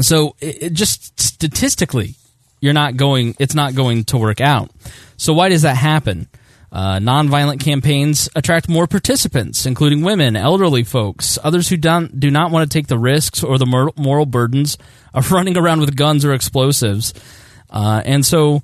so 0.01 0.35
it, 0.39 0.63
it 0.63 0.73
just 0.73 1.19
statistically, 1.19 2.15
you're 2.59 2.73
not 2.73 2.97
going. 2.97 3.35
It's 3.39 3.55
not 3.55 3.75
going 3.75 4.05
to 4.05 4.17
work 4.17 4.41
out. 4.41 4.71
So 5.17 5.33
why 5.33 5.49
does 5.49 5.61
that 5.61 5.77
happen? 5.77 6.27
Uh, 6.69 6.99
nonviolent 6.99 7.61
campaigns 7.61 8.27
attract 8.35 8.67
more 8.67 8.87
participants, 8.87 9.65
including 9.65 10.01
women, 10.01 10.35
elderly 10.35 10.83
folks, 10.83 11.39
others 11.41 11.69
who 11.69 11.77
don't, 11.77 12.19
do 12.19 12.29
not 12.29 12.51
want 12.51 12.69
to 12.69 12.77
take 12.77 12.87
the 12.87 12.99
risks 12.99 13.41
or 13.41 13.57
the 13.57 13.65
mor- 13.65 13.93
moral 13.95 14.25
burdens 14.25 14.77
of 15.13 15.31
running 15.31 15.57
around 15.57 15.79
with 15.79 15.95
guns 15.95 16.25
or 16.25 16.33
explosives. 16.33 17.13
Uh, 17.69 18.01
and 18.05 18.25
so 18.25 18.61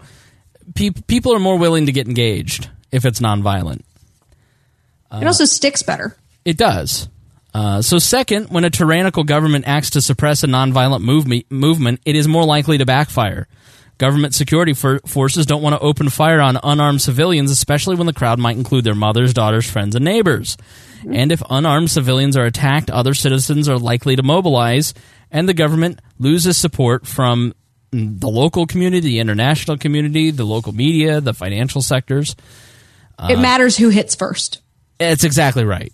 pe- 0.75 0.89
people 0.89 1.33
are 1.33 1.39
more 1.39 1.57
willing 1.57 1.85
to 1.85 1.93
get 1.93 2.07
engaged 2.07 2.69
if 2.91 3.05
it's 3.05 3.19
nonviolent. 3.21 3.81
it 5.13 5.25
also 5.25 5.45
sticks 5.45 5.81
better. 5.81 6.17
It 6.43 6.57
does. 6.57 7.07
Uh, 7.53 7.81
so, 7.81 7.99
second, 7.99 8.49
when 8.49 8.65
a 8.65 8.69
tyrannical 8.69 9.23
government 9.23 9.65
acts 9.67 9.91
to 9.91 10.01
suppress 10.01 10.43
a 10.43 10.47
nonviolent 10.47 11.01
movement, 11.01 11.45
movement 11.51 12.01
it 12.03 12.15
is 12.15 12.27
more 12.27 12.43
likely 12.43 12.79
to 12.79 12.85
backfire. 12.85 13.47
Government 14.03 14.35
security 14.35 14.73
for- 14.73 14.99
forces 15.05 15.45
don't 15.45 15.61
want 15.61 15.75
to 15.75 15.79
open 15.79 16.09
fire 16.09 16.41
on 16.41 16.59
unarmed 16.61 17.01
civilians, 17.01 17.49
especially 17.49 17.95
when 17.95 18.05
the 18.05 18.11
crowd 18.11 18.37
might 18.37 18.57
include 18.57 18.83
their 18.83 18.95
mothers, 18.95 19.33
daughters, 19.33 19.65
friends, 19.65 19.95
and 19.95 20.03
neighbors. 20.03 20.57
And 21.09 21.31
if 21.31 21.41
unarmed 21.49 21.89
civilians 21.89 22.35
are 22.35 22.43
attacked, 22.43 22.89
other 22.89 23.13
citizens 23.13 23.69
are 23.69 23.77
likely 23.77 24.17
to 24.17 24.21
mobilize, 24.21 24.93
and 25.31 25.47
the 25.47 25.53
government 25.53 26.01
loses 26.19 26.57
support 26.57 27.07
from 27.07 27.53
the 27.93 28.27
local 28.27 28.67
community, 28.67 29.07
the 29.07 29.19
international 29.19 29.77
community, 29.77 30.31
the 30.31 30.43
local 30.43 30.73
media, 30.73 31.21
the 31.21 31.33
financial 31.33 31.81
sectors. 31.81 32.35
it 33.29 33.39
matters 33.39 33.77
who 33.77 33.87
hits 33.87 34.15
first. 34.15 34.61
It's 34.99 35.23
exactly 35.23 35.63
right. 35.63 35.93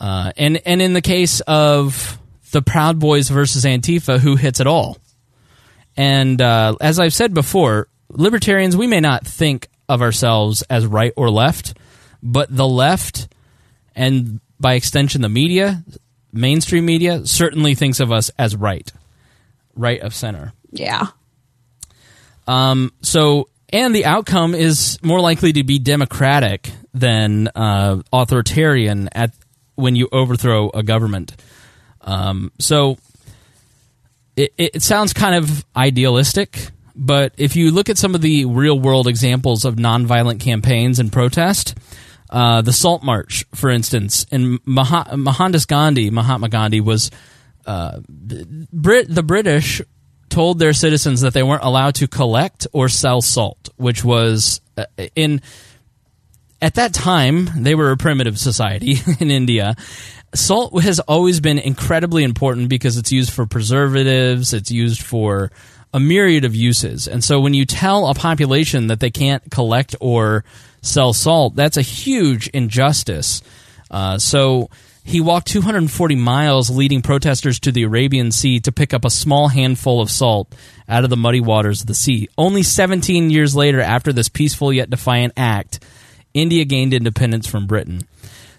Uh, 0.00 0.32
and 0.36 0.60
and 0.66 0.82
in 0.82 0.92
the 0.92 1.02
case 1.02 1.38
of 1.42 2.18
the 2.50 2.62
Proud 2.62 2.98
Boys 2.98 3.28
versus 3.28 3.64
Antifa, 3.64 4.18
who 4.18 4.34
hits 4.34 4.58
it 4.58 4.66
all? 4.66 4.98
And 5.98 6.40
uh, 6.40 6.76
as 6.80 7.00
I've 7.00 7.12
said 7.12 7.34
before, 7.34 7.88
libertarians 8.08 8.76
we 8.76 8.86
may 8.86 9.00
not 9.00 9.26
think 9.26 9.68
of 9.88 10.00
ourselves 10.00 10.62
as 10.70 10.86
right 10.86 11.12
or 11.16 11.28
left, 11.28 11.76
but 12.22 12.54
the 12.54 12.68
left, 12.68 13.26
and 13.96 14.40
by 14.60 14.74
extension 14.74 15.22
the 15.22 15.28
media, 15.28 15.82
mainstream 16.32 16.86
media, 16.86 17.26
certainly 17.26 17.74
thinks 17.74 17.98
of 17.98 18.12
us 18.12 18.30
as 18.38 18.54
right, 18.54 18.90
right 19.74 20.00
of 20.00 20.14
center. 20.14 20.52
Yeah. 20.70 21.08
Um, 22.46 22.92
so, 23.02 23.48
and 23.70 23.92
the 23.92 24.04
outcome 24.04 24.54
is 24.54 25.00
more 25.02 25.20
likely 25.20 25.52
to 25.54 25.64
be 25.64 25.80
democratic 25.80 26.70
than 26.94 27.48
uh, 27.48 28.02
authoritarian 28.12 29.08
at 29.10 29.32
when 29.74 29.96
you 29.96 30.08
overthrow 30.12 30.70
a 30.70 30.84
government. 30.84 31.34
Um, 32.02 32.52
so, 32.60 32.98
it, 34.38 34.52
it 34.56 34.82
sounds 34.82 35.12
kind 35.12 35.34
of 35.34 35.64
idealistic, 35.76 36.70
but 36.94 37.32
if 37.36 37.56
you 37.56 37.70
look 37.70 37.88
at 37.88 37.98
some 37.98 38.14
of 38.14 38.20
the 38.20 38.44
real 38.44 38.78
world 38.78 39.06
examples 39.06 39.64
of 39.64 39.76
nonviolent 39.76 40.40
campaigns 40.40 40.98
and 40.98 41.12
protest, 41.12 41.76
uh, 42.30 42.62
the 42.62 42.72
Salt 42.72 43.02
March, 43.02 43.44
for 43.54 43.70
instance, 43.70 44.26
and 44.30 44.60
Mah- 44.64 45.16
Mohandas 45.16 45.66
Gandhi, 45.66 46.10
Mahatma 46.10 46.48
Gandhi 46.48 46.80
was 46.80 47.10
uh, 47.66 48.00
Brit- 48.08 49.14
the 49.14 49.22
British 49.22 49.82
told 50.28 50.58
their 50.58 50.72
citizens 50.72 51.22
that 51.22 51.34
they 51.34 51.42
weren't 51.42 51.64
allowed 51.64 51.94
to 51.96 52.08
collect 52.08 52.66
or 52.72 52.88
sell 52.88 53.20
salt, 53.20 53.70
which 53.76 54.04
was 54.04 54.60
uh, 54.76 54.84
in 55.14 55.40
at 56.60 56.74
that 56.74 56.92
time 56.92 57.48
they 57.62 57.74
were 57.74 57.90
a 57.90 57.96
primitive 57.96 58.38
society 58.38 58.96
in 59.20 59.30
India. 59.30 59.74
Salt 60.34 60.82
has 60.82 61.00
always 61.00 61.40
been 61.40 61.58
incredibly 61.58 62.22
important 62.22 62.68
because 62.68 62.96
it's 62.96 63.12
used 63.12 63.32
for 63.32 63.46
preservatives, 63.46 64.52
it's 64.52 64.70
used 64.70 65.02
for 65.02 65.50
a 65.92 66.00
myriad 66.00 66.44
of 66.44 66.54
uses. 66.54 67.08
And 67.08 67.24
so 67.24 67.40
when 67.40 67.54
you 67.54 67.64
tell 67.64 68.08
a 68.08 68.14
population 68.14 68.88
that 68.88 69.00
they 69.00 69.10
can't 69.10 69.42
collect 69.50 69.96
or 70.00 70.44
sell 70.82 71.12
salt, 71.12 71.56
that's 71.56 71.76
a 71.76 71.82
huge 71.82 72.48
injustice. 72.48 73.42
Uh, 73.90 74.18
so 74.18 74.68
he 75.08 75.22
walked 75.22 75.46
240 75.48 76.16
miles, 76.16 76.68
leading 76.68 77.00
protesters 77.00 77.58
to 77.60 77.72
the 77.72 77.84
Arabian 77.84 78.30
Sea 78.30 78.60
to 78.60 78.70
pick 78.70 78.92
up 78.92 79.06
a 79.06 79.10
small 79.10 79.48
handful 79.48 80.02
of 80.02 80.10
salt 80.10 80.54
out 80.86 81.04
of 81.04 81.10
the 81.10 81.16
muddy 81.16 81.40
waters 81.40 81.80
of 81.80 81.86
the 81.86 81.94
sea. 81.94 82.28
Only 82.36 82.62
17 82.62 83.30
years 83.30 83.56
later, 83.56 83.80
after 83.80 84.12
this 84.12 84.28
peaceful 84.28 84.70
yet 84.70 84.90
defiant 84.90 85.32
act, 85.36 85.82
India 86.34 86.66
gained 86.66 86.92
independence 86.92 87.46
from 87.46 87.66
Britain. 87.66 88.02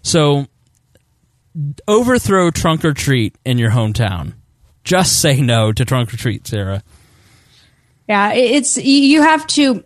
So, 0.02 0.48
overthrow 1.88 2.52
trunk 2.52 2.86
or 2.86 2.94
treat 2.94 3.36
in 3.46 3.58
your 3.58 3.72
hometown. 3.72 4.34
Just 4.84 5.22
say 5.22 5.42
no 5.42 5.72
to 5.72 5.86
trunk 5.86 6.14
or 6.14 6.18
treat, 6.18 6.48
Sarah. 6.48 6.84
Yeah, 8.08 8.34
it's 8.34 8.78
you 8.78 9.22
have 9.22 9.46
to 9.48 9.84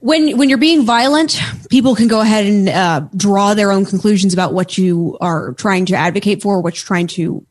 when 0.00 0.36
when 0.36 0.48
you're 0.48 0.58
being 0.58 0.84
violent, 0.84 1.40
people 1.70 1.94
can 1.94 2.08
go 2.08 2.20
ahead 2.20 2.46
and 2.46 2.68
uh, 2.68 3.00
draw 3.16 3.54
their 3.54 3.72
own 3.72 3.86
conclusions 3.86 4.34
about 4.34 4.52
what 4.52 4.76
you 4.76 5.16
are 5.20 5.52
trying 5.54 5.86
to 5.86 5.96
advocate 5.96 6.42
for, 6.42 6.60
what 6.60 6.76
you're 6.76 6.86
trying 6.86 7.06
to 7.08 7.46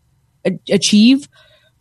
achieve. 0.69 1.27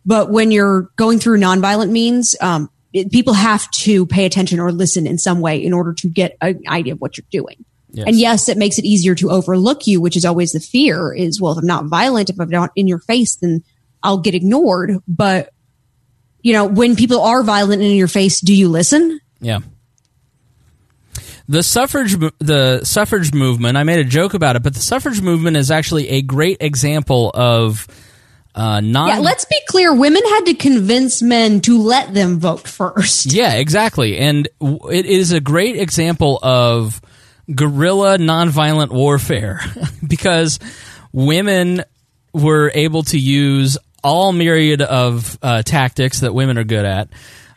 But 0.05 0.31
when 0.31 0.51
you're 0.51 0.89
going 0.95 1.19
through 1.19 1.39
nonviolent 1.39 1.91
means, 1.91 2.35
um, 2.41 2.69
it, 2.93 3.11
people 3.11 3.33
have 3.33 3.69
to 3.71 4.05
pay 4.05 4.25
attention 4.25 4.59
or 4.59 4.71
listen 4.71 5.07
in 5.07 5.17
some 5.17 5.39
way 5.39 5.63
in 5.63 5.73
order 5.73 5.93
to 5.93 6.07
get 6.07 6.37
an 6.41 6.61
idea 6.67 6.93
of 6.93 7.01
what 7.01 7.17
you're 7.17 7.25
doing. 7.31 7.63
Yes. 7.95 8.07
And 8.07 8.19
yes, 8.19 8.49
it 8.49 8.57
makes 8.57 8.77
it 8.77 8.83
easier 8.83 9.15
to 9.15 9.31
overlook 9.31 9.87
you, 9.87 10.01
which 10.01 10.17
is 10.17 10.25
always 10.25 10.51
the 10.51 10.59
fear 10.59 11.13
is, 11.13 11.39
well, 11.39 11.53
if 11.53 11.59
I'm 11.59 11.65
not 11.65 11.85
violent, 11.85 12.29
if 12.29 12.37
I'm 12.39 12.49
not 12.49 12.71
in 12.75 12.89
your 12.89 12.99
face, 12.99 13.37
then 13.37 13.63
I'll 14.03 14.17
get 14.17 14.35
ignored. 14.35 14.99
But, 15.07 15.53
you 16.41 16.51
know, 16.51 16.65
when 16.65 16.97
people 16.97 17.21
are 17.21 17.41
violent 17.41 17.81
and 17.81 17.89
in 17.89 17.95
your 17.97 18.09
face, 18.09 18.41
do 18.41 18.53
you 18.53 18.67
listen? 18.67 19.21
Yeah. 19.39 19.59
The 21.47 21.63
suffrage 21.63 22.17
the 22.39 22.83
suffrage 22.83 23.33
movement, 23.33 23.77
I 23.77 23.83
made 23.83 23.99
a 23.99 24.09
joke 24.09 24.33
about 24.33 24.57
it, 24.57 24.63
but 24.63 24.73
the 24.73 24.81
suffrage 24.81 25.21
movement 25.21 25.55
is 25.55 25.71
actually 25.71 26.09
a 26.09 26.21
great 26.21 26.57
example 26.59 27.31
of 27.33 27.87
uh, 28.55 28.81
non 28.81 29.07
Yeah, 29.07 29.19
let's 29.19 29.45
be 29.45 29.59
clear. 29.69 29.93
Women 29.93 30.23
had 30.23 30.45
to 30.47 30.53
convince 30.53 31.21
men 31.21 31.61
to 31.61 31.81
let 31.81 32.13
them 32.13 32.39
vote 32.39 32.67
first. 32.67 33.27
Yeah, 33.31 33.53
exactly. 33.53 34.17
And 34.17 34.49
it 34.59 35.05
is 35.05 35.31
a 35.31 35.39
great 35.39 35.77
example 35.77 36.39
of 36.43 36.99
guerrilla 37.53 38.17
nonviolent 38.17 38.89
warfare 38.89 39.59
because 40.07 40.59
women 41.11 41.83
were 42.33 42.71
able 42.73 43.03
to 43.03 43.17
use 43.19 43.77
all 44.03 44.31
myriad 44.31 44.81
of 44.81 45.37
uh, 45.41 45.61
tactics 45.63 46.19
that 46.19 46.33
women 46.33 46.57
are 46.57 46.63
good 46.63 46.85
at. 46.85 47.09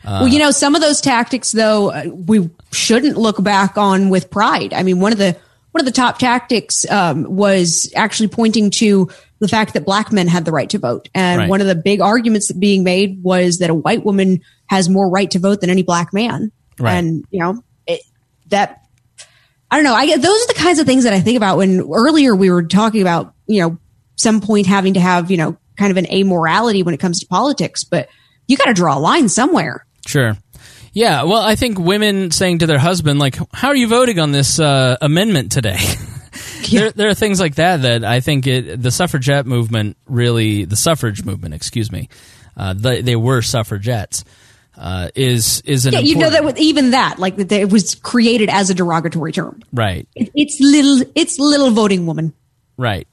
Uh, 0.03 0.19
well, 0.21 0.27
you 0.27 0.39
know, 0.39 0.51
some 0.51 0.75
of 0.75 0.81
those 0.81 1.01
tactics, 1.01 1.51
though, 1.51 1.91
uh, 1.91 2.05
we 2.05 2.49
shouldn't 2.71 3.17
look 3.17 3.41
back 3.43 3.77
on 3.77 4.09
with 4.09 4.31
pride. 4.31 4.73
I 4.73 4.83
mean, 4.83 4.99
one 4.99 5.11
of 5.11 5.17
the 5.17 5.35
one 5.71 5.81
of 5.81 5.85
the 5.85 5.91
top 5.91 6.17
tactics 6.17 6.89
um, 6.89 7.23
was 7.23 7.91
actually 7.95 8.29
pointing 8.29 8.71
to 8.71 9.09
the 9.39 9.47
fact 9.47 9.73
that 9.73 9.85
black 9.85 10.11
men 10.11 10.27
had 10.27 10.45
the 10.45 10.51
right 10.51 10.69
to 10.71 10.79
vote, 10.79 11.09
and 11.13 11.39
Right. 11.41 11.49
one 11.49 11.61
of 11.61 11.67
the 11.67 11.75
big 11.75 12.01
arguments 12.01 12.47
that 12.47 12.59
being 12.59 12.83
made 12.83 13.21
was 13.21 13.59
that 13.59 13.69
a 13.69 13.75
white 13.75 14.03
woman 14.03 14.41
has 14.67 14.89
more 14.89 15.09
right 15.09 15.29
to 15.31 15.39
vote 15.39 15.61
than 15.61 15.69
any 15.69 15.83
black 15.83 16.13
man. 16.13 16.51
Right. 16.79 16.93
And 16.95 17.25
you 17.29 17.41
know 17.41 17.63
it, 17.85 18.01
that 18.47 18.81
I 19.71 19.75
don't 19.75 19.83
know. 19.83 19.93
I 19.93 20.05
get 20.05 20.21
those 20.21 20.43
are 20.43 20.47
the 20.47 20.55
kinds 20.55 20.79
of 20.79 20.85
things 20.85 21.03
that 21.03 21.13
I 21.13 21.19
think 21.19 21.37
about 21.37 21.57
when 21.57 21.81
earlier 21.81 22.35
we 22.35 22.49
were 22.49 22.63
talking 22.63 23.01
about 23.01 23.33
you 23.45 23.61
know 23.61 23.77
some 24.15 24.41
point 24.41 24.67
having 24.67 24.95
to 24.95 24.99
have 24.99 25.29
you 25.29 25.37
know 25.37 25.57
kind 25.77 25.91
of 25.91 25.97
an 25.97 26.05
amorality 26.05 26.83
when 26.83 26.93
it 26.93 26.99
comes 26.99 27.19
to 27.19 27.27
politics, 27.27 27.83
but 27.83 28.09
you 28.47 28.57
got 28.57 28.65
to 28.65 28.73
draw 28.73 28.97
a 28.97 28.99
line 28.99 29.29
somewhere. 29.29 29.85
Sure. 30.05 30.37
Yeah, 30.91 31.23
well, 31.23 31.41
I 31.41 31.55
think 31.55 31.79
women 31.79 32.31
saying 32.31 32.59
to 32.59 32.67
their 32.67 32.79
husband, 32.79 33.19
like, 33.19 33.37
"How 33.53 33.69
are 33.69 33.75
you 33.75 33.87
voting 33.87 34.19
on 34.19 34.31
this 34.31 34.59
uh, 34.59 34.97
amendment 35.01 35.51
today?" 35.51 35.77
there, 36.71 36.91
there 36.91 37.09
are 37.09 37.13
things 37.13 37.39
like 37.39 37.55
that 37.55 37.83
that 37.83 38.03
I 38.03 38.19
think 38.19 38.47
it, 38.47 38.81
the 38.81 38.91
suffragette 38.91 39.45
movement 39.45 39.97
really, 40.07 40.65
the 40.65 40.75
suffrage 40.75 41.23
movement, 41.23 41.53
excuse 41.53 41.91
me, 41.91 42.09
uh, 42.57 42.73
they, 42.73 43.01
they 43.01 43.15
were 43.15 43.41
suffragettes. 43.41 44.23
Uh, 44.77 45.09
is 45.13 45.61
is 45.65 45.85
an 45.85 45.93
yeah, 45.93 45.99
you 45.99 46.15
know 46.15 46.29
that 46.29 46.45
with 46.45 46.57
even 46.57 46.91
that, 46.91 47.19
like 47.19 47.35
that 47.35 47.51
it 47.51 47.69
was 47.71 47.95
created 47.95 48.49
as 48.49 48.69
a 48.69 48.73
derogatory 48.73 49.31
term. 49.33 49.61
right, 49.73 50.07
It- 50.15 50.31
It's 50.35 50.57
little, 50.61 51.01
it's 51.15 51.37
little 51.37 51.71
voting 51.71 52.05
woman. 52.05 52.33
right. 52.77 53.07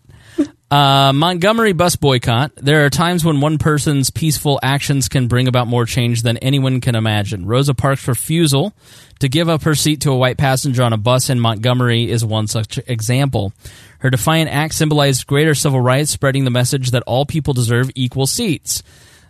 Uh, 0.68 1.12
Montgomery 1.14 1.72
bus 1.72 1.94
boycott. 1.94 2.50
There 2.56 2.84
are 2.84 2.90
times 2.90 3.24
when 3.24 3.40
one 3.40 3.56
person's 3.56 4.10
peaceful 4.10 4.58
actions 4.64 5.08
can 5.08 5.28
bring 5.28 5.46
about 5.46 5.68
more 5.68 5.86
change 5.86 6.22
than 6.22 6.36
anyone 6.38 6.80
can 6.80 6.96
imagine. 6.96 7.46
Rosa 7.46 7.72
Parks' 7.72 8.06
refusal 8.08 8.72
to 9.20 9.28
give 9.28 9.48
up 9.48 9.62
her 9.62 9.76
seat 9.76 10.00
to 10.02 10.10
a 10.10 10.16
white 10.16 10.36
passenger 10.38 10.82
on 10.82 10.92
a 10.92 10.96
bus 10.96 11.30
in 11.30 11.38
Montgomery 11.38 12.10
is 12.10 12.24
one 12.24 12.48
such 12.48 12.78
example. 12.88 13.52
Her 14.00 14.10
defiant 14.10 14.50
act 14.50 14.74
symbolized 14.74 15.26
greater 15.28 15.54
civil 15.54 15.80
rights, 15.80 16.10
spreading 16.10 16.44
the 16.44 16.50
message 16.50 16.90
that 16.90 17.04
all 17.06 17.26
people 17.26 17.54
deserve 17.54 17.90
equal 17.94 18.26
seats. 18.26 18.82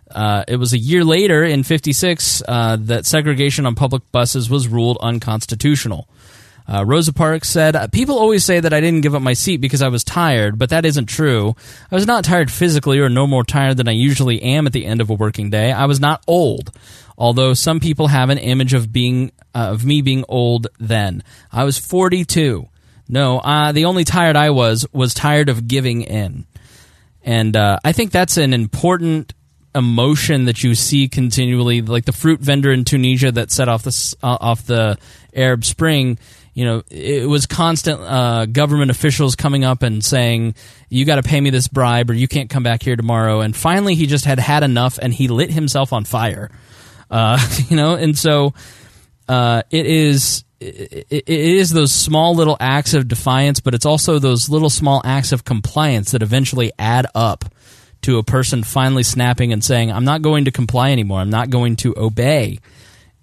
Uh, 0.09 0.43
it 0.47 0.55
was 0.57 0.73
a 0.73 0.77
year 0.77 1.03
later, 1.03 1.43
in 1.43 1.63
56, 1.63 2.43
uh, 2.47 2.77
that 2.81 3.05
segregation 3.05 3.65
on 3.65 3.75
public 3.75 4.09
buses 4.11 4.49
was 4.49 4.67
ruled 4.67 4.97
unconstitutional. 5.01 6.07
Uh, 6.69 6.83
Rosa 6.85 7.13
Parks 7.13 7.49
said, 7.49 7.91
People 7.93 8.17
always 8.17 8.43
say 8.43 8.59
that 8.59 8.73
I 8.73 8.81
didn't 8.81 9.01
give 9.01 9.15
up 9.15 9.21
my 9.21 9.33
seat 9.33 9.57
because 9.57 9.81
I 9.81 9.87
was 9.87 10.03
tired, 10.03 10.59
but 10.59 10.69
that 10.69 10.85
isn't 10.85 11.05
true. 11.05 11.55
I 11.89 11.95
was 11.95 12.05
not 12.05 12.25
tired 12.25 12.51
physically 12.51 12.99
or 12.99 13.07
no 13.07 13.25
more 13.25 13.45
tired 13.45 13.77
than 13.77 13.87
I 13.87 13.93
usually 13.93 14.41
am 14.41 14.67
at 14.67 14.73
the 14.73 14.85
end 14.85 14.99
of 14.99 15.09
a 15.09 15.13
working 15.13 15.49
day. 15.49 15.71
I 15.71 15.85
was 15.85 15.99
not 15.99 16.23
old. 16.27 16.71
Although 17.17 17.53
some 17.53 17.79
people 17.79 18.07
have 18.07 18.29
an 18.29 18.37
image 18.37 18.73
of 18.73 18.91
being 18.91 19.31
uh, 19.55 19.69
of 19.71 19.85
me 19.85 20.01
being 20.01 20.23
old 20.27 20.67
then. 20.79 21.23
I 21.51 21.63
was 21.63 21.77
42. 21.77 22.67
No, 23.09 23.39
uh, 23.39 23.71
the 23.71 23.85
only 23.85 24.03
tired 24.03 24.35
I 24.35 24.49
was 24.49 24.85
was 24.91 25.13
tired 25.13 25.49
of 25.49 25.67
giving 25.67 26.03
in. 26.03 26.45
And 27.23 27.55
uh, 27.55 27.79
I 27.83 27.91
think 27.91 28.11
that's 28.11 28.37
an 28.37 28.53
important 28.53 29.33
emotion 29.77 30.45
that 30.45 30.63
you 30.63 30.75
see 30.75 31.07
continually, 31.07 31.81
like 31.81 32.05
the 32.05 32.11
fruit 32.11 32.39
vendor 32.39 32.71
in 32.71 32.83
Tunisia 32.83 33.31
that 33.31 33.51
set 33.51 33.69
off 33.69 33.83
the 33.83 34.15
uh, 34.23 34.37
off 34.41 34.65
the 34.65 34.97
Arab 35.33 35.63
Spring 35.63 36.17
you 36.57 36.65
know, 36.65 36.81
it 36.89 37.29
was 37.29 37.45
constant 37.45 38.01
uh, 38.01 38.47
government 38.47 38.89
officials 38.89 39.35
coming 39.35 39.63
up 39.63 39.83
and 39.83 40.03
saying, 40.03 40.55
"You 40.89 41.05
got 41.05 41.17
to 41.17 41.21
pay 41.21 41.39
me 41.39 41.51
this 41.51 41.67
bribe, 41.67 42.09
or 42.09 42.15
you 42.15 42.27
can't 42.27 42.49
come 42.49 42.63
back 42.63 42.81
here 42.81 42.95
tomorrow." 42.95 43.41
And 43.41 43.55
finally, 43.55 43.93
he 43.93 44.07
just 44.07 44.25
had 44.25 44.39
had 44.39 44.63
enough, 44.63 44.97
and 44.99 45.13
he 45.13 45.27
lit 45.27 45.51
himself 45.51 45.93
on 45.93 46.03
fire. 46.03 46.49
Uh, 47.11 47.37
you 47.69 47.77
know, 47.77 47.93
and 47.93 48.17
so 48.17 48.55
uh, 49.29 49.61
it 49.69 49.85
is. 49.85 50.45
It, 50.59 51.05
it 51.11 51.29
is 51.29 51.69
those 51.69 51.93
small 51.93 52.33
little 52.33 52.57
acts 52.59 52.95
of 52.95 53.07
defiance, 53.07 53.59
but 53.59 53.75
it's 53.75 53.85
also 53.85 54.17
those 54.17 54.49
little 54.49 54.71
small 54.71 55.03
acts 55.05 55.31
of 55.31 55.45
compliance 55.45 56.13
that 56.13 56.23
eventually 56.23 56.71
add 56.79 57.05
up 57.13 57.45
to 58.03 58.17
a 58.17 58.23
person 58.23 58.63
finally 58.63 59.03
snapping 59.03 59.53
and 59.53 59.63
saying, 59.63 59.91
"I'm 59.91 60.05
not 60.05 60.21
going 60.21 60.45
to 60.45 60.51
comply 60.51 60.91
anymore. 60.91 61.19
I'm 61.19 61.29
not 61.29 61.49
going 61.49 61.75
to 61.77 61.93
obey 61.97 62.59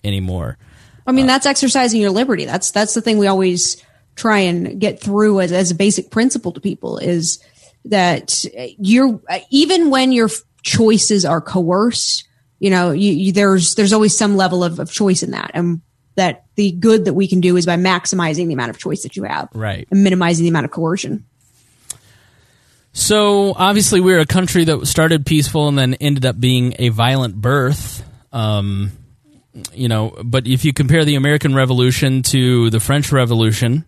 anymore." 0.02 0.58
I 1.06 1.12
mean, 1.12 1.24
uh, 1.24 1.28
that's 1.28 1.46
exercising 1.46 2.00
your 2.00 2.10
liberty. 2.10 2.44
That's 2.44 2.70
that's 2.70 2.94
the 2.94 3.00
thing 3.00 3.18
we 3.18 3.26
always 3.26 3.82
try 4.16 4.40
and 4.40 4.80
get 4.80 5.00
through 5.00 5.40
as, 5.40 5.52
as 5.52 5.70
a 5.70 5.74
basic 5.74 6.10
principle 6.10 6.52
to 6.52 6.60
people 6.60 6.98
is 6.98 7.42
that 7.84 8.44
you're 8.78 9.20
even 9.50 9.90
when 9.90 10.12
your 10.12 10.28
choices 10.62 11.24
are 11.24 11.40
coerced, 11.40 12.26
you 12.58 12.70
know, 12.70 12.92
you, 12.92 13.12
you, 13.12 13.32
there's 13.32 13.74
there's 13.74 13.92
always 13.92 14.16
some 14.16 14.36
level 14.36 14.64
of, 14.64 14.78
of 14.78 14.90
choice 14.90 15.22
in 15.22 15.32
that, 15.32 15.50
and 15.54 15.82
that 16.16 16.44
the 16.54 16.72
good 16.72 17.04
that 17.04 17.14
we 17.14 17.28
can 17.28 17.40
do 17.40 17.56
is 17.56 17.66
by 17.66 17.76
maximizing 17.76 18.46
the 18.46 18.54
amount 18.54 18.70
of 18.70 18.78
choice 18.78 19.02
that 19.02 19.16
you 19.16 19.24
have, 19.24 19.48
right, 19.52 19.86
and 19.90 20.02
minimizing 20.02 20.44
the 20.44 20.48
amount 20.48 20.64
of 20.64 20.70
coercion. 20.70 21.26
So 22.96 23.52
obviously, 23.56 24.00
we're 24.00 24.20
a 24.20 24.26
country 24.26 24.64
that 24.64 24.86
started 24.86 25.26
peaceful 25.26 25.66
and 25.66 25.76
then 25.76 25.94
ended 25.94 26.24
up 26.24 26.38
being 26.38 26.76
a 26.78 26.90
violent 26.90 27.34
birth. 27.34 28.04
Um, 28.32 28.92
you 29.72 29.88
know, 29.88 30.16
but 30.24 30.46
if 30.46 30.64
you 30.64 30.72
compare 30.72 31.04
the 31.04 31.16
American 31.16 31.56
Revolution 31.56 32.22
to 32.22 32.70
the 32.70 32.78
French 32.78 33.10
Revolution, 33.10 33.84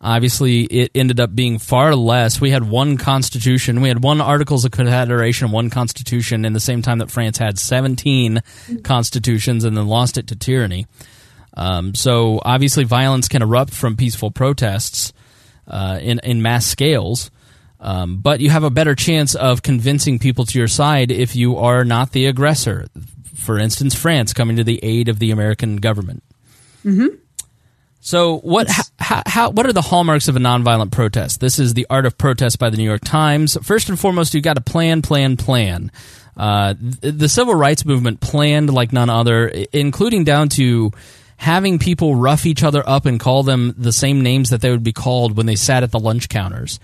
obviously 0.00 0.62
it 0.62 0.92
ended 0.94 1.20
up 1.20 1.34
being 1.34 1.58
far 1.58 1.94
less. 1.94 2.40
We 2.40 2.50
had 2.50 2.68
one 2.68 2.96
constitution, 2.96 3.82
we 3.82 3.88
had 3.88 4.02
one 4.02 4.22
Articles 4.22 4.64
of 4.64 4.70
Confederation, 4.70 5.50
one 5.50 5.68
constitution, 5.68 6.46
in 6.46 6.54
the 6.54 6.60
same 6.60 6.80
time 6.80 6.98
that 6.98 7.10
France 7.10 7.36
had 7.36 7.58
17 7.58 8.42
constitutions 8.82 9.64
and 9.64 9.76
then 9.76 9.86
lost 9.88 10.16
it 10.16 10.26
to 10.28 10.36
tyranny. 10.36 10.86
Um, 11.54 11.94
so 11.94 12.40
obviously, 12.42 12.84
violence 12.84 13.28
can 13.28 13.42
erupt 13.42 13.74
from 13.74 13.94
peaceful 13.94 14.30
protests 14.30 15.12
uh, 15.66 15.98
in 16.00 16.18
in 16.20 16.40
mass 16.40 16.64
scales. 16.64 17.30
Um, 17.80 18.16
but 18.18 18.40
you 18.40 18.50
have 18.50 18.64
a 18.64 18.70
better 18.70 18.96
chance 18.96 19.36
of 19.36 19.62
convincing 19.62 20.18
people 20.18 20.44
to 20.46 20.58
your 20.58 20.66
side 20.66 21.12
if 21.12 21.36
you 21.36 21.58
are 21.58 21.84
not 21.84 22.10
the 22.10 22.26
aggressor 22.26 22.88
for 23.38 23.58
instance, 23.58 23.94
France 23.94 24.32
coming 24.32 24.56
to 24.56 24.64
the 24.64 24.78
aid 24.82 25.08
of 25.08 25.18
the 25.18 25.30
American 25.30 25.76
government. 25.76 26.22
Mm-hmm. 26.84 27.16
So, 28.00 28.38
what 28.38 28.68
how, 28.98 29.22
how, 29.26 29.50
what 29.50 29.66
are 29.66 29.72
the 29.72 29.82
hallmarks 29.82 30.28
of 30.28 30.36
a 30.36 30.38
nonviolent 30.38 30.92
protest? 30.92 31.40
This 31.40 31.58
is 31.58 31.74
the 31.74 31.86
art 31.88 32.06
of 32.06 32.18
protest 32.18 32.58
by 32.58 32.70
the 32.70 32.76
New 32.76 32.84
York 32.84 33.02
Times. 33.04 33.56
First 33.62 33.88
and 33.88 33.98
foremost, 33.98 34.34
you 34.34 34.38
have 34.38 34.44
got 34.44 34.54
to 34.54 34.60
plan, 34.60 35.02
plan, 35.02 35.36
plan. 35.36 35.90
Uh, 36.36 36.74
the 36.78 37.28
civil 37.28 37.54
rights 37.54 37.84
movement 37.84 38.20
planned 38.20 38.72
like 38.72 38.92
none 38.92 39.10
other, 39.10 39.48
including 39.72 40.24
down 40.24 40.48
to 40.50 40.92
having 41.36 41.78
people 41.78 42.14
rough 42.14 42.46
each 42.46 42.62
other 42.62 42.86
up 42.88 43.06
and 43.06 43.18
call 43.18 43.42
them 43.42 43.74
the 43.76 43.92
same 43.92 44.22
names 44.22 44.50
that 44.50 44.60
they 44.60 44.70
would 44.70 44.84
be 44.84 44.92
called 44.92 45.36
when 45.36 45.46
they 45.46 45.56
sat 45.56 45.82
at 45.82 45.90
the 45.90 45.98
lunch 45.98 46.28
counters. 46.28 46.78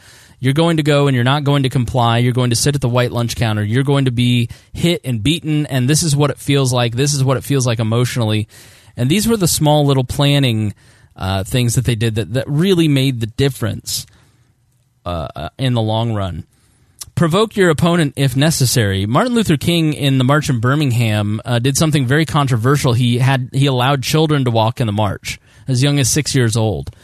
You're 0.45 0.53
going 0.53 0.77
to 0.77 0.83
go 0.83 1.07
and 1.07 1.15
you're 1.15 1.25
not 1.25 1.43
going 1.43 1.62
to 1.62 1.71
comply. 1.71 2.19
You're 2.19 2.35
going 2.35 2.51
to 2.51 2.57
sit 2.57 2.75
at 2.75 2.83
the 2.83 2.89
white 2.89 3.11
lunch 3.11 3.35
counter. 3.35 3.64
You're 3.64 3.82
going 3.82 4.05
to 4.05 4.11
be 4.11 4.51
hit 4.74 5.01
and 5.03 5.23
beaten, 5.23 5.64
and 5.64 5.89
this 5.89 6.03
is 6.03 6.14
what 6.14 6.29
it 6.29 6.37
feels 6.37 6.71
like. 6.71 6.95
This 6.95 7.14
is 7.14 7.24
what 7.24 7.39
it 7.39 7.45
feels 7.45 7.66
like 7.66 7.79
emotionally. 7.79 8.47
And 8.95 9.11
these 9.11 9.27
were 9.27 9.39
the 9.39 9.48
small 9.48 9.87
little 9.87 10.05
planning 10.05 10.74
uh, 11.16 11.45
things 11.45 11.77
that 11.77 11.87
they 11.87 11.95
did 11.95 12.16
that, 12.16 12.35
that 12.35 12.45
really 12.47 12.89
made 12.89 13.21
the 13.21 13.27
difference 13.27 14.05
uh, 15.06 15.29
uh, 15.35 15.48
in 15.56 15.73
the 15.73 15.81
long 15.81 16.13
run. 16.13 16.45
Provoke 17.14 17.56
your 17.56 17.71
opponent 17.71 18.13
if 18.16 18.37
necessary. 18.37 19.06
Martin 19.06 19.32
Luther 19.32 19.56
King 19.56 19.95
in 19.95 20.19
the 20.19 20.24
march 20.24 20.51
in 20.51 20.61
Birmingham 20.61 21.40
uh, 21.47 21.59
did 21.59 21.79
something 21.79 22.05
very 22.05 22.27
controversial. 22.27 22.93
He 22.93 23.16
had 23.16 23.48
he 23.55 23.64
allowed 23.64 24.03
children 24.03 24.45
to 24.45 24.51
walk 24.51 24.79
in 24.79 24.89
the 24.89 24.93
march 24.93 25.40
as 25.66 25.82
young 25.82 25.98
as 25.98 26.11
six 26.11 26.35
years 26.35 26.55
old 26.55 26.95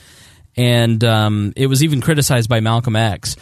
and 0.60 1.02
um, 1.05 1.55
it 1.56 1.68
was 1.68 1.82
even 1.82 2.02
criticized 2.02 2.50
by 2.50 2.60
Malcolm 2.60 2.94
X. 2.94 3.34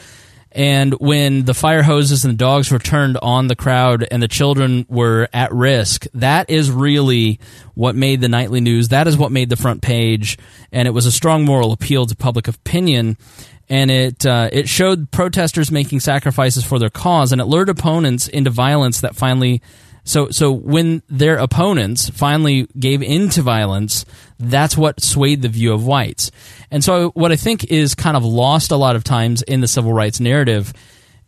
And 0.52 0.94
when 0.94 1.44
the 1.44 1.52
fire 1.52 1.82
hoses 1.82 2.24
and 2.24 2.34
the 2.34 2.38
dogs 2.38 2.70
were 2.70 2.78
turned 2.78 3.18
on 3.20 3.48
the 3.48 3.56
crowd 3.56 4.06
and 4.08 4.22
the 4.22 4.28
children 4.28 4.86
were 4.88 5.28
at 5.32 5.52
risk, 5.52 6.06
that 6.14 6.48
is 6.48 6.70
really 6.70 7.40
what 7.74 7.96
made 7.96 8.20
the 8.20 8.28
nightly 8.28 8.60
news. 8.60 8.88
That 8.88 9.08
is 9.08 9.16
what 9.16 9.32
made 9.32 9.50
the 9.50 9.56
front 9.56 9.82
page. 9.82 10.38
And 10.70 10.86
it 10.86 10.92
was 10.92 11.06
a 11.06 11.12
strong 11.12 11.44
moral 11.44 11.72
appeal 11.72 12.06
to 12.06 12.14
public 12.14 12.46
opinion. 12.46 13.18
And 13.68 13.90
it, 13.90 14.24
uh, 14.24 14.48
it 14.52 14.68
showed 14.68 15.10
protesters 15.10 15.72
making 15.72 15.98
sacrifices 16.00 16.64
for 16.64 16.78
their 16.78 16.88
cause, 16.88 17.32
and 17.32 17.40
it 17.40 17.46
lured 17.46 17.68
opponents 17.68 18.28
into 18.28 18.48
violence 18.48 19.00
that 19.00 19.16
finally 19.16 19.60
so 20.08 20.30
so 20.30 20.50
when 20.50 21.02
their 21.10 21.36
opponents 21.36 22.08
finally 22.08 22.66
gave 22.78 23.02
in 23.02 23.28
to 23.30 23.42
violence, 23.42 24.06
that's 24.38 24.74
what 24.74 25.02
swayed 25.02 25.42
the 25.42 25.50
view 25.50 25.74
of 25.74 25.84
whites. 25.84 26.30
And 26.70 26.82
so 26.82 27.10
what 27.10 27.30
I 27.30 27.36
think 27.36 27.64
is 27.64 27.94
kind 27.94 28.16
of 28.16 28.24
lost 28.24 28.70
a 28.70 28.76
lot 28.76 28.96
of 28.96 29.04
times 29.04 29.42
in 29.42 29.60
the 29.60 29.68
civil 29.68 29.92
rights 29.92 30.18
narrative 30.18 30.72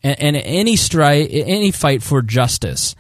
and, 0.03 0.19
and 0.19 0.37
any 0.37 0.77
strike 0.77 1.29
any 1.31 1.73
fight 1.73 2.03
for 2.03 2.23
justice 2.23 2.97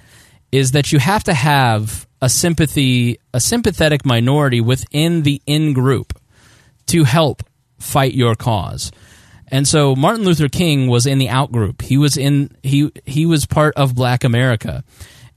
is 0.53 0.73
that 0.73 0.93
you 0.93 0.99
have 0.99 1.25
to 1.25 1.33
have 1.33 2.07
a 2.21 2.29
sympathy 2.29 3.19
a 3.33 3.41
sympathetic 3.41 4.05
minority 4.05 4.61
within 4.61 5.23
the 5.23 5.41
in 5.47 5.73
group 5.73 6.13
to 6.89 7.05
help 7.05 7.43
fight 7.79 8.13
your 8.13 8.35
cause. 8.35 8.93
And 9.49 9.67
so 9.67 9.97
Martin 9.97 10.27
Luther 10.27 10.51
King 10.51 10.89
was 10.89 11.07
in 11.07 11.17
the 11.17 11.31
out 11.31 11.51
group. 11.51 11.81
He 11.81 11.97
was 11.97 12.19
in 12.19 12.55
he 12.63 12.93
he 13.07 13.25
was 13.25 13.47
part 13.47 13.75
of 13.77 13.95
black 13.95 14.25
America 14.25 14.85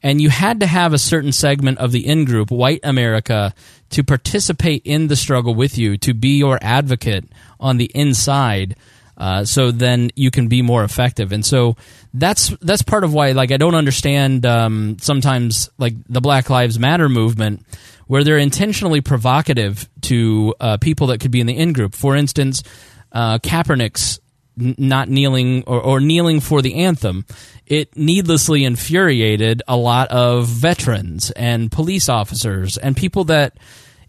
and 0.04 0.22
you 0.22 0.30
had 0.30 0.60
to 0.60 0.68
have 0.68 0.94
a 0.94 0.98
certain 0.98 1.32
segment 1.32 1.80
of 1.80 1.92
the 1.94 2.06
in 2.06 2.26
group, 2.26 2.52
white 2.52 2.82
America, 2.84 3.54
to 3.92 4.04
participate 4.04 4.82
in 4.86 5.08
the 5.08 5.16
struggle 5.16 5.56
with 5.56 5.78
you, 5.78 5.98
to 5.98 6.14
be 6.14 6.38
your 6.38 6.60
advocate 6.62 7.26
on 7.60 7.78
the 7.78 7.90
inside. 7.96 8.76
Uh, 9.18 9.46
so 9.46 9.72
then 9.72 10.12
you 10.16 10.30
can 10.30 10.48
be 10.48 10.62
more 10.62 10.84
effective, 10.84 11.32
and 11.32 11.46
so 11.46 11.78
that's 12.14 12.50
that's 12.62 12.82
part 12.82 13.04
of 13.04 13.14
why 13.14 13.32
like 13.32 13.52
I 13.52 13.58
don't 13.58 13.76
understand 13.76 14.46
um, 14.46 14.98
sometimes 15.00 15.70
like 15.78 15.94
the 16.10 16.20
Black 16.20 16.50
Lives 16.50 16.78
Matter 16.78 17.08
movement 17.08 17.66
where 18.08 18.24
they're 18.24 18.38
intentionally 18.38 19.02
provocative 19.02 19.88
to 20.02 20.54
uh, 20.60 20.78
people 20.78 21.08
that 21.08 21.20
could 21.20 21.32
be 21.32 21.40
in 21.40 21.48
the 21.48 21.58
in 21.58 21.74
group. 21.74 21.96
For 21.96 22.16
instance, 22.16 22.64
uh, 23.12 23.38
Kaepernick's 23.40 24.20
not 24.56 25.10
kneeling 25.10 25.64
or, 25.66 25.82
or, 25.82 26.00
kneeling 26.00 26.40
for 26.40 26.62
the 26.62 26.76
anthem, 26.76 27.26
it 27.74 27.98
needlessly 27.98 28.64
infuriated 28.64 29.64
a 29.68 29.76
lot 29.76 30.10
of 30.10 30.48
veterans 30.48 31.32
and 31.32 31.72
police 31.72 32.08
officers 32.08 32.78
and 32.78 32.96
people 32.96 33.24
that, 33.26 33.58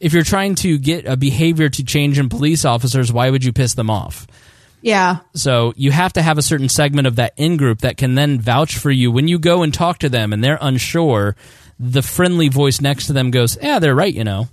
if 0.01 0.13
you're 0.13 0.23
trying 0.23 0.55
to 0.57 0.77
get 0.77 1.07
a 1.07 1.17
behavior 1.17 1.71
to 1.71 1.83
change 1.83 2.19
in 2.19 2.29
police 2.29 2.67
officers, 2.67 3.11
why 3.11 3.31
would 3.31 3.43
you 3.43 3.53
piss 3.53 3.73
them 3.73 3.89
off? 3.89 4.27
Yeah. 4.83 5.21
So 5.35 5.73
you 5.77 5.93
have 5.93 6.13
to 6.13 6.23
have 6.23 6.37
a 6.37 6.43
certain 6.43 6.69
segment 6.69 7.07
of 7.07 7.17
that 7.17 7.33
in 7.39 7.57
group 7.57 7.79
that 7.81 7.97
can 7.97 8.15
then 8.15 8.39
vouch 8.39 8.77
for 8.77 8.91
you 8.91 9.11
when 9.11 9.29
you 9.29 9.39
go 9.39 9.63
and 9.63 9.73
talk 9.73 9.99
to 10.01 10.11
them 10.11 10.35
and 10.35 10.45
they're 10.45 10.59
unsure. 10.61 11.35
The 11.81 12.03
friendly 12.03 12.51
voice 12.51 12.83
next 12.83 13.07
to 13.07 13.15
them 13.15 13.31
goes, 13.31 13.59
"Yeah, 13.61 13.79
they're 13.79 13.95
right," 13.95 14.15
you 14.15 14.25
know. 14.25 14.49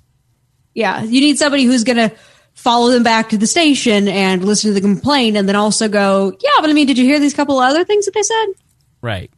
Yeah, 0.73 1.03
you 1.03 1.19
need 1.19 1.37
somebody 1.37 1.65
who's 1.65 1.83
going 1.83 2.09
to 2.09 2.15
follow 2.53 2.91
them 2.91 3.03
back 3.03 3.29
to 3.29 3.37
the 3.37 3.47
station 3.47 4.07
and 4.07 4.43
listen 4.43 4.69
to 4.69 4.73
the 4.73 4.81
complaint 4.81 5.37
and 5.37 5.47
then 5.47 5.55
also 5.55 5.87
go, 5.87 6.35
yeah, 6.41 6.49
but 6.59 6.69
I 6.69 6.73
mean, 6.73 6.87
did 6.87 6.97
you 6.97 7.05
hear 7.05 7.19
these 7.19 7.33
couple 7.33 7.59
other 7.59 7.83
things 7.83 8.05
that 8.05 8.13
they 8.13 8.23
said? 8.23 8.45
Right. 9.01 9.31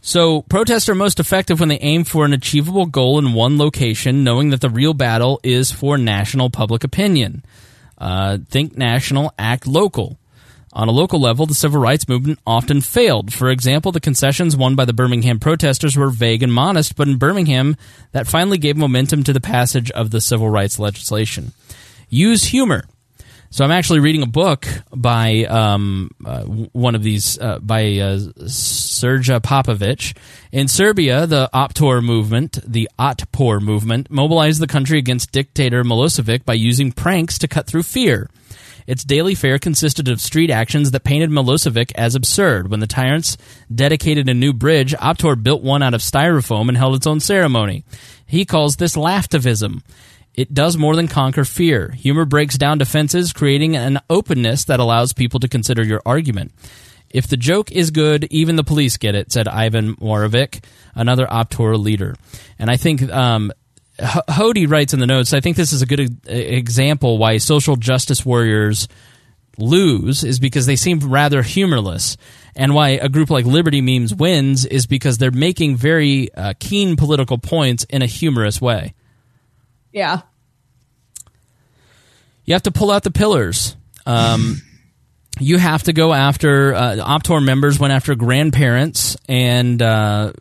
So, 0.00 0.42
protests 0.42 0.88
are 0.90 0.94
most 0.94 1.18
effective 1.18 1.60
when 1.60 1.70
they 1.70 1.78
aim 1.78 2.04
for 2.04 2.26
an 2.26 2.34
achievable 2.34 2.84
goal 2.84 3.18
in 3.18 3.32
one 3.32 3.56
location, 3.56 4.22
knowing 4.22 4.50
that 4.50 4.60
the 4.60 4.68
real 4.68 4.92
battle 4.92 5.40
is 5.42 5.72
for 5.72 5.96
national 5.96 6.50
public 6.50 6.84
opinion. 6.84 7.42
Uh, 7.96 8.38
think 8.50 8.76
national, 8.76 9.32
act 9.38 9.66
local. 9.66 10.18
On 10.74 10.88
a 10.88 10.92
local 10.92 11.20
level, 11.20 11.46
the 11.46 11.54
civil 11.54 11.80
rights 11.80 12.08
movement 12.08 12.40
often 12.46 12.80
failed. 12.80 13.32
For 13.32 13.48
example, 13.48 13.92
the 13.92 14.00
concessions 14.00 14.56
won 14.56 14.74
by 14.74 14.84
the 14.84 14.92
Birmingham 14.92 15.38
protesters 15.38 15.96
were 15.96 16.10
vague 16.10 16.42
and 16.42 16.52
modest, 16.52 16.96
but 16.96 17.08
in 17.08 17.16
Birmingham, 17.16 17.76
that 18.10 18.26
finally 18.26 18.58
gave 18.58 18.76
momentum 18.76 19.22
to 19.22 19.32
the 19.32 19.40
passage 19.40 19.90
of 19.92 20.10
the 20.10 20.20
civil 20.20 20.50
rights 20.50 20.80
legislation. 20.80 21.52
Use 22.10 22.46
humor. 22.46 22.84
So 23.54 23.64
I'm 23.64 23.70
actually 23.70 24.00
reading 24.00 24.22
a 24.24 24.26
book 24.26 24.66
by 24.92 25.44
um, 25.44 26.10
uh, 26.26 26.42
one 26.42 26.96
of 26.96 27.04
these 27.04 27.38
uh, 27.38 27.60
by 27.60 27.82
uh, 27.82 28.18
Srđan 28.48 29.40
Popović. 29.42 30.16
In 30.50 30.66
Serbia, 30.66 31.24
the 31.28 31.48
Otpor 31.54 32.02
movement, 32.02 32.58
the 32.66 32.90
Otpor 32.98 33.62
movement, 33.62 34.10
mobilized 34.10 34.60
the 34.60 34.66
country 34.66 34.98
against 34.98 35.30
dictator 35.30 35.84
Milosevic 35.84 36.44
by 36.44 36.54
using 36.54 36.90
pranks 36.90 37.38
to 37.38 37.46
cut 37.46 37.68
through 37.68 37.84
fear. 37.84 38.28
Its 38.88 39.04
daily 39.04 39.36
fare 39.36 39.60
consisted 39.60 40.08
of 40.08 40.20
street 40.20 40.50
actions 40.50 40.90
that 40.90 41.04
painted 41.04 41.30
Milosevic 41.30 41.92
as 41.94 42.16
absurd. 42.16 42.72
When 42.72 42.80
the 42.80 42.88
tyrants 42.88 43.36
dedicated 43.72 44.28
a 44.28 44.34
new 44.34 44.52
bridge, 44.52 44.94
Otpor 44.94 45.40
built 45.40 45.62
one 45.62 45.80
out 45.80 45.94
of 45.94 46.00
styrofoam 46.00 46.66
and 46.66 46.76
held 46.76 46.96
its 46.96 47.06
own 47.06 47.20
ceremony. 47.20 47.84
He 48.26 48.44
calls 48.44 48.76
this 48.76 48.96
laughtivism. 48.96 49.82
It 50.34 50.52
does 50.52 50.76
more 50.76 50.96
than 50.96 51.08
conquer 51.08 51.44
fear. 51.44 51.90
Humor 51.90 52.24
breaks 52.24 52.58
down 52.58 52.78
defenses, 52.78 53.32
creating 53.32 53.76
an 53.76 54.00
openness 54.10 54.64
that 54.64 54.80
allows 54.80 55.12
people 55.12 55.40
to 55.40 55.48
consider 55.48 55.84
your 55.84 56.02
argument. 56.04 56.52
If 57.10 57.28
the 57.28 57.36
joke 57.36 57.70
is 57.70 57.92
good, 57.92 58.24
even 58.30 58.56
the 58.56 58.64
police 58.64 58.96
get 58.96 59.14
it, 59.14 59.30
said 59.30 59.46
Ivan 59.46 59.94
Marovic, 59.96 60.64
another 60.96 61.26
Otpor 61.26 61.78
leader. 61.78 62.16
And 62.58 62.68
I 62.68 62.76
think 62.76 63.08
um, 63.12 63.52
Hody 64.00 64.68
writes 64.68 64.92
in 64.92 64.98
the 64.98 65.06
notes, 65.06 65.32
I 65.32 65.40
think 65.40 65.56
this 65.56 65.72
is 65.72 65.82
a 65.82 65.86
good 65.86 66.00
e- 66.00 66.10
example 66.28 67.16
why 67.18 67.38
social 67.38 67.76
justice 67.76 68.26
warriors 68.26 68.88
lose 69.56 70.24
is 70.24 70.40
because 70.40 70.66
they 70.66 70.74
seem 70.74 70.98
rather 70.98 71.42
humorless. 71.42 72.16
And 72.56 72.74
why 72.74 72.90
a 72.90 73.08
group 73.08 73.30
like 73.30 73.44
Liberty 73.44 73.80
Memes 73.80 74.12
wins 74.12 74.64
is 74.64 74.86
because 74.86 75.18
they're 75.18 75.30
making 75.30 75.76
very 75.76 76.34
uh, 76.34 76.54
keen 76.58 76.96
political 76.96 77.38
points 77.38 77.84
in 77.84 78.02
a 78.02 78.06
humorous 78.06 78.60
way. 78.60 78.94
Yeah. 79.94 80.22
You 82.44 82.54
have 82.54 82.64
to 82.64 82.72
pull 82.72 82.90
out 82.90 83.04
the 83.04 83.12
pillars. 83.12 83.76
Um, 84.04 84.60
you 85.40 85.56
have 85.56 85.84
to 85.84 85.92
go 85.92 86.12
after 86.12 86.74
uh, 86.74 86.96
Otpor 86.96 87.42
members 87.42 87.78
went 87.78 87.92
after 87.92 88.14
grandparents 88.16 89.16
and 89.28 89.80
uh, 89.80 90.32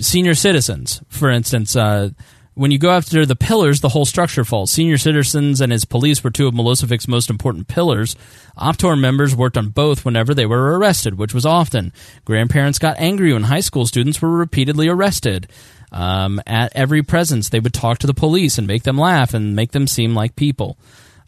senior 0.00 0.34
citizens. 0.34 1.00
For 1.08 1.30
instance, 1.30 1.76
uh, 1.76 2.10
when 2.54 2.72
you 2.72 2.78
go 2.78 2.90
after 2.90 3.24
the 3.24 3.36
pillars, 3.36 3.80
the 3.80 3.90
whole 3.90 4.04
structure 4.04 4.44
falls. 4.44 4.72
Senior 4.72 4.98
citizens 4.98 5.60
and 5.60 5.70
his 5.70 5.84
police 5.84 6.24
were 6.24 6.30
two 6.30 6.48
of 6.48 6.54
Milosevic's 6.54 7.06
most 7.06 7.30
important 7.30 7.68
pillars. 7.68 8.16
Otpor 8.58 8.98
members 8.98 9.36
worked 9.36 9.56
on 9.56 9.68
both 9.68 10.04
whenever 10.04 10.34
they 10.34 10.46
were 10.46 10.76
arrested, 10.76 11.16
which 11.16 11.32
was 11.32 11.46
often. 11.46 11.92
Grandparents 12.24 12.80
got 12.80 12.98
angry 12.98 13.32
when 13.32 13.44
high 13.44 13.60
school 13.60 13.86
students 13.86 14.20
were 14.20 14.36
repeatedly 14.36 14.88
arrested. 14.88 15.48
Um, 15.90 16.40
at 16.46 16.74
every 16.74 17.02
presence, 17.02 17.48
they 17.48 17.60
would 17.60 17.74
talk 17.74 17.98
to 17.98 18.06
the 18.06 18.14
police 18.14 18.58
and 18.58 18.66
make 18.66 18.82
them 18.82 18.98
laugh 18.98 19.34
and 19.34 19.56
make 19.56 19.72
them 19.72 19.86
seem 19.86 20.14
like 20.14 20.36
people. 20.36 20.78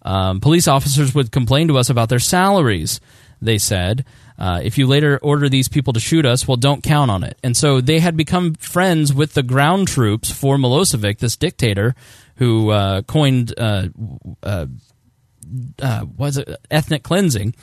Um, 0.02 0.40
police 0.40 0.68
officers 0.68 1.14
would 1.14 1.32
complain 1.32 1.68
to 1.68 1.78
us 1.78 1.90
about 1.90 2.08
their 2.08 2.18
salaries, 2.18 3.00
they 3.40 3.58
said. 3.58 4.04
Uh, 4.38 4.60
if 4.62 4.78
you 4.78 4.86
later 4.86 5.18
order 5.22 5.48
these 5.48 5.68
people 5.68 5.92
to 5.92 6.00
shoot 6.00 6.24
us, 6.24 6.48
well, 6.48 6.56
don't 6.56 6.82
count 6.82 7.10
on 7.10 7.22
it. 7.22 7.38
And 7.42 7.54
so 7.56 7.80
they 7.80 8.00
had 8.00 8.16
become 8.16 8.54
friends 8.54 9.12
with 9.12 9.34
the 9.34 9.42
ground 9.42 9.88
troops 9.88 10.30
for 10.30 10.56
Milosevic, 10.56 11.18
this 11.18 11.36
dictator 11.36 11.94
who 12.36 12.70
uh, 12.70 13.02
coined 13.02 13.52
uh, 13.58 13.88
uh, 14.42 14.66
uh 15.82 16.06
was 16.16 16.38
it 16.38 16.48
ethnic 16.70 17.02
cleansing, 17.02 17.54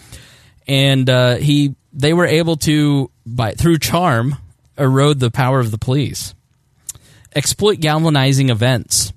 and 0.67 1.09
uh, 1.09 1.37
he 1.37 1.73
they 1.91 2.13
were 2.13 2.27
able 2.27 2.57
to 2.57 3.09
by 3.25 3.53
through 3.53 3.79
charm 3.79 4.35
erode 4.77 5.19
the 5.19 5.31
power 5.31 5.59
of 5.59 5.71
the 5.71 5.79
police 5.79 6.35
exploit 7.35 7.79
galvanizing 7.79 8.49
events. 8.49 9.13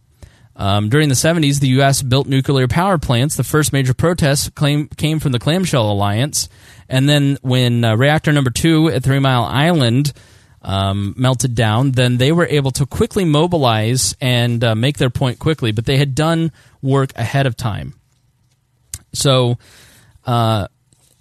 Um, 0.56 0.90
during 0.90 1.08
the 1.08 1.14
70s, 1.14 1.60
the 1.60 1.68
U.S. 1.68 2.02
built 2.02 2.26
nuclear 2.26 2.68
power 2.68 2.98
plants. 2.98 3.36
The 3.36 3.44
first 3.44 3.72
major 3.72 3.94
protests 3.94 4.50
claim, 4.50 4.88
came 4.88 5.18
from 5.18 5.32
the 5.32 5.38
Clamshell 5.38 5.90
Alliance. 5.90 6.50
And 6.88 7.08
then 7.08 7.38
when 7.40 7.82
uh, 7.82 7.96
reactor 7.96 8.30
number 8.30 8.50
two 8.50 8.88
at 8.88 9.02
Three 9.02 9.20
Mile 9.20 9.44
Island 9.44 10.12
um, 10.60 11.14
melted 11.16 11.54
down, 11.54 11.92
then 11.92 12.18
they 12.18 12.30
were 12.30 12.46
able 12.46 12.72
to 12.72 12.84
quickly 12.84 13.24
mobilize 13.24 14.14
and 14.20 14.62
uh, 14.62 14.74
make 14.74 14.98
their 14.98 15.08
point 15.08 15.38
quickly. 15.38 15.72
But 15.72 15.86
they 15.86 15.96
had 15.96 16.14
done 16.14 16.52
work 16.82 17.12
ahead 17.16 17.46
of 17.46 17.56
time. 17.56 17.94
So, 19.14 19.58
uh, 20.26 20.68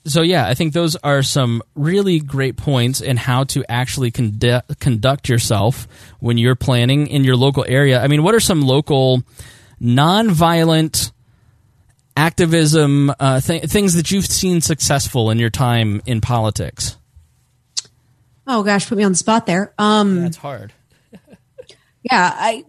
so 0.09 0.21
yeah, 0.21 0.47
I 0.47 0.53
think 0.53 0.73
those 0.73 0.95
are 0.97 1.21
some 1.23 1.61
really 1.75 2.19
great 2.19 2.57
points 2.57 3.01
in 3.01 3.17
how 3.17 3.43
to 3.45 3.63
actually 3.69 4.11
condu- 4.11 4.63
conduct 4.79 5.29
yourself 5.29 5.87
when 6.19 6.37
you're 6.37 6.55
planning 6.55 7.07
in 7.07 7.23
your 7.23 7.35
local 7.35 7.65
area. 7.67 8.01
I 8.01 8.07
mean, 8.07 8.23
what 8.23 8.35
are 8.35 8.39
some 8.39 8.61
local 8.61 9.23
non-violent 9.79 11.11
activism 12.17 13.13
uh, 13.19 13.39
th- 13.39 13.63
things 13.65 13.93
that 13.95 14.11
you've 14.11 14.25
seen 14.25 14.61
successful 14.61 15.31
in 15.31 15.39
your 15.39 15.49
time 15.49 16.01
in 16.05 16.21
politics? 16.21 16.97
Oh 18.45 18.63
gosh, 18.63 18.89
put 18.89 18.97
me 18.97 19.03
on 19.03 19.11
the 19.11 19.17
spot 19.17 19.45
there. 19.45 19.73
Um, 19.77 20.21
That's 20.21 20.37
hard. 20.37 20.73
yeah, 22.03 22.33
I, 22.35 22.65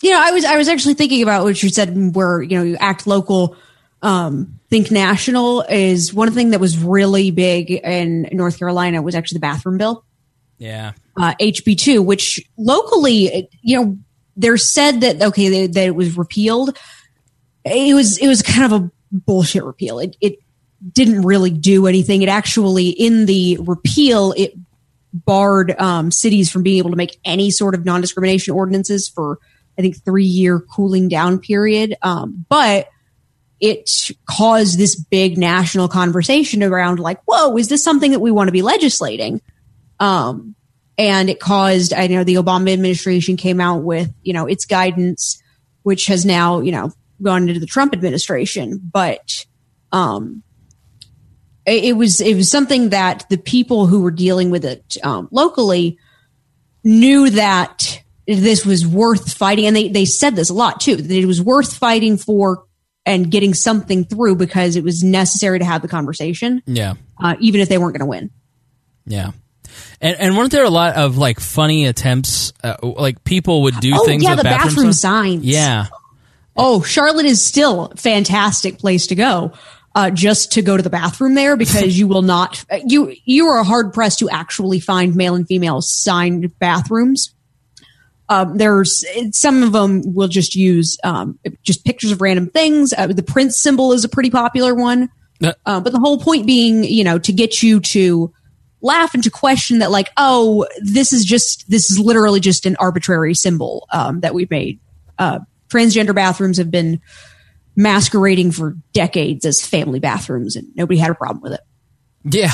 you 0.00 0.10
know, 0.10 0.20
I 0.22 0.30
was 0.30 0.44
I 0.44 0.56
was 0.56 0.68
actually 0.68 0.94
thinking 0.94 1.22
about 1.22 1.42
what 1.42 1.60
you 1.62 1.70
said, 1.70 2.14
where 2.14 2.40
you 2.40 2.56
know 2.56 2.62
you 2.62 2.76
act 2.78 3.06
local. 3.06 3.56
Um, 4.04 4.60
think 4.68 4.90
national 4.90 5.62
is 5.62 6.12
one 6.12 6.30
thing 6.32 6.50
that 6.50 6.60
was 6.60 6.76
really 6.76 7.30
big 7.30 7.70
in 7.70 8.28
North 8.32 8.58
Carolina 8.58 9.00
was 9.00 9.14
actually 9.14 9.36
the 9.36 9.40
bathroom 9.40 9.78
bill. 9.78 10.04
Yeah. 10.58 10.92
Uh, 11.16 11.34
HB 11.40 11.78
two, 11.78 12.02
which 12.02 12.38
locally, 12.58 13.48
you 13.62 13.80
know, 13.80 13.98
they're 14.36 14.58
said 14.58 15.00
that 15.00 15.22
okay 15.22 15.48
that, 15.48 15.72
that 15.72 15.86
it 15.86 15.94
was 15.94 16.18
repealed. 16.18 16.76
It 17.64 17.94
was 17.94 18.18
it 18.18 18.28
was 18.28 18.42
kind 18.42 18.70
of 18.70 18.82
a 18.82 18.90
bullshit 19.10 19.64
repeal. 19.64 19.98
It 19.98 20.16
it 20.20 20.38
didn't 20.92 21.22
really 21.22 21.50
do 21.50 21.86
anything. 21.86 22.20
It 22.20 22.28
actually 22.28 22.90
in 22.90 23.24
the 23.24 23.56
repeal 23.62 24.34
it 24.36 24.52
barred 25.14 25.74
um, 25.80 26.10
cities 26.10 26.50
from 26.50 26.62
being 26.62 26.76
able 26.76 26.90
to 26.90 26.96
make 26.96 27.18
any 27.24 27.50
sort 27.50 27.74
of 27.74 27.86
non 27.86 28.02
discrimination 28.02 28.52
ordinances 28.52 29.08
for 29.08 29.38
I 29.78 29.82
think 29.82 30.04
three 30.04 30.26
year 30.26 30.60
cooling 30.60 31.08
down 31.08 31.38
period. 31.38 31.94
Um, 32.02 32.44
but 32.50 32.88
it 33.64 34.10
caused 34.26 34.78
this 34.78 34.94
big 34.94 35.38
national 35.38 35.88
conversation 35.88 36.62
around 36.62 36.98
like, 36.98 37.18
whoa, 37.24 37.56
is 37.56 37.68
this 37.68 37.82
something 37.82 38.10
that 38.10 38.20
we 38.20 38.30
want 38.30 38.48
to 38.48 38.52
be 38.52 38.60
legislating? 38.60 39.40
Um, 39.98 40.54
and 40.98 41.30
it 41.30 41.40
caused, 41.40 41.94
I 41.94 42.06
know 42.08 42.24
the 42.24 42.34
Obama 42.34 42.74
administration 42.74 43.38
came 43.38 43.62
out 43.62 43.82
with, 43.82 44.12
you 44.22 44.34
know, 44.34 44.46
its 44.46 44.66
guidance, 44.66 45.42
which 45.82 46.06
has 46.08 46.26
now, 46.26 46.60
you 46.60 46.72
know, 46.72 46.92
gone 47.22 47.48
into 47.48 47.58
the 47.58 47.64
Trump 47.64 47.94
administration. 47.94 48.78
But, 48.92 49.46
um, 49.92 50.42
it, 51.64 51.84
it 51.84 51.92
was, 51.96 52.20
it 52.20 52.34
was 52.34 52.50
something 52.50 52.90
that 52.90 53.24
the 53.30 53.38
people 53.38 53.86
who 53.86 54.02
were 54.02 54.10
dealing 54.10 54.50
with 54.50 54.66
it, 54.66 54.98
um, 55.02 55.28
locally 55.32 55.96
knew 56.84 57.30
that 57.30 58.02
this 58.26 58.66
was 58.66 58.86
worth 58.86 59.32
fighting. 59.32 59.66
And 59.66 59.74
they, 59.74 59.88
they 59.88 60.04
said 60.04 60.36
this 60.36 60.50
a 60.50 60.54
lot 60.54 60.80
too, 60.82 60.96
that 60.96 61.10
it 61.10 61.24
was 61.24 61.40
worth 61.40 61.72
fighting 61.72 62.18
for 62.18 62.64
and 63.06 63.30
getting 63.30 63.54
something 63.54 64.04
through 64.04 64.36
because 64.36 64.76
it 64.76 64.84
was 64.84 65.04
necessary 65.04 65.58
to 65.58 65.64
have 65.64 65.82
the 65.82 65.88
conversation. 65.88 66.62
Yeah. 66.66 66.94
Uh, 67.18 67.36
even 67.40 67.60
if 67.60 67.68
they 67.68 67.78
weren't 67.78 67.92
going 67.92 68.00
to 68.00 68.06
win. 68.06 68.30
Yeah. 69.06 69.32
And, 70.00 70.16
and 70.18 70.36
weren't 70.36 70.52
there 70.52 70.64
a 70.64 70.70
lot 70.70 70.96
of 70.96 71.18
like 71.18 71.40
funny 71.40 71.86
attempts? 71.86 72.52
Uh, 72.62 72.76
like 72.82 73.24
people 73.24 73.62
would 73.62 73.78
do 73.80 73.92
oh, 73.94 74.04
things. 74.06 74.22
yeah, 74.22 74.34
the 74.34 74.42
bathroom, 74.42 74.68
bathroom 74.68 74.92
signs? 74.92 75.42
signs. 75.42 75.44
Yeah. 75.44 75.86
Oh, 76.56 76.82
Charlotte 76.82 77.26
is 77.26 77.44
still 77.44 77.86
a 77.86 77.96
fantastic 77.96 78.78
place 78.78 79.08
to 79.08 79.14
go. 79.14 79.52
Uh, 79.96 80.10
just 80.10 80.52
to 80.52 80.62
go 80.62 80.76
to 80.76 80.82
the 80.82 80.90
bathroom 80.90 81.34
there 81.34 81.56
because 81.56 81.96
you 81.98 82.08
will 82.08 82.22
not, 82.22 82.64
you, 82.84 83.14
you 83.24 83.46
are 83.46 83.62
hard 83.62 83.92
pressed 83.92 84.18
to 84.18 84.28
actually 84.28 84.80
find 84.80 85.14
male 85.14 85.36
and 85.36 85.46
female 85.46 85.80
signed 85.80 86.58
bathrooms. 86.58 87.33
Um, 88.28 88.56
there's 88.56 89.04
some 89.32 89.62
of 89.62 89.72
them 89.72 90.02
will 90.14 90.28
just 90.28 90.54
use 90.54 90.96
um, 91.04 91.38
just 91.62 91.84
pictures 91.84 92.10
of 92.10 92.20
random 92.20 92.48
things. 92.48 92.94
Uh, 92.96 93.08
the 93.08 93.22
Prince 93.22 93.56
symbol 93.56 93.92
is 93.92 94.04
a 94.04 94.08
pretty 94.08 94.30
popular 94.30 94.74
one, 94.74 95.10
uh, 95.42 95.80
but 95.80 95.92
the 95.92 95.98
whole 95.98 96.18
point 96.18 96.46
being, 96.46 96.84
you 96.84 97.04
know, 97.04 97.18
to 97.18 97.32
get 97.32 97.62
you 97.62 97.80
to 97.80 98.32
laugh 98.80 99.14
and 99.14 99.22
to 99.24 99.30
question 99.30 99.80
that, 99.80 99.90
like, 99.90 100.10
oh, 100.16 100.66
this 100.80 101.12
is 101.12 101.24
just 101.24 101.68
this 101.68 101.90
is 101.90 101.98
literally 101.98 102.40
just 102.40 102.66
an 102.66 102.76
arbitrary 102.76 103.34
symbol 103.34 103.86
um, 103.92 104.20
that 104.20 104.34
we've 104.34 104.50
made. 104.50 104.80
Uh, 105.18 105.40
transgender 105.68 106.14
bathrooms 106.14 106.58
have 106.58 106.70
been 106.70 107.00
masquerading 107.76 108.52
for 108.52 108.76
decades 108.92 109.44
as 109.44 109.66
family 109.66 110.00
bathrooms, 110.00 110.56
and 110.56 110.68
nobody 110.76 110.98
had 110.98 111.10
a 111.10 111.14
problem 111.14 111.42
with 111.42 111.52
it. 111.52 111.60
Yeah. 112.24 112.52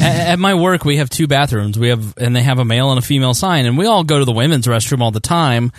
At, 0.00 0.38
my 0.38 0.54
work, 0.54 0.84
we 0.84 0.96
have 0.98 1.10
two 1.10 1.26
bathrooms. 1.26 1.78
We 1.78 1.88
have, 1.88 2.16
and 2.18 2.34
they 2.34 2.42
have 2.42 2.58
a 2.58 2.64
male 2.64 2.90
and 2.90 2.98
a 2.98 3.02
female 3.02 3.34
sign, 3.34 3.66
and 3.66 3.76
we 3.76 3.86
all 3.86 4.04
go 4.04 4.18
to 4.18 4.24
the 4.24 4.32
women's 4.32 4.66
restroom 4.66 5.00
all 5.00 5.10
the 5.10 5.20
time. 5.20 5.72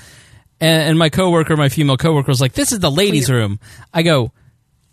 And, 0.60 0.90
and 0.90 1.00
my 1.00 1.10
coworker, 1.10 1.56
my 1.56 1.70
female 1.70 1.98
coworker, 1.98 2.30
was 2.30 2.42
like, 2.42 2.54
"This 2.54 2.72
is 2.72 2.80
the 2.80 2.92
ladies' 2.92 3.30
room." 3.30 3.60
I 3.94 4.04
go, 4.04 4.32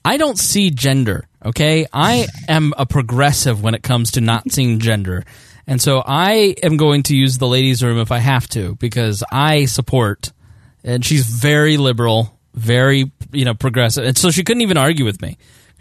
"I 0.04 0.16
don't 0.16 0.38
see 0.38 0.70
gender. 0.70 1.26
Okay, 1.44 1.86
I 1.92 2.26
am 2.48 2.72
a 2.76 2.86
progressive 2.86 3.62
when 3.62 3.74
it 3.74 3.82
comes 3.82 4.12
to 4.12 4.20
not 4.20 4.50
seeing 4.50 4.78
gender." 4.78 5.24
And 5.66 5.80
so 5.80 6.02
I 6.04 6.56
am 6.62 6.76
going 6.76 7.04
to 7.04 7.16
use 7.16 7.38
the 7.38 7.48
ladies' 7.48 7.82
room 7.82 7.98
if 7.98 8.12
I 8.12 8.18
have 8.18 8.48
to 8.50 8.74
because 8.76 9.24
I 9.30 9.64
support. 9.64 10.32
And 10.82 11.02
she's 11.02 11.26
very 11.26 11.78
liberal, 11.78 12.38
very 12.54 13.10
you 13.32 13.44
know 13.44 13.54
progressive, 13.54 14.04
and 14.04 14.18
so 14.18 14.30
she 14.30 14.44
couldn't 14.44 14.62
even 14.62 14.76
argue 14.76 15.04
with 15.04 15.22
me. 15.22 15.38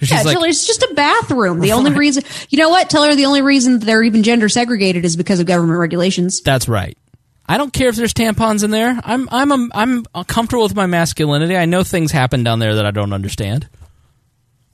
Yeah, 0.09 0.21
like, 0.21 0.33
tell 0.33 0.41
her 0.41 0.47
it's 0.47 0.65
just 0.65 0.83
a 0.83 0.93
bathroom. 0.93 1.59
The 1.59 1.71
only 1.73 1.91
reason, 1.97 2.23
you 2.49 2.57
know 2.57 2.69
what? 2.69 2.89
Tell 2.89 3.03
her 3.03 3.15
the 3.15 3.25
only 3.25 3.41
reason 3.41 3.79
they're 3.79 4.03
even 4.03 4.23
gender 4.23 4.49
segregated 4.49 5.05
is 5.05 5.15
because 5.15 5.39
of 5.39 5.45
government 5.45 5.79
regulations. 5.79 6.41
That's 6.41 6.67
right. 6.67 6.97
I 7.45 7.57
don't 7.57 7.73
care 7.73 7.89
if 7.89 7.95
there's 7.95 8.13
tampons 8.13 8.63
in 8.63 8.71
there. 8.71 8.99
I'm 9.03 9.27
I'm 9.31 9.51
a, 9.51 9.69
I'm 9.73 10.05
comfortable 10.25 10.63
with 10.63 10.75
my 10.75 10.85
masculinity. 10.85 11.57
I 11.57 11.65
know 11.65 11.83
things 11.83 12.11
happen 12.11 12.43
down 12.43 12.59
there 12.59 12.75
that 12.75 12.85
I 12.85 12.91
don't 12.91 13.11
understand, 13.11 13.67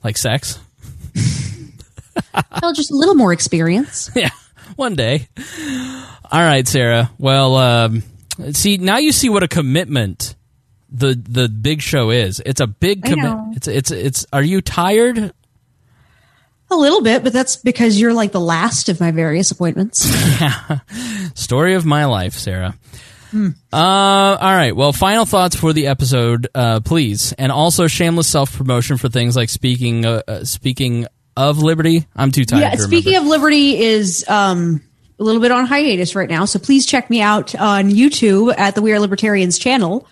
like 0.04 0.16
sex. 0.16 0.58
well, 2.62 2.72
just 2.72 2.92
a 2.92 2.96
little 2.96 3.16
more 3.16 3.32
experience. 3.32 4.10
yeah, 4.16 4.30
one 4.76 4.94
day. 4.94 5.28
All 6.30 6.40
right, 6.40 6.66
Sarah. 6.66 7.10
Well, 7.18 7.56
um, 7.56 8.02
see 8.52 8.76
now 8.76 8.98
you 8.98 9.10
see 9.10 9.28
what 9.28 9.42
a 9.42 9.48
commitment 9.48 10.36
the 10.90 11.14
the 11.14 11.48
big 11.48 11.82
show 11.82 12.10
is. 12.10 12.42
It's 12.44 12.60
a 12.60 12.66
big 12.66 13.04
commitment. 13.04 13.56
It's 13.56 13.68
it's 13.68 13.90
it's. 13.90 14.26
Are 14.32 14.42
you 14.42 14.60
tired? 14.60 15.32
A 16.72 16.76
little 16.76 17.02
bit, 17.02 17.24
but 17.24 17.32
that's 17.32 17.56
because 17.56 18.00
you're 18.00 18.14
like 18.14 18.30
the 18.30 18.40
last 18.40 18.88
of 18.88 19.00
my 19.00 19.10
various 19.10 19.50
appointments. 19.50 20.06
yeah. 20.40 20.78
Story 21.34 21.74
of 21.74 21.84
my 21.84 22.04
life, 22.04 22.34
Sarah. 22.34 22.76
Hmm. 23.32 23.48
Uh, 23.72 23.76
all 23.76 24.54
right. 24.54 24.74
Well, 24.74 24.92
final 24.92 25.24
thoughts 25.24 25.56
for 25.56 25.72
the 25.72 25.88
episode, 25.88 26.48
uh, 26.54 26.80
please, 26.80 27.32
and 27.32 27.50
also 27.50 27.86
shameless 27.86 28.28
self 28.28 28.56
promotion 28.56 28.98
for 28.98 29.08
things 29.08 29.36
like 29.36 29.48
speaking. 29.48 30.04
Uh, 30.04 30.22
uh, 30.26 30.44
speaking 30.44 31.06
of 31.36 31.58
liberty, 31.58 32.06
I'm 32.14 32.32
too 32.32 32.44
tired. 32.44 32.60
yeah, 32.60 32.70
to 32.70 32.82
speaking 32.82 33.16
of 33.16 33.24
Liberty 33.24 33.80
is 33.80 34.24
um, 34.28 34.82
a 35.18 35.24
little 35.24 35.40
bit 35.40 35.52
on 35.52 35.66
hiatus 35.66 36.14
right 36.14 36.28
now, 36.28 36.44
so 36.44 36.58
please 36.58 36.86
check 36.86 37.08
me 37.08 37.20
out 37.20 37.54
on 37.54 37.90
YouTube 37.90 38.54
at 38.56 38.74
the 38.74 38.82
We 38.82 38.92
Are 38.92 39.00
Libertarians 39.00 39.58
channel 39.58 40.06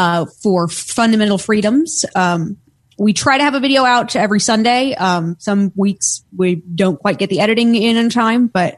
uh, 0.00 0.24
for 0.42 0.66
fundamental 0.68 1.36
freedoms. 1.38 2.04
Um, 2.14 2.56
we 2.98 3.12
try 3.12 3.38
to 3.38 3.44
have 3.44 3.54
a 3.54 3.60
video 3.60 3.84
out 3.84 4.14
every 4.16 4.40
Sunday. 4.40 4.94
Um, 4.94 5.36
some 5.38 5.72
weeks 5.76 6.22
we 6.36 6.56
don't 6.56 6.98
quite 6.98 7.18
get 7.18 7.28
the 7.30 7.40
editing 7.40 7.74
in 7.74 7.96
in 7.96 8.08
time, 8.10 8.46
but 8.46 8.76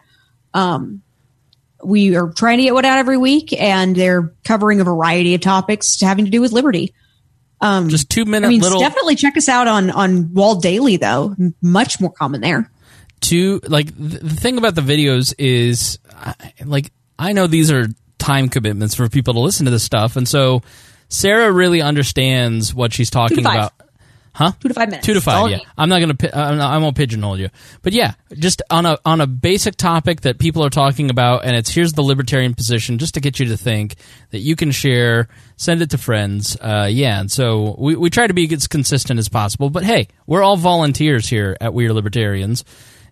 um, 0.55 1.03
we 1.85 2.17
are 2.17 2.31
trying 2.33 2.59
to 2.59 2.65
get 2.65 2.75
one 2.75 2.85
out 2.85 2.99
every 2.99 3.19
week, 3.19 3.53
and 3.53 3.95
they're 3.97 4.33
covering 4.45 4.81
a 4.81 4.85
variety 4.85 5.35
of 5.35 5.41
topics 5.41 6.01
having 6.01 6.25
to 6.25 6.31
do 6.31 6.41
with 6.41 6.53
liberty. 6.53 6.95
Um, 7.61 7.89
Just 7.89 8.11
two 8.11 8.25
minute 8.25 8.47
I 8.47 8.51
mean, 8.51 8.61
little- 8.61 8.81
definitely 8.81 9.15
check 9.17 9.37
us 9.37 9.49
out 9.49 9.69
on 9.69 9.91
on 9.91 10.35
Wall 10.35 10.57
Daily 10.57 10.97
though. 10.97 11.35
Much 11.61 12.01
more 12.01 12.11
common 12.13 12.41
there. 12.41 12.71
two 13.21 13.61
like 13.69 13.87
th- 13.97 14.21
the 14.21 14.37
thing 14.37 14.59
about 14.59 14.75
the 14.75 14.81
videos 14.83 15.33
is 15.39 15.99
like 16.65 16.91
i 17.21 17.33
know 17.33 17.47
these 17.47 17.71
are 17.71 17.87
time 18.19 18.49
commitments 18.49 18.97
for 18.97 19.09
people 19.09 19.35
to 19.35 19.41
listen 19.41 19.65
to 19.67 19.71
this 19.71 19.85
stuff 19.85 20.17
and 20.17 20.27
so 20.29 20.61
sarah 21.13 21.53
really 21.53 21.83
understands 21.83 22.75
what 22.75 22.93
she's 22.93 23.11
talking 23.11 23.41
about. 23.41 23.73
Huh? 24.35 24.53
Two 24.61 24.69
to 24.69 24.75
five 24.75 24.89
minutes. 24.89 25.05
two 25.05 25.13
to 25.13 25.21
five 25.21 25.51
yeah. 25.51 25.59
i'm 25.77 25.91
not 25.91 26.01
gonna 26.01 26.17
I'm 26.33 26.57
not, 26.57 26.73
i 26.73 26.79
won't 26.79 26.97
pigeonhole 26.97 27.39
you. 27.39 27.51
But 27.83 27.93
yeah 27.93 28.15
just 28.33 28.63
on 28.71 28.87
a 28.87 28.99
on 29.05 29.21
a 29.21 29.27
basic 29.27 29.77
topic 29.77 30.23
that 30.23 30.39
people 30.39 30.65
are 30.65 30.71
talking 30.71 31.11
about 31.11 31.45
and 31.45 31.55
it's 31.55 31.69
here's 31.69 31.93
the 31.93 32.01
libertarian 32.01 32.55
position 32.55 32.97
just 32.97 33.13
to 33.15 33.21
get 33.21 33.39
you 33.39 33.47
to 33.49 33.59
think 33.59 33.97
that 34.31 34.39
you 34.39 34.57
can 34.57 34.71
share 34.71 35.29
send 35.57 35.83
it 35.83 35.91
to 35.91 35.99
friends 35.99 36.57
uh, 36.63 36.89
yeah 36.91 37.21
and 37.21 37.31
so 37.31 37.77
we, 37.79 37.95
we 37.95 38.09
try 38.09 38.27
to 38.27 38.33
be 38.33 38.51
as 38.51 38.67
consistent 38.67 39.19
as 39.19 39.29
possible. 39.29 39.69
But 39.69 39.85
hey 39.85 40.09
we're 40.27 40.43
all 40.43 40.57
volunteers 40.57 41.29
here 41.29 41.59
at 41.61 41.75
we're 41.75 41.93
libertarians 41.93 42.65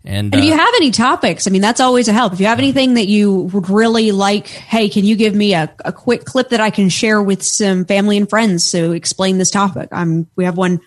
and, 0.05 0.35
And 0.35 0.35
if 0.35 0.41
uh, 0.41 0.45
you 0.45 0.53
have 0.53 0.75
any 0.77 0.91
topics, 0.91 1.47
I 1.47 1.51
mean, 1.51 1.61
that's 1.61 1.81
always 1.81 2.09
a 2.09 2.13
help. 2.13 2.33
If 2.33 2.41
you 2.41 2.47
have 2.47 2.59
anything 2.59 2.95
that 2.95 3.07
you 3.07 3.43
would 3.53 3.69
really 3.69 4.13
like, 4.13 4.47
hey, 4.47 4.89
can 4.89 5.05
you 5.05 5.17
give 5.17 5.35
me 5.35 5.55
a, 5.55 5.73
a 5.85 5.93
quick 5.93 6.25
clip 6.25 6.51
that 6.51 6.61
I 6.61 6.71
can 6.71 6.89
share 6.89 7.23
with 7.23 7.43
some 7.43 7.85
family 7.85 8.17
and 8.17 8.29
friends 8.29 8.71
to 8.71 8.93
explain 8.93 9.39
this 9.39 9.51
topic? 9.51 9.89
Um, 9.93 10.27
we 10.37 10.45
have 10.45 10.57
one 10.57 10.81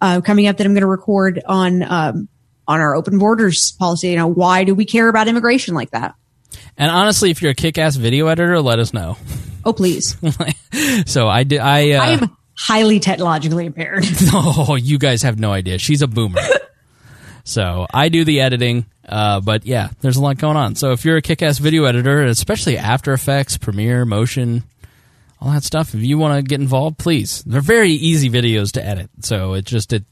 uh, 0.00 0.20
coming 0.20 0.48
up 0.48 0.56
that 0.56 0.66
I'm 0.66 0.72
going 0.72 0.80
to 0.80 0.86
record 0.88 1.42
on 1.46 1.82
um, 1.82 2.28
on 2.66 2.80
our 2.80 2.96
open 2.96 3.18
borders 3.18 3.72
policy. 3.72 4.10
You 4.10 4.16
know, 4.16 4.26
why 4.26 4.64
do 4.64 4.74
we 4.74 4.84
care 4.84 5.08
about 5.08 5.28
immigration 5.28 5.74
like 5.74 5.90
that? 5.90 6.14
And 6.76 6.90
honestly, 6.90 7.30
if 7.30 7.42
you're 7.42 7.52
a 7.52 7.54
kick-ass 7.54 7.96
video 7.96 8.26
editor, 8.26 8.60
let 8.60 8.78
us 8.78 8.92
know. 8.92 9.16
Oh, 9.64 9.72
please. 9.72 10.16
so 11.06 11.28
I 11.28 11.44
did. 11.44 11.60
I. 11.60 11.92
Uh, 11.92 12.02
I 12.02 12.08
am 12.10 12.36
highly 12.58 13.00
technologically 13.00 13.66
impaired. 13.66 14.04
oh, 14.32 14.76
you 14.76 14.98
guys 14.98 15.22
have 15.22 15.38
no 15.38 15.52
idea. 15.52 15.78
She's 15.78 16.02
a 16.02 16.06
boomer. 16.06 16.40
so 17.46 17.86
I 17.94 18.08
do 18.10 18.24
the 18.24 18.40
editing. 18.40 18.86
Uh, 19.08 19.40
but 19.40 19.64
yeah, 19.64 19.90
there's 20.00 20.16
a 20.16 20.20
lot 20.20 20.36
going 20.36 20.56
on. 20.56 20.74
So 20.74 20.90
if 20.90 21.04
you're 21.04 21.16
a 21.16 21.22
kick-ass 21.22 21.58
video 21.58 21.84
editor, 21.84 22.24
especially 22.24 22.76
After 22.76 23.12
Effects, 23.12 23.56
Premiere, 23.56 24.04
Motion, 24.04 24.64
all 25.40 25.52
that 25.52 25.62
stuff, 25.62 25.94
if 25.94 26.02
you 26.02 26.18
want 26.18 26.36
to 26.36 26.42
get 26.42 26.60
involved, 26.60 26.98
please. 26.98 27.44
They're 27.44 27.60
very 27.60 27.92
easy 27.92 28.28
videos 28.28 28.72
to 28.72 28.84
edit. 28.84 29.10
So 29.20 29.54
it 29.54 29.64
just 29.64 29.92
it 29.92 30.04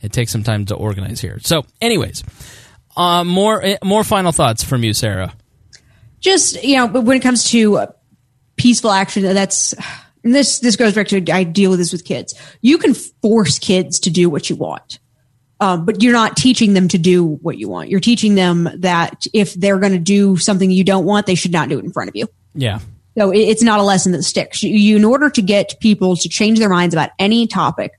it 0.00 0.10
takes 0.12 0.32
some 0.32 0.42
time 0.42 0.64
to 0.66 0.74
organize 0.74 1.20
here. 1.20 1.38
So, 1.42 1.66
anyways, 1.82 2.24
uh, 2.96 3.24
more 3.24 3.62
eh, 3.62 3.76
more 3.84 4.02
final 4.02 4.32
thoughts 4.32 4.64
from 4.64 4.82
you, 4.82 4.94
Sarah. 4.94 5.34
just 6.20 6.62
you 6.64 6.76
know 6.76 6.86
when 6.86 7.16
it 7.16 7.20
comes 7.22 7.44
to 7.50 7.86
peaceful 8.56 8.90
action 8.90 9.22
that's 9.22 9.74
and 10.24 10.34
this 10.34 10.58
this 10.60 10.76
goes 10.76 10.94
back 10.94 11.08
to 11.08 11.22
i 11.32 11.44
deal 11.44 11.70
with 11.70 11.78
this 11.78 11.92
with 11.92 12.04
kids 12.04 12.34
you 12.60 12.76
can 12.78 12.92
force 12.94 13.58
kids 13.58 14.00
to 14.00 14.10
do 14.10 14.28
what 14.28 14.50
you 14.50 14.56
want 14.56 14.98
um, 15.60 15.84
but 15.84 16.02
you're 16.02 16.12
not 16.12 16.36
teaching 16.36 16.72
them 16.74 16.88
to 16.88 16.98
do 16.98 17.24
what 17.24 17.58
you 17.58 17.68
want 17.68 17.88
you're 17.90 18.00
teaching 18.00 18.34
them 18.34 18.68
that 18.78 19.26
if 19.32 19.54
they're 19.54 19.78
going 19.78 19.92
to 19.92 19.98
do 19.98 20.36
something 20.36 20.70
you 20.70 20.84
don't 20.84 21.04
want 21.04 21.26
they 21.26 21.34
should 21.34 21.52
not 21.52 21.68
do 21.68 21.78
it 21.78 21.84
in 21.84 21.92
front 21.92 22.08
of 22.08 22.16
you 22.16 22.26
Yeah. 22.54 22.80
so 23.16 23.30
it's 23.30 23.62
not 23.62 23.78
a 23.80 23.82
lesson 23.82 24.12
that 24.12 24.22
sticks. 24.22 24.62
You, 24.62 24.70
you, 24.70 24.96
in 24.96 25.04
order 25.04 25.28
to 25.30 25.42
get 25.42 25.78
people 25.80 26.16
to 26.16 26.28
change 26.28 26.58
their 26.58 26.68
minds 26.68 26.94
about 26.94 27.10
any 27.18 27.46
topic, 27.46 27.92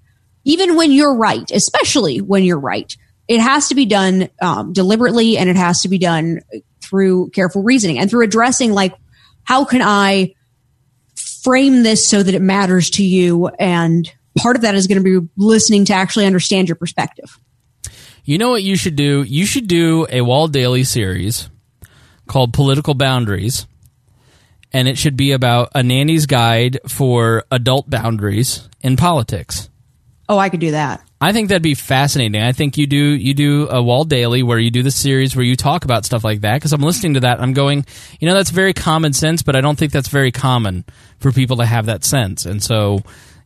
even 0.43 0.75
when 0.75 0.91
you're 0.91 1.15
right, 1.15 1.49
especially 1.51 2.19
when 2.19 2.43
you're 2.43 2.59
right, 2.59 2.95
it 3.27 3.40
has 3.40 3.67
to 3.69 3.75
be 3.75 3.85
done 3.85 4.30
um, 4.41 4.73
deliberately 4.73 5.38
and 5.38 5.49
it 5.49 5.56
has 5.56 5.81
to 5.83 5.90
be 5.90 5.98
done 5.99 6.41
through 6.81 7.30
careful 7.30 7.61
reasoning 7.61 7.99
and 7.99 8.09
through 8.09 8.23
addressing 8.23 8.72
like, 8.73 8.95
how 9.43 9.64
can 9.65 9.81
I 9.83 10.33
frame 11.15 11.83
this 11.83 12.06
so 12.06 12.23
that 12.23 12.33
it 12.33 12.41
matters 12.41 12.90
to 12.91 13.03
you? 13.03 13.48
And 13.59 14.11
part 14.38 14.56
of 14.56 14.64
that 14.64 14.75
is 14.75 14.88
going 14.88 15.03
to 15.03 15.22
be 15.22 15.27
listening 15.38 15.85
to 15.85 15.93
actually 15.93 16.25
understand 16.25 16.67
your 16.67 16.75
perspective. 16.75 17.38
You 18.24 18.38
know 18.38 18.50
what 18.51 18.64
you 18.64 18.75
should 18.75 18.95
do? 18.95 19.24
You 19.24 19.45
should 19.45 19.67
do 19.67 20.06
a 20.09 20.22
Wall 20.22 20.48
Daily 20.48 20.83
series 20.83 21.50
called 22.27 22.53
Political 22.53 22.93
Boundaries. 22.93 23.67
And 24.74 24.88
it 24.88 24.98
should 24.98 25.17
be 25.17 25.33
about 25.33 25.72
a 25.75 25.83
nanny's 25.83 26.25
guide 26.25 26.80
for 26.88 27.43
adult 27.51 27.90
boundaries 27.90 28.69
in 28.82 28.95
politics. 28.95 29.69
Oh, 30.30 30.38
I 30.38 30.48
could 30.48 30.61
do 30.61 30.72
that. 30.72 31.01
I 31.19 31.33
think 31.33 31.50
that'd 31.50 31.61
be 31.61 31.75
fascinating. 31.75 32.41
I 32.41 32.53
think 32.53 32.77
you 32.77 32.88
do 32.88 32.95
you 32.95 33.33
do 33.33 33.67
a 33.69 33.83
Wall 33.83 34.06
Daily 34.06 34.43
where 34.43 34.58
you 34.58 34.72
do 34.72 34.82
the 34.82 34.91
series 34.91 35.35
where 35.35 35.43
you 35.43 35.58
talk 35.58 35.83
about 35.83 36.06
stuff 36.06 36.24
like 36.24 36.41
that 36.41 36.56
because 36.56 36.72
I'm 36.72 36.82
listening 36.82 37.16
to 37.16 37.19
that 37.19 37.33
and 37.33 37.43
I'm 37.43 37.53
going, 37.53 37.85
you 38.19 38.27
know, 38.27 38.33
that's 38.33 38.50
very 38.50 38.74
common 38.74 39.11
sense, 39.11 39.43
but 39.43 39.56
I 39.56 39.61
don't 39.61 39.77
think 39.77 39.91
that's 39.91 40.08
very 40.08 40.32
common 40.32 40.85
for 41.19 41.33
people 41.33 41.58
to 41.58 41.66
have 41.66 41.88
that 41.88 42.06
sense. 42.06 42.45
And 42.45 42.64
so, 42.64 43.01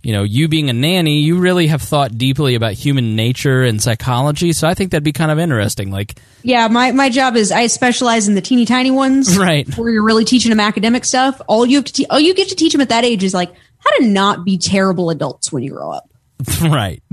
you 0.06 0.14
know, 0.14 0.22
you 0.22 0.48
being 0.48 0.70
a 0.70 0.74
nanny, 0.74 1.22
you 1.22 1.40
really 1.40 1.66
have 1.68 1.82
thought 1.82 2.16
deeply 2.16 2.54
about 2.54 2.74
human 2.74 3.16
nature 3.16 3.64
and 3.64 3.82
psychology. 3.82 4.54
So 4.54 4.68
I 4.68 4.76
think 4.76 4.92
that'd 4.92 5.04
be 5.04 5.12
kind 5.12 5.32
of 5.32 5.40
interesting. 5.40 5.90
Like, 5.90 6.20
Yeah, 6.44 6.68
my, 6.68 6.92
my 6.92 7.10
job 7.10 7.36
is 7.36 7.52
I 7.52 7.66
specialize 7.68 8.28
in 8.28 8.36
the 8.36 8.42
teeny 8.42 8.66
tiny 8.66 8.92
ones. 8.92 9.36
Right. 9.46 9.68
Where 9.78 9.90
you're 9.90 10.04
really 10.06 10.24
teaching 10.24 10.52
them 10.52 10.60
academic 10.60 11.06
stuff. 11.06 11.42
All 11.48 11.66
you 11.66 11.78
have 11.78 11.86
to 11.86 11.94
te- 11.94 12.06
all 12.06 12.20
you 12.20 12.36
get 12.36 12.50
to 12.50 12.56
teach 12.56 12.72
them 12.72 12.82
at 12.82 12.90
that 12.90 13.04
age 13.04 13.24
is 13.24 13.34
like 13.34 13.52
how 13.80 13.98
to 13.98 14.06
not 14.08 14.46
be 14.46 14.58
terrible 14.60 15.10
adults 15.10 15.52
when 15.52 15.64
you 15.64 15.72
grow 15.72 15.90
up. 15.92 16.08
right. 16.62 17.02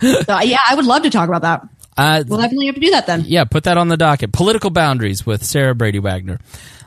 So 0.00 0.40
yeah, 0.40 0.58
I 0.68 0.74
would 0.74 0.84
love 0.84 1.02
to 1.04 1.10
talk 1.10 1.28
about 1.28 1.42
that. 1.42 1.62
Uh, 1.96 2.22
We'll 2.28 2.40
definitely 2.40 2.66
have 2.66 2.74
to 2.74 2.80
do 2.82 2.90
that 2.90 3.06
then. 3.06 3.24
yeah, 3.26 3.44
put 3.44 3.64
that 3.64 3.78
on 3.78 3.88
the 3.88 3.96
docket. 3.96 4.32
Political 4.32 4.70
boundaries 4.70 5.24
with 5.24 5.42
Sarah 5.44 5.74
Brady 5.74 5.98
Wagner. 5.98 6.38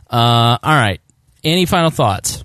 Uh, 0.10 0.58
all 0.62 0.76
right. 0.76 1.02
Any 1.44 1.66
final 1.66 1.90
thoughts? 1.90 2.44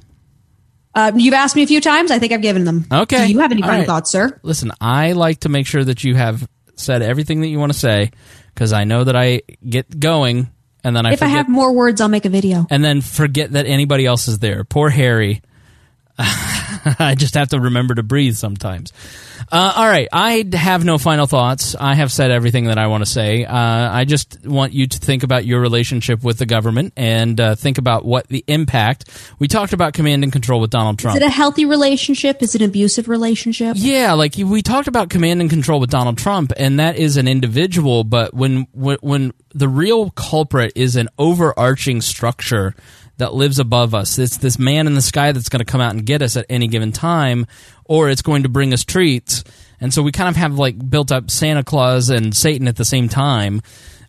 Uh, 1.01 1.13
you've 1.17 1.35
asked 1.35 1.57
me 1.57 1.63
a 1.63 1.67
few 1.67 1.81
times. 1.81 2.11
I 2.11 2.19
think 2.19 2.33
I've 2.33 2.43
given 2.43 2.65
them. 2.65 2.87
Okay. 2.93 3.27
Do 3.27 3.33
you 3.33 3.39
have 3.41 3.53
any 3.53 3.63
All 3.63 3.69
final 3.69 3.81
right. 3.83 3.87
thoughts, 3.87 4.11
sir? 4.11 4.39
Listen, 4.43 4.71
I 4.81 5.13
like 5.13 5.41
to 5.41 5.49
make 5.49 5.67
sure 5.67 5.83
that 5.85 6.05
you 6.05 6.15
have 6.15 6.47
said 6.77 7.03
everything 7.03 7.41
that 7.43 7.49
you 7.49 7.59
want 7.59 7.73
to 7.73 7.79
say 7.79 8.11
because 8.55 8.73
I 8.73 8.85
know 8.85 9.05
that 9.05 9.17
I 9.17 9.43
get 9.69 9.99
going 10.01 10.51
and 10.83 10.97
then 10.97 11.07
I 11.07 11.13
if 11.13 11.23
I 11.23 11.27
have 11.27 11.49
more 11.49 11.73
words, 11.73 12.01
I'll 12.01 12.09
make 12.09 12.25
a 12.25 12.31
video. 12.31 12.67
and 12.71 12.83
then 12.85 13.01
forget 13.01 13.53
that 13.53 13.67
anybody 13.67 14.07
else 14.07 14.29
is 14.29 14.39
there. 14.39 14.65
Poor 14.65 14.89
Harry. 14.89 15.43
I 16.99 17.15
just 17.15 17.35
have 17.35 17.49
to 17.49 17.61
remember 17.61 17.95
to 17.95 18.03
breathe 18.03 18.37
sometimes. 18.37 18.93
Uh, 19.53 19.73
all 19.77 19.87
right, 19.87 20.09
I 20.13 20.45
have 20.53 20.85
no 20.85 20.97
final 20.99 21.27
thoughts. 21.27 21.75
I 21.75 21.95
have 21.95 22.13
said 22.13 22.31
everything 22.31 22.67
that 22.67 22.79
I 22.79 22.87
want 22.87 23.05
to 23.05 23.11
say. 23.11 23.45
Uh, 23.45 23.57
I 23.57 24.05
just 24.05 24.47
want 24.47 24.73
you 24.73 24.87
to 24.87 24.99
think 24.99 25.23
about 25.23 25.45
your 25.45 25.61
relationship 25.61 26.23
with 26.23 26.39
the 26.39 26.47
government 26.47 26.93
and 26.97 27.41
uh, 27.41 27.55
think 27.57 27.79
about 27.79 28.05
what 28.05 28.29
the 28.29 28.45
impact. 28.47 29.09
We 29.39 29.49
talked 29.49 29.73
about 29.73 29.93
command 29.93 30.23
and 30.23 30.33
control 30.33 30.61
with 30.61 30.71
Donald 30.71 30.99
Trump. 30.99 31.17
Is 31.17 31.23
it 31.23 31.27
a 31.27 31.31
healthy 31.31 31.65
relationship? 31.65 32.43
Is 32.43 32.55
it 32.55 32.63
an 32.63 32.69
abusive 32.69 33.09
relationship? 33.09 33.77
Yeah, 33.79 34.13
like 34.13 34.37
we 34.37 34.63
talked 34.63 34.89
about 34.89 35.11
command 35.11 35.41
and 35.41 35.51
control 35.51 35.81
with 35.81 35.91
Donald 35.91 36.19
Trump, 36.19 36.53
and 36.57 36.79
that 36.79 36.97
is 36.97 37.17
an 37.17 37.27
individual. 37.27 38.05
But 38.05 38.33
when 38.35 38.69
when, 38.73 38.99
when 39.01 39.33
the 39.53 39.69
real 39.69 40.11
culprit 40.11 40.73
is 40.77 40.97
an 40.97 41.09
overarching 41.19 42.01
structure 42.01 42.75
that 43.21 43.33
lives 43.33 43.59
above 43.59 43.95
us, 43.95 44.19
it's 44.19 44.37
this 44.37 44.59
man 44.59 44.87
in 44.87 44.95
the 44.95 45.01
sky 45.01 45.33
that's 45.33 45.49
going 45.49 45.61
to 45.61 45.65
come 45.65 45.81
out 45.81 45.95
and 45.95 46.05
get 46.05 46.21
us 46.21 46.37
at 46.37 46.47
any 46.51 46.67
given 46.67 46.93
time, 46.93 47.47
or 47.85 48.11
it's 48.11 48.23
going 48.23 48.43
to 48.43 48.49
bring 48.49 48.73
us 48.73 48.85
treats. 48.85 49.45
And 49.81 49.95
so 49.95 50.03
we 50.03 50.13
kind 50.13 50.29
of 50.29 50.37
have 50.37 50.59
like 50.59 50.91
built 50.91 51.11
up 51.11 51.31
Santa 51.31 51.65
Claus 51.65 52.11
and 52.11 52.37
Satan 52.37 52.69
at 52.69 52.77
the 52.77 52.85
same 52.85 53.09
time, 53.09 53.63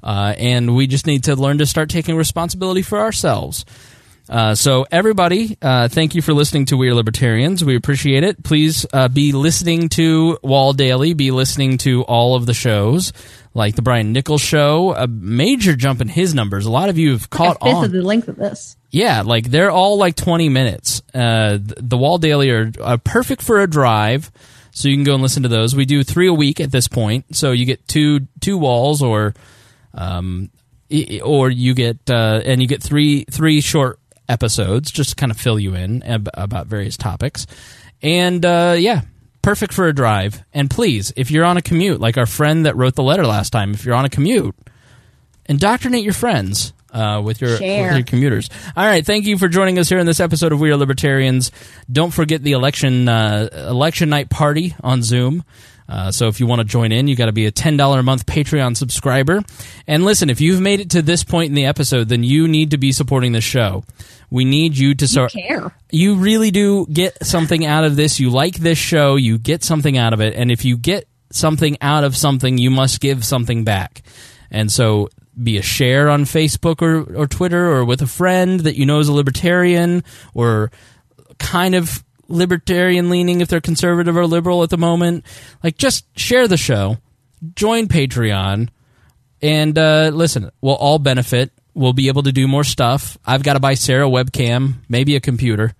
uh, 0.04 0.34
and 0.38 0.76
we 0.76 0.88
just 0.88 1.08
need 1.08 1.26
to 1.26 1.36
learn 1.36 1.60
to 1.60 1.66
start 1.66 1.90
taking 1.90 2.16
responsibility 2.16 2.82
for 2.82 3.00
ourselves. 3.00 3.64
Uh, 4.32 4.56
so, 4.56 4.85
everybody, 4.90 5.58
uh, 5.61 5.90
thank 5.90 6.16
you 6.16 6.22
for 6.22 6.34
listening 6.34 6.64
to 6.64 6.77
We 6.77 6.88
Are 6.88 6.95
Libertarians. 6.95 7.66
We 7.66 7.76
appreciate 7.76 8.24
it. 8.24 8.42
Please 8.42 8.85
uh, 8.93 9.10
be 9.10 9.34
listening 9.34 9.90
to 9.90 10.40
Wall 10.42 10.72
Daily, 10.72 11.14
be 11.14 11.32
listening 11.32 11.77
to 11.80 12.03
all 12.03 12.35
of 12.35 12.45
the 12.45 12.53
shows, 12.53 13.11
like 13.53 13.76
the 13.76 13.82
Brian 13.82 14.14
Nichols 14.14 14.40
Show. 14.40 14.95
A 14.95 15.06
major 15.06 15.76
jump 15.76 16.00
in 16.00 16.08
his 16.08 16.34
numbers. 16.34 16.66
A 16.66 16.72
lot 16.72 16.88
of 16.88 16.98
you 16.98 17.11
have 17.11 17.30
caught 17.30 17.61
fifth 17.61 17.76
on. 17.76 17.84
of 17.84 17.92
the 17.92 18.01
length 18.01 18.30
of 18.30 18.38
this. 18.38 18.77
Yeah, 18.90 19.24
like 19.24 19.51
they're 19.51 19.69
all 19.69 19.98
like 19.98 20.16
20 20.16 20.48
minutes. 20.48 21.01
Uh, 21.14 21.58
the 21.61 21.98
Wall 21.98 22.18
Daily 22.18 22.51
are, 22.51 22.72
are 22.82 22.98
perfect 22.98 23.42
for 23.42 23.60
a 23.60 23.69
drive, 23.69 24.32
so 24.72 24.88
you 24.88 24.95
can 24.95 25.03
go 25.03 25.14
and 25.14 25.22
listen 25.22 25.43
to 25.43 25.50
those. 25.50 25.76
We 25.76 25.84
do 25.84 26.03
three 26.03 26.30
a 26.30 26.34
week 26.34 26.61
at 26.61 26.72
this 26.72 26.88
point, 26.88 27.35
so 27.35 27.51
you 27.51 27.66
get 27.66 27.85
two 27.85 28.27
two 28.40 28.58
walls, 28.58 29.01
or 29.01 29.34
um, 29.93 30.51
or 31.22 31.50
you 31.50 31.74
get 31.74 32.10
uh, 32.10 32.42
and 32.45 32.61
you 32.61 32.68
get 32.69 32.82
three 32.82 33.26
three 33.26 33.60
short 33.60 34.01
episodes 34.32 34.92
just 34.92 35.11
to 35.11 35.16
kind 35.16 35.32
of 35.32 35.38
fill 35.38 35.60
you 35.60 35.76
in 35.76 36.01
ab- 36.03 36.30
about 36.34 36.68
various 36.68 36.98
topics. 36.98 37.45
And 38.01 38.43
uh, 38.45 38.76
yeah, 38.80 39.01
perfect 39.42 39.74
for 39.74 39.88
a 39.88 39.93
drive. 39.93 40.43
And 40.53 40.69
please, 40.69 41.14
if 41.16 41.30
you're 41.30 41.45
on 41.45 41.58
a 41.58 41.61
commute, 41.61 42.00
like 42.00 42.18
our 42.18 42.26
friend 42.26 42.66
that 42.66 42.76
wrote 42.76 42.95
the 42.95 43.03
letter 43.03 43.26
last 43.26 43.51
time, 43.51 43.74
if 43.74 43.85
you're 43.85 43.95
on 43.95 44.06
a 44.06 44.10
commute, 44.10 44.56
indoctrinate 45.45 46.03
your 46.03 46.14
friends 46.14 46.74
uh, 46.93 47.22
with 47.24 47.42
your 47.42 47.58
Share. 47.58 47.88
with 47.88 47.98
your 47.98 48.06
commuters. 48.06 48.50
All 48.76 48.85
right, 48.85 49.06
thank 49.06 49.26
you 49.26 49.38
for 49.38 49.48
joining 49.48 49.80
us 49.80 49.90
here 49.90 50.00
in 50.00 50.06
this 50.06 50.19
episode 50.19 50.51
of 50.51 50.60
We 50.60 50.72
Are 50.72 50.77
Libertarians. 50.77 51.51
Don't 51.92 52.11
forget 52.11 52.42
the 52.42 52.53
election 52.53 53.08
uh, 53.08 53.50
election 53.53 54.10
night 54.10 54.30
party 54.30 54.76
on 54.84 55.03
Zoom. 55.03 55.43
Uh, 55.92 56.10
so 56.10 56.30
if 56.30 56.40
you 56.40 56.48
want 56.48 56.60
to 56.60 56.66
join 56.66 56.94
in, 56.94 57.10
you 57.10 57.18
got 57.18 57.26
to 57.26 57.34
be 57.34 57.45
a 57.48 57.52
ten 57.52 57.76
dollar 57.76 58.00
a 58.00 58.03
month 58.03 58.26
Patreon 58.26 58.78
subscriber. 58.78 59.42
And 59.88 60.06
listen, 60.06 60.30
if 60.30 60.40
you've 60.40 60.61
made 60.61 60.80
it 60.80 60.92
to 60.92 61.02
this 61.02 61.26
point 61.26 61.50
in 61.50 61.56
the 61.56 61.66
episode, 61.66 62.08
then 62.08 62.24
you 62.24 62.48
need 62.48 62.72
to 62.72 62.78
be 62.78 62.94
supporting 62.94 63.34
the 63.34 63.42
show. 63.42 63.84
We 64.30 64.45
need 64.45 64.78
you 64.78 64.95
to 64.95 65.08
start. 65.08 65.34
care. 65.34 65.76
You 65.92 66.16
really 66.16 66.50
do 66.50 66.86
get 66.86 67.26
something 67.26 67.66
out 67.66 67.84
of 67.84 67.98
this. 67.98 68.22
You 68.22 68.30
like 68.30 68.56
this 68.56 68.78
show. 68.78 69.18
You 69.18 69.38
get 69.38 69.66
something 69.66 69.98
out 69.98 70.14
of 70.14 70.22
it. 70.22 70.34
And 70.36 70.50
if 70.50 70.64
you 70.64 70.78
get 70.78 71.10
something 71.30 71.78
out 71.82 72.06
of 72.06 72.16
something, 72.16 72.58
you 72.58 72.72
must 72.72 73.02
give 73.02 73.26
something 73.26 73.66
back. 73.66 74.02
And 74.50 74.72
so 74.72 75.10
be 75.42 75.58
a 75.58 75.61
share 75.61 76.10
on 76.10 76.24
Facebook 76.24 76.82
or, 76.82 77.18
or 77.18 77.28
Twitter 77.28 77.70
or 77.70 77.84
with 77.84 78.02
a 78.02 78.08
friend 78.08 78.61
that 78.61 78.78
you 78.78 78.86
know 78.86 79.00
is 79.00 79.10
a 79.10 79.14
libertarian 79.14 80.06
or 80.34 80.72
kind 81.40 81.76
of 81.76 82.03
libertarian 82.32 83.10
leaning 83.10 83.42
if 83.42 83.48
they're 83.48 83.61
conservative 83.61 84.18
or 84.18 84.26
liberal 84.26 84.64
at 84.64 84.69
the 84.69 84.77
moment. 84.77 85.26
Like, 85.64 85.77
just 85.77 86.06
share 86.18 86.48
the 86.48 86.58
show, 86.58 86.98
join 87.56 87.88
Patreon, 87.88 88.69
and 89.42 89.77
uh, 89.77 90.11
listen, 90.14 90.51
we'll 90.61 90.76
all 90.76 91.00
benefit. 91.00 91.51
We'll 91.74 91.93
be 91.93 92.10
able 92.10 92.24
to 92.24 92.32
do 92.32 92.48
more 92.48 92.64
stuff. 92.64 93.18
I've 93.26 93.43
got 93.43 93.53
to 93.53 93.60
buy 93.60 93.76
Sarah 93.76 94.08
a 94.08 94.11
webcam, 94.11 94.76
maybe 94.90 95.16
a 95.16 95.22
computer, 95.22 95.74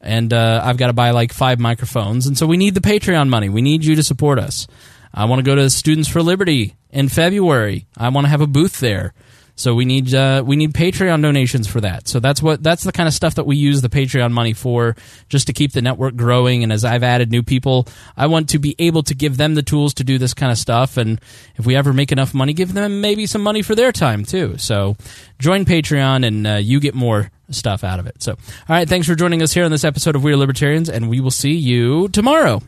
and 0.00 0.32
uh, 0.32 0.62
I've 0.64 0.76
got 0.76 0.86
to 0.86 0.92
buy 0.92 1.10
like 1.10 1.32
five 1.32 1.58
microphones. 1.58 2.26
And 2.26 2.36
so 2.36 2.46
we 2.46 2.56
need 2.56 2.74
the 2.74 2.80
Patreon 2.80 3.28
money. 3.28 3.48
We 3.48 3.62
need 3.62 3.84
you 3.84 3.94
to 3.96 4.02
support 4.02 4.38
us. 4.38 4.66
I 5.12 5.24
want 5.24 5.40
to 5.40 5.44
go 5.44 5.54
to 5.54 5.70
Students 5.70 6.08
for 6.08 6.22
Liberty 6.22 6.76
in 6.90 7.08
February. 7.08 7.86
I 7.96 8.08
want 8.08 8.26
to 8.26 8.30
have 8.30 8.40
a 8.40 8.46
booth 8.46 8.80
there. 8.80 9.14
So 9.58 9.74
we 9.74 9.84
need 9.84 10.14
uh, 10.14 10.44
we 10.46 10.54
need 10.54 10.72
Patreon 10.72 11.20
donations 11.20 11.66
for 11.66 11.80
that. 11.80 12.06
So 12.06 12.20
that's 12.20 12.40
what 12.40 12.62
that's 12.62 12.84
the 12.84 12.92
kind 12.92 13.08
of 13.08 13.12
stuff 13.12 13.34
that 13.34 13.44
we 13.44 13.56
use 13.56 13.82
the 13.82 13.88
Patreon 13.88 14.30
money 14.30 14.52
for, 14.52 14.94
just 15.28 15.48
to 15.48 15.52
keep 15.52 15.72
the 15.72 15.82
network 15.82 16.14
growing. 16.14 16.62
And 16.62 16.72
as 16.72 16.84
I've 16.84 17.02
added 17.02 17.32
new 17.32 17.42
people, 17.42 17.88
I 18.16 18.28
want 18.28 18.50
to 18.50 18.60
be 18.60 18.76
able 18.78 19.02
to 19.02 19.16
give 19.16 19.36
them 19.36 19.54
the 19.54 19.62
tools 19.64 19.94
to 19.94 20.04
do 20.04 20.16
this 20.16 20.32
kind 20.32 20.52
of 20.52 20.58
stuff. 20.58 20.96
And 20.96 21.20
if 21.56 21.66
we 21.66 21.74
ever 21.74 21.92
make 21.92 22.12
enough 22.12 22.34
money, 22.34 22.52
give 22.52 22.72
them 22.72 23.00
maybe 23.00 23.26
some 23.26 23.42
money 23.42 23.62
for 23.62 23.74
their 23.74 23.90
time 23.90 24.24
too. 24.24 24.56
So 24.58 24.96
join 25.40 25.64
Patreon, 25.64 26.24
and 26.24 26.46
uh, 26.46 26.54
you 26.54 26.78
get 26.78 26.94
more 26.94 27.32
stuff 27.50 27.82
out 27.82 27.98
of 27.98 28.06
it. 28.06 28.22
So 28.22 28.32
all 28.32 28.38
right, 28.68 28.88
thanks 28.88 29.08
for 29.08 29.16
joining 29.16 29.42
us 29.42 29.52
here 29.52 29.64
on 29.64 29.72
this 29.72 29.84
episode 29.84 30.14
of 30.14 30.22
We 30.22 30.32
Are 30.32 30.36
Libertarians, 30.36 30.88
and 30.88 31.10
we 31.10 31.18
will 31.18 31.32
see 31.32 31.54
you 31.54 32.08
tomorrow. 32.10 32.62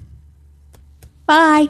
Bye. 1.27 1.69